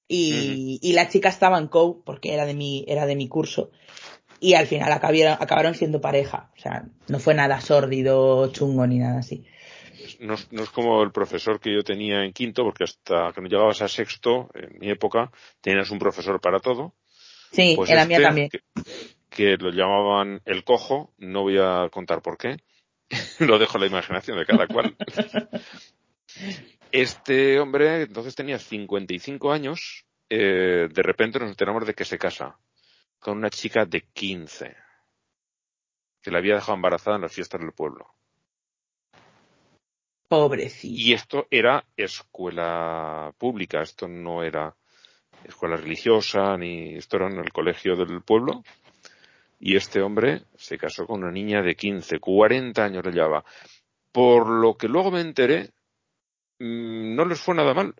Y, 0.08 0.78
y, 0.80 0.94
la 0.94 1.10
chica 1.10 1.28
estaba 1.28 1.58
en 1.58 1.68
co 1.68 2.02
porque 2.02 2.32
era 2.32 2.46
de 2.46 2.54
mi, 2.54 2.86
era 2.88 3.04
de 3.04 3.14
mi 3.14 3.28
curso. 3.28 3.70
Y 4.40 4.54
al 4.54 4.66
final 4.66 4.90
acabaron, 4.90 5.36
acabaron 5.38 5.74
siendo 5.74 6.00
pareja. 6.00 6.50
O 6.56 6.60
sea, 6.60 6.86
no 7.08 7.18
fue 7.18 7.34
nada 7.34 7.60
sórdido, 7.60 8.50
chungo 8.52 8.86
ni 8.86 8.98
nada 8.98 9.18
así. 9.18 9.44
No, 10.22 10.36
no, 10.52 10.62
es 10.62 10.70
como 10.70 11.02
el 11.02 11.10
profesor 11.10 11.58
que 11.58 11.74
yo 11.74 11.82
tenía 11.82 12.24
en 12.24 12.32
quinto, 12.32 12.62
porque 12.62 12.84
hasta 12.84 13.32
que 13.32 13.40
no 13.40 13.48
llegabas 13.48 13.82
a 13.82 13.88
sexto, 13.88 14.50
en 14.54 14.78
mi 14.78 14.88
época, 14.88 15.32
tenías 15.60 15.90
un 15.90 15.98
profesor 15.98 16.40
para 16.40 16.60
todo. 16.60 16.94
Sí, 17.50 17.74
pues 17.76 17.90
era 17.90 18.02
este, 18.02 18.16
mía 18.16 18.28
también. 18.28 18.48
Que, 18.48 18.60
que 19.28 19.56
lo 19.56 19.70
llamaban 19.70 20.40
el 20.44 20.62
cojo, 20.62 21.12
no 21.18 21.42
voy 21.42 21.58
a 21.58 21.88
contar 21.90 22.22
por 22.22 22.38
qué, 22.38 22.58
lo 23.40 23.58
dejo 23.58 23.78
a 23.78 23.80
la 23.80 23.86
imaginación 23.86 24.38
de 24.38 24.46
cada 24.46 24.66
cual. 24.68 24.96
Este 26.92 27.58
hombre 27.58 28.02
entonces 28.02 28.34
tenía 28.34 28.58
55 28.58 29.50
años, 29.50 30.04
eh, 30.28 30.88
de 30.92 31.02
repente 31.02 31.38
nos 31.38 31.48
enteramos 31.48 31.86
de 31.86 31.94
que 31.94 32.04
se 32.04 32.18
casa 32.18 32.58
con 33.18 33.38
una 33.38 33.50
chica 33.50 33.86
de 33.86 34.02
15, 34.12 34.76
que 36.22 36.30
la 36.30 36.38
había 36.38 36.54
dejado 36.54 36.74
embarazada 36.74 37.16
en 37.16 37.22
las 37.22 37.32
fiestas 37.32 37.60
del 37.60 37.72
pueblo. 37.72 38.14
Y 40.88 41.12
esto 41.12 41.46
era 41.50 41.84
escuela 41.94 43.34
pública, 43.36 43.82
esto 43.82 44.08
no 44.08 44.42
era 44.42 44.74
escuela 45.44 45.76
religiosa, 45.76 46.56
ni 46.56 46.94
esto 46.94 47.18
era 47.18 47.28
en 47.28 47.38
el 47.38 47.52
colegio 47.52 47.96
del 47.96 48.22
pueblo. 48.22 48.62
Y 49.60 49.76
este 49.76 50.00
hombre 50.00 50.44
se 50.56 50.78
casó 50.78 51.06
con 51.06 51.22
una 51.22 51.30
niña 51.30 51.60
de 51.60 51.76
15, 51.76 52.18
40 52.18 52.82
años 52.82 53.04
le 53.04 53.12
llevaba. 53.12 53.44
Por 54.10 54.48
lo 54.48 54.74
que 54.74 54.88
luego 54.88 55.10
me 55.10 55.20
enteré, 55.20 55.70
mmm, 56.58 57.14
no 57.14 57.26
les 57.26 57.38
fue 57.38 57.54
nada 57.54 57.74
mal. 57.74 57.94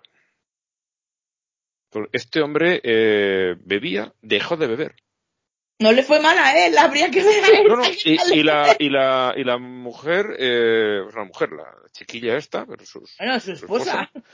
Este 2.13 2.41
hombre 2.41 2.81
eh, 2.83 3.57
bebía, 3.63 4.15
dejó 4.23 4.57
de 4.57 4.67
beber. 4.69 4.95
No 5.79 5.93
le 5.93 6.03
fue 6.03 6.21
mal 6.21 6.39
a 6.39 6.67
él, 6.67 6.79
habría 6.79 7.11
que 7.11 7.23
ver. 7.25 7.67
No, 7.67 7.77
no, 7.77 7.85
y, 8.05 8.19
y, 8.33 8.43
la, 8.43 8.77
y, 8.79 8.89
la, 8.89 9.35
y 9.37 9.45
la 9.45 9.59
mujer, 9.59 10.37
eh, 10.39 11.01
la 11.15 11.25
mujer, 11.25 11.51
la 11.53 11.75
chiquilla 11.93 12.37
esta, 12.37 12.65
pero 12.67 12.85
sus, 12.85 13.17
bueno, 13.19 13.41
su 13.41 13.53
esposa. 13.53 14.11
Su 14.13 14.19
esposa 14.19 14.27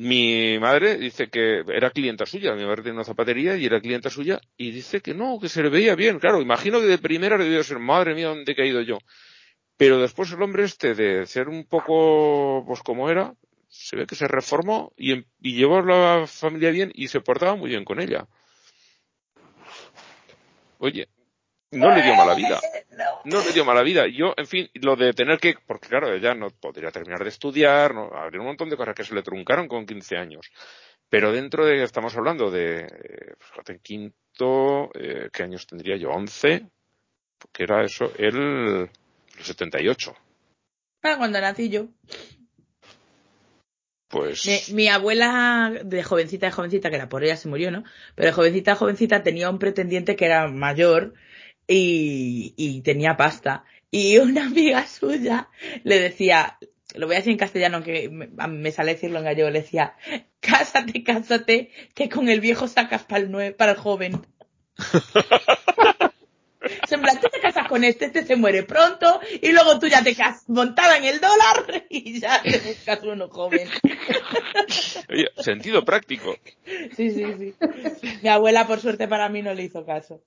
mi 0.00 0.58
madre 0.58 0.96
dice 0.96 1.28
que 1.28 1.62
era 1.68 1.90
clienta 1.90 2.24
suya, 2.24 2.54
mi 2.54 2.64
madre 2.64 2.82
tiene 2.82 2.96
una 2.96 3.04
zapatería 3.04 3.56
y 3.56 3.66
era 3.66 3.82
clienta 3.82 4.08
suya 4.08 4.40
y 4.56 4.70
dice 4.70 5.02
que 5.02 5.12
no, 5.12 5.38
que 5.38 5.50
se 5.50 5.62
le 5.62 5.68
veía 5.68 5.94
bien. 5.94 6.18
Claro, 6.18 6.40
imagino 6.40 6.80
que 6.80 6.86
de 6.86 6.96
primera 6.96 7.36
debió 7.36 7.62
ser, 7.62 7.80
madre 7.80 8.14
mía, 8.14 8.28
¿dónde 8.28 8.50
he 8.50 8.56
caído 8.56 8.80
yo? 8.80 8.96
Pero 9.76 10.00
después 10.00 10.32
el 10.32 10.42
hombre 10.42 10.64
este 10.64 10.94
de 10.94 11.26
ser 11.26 11.50
un 11.50 11.66
poco, 11.66 12.64
pues 12.66 12.80
como 12.80 13.10
era, 13.10 13.34
se 13.68 13.96
ve 13.96 14.06
que 14.06 14.14
se 14.14 14.26
reformó 14.26 14.94
y, 14.96 15.18
y 15.40 15.54
llevó 15.54 15.78
a 15.78 15.82
la 15.82 16.26
familia 16.26 16.70
bien 16.70 16.90
y 16.94 17.08
se 17.08 17.20
portaba 17.20 17.54
muy 17.56 17.68
bien 17.68 17.84
con 17.84 18.00
ella. 18.00 18.26
Oye, 20.80 21.08
no 21.72 21.94
le 21.94 22.02
dio 22.02 22.14
mala 22.14 22.34
vida. 22.34 22.58
No 23.24 23.44
le 23.44 23.52
dio 23.52 23.64
mala 23.64 23.82
vida. 23.82 24.06
Yo, 24.08 24.32
en 24.36 24.46
fin, 24.46 24.68
lo 24.74 24.96
de 24.96 25.12
tener 25.12 25.38
que, 25.38 25.54
porque 25.66 25.88
claro, 25.88 26.12
ella 26.12 26.34
no 26.34 26.48
podría 26.50 26.90
terminar 26.90 27.22
de 27.22 27.28
estudiar, 27.28 27.94
no, 27.94 28.10
habría 28.14 28.40
un 28.40 28.46
montón 28.46 28.70
de 28.70 28.76
cosas 28.76 28.94
que 28.94 29.04
se 29.04 29.14
le 29.14 29.22
truncaron 29.22 29.68
con 29.68 29.84
15 29.86 30.16
años. 30.16 30.50
Pero 31.08 31.32
dentro 31.32 31.66
de, 31.66 31.82
estamos 31.82 32.16
hablando 32.16 32.50
de, 32.50 32.86
fíjate, 33.38 33.72
en 33.72 33.78
quinto, 33.80 34.90
eh, 34.94 35.28
¿qué 35.32 35.42
años 35.42 35.66
tendría 35.66 35.96
yo? 35.96 36.10
11, 36.10 36.66
porque 37.38 37.64
era 37.64 37.84
eso, 37.84 38.12
el, 38.16 38.88
el 39.36 39.44
78. 39.44 40.14
Ah, 41.02 41.16
cuando 41.18 41.40
nací 41.40 41.68
yo. 41.68 41.88
Pues. 44.10 44.44
Mi, 44.46 44.74
mi, 44.74 44.88
abuela, 44.88 45.72
de 45.84 46.02
jovencita, 46.02 46.46
de 46.46 46.52
jovencita, 46.52 46.90
que 46.90 46.96
era 46.96 47.08
por 47.08 47.24
ella 47.24 47.36
se 47.36 47.48
murió, 47.48 47.70
¿no? 47.70 47.84
Pero 48.16 48.26
de 48.26 48.32
jovencita, 48.32 48.72
de 48.72 48.76
jovencita 48.76 49.22
tenía 49.22 49.48
un 49.48 49.58
pretendiente 49.58 50.16
que 50.16 50.26
era 50.26 50.48
mayor, 50.48 51.14
y, 51.70 52.52
y 52.56 52.82
tenía 52.82 53.16
pasta. 53.16 53.64
Y 53.90 54.18
una 54.18 54.46
amiga 54.46 54.86
suya 54.86 55.48
le 55.84 56.00
decía, 56.00 56.58
lo 56.94 57.06
voy 57.06 57.14
a 57.14 57.18
decir 57.18 57.32
en 57.32 57.38
castellano, 57.38 57.82
que 57.82 58.08
me, 58.08 58.72
sale 58.72 58.94
decirlo 58.94 59.18
en 59.18 59.24
gallego, 59.24 59.50
le 59.50 59.62
decía, 59.62 59.94
cásate, 60.40 61.04
cásate, 61.04 61.70
que 61.94 62.08
con 62.08 62.28
el 62.28 62.40
viejo 62.40 62.68
sacas 62.68 63.04
para 63.04 63.22
el, 63.22 63.54
para 63.54 63.72
el 63.72 63.78
joven. 63.78 64.20
en 66.90 67.00
plan, 67.00 67.20
tú 67.20 67.28
te 67.32 67.40
casas 67.40 67.68
con 67.68 67.84
este, 67.84 68.06
este 68.06 68.24
se 68.24 68.36
muere 68.36 68.62
pronto, 68.62 69.20
y 69.40 69.52
luego 69.52 69.78
tú 69.78 69.86
ya 69.86 70.02
te 70.02 70.14
quedas 70.14 70.48
montada 70.48 70.98
en 70.98 71.04
el 71.04 71.20
dólar 71.20 71.84
y 71.90 72.20
ya 72.20 72.42
te 72.42 72.58
buscas 72.58 73.02
uno 73.04 73.28
joven. 73.28 73.68
Oye, 75.08 75.28
sentido 75.38 75.84
práctico. 75.84 76.36
Sí, 76.96 77.10
sí, 77.10 77.24
sí. 77.38 77.54
Mi 78.22 78.28
abuela, 78.28 78.66
por 78.66 78.80
suerte 78.80 79.08
para 79.08 79.28
mí, 79.28 79.42
no 79.42 79.54
le 79.54 79.64
hizo 79.64 79.84
caso. 79.84 80.22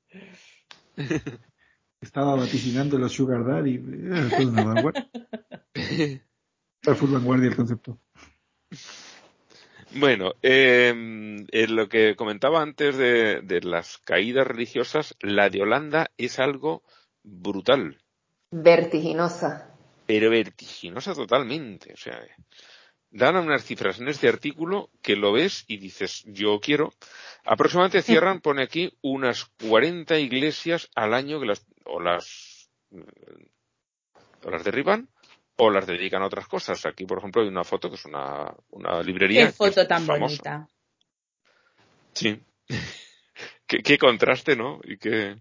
Estaba 2.01 2.35
vaticinando 2.35 2.97
los 2.97 3.13
Sugar 3.13 3.45
Daddy. 3.45 3.81
Era 4.07 4.29
toda 4.29 4.47
una 4.49 4.63
vanguardia. 4.63 5.09
Está 5.73 6.95
full 6.95 7.11
vanguardia 7.11 7.49
el 7.49 7.55
concepto. 7.55 7.97
Bueno, 9.95 10.33
eh, 10.41 10.89
en 10.89 11.75
lo 11.75 11.87
que 11.87 12.15
comentaba 12.15 12.61
antes 12.61 12.97
de, 12.97 13.41
de 13.41 13.61
las 13.61 13.99
caídas 13.99 14.47
religiosas, 14.47 15.15
la 15.21 15.49
de 15.49 15.61
Holanda 15.61 16.09
es 16.17 16.39
algo 16.39 16.83
brutal, 17.23 18.01
Vertiginosa. 18.51 19.69
pero 20.05 20.29
vertiginosa 20.29 21.13
totalmente. 21.13 21.93
O 21.93 21.97
sea, 21.97 22.19
dan 23.11 23.35
unas 23.35 23.63
cifras 23.63 23.99
en 23.99 24.07
este 24.07 24.27
artículo 24.27 24.89
que 25.01 25.15
lo 25.15 25.31
ves 25.31 25.63
y 25.67 25.77
dices, 25.77 26.23
yo 26.25 26.59
quiero. 26.59 26.93
Aproximadamente 27.45 28.01
cierran, 28.01 28.41
pone 28.41 28.63
aquí, 28.63 28.91
unas 29.01 29.45
40 29.67 30.17
iglesias 30.19 30.89
al 30.95 31.13
año 31.13 31.39
que 31.39 31.45
las, 31.45 31.65
o 31.85 31.99
las, 31.99 32.69
o 34.43 34.49
las 34.49 34.63
derriban 34.63 35.09
o 35.57 35.69
las 35.69 35.85
dedican 35.87 36.21
a 36.21 36.27
otras 36.27 36.47
cosas. 36.47 36.85
Aquí, 36.85 37.05
por 37.05 37.19
ejemplo, 37.19 37.41
hay 37.41 37.47
una 37.47 37.63
foto 37.63 37.89
que 37.89 37.95
es 37.95 38.05
una, 38.05 38.53
una 38.71 39.01
librería. 39.01 39.45
Qué 39.45 39.51
que 39.51 39.57
foto 39.57 39.81
es 39.81 39.87
tan 39.87 40.03
famosa. 40.05 40.25
bonita. 40.25 40.67
Sí. 42.13 42.39
qué, 43.67 43.79
qué 43.83 43.97
contraste, 43.97 44.55
¿no? 44.55 44.79
Y 44.83 44.97
qué, 44.97 45.37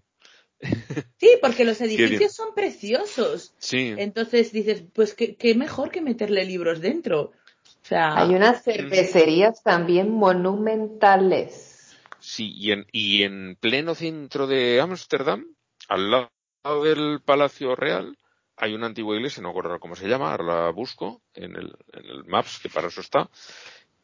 Sí, 1.19 1.37
porque 1.41 1.65
los 1.65 1.81
edificios 1.81 2.33
son 2.33 2.53
preciosos. 2.55 3.53
sí. 3.57 3.93
Entonces 3.97 4.51
dices, 4.51 4.83
pues 4.93 5.13
qué, 5.13 5.35
qué 5.35 5.55
mejor 5.55 5.91
que 5.91 6.01
meterle 6.01 6.45
libros 6.45 6.79
dentro. 6.81 7.31
O 7.65 7.85
sea, 7.85 8.15
Hay 8.15 8.33
unas 8.33 8.63
cervecerías 8.63 9.61
también 9.61 10.09
monumentales. 10.11 11.95
Sí, 12.19 12.53
y 12.55 12.71
en, 12.71 12.85
y 12.93 13.23
en 13.23 13.57
pleno 13.59 13.93
centro 13.95 14.47
de 14.47 14.79
Ámsterdam, 14.79 15.45
al 15.89 16.11
lado 16.11 16.83
del 16.83 17.19
Palacio 17.23 17.75
Real, 17.75 18.17
hay 18.57 18.73
una 18.73 18.87
antigua 18.87 19.15
iglesia, 19.15 19.41
no 19.41 19.49
recuerdo 19.49 19.79
cómo 19.79 19.95
se 19.95 20.07
llama, 20.07 20.31
ahora 20.31 20.43
la 20.43 20.69
busco 20.71 21.21
en 21.33 21.55
el, 21.55 21.75
en 21.93 22.05
el 22.05 22.25
Maps, 22.25 22.59
que 22.59 22.69
para 22.69 22.87
eso 22.87 23.01
está, 23.01 23.29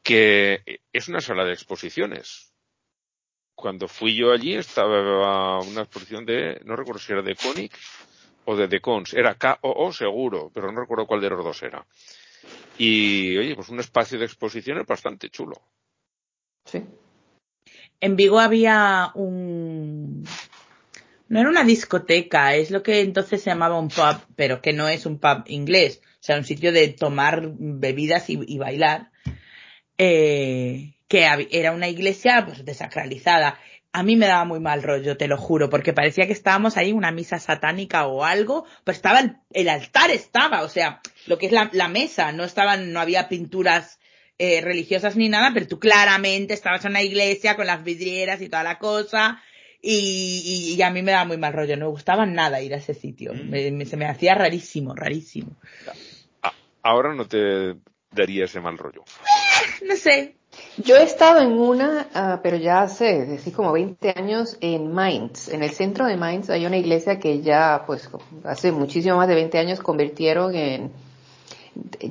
que 0.03 0.81
es 0.91 1.07
una 1.07 1.21
sala 1.21 1.45
de 1.45 1.53
exposiciones. 1.53 2.51
Cuando 3.55 3.87
fui 3.87 4.15
yo 4.15 4.31
allí 4.31 4.55
estaba 4.55 5.59
una 5.59 5.81
exposición 5.81 6.25
de, 6.25 6.61
no 6.65 6.75
recuerdo 6.75 6.99
si 6.99 7.11
era 7.11 7.21
de 7.21 7.35
Koenig 7.35 7.71
o 8.45 8.55
de 8.55 8.67
The 8.67 8.79
Cons, 8.79 9.13
era 9.13 9.35
K-O-O 9.35 9.91
seguro, 9.91 10.49
pero 10.53 10.71
no 10.71 10.79
recuerdo 10.79 11.05
cuál 11.05 11.21
de 11.21 11.29
los 11.29 11.43
dos 11.43 11.61
era. 11.61 11.85
Y 12.77 13.37
oye, 13.37 13.55
pues 13.55 13.69
un 13.69 13.79
espacio 13.79 14.17
de 14.17 14.25
exposiciones 14.25 14.87
bastante 14.87 15.29
chulo. 15.29 15.61
Sí. 16.65 16.83
en 17.99 18.15
Vigo 18.15 18.39
había 18.39 19.11
un... 19.15 20.23
No 21.29 21.39
era 21.39 21.49
una 21.49 21.63
discoteca, 21.63 22.55
es 22.55 22.71
lo 22.71 22.83
que 22.83 23.01
entonces 23.01 23.41
se 23.41 23.51
llamaba 23.51 23.79
un 23.79 23.89
pub, 23.89 24.19
pero 24.35 24.61
que 24.61 24.73
no 24.73 24.87
es 24.87 25.05
un 25.05 25.19
pub 25.19 25.43
inglés. 25.45 26.01
O 26.03 26.23
sea, 26.23 26.37
un 26.37 26.43
sitio 26.43 26.71
de 26.71 26.89
tomar 26.89 27.53
bebidas 27.57 28.29
y, 28.29 28.57
bailar. 28.57 29.11
Eh, 29.97 30.95
que 31.07 31.27
era 31.51 31.71
una 31.71 31.87
iglesia 31.87 32.43
pues 32.45 32.63
desacralizada. 32.63 33.59
A 33.91 34.03
mí 34.03 34.15
me 34.15 34.27
daba 34.27 34.45
muy 34.45 34.59
mal 34.59 34.83
rollo, 34.83 35.17
te 35.17 35.27
lo 35.27 35.37
juro, 35.37 35.69
porque 35.69 35.93
parecía 35.93 36.27
que 36.27 36.33
estábamos 36.33 36.77
ahí 36.77 36.91
en 36.91 36.97
una 36.97 37.11
misa 37.11 37.39
satánica 37.39 38.05
o 38.05 38.23
algo, 38.23 38.65
pero 38.83 38.95
estaba 38.95 39.21
el, 39.51 39.69
altar 39.69 40.11
estaba, 40.11 40.61
o 40.61 40.69
sea, 40.69 41.01
lo 41.25 41.39
que 41.39 41.47
es 41.47 41.51
la, 41.51 41.69
la 41.73 41.87
mesa, 41.87 42.31
no 42.31 42.43
estaban, 42.43 42.93
no 42.93 42.99
había 42.99 43.27
pinturas 43.27 43.99
eh, 44.37 44.61
religiosas 44.61 45.15
ni 45.15 45.27
nada, 45.27 45.51
pero 45.53 45.67
tú 45.67 45.79
claramente 45.79 46.53
estabas 46.53 46.85
en 46.85 46.91
una 46.91 47.01
iglesia 47.01 47.55
con 47.55 47.65
las 47.65 47.83
vidrieras 47.83 48.41
y 48.41 48.49
toda 48.49 48.63
la 48.63 48.77
cosa, 48.77 49.41
y, 49.81 50.71
y- 50.73 50.73
y 50.75 50.81
a 50.81 50.89
mí 50.89 51.01
me 51.01 51.11
daba 51.11 51.25
muy 51.25 51.37
mal 51.37 51.53
rollo, 51.53 51.77
no 51.77 51.85
me 51.85 51.91
gustaba 51.91 52.25
nada 52.25 52.61
ir 52.61 52.73
a 52.73 52.77
ese 52.77 52.93
sitio, 52.93 53.33
Mm. 53.33 53.49
me- 53.49 53.71
me- 53.71 53.85
se 53.85 53.97
me 53.97 54.05
hacía 54.07 54.35
rarísimo, 54.35 54.93
rarísimo. 54.95 55.51
A- 56.43 56.53
ahora 56.83 57.13
no 57.13 57.25
te 57.27 57.75
daría 58.11 58.45
ese 58.45 58.59
mal 58.59 58.77
rollo. 58.77 59.03
No 59.87 59.95
sé, 59.95 60.35
Yo 60.77 60.97
he 60.97 61.03
estado 61.03 61.41
en 61.41 61.51
una, 61.51 62.07
ah, 62.13 62.39
pero 62.41 62.57
ya 62.57 62.81
hace, 62.81 63.25
decir 63.25 63.53
como 63.53 63.71
20 63.71 64.13
años, 64.17 64.57
en 64.61 64.91
Mainz. 64.91 65.47
En 65.49 65.61
el 65.63 65.69
centro 65.69 66.05
de 66.07 66.17
Mainz 66.17 66.49
hay 66.49 66.65
una 66.65 66.75
iglesia 66.77 67.19
que 67.19 67.41
ya, 67.41 67.83
pues, 67.85 68.09
hace 68.43 68.71
muchísimo 68.71 69.17
más 69.17 69.27
de 69.27 69.35
20 69.35 69.59
años 69.59 69.79
convirtieron 69.79 70.55
en, 70.55 70.91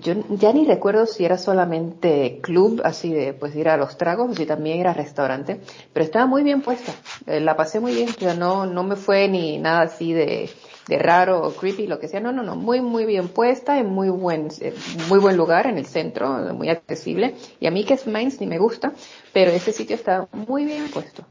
yo 0.01 0.15
ya 0.31 0.53
ni 0.53 0.65
recuerdo 0.67 1.07
si 1.07 1.25
era 1.25 1.39
solamente 1.39 2.41
club, 2.43 2.81
así 2.85 3.13
de, 3.13 3.33
pues, 3.33 3.55
ir 3.57 3.69
a 3.69 3.77
los 3.77 3.97
tragos, 3.97 4.31
o 4.31 4.35
si 4.35 4.47
también 4.47 4.81
era 4.81 4.93
restaurante, 4.93 5.61
pero 5.93 6.05
estaba 6.05 6.27
muy 6.27 6.43
bien 6.43 6.63
puesta. 6.63 6.93
Eh, 7.27 7.41
la 7.41 7.57
pasé 7.57 7.81
muy 7.81 7.95
bien, 7.95 8.09
o 8.29 8.35
no, 8.35 8.67
no 8.67 8.85
me 8.85 8.97
fue 8.97 9.29
ni 9.29 9.59
nada 9.59 9.83
así 9.83 10.13
de, 10.13 10.51
de 10.89 10.99
raro 10.99 11.43
o 11.43 11.53
creepy, 11.53 11.87
lo 11.87 11.99
que 11.99 12.09
sea. 12.09 12.21
No, 12.21 12.33
no, 12.33 12.43
no, 12.43 12.57
muy, 12.57 12.81
muy 12.81 13.05
bien 13.05 13.29
puesta, 13.29 13.79
en 13.79 13.87
muy 13.87 14.09
buen, 14.11 14.49
eh, 14.61 14.75
muy 15.09 15.19
buen 15.19 15.37
lugar 15.37 15.67
en 15.67 15.79
el 15.79 15.87
centro, 15.87 16.29
muy 16.55 16.69
accesible. 16.69 17.35
Y 17.61 17.67
a 17.67 17.71
mí 17.71 17.85
que 17.85 17.95
es 17.95 18.07
Mainz 18.07 18.41
ni 18.41 18.47
me 18.47 18.59
gusta, 18.59 18.93
pero 19.33 19.51
ese 19.51 19.73
sitio 19.73 19.97
está 19.97 20.29
muy 20.33 20.65
bien 20.65 20.89
puesto. 20.91 21.25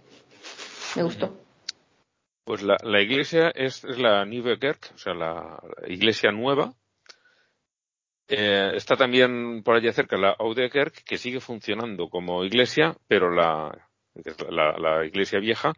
Me 0.95 1.03
gustó. 1.03 1.31
Pues 2.45 2.61
la, 2.61 2.77
la 2.81 3.01
iglesia 3.01 3.51
es, 3.53 3.83
es 3.83 3.99
la 3.99 4.23
Nieuwe 4.23 4.57
Kerk, 4.57 4.91
o 4.95 4.97
sea, 4.97 5.13
la 5.13 5.59
iglesia 5.85 6.31
nueva. 6.31 6.73
Eh, 8.29 8.71
está 8.75 8.95
también 8.97 9.63
por 9.63 9.75
allí 9.75 9.91
cerca 9.93 10.17
la 10.17 10.35
Oude 10.39 10.69
Kerk, 10.69 11.03
que 11.05 11.17
sigue 11.17 11.39
funcionando 11.39 12.09
como 12.09 12.43
iglesia, 12.43 12.97
pero 13.07 13.31
la, 13.31 13.89
la, 14.49 14.77
la 14.77 15.05
iglesia 15.05 15.39
vieja, 15.39 15.73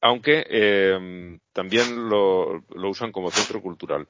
aunque 0.00 0.44
eh, 0.48 1.38
también 1.52 2.08
lo, 2.08 2.62
usan 2.88 3.12
como 3.12 3.30
centro 3.30 3.60
cultural. 3.60 4.08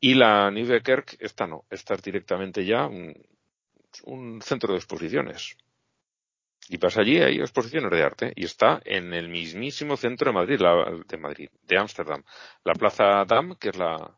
Y 0.00 0.14
la 0.14 0.50
Nieuwe 0.50 0.82
Kerk, 0.82 1.16
esta 1.20 1.46
no, 1.46 1.64
esta 1.70 1.94
es 1.94 2.02
directamente 2.02 2.64
ya 2.64 2.86
un, 2.86 3.14
centro 4.42 4.72
de 4.72 4.78
exposiciones. 4.78 5.56
Y 6.68 6.76
vas 6.76 6.96
allí, 6.96 7.18
hay 7.18 7.40
exposiciones 7.40 7.90
de 7.90 8.02
arte, 8.02 8.32
y 8.36 8.44
está 8.44 8.80
en 8.84 9.12
el 9.14 9.28
mismísimo 9.28 9.96
centro 9.96 10.30
de 10.30 10.34
Madrid, 10.34 10.60
la- 10.60 11.02
de 11.06 11.16
Madrid, 11.18 11.50
de 11.62 11.78
Ámsterdam. 11.78 12.22
La 12.64 12.74
Plaza 12.74 13.24
Dam, 13.24 13.56
que 13.56 13.70
es 13.70 13.76
la, 13.76 14.16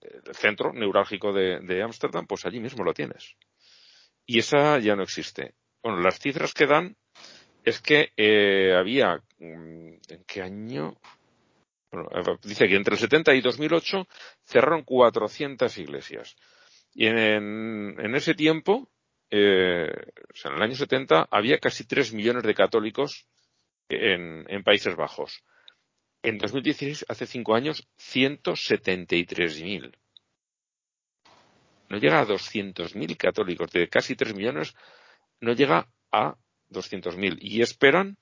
el 0.00 0.34
centro 0.34 0.72
neurálgico 0.72 1.32
de 1.32 1.82
Ámsterdam, 1.82 2.26
pues 2.26 2.44
allí 2.46 2.60
mismo 2.60 2.84
lo 2.84 2.94
tienes. 2.94 3.36
Y 4.26 4.38
esa 4.38 4.78
ya 4.78 4.94
no 4.94 5.02
existe. 5.02 5.54
Bueno, 5.82 6.00
las 6.00 6.20
cifras 6.20 6.54
que 6.54 6.66
dan 6.66 6.96
es 7.64 7.80
que 7.80 8.12
eh, 8.16 8.74
había, 8.78 9.16
mm, 9.38 9.92
¿en 10.08 10.24
qué 10.26 10.42
año? 10.42 10.96
Bueno, 11.90 12.08
eh, 12.14 12.36
dice 12.44 12.68
que 12.68 12.76
entre 12.76 12.94
el 12.94 13.00
70 13.00 13.34
y 13.34 13.40
2008 13.40 14.06
cerraron 14.44 14.84
400 14.84 15.76
iglesias. 15.78 16.36
Y 16.94 17.06
en, 17.06 17.96
en 17.98 18.14
ese 18.14 18.34
tiempo, 18.34 18.88
eh, 19.30 19.90
o 20.32 20.36
sea, 20.36 20.50
en 20.52 20.58
el 20.58 20.62
año 20.62 20.74
70, 20.74 21.28
había 21.30 21.58
casi 21.58 21.84
3 21.84 22.12
millones 22.12 22.42
de 22.42 22.54
católicos 22.54 23.26
en, 23.88 24.44
en 24.48 24.62
Países 24.62 24.96
Bajos. 24.96 25.42
En 26.22 26.36
2016, 26.38 27.06
hace 27.08 27.26
5 27.26 27.54
años, 27.54 27.86
173.000. 27.98 29.92
No 31.88 31.96
llega 31.98 32.20
a 32.20 32.26
200.000 32.26 33.16
católicos. 33.16 33.70
De 33.72 33.88
casi 33.88 34.14
3 34.16 34.34
millones, 34.34 34.74
no 35.40 35.52
llega 35.54 35.88
a 36.12 36.36
200.000. 36.70 37.38
Y 37.40 37.62
esperan 37.62 38.18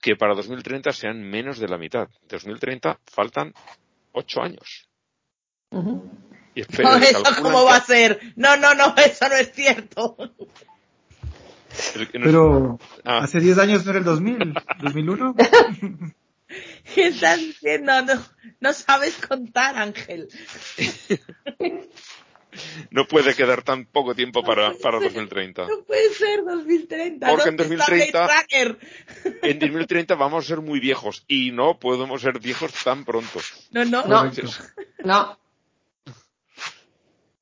que 0.00 0.14
para 0.16 0.34
2030 0.34 0.92
sean 0.92 1.20
menos 1.22 1.58
de 1.58 1.68
la 1.68 1.78
mitad. 1.78 2.08
2030 2.28 3.00
faltan 3.06 3.52
8 4.12 4.42
años. 4.42 4.88
Y 6.54 6.60
no, 6.82 6.96
eso 6.96 7.22
cómo 7.42 7.58
que- 7.60 7.64
va 7.64 7.76
a 7.76 7.80
ser, 7.80 8.20
no, 8.36 8.56
no, 8.56 8.74
no, 8.74 8.94
eso 8.96 9.28
no 9.28 9.34
es 9.36 9.52
cierto. 9.52 10.16
Pero 12.12 12.78
Ah. 13.04 13.18
hace 13.24 13.40
10 13.40 13.58
años 13.58 13.84
no 13.84 13.90
era 13.90 13.98
el 13.98 14.04
2000, 14.04 14.54
2001. 14.80 15.34
¿Qué 16.94 17.06
estás 17.08 17.38
diciendo? 17.38 18.02
No, 18.02 18.24
no 18.60 18.72
sabes 18.72 19.16
contar, 19.16 19.76
Ángel. 19.76 20.28
no 22.90 23.06
puede 23.06 23.34
quedar 23.34 23.62
tan 23.62 23.86
poco 23.86 24.14
tiempo 24.14 24.42
para, 24.42 24.74
para 24.74 25.00
2030. 25.00 25.66
No 25.66 25.84
puede 25.84 26.12
ser 26.14 26.44
2030. 26.44 27.28
Porque 27.28 27.48
en 27.48 27.56
¿Dónde 27.56 27.74
está 27.74 27.86
2030 27.86 28.24
Blade 28.24 28.34
Tracker? 28.46 28.78
En 29.42 29.58
2030 29.58 30.14
vamos 30.14 30.44
a 30.44 30.48
ser 30.48 30.60
muy 30.60 30.80
viejos 30.80 31.24
y 31.28 31.50
no 31.50 31.78
podemos 31.78 32.20
ser 32.22 32.38
viejos 32.40 32.72
tan 32.84 33.04
pronto. 33.04 33.40
No, 33.70 33.84
no. 33.84 34.04
No. 34.06 34.30
No, 35.04 35.38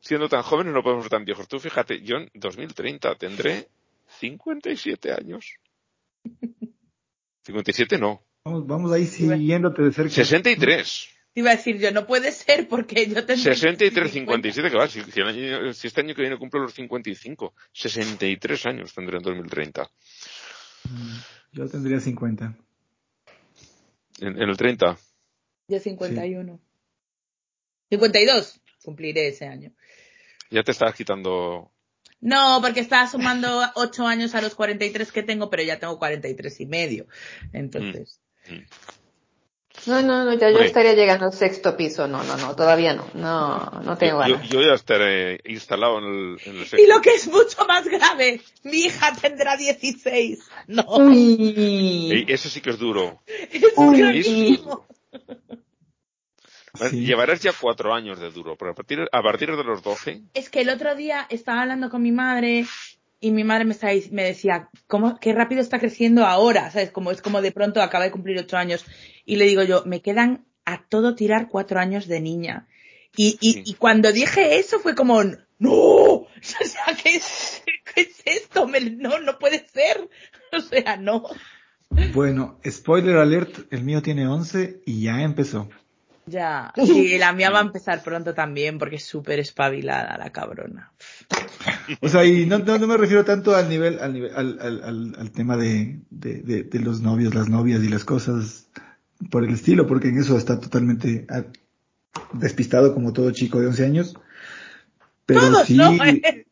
Siendo 0.01 0.28
tan 0.28 0.43
jóvenes 0.43 0.73
no 0.73 0.83
podemos 0.83 1.05
ser 1.05 1.10
tan 1.10 1.25
viejos. 1.25 1.47
Tú 1.47 1.60
fíjate, 1.60 2.01
yo 2.02 2.17
en 2.17 2.31
2030 2.35 3.15
tendré 3.17 3.69
57 4.19 5.12
años. 5.12 5.55
57 7.43 7.99
no, 7.99 8.23
Vamos, 8.44 8.67
vamos 8.67 8.93
ahí 8.93 9.07
siguiéndote 9.07 9.83
de 9.83 9.93
cerca. 9.93 10.10
63. 10.10 11.09
Te 11.33 11.41
iba 11.41 11.51
a 11.51 11.57
decir 11.57 11.78
yo, 11.78 11.93
no 11.93 12.07
puede 12.07 12.33
ser 12.33 12.69
porque 12.69 13.07
yo 13.07 13.25
tengo... 13.25 13.41
63, 13.41 14.10
57, 14.10 14.70
que 14.70 14.77
va, 14.77 14.89
si, 14.89 15.02
si 15.02 15.20
el 15.20 15.28
año- 15.28 15.73
si 15.75 15.86
este 15.86 16.01
año 16.01 16.15
que 16.15 16.23
viene 16.23 16.39
cumplo 16.39 16.60
los 16.60 16.75
55, 16.75 17.55
63 17.73 18.67
años 18.67 18.93
tendré 18.94 19.19
en 19.19 19.23
2030. 19.23 19.89
Yo 21.52 21.69
tendría 21.69 22.01
50. 22.01 22.57
En, 24.20 24.43
en 24.43 24.49
el 24.49 24.57
30. 24.57 24.99
Yo 25.69 25.78
51. 25.78 26.60
52 27.91 28.60
cumpliré 28.83 29.28
ese 29.28 29.47
año. 29.47 29.73
Ya 30.51 30.62
te 30.65 30.73
estás 30.73 30.94
quitando. 30.94 31.70
No, 32.20 32.59
porque 32.60 32.81
estaba 32.81 33.07
sumando 33.07 33.62
8 33.77 34.07
años 34.07 34.35
a 34.35 34.41
los 34.43 34.55
43 34.55 35.12
que 35.12 35.23
tengo, 35.23 35.49
pero 35.49 35.62
ya 35.62 35.78
tengo 35.78 35.99
43 35.99 36.60
y 36.60 36.67
medio. 36.67 37.07
Entonces, 37.52 38.20
No, 39.86 40.02
no, 40.02 40.25
no, 40.25 40.35
ya 40.35 40.51
yo 40.51 40.59
estaría 40.59 40.93
llegando 40.94 41.27
al 41.27 41.33
sexto 41.33 41.75
piso. 41.77 42.07
No, 42.07 42.23
no, 42.25 42.36
no, 42.36 42.55
todavía 42.55 42.93
no. 42.94 43.07
No, 43.15 43.81
no 43.83 43.97
tengo 43.97 44.20
Yo, 44.23 44.28
yo, 44.28 44.35
ganas. 44.35 44.51
yo 44.51 44.60
ya 44.62 44.75
estaré 44.75 45.41
instalado 45.47 45.99
en 45.99 46.05
el, 46.05 46.39
en 46.44 46.57
el 46.60 46.81
y 46.81 46.86
lo 46.86 47.01
que 47.01 47.15
es 47.15 47.27
mucho 47.28 47.65
más 47.67 47.86
grave, 47.89 48.43
mi 48.65 48.81
hija 48.85 49.15
tendrá 49.20 49.57
16. 49.57 50.39
No, 50.67 50.85
Y 51.12 52.10
Uy. 52.12 52.25
eso 52.28 52.49
sí 52.51 52.60
que 52.60 52.70
es 52.70 52.78
duro. 52.78 53.23
es. 53.27 54.27
Sí. 54.27 54.60
Llevarás 56.93 57.41
ya 57.41 57.52
cuatro 57.59 57.93
años 57.94 58.20
de 58.20 58.31
duro, 58.31 58.57
pero 58.57 58.70
a 58.73 58.75
partir, 58.75 59.01
a 59.10 59.23
partir 59.23 59.57
de 59.57 59.65
los 59.65 59.83
12, 59.83 60.23
Es 60.35 60.51
que 60.51 60.60
el 60.60 60.69
otro 60.70 60.94
día 60.94 61.27
estaba 61.28 61.62
hablando 61.62 61.91
con 61.91 62.02
mi 62.02 62.12
madre 62.12 62.65
y 63.20 63.31
mi 63.32 63.44
madre 63.44 63.65
me, 63.65 63.73
estaba 63.73 63.92
me 64.12 64.24
decía, 64.24 64.70
¿cómo, 64.86 65.18
qué 65.20 65.32
rápido 65.32 65.60
está 65.60 65.78
creciendo 65.78 66.24
ahora? 66.24 66.70
¿Sabes? 66.70 66.90
Como 66.90 67.10
es 67.10 67.20
como 67.20 67.42
de 67.42 67.52
pronto 67.52 67.82
acaba 67.82 68.05
de 68.05 68.10
cumplir 68.10 68.39
ocho 68.39 68.57
años. 68.57 68.84
Y 69.24 69.36
le 69.36 69.44
digo 69.47 69.62
yo, 69.62 69.82
me 69.84 70.00
quedan 70.00 70.47
a 70.65 70.84
todo 70.89 71.15
tirar 71.15 71.49
cuatro 71.49 71.78
años 71.81 72.07
de 72.08 72.20
niña. 72.20 72.66
Y, 73.16 73.36
y, 73.40 73.52
Sí. 73.55 73.62
y 73.66 73.74
cuando 73.74 74.12
dije 74.12 74.58
eso 74.58 74.78
fue 74.81 74.94
como, 74.94 75.23
¡no! 75.58 75.70
O 76.62 76.65
sea, 76.65 76.97
¿qué 77.02 77.16
es, 77.16 77.62
qué 77.94 78.02
es 78.02 78.23
esto? 78.24 78.66
Me- 78.66 78.81
no, 78.81 79.20
no 79.20 79.39
puede 79.39 79.66
ser. 79.68 80.08
O 80.52 80.60
sea, 80.60 80.97
no. 80.97 81.24
Bueno, 82.12 82.58
spoiler 82.68 83.16
alert, 83.18 83.73
el 83.73 83.84
mío 83.84 84.02
tiene 84.02 84.26
11 84.26 84.81
y 84.84 85.02
ya 85.05 85.23
empezó. 85.23 85.68
Ya. 86.26 86.73
Y 86.76 87.18
la 87.18 87.32
mía 87.32 87.50
va 87.50 87.58
a 87.58 87.62
empezar 87.62 88.02
pronto 88.02 88.34
también 88.34 88.78
porque 88.78 88.97
es 88.97 89.05
súper 89.05 89.40
espabilada 89.40 90.16
la 90.18 90.31
cabrona. 90.31 90.92
O 92.00 92.08
sea, 92.08 92.24
y 92.24 92.47
no, 92.47 92.58
no, 92.58 92.78
no 92.78 92.86
me 92.86 92.97
refiero 92.97 93.24
tanto 93.24 93.55
al 93.55 93.68
nivel, 93.68 93.99
al 93.99 94.12
nivel, 94.12 94.32
al, 94.34 94.58
al, 94.60 94.82
al, 94.82 95.16
al 95.18 95.31
tema 95.32 95.57
de, 95.57 96.00
de, 96.10 96.42
de, 96.42 96.62
de 96.65 96.81
los 96.81 97.00
novios, 97.00 97.34
las 97.34 97.49
novias 97.49 97.82
y 97.82 97.89
las 97.89 98.05
cosas 98.05 98.68
por 99.31 99.44
el 99.44 99.52
estilo, 99.52 99.86
porque 99.86 100.08
en 100.08 100.18
eso 100.18 100.36
está 100.36 100.58
totalmente 100.58 101.26
ah, 101.28 101.44
despistado 102.32 102.94
como 102.94 103.12
todo 103.12 103.31
chico 103.32 103.60
de 103.60 103.66
11 103.66 103.84
años. 103.84 104.15
Pero 105.26 105.40
Todos, 105.40 105.66
sí, 105.66 105.76
¿no? 105.76 105.92
¿eh? 106.05 106.47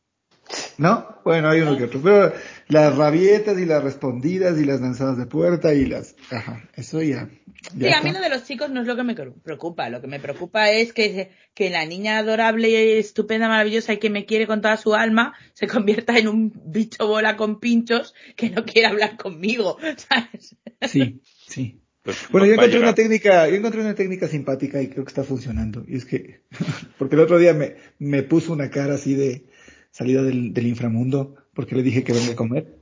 ¿no? 0.76 1.20
Bueno, 1.24 1.48
hay 1.48 1.60
uno 1.60 1.76
que 1.76 1.84
otro. 1.84 2.00
Pero 2.02 2.32
las 2.68 2.94
rabietas 2.96 3.58
y 3.58 3.64
las 3.64 3.82
respondidas 3.82 4.58
y 4.58 4.64
las 4.64 4.80
lanzadas 4.80 5.16
de 5.16 5.26
puerta 5.26 5.72
y 5.72 5.86
las, 5.86 6.14
ajá, 6.30 6.68
eso 6.74 7.02
ya. 7.02 7.30
ya 7.74 7.88
Sí, 7.88 7.94
a 7.94 8.02
mí 8.02 8.12
lo 8.12 8.20
de 8.20 8.28
los 8.28 8.44
chicos 8.44 8.70
no 8.70 8.82
es 8.82 8.86
lo 8.86 8.94
que 8.94 9.04
me 9.04 9.14
preocupa. 9.14 9.88
Lo 9.88 10.02
que 10.02 10.06
me 10.06 10.20
preocupa 10.20 10.70
es 10.70 10.92
que, 10.92 11.30
que 11.54 11.70
la 11.70 11.86
niña 11.86 12.18
adorable, 12.18 12.98
estupenda, 12.98 13.48
maravillosa 13.48 13.94
y 13.94 13.98
que 13.98 14.10
me 14.10 14.26
quiere 14.26 14.46
con 14.46 14.60
toda 14.60 14.76
su 14.76 14.94
alma 14.94 15.34
se 15.54 15.66
convierta 15.66 16.18
en 16.18 16.28
un 16.28 16.52
bicho 16.66 17.06
bola 17.06 17.36
con 17.36 17.58
pinchos 17.58 18.14
que 18.36 18.50
no 18.50 18.64
quiere 18.64 18.88
hablar 18.88 19.16
conmigo. 19.16 19.78
¿sabes? 19.96 20.56
Sí, 20.82 21.22
sí. 21.48 21.80
pues 22.02 22.18
Bueno, 22.30 22.46
yo 22.46 22.52
encontré 22.52 22.78
una 22.78 22.94
técnica, 22.94 23.48
yo 23.48 23.56
encontré 23.56 23.80
una 23.80 23.94
técnica 23.94 24.28
simpática 24.28 24.82
y 24.82 24.88
creo 24.88 25.04
que 25.04 25.10
está 25.10 25.24
funcionando. 25.24 25.84
Y 25.88 25.96
es 25.96 26.04
que, 26.04 26.42
porque 26.98 27.14
el 27.14 27.22
otro 27.22 27.38
día 27.38 27.54
me, 27.54 27.76
me 27.98 28.22
puso 28.22 28.52
una 28.52 28.68
cara 28.68 28.94
así 28.94 29.14
de 29.14 29.46
salida 29.90 30.22
del, 30.22 30.52
del 30.52 30.66
inframundo, 30.66 31.34
porque 31.58 31.74
le 31.74 31.82
dije 31.82 32.04
que 32.04 32.12
venga 32.12 32.34
a 32.34 32.36
comer. 32.36 32.78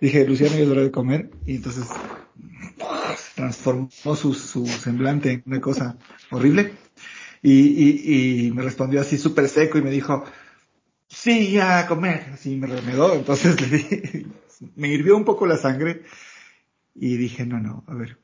Dije, 0.00 0.26
Luciano, 0.26 0.56
ya 0.56 0.62
es 0.62 0.68
hora 0.68 0.82
de 0.82 0.90
comer. 0.90 1.30
Y 1.46 1.54
entonces, 1.54 1.84
se 1.86 3.34
transformó 3.36 4.16
su, 4.16 4.34
su 4.34 4.66
semblante 4.66 5.30
en 5.30 5.44
una 5.46 5.60
cosa 5.60 5.96
horrible. 6.32 6.72
Y, 7.42 7.52
y, 7.52 8.46
y 8.46 8.50
me 8.50 8.62
respondió 8.62 9.00
así 9.00 9.18
súper 9.18 9.48
seco 9.48 9.78
y 9.78 9.82
me 9.82 9.92
dijo, 9.92 10.24
sí, 11.06 11.52
ya 11.52 11.78
a 11.78 11.86
comer. 11.86 12.30
Así 12.32 12.56
me 12.56 12.66
remedó. 12.66 13.14
Entonces 13.14 13.60
le 13.60 13.76
dije, 13.78 14.26
me 14.74 14.88
hirvió 14.88 15.16
un 15.16 15.24
poco 15.24 15.46
la 15.46 15.56
sangre. 15.56 16.02
Y 16.96 17.18
dije, 17.18 17.46
no, 17.46 17.60
no, 17.60 17.84
a 17.86 17.94
ver, 17.94 18.18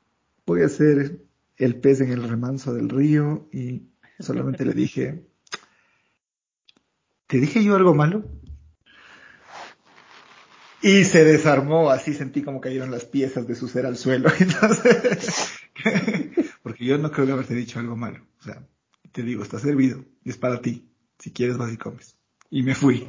voy 0.44 0.62
a 0.62 0.68
ser 0.68 1.20
el 1.56 1.76
pez 1.76 2.00
en 2.00 2.10
el 2.10 2.28
remanso 2.28 2.74
del 2.74 2.89
río 2.89 3.48
y 3.52 3.90
solamente 4.18 4.64
le 4.64 4.73
dije, 4.73 5.24
¿te 7.28 7.39
dije 7.39 7.62
yo 7.62 7.76
algo 7.76 7.94
malo? 7.94 8.24
Y 10.84 11.04
se 11.04 11.24
desarmó, 11.24 11.88
así 11.88 12.12
sentí 12.12 12.42
como 12.42 12.60
cayeron 12.60 12.90
las 12.90 13.06
piezas 13.06 13.48
de 13.48 13.54
su 13.54 13.68
ser 13.68 13.86
al 13.86 13.96
suelo. 13.96 14.30
Entonces, 14.38 15.54
porque 16.62 16.84
yo 16.84 16.98
no 16.98 17.10
creo 17.10 17.24
que 17.24 17.32
haberte 17.32 17.54
dicho 17.54 17.78
algo 17.78 17.96
malo. 17.96 18.26
O 18.38 18.42
sea, 18.42 18.62
te 19.10 19.22
digo, 19.22 19.42
está 19.42 19.58
servido 19.58 20.04
es 20.26 20.36
para 20.36 20.60
ti. 20.60 20.86
Si 21.18 21.32
quieres 21.32 21.56
vas 21.56 21.72
y 21.72 21.78
comes. 21.78 22.18
Y 22.50 22.62
me 22.62 22.74
fui. 22.74 23.06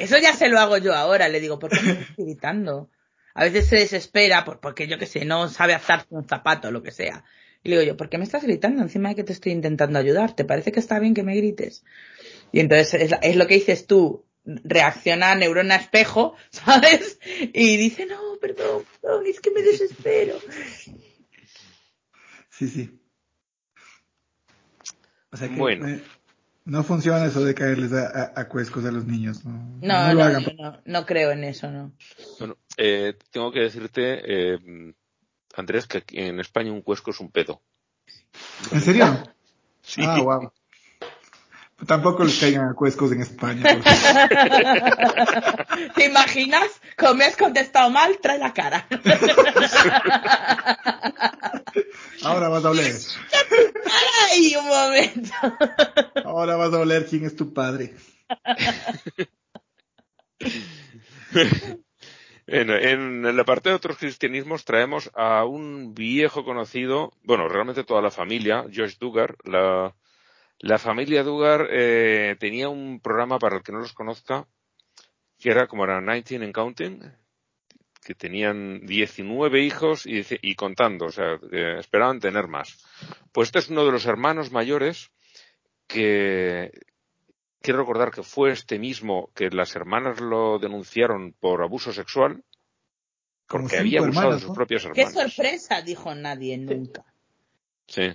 Eso 0.00 0.16
ya 0.16 0.32
se 0.32 0.48
lo 0.48 0.58
hago 0.58 0.78
yo 0.78 0.94
ahora. 0.94 1.28
Le 1.28 1.38
digo, 1.38 1.58
¿por 1.58 1.68
qué 1.68 1.82
me 1.82 1.92
estás 1.92 2.16
gritando? 2.16 2.88
A 3.34 3.44
veces 3.44 3.66
se 3.66 3.76
desespera 3.76 4.42
por, 4.46 4.60
porque 4.60 4.88
yo 4.88 4.96
qué 4.98 5.04
sé, 5.04 5.26
no 5.26 5.50
sabe 5.50 5.74
atarse 5.74 6.06
un 6.08 6.26
zapato 6.26 6.68
o 6.68 6.70
lo 6.70 6.82
que 6.82 6.92
sea. 6.92 7.24
Y 7.62 7.68
le 7.68 7.76
digo 7.76 7.88
yo, 7.88 7.98
¿por 7.98 8.08
qué 8.08 8.16
me 8.16 8.24
estás 8.24 8.42
gritando 8.42 8.80
encima 8.80 9.10
de 9.10 9.16
que 9.16 9.24
te 9.24 9.34
estoy 9.34 9.52
intentando 9.52 9.98
ayudar? 9.98 10.34
¿Te 10.34 10.46
parece 10.46 10.72
que 10.72 10.80
está 10.80 10.98
bien 10.98 11.12
que 11.12 11.24
me 11.24 11.36
grites? 11.36 11.84
Y 12.52 12.60
entonces 12.60 12.94
es, 12.94 13.12
es 13.20 13.36
lo 13.36 13.46
que 13.46 13.56
dices 13.56 13.86
tú, 13.86 14.24
reacciona 14.46 15.32
a 15.32 15.34
neurona 15.34 15.76
espejo, 15.76 16.34
¿sabes? 16.50 17.18
Y 17.52 17.76
dice, 17.76 18.06
no, 18.06 18.18
perdón, 18.40 18.84
perdón, 19.02 19.26
es 19.26 19.40
que 19.40 19.50
me 19.50 19.62
desespero. 19.62 20.38
Sí, 22.50 22.68
sí. 22.68 22.98
O 25.30 25.36
sea 25.36 25.48
que 25.48 25.56
Bueno. 25.56 25.88
eh, 25.88 26.02
no 26.64 26.82
funciona 26.82 27.26
eso 27.26 27.44
de 27.44 27.54
caerles 27.54 27.92
a, 27.92 28.06
a, 28.06 28.40
a 28.40 28.48
cuescos 28.48 28.84
a 28.84 28.90
los 28.90 29.04
niños. 29.04 29.44
No, 29.44 29.52
No, 29.82 30.08
no 30.08 30.14
lo 30.14 30.20
no, 30.20 30.24
hagan. 30.24 30.44
no, 30.56 30.80
no 30.84 31.06
creo 31.06 31.30
en 31.32 31.44
eso, 31.44 31.70
no. 31.70 31.92
Bueno, 32.38 32.56
eh, 32.76 33.14
tengo 33.30 33.52
que 33.52 33.60
decirte, 33.60 34.20
eh, 34.54 34.94
Andrés, 35.54 35.86
que 35.86 35.98
aquí 35.98 36.18
en 36.18 36.40
España 36.40 36.72
un 36.72 36.82
cuesco 36.82 37.10
es 37.10 37.20
un 37.20 37.30
pedo. 37.30 37.62
¿En 38.72 38.80
serio? 38.80 39.22
Sí. 39.82 40.02
Ah, 40.04 40.20
wow. 40.20 40.52
Tampoco 41.84 42.24
les 42.24 42.38
caigan 42.40 42.70
a 42.70 42.74
cuescos 42.74 43.12
en 43.12 43.20
España. 43.20 43.62
¿Te 45.94 46.06
imaginas? 46.06 46.68
Como 46.96 47.16
me 47.16 47.26
has 47.26 47.36
contestado 47.36 47.90
mal, 47.90 48.18
trae 48.18 48.38
la 48.38 48.54
cara. 48.54 48.86
Ahora 52.22 52.48
vas 52.48 52.64
a 52.64 52.70
oler. 52.70 52.94
¡Ay, 54.30 54.56
un 54.56 54.66
momento! 54.66 55.34
Ahora 56.24 56.56
vas 56.56 56.72
a 56.72 56.78
oler 56.78 57.04
quién 57.06 57.26
es 57.26 57.36
tu 57.36 57.52
padre. 57.52 57.94
En, 62.46 62.70
en 62.70 63.36
la 63.36 63.44
parte 63.44 63.68
de 63.68 63.74
otros 63.74 63.98
cristianismos 63.98 64.64
traemos 64.64 65.10
a 65.14 65.44
un 65.44 65.94
viejo 65.94 66.42
conocido, 66.44 67.12
bueno, 67.22 67.48
realmente 67.48 67.84
toda 67.84 68.00
la 68.00 68.10
familia, 68.10 68.64
Josh 68.74 68.96
Duggar. 68.98 69.36
La, 69.44 69.94
la 70.58 70.78
familia 70.78 71.22
Duggar 71.22 71.68
eh, 71.70 72.36
tenía 72.38 72.68
un 72.68 73.00
programa, 73.00 73.38
para 73.38 73.56
el 73.56 73.62
que 73.62 73.72
no 73.72 73.78
los 73.78 73.92
conozca, 73.92 74.46
que 75.38 75.50
era 75.50 75.66
como 75.66 75.84
era 75.84 76.00
19 76.00 76.44
and 76.44 76.54
Counting, 76.54 77.12
que 78.02 78.14
tenían 78.14 78.86
19 78.86 79.62
hijos 79.62 80.04
y, 80.06 80.54
contando, 80.54 81.06
o 81.06 81.10
sea, 81.10 81.38
esperaban 81.78 82.20
tener 82.20 82.46
más. 82.46 82.78
Pues 83.32 83.48
este 83.48 83.58
es 83.58 83.68
uno 83.68 83.84
de 83.84 83.92
los 83.92 84.06
hermanos 84.06 84.52
mayores 84.52 85.10
que 85.88 86.70
quiero 87.60 87.80
recordar 87.80 88.12
que 88.12 88.22
fue 88.22 88.52
este 88.52 88.78
mismo 88.78 89.30
que 89.34 89.50
las 89.50 89.74
hermanas 89.74 90.20
lo 90.20 90.58
denunciaron 90.58 91.32
por 91.32 91.62
abuso 91.62 91.92
sexual 91.92 92.44
porque 93.48 93.78
había 93.78 94.00
abusado 94.00 94.26
hermanos, 94.26 94.34
de 94.34 94.40
sus 94.40 94.48
¿no? 94.50 94.54
propios 94.54 94.88
¡Qué 94.94 95.02
hermanos. 95.02 95.34
sorpresa! 95.34 95.82
Dijo 95.82 96.14
nadie 96.14 96.58
nunca. 96.58 97.04
Sí. 97.86 98.12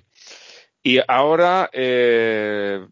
Y 0.83 0.99
ahora, 1.07 1.69
eh, 1.73 2.85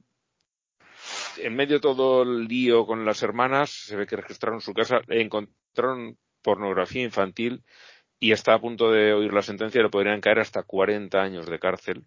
en 1.38 1.56
medio 1.56 1.76
de 1.76 1.82
todo 1.82 2.22
el 2.22 2.45
lío 2.45 2.85
con 2.85 3.06
las 3.06 3.24
hermanas, 3.24 3.72
se 3.72 3.95
ve 3.95 4.06
que 4.06 4.16
registraron 4.16 4.61
su 4.61 4.74
casa, 4.74 5.01
encontraron 5.08 6.18
pornografía 6.42 7.03
infantil 7.03 7.64
y 8.19 8.32
está 8.32 8.53
a 8.53 8.61
punto 8.61 8.92
de 8.92 9.14
oír 9.14 9.34
la 9.34 9.42
sentencia, 9.42 9.82
le 9.82 9.90
podrían 9.90 10.22
caer 10.22 10.40
hasta 10.40 10.64
40 10.64 11.19
años 11.19 11.48
de 11.48 11.59
cárcel. 11.59 12.06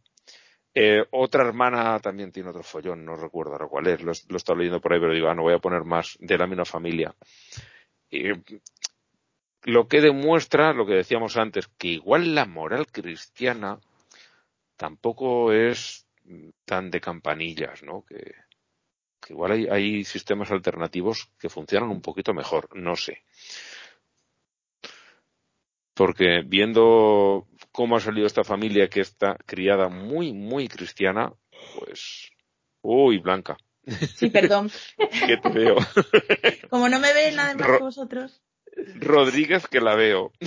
Eh, 0.75 1.05
otra 1.11 1.43
hermana 1.47 1.99
también 1.99 2.33
tiene 2.33 2.51
otro 2.51 2.63
follón, 2.63 3.05
no 3.05 3.17
recuerdo 3.17 3.53
ahora 3.53 3.67
cuál 3.69 3.89
es, 3.89 4.01
lo, 4.01 4.13
lo 4.29 4.35
he 4.35 4.37
estado 4.37 4.59
leyendo 4.59 4.81
por 4.81 4.93
ahí, 4.93 5.01
pero 5.01 5.13
digo, 5.13 5.29
ah, 5.29 5.35
no 5.35 5.43
voy 5.43 5.55
a 5.55 5.59
poner 5.59 5.85
más 5.85 6.17
de 6.21 6.39
la 6.39 6.47
misma 6.47 6.65
familia. 6.65 7.15
Lo 9.65 9.89
que 9.89 10.01
demuestra, 10.01 10.73
lo 10.73 10.87
que 10.87 10.95
decíamos 10.95 11.37
antes, 11.37 11.69
que 11.79 11.89
igual 11.89 12.35
la 12.35 12.47
moral 12.47 12.87
cristiana 12.87 13.81
tampoco 14.83 15.53
es 15.53 16.09
tan 16.65 16.91
de 16.91 17.01
campanillas, 17.01 17.85
¿no? 17.85 18.05
Que, 18.05 18.35
que 19.21 19.33
igual 19.33 19.53
hay, 19.53 19.67
hay 19.69 20.05
sistemas 20.05 20.51
alternativos 20.51 21.31
que 21.39 21.49
funcionan 21.49 21.89
un 21.91 22.03
poquito 22.03 22.35
mejor, 22.35 22.69
no 22.75 22.97
sé. 22.97 23.23
Porque 25.95 26.43
viendo 26.45 27.47
cómo 27.71 27.95
ha 27.95 28.01
salido 28.01 28.27
esta 28.27 28.43
familia 28.43 28.89
que 28.91 29.03
está 29.03 29.37
criada 29.47 29.89
muy, 29.89 30.33
muy 30.33 30.67
cristiana, 30.67 31.33
pues, 31.79 32.33
uy, 32.81 33.19
Blanca. 33.19 33.57
Sí, 34.17 34.31
perdón. 34.31 34.69
que 35.29 35.37
te 35.37 35.49
veo. 35.49 35.77
Como 36.71 36.89
no 36.89 36.99
me 36.99 37.13
ven 37.15 37.37
nada 37.37 37.55
más 37.55 37.69
Ro- 37.69 37.77
que 37.79 37.85
vosotros. 37.85 38.43
Rodríguez 38.97 39.69
que 39.69 39.81
la 39.81 39.95
veo. 39.95 40.33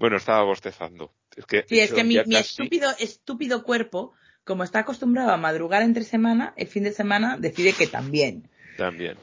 bueno, 0.00 0.16
estaba 0.16 0.42
bostezando. 0.44 1.12
Es 1.36 1.44
que, 1.44 1.64
Sí, 1.68 1.78
es 1.78 1.92
que 1.92 2.02
mi, 2.04 2.14
mi 2.16 2.34
casi- 2.34 2.62
estúpido, 2.62 2.90
estúpido 2.98 3.62
cuerpo, 3.62 4.14
como 4.44 4.64
está 4.64 4.78
acostumbrado 4.78 5.30
a 5.30 5.36
madrugar 5.36 5.82
entre 5.82 6.04
semana, 6.04 6.54
el 6.56 6.68
fin 6.68 6.84
de 6.84 6.92
semana 6.92 7.36
decide 7.38 7.74
que 7.74 7.86
también. 7.86 8.48
También. 8.78 9.18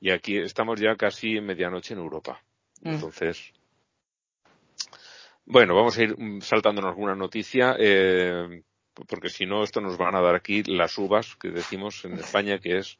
Y 0.00 0.10
aquí 0.10 0.36
estamos 0.36 0.80
ya 0.80 0.96
casi 0.96 1.40
medianoche 1.40 1.94
en 1.94 2.00
Europa. 2.00 2.42
Mm. 2.82 2.88
Entonces, 2.94 3.52
bueno, 5.46 5.76
vamos 5.76 5.96
a 5.96 6.02
ir 6.02 6.16
saltándonos 6.40 6.90
alguna 6.90 7.14
noticia, 7.14 7.76
eh, 7.78 8.62
porque 9.06 9.28
si 9.30 9.46
no, 9.46 9.62
esto 9.62 9.80
nos 9.80 9.96
van 9.96 10.16
a 10.16 10.20
dar 10.20 10.34
aquí 10.34 10.64
las 10.64 10.98
uvas 10.98 11.36
que 11.36 11.50
decimos 11.50 12.04
en 12.04 12.14
España, 12.14 12.58
que 12.58 12.78
es 12.78 12.98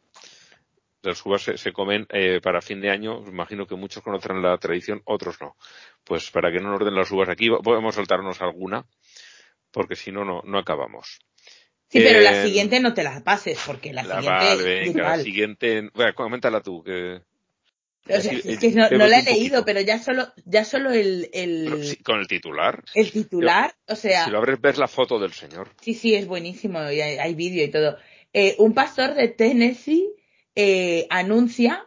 las 1.03 1.25
uvas 1.25 1.43
se, 1.43 1.57
se 1.59 1.73
comen 1.73 2.07
eh, 2.11 2.41
para 2.43 2.61
fin 2.61 2.81
de 2.81 2.91
año. 2.91 3.23
Imagino 3.27 3.67
que 3.67 3.75
muchos 3.77 4.03
conocerán 4.03 4.43
la 4.43 4.57
tradición, 4.59 5.01
otros 5.05 5.41
no. 5.41 5.57
Pues 6.05 6.31
para 6.31 6.51
que 6.53 6.61
no 6.61 6.71
nos 6.71 6.85
den 6.85 6.95
las 6.95 7.11
uvas 7.11 7.29
aquí, 7.29 7.49
podemos 7.63 7.95
saltarnos 7.95 8.41
alguna, 8.43 8.85
porque 9.71 9.97
si 9.97 10.11
no, 10.13 10.25
no, 10.25 10.43
no 10.45 10.59
acabamos. 10.59 11.21
Sí, 11.91 12.01
pero 12.01 12.21
la 12.21 12.43
Eh, 12.43 12.47
siguiente 12.47 12.81
no 12.81 12.93
te 12.93 13.03
la 13.03 13.23
pases, 13.25 13.59
porque 13.67 13.93
la, 13.95 14.03
La, 14.03 14.17
siguiente 14.21 14.45
vale, 14.45 14.63
venga, 14.65 15.17
la 15.17 15.23
siguiente. 15.23 15.91
Bueno, 15.95 16.15
coméntala 16.15 16.61
tú, 16.61 16.83
que. 16.83 17.23
O 18.11 18.21
sea, 18.21 18.33
es 18.33 18.59
que 18.59 18.71
no, 18.71 18.89
no 18.91 19.07
la 19.07 19.19
he 19.19 19.23
leído, 19.23 19.61
poquito. 19.61 19.65
pero 19.67 19.81
ya 19.83 19.99
solo, 19.99 20.27
ya 20.47 20.65
solo 20.65 20.91
el, 20.93 21.29
el, 21.33 21.85
Sí, 21.85 21.97
con 22.03 22.19
el 22.21 22.27
titular. 22.27 22.83
el 22.95 23.13
titular, 23.13 23.75
o 23.87 23.95
sea, 23.95 24.25
Si 24.25 24.31
lo 24.31 24.39
abres, 24.39 24.61
ves 24.61 24.79
la 24.79 24.89
foto 24.89 25.19
del 25.19 25.33
señor. 25.33 25.71
sí, 25.81 25.93
sí, 25.95 26.15
es 26.15 26.27
buenísimo, 26.27 26.79
y 26.91 27.01
hay, 27.03 27.19
hay 27.19 27.35
vídeo 27.35 27.65
y 27.65 27.71
todo. 27.71 27.99
Eh, 28.33 28.55
un 28.59 28.73
pastor 28.75 29.15
de 29.15 29.29
Tennessee 29.29 30.09
eh, 30.61 31.07
anuncia 31.09 31.87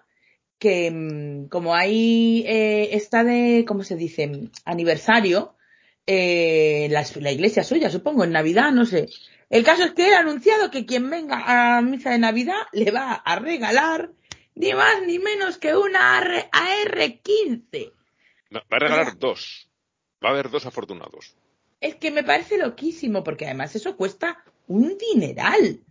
que 0.58 0.90
mm, 0.91 1.50
como 1.50 1.75
hay 1.75 2.45
eh, 2.48 2.90
está 2.95 3.25
de, 3.25 3.66
¿cómo 3.67 3.83
se 3.83 3.98
dice? 3.98 4.50
Aniversario, 4.64 5.56
eh, 6.08 6.88
la, 6.90 7.06
la 7.19 7.32
iglesia 7.33 7.64
suya, 7.66 7.90
supongo, 7.90 8.24
en 8.24 8.32
Navidad, 8.32 8.72
no 8.72 8.85
sé. 8.85 9.09
El 9.50 9.66
caso 9.66 9.83
es 9.83 9.91
que 9.91 10.08
él 10.08 10.14
ha 10.14 10.19
anunciado 10.19 10.72
que 10.72 10.85
quien 10.85 11.09
venga 11.09 11.77
a 11.77 11.82
misa 11.82 12.11
de 12.11 12.19
Navidad 12.19 12.61
le 12.72 12.91
va 12.91 13.11
a 13.14 13.40
regalar 13.40 14.11
ni 14.56 14.72
más 14.74 15.01
ni 15.06 15.19
menos 15.19 15.58
que 15.58 15.75
una 15.75 16.17
AR, 16.17 16.50
AR-15. 16.53 17.91
No, 18.51 18.59
va 18.72 18.77
a 18.77 18.80
regalar 18.80 19.08
O 19.08 19.09
sea- 19.09 19.17
dos. 19.19 19.67
Va 20.24 20.30
a 20.30 20.32
haber 20.32 20.50
dos 20.50 20.66
afortunados. 20.66 21.35
Es 21.82 21.95
que 21.95 22.11
me 22.11 22.24
parece 22.24 22.58
loquísimo, 22.58 23.24
porque 23.24 23.45
además 23.45 23.75
eso 23.75 23.98
cuesta 23.98 24.43
un 24.67 24.98
dineral. 24.98 25.82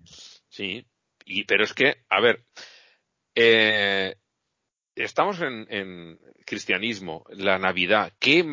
Sí. 0.48 0.86
Y, 1.30 1.44
pero 1.44 1.64
es 1.64 1.72
que, 1.72 1.96
a 2.08 2.20
ver, 2.20 2.44
eh, 3.34 4.16
estamos 4.96 5.40
en, 5.40 5.66
en 5.70 6.18
cristianismo, 6.44 7.24
la 7.30 7.58
Navidad. 7.58 8.12
¿Qué 8.18 8.44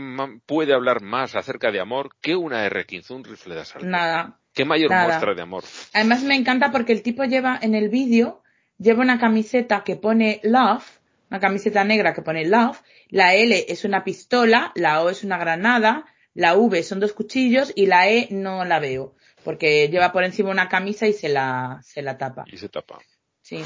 puede 0.45 0.73
hablar 0.73 1.01
más 1.01 1.35
acerca 1.35 1.71
de 1.71 1.79
amor 1.79 2.11
que 2.21 2.35
una 2.35 2.69
R15, 2.69 3.09
un 3.11 3.23
rifle 3.23 3.55
de 3.55 3.61
asalto? 3.61 3.87
Nada. 3.87 4.39
¿Qué 4.53 4.63
mayor 4.63 4.91
nada. 4.91 5.07
muestra 5.07 5.33
de 5.33 5.41
amor? 5.41 5.63
Además 5.93 6.23
me 6.23 6.35
encanta 6.35 6.71
porque 6.71 6.93
el 6.93 7.01
tipo 7.01 7.23
lleva 7.23 7.59
en 7.61 7.73
el 7.75 7.89
vídeo, 7.89 8.43
lleva 8.77 9.01
una 9.01 9.19
camiseta 9.19 9.83
que 9.83 9.95
pone 9.95 10.39
love, 10.43 10.85
una 11.29 11.39
camiseta 11.39 11.83
negra 11.83 12.13
que 12.13 12.21
pone 12.21 12.45
love, 12.45 12.79
la 13.09 13.33
L 13.33 13.65
es 13.67 13.83
una 13.83 14.03
pistola, 14.03 14.71
la 14.75 15.01
O 15.01 15.09
es 15.09 15.23
una 15.23 15.37
granada, 15.37 16.05
la 16.33 16.55
V 16.55 16.83
son 16.83 16.99
dos 16.99 17.13
cuchillos 17.13 17.73
y 17.75 17.87
la 17.87 18.09
E 18.09 18.27
no 18.31 18.63
la 18.63 18.79
veo, 18.79 19.15
porque 19.43 19.87
lleva 19.89 20.11
por 20.11 20.23
encima 20.23 20.49
una 20.49 20.69
camisa 20.69 21.07
y 21.07 21.13
se 21.13 21.29
la, 21.29 21.79
se 21.83 22.01
la 22.01 22.17
tapa. 22.17 22.43
Y 22.47 22.57
se 22.57 22.69
tapa. 22.69 22.99
Sí. 23.41 23.63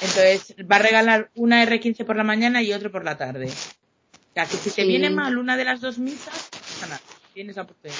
Entonces 0.00 0.54
va 0.70 0.76
a 0.76 0.80
regalar 0.80 1.30
una 1.34 1.64
R15 1.64 2.04
por 2.04 2.16
la 2.16 2.24
mañana 2.24 2.62
y 2.62 2.72
otro 2.72 2.90
por 2.90 3.04
la 3.04 3.16
tarde. 3.18 3.46
O 3.46 4.32
sea 4.34 4.46
que 4.46 4.56
si 4.56 4.70
te 4.70 4.82
Sí. 4.82 4.88
viene 4.88 5.10
mal 5.10 5.36
una 5.38 5.56
de 5.56 5.64
las 5.64 5.80
dos 5.80 5.98
misas, 5.98 6.48
nada. 6.80 7.00
Tienes 7.34 7.56
la 7.56 7.62
oportunidad. 7.62 7.98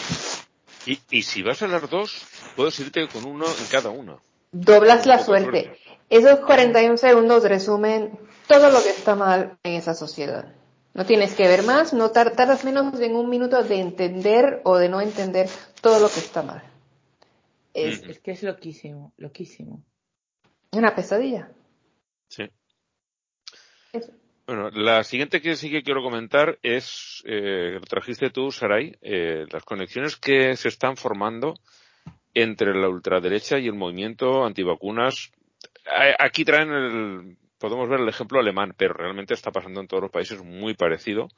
Y, 0.86 0.98
y 1.10 1.22
si 1.22 1.42
vas 1.42 1.60
a 1.62 1.68
las 1.68 1.88
dos, 1.90 2.22
puedes 2.56 2.78
irte 2.80 3.06
con 3.08 3.26
uno 3.26 3.46
en 3.46 3.66
cada 3.70 3.90
una. 3.90 4.16
Doblas 4.52 5.04
la 5.06 5.14
Poca 5.18 5.26
suerte. 5.26 5.78
Esos 6.08 6.40
41 6.40 6.96
segundos 6.96 7.44
resumen 7.44 8.18
todo 8.48 8.70
lo 8.70 8.82
que 8.82 8.88
está 8.90 9.14
mal 9.14 9.58
en 9.62 9.74
esa 9.74 9.94
sociedad. 9.94 10.52
No 10.94 11.06
tienes 11.06 11.34
que 11.34 11.46
ver 11.46 11.62
más, 11.62 11.92
no 11.92 12.10
tar- 12.10 12.34
tardas 12.34 12.64
menos 12.64 12.98
de 12.98 13.08
un 13.14 13.28
minuto 13.30 13.62
de 13.62 13.80
entender 13.80 14.60
o 14.64 14.76
de 14.76 14.88
no 14.88 15.00
entender 15.00 15.48
todo 15.80 16.00
lo 16.00 16.08
que 16.08 16.18
está 16.20 16.42
mal. 16.42 16.62
Es 17.74 18.18
que 18.18 18.32
es 18.32 18.42
loquísimo, 18.42 19.12
loquísimo. 19.16 19.82
una 20.72 20.94
pesadilla. 20.94 21.50
Sí. 22.28 22.44
Eso. 23.92 24.12
Bueno, 24.46 24.70
la 24.70 25.04
siguiente 25.04 25.40
que 25.40 25.54
sí 25.54 25.70
que 25.70 25.82
quiero 25.82 26.02
comentar 26.02 26.58
es, 26.62 27.22
eh, 27.24 27.74
lo 27.74 27.80
trajiste 27.82 28.30
tú, 28.30 28.50
Saray, 28.50 28.96
eh, 29.00 29.46
las 29.50 29.62
conexiones 29.64 30.16
que 30.16 30.56
se 30.56 30.68
están 30.68 30.96
formando 30.96 31.54
entre 32.34 32.74
la 32.74 32.88
ultraderecha 32.88 33.58
y 33.58 33.66
el 33.66 33.74
movimiento 33.74 34.44
antivacunas. 34.44 35.30
Aquí 36.18 36.44
traen 36.44 36.70
el, 36.70 37.36
podemos 37.60 37.88
ver 37.88 38.00
el 38.00 38.08
ejemplo 38.08 38.40
alemán, 38.40 38.74
pero 38.76 38.94
realmente 38.94 39.34
está 39.34 39.52
pasando 39.52 39.80
en 39.80 39.86
todos 39.86 40.02
los 40.02 40.10
países 40.10 40.42
muy 40.42 40.74
parecido. 40.74 41.28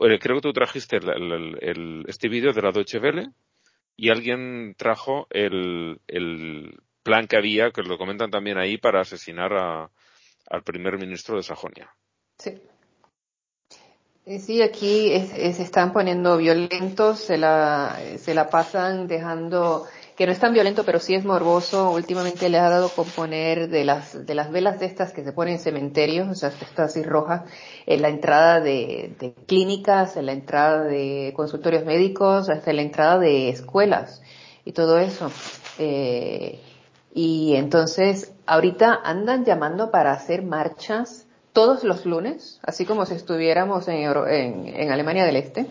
Eh, 0.00 0.18
Creo 0.18 0.36
que 0.36 0.42
tú 0.42 0.52
trajiste 0.52 0.96
el, 0.96 2.04
este 2.08 2.28
vídeo 2.28 2.52
de 2.52 2.62
la 2.62 2.70
Deutsche 2.70 2.98
Welle 3.00 3.30
y 3.96 4.08
alguien 4.08 4.74
trajo 4.78 5.26
el, 5.30 6.00
plan 7.02 7.26
que 7.26 7.36
había, 7.36 7.70
que 7.70 7.82
lo 7.82 7.98
comentan 7.98 8.30
también 8.30 8.56
ahí, 8.56 8.78
para 8.78 9.02
asesinar 9.02 9.52
a- 9.52 9.90
al 10.48 10.62
primer 10.62 10.96
ministro 10.98 11.36
de 11.36 11.42
Sajonia. 11.42 11.90
Sí. 12.38 12.62
Y 14.26 14.38
Sí, 14.38 14.62
aquí 14.62 15.10
se 15.28 15.62
están 15.62 15.92
poniendo 15.92 16.38
violentos, 16.38 17.18
se 17.18 17.36
la 17.36 18.48
pasan 18.50 19.06
dejando, 19.06 19.86
que 20.16 20.26
no 20.26 20.32
es 20.32 20.38
tan 20.38 20.52
violento, 20.52 20.84
pero 20.84 21.00
sí 21.00 21.14
es 21.14 21.24
morboso. 21.24 21.90
Últimamente 21.90 22.48
le 22.48 22.58
ha 22.58 22.68
dado 22.68 22.88
con 22.88 23.06
poner 23.06 23.68
de 23.68 23.84
las, 23.84 24.24
de 24.26 24.34
las 24.34 24.50
velas 24.52 24.78
de 24.78 24.86
estas 24.86 25.12
que 25.12 25.24
se 25.24 25.32
ponen 25.32 25.54
en 25.54 25.60
cementerios, 25.60 26.28
o 26.28 26.34
sea, 26.34 26.50
estas 26.50 26.90
así 26.90 27.02
rojas, 27.02 27.42
en 27.86 28.02
la 28.02 28.08
entrada 28.08 28.60
de, 28.60 29.14
de 29.18 29.34
clínicas, 29.46 30.16
en 30.16 30.26
la 30.26 30.32
entrada 30.32 30.84
de 30.84 31.32
consultorios 31.34 31.84
médicos, 31.84 32.48
hasta 32.48 32.70
en 32.70 32.76
la 32.76 32.82
entrada 32.82 33.18
de 33.18 33.48
escuelas 33.48 34.22
y 34.64 34.72
todo 34.72 34.98
eso. 34.98 35.30
Eh, 35.78 36.60
y 37.12 37.54
entonces, 37.56 38.32
ahorita 38.46 39.00
andan 39.04 39.44
llamando 39.44 39.90
para 39.90 40.12
hacer 40.12 40.42
marchas 40.42 41.26
todos 41.52 41.84
los 41.84 42.04
lunes, 42.04 42.58
así 42.62 42.84
como 42.84 43.06
si 43.06 43.14
estuviéramos 43.14 43.86
en, 43.88 44.04
en 44.66 44.90
Alemania 44.90 45.24
del 45.24 45.36
Este, 45.36 45.66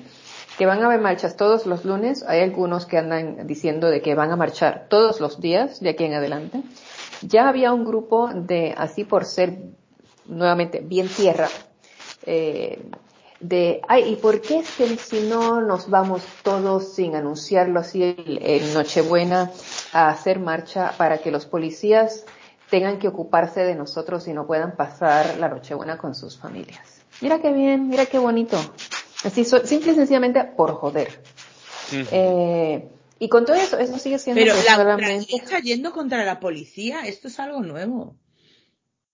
que 0.58 0.66
van 0.66 0.82
a 0.82 0.86
haber 0.86 1.02
marchas 1.02 1.36
todos 1.36 1.66
los 1.66 1.86
lunes. 1.86 2.24
Hay 2.24 2.42
algunos 2.42 2.86
que 2.86 2.98
andan 2.98 3.48
diciendo 3.48 3.90
de 3.90 4.02
que 4.02 4.16
van 4.16 4.32
a 4.32 4.36
marchar 4.36 4.88
todos 4.90 5.20
los 5.20 5.40
días 5.40 5.80
de 5.80 5.90
aquí 5.90 6.04
en 6.06 6.14
adelante. 6.14 6.62
Ya 7.22 7.48
había 7.48 7.74
un 7.74 7.86
grupo 7.86 8.30
de, 8.34 8.74
así 8.78 9.04
por 9.04 9.26
ser 9.26 9.60
nuevamente 10.26 10.80
bien 10.80 11.08
tierra, 11.08 11.48
eh, 12.26 12.82
de, 13.40 13.82
ay, 13.90 14.14
¿y 14.14 14.16
por 14.16 14.40
qué 14.40 14.60
es 14.60 14.72
que 14.78 14.96
si 14.96 15.28
no 15.28 15.60
nos 15.60 15.90
vamos 15.90 16.24
todos 16.44 16.94
sin 16.94 17.16
anunciarlo 17.16 17.82
así 17.82 18.16
en 18.26 18.74
Nochebuena 18.74 19.52
a 19.92 20.10
hacer 20.10 20.40
marcha 20.40 20.94
para 20.98 21.18
que 21.18 21.30
los 21.30 21.46
policías 21.46 22.26
tengan 22.70 23.00
que 23.00 23.10
ocuparse 23.10 23.66
de 23.66 23.76
nosotros 23.76 24.30
y 24.30 24.34
no 24.34 24.48
puedan 24.48 24.78
pasar 24.78 25.38
la 25.40 25.50
Nochebuena 25.50 25.98
con 25.98 26.16
sus 26.16 26.38
familias? 26.38 27.04
Mira 27.20 27.40
qué 27.40 27.52
bien, 27.52 27.90
mira 27.90 28.06
qué 28.06 28.18
bonito. 28.18 28.58
Así, 29.24 29.46
so- 29.46 29.66
simple 29.66 29.92
y 29.92 29.96
sencillamente 29.96 30.44
por 30.44 30.74
joder. 30.74 31.08
Eh, 32.12 32.90
y 33.20 33.30
con 33.30 33.46
todo 33.46 33.56
eso, 33.56 33.78
eso 33.78 33.98
sigue 34.00 34.20
siendo 34.20 34.42
Pero 34.44 34.56
la 34.64 34.96
ultraderecha 34.96 35.60
yendo 35.60 35.92
contra 35.94 36.26
la 36.26 36.40
policía, 36.40 37.06
esto 37.06 37.28
es 37.28 37.40
algo 37.40 37.62
nuevo. 37.62 38.16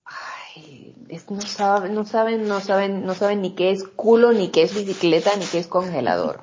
Ay, 0.06 0.96
es- 1.10 1.30
no 1.30 1.42
saben, 1.42 1.94
no 1.94 2.06
saben, 2.06 2.48
no 2.48 2.60
saben, 2.62 3.06
no 3.06 3.14
saben 3.14 3.42
ni 3.42 3.54
qué 3.54 3.72
es 3.72 3.84
culo, 3.84 4.32
ni 4.32 4.50
qué 4.50 4.64
es 4.64 4.74
bicicleta, 4.74 5.36
ni 5.38 5.46
qué 5.46 5.60
es 5.60 5.68
congelador. 5.68 6.40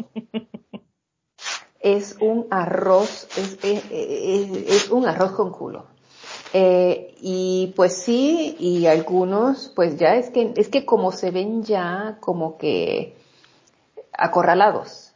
es 1.81 2.17
un 2.21 2.47
arroz, 2.51 3.29
es, 3.37 3.59
es- 3.63 3.85
es- 3.91 4.71
es 4.71 4.91
un 4.91 5.07
arroz 5.07 5.33
con 5.33 5.53
culo. 5.53 5.87
Eh, 6.53 7.15
y 7.21 7.73
pues 7.77 8.03
sí, 8.03 8.57
y 8.59 8.87
algunos, 8.87 9.73
pues 9.75 9.97
ya 9.99 10.17
es 10.17 10.31
que, 10.31 10.53
es 10.57 10.69
que 10.69 10.85
como 10.85 11.13
se 11.13 11.31
ven 11.31 11.63
ya 11.65 12.19
como 12.21 12.57
que 12.59 13.17
acorralados. 14.17 15.07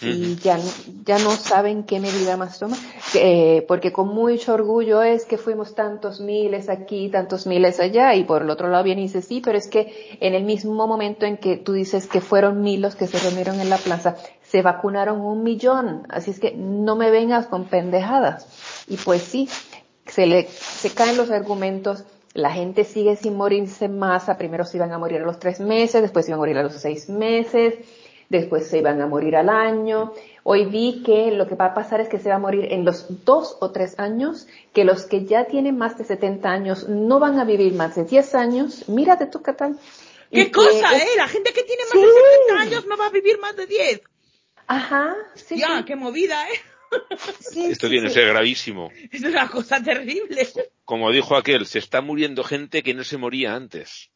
Y 0.00 0.36
ya, 0.36 0.60
ya 1.04 1.18
no 1.18 1.32
saben 1.32 1.82
qué 1.82 1.98
medida 1.98 2.36
más 2.36 2.60
tomar, 2.60 2.78
eh, 3.14 3.64
porque 3.66 3.92
con 3.92 4.06
mucho 4.14 4.54
orgullo 4.54 5.02
es 5.02 5.24
que 5.24 5.38
fuimos 5.38 5.74
tantos 5.74 6.20
miles 6.20 6.68
aquí, 6.68 7.08
tantos 7.08 7.48
miles 7.48 7.80
allá, 7.80 8.14
y 8.14 8.22
por 8.22 8.42
el 8.42 8.50
otro 8.50 8.68
lado 8.68 8.84
viene 8.84 9.00
y 9.00 9.04
dice, 9.06 9.22
sí, 9.22 9.40
pero 9.44 9.58
es 9.58 9.66
que 9.66 10.16
en 10.20 10.34
el 10.34 10.44
mismo 10.44 10.86
momento 10.86 11.26
en 11.26 11.36
que 11.36 11.56
tú 11.56 11.72
dices 11.72 12.06
que 12.06 12.20
fueron 12.20 12.60
mil 12.60 12.80
los 12.80 12.94
que 12.94 13.08
se 13.08 13.18
reunieron 13.18 13.60
en 13.60 13.70
la 13.70 13.78
plaza, 13.78 14.14
se 14.44 14.62
vacunaron 14.62 15.20
un 15.20 15.42
millón, 15.42 16.06
así 16.10 16.30
es 16.30 16.38
que 16.38 16.52
no 16.52 16.94
me 16.94 17.10
vengas 17.10 17.48
con 17.48 17.64
pendejadas. 17.64 18.46
Y 18.86 18.98
pues 18.98 19.22
sí, 19.22 19.48
se 20.06 20.26
le, 20.26 20.46
se 20.46 20.90
caen 20.90 21.16
los 21.16 21.32
argumentos, 21.32 22.04
la 22.34 22.50
gente 22.52 22.84
sigue 22.84 23.16
sin 23.16 23.36
morirse 23.36 23.86
en 23.86 23.98
masa, 23.98 24.38
primero 24.38 24.64
se 24.64 24.76
iban 24.76 24.92
a 24.92 24.98
morir 24.98 25.20
a 25.22 25.26
los 25.26 25.38
tres 25.38 25.60
meses, 25.60 26.02
después 26.02 26.26
se 26.26 26.30
iban 26.30 26.38
a 26.38 26.42
morir 26.42 26.58
a 26.58 26.62
los 26.62 26.74
seis 26.74 27.08
meses, 27.08 27.74
después 28.28 28.68
se 28.68 28.78
iban 28.78 29.00
a 29.00 29.06
morir 29.06 29.36
al 29.36 29.48
año. 29.48 30.12
Hoy 30.42 30.66
vi 30.66 31.02
que 31.02 31.30
lo 31.30 31.46
que 31.46 31.54
va 31.54 31.66
a 31.66 31.74
pasar 31.74 32.00
es 32.00 32.08
que 32.08 32.18
se 32.18 32.28
va 32.28 32.36
a 32.36 32.38
morir 32.38 32.72
en 32.72 32.84
los 32.84 33.24
dos 33.24 33.56
o 33.60 33.70
tres 33.70 33.98
años, 33.98 34.46
que 34.72 34.84
los 34.84 35.04
que 35.04 35.24
ya 35.24 35.46
tienen 35.46 35.76
más 35.78 35.98
de 35.98 36.04
70 36.04 36.48
años 36.48 36.88
no 36.88 37.18
van 37.18 37.38
a 37.38 37.44
vivir 37.44 37.74
más 37.74 37.96
de 37.96 38.04
10 38.04 38.34
años. 38.34 38.88
Mírate 38.88 39.26
tú, 39.26 39.42
Catán. 39.42 39.78
¿Qué 40.30 40.50
cosa, 40.50 40.96
eh? 40.96 41.06
La 41.16 41.26
gente 41.26 41.52
que 41.52 41.62
tiene 41.62 41.82
más 41.84 41.94
de 41.94 42.08
70 42.48 42.60
años 42.60 42.86
no 42.86 42.96
va 42.98 43.06
a 43.06 43.10
vivir 43.10 43.38
más 43.38 43.56
de 43.56 43.66
10. 43.66 44.02
Ajá, 44.66 45.16
sí. 45.34 45.58
Ya, 45.58 45.84
qué 45.86 45.96
movida, 45.96 46.46
¿eh? 46.50 46.60
Sí, 47.40 47.66
Esto 47.66 47.88
tiene 47.88 48.08
que 48.08 48.14
ser 48.14 48.28
gravísimo. 48.28 48.90
Es 49.10 49.22
una 49.22 49.48
cosa 49.48 49.82
terrible. 49.82 50.46
Como 50.84 51.10
dijo 51.10 51.36
aquel, 51.36 51.66
se 51.66 51.78
está 51.78 52.00
muriendo 52.00 52.44
gente 52.44 52.82
que 52.82 52.94
no 52.94 53.04
se 53.04 53.16
moría 53.16 53.54
antes. 53.54 54.10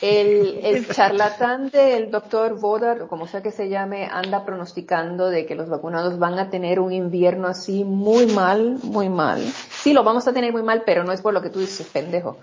El, 0.00 0.60
el 0.62 0.86
charlatán 0.86 1.70
del 1.70 2.10
doctor 2.12 2.60
Bodar, 2.60 3.02
o 3.02 3.08
como 3.08 3.26
sea 3.26 3.42
que 3.42 3.50
se 3.50 3.68
llame, 3.68 4.06
anda 4.06 4.44
pronosticando 4.44 5.28
de 5.28 5.44
que 5.44 5.56
los 5.56 5.68
vacunados 5.68 6.20
van 6.20 6.38
a 6.38 6.50
tener 6.50 6.78
un 6.78 6.92
invierno 6.92 7.48
así 7.48 7.82
muy 7.82 8.26
mal, 8.26 8.78
muy 8.84 9.08
mal. 9.08 9.42
Sí, 9.42 9.92
lo 9.92 10.04
vamos 10.04 10.28
a 10.28 10.32
tener 10.32 10.52
muy 10.52 10.62
mal, 10.62 10.84
pero 10.86 11.02
no 11.02 11.12
es 11.12 11.20
por 11.20 11.34
lo 11.34 11.42
que 11.42 11.50
tú 11.50 11.58
dices, 11.58 11.88
pendejo. 11.88 12.38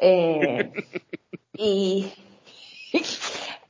Eh, 0.00 0.70
y, 1.54 2.12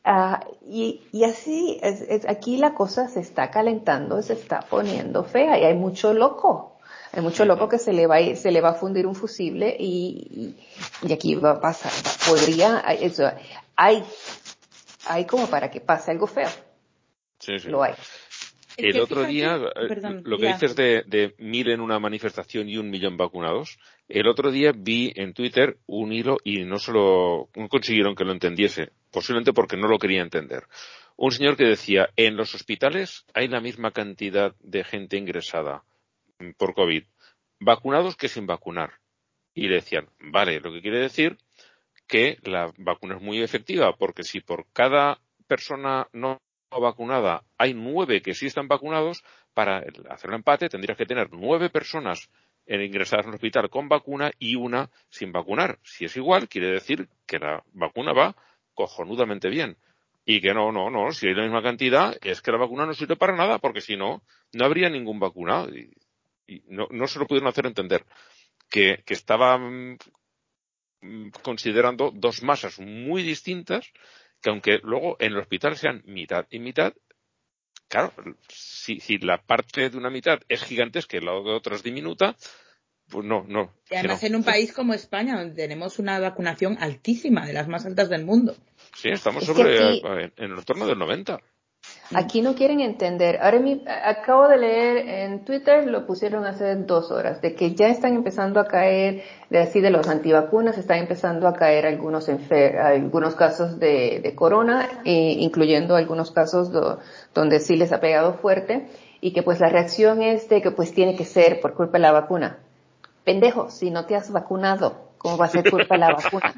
uh, 0.04 0.36
y, 0.66 1.02
y, 1.12 1.24
así, 1.24 1.78
es, 1.82 2.02
es, 2.02 2.28
aquí 2.28 2.56
la 2.56 2.74
cosa 2.74 3.08
se 3.08 3.20
está 3.20 3.50
calentando, 3.50 4.22
se 4.22 4.34
está 4.34 4.60
poniendo 4.60 5.24
fea 5.24 5.58
y 5.58 5.64
hay 5.64 5.74
mucho 5.74 6.12
loco. 6.12 6.78
Hay 7.12 7.22
mucho 7.22 7.44
loco 7.44 7.68
que 7.68 7.78
se 7.78 7.92
le 7.92 8.06
va 8.06 8.18
a, 8.18 8.36
se 8.36 8.52
le 8.52 8.60
va 8.60 8.70
a 8.70 8.74
fundir 8.74 9.06
un 9.06 9.16
fusible 9.16 9.76
y, 9.76 10.54
y, 11.02 11.12
aquí 11.12 11.34
va 11.34 11.52
a 11.52 11.60
pasar, 11.60 11.90
podría, 12.28 12.78
eso, 13.00 13.28
hay, 13.74 14.04
hay 15.06 15.24
como 15.24 15.48
para 15.48 15.70
que 15.70 15.80
pase 15.80 16.12
algo 16.12 16.28
feo. 16.28 16.48
Sí, 17.40 17.58
sí. 17.58 17.68
Lo 17.68 17.82
hay. 17.82 17.94
El 18.76 19.00
otro 19.00 19.24
día, 19.24 19.56
eh, 19.56 19.88
Perdón, 19.88 20.22
lo 20.24 20.36
que 20.36 20.44
ya. 20.44 20.52
dices 20.52 20.76
de, 20.76 21.02
de 21.06 21.34
mil 21.38 21.68
en 21.70 21.80
una 21.80 21.98
manifestación 21.98 22.68
y 22.68 22.76
un 22.76 22.90
millón 22.90 23.16
vacunados, 23.16 23.78
el 24.08 24.28
otro 24.28 24.50
día 24.50 24.72
vi 24.74 25.12
en 25.16 25.34
Twitter 25.34 25.78
un 25.86 26.12
hilo 26.12 26.38
y 26.44 26.64
no 26.64 26.78
solo 26.78 27.48
no 27.56 27.68
consiguieron 27.68 28.14
que 28.14 28.24
lo 28.24 28.32
entendiese, 28.32 28.90
posiblemente 29.10 29.52
porque 29.52 29.76
no 29.76 29.88
lo 29.88 29.98
quería 29.98 30.22
entender. 30.22 30.66
Un 31.16 31.32
señor 31.32 31.56
que 31.56 31.64
decía, 31.64 32.10
en 32.16 32.36
los 32.36 32.54
hospitales 32.54 33.26
hay 33.34 33.48
la 33.48 33.60
misma 33.60 33.90
cantidad 33.90 34.54
de 34.60 34.84
gente 34.84 35.16
ingresada 35.16 35.84
por 36.56 36.74
COVID, 36.74 37.04
vacunados 37.58 38.16
que 38.16 38.28
sin 38.28 38.46
vacunar. 38.46 38.94
Y 39.54 39.68
le 39.68 39.76
decían, 39.76 40.08
vale, 40.18 40.60
lo 40.60 40.72
que 40.72 40.80
quiere 40.80 41.00
decir 41.00 41.36
que 42.06 42.38
la 42.42 42.72
vacuna 42.78 43.16
es 43.16 43.22
muy 43.22 43.42
efectiva, 43.42 43.96
porque 43.96 44.24
si 44.24 44.40
por 44.40 44.66
cada 44.72 45.20
persona 45.46 46.08
no 46.12 46.40
vacunada 46.70 47.42
hay 47.58 47.74
nueve 47.74 48.22
que 48.22 48.34
sí 48.34 48.46
están 48.46 48.68
vacunados, 48.68 49.22
para 49.54 49.84
hacer 50.08 50.30
un 50.30 50.36
empate 50.36 50.68
tendrías 50.68 50.96
que 50.96 51.06
tener 51.06 51.28
nueve 51.32 51.68
personas 51.68 52.30
ingresadas 52.66 53.26
en 53.26 53.30
el 53.30 53.34
hospital 53.34 53.68
con 53.68 53.88
vacuna 53.88 54.30
y 54.38 54.54
una 54.54 54.90
sin 55.08 55.32
vacunar. 55.32 55.78
Si 55.82 56.04
es 56.04 56.16
igual, 56.16 56.48
quiere 56.48 56.70
decir 56.70 57.08
que 57.26 57.38
la 57.38 57.64
vacuna 57.72 58.12
va 58.12 58.36
cojonudamente 58.80 59.48
bien. 59.48 59.76
Y 60.24 60.40
que 60.40 60.54
no, 60.54 60.70
no, 60.72 60.90
no, 60.90 61.12
si 61.12 61.26
hay 61.26 61.34
la 61.34 61.42
misma 61.42 61.62
cantidad, 61.62 62.16
es 62.22 62.40
que 62.40 62.52
la 62.52 62.58
vacuna 62.58 62.86
no 62.86 62.94
sirve 62.94 63.16
para 63.16 63.36
nada, 63.36 63.58
porque 63.58 63.80
si 63.80 63.96
no, 63.96 64.22
no 64.52 64.64
habría 64.64 64.88
ningún 64.88 65.18
vacunado. 65.18 65.68
Y 65.70 65.90
no, 66.66 66.86
no 66.90 67.06
se 67.06 67.18
lo 67.18 67.26
pudieron 67.26 67.48
hacer 67.48 67.66
entender, 67.66 68.04
que, 68.68 69.02
que 69.04 69.14
estaban 69.14 69.98
considerando 71.42 72.10
dos 72.14 72.42
masas 72.42 72.78
muy 72.78 73.22
distintas, 73.22 73.90
que 74.42 74.50
aunque 74.50 74.80
luego 74.82 75.16
en 75.18 75.32
el 75.32 75.38
hospital 75.38 75.76
sean 75.76 76.02
mitad 76.06 76.46
y 76.50 76.58
mitad, 76.58 76.94
claro, 77.88 78.12
si, 78.48 79.00
si 79.00 79.18
la 79.18 79.42
parte 79.42 79.90
de 79.90 79.96
una 79.96 80.10
mitad 80.10 80.40
es 80.48 80.62
gigantesca 80.64 81.16
y 81.16 81.20
la 81.20 81.32
otra 81.32 81.76
es 81.76 81.82
diminuta, 81.82 82.36
pues 83.10 83.26
no, 83.26 83.44
no. 83.48 83.72
Y 83.90 83.96
además 83.96 84.22
no. 84.22 84.28
en 84.28 84.36
un 84.36 84.44
país 84.44 84.72
como 84.72 84.94
España, 84.94 85.38
donde 85.38 85.54
tenemos 85.54 85.98
una 85.98 86.18
vacunación 86.18 86.78
altísima, 86.80 87.46
de 87.46 87.52
las 87.52 87.68
más 87.68 87.84
altas 87.86 88.08
del 88.08 88.24
mundo. 88.24 88.54
Sí, 88.94 89.08
estamos 89.10 89.44
sobre, 89.44 89.78
aquí... 89.78 90.02
en 90.36 90.52
el 90.52 90.64
torno 90.64 90.86
del 90.86 90.98
90. 90.98 91.40
Aquí 92.12 92.42
no 92.42 92.54
quieren 92.54 92.80
entender. 92.80 93.38
Ahora 93.40 93.60
mi, 93.60 93.84
acabo 93.86 94.48
de 94.48 94.58
leer 94.58 95.08
en 95.08 95.44
Twitter, 95.44 95.86
lo 95.86 96.06
pusieron 96.06 96.44
hace 96.44 96.74
dos 96.74 97.10
horas, 97.10 97.40
de 97.40 97.54
que 97.54 97.74
ya 97.74 97.88
están 97.88 98.14
empezando 98.14 98.58
a 98.58 98.66
caer, 98.66 99.22
de 99.48 99.60
así 99.60 99.80
de 99.80 99.90
los 99.90 100.08
antivacunas, 100.08 100.76
están 100.76 100.98
empezando 100.98 101.46
a 101.46 101.54
caer 101.54 101.86
algunos 101.86 102.28
algunos 102.28 103.36
casos 103.36 103.78
de, 103.78 104.20
de 104.22 104.34
corona, 104.34 104.88
eh, 105.04 105.36
incluyendo 105.38 105.94
algunos 105.94 106.32
casos 106.32 106.72
do, 106.72 106.98
donde 107.32 107.60
sí 107.60 107.76
les 107.76 107.92
ha 107.92 108.00
pegado 108.00 108.34
fuerte, 108.34 108.88
y 109.20 109.32
que 109.32 109.42
pues 109.42 109.60
la 109.60 109.68
reacción 109.68 110.22
es 110.22 110.48
de 110.48 110.60
que 110.62 110.72
pues 110.72 110.92
tiene 110.92 111.16
que 111.16 111.24
ser 111.24 111.60
por 111.60 111.74
culpa 111.74 111.98
de 111.98 112.02
la 112.02 112.12
vacuna. 112.12 112.58
Pendejo, 113.30 113.70
si 113.70 113.92
no 113.92 114.06
te 114.06 114.16
has 114.16 114.32
vacunado, 114.32 115.12
¿cómo 115.16 115.36
va 115.36 115.44
a 115.44 115.48
ser 115.48 115.70
culpa 115.70 115.94
de 115.94 116.00
la 116.00 116.14
vacuna? 116.14 116.52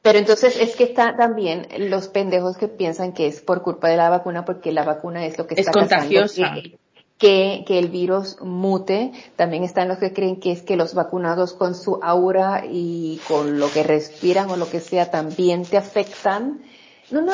Pero 0.00 0.16
entonces 0.16 0.56
es 0.60 0.76
que 0.76 0.84
está 0.84 1.16
también 1.16 1.66
los 1.90 2.06
pendejos 2.06 2.56
que 2.56 2.68
piensan 2.68 3.12
que 3.12 3.26
es 3.26 3.40
por 3.40 3.62
culpa 3.62 3.88
de 3.88 3.96
la 3.96 4.10
vacuna 4.10 4.44
porque 4.44 4.70
la 4.70 4.84
vacuna 4.84 5.26
es 5.26 5.36
lo 5.36 5.48
que 5.48 5.56
está 5.56 5.72
es 5.72 5.76
contagiosa. 5.76 6.54
Que, 6.54 6.78
que, 7.18 7.64
que, 7.66 7.80
el 7.80 7.88
virus 7.88 8.40
mute. 8.40 9.10
También 9.34 9.64
están 9.64 9.88
los 9.88 9.98
que 9.98 10.12
creen 10.12 10.38
que 10.38 10.52
es 10.52 10.62
que 10.62 10.76
los 10.76 10.94
vacunados 10.94 11.52
con 11.52 11.74
su 11.74 11.98
aura 12.00 12.62
y 12.70 13.20
con 13.26 13.58
lo 13.58 13.72
que 13.72 13.82
respiran 13.82 14.48
o 14.50 14.56
lo 14.56 14.70
que 14.70 14.78
sea 14.78 15.10
también 15.10 15.64
te 15.64 15.76
afectan. 15.76 16.62
No, 17.10 17.22
no. 17.22 17.32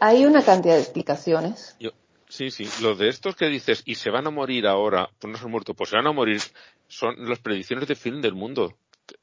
Hay 0.00 0.26
una 0.26 0.42
cantidad 0.42 0.74
de 0.74 0.82
explicaciones. 0.82 1.74
Yo, 1.80 1.92
sí, 2.28 2.50
sí. 2.50 2.68
Lo 2.82 2.94
de 2.94 3.08
estos 3.08 3.36
que 3.36 3.46
dices 3.46 3.82
y 3.84 3.94
se 3.96 4.10
van 4.10 4.26
a 4.26 4.30
morir 4.30 4.66
ahora, 4.66 5.08
pues 5.18 5.32
no 5.32 5.38
se 5.38 5.44
han 5.44 5.50
muerto, 5.50 5.74
pues 5.74 5.90
se 5.90 5.96
van 5.96 6.06
a 6.06 6.12
morir, 6.12 6.40
son 6.88 7.28
las 7.28 7.38
predicciones 7.38 7.88
de 7.88 7.94
fin 7.94 8.20
del 8.20 8.34
mundo. 8.34 8.76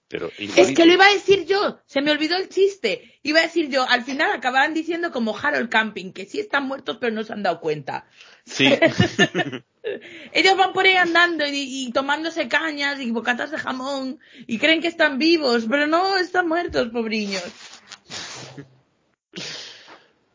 Pero 0.07 0.29
es 0.37 0.75
que 0.75 0.85
lo 0.85 0.93
iba 0.93 1.07
a 1.07 1.13
decir 1.13 1.45
yo, 1.47 1.79
se 1.87 2.01
me 2.01 2.11
olvidó 2.11 2.37
el 2.37 2.47
chiste. 2.47 3.19
Iba 3.23 3.39
a 3.39 3.43
decir 3.43 3.69
yo, 3.69 3.83
al 3.89 4.03
final 4.03 4.31
acababan 4.31 4.73
diciendo 4.73 5.11
como 5.11 5.35
Harold 5.35 5.69
Camping, 5.69 6.11
que 6.13 6.25
sí 6.25 6.39
están 6.39 6.67
muertos 6.67 6.97
pero 7.01 7.15
no 7.15 7.23
se 7.23 7.33
han 7.33 7.41
dado 7.41 7.59
cuenta. 7.59 8.05
Sí. 8.45 8.67
Ellos 10.31 10.55
van 10.55 10.71
por 10.71 10.85
ahí 10.85 10.95
andando 10.95 11.47
y, 11.47 11.51
y, 11.55 11.91
tomándose 11.91 12.47
cañas 12.47 12.99
y 12.99 13.09
bocatas 13.09 13.49
de 13.49 13.57
jamón 13.57 14.19
y 14.45 14.59
creen 14.59 14.81
que 14.81 14.87
están 14.87 15.17
vivos, 15.17 15.65
pero 15.67 15.87
no, 15.87 16.17
están 16.17 16.47
muertos, 16.47 16.89
pobriños. 16.89 17.43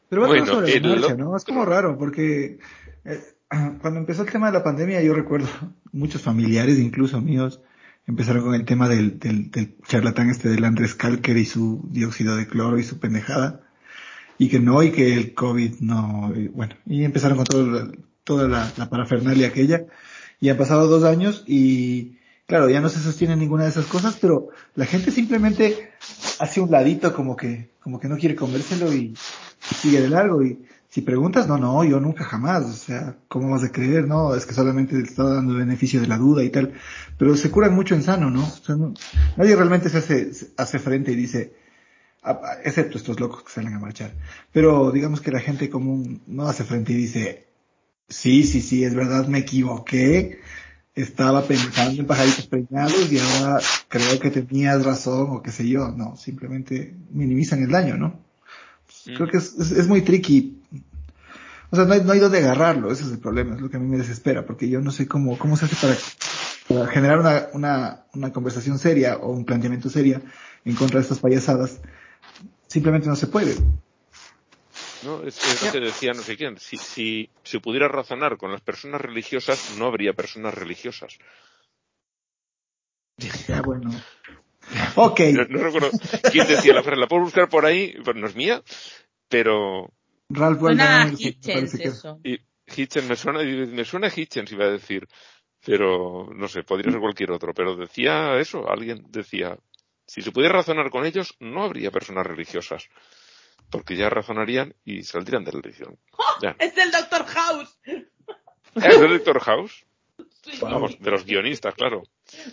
Pero 0.08 0.22
va 0.22 0.28
bueno, 0.28 0.46
sobre 0.46 0.76
el... 0.76 0.82
marcha, 0.88 1.14
¿no? 1.14 1.36
Es 1.36 1.44
como 1.44 1.64
raro, 1.64 1.98
porque 1.98 2.58
eh, 3.04 3.20
cuando 3.80 4.00
empezó 4.00 4.22
el 4.22 4.30
tema 4.30 4.46
de 4.46 4.52
la 4.52 4.64
pandemia 4.64 5.02
yo 5.02 5.14
recuerdo 5.14 5.48
muchos 5.92 6.22
familiares, 6.22 6.78
incluso 6.78 7.20
míos, 7.20 7.60
empezaron 8.06 8.42
con 8.44 8.54
el 8.54 8.64
tema 8.64 8.88
del, 8.88 9.18
del, 9.18 9.50
del 9.50 9.76
charlatán 9.86 10.30
este 10.30 10.48
del 10.48 10.64
Andrés 10.64 10.94
Kalker 10.94 11.36
y 11.36 11.44
su 11.44 11.82
dióxido 11.90 12.36
de 12.36 12.46
cloro 12.46 12.78
y 12.78 12.84
su 12.84 12.98
pendejada. 12.98 13.62
Y 14.40 14.48
que 14.48 14.60
no, 14.60 14.82
y 14.84 14.92
que 14.92 15.14
el 15.14 15.34
COVID 15.34 15.80
no, 15.80 16.32
y 16.34 16.46
bueno, 16.46 16.76
y 16.86 17.02
empezaron 17.02 17.36
con 17.36 17.46
todo, 17.46 17.92
toda 18.22 18.46
la, 18.46 18.72
la 18.76 18.88
parafernalia 18.88 19.48
aquella. 19.48 19.86
Y 20.40 20.48
han 20.48 20.56
pasado 20.56 20.86
dos 20.86 21.02
años 21.02 21.42
y, 21.48 22.17
claro, 22.48 22.68
ya 22.68 22.80
no 22.80 22.88
se 22.88 22.98
sostiene 22.98 23.36
ninguna 23.36 23.64
de 23.64 23.70
esas 23.70 23.86
cosas, 23.86 24.18
pero 24.20 24.48
la 24.74 24.86
gente 24.86 25.12
simplemente 25.12 25.92
hace 26.40 26.60
un 26.60 26.70
ladito 26.72 27.14
como 27.14 27.36
que, 27.36 27.70
como 27.80 28.00
que 28.00 28.08
no 28.08 28.16
quiere 28.16 28.34
comérselo 28.34 28.92
y 28.92 29.14
sigue 29.60 30.00
de 30.00 30.08
largo. 30.08 30.42
Y, 30.42 30.58
si 30.88 31.02
preguntas, 31.02 31.46
no, 31.46 31.58
no, 31.58 31.84
yo 31.84 32.00
nunca 32.00 32.24
jamás, 32.24 32.64
o 32.64 32.72
sea, 32.72 33.16
¿cómo 33.28 33.50
vas 33.50 33.62
a 33.62 33.70
creer? 33.70 34.08
No, 34.08 34.34
es 34.34 34.46
que 34.46 34.54
solamente 34.54 34.96
te 34.96 35.02
está 35.02 35.22
dando 35.22 35.54
beneficio 35.54 36.00
de 36.00 36.06
la 36.06 36.16
duda 36.16 36.42
y 36.42 36.48
tal, 36.48 36.72
pero 37.18 37.36
se 37.36 37.50
curan 37.50 37.74
mucho 37.74 37.94
en 37.94 38.02
sano, 38.02 38.30
¿no? 38.30 38.42
O 38.44 38.64
sea, 38.64 38.74
no 38.74 38.94
nadie 39.36 39.54
realmente 39.54 39.90
se 39.90 39.98
hace, 39.98 40.32
se 40.32 40.48
hace 40.56 40.78
frente 40.78 41.12
y 41.12 41.16
dice, 41.16 41.52
excepto 42.64 42.96
estos 42.96 43.20
locos 43.20 43.42
que 43.44 43.52
salen 43.52 43.74
a 43.74 43.78
marchar, 43.78 44.14
pero 44.50 44.90
digamos 44.90 45.20
que 45.20 45.30
la 45.30 45.40
gente 45.40 45.68
común 45.68 46.22
no 46.26 46.48
hace 46.48 46.64
frente 46.64 46.94
y 46.94 46.96
dice, 46.96 47.46
sí, 48.08 48.44
sí, 48.44 48.62
sí, 48.62 48.82
es 48.82 48.94
verdad, 48.94 49.26
me 49.28 49.40
equivoqué, 49.40 50.40
estaba 51.02 51.42
pensando 51.42 52.00
en 52.00 52.06
pajaritos 52.06 52.46
preñados 52.46 53.10
y 53.10 53.18
ahora 53.18 53.60
creo 53.88 54.18
que 54.18 54.30
tenías 54.30 54.84
razón 54.84 55.28
o 55.30 55.42
qué 55.42 55.52
sé 55.52 55.68
yo, 55.68 55.90
no, 55.90 56.16
simplemente 56.16 56.94
minimizan 57.10 57.62
el 57.62 57.70
daño, 57.70 57.96
¿no? 57.96 58.20
Creo 59.04 59.28
que 59.28 59.38
es, 59.38 59.54
es, 59.58 59.70
es 59.70 59.86
muy 59.86 60.02
tricky. 60.02 60.60
O 61.70 61.76
sea, 61.76 61.84
no 61.84 61.94
hay, 61.94 62.02
no 62.02 62.12
hay 62.12 62.18
dónde 62.18 62.38
agarrarlo, 62.38 62.90
ese 62.90 63.04
es 63.04 63.12
el 63.12 63.18
problema, 63.18 63.54
es 63.54 63.60
lo 63.60 63.70
que 63.70 63.76
a 63.76 63.80
mí 63.80 63.86
me 63.86 63.98
desespera, 63.98 64.44
porque 64.44 64.68
yo 64.68 64.80
no 64.80 64.90
sé 64.90 65.06
cómo, 65.06 65.38
cómo 65.38 65.56
se 65.56 65.66
hace 65.66 65.76
para, 65.76 65.96
para 66.68 66.90
generar 66.92 67.20
una, 67.20 67.46
una, 67.52 68.04
una 68.14 68.32
conversación 68.32 68.78
seria 68.78 69.16
o 69.18 69.30
un 69.30 69.44
planteamiento 69.44 69.88
seria 69.88 70.20
en 70.64 70.74
contra 70.74 70.98
de 70.98 71.02
estas 71.02 71.20
payasadas. 71.20 71.80
Simplemente 72.66 73.08
no 73.08 73.16
se 73.16 73.26
puede. 73.26 73.56
No, 75.04 75.22
es, 75.22 75.38
es 75.38 75.62
lo 75.62 75.72
que 75.72 75.80
decía 75.80 76.12
no 76.12 76.22
sé 76.22 76.36
quién. 76.36 76.58
Si, 76.58 76.76
si 76.76 77.30
se 77.42 77.60
pudiera 77.60 77.88
razonar 77.88 78.36
con 78.36 78.50
las 78.52 78.60
personas 78.60 79.00
religiosas, 79.00 79.76
no 79.78 79.86
habría 79.86 80.12
personas 80.12 80.54
religiosas. 80.54 81.18
Ya, 83.16 83.62
bueno. 83.62 83.90
Ok. 84.96 85.20
No, 85.32 85.44
no 85.46 85.62
recuerdo 85.62 85.90
quién 86.30 86.46
decía 86.46 86.74
la 86.74 86.82
frase. 86.82 87.00
La 87.00 87.06
puedo 87.06 87.22
buscar 87.22 87.48
por 87.48 87.64
ahí, 87.64 87.94
pero 88.04 88.18
no 88.18 88.26
es 88.26 88.36
mía, 88.36 88.62
pero 89.28 89.90
Ralph 90.30 90.60
Waldo 90.60 90.84
Hitchens 91.16 91.74
eso. 91.74 92.20
y 92.22 92.38
Hitchens 92.66 93.08
me 93.08 93.16
suena, 93.16 93.42
me 93.42 93.84
suena 93.84 94.12
Hitchens 94.14 94.52
iba 94.52 94.66
a 94.66 94.70
decir, 94.70 95.08
pero 95.64 96.28
no 96.34 96.48
sé, 96.48 96.62
podría 96.64 96.92
ser 96.92 97.00
cualquier 97.00 97.30
otro, 97.30 97.54
pero 97.54 97.76
decía 97.76 98.38
eso, 98.38 98.68
alguien 98.70 99.06
decía, 99.08 99.58
si 100.06 100.20
se 100.20 100.32
pudiera 100.32 100.54
razonar 100.54 100.90
con 100.90 101.06
ellos, 101.06 101.34
no 101.40 101.64
habría 101.64 101.90
personas 101.90 102.26
religiosas, 102.26 102.88
porque 103.70 103.96
ya 103.96 104.08
razonarían 104.10 104.74
y 104.84 105.02
saldrían 105.02 105.44
de 105.44 105.52
la 105.52 105.60
religión. 105.60 105.98
Ya. 106.42 106.56
Es 106.58 106.76
el 106.76 106.90
Doctor 106.90 107.26
House. 107.26 107.78
¿Es 107.84 109.00
de 109.00 109.08
Doctor 109.08 109.40
House? 109.40 109.86
Sí. 110.42 110.58
Vamos, 110.62 110.98
de 110.98 111.10
los 111.10 111.24
guionistas, 111.24 111.74
claro. 111.74 112.02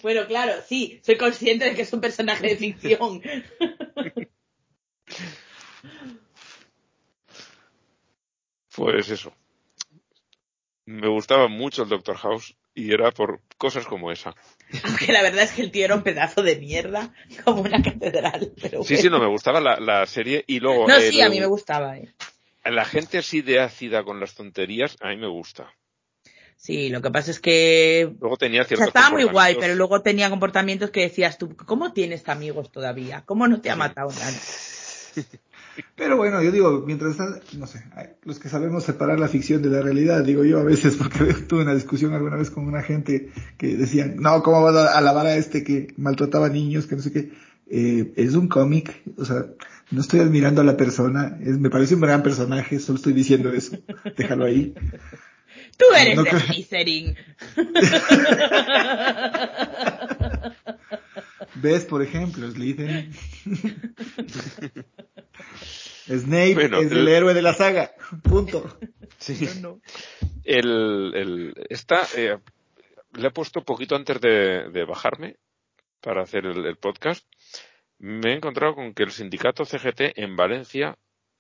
Bueno, 0.02 0.26
claro, 0.28 0.54
sí, 0.68 1.00
soy 1.04 1.18
consciente 1.18 1.66
de 1.66 1.76
que 1.76 1.84
es 1.84 1.94
un 1.94 2.02
personaje 2.02 2.48
de 2.48 2.58
ficción. 2.58 3.22
Pues 8.76 9.10
eso. 9.10 9.34
Me 10.86 11.08
gustaba 11.08 11.48
mucho 11.48 11.84
el 11.84 11.90
Doctor 11.90 12.18
House 12.18 12.56
y 12.76 12.94
era 12.94 13.12
por 13.12 13.40
cosas 13.58 13.86
como 13.86 14.12
esa. 14.12 14.36
Aunque 14.84 15.12
la 15.14 15.24
verdad 15.24 15.44
es 15.44 15.52
que 15.54 15.62
el 15.62 15.72
tío 15.72 15.86
era 15.86 15.96
un 15.96 16.04
pedazo 16.04 16.44
de 16.44 16.58
mierda, 16.58 17.14
como 17.44 17.62
una 17.62 17.82
catedral. 17.82 18.52
Pero 18.62 18.84
Sí, 18.84 18.98
sí, 18.98 19.10
no, 19.10 19.20
me 19.20 19.28
gustaba 19.28 19.62
la, 19.62 19.80
la 19.80 20.06
serie 20.06 20.44
y 20.46 20.60
luego... 20.60 20.88
No, 20.88 20.98
el- 20.98 21.02
sí, 21.12 21.22
a 21.22 21.30
mí 21.30 21.40
me 21.40 21.46
gustaba. 21.46 21.98
eh. 21.98 22.14
La 22.66 22.84
gente 22.84 23.18
así 23.20 23.42
de 23.42 23.60
ácida 23.60 24.04
con 24.04 24.20
las 24.20 24.36
tonterías, 24.36 24.98
a 25.00 25.10
mí 25.10 25.18
me 25.18 25.28
gusta. 25.28 25.72
Sí, 26.58 26.90
lo 26.90 27.02
que 27.02 27.12
pasa 27.12 27.32
es 27.32 27.40
que 27.40 28.12
Luego 28.20 28.38
tenía 28.38 28.64
o 28.64 28.66
sea, 28.66 28.86
estaba 28.88 29.12
muy 29.12 29.24
guay, 29.24 29.56
pero 29.60 29.76
luego 29.76 30.02
tenía 30.02 30.30
comportamientos 30.30 30.90
que 30.90 31.02
decías 31.02 31.38
tú, 31.38 31.56
¿cómo 31.56 31.94
tienes 31.94 32.28
amigos 32.28 32.72
todavía? 32.72 33.24
¿Cómo 33.26 33.48
no 33.48 33.62
te 33.62 33.70
ha 33.70 33.76
matado 33.76 34.10
nadie? 34.10 34.40
Pero 35.96 36.18
bueno, 36.18 36.42
yo 36.42 36.52
digo, 36.52 36.84
mientras 36.86 37.18
no 37.58 37.68
sé, 37.68 37.84
los 38.24 38.40
que 38.40 38.50
sabemos 38.50 38.84
separar 38.84 39.20
la 39.20 39.28
ficción 39.28 39.62
de 39.62 39.70
la 39.70 39.82
realidad, 39.82 40.24
digo 40.24 40.44
yo 40.46 40.60
a 40.60 40.64
veces, 40.64 40.96
porque 40.98 41.34
tuve 41.34 41.62
una 41.64 41.76
discusión 41.76 42.14
alguna 42.14 42.38
vez 42.38 42.50
con 42.50 42.66
una 42.68 42.82
gente 42.82 43.30
que 43.58 43.76
decían, 43.78 44.16
no, 44.18 44.42
¿cómo 44.44 44.62
vas 44.64 44.76
a 44.76 44.98
alabar 44.98 45.26
a 45.28 45.36
este 45.36 45.64
que 45.64 45.94
maltrataba 45.98 46.50
niños, 46.50 46.88
que 46.88 46.96
no 46.96 47.02
sé 47.02 47.12
qué? 47.12 47.32
Eh, 47.68 48.14
es 48.16 48.36
un 48.36 48.48
cómic, 48.48 49.02
o 49.18 49.26
sea, 49.26 49.46
no 49.92 50.02
estoy 50.02 50.20
admirando 50.20 50.62
a 50.62 50.66
la 50.66 50.78
persona, 50.78 51.38
es, 51.42 51.58
me 51.60 51.70
parece 51.72 51.96
un 51.96 52.02
gran 52.02 52.22
personaje, 52.24 52.80
solo 52.80 52.98
estoy 52.98 53.14
diciendo 53.14 53.52
eso, 53.52 53.78
déjalo 54.18 54.46
ahí. 54.46 54.74
Tú 55.78 55.86
eres 55.98 56.16
No 56.16 56.24
creo- 56.24 56.40
Slytherin. 56.40 57.16
¿Ves, 61.56 61.86
por 61.86 62.02
ejemplo, 62.02 62.50
Slytherin? 62.52 63.14
Snape 66.08 66.54
Bueno, 66.54 66.80
es 66.80 66.92
el 66.92 67.00
el- 67.00 67.08
héroe 67.08 67.34
de 67.34 67.42
la 67.42 67.54
saga, 67.54 67.94
punto. 68.24 68.78
El, 70.44 71.12
el, 71.16 71.54
esta, 71.70 72.04
eh, 72.16 72.38
le 73.14 73.28
he 73.28 73.32
puesto 73.32 73.64
poquito 73.64 73.96
antes 73.96 74.22
de, 74.22 74.70
de 74.70 74.86
bajarme 74.86 75.38
para 76.02 76.22
hacer 76.24 76.46
el, 76.46 76.66
el 76.66 76.78
podcast. 76.78 77.26
Me 77.98 78.32
he 78.34 78.36
encontrado 78.36 78.76
con 78.76 78.94
que 78.94 79.04
el 79.04 79.12
sindicato 79.12 79.66
CGT 79.66 80.18
en 80.18 80.36
Valencia 80.36 80.98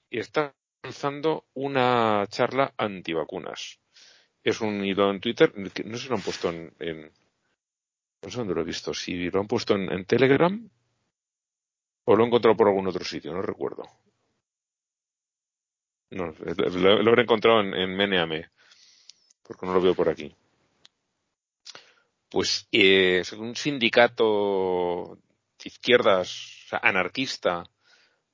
está 0.09 0.55
lanzando 0.83 1.45
una 1.53 2.25
charla 2.29 2.73
antivacunas. 2.77 3.79
Es 4.43 4.61
un 4.61 4.83
hilo 4.85 5.11
en 5.11 5.19
Twitter, 5.19 5.51
no 5.55 5.97
sé 5.97 6.03
si 6.03 6.09
lo 6.09 6.15
han 6.15 6.21
puesto 6.21 6.49
en, 6.49 6.71
en- 6.79 7.11
sé 8.29 8.37
dónde 8.37 8.53
lo 8.55 8.61
he 8.61 8.65
visto, 8.65 8.93
si 8.93 9.29
lo 9.29 9.39
han 9.39 9.47
puesto 9.47 9.75
en, 9.75 10.05
Telegram 10.05 10.69
o 12.05 12.15
lo 12.15 12.23
he 12.23 12.27
encontrado 12.27 12.55
por 12.55 12.67
algún 12.67 12.87
otro 12.87 13.03
sitio, 13.03 13.33
no 13.33 13.41
recuerdo. 13.41 13.83
No, 16.11 16.27
lo, 16.27 17.01
lo 17.01 17.09
habré 17.09 17.23
encontrado 17.23 17.61
en, 17.61 17.73
en 17.73 17.95
Meneame, 17.95 18.49
porque 19.43 19.65
no 19.65 19.73
lo 19.73 19.81
veo 19.81 19.95
por 19.95 20.09
aquí. 20.09 20.33
Pues 22.29 22.67
eh, 22.71 23.23
un 23.37 23.55
sindicato 23.55 25.17
de 25.57 25.69
izquierdas, 25.69 26.65
o 26.65 26.69
sea, 26.69 26.79
anarquista, 26.83 27.63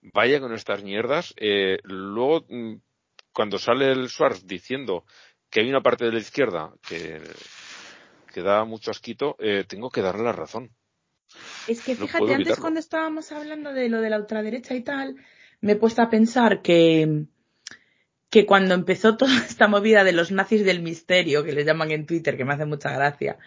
vaya 0.02 0.40
con 0.40 0.54
estas 0.54 0.84
mierdas. 0.84 1.34
Eh, 1.38 1.78
luego, 1.84 2.46
mm, 2.50 2.76
cuando 3.32 3.60
sale 3.60 3.92
el 3.92 4.10
Schwarz 4.10 4.46
diciendo 4.46 5.06
que 5.50 5.62
hay 5.62 5.70
una 5.70 5.82
parte 5.82 6.06
de 6.06 6.14
la 6.14 6.20
izquierda 6.20 6.74
que, 6.88 7.22
que 8.32 8.42
da 8.42 8.66
mucho 8.66 8.92
asquito, 8.92 9.36
eh, 9.40 9.66
tengo 9.68 9.90
que 9.90 10.02
darle 10.02 10.24
la 10.24 10.32
razón. 10.32 10.72
Es 11.68 11.82
que 11.82 11.96
fíjate, 11.96 12.34
antes 12.34 12.60
cuando 12.60 12.80
estábamos 12.80 13.32
hablando 13.32 13.74
de 13.74 13.90
lo 13.90 14.02
de 14.02 14.10
la 14.10 14.18
ultraderecha 14.18 14.74
y 14.76 14.82
tal, 14.82 15.16
me 15.62 15.74
he 15.74 15.76
puesto 15.76 16.02
a 16.02 16.10
pensar 16.10 16.62
que, 16.62 17.26
que 18.30 18.46
cuando 18.46 18.74
empezó 18.74 19.16
toda 19.18 19.38
esta 19.46 19.68
movida 19.68 20.04
de 20.04 20.14
los 20.14 20.32
nazis 20.32 20.66
del 20.66 20.82
misterio, 20.82 21.44
que 21.44 21.54
les 21.54 21.66
llaman 21.66 21.92
en 21.92 22.06
Twitter, 22.06 22.36
que 22.38 22.46
me 22.46 22.54
hace 22.54 22.66
mucha 22.66 22.92
gracia, 22.92 23.38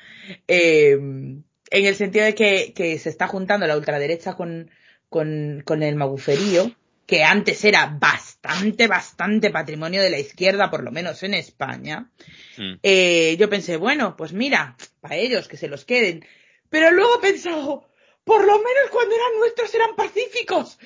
eh, 0.46 0.92
en 0.92 1.86
el 1.86 1.94
sentido 1.94 2.24
de 2.24 2.34
que, 2.34 2.72
que 2.74 2.98
se 2.98 3.08
está 3.08 3.26
juntando 3.26 3.66
la 3.66 3.76
ultraderecha 3.76 4.34
con, 4.34 4.70
con, 5.08 5.62
con 5.64 5.82
el 5.82 5.96
maguferío, 5.96 6.70
que 7.06 7.22
antes 7.22 7.64
era 7.64 7.86
bastante, 7.86 8.86
bastante 8.86 9.50
patrimonio 9.50 10.02
de 10.02 10.10
la 10.10 10.18
izquierda, 10.18 10.70
por 10.70 10.82
lo 10.82 10.90
menos 10.90 11.22
en 11.22 11.34
España, 11.34 12.10
Mm. 12.56 12.74
eh, 12.82 13.36
yo 13.38 13.50
pensé, 13.50 13.76
bueno, 13.76 14.16
pues 14.16 14.32
mira, 14.32 14.76
para 15.00 15.16
ellos 15.16 15.48
que 15.48 15.56
se 15.56 15.66
los 15.68 15.84
queden. 15.84 16.24
Pero 16.70 16.90
luego 16.92 17.18
he 17.18 17.20
pensado, 17.20 17.88
por 18.22 18.40
lo 18.44 18.52
menos 18.58 18.90
cuando 18.90 19.14
eran 19.14 19.38
nuestros 19.40 19.74
eran 19.74 19.96
pacíficos. 19.96 20.78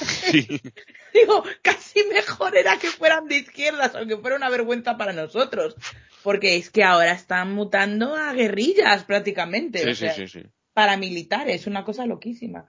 Sí. 0.00 0.60
Digo, 1.14 1.42
casi 1.62 2.04
mejor 2.04 2.56
era 2.56 2.78
que 2.78 2.88
fueran 2.88 3.26
de 3.26 3.38
izquierdas, 3.38 3.94
aunque 3.94 4.16
fuera 4.16 4.36
una 4.36 4.48
vergüenza 4.48 4.96
para 4.96 5.12
nosotros. 5.12 5.74
Porque 6.22 6.56
es 6.56 6.70
que 6.70 6.84
ahora 6.84 7.12
están 7.12 7.52
mutando 7.52 8.14
a 8.14 8.32
guerrillas 8.32 9.04
prácticamente. 9.04 9.80
Sí, 9.94 10.06
o 10.06 10.12
sí, 10.14 10.28
sí. 10.28 10.42
paramilitares, 10.72 11.66
una 11.66 11.84
cosa 11.84 12.06
loquísima. 12.06 12.66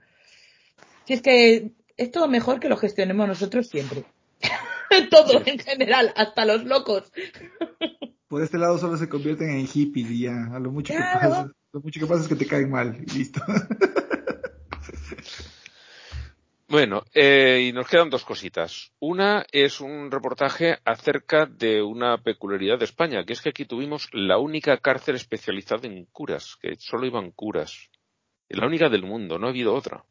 Si 1.06 1.14
es 1.14 1.22
que 1.22 1.70
es 2.00 2.10
todo 2.10 2.28
mejor 2.28 2.60
que 2.60 2.70
lo 2.70 2.78
gestionemos 2.78 3.28
nosotros 3.28 3.68
siempre. 3.68 4.04
todo 5.10 5.42
en 5.44 5.58
general, 5.58 6.14
hasta 6.16 6.46
los 6.46 6.64
locos. 6.64 7.12
Por 8.26 8.42
este 8.42 8.56
lado 8.56 8.78
solo 8.78 8.96
se 8.96 9.08
convierten 9.08 9.50
en 9.50 9.66
hippies 9.66 10.10
y 10.10 10.20
ya, 10.20 10.46
a 10.50 10.58
lo 10.58 10.70
mucho 10.72 10.94
que 10.94 10.98
pasa, 10.98 11.52
lo 11.72 11.80
mucho 11.80 12.00
que 12.00 12.06
pasa 12.06 12.22
es 12.22 12.28
que 12.28 12.36
te 12.36 12.46
caen 12.46 12.70
mal 12.70 12.96
y 13.06 13.18
listo. 13.18 13.40
Bueno, 16.68 17.02
eh, 17.14 17.66
y 17.68 17.72
nos 17.72 17.88
quedan 17.88 18.10
dos 18.10 18.24
cositas. 18.24 18.92
Una 19.00 19.44
es 19.50 19.80
un 19.80 20.08
reportaje 20.08 20.78
acerca 20.84 21.44
de 21.44 21.82
una 21.82 22.18
peculiaridad 22.22 22.78
de 22.78 22.84
España, 22.84 23.24
que 23.24 23.32
es 23.32 23.42
que 23.42 23.48
aquí 23.48 23.64
tuvimos 23.64 24.08
la 24.12 24.38
única 24.38 24.76
cárcel 24.76 25.16
especializada 25.16 25.88
en 25.88 26.04
curas, 26.04 26.56
que 26.62 26.76
solo 26.76 27.06
iban 27.06 27.32
curas. 27.32 27.90
La 28.48 28.68
única 28.68 28.88
del 28.88 29.02
mundo, 29.02 29.36
no 29.36 29.48
ha 29.48 29.50
habido 29.50 29.74
otra. 29.74 30.04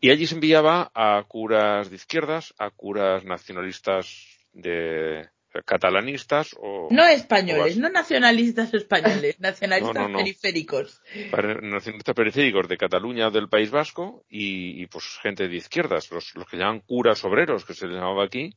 Y 0.00 0.10
allí 0.10 0.26
se 0.26 0.34
enviaba 0.34 0.90
a 0.94 1.22
curas 1.26 1.90
de 1.90 1.96
izquierdas, 1.96 2.54
a 2.58 2.70
curas 2.70 3.24
nacionalistas 3.24 4.26
de 4.52 5.28
sea, 5.52 5.62
catalanistas 5.62 6.54
o 6.60 6.88
No 6.90 7.06
españoles, 7.06 7.76
o 7.76 7.80
no 7.80 7.88
nacionalistas 7.88 8.72
españoles, 8.74 9.36
nacionalistas 9.40 9.94
No, 9.94 10.02
no, 10.02 10.08
no. 10.08 10.18
periféricos. 10.18 11.00
para- 11.30 11.54
nacionalistas 11.60 12.14
periféricos 12.14 12.68
de 12.68 12.76
Cataluña 12.76 13.30
del 13.30 13.48
País 13.48 13.70
Vasco 13.70 14.24
y, 14.28 14.82
y, 14.82 14.86
pues 14.86 15.04
gente 15.22 15.48
de 15.48 15.56
izquierdas, 15.56 16.10
los, 16.10 16.34
los 16.34 16.46
que 16.46 16.58
llaman 16.58 16.80
curas 16.80 17.24
obreros, 17.24 17.64
que 17.64 17.74
se 17.74 17.86
les 17.86 17.96
llamaba 17.96 18.24
aquí, 18.24 18.54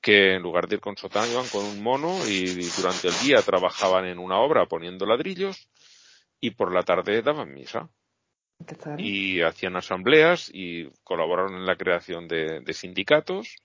que 0.00 0.34
en 0.34 0.42
lugar 0.42 0.68
de 0.68 0.76
ir 0.76 0.80
con 0.80 0.96
sotán 0.96 1.30
iban 1.30 1.46
con 1.48 1.64
un 1.64 1.82
mono 1.82 2.26
y, 2.26 2.44
y 2.44 2.68
durante 2.76 3.08
el 3.08 3.14
día 3.24 3.42
trabajaban 3.42 4.04
en 4.06 4.18
una 4.18 4.38
obra 4.38 4.66
poniendo 4.66 5.06
ladrillos 5.06 5.68
y 6.40 6.50
por 6.52 6.72
la 6.74 6.82
tarde 6.82 7.22
daban 7.22 7.52
misa 7.54 7.88
Y 8.98 9.40
hacían 9.42 9.76
asambleas 9.76 10.50
y 10.52 10.88
colaboraron 11.04 11.54
en 11.54 11.66
la 11.66 11.76
creación 11.76 12.26
de, 12.28 12.60
de 12.60 12.72
sindicatos. 12.72 13.56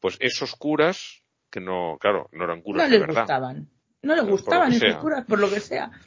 Pues 0.00 0.16
esos 0.20 0.54
curas, 0.56 1.22
que 1.50 1.60
no, 1.60 1.96
claro, 2.00 2.28
no 2.32 2.44
eran 2.44 2.60
curas 2.62 2.82
No 2.84 2.88
de 2.88 2.98
les 2.98 3.06
verdad. 3.06 3.22
gustaban. 3.22 3.68
No 4.02 4.14
les 4.16 4.24
gustaban 4.24 4.72
esos 4.72 4.96
curas, 4.96 5.24
por 5.26 5.38
lo 5.38 5.48
que 5.50 5.60
sea. 5.60 5.90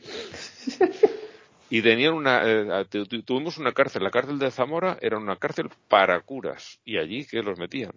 Y 1.67 1.81
tenían 1.81 2.13
una, 2.13 2.41
eh, 2.45 2.85
tu- 2.89 3.07
tu- 3.07 3.23
tuvimos 3.23 3.57
una 3.57 3.71
cárcel, 3.73 4.03
la 4.03 4.11
cárcel 4.11 4.37
de 4.37 4.51
Zamora 4.51 4.99
era 5.01 5.17
una 5.17 5.35
cárcel 5.37 5.67
para 5.89 6.21
curas, 6.21 6.79
y 6.85 6.97
allí 6.99 7.25
que 7.25 7.41
los 7.41 7.57
metían. 7.57 7.91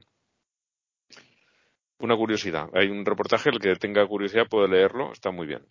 Una 1.99 2.17
curiosidad. 2.17 2.71
Hay 2.73 2.89
un 2.89 3.05
reportaje, 3.05 3.51
el 3.51 3.59
que 3.59 3.77
tenga 3.77 4.07
curiosidad 4.07 4.47
puede 4.49 4.69
leerlo, 4.69 5.13
está 5.13 5.31
muy 5.31 5.47
bien. 5.47 5.67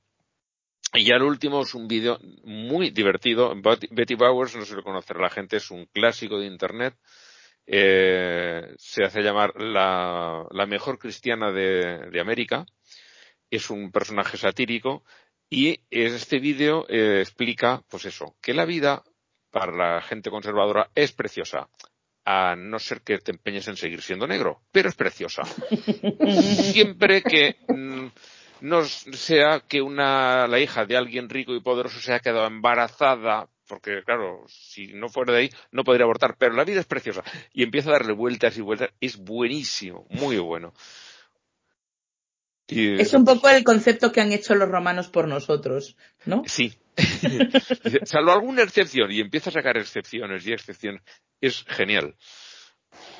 Y 0.94 1.06
ya 1.06 1.16
el 1.16 1.24
último 1.24 1.62
es 1.62 1.74
un 1.74 1.88
vídeo 1.88 2.20
muy 2.44 2.92
divertido. 2.92 3.54
Betty 3.92 4.16
Bowers, 4.16 4.56
no 4.56 4.62
sé 4.62 4.70
si 4.70 4.76
lo 4.76 4.84
conocerá 4.84 5.22
la 5.22 5.30
gente, 5.30 5.58
es 5.58 5.70
un 5.70 5.86
clásico 5.86 6.40
de 6.40 6.48
internet. 6.48 6.96
Eh, 7.66 8.74
se 8.78 9.04
hace 9.04 9.22
llamar 9.22 9.62
la, 9.62 10.46
la 10.50 10.66
mejor 10.66 10.98
cristiana 10.98 11.52
de, 11.52 12.10
de 12.10 12.22
América. 12.22 12.66
Es 13.50 13.70
un 13.70 13.92
personaje 13.92 14.38
satírico 14.38 15.04
y 15.50 15.80
este 15.90 16.40
vídeo 16.40 16.86
eh, 16.90 17.20
explica, 17.22 17.82
pues 17.90 18.06
eso, 18.06 18.36
que 18.42 18.54
la 18.54 18.66
vida 18.66 19.04
para 19.52 19.72
la 19.72 20.02
gente 20.02 20.30
conservadora 20.30 20.90
es 20.94 21.14
preciosa, 21.14 21.70
a 22.26 22.56
no 22.58 22.80
ser 22.80 23.02
que 23.02 23.20
te 23.20 23.32
empeñes 23.32 23.68
en 23.70 23.78
seguir 23.78 24.02
siendo 24.02 24.28
negro, 24.28 24.62
pero 24.72 24.90
es 24.90 24.96
preciosa. 24.96 25.44
Siempre 26.74 27.22
que 27.22 27.56
mm, 27.70 28.08
no 28.61 28.84
sea 28.86 29.61
que 29.68 29.82
una, 29.82 30.48
la 30.48 30.60
hija 30.60 30.86
de 30.86 30.98
alguien 30.98 31.30
rico 31.30 31.56
y 31.56 31.61
poderoso 31.61 32.00
se 32.00 32.14
ha 32.14 32.19
quedado 32.19 32.48
embarazada, 32.48 33.48
porque 33.68 34.03
claro, 34.03 34.45
si 34.48 34.94
no 34.94 35.10
fuera 35.10 35.34
de 35.34 35.40
ahí 35.40 35.50
no 35.72 35.84
podría 35.84 36.06
abortar, 36.06 36.36
pero 36.38 36.53
la 36.53 36.64
vida 36.64 36.80
es 36.80 36.86
preciosa. 36.86 37.24
Y 37.53 37.64
empieza 37.64 37.90
a 37.90 37.94
darle 37.94 38.14
vueltas 38.14 38.58
y 38.58 38.61
vueltas, 38.61 38.90
es 39.02 39.18
buenísimo, 39.18 40.06
muy 40.10 40.38
bueno. 40.38 40.74
Y- 42.68 43.00
Es 43.00 43.14
un 43.14 43.26
poco 43.26 43.50
el 43.50 43.64
concepto 43.64 44.11
que 44.11 44.22
han 44.22 44.32
hecho 44.32 44.56
los 44.56 44.69
romanos 44.69 45.08
por 45.08 45.27
nosotros, 45.27 45.95
¿no? 46.26 46.44
Sí. 46.45 46.74
Salvo 48.06 48.32
alguna 48.32 48.64
excepción, 48.64 49.11
y 49.11 49.19
empieza 49.19 49.50
a 49.50 49.53
sacar 49.53 49.77
excepciones 49.77 50.45
y 50.45 50.53
excepciones. 50.53 51.02
Es 51.40 51.64
genial. 51.68 52.16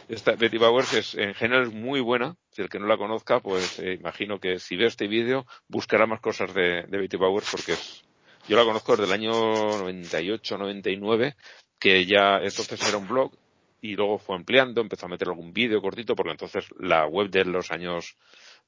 Esta 0.10 0.36
Betty 0.36 0.58
Bowers 0.58 0.94
es, 0.94 1.16
en 1.16 1.34
general 1.34 1.68
es 1.68 1.74
muy 1.74 2.00
buena. 2.00 2.38
Si 2.52 2.62
el 2.62 2.70
que 2.70 2.80
no 2.80 2.88
la 2.88 2.98
conozca, 2.98 3.42
pues 3.42 3.80
eh, 3.80 3.94
imagino 4.00 4.40
que 4.40 4.58
si 4.58 4.78
ve 4.78 4.86
este 4.86 5.08
vídeo 5.08 5.46
buscará 5.68 6.06
más 6.06 6.22
cosas 6.22 6.54
de, 6.54 6.84
Betty 6.90 7.18
Bowers 7.18 7.50
porque 7.52 7.74
es, 7.74 8.06
yo 8.48 8.56
la 8.56 8.64
conozco 8.64 8.96
desde 8.96 9.14
el 9.14 9.20
año 9.20 9.32
98, 9.32 10.58
99, 10.58 11.36
que 11.78 12.06
ya 12.06 12.38
entonces 12.38 12.88
era 12.88 12.98
un 12.98 13.08
blog 13.08 13.34
y 13.82 13.96
luego 13.96 14.18
fue 14.18 14.38
ampliando, 14.38 14.80
empezó 14.80 15.08
a 15.08 15.10
meter 15.10 15.28
algún 15.28 15.52
vídeo 15.52 15.82
cortito 15.82 16.16
porque 16.16 16.32
entonces 16.32 16.66
la 16.80 17.06
web 17.06 17.30
de 17.30 17.44
los 17.44 17.72
años 17.72 18.16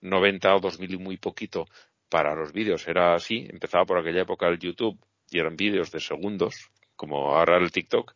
90 0.01 0.56
o 0.56 0.59
2000 0.59 0.93
y 0.93 0.98
muy 0.98 1.18
poquito 1.18 1.68
para 2.09 2.35
los 2.35 2.51
vídeos 2.51 2.88
era 2.88 3.16
así, 3.16 3.48
empezaba 3.50 3.85
por 3.85 3.98
aquella 3.98 4.24
época 4.24 4.48
el 4.48 4.59
YouTube 4.59 5.00
y 5.32 5.40
eran 5.40 5.56
vídeos 5.56 5.92
de 5.92 6.01
segundos, 6.01 6.69
como 6.95 7.35
ahora 7.35 7.58
el 7.58 7.72
TikTok. 7.72 8.14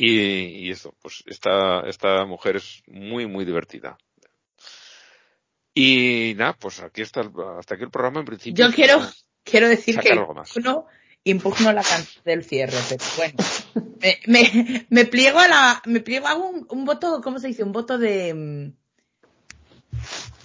Y, 0.00 0.66
y 0.66 0.70
eso, 0.70 0.94
pues 1.02 1.24
esta, 1.26 1.80
esta 1.88 2.24
mujer 2.24 2.54
es 2.56 2.82
muy, 2.86 3.26
muy 3.26 3.44
divertida. 3.44 3.98
Y 5.74 6.34
nada, 6.36 6.56
pues 6.58 6.80
aquí 6.80 7.02
está, 7.02 7.20
el- 7.20 7.32
hasta 7.58 7.74
aquí 7.74 7.82
el 7.84 7.90
programa 7.90 8.20
en 8.20 8.26
principio. 8.26 8.66
Yo 8.68 8.72
quiero, 8.72 9.00
quiero 9.42 9.68
decir 9.68 9.98
que 9.98 10.14
más. 10.14 10.54
impugno, 10.56 10.86
impugno 11.24 11.72
la 11.72 11.82
canción 11.82 12.22
del 12.24 12.44
cierre, 12.44 12.76
pero 12.88 13.04
bueno. 13.16 13.34
Me, 14.00 14.20
me, 14.26 14.86
me 14.90 15.04
pliego 15.06 15.40
a 15.40 15.48
la, 15.48 15.82
me 15.86 15.98
pliego 16.00 16.28
a 16.28 16.36
un, 16.36 16.64
un 16.70 16.84
voto, 16.84 17.20
¿cómo 17.20 17.40
se 17.40 17.48
dice? 17.48 17.64
Un 17.64 17.72
voto 17.72 17.98
de, 17.98 18.34
mm, 18.34 18.72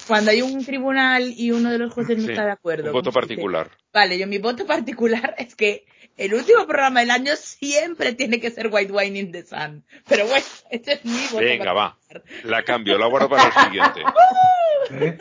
cuando 0.07 0.31
hay 0.31 0.41
un 0.41 0.65
tribunal 0.65 1.31
y 1.37 1.51
uno 1.51 1.69
de 1.69 1.77
los 1.77 1.93
jueces 1.93 2.17
no 2.17 2.23
Sí, 2.25 2.31
está 2.31 2.45
de 2.45 2.51
acuerdo. 2.51 2.87
un 2.87 2.93
voto 2.93 3.11
particular. 3.11 3.69
Vale, 3.93 4.17
yo 4.17 4.25
mi 4.25 4.39
voto 4.39 4.65
particular 4.65 5.35
es 5.37 5.55
que 5.55 5.85
el 6.17 6.33
último 6.33 6.65
programa 6.65 6.99
del 7.01 7.11
año 7.11 7.35
siempre 7.35 8.13
tiene 8.13 8.39
que 8.39 8.51
ser 8.51 8.67
White 8.71 8.91
Wine 8.91 9.19
in 9.19 9.31
the 9.31 9.43
Sun. 9.43 9.83
Pero 10.07 10.25
bueno, 10.27 10.45
este 10.69 10.93
es 10.93 11.05
mi 11.05 11.25
voto 11.31 11.43
Venga, 11.43 11.73
va. 11.73 11.97
La 12.43 12.63
cambio, 12.63 12.97
la 12.97 13.07
guardo 13.07 13.29
para 13.29 13.47
el 13.47 13.53
siguiente. 13.53 14.01
¿Eh? 14.91 15.17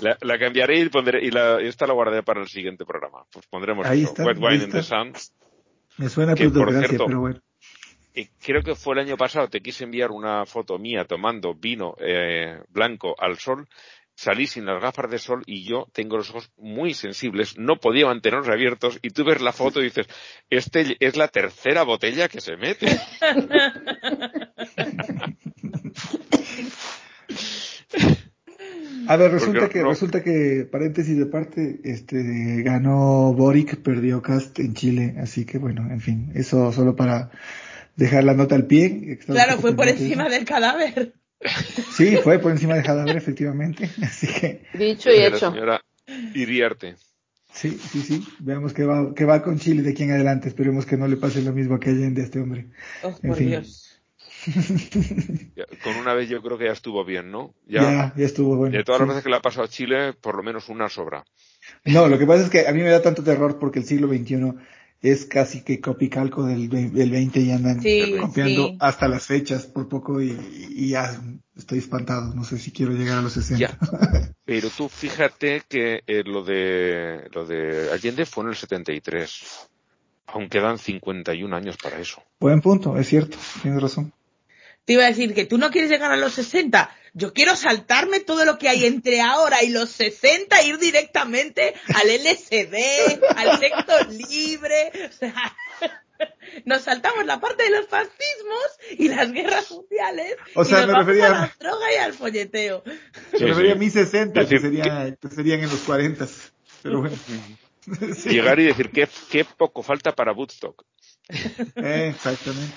La, 0.00 0.16
la 0.20 0.38
cambiaré 0.38 0.78
y 0.80 0.88
pondré, 0.88 1.24
y 1.24 1.30
la, 1.30 1.60
esta 1.60 1.86
la 1.86 1.92
guardaré 1.92 2.22
para 2.22 2.40
el 2.40 2.48
siguiente 2.48 2.84
programa. 2.84 3.24
Pues 3.30 3.46
pondremos 3.46 3.86
Ahí 3.86 4.02
eso, 4.02 4.10
está, 4.10 4.24
Wet 4.24 4.38
Wine 4.38 4.48
ahí 4.48 4.62
in 4.62 4.70
the. 4.70 4.82
Sun. 4.82 5.12
Me 5.98 6.08
suena 6.08 6.34
Que, 6.34 6.48
por 6.48 6.70
cierto, 6.70 7.06
pero 7.06 7.20
bueno. 7.20 7.40
Y 8.12 8.26
creo 8.26 8.62
que 8.62 8.74
fue 8.74 8.94
el 8.94 9.00
año 9.00 9.16
pasado, 9.16 9.48
te 9.48 9.60
quise 9.60 9.84
enviar 9.84 10.10
una 10.10 10.44
foto 10.44 10.78
mía 10.78 11.04
tomando 11.04 11.54
vino 11.54 11.94
eh, 12.00 12.60
blanco 12.68 13.14
al 13.18 13.38
sol, 13.38 13.68
salí 14.20 14.46
sin 14.46 14.66
las 14.66 14.82
gafas 14.82 15.10
de 15.10 15.18
sol 15.18 15.42
y 15.46 15.64
yo 15.64 15.88
tengo 15.94 16.18
los 16.18 16.28
ojos 16.28 16.50
muy 16.58 16.92
sensibles, 16.92 17.56
no 17.56 17.76
podía 17.80 18.04
mantenerlos 18.04 18.50
abiertos 18.50 18.98
y 19.00 19.08
tú 19.10 19.24
ves 19.24 19.40
la 19.40 19.54
foto 19.54 19.80
y 19.80 19.84
dices, 19.84 20.08
este 20.50 20.94
es 21.00 21.16
la 21.16 21.28
tercera 21.28 21.84
botella 21.84 22.28
que 22.28 22.42
se 22.42 22.58
mete. 22.58 22.86
A 29.08 29.16
ver, 29.16 29.32
resulta 29.32 29.60
Porque 29.60 29.72
que, 29.72 29.82
no- 29.82 29.88
resulta 29.88 30.22
que, 30.22 30.68
paréntesis 30.70 31.16
de 31.16 31.24
parte, 31.26 31.80
este, 31.84 32.62
ganó 32.62 33.32
Boric, 33.32 33.76
perdió 33.76 34.20
Cast 34.20 34.58
en 34.58 34.74
Chile, 34.74 35.14
así 35.18 35.46
que 35.46 35.56
bueno, 35.56 35.90
en 35.90 36.00
fin, 36.00 36.30
eso 36.34 36.70
solo 36.72 36.94
para 36.94 37.30
dejar 37.96 38.24
la 38.24 38.34
nota 38.34 38.54
al 38.54 38.66
pie. 38.66 39.18
Claro, 39.24 39.56
fue 39.58 39.74
por 39.74 39.88
encima 39.88 40.28
del 40.28 40.44
cadáver. 40.44 41.14
Sí, 41.96 42.16
fue 42.18 42.38
por 42.38 42.52
encima 42.52 42.74
de 42.74 42.82
Jadaver, 42.82 43.16
efectivamente, 43.16 43.88
así 44.02 44.26
que, 44.26 44.66
Dicho 44.74 45.10
y 45.10 45.14
De 45.20 45.30
la 45.30 45.36
hecho. 45.36 45.50
señora 45.50 45.80
Iriarte. 46.34 46.96
sí, 47.52 47.70
sí, 47.70 48.00
sí, 48.02 48.24
veamos 48.40 48.72
que 48.74 48.84
va, 48.84 49.14
que 49.14 49.24
va 49.24 49.42
con 49.42 49.58
Chile 49.58 49.82
de 49.82 49.90
aquí 49.92 50.02
en 50.02 50.12
adelante, 50.12 50.48
esperemos 50.48 50.84
que 50.86 50.96
no 50.96 51.08
le 51.08 51.16
pase 51.16 51.42
lo 51.42 51.52
mismo 51.52 51.78
que 51.80 51.90
Allende 51.90 52.20
a 52.22 52.24
este 52.24 52.40
hombre. 52.40 52.66
Oh, 53.02 53.08
En 53.22 53.28
por 53.30 53.36
fin. 53.38 53.48
Dios. 53.48 53.86
Ya, 55.56 55.64
Con 55.84 55.96
una 55.96 56.14
vez 56.14 56.28
yo 56.30 56.40
creo 56.42 56.56
que 56.56 56.64
ya 56.64 56.72
estuvo 56.72 57.04
bien, 57.04 57.30
¿no? 57.30 57.54
Ya, 57.66 57.82
Ya, 57.82 58.14
ya 58.16 58.24
estuvo 58.24 58.56
bueno. 58.56 58.76
de 58.76 58.84
todas 58.84 59.00
las 59.00 59.06
sí. 59.06 59.10
veces 59.10 59.24
que 59.24 59.30
le 59.30 59.36
ha 59.36 59.40
pasado 59.42 59.64
a 59.66 59.68
Chile, 59.68 60.12
por 60.14 60.34
lo 60.36 60.42
menos 60.42 60.68
una 60.70 60.88
sobra. 60.88 61.24
No, 61.84 62.08
lo 62.08 62.18
que 62.18 62.26
pasa 62.26 62.44
es 62.44 62.50
que 62.50 62.66
a 62.66 62.72
mí 62.72 62.80
me 62.80 62.88
da 62.90 63.02
tanto 63.02 63.22
terror 63.22 63.58
porque 63.58 63.80
el 63.80 63.84
siglo 63.84 64.08
XXI 64.08 64.54
es 65.02 65.24
casi 65.24 65.62
que 65.62 65.80
copicalco 65.80 66.44
del, 66.44 66.68
del 66.68 67.10
20 67.10 67.40
y 67.40 67.50
andan 67.52 67.80
Sí, 67.80 68.16
copiando 68.20 68.68
sí. 68.68 68.76
hasta 68.80 69.08
las 69.08 69.26
fechas 69.26 69.66
por 69.66 69.88
poco 69.88 70.20
y, 70.20 70.36
y 70.70 70.90
ya 70.90 71.20
estoy 71.56 71.78
espantado. 71.78 72.34
No 72.34 72.44
sé 72.44 72.58
si 72.58 72.70
quiero 72.70 72.92
llegar 72.92 73.18
a 73.18 73.22
los 73.22 73.32
60. 73.32 73.58
Ya. 73.58 73.78
Pero 74.44 74.68
tú 74.68 74.88
fíjate 74.88 75.62
que 75.68 76.02
eh, 76.06 76.22
lo 76.24 76.44
de 76.44 77.28
lo 77.32 77.46
de 77.46 77.90
Allende 77.92 78.26
fue 78.26 78.44
en 78.44 78.50
el 78.50 78.56
73. 78.56 79.68
Aún 80.26 80.48
quedan 80.48 80.78
51 80.78 81.56
años 81.56 81.76
para 81.82 81.98
eso. 81.98 82.22
Buen 82.38 82.60
punto, 82.60 82.96
es 82.98 83.08
cierto, 83.08 83.36
tienes 83.62 83.82
razón. 83.82 84.12
Te 84.84 84.92
iba 84.94 85.04
a 85.04 85.08
decir 85.08 85.34
que 85.34 85.44
tú 85.44 85.58
no 85.58 85.70
quieres 85.70 85.90
llegar 85.90 86.12
a 86.12 86.16
los 86.16 86.32
60. 86.34 86.90
Yo 87.12 87.32
quiero 87.32 87.56
saltarme 87.56 88.20
todo 88.20 88.44
lo 88.44 88.58
que 88.58 88.68
hay 88.68 88.84
entre 88.86 89.20
ahora 89.20 89.62
y 89.62 89.70
los 89.70 89.90
60, 89.90 90.62
ir 90.62 90.78
directamente 90.78 91.74
al 91.94 92.08
LSD, 92.08 93.20
al 93.36 93.58
sexo 93.58 93.92
libre. 94.28 94.92
O 95.08 95.12
sea, 95.12 95.56
nos 96.64 96.82
saltamos 96.82 97.26
la 97.26 97.40
parte 97.40 97.64
de 97.64 97.70
los 97.70 97.88
fascismos 97.88 98.66
y 98.98 99.08
las 99.08 99.32
guerras 99.32 99.64
sociales. 99.66 100.36
O 100.54 100.64
sea, 100.64 100.78
y 100.78 100.80
nos 100.82 100.86
me 100.88 100.92
vamos 100.92 101.06
refería- 101.06 101.26
a 101.26 101.30
la 101.40 101.56
droga 101.58 101.92
y 101.92 101.96
al 101.96 102.12
folleteo. 102.14 102.82
Me 103.32 103.38
refería 103.46 103.72
a 103.72 103.76
mis 103.76 103.92
60, 103.92 104.40
Es 104.42 104.48
que, 104.48 104.58
sería, 104.60 105.16
que 105.20 105.28
serían 105.28 105.60
en 105.60 105.70
los 105.70 105.80
40. 105.80 106.26
Pero 106.82 107.00
bueno. 107.00 107.16
Sí. 107.26 108.28
Llegar 108.28 108.60
y 108.60 108.64
decir 108.66 108.90
qué, 108.90 109.08
qué 109.30 109.44
poco 109.44 109.82
falta 109.82 110.14
para 110.14 110.32
Woodstock. 110.32 110.84
Eh, 111.76 112.12
exactamente. 112.14 112.74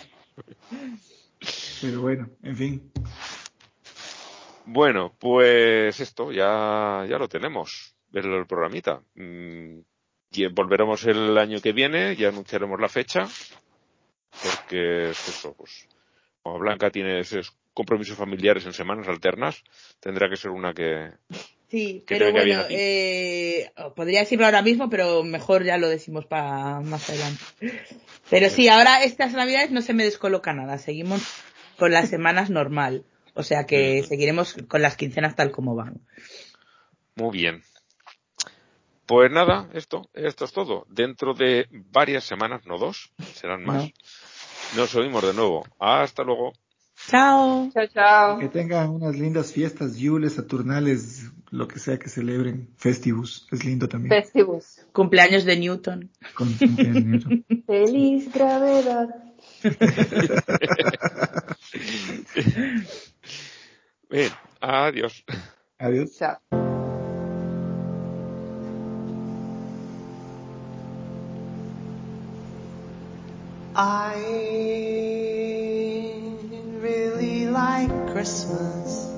Pero 1.81 2.01
bueno, 2.01 2.29
en 2.41 2.55
fin. 2.57 2.91
Bueno, 4.65 5.13
pues 5.19 5.99
esto 5.99 6.31
ya, 6.31 7.05
ya 7.09 7.17
lo 7.17 7.27
tenemos. 7.27 7.95
El, 8.13 8.31
el 8.31 8.45
programita. 8.45 9.01
Mm, 9.15 9.79
y 10.31 10.47
volveremos 10.47 11.03
el 11.05 11.37
año 11.37 11.59
que 11.61 11.73
viene, 11.73 12.15
ya 12.15 12.29
anunciaremos 12.29 12.79
la 12.79 12.89
fecha. 12.89 13.27
Porque 14.43 15.11
es 15.11 15.29
eso, 15.29 15.53
pues, 15.53 15.87
como 16.41 16.59
Blanca 16.59 16.89
tiene 16.89 17.19
esos 17.19 17.55
compromisos 17.73 18.17
familiares 18.17 18.65
en 18.65 18.73
semanas 18.73 19.07
alternas, 19.07 19.63
tendrá 19.99 20.29
que 20.29 20.37
ser 20.37 20.51
una 20.51 20.73
que, 20.73 21.11
Sí, 21.73 22.03
Que 22.05 22.17
pero 22.17 22.31
bueno, 22.31 22.65
eh, 22.69 23.71
podría 23.95 24.19
decirlo 24.19 24.45
ahora 24.45 24.61
mismo, 24.61 24.91
pero 24.91 25.23
mejor 25.23 25.63
ya 25.63 25.79
lo 25.79 25.89
decimos 25.89 26.23
para 26.27 26.81
más 26.81 27.09
adelante. 27.09 27.43
Pero 28.29 28.51
sí, 28.51 28.67
ahora 28.67 29.03
estas 29.03 29.33
navidades 29.33 29.71
no 29.71 29.81
se 29.81 29.95
me 29.95 30.03
descoloca 30.03 30.53
nada, 30.53 30.77
seguimos 30.77 31.23
con 31.79 31.91
las 31.91 32.09
semanas 32.09 32.51
normal. 32.51 33.05
O 33.33 33.43
sea 33.43 33.65
que 33.65 34.03
seguiremos 34.03 34.55
con 34.67 34.81
las 34.81 34.95
quincenas 34.95 35.35
tal 35.35 35.51
como 35.51 35.75
van. 35.75 36.01
Muy 37.15 37.31
bien. 37.31 37.63
Pues 39.05 39.29
nada, 39.31 39.69
esto, 39.73 40.09
esto 40.13 40.45
es 40.45 40.53
todo. 40.53 40.85
Dentro 40.89 41.33
de 41.33 41.67
varias 41.71 42.23
semanas, 42.23 42.65
no 42.65 42.77
dos, 42.77 43.11
serán 43.33 43.65
más. 43.65 43.91
Nos 44.77 44.95
oímos 44.95 45.23
de 45.23 45.33
nuevo. 45.33 45.65
Hasta 45.77 46.23
luego. 46.23 46.53
Chao. 47.07 47.69
Chao, 47.73 47.87
chao. 47.87 48.39
Que 48.39 48.47
tengan 48.47 48.89
unas 48.89 49.17
lindas 49.17 49.51
fiestas, 49.51 49.97
yules, 49.97 50.35
saturnales, 50.35 51.29
lo 51.51 51.67
que 51.67 51.79
sea 51.79 51.99
que 51.99 52.07
celebren. 52.07 52.69
Festivus, 52.77 53.45
es 53.51 53.65
lindo 53.65 53.89
también. 53.89 54.21
Festivus. 54.21 54.85
Cumpleaños 54.93 55.43
de 55.43 55.57
Newton. 55.57 56.09
Con 56.33 56.53
cumpleaños 56.53 56.95
de 56.95 57.01
Newton. 57.01 57.45
Feliz 57.67 58.33
gravedad. 58.33 59.09
Bien, 64.13 64.31
adiós. 64.61 65.23
Adiós. 65.79 66.15
Chao. 66.15 66.37
I 73.75 74.13
really 76.79 77.47
like 77.47 77.89
Christmas. 78.13 79.09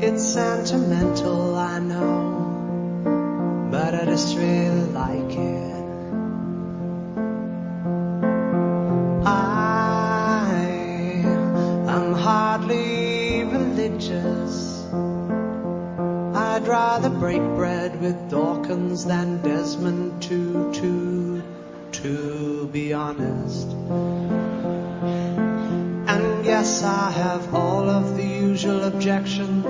It's 0.00 0.24
sentimental, 0.24 1.56
I 1.56 1.78
know, 1.78 3.68
but 3.70 3.94
I 3.94 4.06
just 4.06 4.34
really 4.38 4.86
like 4.92 5.36
it. 5.36 5.69
Than 18.70 19.42
Desmond 19.42 20.22
Tutu, 20.22 21.42
to 21.90 22.68
be 22.68 22.92
honest. 22.92 23.66
And 26.06 26.44
yes, 26.44 26.84
I 26.84 27.10
have 27.10 27.52
all 27.52 27.90
of 27.90 28.16
the 28.16 28.22
usual 28.24 28.84
objections 28.84 29.64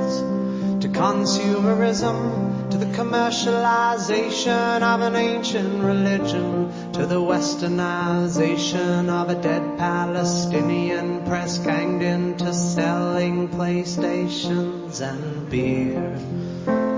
to 0.82 0.88
consumerism, 0.88 2.68
to 2.70 2.76
the 2.76 2.92
commercialization 2.92 4.82
of 4.82 5.00
an 5.00 5.16
ancient 5.16 5.82
religion, 5.82 6.70
to 6.92 7.06
the 7.06 7.22
westernization 7.22 9.08
of 9.08 9.30
a 9.30 9.40
dead 9.40 9.78
Palestinian 9.78 11.24
press 11.24 11.56
ganged 11.56 12.02
into 12.02 12.52
selling 12.52 13.48
PlayStations 13.48 15.00
and 15.00 15.48
beer. 15.48 16.89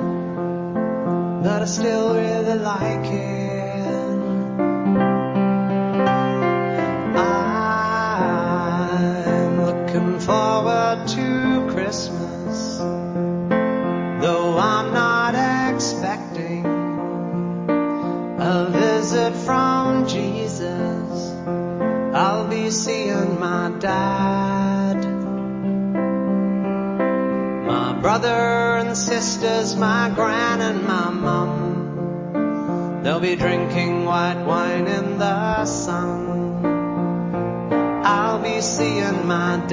But 1.42 1.60
I 1.60 1.64
still 1.64 2.14
really 2.14 2.54
like 2.54 3.04
it. 3.06 3.41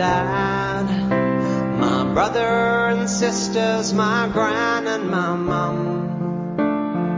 Dad, 0.10 0.88
my 1.80 2.00
brother 2.14 2.52
and 2.92 3.10
sisters, 3.10 3.94
my 3.94 4.30
gran 4.34 4.88
and 4.88 5.10
my 5.10 5.36
mum. 5.36 5.78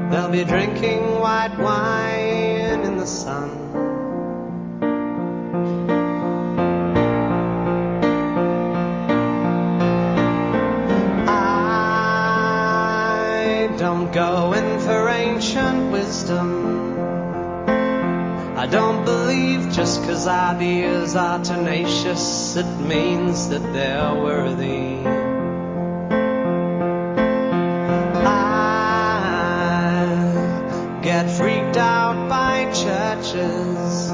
They'll 0.10 0.34
be 0.40 0.44
drinking 0.44 1.04
white 1.26 1.56
wine 1.58 2.82
in 2.90 2.98
the 2.98 3.08
sun. 3.08 3.50
I 12.24 13.70
don't 13.84 14.12
go 14.12 14.54
in 14.60 14.80
for 14.86 15.02
ancient 15.10 15.92
wisdom. 15.92 16.50
I 18.64 18.66
don't 18.68 19.02
believe 19.06 19.72
just 19.72 20.04
'cause 20.04 20.28
are 21.16 21.44
tenacious, 21.44 22.56
it 22.56 22.80
means 22.80 23.50
that 23.50 23.74
they're 23.74 24.14
worthy. 24.14 25.02
I 28.24 28.30
get 31.02 31.30
freaked 31.30 31.76
out 31.78 32.30
by 32.30 32.72
churches. 32.72 34.08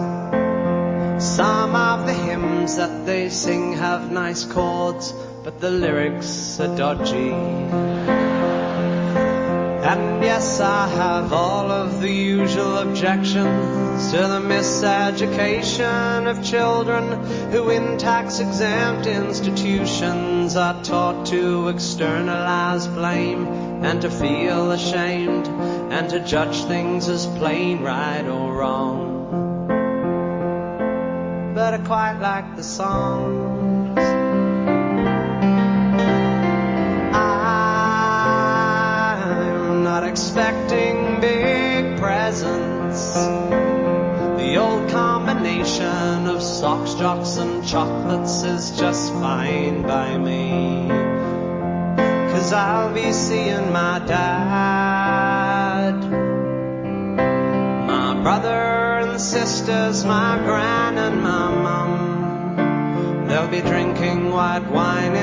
Some 1.23 1.75
of 1.75 2.07
the 2.07 2.13
hymns 2.13 2.77
that 2.77 3.05
they 3.05 3.29
sing 3.29 3.73
have 3.73 4.11
nice 4.11 4.45
chords, 4.45 5.13
but 5.43 5.59
the 5.59 5.71
lyrics 5.71 6.59
are 6.59 6.75
dodgy. 6.75 8.16
Yes, 10.21 10.59
I 10.59 10.87
have 10.87 11.31
all 11.31 11.71
of 11.71 12.01
the 12.01 12.11
usual 12.11 12.79
objections 12.79 14.11
to 14.11 14.17
the 14.17 14.39
miseducation 14.39 16.27
of 16.27 16.43
children 16.43 17.23
who 17.51 17.69
in 17.69 17.97
tax 17.97 18.39
exempt 18.39 19.05
institutions 19.07 20.55
are 20.55 20.83
taught 20.83 21.27
to 21.27 21.67
externalize 21.67 22.87
blame 22.87 23.47
and 23.83 24.01
to 24.01 24.09
feel 24.09 24.71
ashamed 24.71 25.47
and 25.47 26.09
to 26.09 26.19
judge 26.19 26.63
things 26.63 27.07
as 27.09 27.27
plain 27.27 27.81
right 27.83 28.25
or 28.25 28.53
wrong. 28.53 29.67
But 31.53 31.75
I 31.75 31.77
quite 31.79 32.19
like 32.19 32.55
the 32.55 32.63
songs. 32.63 33.56
Chocolates 48.07 48.43
is 48.43 48.79
just 48.79 49.11
fine 49.13 49.81
by 49.81 50.17
me. 50.17 50.87
Cause 52.31 52.53
I'll 52.53 52.93
be 52.93 53.11
seeing 53.11 53.71
my 53.71 53.99
dad, 53.99 55.95
my 57.87 58.21
brother 58.21 58.99
and 59.01 59.19
sisters, 59.19 60.05
my 60.05 60.37
gran 60.45 60.97
and 60.97 61.21
my 61.21 61.49
mum. 61.65 63.27
They'll 63.27 63.49
be 63.49 63.61
drinking 63.61 64.31
white 64.31 64.69
wine 64.71 65.15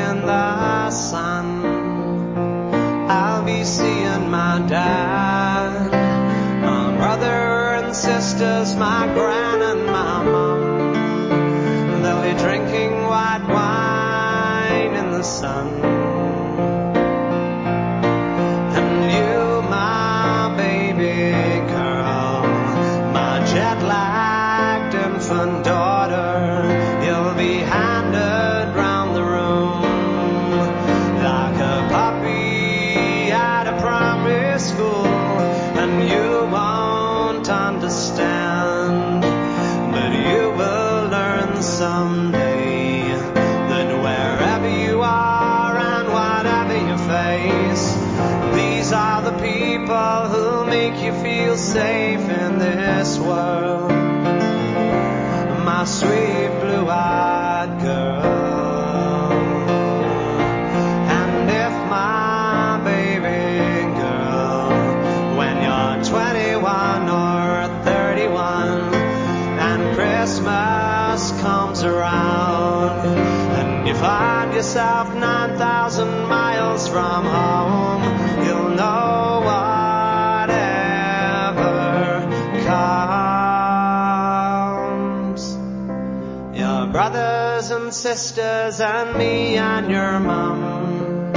sisters 88.16 88.80
and 88.80 89.18
me 89.18 89.56
and 89.56 89.90
your 89.90 90.20
mum. 90.20 91.32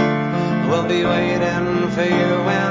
will 0.69 0.87
be 0.87 1.03
waiting 1.03 1.89
for 1.89 2.03
you 2.03 2.66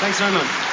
Thanks 0.00 0.18
very 0.18 0.32
much. 0.32 0.63